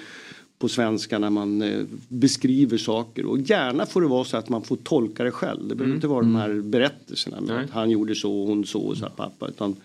på 0.58 0.68
svenska 0.68 1.18
när 1.18 1.30
man 1.30 1.62
eh, 1.62 1.82
beskriver 2.08 2.78
saker. 2.78 3.24
Och 3.26 3.38
gärna 3.38 3.86
får 3.86 4.00
det 4.00 4.06
vara 4.06 4.24
så 4.24 4.36
att 4.36 4.48
man 4.48 4.62
får 4.62 4.76
tolka 4.76 5.24
det 5.24 5.30
själv. 5.30 5.68
Det 5.68 5.74
behöver 5.74 5.84
Mm. 5.84 5.94
inte 5.94 6.06
vara 6.06 6.20
de 6.20 6.36
här 6.36 6.60
berättelserna 6.60 7.40
med 7.40 7.64
att 7.64 7.70
han 7.70 7.90
gjorde 7.90 8.14
så 8.14 8.40
och 8.40 8.48
hon 8.48 8.64
så 8.66 8.80
och 8.80 8.96
så 8.96 9.02
här, 9.04 9.12
pappa. 9.16 9.48
Utan 9.48 9.76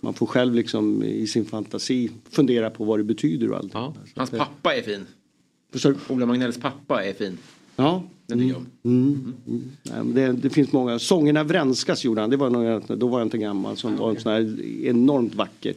man 0.00 0.14
får 0.14 0.26
själv 0.26 0.54
liksom 0.54 1.02
i 1.04 1.26
sin 1.26 1.44
fantasi 1.44 2.10
fundera 2.30 2.70
på 2.70 2.84
vad 2.84 2.98
det 2.98 3.04
betyder 3.04 3.50
och 3.50 3.56
allt. 3.56 3.72
Hans 4.14 4.30
pappa 4.30 4.74
är 4.74 4.82
fin. 4.82 5.06
Ola 6.08 6.26
Magnells 6.26 6.58
pappa 6.58 7.04
är 7.04 7.12
fin. 7.12 7.38
Ja. 7.78 8.02
Den 8.26 8.54
om. 8.54 8.66
Mm. 8.84 9.34
Mm. 9.46 9.70
Nej, 9.82 10.04
men 10.04 10.14
det, 10.14 10.32
det 10.32 10.50
finns 10.50 10.72
många. 10.72 10.98
Sångerna 10.98 11.44
Vrenskas 11.44 12.04
gjorde 12.04 12.20
han. 12.20 12.30
Det 12.30 12.36
var 12.36 12.50
nog, 12.50 12.98
då 12.98 13.08
var 13.08 13.18
jag 13.18 13.26
inte 13.26 13.38
gammal. 13.38 13.76
Som 13.76 13.96
var 13.96 14.10
en 14.10 14.20
sån 14.20 14.32
här 14.32 14.62
enormt 14.84 15.34
vacker. 15.34 15.74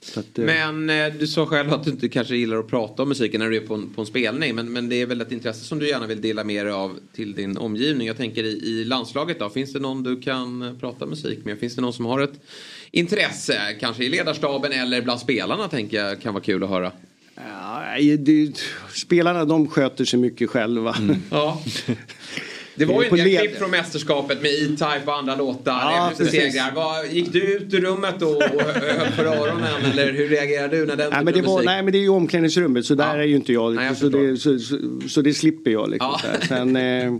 Så 0.00 0.20
att, 0.20 0.38
eh, 0.38 0.44
Men 0.44 0.90
eh, 0.90 1.14
du 1.18 1.26
sa 1.26 1.46
själv 1.46 1.72
att 1.72 1.84
du 1.84 1.90
inte 1.90 2.08
kanske 2.08 2.36
gillar 2.36 2.56
att 2.56 2.68
prata 2.68 3.02
om 3.02 3.08
musiken 3.08 3.40
när 3.40 3.50
du 3.50 3.56
är 3.56 3.60
på 3.60 3.74
en, 3.74 3.90
på 3.90 4.00
en 4.00 4.06
spelning. 4.06 4.54
Men, 4.54 4.72
men 4.72 4.88
det 4.88 5.00
är 5.00 5.06
väl 5.06 5.20
ett 5.20 5.32
intresse 5.32 5.64
som 5.64 5.78
du 5.78 5.88
gärna 5.88 6.06
vill 6.06 6.20
dela 6.20 6.44
med 6.44 6.66
dig 6.66 6.72
av 6.72 6.98
till 7.14 7.32
din 7.34 7.56
omgivning. 7.56 8.06
Jag 8.06 8.16
tänker 8.16 8.44
i, 8.44 8.48
i 8.48 8.84
landslaget 8.84 9.38
då. 9.38 9.50
Finns 9.50 9.72
det 9.72 9.78
någon 9.78 10.02
du 10.02 10.20
kan 10.20 10.62
eh, 10.62 10.74
prata 10.74 11.06
musik 11.06 11.44
med? 11.44 11.58
Finns 11.58 11.74
det 11.74 11.80
någon 11.80 11.92
som 11.92 12.06
har 12.06 12.20
ett 12.20 12.40
intresse? 12.90 13.76
Kanske 13.80 14.04
i 14.04 14.08
ledarstaben 14.08 14.72
eller 14.72 15.02
bland 15.02 15.20
spelarna 15.20 15.68
tänker 15.68 16.04
jag 16.04 16.20
kan 16.20 16.34
vara 16.34 16.44
kul 16.44 16.62
att 16.62 16.70
höra. 16.70 16.92
Ja, 17.48 18.16
det, 18.18 18.52
spelarna 18.94 19.44
de 19.44 19.68
sköter 19.68 20.04
sig 20.04 20.18
mycket 20.18 20.50
själva. 20.50 20.96
Ja. 21.30 21.62
Det 22.74 22.84
var 22.84 23.02
ju 23.02 23.08
en 23.08 23.16
del 23.16 23.26
led- 23.26 23.40
klipp 23.40 23.58
från 23.58 23.70
mästerskapet 23.70 24.42
med 24.42 24.50
E-Type 24.50 25.02
och 25.06 25.16
andra 25.16 25.36
låtar 25.36 25.72
Ja, 25.72 26.10
efter 26.10 26.24
segrar. 26.24 26.72
Vad, 26.74 27.06
gick 27.06 27.32
du 27.32 27.40
ut 27.56 27.74
ur 27.74 27.80
rummet 27.80 28.22
och, 28.22 28.36
och 28.36 28.42
höll 28.60 29.12
för 29.12 29.24
öronen 29.24 29.84
eller 29.92 30.12
hur 30.12 30.28
reagerade 30.28 30.76
du 30.76 30.86
när 30.86 30.96
den 30.96 31.10
Nej 31.10 31.24
men, 31.24 31.34
det 31.34 31.42
var, 31.42 31.54
musik? 31.54 31.66
nej 31.66 31.82
men 31.82 31.92
det 31.92 31.98
är 31.98 32.02
ju 32.02 32.08
omklädningsrummet 32.08 32.84
så 32.86 32.94
där 32.94 33.18
är 33.18 33.22
ju 33.24 33.36
inte 33.36 33.52
jag. 33.52 33.74
Nej, 33.74 33.86
jag 33.86 33.96
så, 33.96 34.08
det, 34.08 34.36
så, 34.36 34.58
så, 34.58 34.78
så 35.08 35.22
det 35.22 35.34
slipper 35.34 35.70
jag. 35.70 35.90
Liksom, 35.90 36.14
Ja. 36.24 36.46
Sen, 36.48 36.76
eh, 36.76 37.14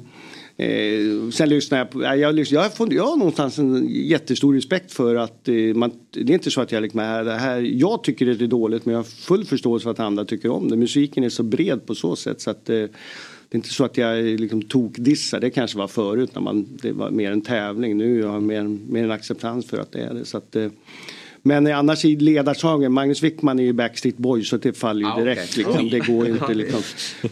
eh, 0.57 1.31
sen 1.33 1.49
lyssnar 1.49 1.79
jag 1.79 1.91
på, 1.91 2.03
jag, 2.03 2.35
lyssnar, 2.35 2.63
jag, 2.63 2.71
har, 2.71 2.93
jag 2.93 3.07
har 3.07 3.17
någonstans 3.17 3.59
en 3.59 3.89
jättestor 3.89 4.55
respekt 4.55 4.93
för 4.93 5.17
att 5.17 5.49
eh, 5.49 5.55
man, 5.55 5.93
det 6.11 6.21
är 6.21 6.31
inte 6.31 6.51
så 6.51 6.61
att 6.61 6.73
jag 6.73 6.83
liksom, 6.83 7.01
är 7.01 7.25
det 7.25 7.33
här, 7.33 7.61
jag 7.61 8.05
tycker 8.05 8.27
det 8.27 8.45
är 8.45 8.49
dåligt 8.49 8.85
men 8.85 8.93
jag 8.93 8.99
har 8.99 9.05
full 9.05 9.45
förståelse 9.45 9.85
för 9.85 9.91
att 9.91 10.01
andra 10.01 10.25
tycker 10.25 10.51
om 10.51 10.69
det. 10.69 10.77
Musiken 10.77 11.25
är 11.25 11.29
så 11.29 11.43
bred 11.43 11.87
på 11.87 11.95
så 11.95 12.17
sätt 12.17 12.41
så 12.41 12.51
att 12.51 12.71
eh, 12.71 12.85
det 13.53 13.57
är 13.57 13.59
inte 13.59 13.69
så 13.69 13.85
att 13.85 13.97
jag 13.97 14.25
liksom 14.25 14.63
tokdissar, 14.63 15.41
det 15.41 15.51
kanske 15.51 15.79
var 15.79 15.89
förut 15.89 16.31
när 16.35 16.43
man, 16.43 16.79
det 16.83 16.93
var 16.93 17.11
mer 17.11 17.33
en 17.33 17.43
tävling. 17.43 17.97
Nu 17.97 18.23
har 18.23 18.33
jag 18.33 18.43
mer, 18.43 18.63
mer 18.63 19.05
en 19.05 19.11
acceptans 19.11 19.67
för 19.67 19.79
att 19.79 19.93
det 19.93 20.01
är 20.01 20.15
det. 20.15 20.25
Så 20.25 20.37
att, 20.37 20.57
eh, 20.57 20.69
men 21.43 21.67
annars 21.67 22.05
i 22.05 22.17
ledarsagen, 22.17 22.93
Magnus 22.93 23.23
Wickman 23.23 23.59
är 23.59 23.63
ju 23.63 23.73
Backstreet 23.73 24.17
Boys 24.17 24.49
så 24.49 24.57
det 24.57 24.73
faller 24.73 25.01
ju 25.01 25.07
Ah, 25.07 25.19
direkt. 25.21 25.41
okej. 25.53 25.65
Liksom. 25.65 25.89
Det 25.91 25.99
går 26.13 26.27
ju 26.27 26.33
inte 26.33 26.55
liksom. 26.55 26.81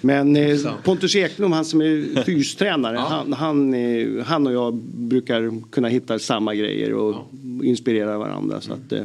Men 0.00 0.36
eh, 0.36 0.58
Pontus 0.84 1.16
Ekblom, 1.16 1.52
han 1.52 1.64
som 1.64 1.80
är 1.80 2.22
fystränare, 2.24 2.96
han, 2.96 3.32
han, 3.32 3.74
eh, 3.74 4.24
han 4.24 4.46
och 4.46 4.52
jag 4.52 4.74
brukar 4.84 5.70
kunna 5.70 5.88
hitta 5.88 6.18
samma 6.18 6.54
grejer 6.54 6.92
och 6.94 7.14
inspirera 7.64 8.18
varandra. 8.18 8.60
Så 8.60 8.72
att, 8.72 8.92
eh, 8.92 9.02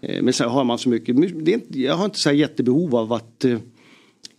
eh, 0.00 0.22
men 0.22 0.32
sen 0.32 0.48
har 0.48 0.64
man 0.64 0.78
så 0.78 0.88
mycket, 0.88 1.16
det 1.44 1.52
är 1.52 1.54
inte, 1.54 1.80
jag 1.80 1.94
har 1.94 2.04
inte 2.04 2.18
så 2.18 2.28
här 2.28 2.36
jättebehov 2.36 2.96
av 2.96 3.12
att 3.12 3.44
eh, 3.44 3.58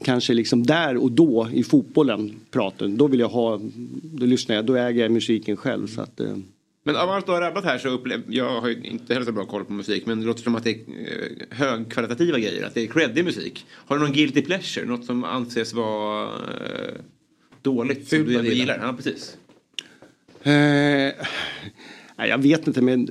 kanske 0.04 0.34
liksom 0.34 0.66
där 0.66 0.98
och 0.98 1.12
då 1.12 1.48
i 1.54 1.64
fotbollen 1.64 2.32
praten. 2.52 2.98
Då 2.98 3.08
vill 3.08 3.20
jag 3.20 3.30
ha, 3.30 3.60
då 4.04 4.26
lyssnar 4.26 4.56
jag, 4.56 4.66
då 4.66 4.76
äger 4.76 5.02
jag 5.02 5.12
musiken 5.12 5.58
själv. 5.58 5.88
Så 5.88 6.02
att, 6.02 6.20
eh, 6.20 6.28
Men 6.88 6.96
av 6.96 7.10
allt 7.10 7.26
du 7.26 7.32
har 7.32 7.42
rabblat 7.42 7.64
här 7.64 7.78
så 7.78 7.90
upplever 7.90 8.24
jag 8.30 8.62
har 8.62 8.70
ju 8.70 8.76
inte 8.84 9.14
heller 9.14 9.26
så 9.26 9.32
bra 9.32 9.46
koll 9.46 9.66
på 9.66 9.74
musik 9.74 10.06
men 10.06 10.20
det 10.20 10.26
låter 10.26 10.44
som 10.44 10.56
att 10.56 10.64
det 10.64 10.70
är 10.70 10.76
eh, 10.76 11.58
högkvalitativa 11.58 12.40
grejer, 12.40 12.66
att 12.66 12.74
det 12.74 12.82
är 12.82 12.88
creddig 12.88 13.26
musik. 13.26 13.66
Har 13.72 13.98
du 13.98 14.02
någon 14.04 14.14
guilty 14.14 14.42
pleasure, 14.42 14.86
något 14.86 15.06
som 15.06 15.24
anses 15.24 15.74
vara 15.74 16.24
eh, 16.26 16.94
dåligt 17.62 18.08
som 18.08 18.18
Fult 18.18 18.28
du 18.28 18.36
ändå 18.38 18.52
gilla. 18.52 18.74
gillar? 18.74 18.88
Ja, 18.88 18.94
precis. 18.94 19.38
Eh, 20.44 22.28
jag 22.30 22.38
vet 22.38 22.68
inte 22.68 22.82
men 22.82 23.10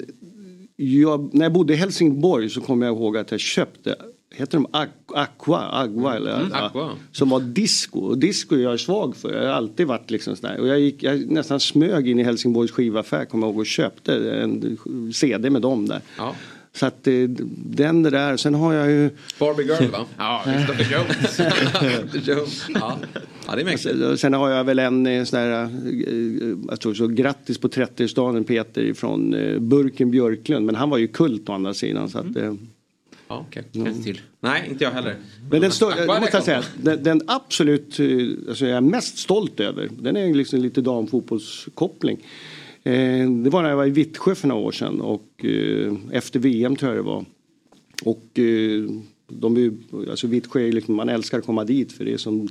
jag, 0.77 1.35
när 1.35 1.45
jag 1.45 1.53
bodde 1.53 1.73
i 1.73 1.77
Helsingborg 1.77 2.51
så 2.51 2.61
kommer 2.61 2.87
jag 2.87 2.97
ihåg 2.97 3.17
att 3.17 3.31
jag 3.31 3.41
köpte 3.41 3.97
Heter 4.37 4.59
de 4.59 4.67
Aqua? 5.15 5.69
Agua, 5.73 6.17
eller, 6.17 6.37
Mm, 6.37 6.51
ja, 6.53 6.59
Aqua. 6.59 6.91
Som 7.13 7.29
var 7.29 7.41
disco. 7.41 8.01
Och 8.01 8.19
disco 8.19 8.57
är 8.57 8.61
jag 8.61 8.81
svag 8.81 9.17
för. 9.17 9.33
Jag 9.33 9.41
har 9.41 9.55
alltid 9.55 9.87
varit 9.87 10.11
liksom 10.11 10.37
sådär. 10.37 10.61
Och 10.61 10.69
jag, 10.69 10.81
gick, 10.81 11.03
jag 11.03 11.31
nästan 11.31 11.61
smög 11.61 12.09
in 12.09 12.19
i 12.21 12.23
Helsingborgs 12.23 12.71
skivaffär 12.71 13.25
kommer 13.25 13.47
jag 13.47 13.53
ihåg 13.53 13.61
och 13.61 13.67
köpte 13.67 14.31
en 14.31 14.79
CD 15.15 15.51
med 15.51 15.63
dem 15.63 15.89
där. 15.89 16.01
Ja. 16.19 16.35
Så 16.73 16.87
att 16.87 17.07
eh, 17.07 17.15
den 17.57 18.03
där. 18.03 18.37
Sen 18.37 18.55
har 18.55 18.75
jag 18.75 18.91
ju... 18.91 19.11
Barbie 19.39 19.63
Girl 19.63 19.91
va? 19.91 20.07
Ja. 20.19 20.43
Dr 20.45 20.93
Jones. 20.93 21.37
Dr 22.13 22.31
Jones. 22.31 22.67
Ja. 22.75 22.99
ja, 23.47 23.55
det 23.55 23.61
är 23.61 23.65
mäktigt. 23.65 23.83
Sen, 23.83 24.19
sen 24.19 24.33
har 24.33 24.51
jag 24.51 24.65
väl 24.65 24.79
en 24.79 25.07
eh, 25.07 25.25
sån 25.25 25.41
där, 25.41 25.63
eh, 25.63 26.57
jag 26.69 26.81
tror 26.81 26.95
så, 26.95 27.07
grattis 27.07 27.59
på 27.59 27.69
30-årsdagen 27.69 28.45
Peter 28.45 28.95
från 28.95 29.31
Burken 29.69 30.11
Björklund. 30.11 30.67
Men 30.67 30.75
han 30.75 30.91
var 30.91 30.99
ju 30.99 31.09
kult 31.09 31.49
å 31.49 31.53
andra 31.53 31.75
sidan. 31.75 32.09
Så 32.09 32.19
att, 32.19 32.37
eh, 32.37 32.55
Ja, 33.35 33.47
okej. 33.49 33.65
Mm. 33.75 34.03
till. 34.03 34.21
Nej, 34.41 34.69
inte 34.71 34.85
jag 34.85 34.91
heller. 34.91 35.17
men 35.51 35.61
den, 35.61 35.71
jag 35.81 36.21
måste 36.21 36.43
säga, 36.43 36.63
den, 36.83 37.03
den 37.03 37.21
absolut, 37.27 38.01
eh, 38.01 38.07
alltså 38.49 38.67
jag 38.67 38.77
är 38.77 38.81
mest 38.81 39.19
stolt 39.19 39.61
över, 39.61 39.89
den 39.99 40.17
är 40.17 40.35
liksom 40.35 40.61
lite 40.61 40.81
damfotbollskoppling. 40.81 42.19
Eh, 42.83 43.31
det 43.31 43.51
var 43.51 43.63
när 43.63 43.69
jag 43.69 43.77
var 43.77 43.87
i 43.87 43.91
Vittsjö 43.91 44.35
för 44.35 44.49
några 44.49 44.63
år 44.63 44.73
sedan 44.73 45.01
och 45.01 45.45
eh, 45.45 45.93
efter 46.13 46.39
VM 46.41 46.77
tror 46.77 46.95
jag 46.95 47.05
det 47.05 47.09
var. 47.09 47.25
Och 48.03 48.39
eh, 48.39 48.85
de 49.29 49.79
alltså 50.11 50.27
Vittsjö 50.27 50.71
liksom, 50.71 50.95
man 50.95 51.09
älskar 51.09 51.39
att 51.39 51.47
komma 51.47 51.65
dit 51.65 51.93
för 51.93 52.05
det 52.05 52.13
är 52.13 52.19
som 52.19 52.49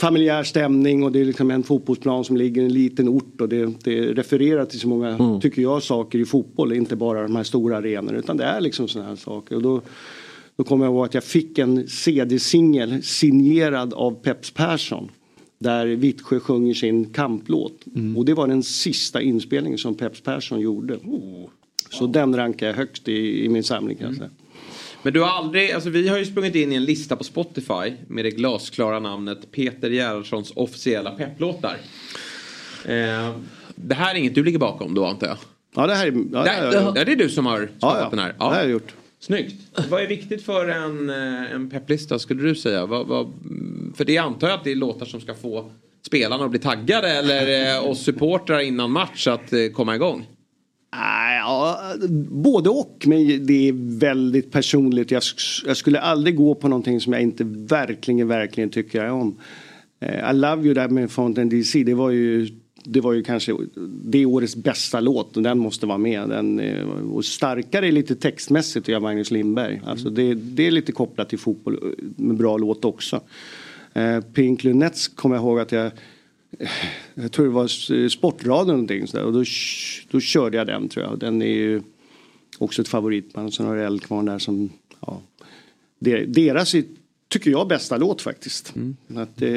familjär 0.00 0.44
stämning 0.44 1.02
och 1.02 1.12
det 1.12 1.20
är 1.20 1.24
liksom 1.24 1.50
en 1.50 1.62
fotbollsplan 1.62 2.24
som 2.24 2.36
ligger 2.36 2.62
i 2.62 2.64
en 2.64 2.72
liten 2.72 3.08
ort 3.08 3.40
och 3.40 3.48
det, 3.48 3.84
det 3.84 4.12
refererar 4.12 4.64
till 4.64 4.80
så 4.80 4.88
många, 4.88 5.40
tycker 5.42 5.62
jag, 5.62 5.82
saker 5.82 6.18
i 6.18 6.24
fotboll. 6.24 6.72
Inte 6.72 6.96
bara 6.96 7.22
de 7.22 7.36
här 7.36 7.42
stora 7.42 7.76
arenorna 7.76 8.18
utan 8.18 8.36
det 8.36 8.44
är 8.44 8.60
liksom 8.60 8.88
sådana 8.88 9.08
här 9.08 9.16
saker. 9.16 9.56
Och 9.56 9.62
då, 9.62 9.82
då 10.56 10.64
kommer 10.64 10.84
jag 10.84 10.92
ihåg 10.92 11.04
att 11.04 11.14
jag 11.14 11.24
fick 11.24 11.58
en 11.58 11.88
CD-singel 11.88 13.02
signerad 13.02 13.94
av 13.94 14.10
Peps 14.22 14.50
Persson. 14.50 15.10
Där 15.58 15.86
Vittsjö 15.86 16.40
sjunger 16.40 16.74
sin 16.74 17.04
kamplåt. 17.04 17.84
Och 18.16 18.24
det 18.24 18.34
var 18.34 18.46
den 18.46 18.62
sista 18.62 19.22
inspelningen 19.22 19.78
som 19.78 19.94
Peps 19.94 20.20
Persson 20.20 20.60
gjorde. 20.60 20.98
Så 21.90 22.06
den 22.06 22.36
rankar 22.36 22.66
jag 22.66 22.74
högst 22.74 23.08
i, 23.08 23.44
i 23.44 23.48
min 23.48 23.64
samling 23.64 23.96
kan 23.96 24.06
jag 24.06 24.16
säga. 24.16 24.30
Men 25.02 25.12
du 25.12 25.20
har 25.20 25.28
aldrig, 25.28 25.72
alltså 25.72 25.90
vi 25.90 26.08
har 26.08 26.18
ju 26.18 26.24
sprungit 26.24 26.54
in 26.54 26.72
i 26.72 26.76
en 26.76 26.84
lista 26.84 27.16
på 27.16 27.24
Spotify 27.24 27.92
med 28.06 28.24
det 28.24 28.30
glasklara 28.30 29.00
namnet 29.00 29.52
Peter 29.52 29.90
Gerhardssons 29.90 30.52
officiella 30.56 31.10
pepplåtar. 31.10 31.76
Eh, 32.84 33.30
det 33.74 33.94
här 33.94 34.14
är 34.14 34.18
inget 34.18 34.34
du 34.34 34.44
ligger 34.44 34.58
bakom 34.58 34.94
då 34.94 35.06
antar 35.06 35.26
jag? 35.26 35.36
Ja 35.74 35.86
det 35.86 35.94
här 35.94 36.06
är, 36.06 36.12
ja, 36.12 36.38
det 36.38 36.70
det, 36.70 36.80
här 36.80 36.92
ja, 36.96 37.04
det 37.04 37.12
är 37.12 37.16
du 37.16 37.28
som 37.28 37.46
har 37.46 37.56
skapat 37.56 37.76
Ja, 37.80 38.00
ja. 38.00 38.10
den 38.10 38.18
här? 38.18 38.28
Det 38.38 38.44
här 38.44 38.50
har 38.50 38.60
jag 38.60 38.70
gjort. 38.70 38.94
Snyggt. 39.20 39.54
Vad 39.88 40.02
är 40.02 40.06
viktigt 40.06 40.42
för 40.44 40.68
en, 40.68 41.10
eh, 41.10 41.52
en 41.52 41.70
pepplista 41.70 42.18
skulle 42.18 42.42
du 42.42 42.54
säga? 42.54 42.86
Vad, 42.86 43.06
vad, 43.06 43.32
för 43.96 44.04
det 44.04 44.18
antar 44.18 44.48
jag 44.48 44.58
att 44.58 44.64
det 44.64 44.72
är 44.72 44.76
låtar 44.76 45.06
som 45.06 45.20
ska 45.20 45.34
få 45.34 45.70
spelarna 46.06 46.44
att 46.44 46.50
bli 46.50 46.60
taggade 46.60 47.08
eller 47.08 47.74
eh, 47.76 47.88
oss 47.90 48.04
supportrar 48.04 48.60
innan 48.60 48.90
match 48.90 49.26
att 49.26 49.52
eh, 49.52 49.66
komma 49.74 49.94
igång. 49.94 50.26
Ja, 50.90 51.80
både 52.30 52.70
och, 52.70 53.04
men 53.06 53.46
det 53.46 53.68
är 53.68 53.98
väldigt 53.98 54.50
personligt. 54.50 55.10
Jag, 55.10 55.22
jag 55.66 55.76
skulle 55.76 56.00
aldrig 56.00 56.36
gå 56.36 56.54
på 56.54 56.68
någonting 56.68 57.00
som 57.00 57.12
jag 57.12 57.22
inte 57.22 57.44
verkligen, 57.44 58.28
verkligen 58.28 58.70
tycker 58.70 59.10
om. 59.10 59.36
Eh, 60.00 60.30
I 60.30 60.34
Love 60.34 60.64
You 60.64 60.74
där 60.74 60.88
med 60.88 61.10
Fountain 61.10 61.48
DC, 61.48 61.84
det 61.84 61.94
var 61.94 62.10
ju 62.10 62.48
det 62.84 63.00
var 63.00 63.12
ju 63.12 63.22
kanske 63.22 63.56
det 64.04 64.26
årets 64.26 64.56
bästa 64.56 65.00
låt 65.00 65.36
och 65.36 65.42
den 65.42 65.58
måste 65.58 65.86
vara 65.86 65.98
med. 65.98 66.28
Den, 66.28 66.60
eh, 66.60 66.88
och 66.88 67.24
starkare 67.24 67.90
lite 67.90 68.16
textmässigt 68.16 68.88
av 68.88 69.02
Magnus 69.02 69.30
Lindberg. 69.30 69.80
Alltså 69.86 70.10
det, 70.10 70.34
det 70.34 70.66
är 70.66 70.70
lite 70.70 70.92
kopplat 70.92 71.28
till 71.28 71.38
fotboll 71.38 71.74
eh, 71.74 72.04
med 72.16 72.36
bra 72.36 72.56
låt 72.56 72.84
också. 72.84 73.20
Pink 74.34 74.64
Lunettes 74.64 75.08
kommer 75.08 75.36
jag 75.36 75.42
ihåg 75.42 75.60
att 75.60 75.72
jag 75.72 75.92
jag 77.14 77.32
tror 77.32 77.44
det 77.44 77.52
var 77.52 78.08
Sportradion 78.08 78.66
någonting 78.66 79.06
sådär, 79.06 79.24
och 79.24 79.32
då, 79.32 79.44
då 80.10 80.20
körde 80.20 80.56
jag 80.56 80.66
den 80.66 80.88
tror 80.88 81.06
jag. 81.06 81.18
Den 81.18 81.42
är 81.42 81.46
ju 81.46 81.82
också 82.58 82.82
ett 82.82 82.88
favoritband. 82.88 83.54
Sen 83.54 83.66
har 83.66 83.76
du 83.76 83.84
Eldkvarn 83.84 84.24
där 84.24 84.38
som, 84.38 84.70
ja, 85.00 85.22
deras 86.26 86.74
tycker 87.28 87.50
jag, 87.50 87.68
bästa 87.68 87.96
låt 87.96 88.22
faktiskt. 88.22 88.76
Mm. 88.76 88.96
Att, 89.16 89.42
eh, 89.42 89.50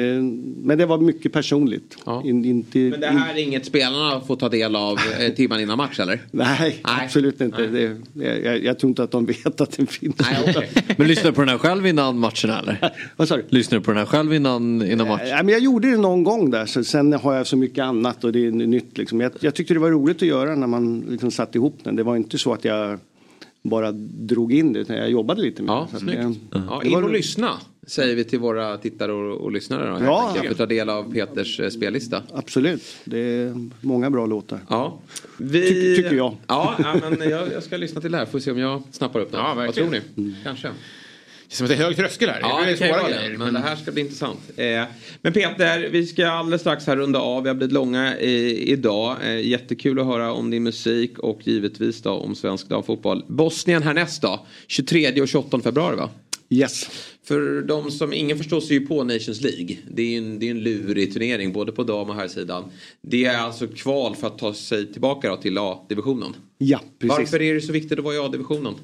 men 0.62 0.78
det 0.78 0.86
var 0.86 0.98
mycket 0.98 1.32
personligt. 1.32 1.96
Ja. 2.06 2.22
In, 2.24 2.44
inte, 2.44 2.78
men 2.78 3.00
det 3.00 3.06
här 3.06 3.34
är 3.34 3.38
inget 3.38 3.66
spelarna 3.66 4.20
får 4.20 4.36
ta 4.36 4.48
del 4.48 4.76
av 4.76 4.98
eh, 5.20 5.28
timman 5.36 5.60
innan 5.60 5.76
match 5.76 6.00
eller? 6.00 6.20
Nej, 6.30 6.56
Nej. 6.60 6.80
absolut 6.82 7.40
inte. 7.40 7.66
Det, 7.66 7.96
jag, 8.14 8.64
jag, 8.64 8.78
tror 8.78 8.88
inte 8.88 9.02
att 9.02 9.10
de 9.10 9.26
vet 9.26 9.60
att 9.60 9.76
den 9.76 9.86
finns. 9.86 10.16
Nej, 10.18 10.50
okay. 10.50 10.68
men 10.96 11.06
lyssnar 11.06 11.30
du 11.30 11.34
på 11.34 11.40
den 11.40 11.48
här 11.48 11.58
själv 11.58 11.86
innan 11.86 12.18
matchen 12.18 12.50
eller? 12.50 12.92
Vad 13.16 13.28
sa 13.28 13.36
du? 13.36 13.44
Lyssnar 13.48 13.78
du 13.78 13.84
på 13.84 13.90
den 13.90 13.98
här 13.98 14.06
själv 14.06 14.34
innan, 14.34 14.82
innan 14.82 15.08
match? 15.08 15.22
Nej, 15.24 15.44
men 15.44 15.48
jag 15.48 15.60
gjorde 15.60 15.90
det 15.90 15.96
någon 15.96 16.24
gång 16.24 16.50
där. 16.50 16.66
Så 16.66 16.84
sen 16.84 17.12
har 17.12 17.34
jag 17.34 17.46
så 17.46 17.56
mycket 17.56 17.84
annat 17.84 18.24
och 18.24 18.32
det 18.32 18.46
är 18.46 18.50
nytt. 18.50 18.98
Liksom. 18.98 19.20
Jag, 19.20 19.32
jag 19.40 19.54
tyckte 19.54 19.74
det 19.74 19.80
var 19.80 19.90
roligt 19.90 20.16
att 20.16 20.28
göra 20.28 20.54
när 20.54 20.66
man 20.66 21.04
liksom 21.08 21.30
satte 21.30 21.58
ihop 21.58 21.78
den. 21.82 21.96
Det 21.96 22.02
var 22.02 22.16
inte 22.16 22.38
så 22.38 22.52
att 22.52 22.64
jag 22.64 22.98
bara 23.62 23.92
drog 23.92 24.52
in 24.52 24.72
det 24.72 24.80
utan 24.80 24.96
jag 24.96 25.10
jobbade 25.10 25.42
lite 25.42 25.62
med 25.62 25.72
ja, 25.72 25.88
det. 25.92 25.98
Snyggt. 25.98 26.40
Det, 26.50 26.62
ja, 26.68 26.82
in 26.84 27.04
och 27.04 27.10
lyssna 27.10 27.58
säger 27.86 28.16
vi 28.16 28.24
till 28.24 28.38
våra 28.38 28.78
tittare 28.78 29.12
och, 29.12 29.40
och 29.40 29.52
lyssnare. 29.52 29.98
Då, 29.98 30.04
ja, 30.04 30.34
att 30.50 30.56
ta 30.56 30.66
del 30.66 30.90
av 30.90 31.12
Peters 31.12 31.60
eh, 31.60 31.68
spellista. 31.68 32.22
Absolut, 32.32 32.82
det 33.04 33.18
är 33.18 33.68
många 33.80 34.10
bra 34.10 34.26
låtar. 34.26 34.60
Ja. 34.68 35.00
Vi... 35.36 35.68
Ty 35.68 35.96
tycker 35.96 36.16
jag. 36.16 36.36
Ja, 36.46 36.74
ja 36.78 37.10
men 37.18 37.30
jag, 37.30 37.52
jag, 37.52 37.62
ska 37.62 37.76
lyssna 37.76 38.00
till 38.00 38.12
det 38.12 38.18
här. 38.18 38.26
Får 38.26 38.38
se 38.38 38.50
om 38.50 38.58
jag 38.58 38.82
snappar 38.90 39.20
upp 39.20 39.32
det. 39.32 39.38
Ja, 39.38 39.54
Vad 39.56 39.74
tror 39.74 39.90
ni? 39.90 40.00
Mm. 40.16 40.34
Kanske. 40.44 40.70
Det 41.52 41.54
är 41.54 41.56
som 41.56 41.64
att 41.64 41.70
det 41.70 41.74
är 41.74 41.86
hög 41.86 41.96
tröskel 41.96 42.28
här. 42.28 42.40
Ja, 42.40 42.64
det, 42.64 42.70
det 42.70 42.88
kan 42.88 43.10
det, 43.10 43.38
men 43.38 43.54
det 43.54 43.60
här 43.60 43.76
ska 43.76 43.92
bli 43.92 44.02
intressant. 44.02 44.40
Eh, 44.56 44.84
men 45.22 45.32
Peter, 45.32 45.88
vi 45.88 46.06
ska 46.06 46.26
alldeles 46.26 46.60
strax 46.60 46.86
här 46.86 46.96
runda 46.96 47.18
av. 47.18 47.42
Vi 47.42 47.48
har 47.48 47.54
blivit 47.54 47.72
långa 47.72 48.16
eh, 48.16 48.30
idag. 48.70 49.16
Eh, 49.24 49.40
jättekul 49.40 49.98
att 49.98 50.06
höra 50.06 50.32
om 50.32 50.50
din 50.50 50.62
musik 50.62 51.18
och 51.18 51.40
givetvis 51.44 52.02
då 52.02 52.10
om 52.10 52.34
svensk 52.34 52.68
damfotboll. 52.68 53.24
Bosnien 53.28 53.82
härnäst 53.82 54.22
då. 54.22 54.46
23 54.66 55.20
och 55.20 55.28
28 55.28 55.60
februari 55.60 55.96
va? 55.96 56.10
Yes. 56.50 56.90
För 57.24 57.62
de 57.62 57.90
som 57.90 58.12
ingen 58.12 58.38
förstår 58.38 58.60
sig 58.60 58.76
ju 58.76 58.86
på 58.86 59.04
Nations 59.04 59.40
League. 59.40 59.76
Det 59.90 60.02
är 60.02 60.06
ju 60.06 60.18
en, 60.18 60.38
det 60.38 60.46
är 60.46 60.50
en 60.50 60.60
lurig 60.60 61.12
turnering 61.12 61.52
både 61.52 61.72
på 61.72 61.84
dam 61.84 62.10
och 62.10 62.16
här 62.16 62.28
sidan. 62.28 62.64
Det 63.00 63.24
är 63.24 63.38
alltså 63.38 63.66
kval 63.66 64.16
för 64.16 64.26
att 64.26 64.38
ta 64.38 64.54
sig 64.54 64.92
tillbaka 64.92 65.28
då 65.28 65.36
till 65.36 65.58
A-divisionen. 65.58 66.36
Ja, 66.58 66.80
precis. 66.98 67.18
Varför 67.18 67.42
är 67.42 67.54
det 67.54 67.60
så 67.60 67.72
viktigt 67.72 67.98
att 67.98 68.04
vara 68.04 68.14
i 68.14 68.18
A-divisionen? 68.18 68.74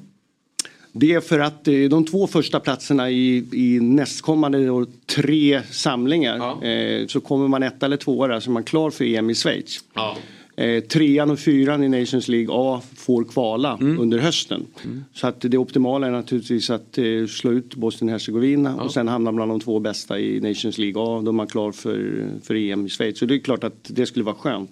Det 0.99 1.13
är 1.13 1.21
för 1.21 1.39
att 1.39 1.67
eh, 1.67 1.73
de 1.73 2.05
två 2.05 2.27
första 2.27 2.59
platserna 2.59 3.11
i, 3.11 3.45
i 3.53 3.79
nästkommande 3.79 4.85
tre 5.15 5.61
samlingar 5.71 6.37
ja. 6.37 6.63
eh, 6.67 7.07
så 7.07 7.21
kommer 7.21 7.47
man 7.47 7.63
ett 7.63 7.83
eller 7.83 7.97
två 7.97 8.27
där 8.27 8.39
så 8.39 8.49
är 8.49 8.53
man 8.53 8.63
klar 8.63 8.89
för 8.89 9.05
EM 9.05 9.29
i 9.29 9.35
Schweiz. 9.35 9.79
Ja. 9.93 10.17
Eh, 10.55 10.83
trean 10.83 11.31
och 11.31 11.39
fyran 11.39 11.83
i 11.83 11.99
Nations 11.99 12.27
League 12.27 12.47
A 12.51 12.81
får 12.95 13.23
kvala 13.23 13.77
mm. 13.81 13.99
under 13.99 14.17
hösten. 14.17 14.65
Mm. 14.85 15.03
Så 15.13 15.27
att 15.27 15.41
det 15.41 15.57
optimala 15.57 16.07
är 16.07 16.11
naturligtvis 16.11 16.69
att 16.69 16.97
eh, 16.97 17.25
slå 17.29 17.51
ut 17.51 17.75
Bosnien-Hercegovina 17.75 18.75
ja. 18.77 18.83
och 18.83 18.91
sen 18.91 19.07
hamna 19.07 19.31
bland 19.31 19.51
de 19.51 19.59
två 19.59 19.79
bästa 19.79 20.19
i 20.19 20.39
Nations 20.39 20.77
League 20.77 21.01
A. 21.01 21.21
Då 21.23 21.31
är 21.31 21.33
man 21.33 21.47
klar 21.47 21.71
för, 21.71 22.27
för 22.43 22.55
EM 22.55 22.85
i 22.85 22.89
Schweiz. 22.89 23.19
Så 23.19 23.25
det 23.25 23.35
är 23.35 23.39
klart 23.39 23.63
att 23.63 23.85
det 23.87 24.05
skulle 24.05 24.25
vara 24.25 24.35
skönt. 24.35 24.71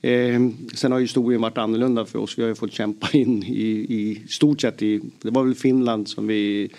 Eh, 0.00 0.40
sen 0.74 0.92
har 0.92 1.00
historien 1.00 1.40
varit 1.40 1.58
annorlunda 1.58 2.04
för 2.04 2.18
oss. 2.18 2.38
Vi 2.38 2.42
har 2.42 2.48
ju 2.48 2.54
fått 2.54 2.72
kämpa 2.72 3.08
in 3.12 3.42
i, 3.42 3.86
i 3.88 4.22
stort 4.28 4.60
sett 4.60 4.82
i, 4.82 5.00
det 5.22 5.30
var 5.30 5.44
väl 5.44 5.54
Finland 5.54 6.08
som 6.08 6.26
vi 6.26 6.70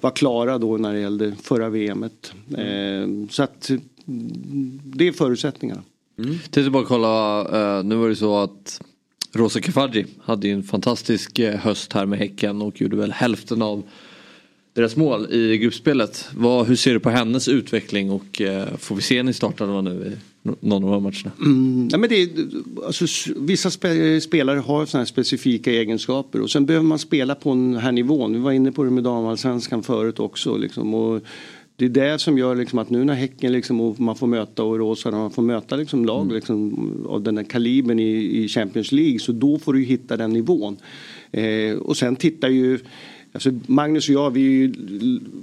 var 0.00 0.10
klara 0.10 0.58
då 0.58 0.76
när 0.76 0.94
det 0.94 1.00
gällde 1.00 1.36
förra 1.42 1.68
VMet. 1.68 2.32
Eh, 2.58 3.28
så 3.30 3.42
att 3.42 3.70
det 4.84 5.08
är 5.08 5.12
förutsättningarna. 5.12 5.82
Mm. 6.18 6.38
Tänkte 6.50 6.70
bara 6.70 6.84
kolla, 6.84 7.40
eh, 7.40 7.84
nu 7.84 7.94
var 7.94 8.08
det 8.08 8.16
så 8.16 8.38
att 8.38 8.80
Rosa 9.32 9.60
Kafaji 9.60 10.06
hade 10.22 10.48
ju 10.48 10.54
en 10.54 10.62
fantastisk 10.62 11.38
eh, 11.38 11.58
höst 11.58 11.92
här 11.92 12.06
med 12.06 12.18
Häcken 12.18 12.62
och 12.62 12.80
gjorde 12.80 12.96
väl 12.96 13.12
hälften 13.12 13.62
av 13.62 13.82
deras 14.72 14.96
mål 14.96 15.32
i 15.32 15.58
gruppspelet. 15.58 16.28
Vad, 16.36 16.66
hur 16.66 16.76
ser 16.76 16.92
du 16.92 17.00
på 17.00 17.10
hennes 17.10 17.48
utveckling 17.48 18.10
och 18.10 18.40
eh, 18.40 18.76
får 18.76 18.96
vi 18.96 19.02
se 19.02 19.16
henne 19.16 19.30
i 19.30 19.34
startelvan 19.34 19.84
nu 19.84 20.18
någon 20.60 20.84
av 20.84 20.90
de 20.90 20.90
här 20.90 21.00
matcherna? 21.00 21.32
Mm, 21.40 21.88
ja, 21.92 21.98
men 21.98 22.08
det 22.08 22.22
är, 22.22 22.28
alltså, 22.86 23.06
vissa 23.36 23.70
spe, 23.70 24.20
spelare 24.20 24.58
har 24.58 24.86
sådana 24.86 25.00
här 25.00 25.06
specifika 25.06 25.70
egenskaper 25.70 26.40
och 26.40 26.50
sen 26.50 26.66
behöver 26.66 26.86
man 26.86 26.98
spela 26.98 27.34
på 27.34 27.50
den 27.50 27.76
här 27.76 27.92
nivån. 27.92 28.32
Vi 28.32 28.38
var 28.38 28.52
inne 28.52 28.72
på 28.72 28.84
det 28.84 28.90
med 28.90 29.04
damallsvenskan 29.04 29.82
förut 29.82 30.20
också. 30.20 30.56
Liksom, 30.56 30.94
och 30.94 31.22
det 31.76 31.84
är 31.84 31.88
det 31.88 32.18
som 32.18 32.38
gör 32.38 32.54
liksom 32.54 32.78
att 32.78 32.90
nu 32.90 33.04
när 33.04 33.14
Häcken 33.14 33.52
liksom, 33.52 33.80
och 33.80 34.00
man 34.00 34.16
får 34.16 34.26
möta 34.26 34.62
och 34.62 34.78
Rosa, 34.78 35.10
man 35.10 35.30
får 35.30 35.42
möta 35.42 35.76
liksom 35.76 36.04
lag 36.04 36.22
mm. 36.22 36.34
liksom, 36.34 36.88
av 37.08 37.22
den 37.22 37.36
här 37.36 37.44
kalibern 37.44 37.98
i, 37.98 38.44
i 38.44 38.48
Champions 38.48 38.92
League 38.92 39.18
så 39.18 39.32
då 39.32 39.58
får 39.58 39.72
du 39.72 39.82
hitta 39.82 40.16
den 40.16 40.32
nivån. 40.32 40.76
Eh, 41.30 41.76
och 41.76 41.96
sen 41.96 42.16
tittar 42.16 42.48
ju 42.48 42.78
Alltså 43.32 43.50
Magnus 43.66 44.08
och 44.08 44.14
jag 44.14 44.30
vi 44.30 44.40
är 44.40 44.50
ju 44.50 44.72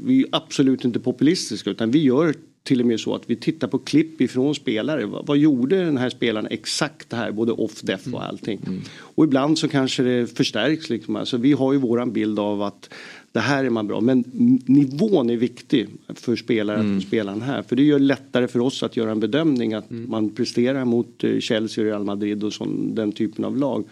vi 0.05 0.19
är 0.19 0.25
absolut 0.31 0.85
inte 0.85 0.99
populistiska 0.99 1.69
utan 1.69 1.91
vi 1.91 2.03
gör 2.03 2.34
till 2.64 2.81
och 2.81 2.88
med 2.88 2.99
så 2.99 3.15
att 3.15 3.23
vi 3.26 3.35
tittar 3.35 3.68
på 3.68 3.80
klipp 3.80 4.22
ifrån 4.22 4.56
spelare. 4.56 5.06
Vad, 5.06 5.27
vad 5.27 5.38
gjorde 5.38 5.85
den 5.85 5.98
här 5.98 6.10
spelaren 6.10 6.48
exakt 6.52 7.10
det 7.10 7.15
här 7.15 7.31
både 7.31 7.52
off 7.52 7.81
def 7.81 8.14
och 8.14 8.26
allting. 8.26 8.60
Mm. 8.68 8.81
Och 8.98 9.23
ibland 9.23 9.60
så 9.60 9.68
kanske 9.68 10.03
det 10.03 10.38
förstärks 10.38 10.90
liksom. 10.90 11.15
Alltså 11.15 11.38
vi 11.38 11.53
har 11.53 11.73
ju 11.73 11.80
våran 11.80 12.14
bild 12.14 12.40
av 12.40 12.61
att 12.61 12.90
det 13.31 13.40
här 13.40 13.64
är 13.64 13.69
man 13.69 13.88
bra. 13.88 14.02
Men 14.02 14.23
nivån 14.65 15.30
är 15.30 15.38
viktig 15.38 15.88
för 16.15 16.35
spelare 16.35 16.80
mm. 16.80 16.98
att 16.98 17.03
spela 17.03 17.31
den 17.31 17.41
här. 17.41 17.61
För 17.61 17.76
det 17.76 17.84
gör 17.84 17.99
det 17.99 18.06
lättare 18.06 18.48
för 18.48 18.60
oss 18.60 18.84
att 18.84 18.98
göra 18.98 19.11
en 19.11 19.19
bedömning 19.19 19.73
att 19.73 19.91
mm. 19.91 20.10
man 20.10 20.30
presterar 20.30 20.85
mot 20.85 21.23
eh, 21.23 21.40
Chelsea, 21.40 21.84
Real 21.84 22.03
Madrid 22.03 22.44
och 22.44 22.53
sån, 22.53 22.95
den 22.95 23.11
typen 23.11 23.45
av 23.45 23.57
lag. 23.57 23.84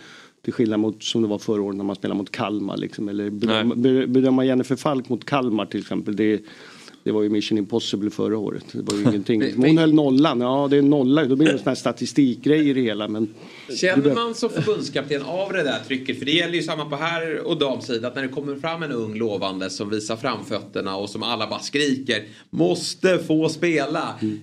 Till 0.44 0.54
skillnad 0.54 0.80
mot 0.80 1.04
som 1.04 1.22
det 1.22 1.28
var 1.28 1.38
förra 1.38 1.62
året 1.62 1.78
när 1.78 1.84
man 1.84 1.96
spelade 1.96 2.18
mot 2.18 2.32
Kalmar. 2.32 2.78
Liksom, 2.78 3.10
eller 3.10 3.30
bedöma, 3.30 3.76
bedöma 4.08 4.46
Jennifer 4.46 4.76
Falk 4.76 5.10
mot 5.10 5.26
Kalmar 5.26 5.66
till 5.66 5.80
exempel. 5.80 6.16
Det, 6.16 6.42
det 7.04 7.12
var 7.12 7.24
ju 7.24 7.30
mission 7.30 7.58
impossible 7.58 8.10
förra 8.10 8.38
året. 8.38 8.66
Det 8.72 8.82
var 8.82 8.98
ju 8.98 9.04
ingenting. 9.10 9.54
Hon 9.56 9.78
höll 9.78 9.94
nollan. 9.94 10.42
Ja 10.42 10.68
det 10.72 10.78
är 10.78 10.82
nolla. 10.82 11.26
Då 11.26 11.36
blir 11.36 11.48
det 11.48 11.54
en 11.54 11.60
sån 11.60 11.68
här 11.68 11.76
statistikgrej 11.76 12.70
i 12.70 12.74
det 12.74 12.82
hela. 12.82 13.08
Men 13.08 13.34
Känner 13.76 14.16
man 14.16 14.36
som 14.36 14.50
förbundskapten 14.50 15.22
av 15.22 15.54
det 15.54 15.64
där 15.64 15.80
trycket? 15.88 16.20
För 16.20 16.26
det 16.26 16.32
gäller 16.32 16.54
ju 16.56 16.64
samma 16.64 16.86
på 16.86 16.96
här 16.96 17.48
och 17.48 17.58
damsidan. 17.58 18.06
Att 18.06 18.16
när 18.16 18.22
det 18.22 18.28
kommer 18.28 18.56
fram 18.56 18.84
en 18.84 18.92
ung 18.92 19.16
lovande 19.16 19.70
som 19.70 19.90
visar 19.90 20.16
framfötterna 20.16 20.96
och 20.96 21.10
som 21.10 21.24
alla 21.24 21.48
bara 21.48 21.60
skriker. 21.60 22.24
Måste 22.50 23.20
få 23.20 23.50
spela. 23.50 24.16
Mm 24.22 24.40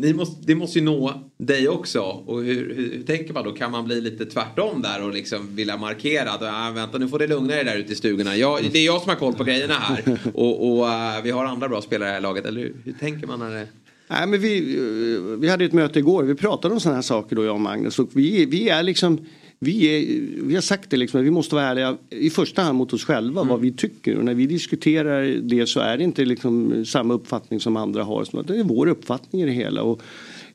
ni 0.00 0.12
måste, 0.12 0.46
det 0.46 0.54
måste 0.54 0.78
ju 0.78 0.84
nå 0.84 1.30
dig 1.38 1.68
också. 1.68 2.00
Och 2.00 2.42
hur, 2.42 2.74
hur, 2.74 2.92
hur, 2.92 3.02
tänker 3.02 3.34
man 3.34 3.44
då? 3.44 3.52
Kan 3.52 3.70
man 3.70 3.84
bli 3.84 4.00
lite 4.00 4.26
tvärtom 4.26 4.82
där 4.82 5.02
och 5.02 5.12
liksom 5.12 5.56
vilja 5.56 5.76
markera 5.76 6.30
att 6.30 6.42
ah, 6.42 6.70
vänta 6.74 6.98
nu 6.98 7.08
får 7.08 7.18
det 7.18 7.26
lugna 7.26 7.54
dig 7.54 7.64
där 7.64 7.76
ute 7.76 7.92
i 7.92 7.96
stugorna. 7.96 8.36
Jag, 8.36 8.58
det 8.72 8.78
är 8.78 8.86
jag 8.86 9.00
som 9.00 9.08
har 9.08 9.16
koll 9.16 9.34
på 9.34 9.44
grejerna 9.44 9.74
här. 9.74 10.18
Och, 10.34 10.72
och 10.72 10.84
uh, 10.84 11.22
vi 11.22 11.30
har 11.30 11.44
andra 11.44 11.68
bra 11.68 11.82
spelare 11.82 12.08
i 12.08 12.10
det 12.10 12.14
här 12.14 12.20
laget. 12.20 12.46
Eller 12.46 12.60
hur, 12.60 12.76
hur 12.84 12.92
tänker 12.92 13.26
man 13.26 13.38
när 13.38 13.50
det 13.50 13.66
Nej, 14.10 14.26
men 14.26 14.40
vi, 14.40 14.76
eh, 14.76 15.38
vi 15.38 15.48
hade 15.48 15.64
ett 15.64 15.72
möte 15.72 15.98
igår. 15.98 16.22
Vi 16.22 16.34
pratade 16.34 16.74
om 16.74 16.80
sådana 16.80 16.96
här 16.96 17.02
saker 17.02 17.36
då 17.36 17.44
jag 17.44 17.54
och 17.54 17.60
Magnus. 17.60 17.98
Och 17.98 18.08
vi, 18.12 18.46
vi 18.46 18.68
är 18.68 18.82
liksom 18.82 19.26
vi, 19.60 19.84
är, 19.84 20.20
vi 20.42 20.54
har 20.54 20.62
sagt 20.62 20.90
det 20.90 20.96
liksom, 20.96 21.24
vi 21.24 21.30
måste 21.30 21.54
vara 21.54 21.64
ärliga 21.64 21.96
i 22.10 22.30
första 22.30 22.62
hand 22.62 22.78
mot 22.78 22.92
oss 22.92 23.04
själva 23.04 23.40
mm. 23.40 23.50
vad 23.50 23.60
vi 23.60 23.72
tycker. 23.72 24.18
Och 24.18 24.24
när 24.24 24.34
vi 24.34 24.46
diskuterar 24.46 25.40
det 25.42 25.66
så 25.66 25.80
är 25.80 25.98
det 25.98 26.04
inte 26.04 26.24
liksom 26.24 26.84
samma 26.84 27.14
uppfattning 27.14 27.60
som 27.60 27.76
andra 27.76 28.04
har. 28.04 28.42
Det 28.42 28.58
är 28.58 28.64
vår 28.64 28.86
uppfattning 28.86 29.42
i 29.42 29.44
det 29.44 29.52
hela. 29.52 29.82
Och, 29.82 30.02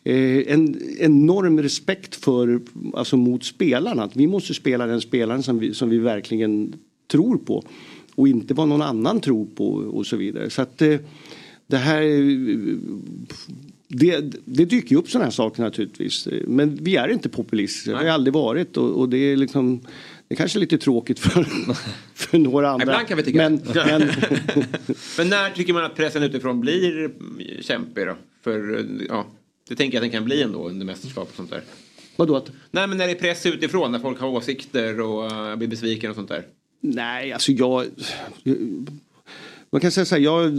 eh, 0.04 0.54
en 0.54 0.82
enorm 1.00 1.62
respekt 1.62 2.16
för, 2.16 2.62
alltså 2.94 3.18
mot 3.18 3.44
spelarna. 3.44 4.04
Att 4.04 4.16
vi 4.16 4.28
måste 4.28 4.54
spela 4.54 4.86
den 4.86 5.02
spelaren 5.02 5.44
som 5.44 5.60
vi, 5.60 5.74
som 5.74 5.90
vi 5.90 5.98
verkligen 5.98 6.74
tror 7.12 7.38
på. 7.38 7.64
Och 8.16 8.28
inte 8.28 8.54
vad 8.54 8.68
någon 8.68 8.82
annan 8.82 9.22
tror 9.22 9.46
på 9.46 9.68
och 9.74 10.06
så 10.06 10.16
vidare. 10.16 10.50
Så 10.50 10.62
att 10.62 10.82
eh, 10.82 10.98
det 11.68 11.78
här 11.78 12.02
det, 13.94 14.22
det 14.45 14.65
dyker 14.65 14.90
ju 14.90 14.98
upp 14.98 15.10
sådana 15.10 15.26
här 15.26 15.32
saker 15.32 15.64
naturligtvis. 15.64 16.28
Men 16.48 16.76
vi 16.76 16.95
är 16.95 17.07
inte 17.07 17.30
populistiska, 17.30 17.91
det 17.91 17.98
har 17.98 18.06
aldrig 18.06 18.34
varit 18.34 18.78
och, 18.78 18.99
och, 18.99 19.10
det 19.10 19.18
är 19.18 19.36
liksom 19.36 19.80
det 20.28 20.36
är 20.36 20.36
kanske 20.36 20.60
lite 20.60 20.78
tråkigt 20.78 21.20
för, 21.20 21.44
för 22.14 22.38
några 22.38 22.70
andra. 22.70 22.84
Ibland 22.84 23.07
kan 23.07 23.18
vi 23.18 23.24
tycka 23.24 23.38
men, 23.38 23.61
men, 23.76 24.02
men 25.18 25.30
när 25.30 25.49
tycker 25.49 25.74
man 25.74 25.84
att 25.84 25.95
pressen 25.95 26.24
utifrån 26.24 26.60
blir 26.60 27.11
kämpig 27.61 28.07
då? 28.07 28.15
För 28.44 28.86
ja, 29.10 29.28
det 29.70 29.76
tänker 29.76 29.98
jag 29.98 30.02
att 30.02 30.11
den 30.11 30.20
kan 30.20 30.26
bli 30.26 30.41
ändå 30.41 30.70
under 30.70 30.86
mästerskap 30.86 31.30
och 31.30 31.36
sånt 31.36 31.49
där. 31.49 31.61
Vadå? 32.15 32.36
Att... 32.36 32.52
Nej 32.72 32.88
men 32.88 32.98
när 32.98 33.07
det 33.07 33.14
är 33.14 33.20
press 33.20 33.45
utifrån, 33.45 33.91
när 33.91 33.99
folk 33.99 34.20
har 34.20 34.28
åsikter 34.28 35.02
och 35.02 35.32
uh, 35.32 35.56
blir 35.56 35.68
besviken 35.68 36.10
och 36.10 36.15
sånt 36.15 36.30
där. 36.30 36.44
Nej, 36.82 37.34
alltså 37.34 37.52
jag... 37.52 37.86
Man 39.74 39.82
kan 39.82 39.91
säga 39.91 40.06
så 40.06 40.16
här, 40.16 40.22
jag 40.22 40.52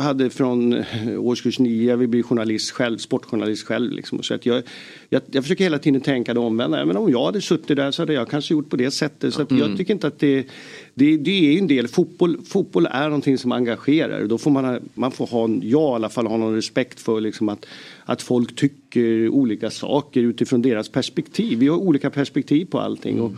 hade 0.00 0.30
från 0.30 0.84
årskurs 1.18 1.58
9, 1.58 1.90
jag 1.90 1.96
vill 1.96 2.08
bli 2.08 2.22
journalist 2.22 2.70
själv, 2.70 2.98
sportjournalist 2.98 3.66
själv. 3.66 3.92
Liksom. 3.92 4.22
Så 4.22 4.34
att 4.34 4.46
jag, 4.46 4.62
jag, 5.08 5.22
jag 5.30 5.44
försöker 5.44 5.64
hela 5.64 5.78
tiden 5.78 6.00
tänka 6.00 6.34
det 6.34 6.40
omvända. 6.40 6.84
Men 6.84 6.96
om 6.96 7.10
jag 7.10 7.24
hade 7.24 7.40
suttit 7.40 7.76
där 7.76 7.90
så 7.90 8.02
hade 8.02 8.12
jag 8.12 8.28
kanske 8.28 8.54
gjort 8.54 8.70
på 8.70 8.76
det 8.76 8.90
sättet. 8.90 9.34
Så 9.34 9.40
Mm. 9.50 9.58
jag 9.58 9.78
tycker 9.78 9.94
inte 9.94 10.06
att 10.06 10.18
det, 10.18 10.46
det, 10.94 11.16
det 11.16 11.30
är 11.30 11.52
ju 11.52 11.58
en 11.58 11.66
del, 11.66 11.88
fotboll, 11.88 12.36
fotboll 12.44 12.86
är 12.90 13.04
någonting 13.04 13.38
som 13.38 13.52
engagerar. 13.52 14.24
Då 14.26 14.38
får 14.38 14.50
man, 14.50 14.64
ha- 14.64 14.78
man 14.94 15.10
får 15.12 15.26
ha, 15.26 15.48
jag 15.62 15.92
i 15.92 15.94
alla 15.94 16.08
fall 16.08 16.26
ha 16.26 16.36
någon 16.36 16.54
respekt 16.54 17.00
för 17.00 17.20
liksom 17.20 17.48
att, 17.48 17.66
att 18.04 18.22
folk 18.22 18.54
tycker 18.56 19.28
olika 19.28 19.70
saker 19.70 20.20
utifrån 20.20 20.62
deras 20.62 20.88
perspektiv. 20.88 21.58
Vi 21.58 21.68
har 21.68 21.76
olika 21.76 22.10
perspektiv 22.10 22.64
på 22.64 22.80
allting. 22.80 23.20
Och, 23.20 23.32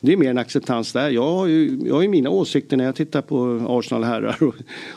det 0.00 0.12
är 0.12 0.16
mer 0.16 0.30
en 0.30 0.38
acceptans 0.38 0.92
där. 0.92 1.10
Jag 1.10 1.34
har 1.34 1.46
ju, 1.46 1.78
jag 1.84 1.94
har 1.94 2.02
ju 2.02 2.08
mina 2.08 2.30
åsikter 2.30 2.76
när 2.76 2.84
jag 2.84 2.94
tittar 2.94 3.22
på 3.22 3.66
Arsenal 3.68 4.04
herrar 4.04 4.42
och, 4.42 4.54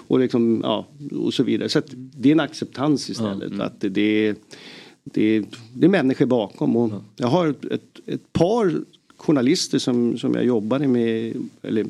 och, 0.07 0.19
liksom, 0.19 0.61
ja, 0.63 0.87
och 1.11 1.33
så 1.33 1.43
vidare. 1.43 1.69
Så 1.69 1.79
att 1.79 1.87
det 1.93 2.29
är 2.29 2.31
en 2.31 2.39
acceptans 2.39 3.09
istället. 3.09 3.59
Att 3.59 3.81
det, 3.81 3.89
det, 3.89 4.35
det, 5.03 5.43
det 5.73 5.85
är 5.85 5.89
människor 5.89 6.25
bakom. 6.25 6.75
Och 6.75 6.91
jag 7.15 7.27
har 7.27 7.47
ett, 7.47 7.65
ett, 7.65 7.99
ett 8.05 8.33
par 8.33 8.81
journalister 9.17 9.79
som, 9.79 10.17
som 10.17 10.33
jag 10.33 10.45
jobbade 10.45 10.87
med, 10.87 11.35
eller 11.61 11.85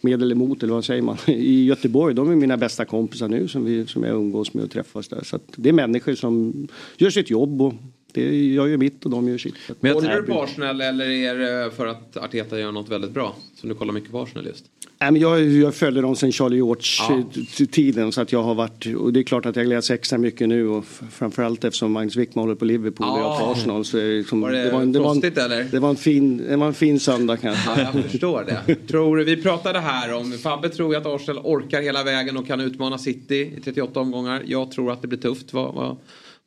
med 0.00 0.22
eller 0.22 0.34
emot 0.34 0.62
eller 0.62 0.74
vad 0.74 0.84
säger 0.84 1.02
man, 1.02 1.16
i 1.26 1.64
Göteborg. 1.64 2.14
De 2.14 2.30
är 2.30 2.36
mina 2.36 2.56
bästa 2.56 2.84
kompisar 2.84 3.28
nu 3.28 3.48
som, 3.48 3.64
vi, 3.64 3.86
som 3.86 4.02
jag 4.02 4.16
umgås 4.16 4.54
med 4.54 4.64
och 4.64 4.70
träffas 4.70 5.08
där. 5.08 5.24
Så 5.24 5.36
att 5.36 5.52
det 5.56 5.68
är 5.68 5.72
människor 5.72 6.14
som 6.14 6.66
gör 6.96 7.10
sitt 7.10 7.30
jobb 7.30 7.62
och 7.62 7.74
det, 8.14 8.52
jag 8.54 8.68
gör 8.68 8.76
mitt 8.76 9.04
och 9.04 9.10
de 9.10 9.28
gör 9.28 9.38
sitt. 9.38 9.54
Att- 9.82 9.92
Håller 9.94 10.16
du 10.16 10.22
på 10.22 10.42
Arsenal 10.42 10.80
eller 10.80 11.06
är 11.10 11.34
det 11.34 11.70
för 11.70 11.86
att 11.86 12.16
Arteta 12.16 12.58
gör 12.60 12.72
något 12.72 12.88
väldigt 12.88 13.10
bra? 13.10 13.36
Som 13.54 13.68
du 13.68 13.74
kollar 13.74 13.92
mycket 13.92 14.10
på 14.10 14.20
Arsenal 14.22 14.46
just? 14.46 14.64
Nej, 15.00 15.12
men 15.12 15.20
jag, 15.22 15.42
jag 15.42 15.74
följer 15.74 16.02
dem 16.02 16.16
sedan 16.16 16.32
Charlie 16.32 16.58
Ja. 16.58 16.64
George-tiden 17.08 18.12
så 18.12 18.20
att 18.20 18.32
jag 18.32 18.42
har 18.42 18.54
varit 18.54 18.86
och 18.96 19.12
det 19.12 19.20
är 19.20 19.24
klart 19.24 19.46
att 19.46 19.56
jag 19.56 19.64
gläds 19.66 19.90
extra 19.90 20.18
mycket 20.18 20.48
nu 20.48 20.68
och 20.68 20.84
framförallt 21.10 21.64
eftersom 21.64 21.92
Magnus 21.92 22.16
Wickman 22.16 22.42
håller 22.42 22.54
på 22.54 22.64
Liverpool 22.64 23.06
och 23.06 23.18
jag 23.18 23.38
på 23.38 23.44
Ja. 23.44 23.52
Arsenal. 23.52 23.84
Så 23.84 23.96
det, 23.96 24.18
liksom, 24.18 24.40
Var 24.40 24.50
det 24.52 24.70
var 24.72 24.80
en, 24.82 24.92
det, 24.92 24.98
var 24.98 25.06
en, 25.10 25.14
frostigt, 25.20 25.38
eller? 25.38 25.64
det 25.64 25.78
var 25.78 25.90
en 25.90 25.96
fin, 25.96 26.36
det 26.48 26.56
var 26.56 26.66
en 26.66 26.74
fin 26.74 27.00
söndag 27.00 27.36
kanske. 27.36 27.70
Ja, 27.70 27.90
jag 27.94 28.04
förstår 28.04 28.44
det. 28.66 28.74
Tror, 28.74 29.16
vi 29.18 29.42
pratade 29.42 29.78
här 29.80 30.14
om, 30.14 30.32
Fabbe 30.32 30.68
tror 30.68 30.96
att 30.96 31.06
Arsenal 31.06 31.38
orkar 31.44 31.82
hela 31.82 32.04
vägen 32.04 32.36
och 32.36 32.46
kan 32.46 32.60
utmana 32.60 32.98
City 32.98 33.52
i 33.58 33.60
38 33.64 34.00
omgångar. 34.00 34.42
Jag 34.46 34.70
tror 34.70 34.92
att 34.92 35.02
det 35.02 35.08
blir 35.08 35.18
tufft. 35.18 35.52
Vad, 35.52 35.74
vad, 35.74 35.96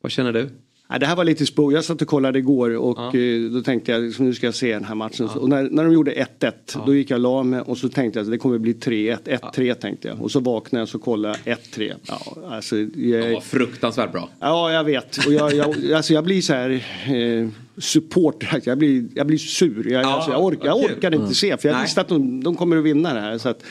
vad 0.02 0.12
känner 0.12 0.34
du? 0.34 0.50
Nej, 0.90 1.00
det 1.00 1.06
här 1.06 1.16
var 1.16 1.24
lite 1.24 1.46
spår. 1.46 1.74
Jag 1.74 1.84
satt 1.86 2.02
och 2.02 2.08
kollade 2.08 2.40
igår 2.40 2.76
och 2.76 3.16
eh, 3.16 3.42
då 3.52 3.62
tänkte 3.62 3.92
jag 3.92 4.20
nu 4.20 4.34
ska 4.34 4.48
jag 4.48 4.56
se 4.56 4.74
den 4.74 4.84
här 4.84 4.96
matchen. 4.96 5.30
Och 5.30 5.50
när, 5.50 5.64
när 5.64 5.84
de 5.84 5.94
gjorde 5.94 6.28
1-1 6.40 6.52
då 6.86 6.96
gick 6.96 7.10
jag 7.12 7.18
och 7.18 7.22
la 7.22 7.44
mig 7.44 7.62
och 7.62 7.78
så 7.78 7.90
tänkte 7.90 8.20
jag 8.20 8.26
att 8.26 8.32
det 8.32 8.38
kommer 8.38 8.58
bli 8.58 8.74
3-1. 8.74 9.18
1-3 9.54 9.74
tänkte 9.74 10.08
jag. 10.08 10.22
Och 10.22 10.32
så 10.32 10.40
vaknade 10.40 10.80
jag 10.80 10.84
och 10.84 10.90
så 10.90 11.00
kollade 11.00 11.38
jag 11.44 11.58
1-3. 11.58 11.94
Ja, 12.08 12.20
alltså, 12.50 12.78
jag, 12.78 13.32
Ja, 13.32 13.42
fruktansvärt 13.42 14.12
bra. 14.12 14.30
Ja, 14.40 14.72
jag 14.72 14.84
vet. 14.84 15.18
Och 15.28 15.34
jag, 15.34 15.54
jag, 15.54 15.92
alltså 15.94 16.14
jag 16.14 16.24
blir 16.24 16.42
så 16.42 16.54
här 16.54 16.70
eh, 17.16 17.48
supporter. 17.78 18.62
Jag 18.64 18.78
blir, 18.78 19.06
jag 19.16 19.28
blir 19.28 19.38
sur. 19.38 19.92
Jag, 19.92 20.06
alltså, 20.06 20.32
jag, 20.32 20.44
ork, 20.46 20.60
jag 20.64 20.78
orkar 20.78 21.08
inte 21.12 21.18
Mm. 21.18 21.34
se 21.34 21.58
för 21.58 21.70
jag 21.70 21.76
Nej. 21.76 21.84
visste 21.84 22.02
att 22.02 22.08
de, 22.08 22.44
de 22.44 22.56
kommer 22.56 22.78
att 22.78 22.84
vinna 22.84 23.14
det 23.14 23.20
här. 23.20 23.38
Så 23.38 23.50
att 23.50 23.64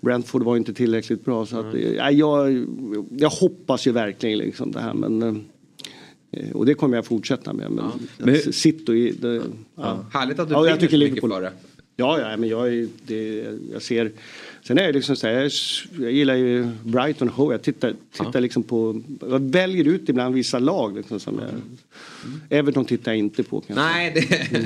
Brentford 0.00 0.42
var 0.42 0.56
inte 0.56 0.74
tillräckligt 0.74 1.24
bra. 1.24 1.46
Så 1.46 1.60
att, 1.60 1.74
eh, 1.74 1.80
ja, 1.92 2.10
jag, 2.10 2.66
jag 3.10 3.30
hoppas 3.30 3.86
ju 3.86 3.92
verkligen 3.92 4.38
liksom 4.38 4.72
det 4.72 4.80
här. 4.80 4.94
Men, 4.94 5.22
eh, 5.22 5.34
och 6.54 6.66
det 6.66 6.74
kommer 6.74 6.96
jag 6.96 7.06
fortsätta 7.06 7.52
med. 7.52 7.70
Men, 7.70 7.90
Men 8.18 8.34
att 8.34 8.54
sitta 8.54 8.92
i... 8.92 9.10
Det, 9.10 9.42
ja. 9.74 10.06
Härligt 10.12 10.38
att 10.38 10.48
du 10.48 10.54
Ja, 10.54 10.68
jag 10.68 10.80
tycker 10.80 10.96
Liverpool- 10.96 11.30
för 11.30 11.40
det. 11.40 11.52
Ja, 11.96 12.20
ja, 12.20 12.36
men 12.36 12.48
jag, 12.48 12.68
är, 12.68 12.88
det, 13.06 13.44
jag 13.72 13.82
ser... 13.82 14.12
Sen 14.62 14.78
är 14.78 14.82
jag 14.82 14.94
liksom 14.94 15.16
så 15.16 15.26
här, 15.26 15.34
jag, 15.34 15.50
jag 16.00 16.12
gillar 16.12 16.34
ju 16.34 16.68
Brighton 16.84 17.28
Hove. 17.28 17.54
Jag 17.54 17.62
tittar, 17.62 17.94
tittar 18.12 18.40
liksom 18.40 18.62
på... 18.62 19.02
Jag 19.20 19.50
väljer 19.50 19.88
ut 19.88 20.08
ibland 20.08 20.34
vissa 20.34 20.58
lag 20.58 20.96
liksom 20.96 21.20
som 21.20 21.38
jag... 21.38 21.48
Everton 22.58 22.84
tittar 22.84 23.12
jag 23.12 23.18
inte 23.18 23.42
på 23.42 23.60
kanske. 23.60 23.84
Nej, 23.84 24.12
det... 24.14 24.50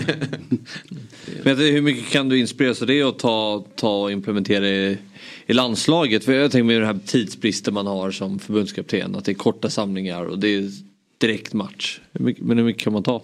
Men 1.27 1.51
jag 1.51 1.57
tänker, 1.57 1.73
hur 1.73 1.81
mycket 1.81 2.11
kan 2.11 2.29
du 2.29 2.39
inspireras 2.39 2.81
av 2.81 2.89
det 2.89 3.05
och 3.05 3.19
ta, 3.19 3.65
ta 3.77 4.03
och 4.03 4.13
implementera 4.13 4.69
i, 4.69 4.99
i 5.47 5.53
landslaget? 5.53 6.25
För 6.25 6.33
jag 6.33 6.51
tänker 6.51 6.65
med 6.65 6.77
den 6.77 6.87
här 6.87 6.99
tidsbristen 7.07 7.75
man 7.75 7.87
har 7.87 8.11
som 8.11 8.39
förbundskapten. 8.39 9.15
Att 9.15 9.25
det 9.25 9.33
är 9.33 9.35
korta 9.35 9.71
samlingar 9.71 10.25
och 10.25 10.39
det 10.39 10.49
är 10.49 10.71
direkt 11.19 11.55
match. 11.55 12.01
Men 12.13 12.59
hur 12.59 12.65
mycket 12.65 12.83
kan 12.83 12.93
man 12.93 13.03
ta? 13.03 13.23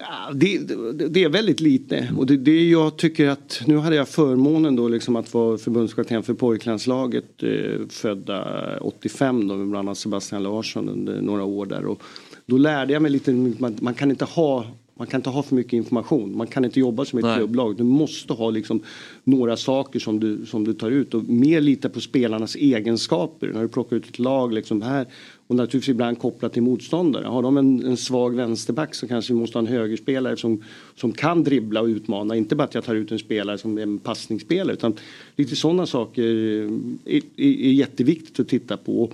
Ja, 0.00 0.32
det, 0.34 0.58
det, 0.58 1.08
det 1.08 1.24
är 1.24 1.28
väldigt 1.28 1.60
lite. 1.60 2.12
Och 2.16 2.26
det, 2.26 2.36
det 2.36 2.68
jag 2.68 2.96
tycker 2.96 3.28
att, 3.28 3.62
nu 3.66 3.76
hade 3.76 3.96
jag 3.96 4.08
förmånen 4.08 4.76
då 4.76 4.88
liksom 4.88 5.16
att 5.16 5.34
vara 5.34 5.58
förbundskapten 5.58 6.22
för 6.22 6.34
pojklandslaget 6.34 7.42
eh, 7.42 7.86
födda 7.88 8.78
85 8.80 9.48
då 9.48 9.56
med 9.56 9.68
bland 9.68 9.88
annat 9.88 9.98
Sebastian 9.98 10.42
Larsson 10.42 10.88
under 10.88 11.20
några 11.20 11.44
år 11.44 11.66
där. 11.66 11.84
Och 11.84 12.02
då 12.46 12.58
lärde 12.58 12.92
jag 12.92 13.02
mig 13.02 13.10
lite, 13.10 13.32
man, 13.32 13.76
man 13.80 13.94
kan 13.94 14.10
inte 14.10 14.24
ha 14.24 14.66
man 15.00 15.06
kan 15.06 15.18
inte 15.18 15.30
ha 15.30 15.42
för 15.42 15.54
mycket 15.54 15.72
information. 15.72 16.36
Man 16.36 16.46
kan 16.46 16.64
inte 16.64 16.80
jobba 16.80 17.04
som 17.04 17.18
ett 17.18 17.24
Nej. 17.24 17.36
klubblag. 17.36 17.76
Du 17.76 17.84
måste 17.84 18.32
ha 18.32 18.50
liksom 18.50 18.82
några 19.24 19.56
saker 19.56 19.98
som 19.98 20.20
du, 20.20 20.46
som 20.46 20.64
du 20.64 20.72
tar 20.72 20.90
ut 20.90 21.14
och 21.14 21.24
mer 21.24 21.60
lita 21.60 21.88
på 21.88 22.00
spelarnas 22.00 22.56
egenskaper. 22.56 23.46
När 23.46 23.62
du 23.62 23.68
plockar 23.68 23.96
ut 23.96 24.08
ett 24.08 24.18
lag 24.18 24.52
liksom 24.52 24.82
här 24.82 25.06
och 25.50 25.56
naturligtvis 25.56 25.88
ibland 25.88 26.18
kopplat 26.18 26.52
till 26.52 26.62
motståndare. 26.62 27.26
Har 27.26 27.42
de 27.42 27.56
en, 27.56 27.86
en 27.86 27.96
svag 27.96 28.36
vänsterback 28.36 28.94
så 28.94 29.08
kanske 29.08 29.32
vi 29.32 29.38
måste 29.38 29.58
ha 29.58 29.60
en 29.60 29.72
högerspelare 29.72 30.36
som, 30.36 30.62
som 30.96 31.12
kan 31.12 31.44
dribbla 31.44 31.80
och 31.80 31.86
utmana. 31.86 32.36
Inte 32.36 32.56
bara 32.56 32.64
att 32.64 32.74
jag 32.74 32.84
tar 32.84 32.94
ut 32.94 33.12
en 33.12 33.18
spelare 33.18 33.58
som 33.58 33.78
är 33.78 33.82
en 33.82 33.98
passningsspelare 33.98 34.72
utan 34.72 34.96
lite 35.36 35.56
sådana 35.56 35.86
saker 35.86 36.22
eh, 36.22 37.14
är, 37.14 37.22
är, 37.36 37.66
är 37.66 37.72
jätteviktigt 37.72 38.40
att 38.40 38.48
titta 38.48 38.76
på. 38.76 39.12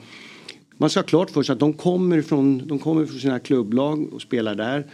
Man 0.76 0.90
ska 0.90 1.00
ha 1.00 1.04
klart 1.06 1.30
för 1.30 1.42
sig 1.42 1.52
att 1.52 1.58
de 1.58 1.72
kommer 1.72 2.22
från, 2.22 2.66
de 2.66 2.78
kommer 2.78 3.06
från 3.06 3.20
sina 3.20 3.38
klubblag 3.38 4.12
och 4.12 4.22
spelar 4.22 4.54
där. 4.54 4.86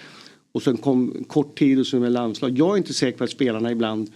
Och 0.52 0.62
sen 0.62 0.76
kom 0.76 1.24
kort 1.28 1.58
tid 1.58 1.78
och 1.78 1.86
så 1.86 1.98
med 1.98 2.12
landslag. 2.12 2.58
Jag 2.58 2.72
är 2.72 2.76
inte 2.76 2.94
säker 2.94 3.18
på 3.18 3.24
att 3.24 3.30
spelarna 3.30 3.70
ibland 3.72 4.10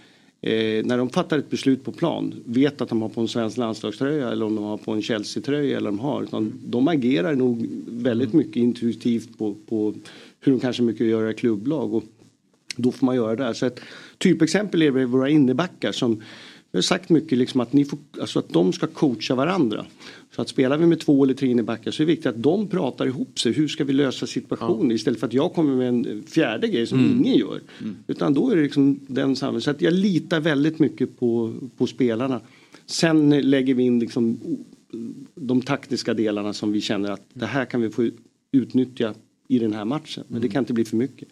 eh, 0.47 0.85
när 0.85 0.97
de 0.97 1.09
fattar 1.09 1.37
ett 1.37 1.49
beslut 1.49 1.83
på 1.83 1.91
plan 1.91 2.33
vet 2.45 2.81
att 2.81 2.89
de 2.89 3.01
har 3.01 3.09
på 3.09 3.21
en 3.21 3.27
svensk 3.27 3.57
landslagströja 3.57 4.31
eller 4.31 4.45
om 4.45 4.55
de 4.55 4.63
har 4.63 4.77
på 4.77 4.91
en 4.91 5.01
Chelsea-tröja 5.01 5.77
eller 5.77 5.89
de 5.89 5.99
har. 5.99 6.23
Utan 6.23 6.53
de 6.65 6.87
agerar 6.87 7.35
nog 7.35 7.67
väldigt 7.87 8.33
mycket 8.33 8.55
intuitivt 8.55 9.37
på, 9.37 9.55
på 9.69 9.93
hur 10.39 10.51
de 10.51 10.59
kanske 10.59 10.83
mycket 10.83 11.07
gör 11.07 11.29
i 11.29 11.33
klubblag. 11.33 11.93
Och 11.93 12.03
då 12.75 12.91
får 12.91 13.05
man 13.05 13.15
göra 13.15 13.35
det. 13.35 13.43
här. 13.43 13.53
Så 13.53 13.65
ett 13.65 13.79
typexempel 14.17 14.81
är 14.81 15.05
våra 15.05 15.29
innebackar 15.29 15.91
som 15.91 16.21
vi 16.71 16.77
har 16.77 16.81
sagt 16.81 17.09
mycket 17.09 17.37
liksom 17.37 17.61
att, 17.61 17.73
ni 17.73 17.85
får, 17.85 17.99
alltså 18.21 18.39
att 18.39 18.49
de 18.49 18.73
ska 18.73 18.87
coacha 18.87 19.35
varandra. 19.35 19.85
Så 20.37 20.41
att 20.41 20.49
spelar 20.49 20.77
vi 20.77 20.85
med 20.85 20.99
två 20.99 21.23
eller 21.23 21.33
tre 21.33 21.49
innebackar 21.49 21.91
så 21.91 22.03
är 22.03 22.07
det 22.07 22.11
viktigt 22.11 22.25
att 22.25 22.43
de 22.43 22.67
pratar 22.67 23.05
ihop 23.05 23.39
sig. 23.39 23.51
Hur 23.51 23.67
ska 23.67 23.83
vi 23.83 23.93
lösa 23.93 24.27
situationen? 24.27 24.91
Istället 24.91 25.19
för 25.19 25.27
att 25.27 25.33
jag 25.33 25.53
kommer 25.53 25.75
med 25.75 25.87
en 25.87 26.23
fjärde 26.23 26.67
grej 26.67 26.87
som 26.87 26.99
Mm. 26.99 27.11
ingen 27.11 27.37
gör. 27.37 27.61
Utan 28.07 28.33
då 28.33 28.49
är 28.49 28.55
det 28.55 28.61
liksom 28.61 28.99
den 29.07 29.35
samma. 29.35 29.59
Så 29.59 29.71
att 29.71 29.81
jag 29.81 29.93
litar 29.93 30.39
väldigt 30.39 30.79
mycket 30.79 31.19
på, 31.19 31.53
på 31.77 31.87
spelarna. 31.87 32.41
Sen 32.85 33.29
lägger 33.29 33.73
vi 33.73 33.83
in 33.83 33.99
liksom 33.99 34.39
de 35.35 35.61
taktiska 35.61 36.13
delarna 36.13 36.53
som 36.53 36.71
vi 36.71 36.81
känner 36.81 37.11
att 37.11 37.25
det 37.33 37.45
här 37.45 37.65
kan 37.65 37.81
vi 37.81 37.89
få 37.89 38.09
utnyttja 38.51 39.13
i 39.47 39.59
den 39.59 39.73
här 39.73 39.85
matchen. 39.85 40.23
Men 40.27 40.41
det 40.41 40.49
kan 40.49 40.59
inte 40.59 40.73
bli 40.73 40.85
för 40.85 40.97
mycket. 40.97 41.27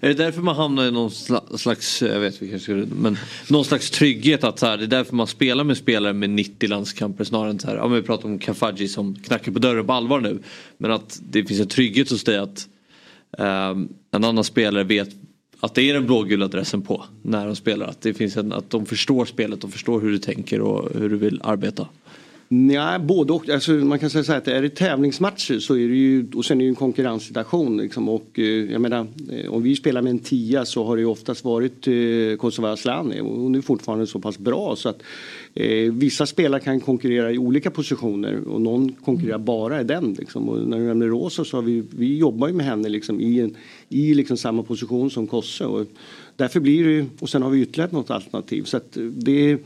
Är 0.00 0.08
det 0.08 0.14
därför 0.14 0.42
man 0.42 0.56
hamnar 0.56 0.84
i 0.84 0.90
någon 0.90 1.10
sla- 1.10 1.56
slags, 1.56 2.02
jag 2.02 2.20
vet 2.20 2.42
vi 2.42 2.50
kanske 2.50 2.72
men 2.72 3.16
någon 3.50 3.64
slags 3.64 3.90
trygghet 3.90 4.44
att 4.44 4.58
så 4.58 4.66
här, 4.66 4.76
det 4.76 4.84
är 4.84 4.88
därför 4.88 5.16
man 5.16 5.26
spelar 5.26 5.64
med 5.64 5.76
spelare 5.76 6.12
med 6.12 6.30
90 6.30 6.68
landskamper 6.68 7.24
snarare 7.24 7.50
än 7.50 7.58
så 7.58 7.68
här, 7.68 7.76
men 7.76 7.92
vi 7.92 8.02
pratar 8.02 8.28
om 8.28 8.38
Kafaji 8.38 8.88
som 8.88 9.14
knackar 9.14 9.52
på 9.52 9.58
dörren 9.58 9.86
på 9.86 9.92
allvar 9.92 10.20
nu. 10.20 10.38
Men 10.78 10.90
att 10.90 11.20
det 11.30 11.44
finns 11.44 11.60
en 11.60 11.68
trygghet 11.68 12.10
hos 12.10 12.24
dig 12.24 12.38
att 12.38 12.68
ehm, 13.38 13.88
en 14.10 14.24
annan 14.24 14.44
spelare 14.44 14.84
vet 14.84 15.08
att 15.60 15.74
det 15.74 15.82
är 15.90 15.94
den 15.94 16.06
blågula 16.06 16.48
dressen 16.48 16.82
på 16.82 17.04
när 17.22 17.46
de 17.46 17.56
spelar. 17.56 17.86
Att, 17.86 18.00
det 18.00 18.14
finns 18.14 18.36
en, 18.36 18.52
att 18.52 18.70
de 18.70 18.86
förstår 18.86 19.24
spelet 19.24 19.64
och 19.64 19.70
förstår 19.70 20.00
hur 20.00 20.10
du 20.10 20.18
tänker 20.18 20.60
och 20.60 21.00
hur 21.00 21.08
du 21.08 21.16
vill 21.16 21.40
arbeta. 21.44 21.88
Nej, 22.48 22.98
både 22.98 23.32
och. 23.32 23.48
Alltså, 23.48 23.72
man 23.72 23.98
kan 23.98 24.10
säga 24.10 24.24
så 24.24 24.32
här 24.32 24.38
att 24.38 24.48
är 24.48 24.62
det 24.62 24.68
tävlingsmatcher 24.68 25.58
så 25.58 25.74
är 25.74 25.88
det 25.88 25.96
ju, 25.96 26.26
och 26.34 26.44
sen 26.44 26.56
är 26.56 26.58
det 26.58 26.64
ju 26.64 26.68
en 26.68 26.74
konkurrenssituation. 26.74 27.76
Liksom, 27.76 28.08
och, 28.08 28.38
eh, 28.38 28.44
jag 28.44 28.80
menar, 28.80 29.06
eh, 29.30 29.52
om 29.52 29.62
vi 29.62 29.76
spelar 29.76 30.02
med 30.02 30.10
en 30.10 30.18
tia 30.18 30.64
så 30.64 30.84
har 30.84 30.96
det 30.96 31.00
ju 31.00 31.06
oftast 31.06 31.44
varit 31.44 31.88
eh, 31.88 32.36
Kosova 32.38 32.72
Asllani 32.72 33.20
och 33.20 33.40
hon 33.40 33.54
är 33.54 33.60
fortfarande 33.60 34.06
så 34.06 34.18
pass 34.18 34.38
bra 34.38 34.76
så 34.76 34.88
att 34.88 35.02
eh, 35.54 35.92
vissa 35.92 36.26
spelare 36.26 36.60
kan 36.60 36.80
konkurrera 36.80 37.32
i 37.32 37.38
olika 37.38 37.70
positioner 37.70 38.48
och 38.48 38.60
någon 38.60 38.92
konkurrerar 38.92 39.38
bara 39.38 39.80
i 39.80 39.84
den. 39.84 40.16
Liksom. 40.18 40.48
Och 40.48 40.68
när 40.68 40.78
du 40.78 40.84
nämner 40.84 41.06
Rosa 41.06 41.44
så 41.44 41.56
har 41.56 41.62
vi, 41.62 41.84
vi 41.90 42.18
jobbar 42.18 42.48
ju 42.48 42.54
med 42.54 42.66
henne 42.66 42.88
liksom, 42.88 43.20
i, 43.20 43.40
en, 43.40 43.56
i 43.88 44.14
liksom 44.14 44.36
samma 44.36 44.62
position 44.62 45.10
som 45.10 45.26
Kosse. 45.26 45.64
Och, 45.64 45.86
Därför 46.36 46.60
blir 46.60 46.84
det 46.84 47.06
och 47.18 47.28
sen 47.28 47.42
har 47.42 47.50
vi 47.50 47.60
ytterligare 47.60 47.90
något 47.92 48.10
alternativ. 48.10 48.62
Så 48.62 48.76
att 48.76 48.96
det, 49.12 49.58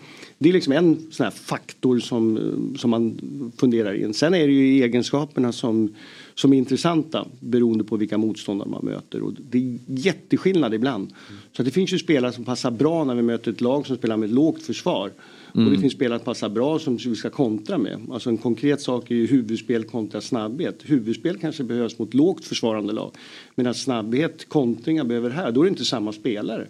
det 0.42 0.48
är 0.48 0.52
liksom 0.52 0.72
en 0.72 1.06
sån 1.10 1.24
här 1.24 1.30
faktor 1.30 1.98
som, 1.98 2.38
som 2.78 2.90
man 2.90 3.20
funderar 3.56 3.94
in. 3.94 4.14
Sen 4.14 4.34
är 4.34 4.46
det 4.46 4.52
ju 4.52 4.82
egenskaperna 4.82 5.52
som, 5.52 5.94
som 6.34 6.52
är 6.52 6.56
intressanta 6.56 7.26
beroende 7.40 7.84
på 7.84 7.96
vilka 7.96 8.18
motståndare 8.18 8.68
man 8.68 8.84
möter. 8.84 9.22
Och 9.22 9.32
det 9.50 9.58
är 9.58 9.78
jätteskillnad 9.86 10.74
ibland. 10.74 11.12
Så 11.52 11.62
att 11.62 11.66
det 11.66 11.72
finns 11.72 11.92
ju 11.92 11.98
spelare 11.98 12.32
som 12.32 12.44
passar 12.44 12.70
bra 12.70 13.04
när 13.04 13.14
vi 13.14 13.22
möter 13.22 13.50
ett 13.52 13.60
lag 13.60 13.86
som 13.86 13.96
spelar 13.96 14.16
med 14.16 14.26
ett 14.26 14.34
lågt 14.34 14.62
försvar. 14.62 15.12
Och 15.52 15.60
det 15.60 15.66
Mm. 15.66 15.80
finns 15.80 15.92
spelare 15.92 16.18
som 16.18 16.24
passar 16.24 16.48
bra 16.48 16.78
som 16.78 16.96
vi 16.96 17.16
ska 17.16 17.30
kontra 17.30 17.78
med. 17.78 18.00
Alltså 18.10 18.30
en 18.30 18.36
konkret 18.38 18.80
sak 18.80 19.10
är 19.10 19.14
ju 19.14 19.26
huvudspel 19.26 19.84
kontra 19.84 20.20
snabbhet. 20.20 20.80
Huvudspel 20.84 21.38
kanske 21.38 21.64
behövs 21.64 21.98
mot 21.98 22.14
lågt 22.14 22.44
försvarande 22.44 22.92
lag. 22.92 23.10
Medan 23.54 23.74
snabbhet, 23.74 24.48
kontringar 24.48 25.04
behöver 25.04 25.30
här, 25.30 25.52
då 25.52 25.60
är 25.60 25.64
det 25.64 25.70
inte 25.70 25.84
samma 25.84 26.12
spelare. 26.12 26.66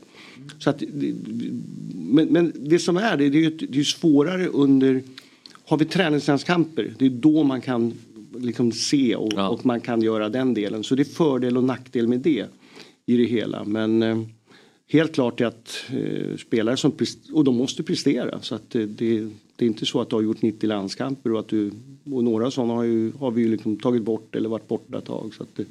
Så 0.58 0.70
att, 0.70 0.82
men, 1.94 2.28
men 2.28 2.52
det 2.56 2.78
som 2.78 2.96
är 2.96 3.16
det, 3.16 3.28
det 3.28 3.38
är 3.38 3.42
ju 3.42 3.50
det 3.50 3.80
är 3.80 3.84
svårare 3.84 4.46
under 4.46 5.02
har 5.64 5.76
vi 5.76 5.84
träningslandskamper, 5.84 6.94
det 6.98 7.06
är 7.06 7.10
då 7.10 7.42
man 7.42 7.60
kan 7.60 7.94
liksom 8.38 8.72
se 8.72 9.16
och, 9.16 9.52
och 9.52 9.66
man 9.66 9.80
kan 9.80 10.02
göra 10.02 10.28
den 10.28 10.54
delen. 10.54 10.84
Så 10.84 10.94
det 10.94 11.02
är 11.02 11.04
fördel 11.04 11.56
och 11.56 11.64
nackdel 11.64 12.08
med 12.08 12.20
det 12.20 12.46
i 13.06 13.16
det 13.16 13.24
hela. 13.24 13.64
Men 13.64 14.02
eh, 14.02 14.22
helt 14.88 15.14
klart 15.14 15.40
är 15.40 15.46
att 15.46 15.84
eh, 15.90 16.36
spelare 16.36 16.76
som 16.76 16.92
och 17.32 17.44
de 17.44 17.56
måste 17.56 17.82
prestera. 17.82 18.40
Så 18.40 18.54
att 18.54 18.74
eh, 18.74 18.82
det, 18.82 19.28
det 19.56 19.64
är 19.64 19.68
inte 19.68 19.86
så 19.86 20.00
att 20.00 20.10
du 20.10 20.16
har 20.16 20.22
gjort 20.22 20.42
90 20.42 20.66
landskamper 20.66 21.32
och 21.32 21.40
att 21.40 21.48
du 21.48 21.70
och 22.12 22.24
några 22.24 22.50
sådana 22.50 22.74
har, 22.74 22.84
ju, 22.84 23.12
har 23.12 23.30
vi 23.30 23.42
ju 23.42 23.48
liksom 23.48 23.76
tagit 23.76 24.02
bort 24.02 24.36
eller 24.36 24.48
varit 24.48 24.68
borta 24.68 24.98
ett 24.98 25.04
tag. 25.04 25.34
Så, 25.36 25.42
att 25.42 25.56
det, 25.56 25.64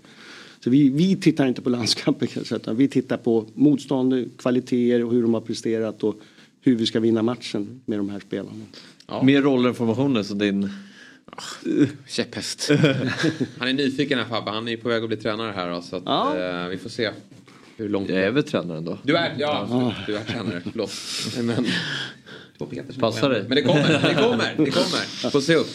så 0.64 0.70
vi, 0.70 0.90
vi 0.90 1.16
tittar 1.16 1.48
inte 1.48 1.62
på 1.62 1.70
landskamper 1.70 2.54
utan 2.56 2.76
vi 2.76 2.88
tittar 2.88 3.18
på 3.18 3.46
motstånd, 3.54 4.30
kvaliteter 4.38 5.04
och 5.04 5.12
hur 5.12 5.22
de 5.22 5.34
har 5.34 5.42
presterat 5.42 6.04
och 6.04 6.16
hur 6.62 6.76
vi 6.76 6.86
ska 6.86 7.00
vinna 7.00 7.22
matchen 7.22 7.82
med 7.86 8.00
de 8.00 8.10
här 8.10 8.20
spelarna. 8.20 8.66
Mer 9.24 9.42
rollinformationer 9.42 10.24
så 10.24 10.34
din... 10.34 10.70
Käpphäst. 12.08 12.70
Han 13.58 13.68
är 13.68 13.74
nyfiken 13.74 14.20
här 14.20 14.26
Fabbe. 14.26 14.52
Han 14.52 14.68
är 14.68 14.78
på 14.78 14.90
väg 14.90 15.04
att 15.04 15.08
bli 15.10 15.18
tränare 15.18 15.52
här 15.52 15.72
då, 15.72 15.82
så 15.82 15.96
att, 15.96 16.08
eh, 16.38 16.68
vi 16.68 16.78
får 16.78 16.90
se 16.90 17.12
hur 17.80 17.90
långt. 17.90 18.10
Jag 18.10 18.20
är 18.20 18.32
väl 18.32 18.44
tränare 18.44 18.78
ändå. 18.78 18.98
Du 19.04 19.16
är, 19.18 19.36
ja, 19.40 19.94
du 20.08 20.16
är 20.18 20.24
tränare. 20.24 20.62
Förlåt. 20.72 20.92
Men, 21.42 21.66
Två 22.58 22.66
Peter 22.66 22.94
som 22.94 23.02
Passa 23.02 23.22
kommer. 23.22 23.36
dig. 23.36 23.44
Men 23.48 23.56
det 23.56 23.62
kommer, 23.62 23.88
det 23.88 24.16
kommer, 24.22 24.54
det 24.58 24.72
kommer. 24.72 25.30
Få 25.30 25.42
se 25.42 25.56
upp. 25.56 25.68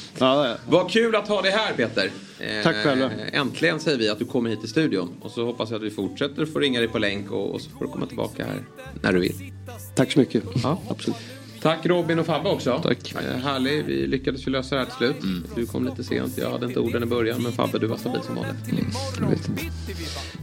Vad 0.69 0.91
kul 0.91 1.17
att 1.17 1.29
ha 1.29 1.43
dig 1.43 1.51
här 1.51 1.73
Peter. 1.73 2.11
Eh, 2.41 2.63
Tack 2.63 2.77
själva. 2.77 3.11
Äntligen 3.33 3.81
säger 3.81 3.99
vi 3.99 4.09
att 4.09 4.19
du 4.19 4.25
kommer 4.25 4.51
hit 4.51 4.61
till 4.61 4.69
studion. 4.69 5.11
Och 5.21 5.31
så 5.31 5.45
hoppas 5.45 5.71
jag 5.71 5.77
att 5.77 5.83
vi 5.83 5.91
fortsätter 5.91 6.47
få 6.47 6.59
ringa 6.59 6.79
dig 6.81 6.89
på 6.89 6.99
länk 6.99 7.31
och, 7.31 7.55
och 7.55 7.61
så 7.61 7.71
får 7.71 7.85
du 7.85 7.91
komma 7.91 8.07
tillbaka 8.07 8.45
här 8.45 8.63
när 9.03 9.13
du 9.13 9.21
vill. 9.21 9.53
Tack 9.95 10.13
så 10.13 10.19
mycket. 10.19 10.43
Ja. 10.63 10.81
Absolut. 10.89 11.17
Tack 11.65 11.87
Robin 11.87 12.19
och 12.19 12.27
Fabbe 12.27 12.49
också. 12.49 12.81
Tack. 12.83 13.15
Eh, 13.15 13.37
härlig, 13.37 13.85
vi 13.85 14.07
lyckades 14.07 14.47
ju 14.47 14.51
lösa 14.51 14.75
det 14.75 14.81
här 14.81 14.87
till 14.87 14.95
slut. 14.95 15.17
Du 15.57 15.67
kom 15.67 15.85
lite 15.85 16.05
sent, 16.05 16.39
jag 16.39 16.51
hade 16.51 16.67
inte 16.67 16.81
orden 16.81 17.03
i 17.03 17.07
början 17.07 17.43
men 17.43 17.53
Fabbe 17.53 17.79
du 17.79 17.87
var 17.87 17.97
stabil 17.97 18.21
som 18.23 18.35
vanligt. 18.35 19.49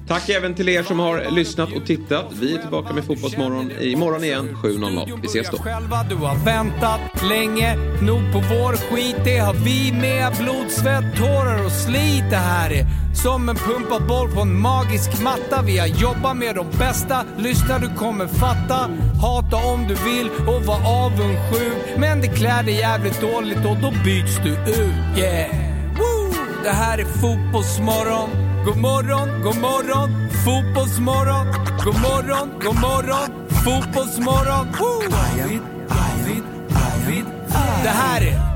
Tack 0.07 0.29
även 0.29 0.55
till 0.55 0.69
er 0.69 0.83
som 0.83 0.99
har 0.99 1.31
lyssnat 1.31 1.73
och 1.75 1.85
tittat. 1.85 2.25
Vi 2.39 2.55
är 2.55 2.57
tillbaka 2.57 2.93
med 2.93 3.03
Fotbollsmorgon 3.03 3.71
imorgon 3.81 4.23
igen 4.23 4.57
7.00. 4.63 5.19
Vi 5.21 5.27
ses 5.27 5.49
då. 5.49 5.57
själva 5.57 6.05
du 6.09 6.15
har 6.15 6.45
väntat 6.45 7.23
länge 7.29 7.75
nog 8.01 8.21
på 8.33 8.39
vår 8.39 8.73
skit 8.73 9.15
Det 9.23 9.37
har 9.37 9.53
vi 9.53 9.91
med 9.91 10.33
blod, 10.39 10.71
svett, 10.71 11.17
tårar 11.17 11.65
och 11.65 11.71
slit 11.71 12.29
Det 12.29 12.35
här 12.35 12.71
är 12.71 12.85
som 13.23 13.49
en 13.49 13.55
pumpad 13.55 14.07
boll 14.07 14.31
på 14.31 14.41
en 14.41 14.61
magisk 14.61 15.21
matta 15.21 15.61
Vi 15.65 15.77
har 15.77 15.87
jobbat 15.87 16.37
med 16.37 16.55
de 16.55 16.65
bästa, 16.77 17.25
lyssna 17.37 17.79
du 17.79 17.89
kommer 17.95 18.27
fatta 18.27 18.89
Hata 19.21 19.57
om 19.57 19.87
du 19.87 19.95
vill 19.95 20.29
och 20.47 20.65
var 20.65 20.79
avundsjuk. 21.11 21.97
Men 21.97 22.21
det 22.21 22.27
klär 22.27 22.63
dig 22.63 22.75
jävligt 22.75 23.21
dåligt 23.21 23.65
och 23.65 23.77
då 23.77 23.91
byts 24.03 24.37
du 24.43 24.49
ut. 24.49 25.17
Yeah! 25.17 25.55
Woo! 25.97 26.33
Det 26.63 26.69
här 26.69 26.97
är 26.97 27.05
Fotbollsmorgon. 27.05 28.29
God 28.65 28.77
morgon, 28.77 29.41
god 29.41 29.57
morgon, 29.57 30.29
fotbollsmorgon. 30.45 31.47
God 31.85 32.01
morgon, 32.01 32.49
god 32.63 32.75
morgon, 32.75 33.47
fotbollsmorgon. 33.49 34.67
Woo! 34.79 35.01
David, 35.09 35.61
David, 35.89 36.43
David 36.69 37.25
Det 37.83 37.89
här 37.89 38.21
är 38.21 38.51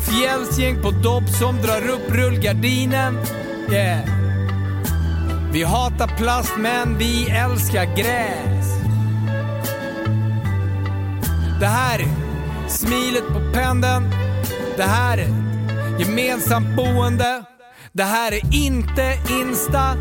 Fjällsgäng 0.00 0.82
på 0.82 0.90
dopp 0.90 1.28
som 1.28 1.56
drar 1.56 1.88
upp 1.90 2.12
rullgardinen. 2.12 3.18
Yeah. 3.70 4.00
Vi 5.52 5.62
hatar 5.62 6.06
plast 6.16 6.52
men 6.58 6.98
vi 6.98 7.30
älskar 7.30 7.96
gräs. 7.96 8.75
Det 11.60 11.66
här 11.66 11.98
är 11.98 12.08
smilet 12.68 13.28
på 13.28 13.52
pendeln. 13.52 14.10
Det 14.76 14.82
här 14.82 15.18
är 15.18 15.28
gemensamt 16.00 16.76
boende. 16.76 17.44
Det 17.92 18.02
här 18.02 18.32
är 18.32 18.54
inte 18.54 19.18
Insta. 19.30 19.94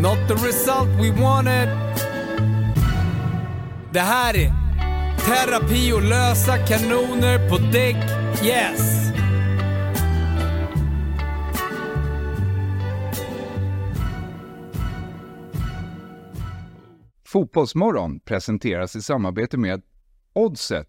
Not 0.00 0.28
the 0.28 0.34
result 0.34 0.88
we 0.88 1.22
wanted. 1.22 1.68
Det 3.92 4.00
här 4.00 4.36
är 4.36 4.52
terapi 5.26 5.92
och 5.92 6.02
lösa 6.02 6.58
kanoner 6.58 7.48
på 7.50 7.58
däck. 7.58 7.96
Yes! 8.44 9.10
Fotbollsmorgon 17.24 18.20
presenteras 18.20 18.96
i 18.96 19.02
samarbete 19.02 19.56
med 19.56 19.82
Oddset, 20.32 20.88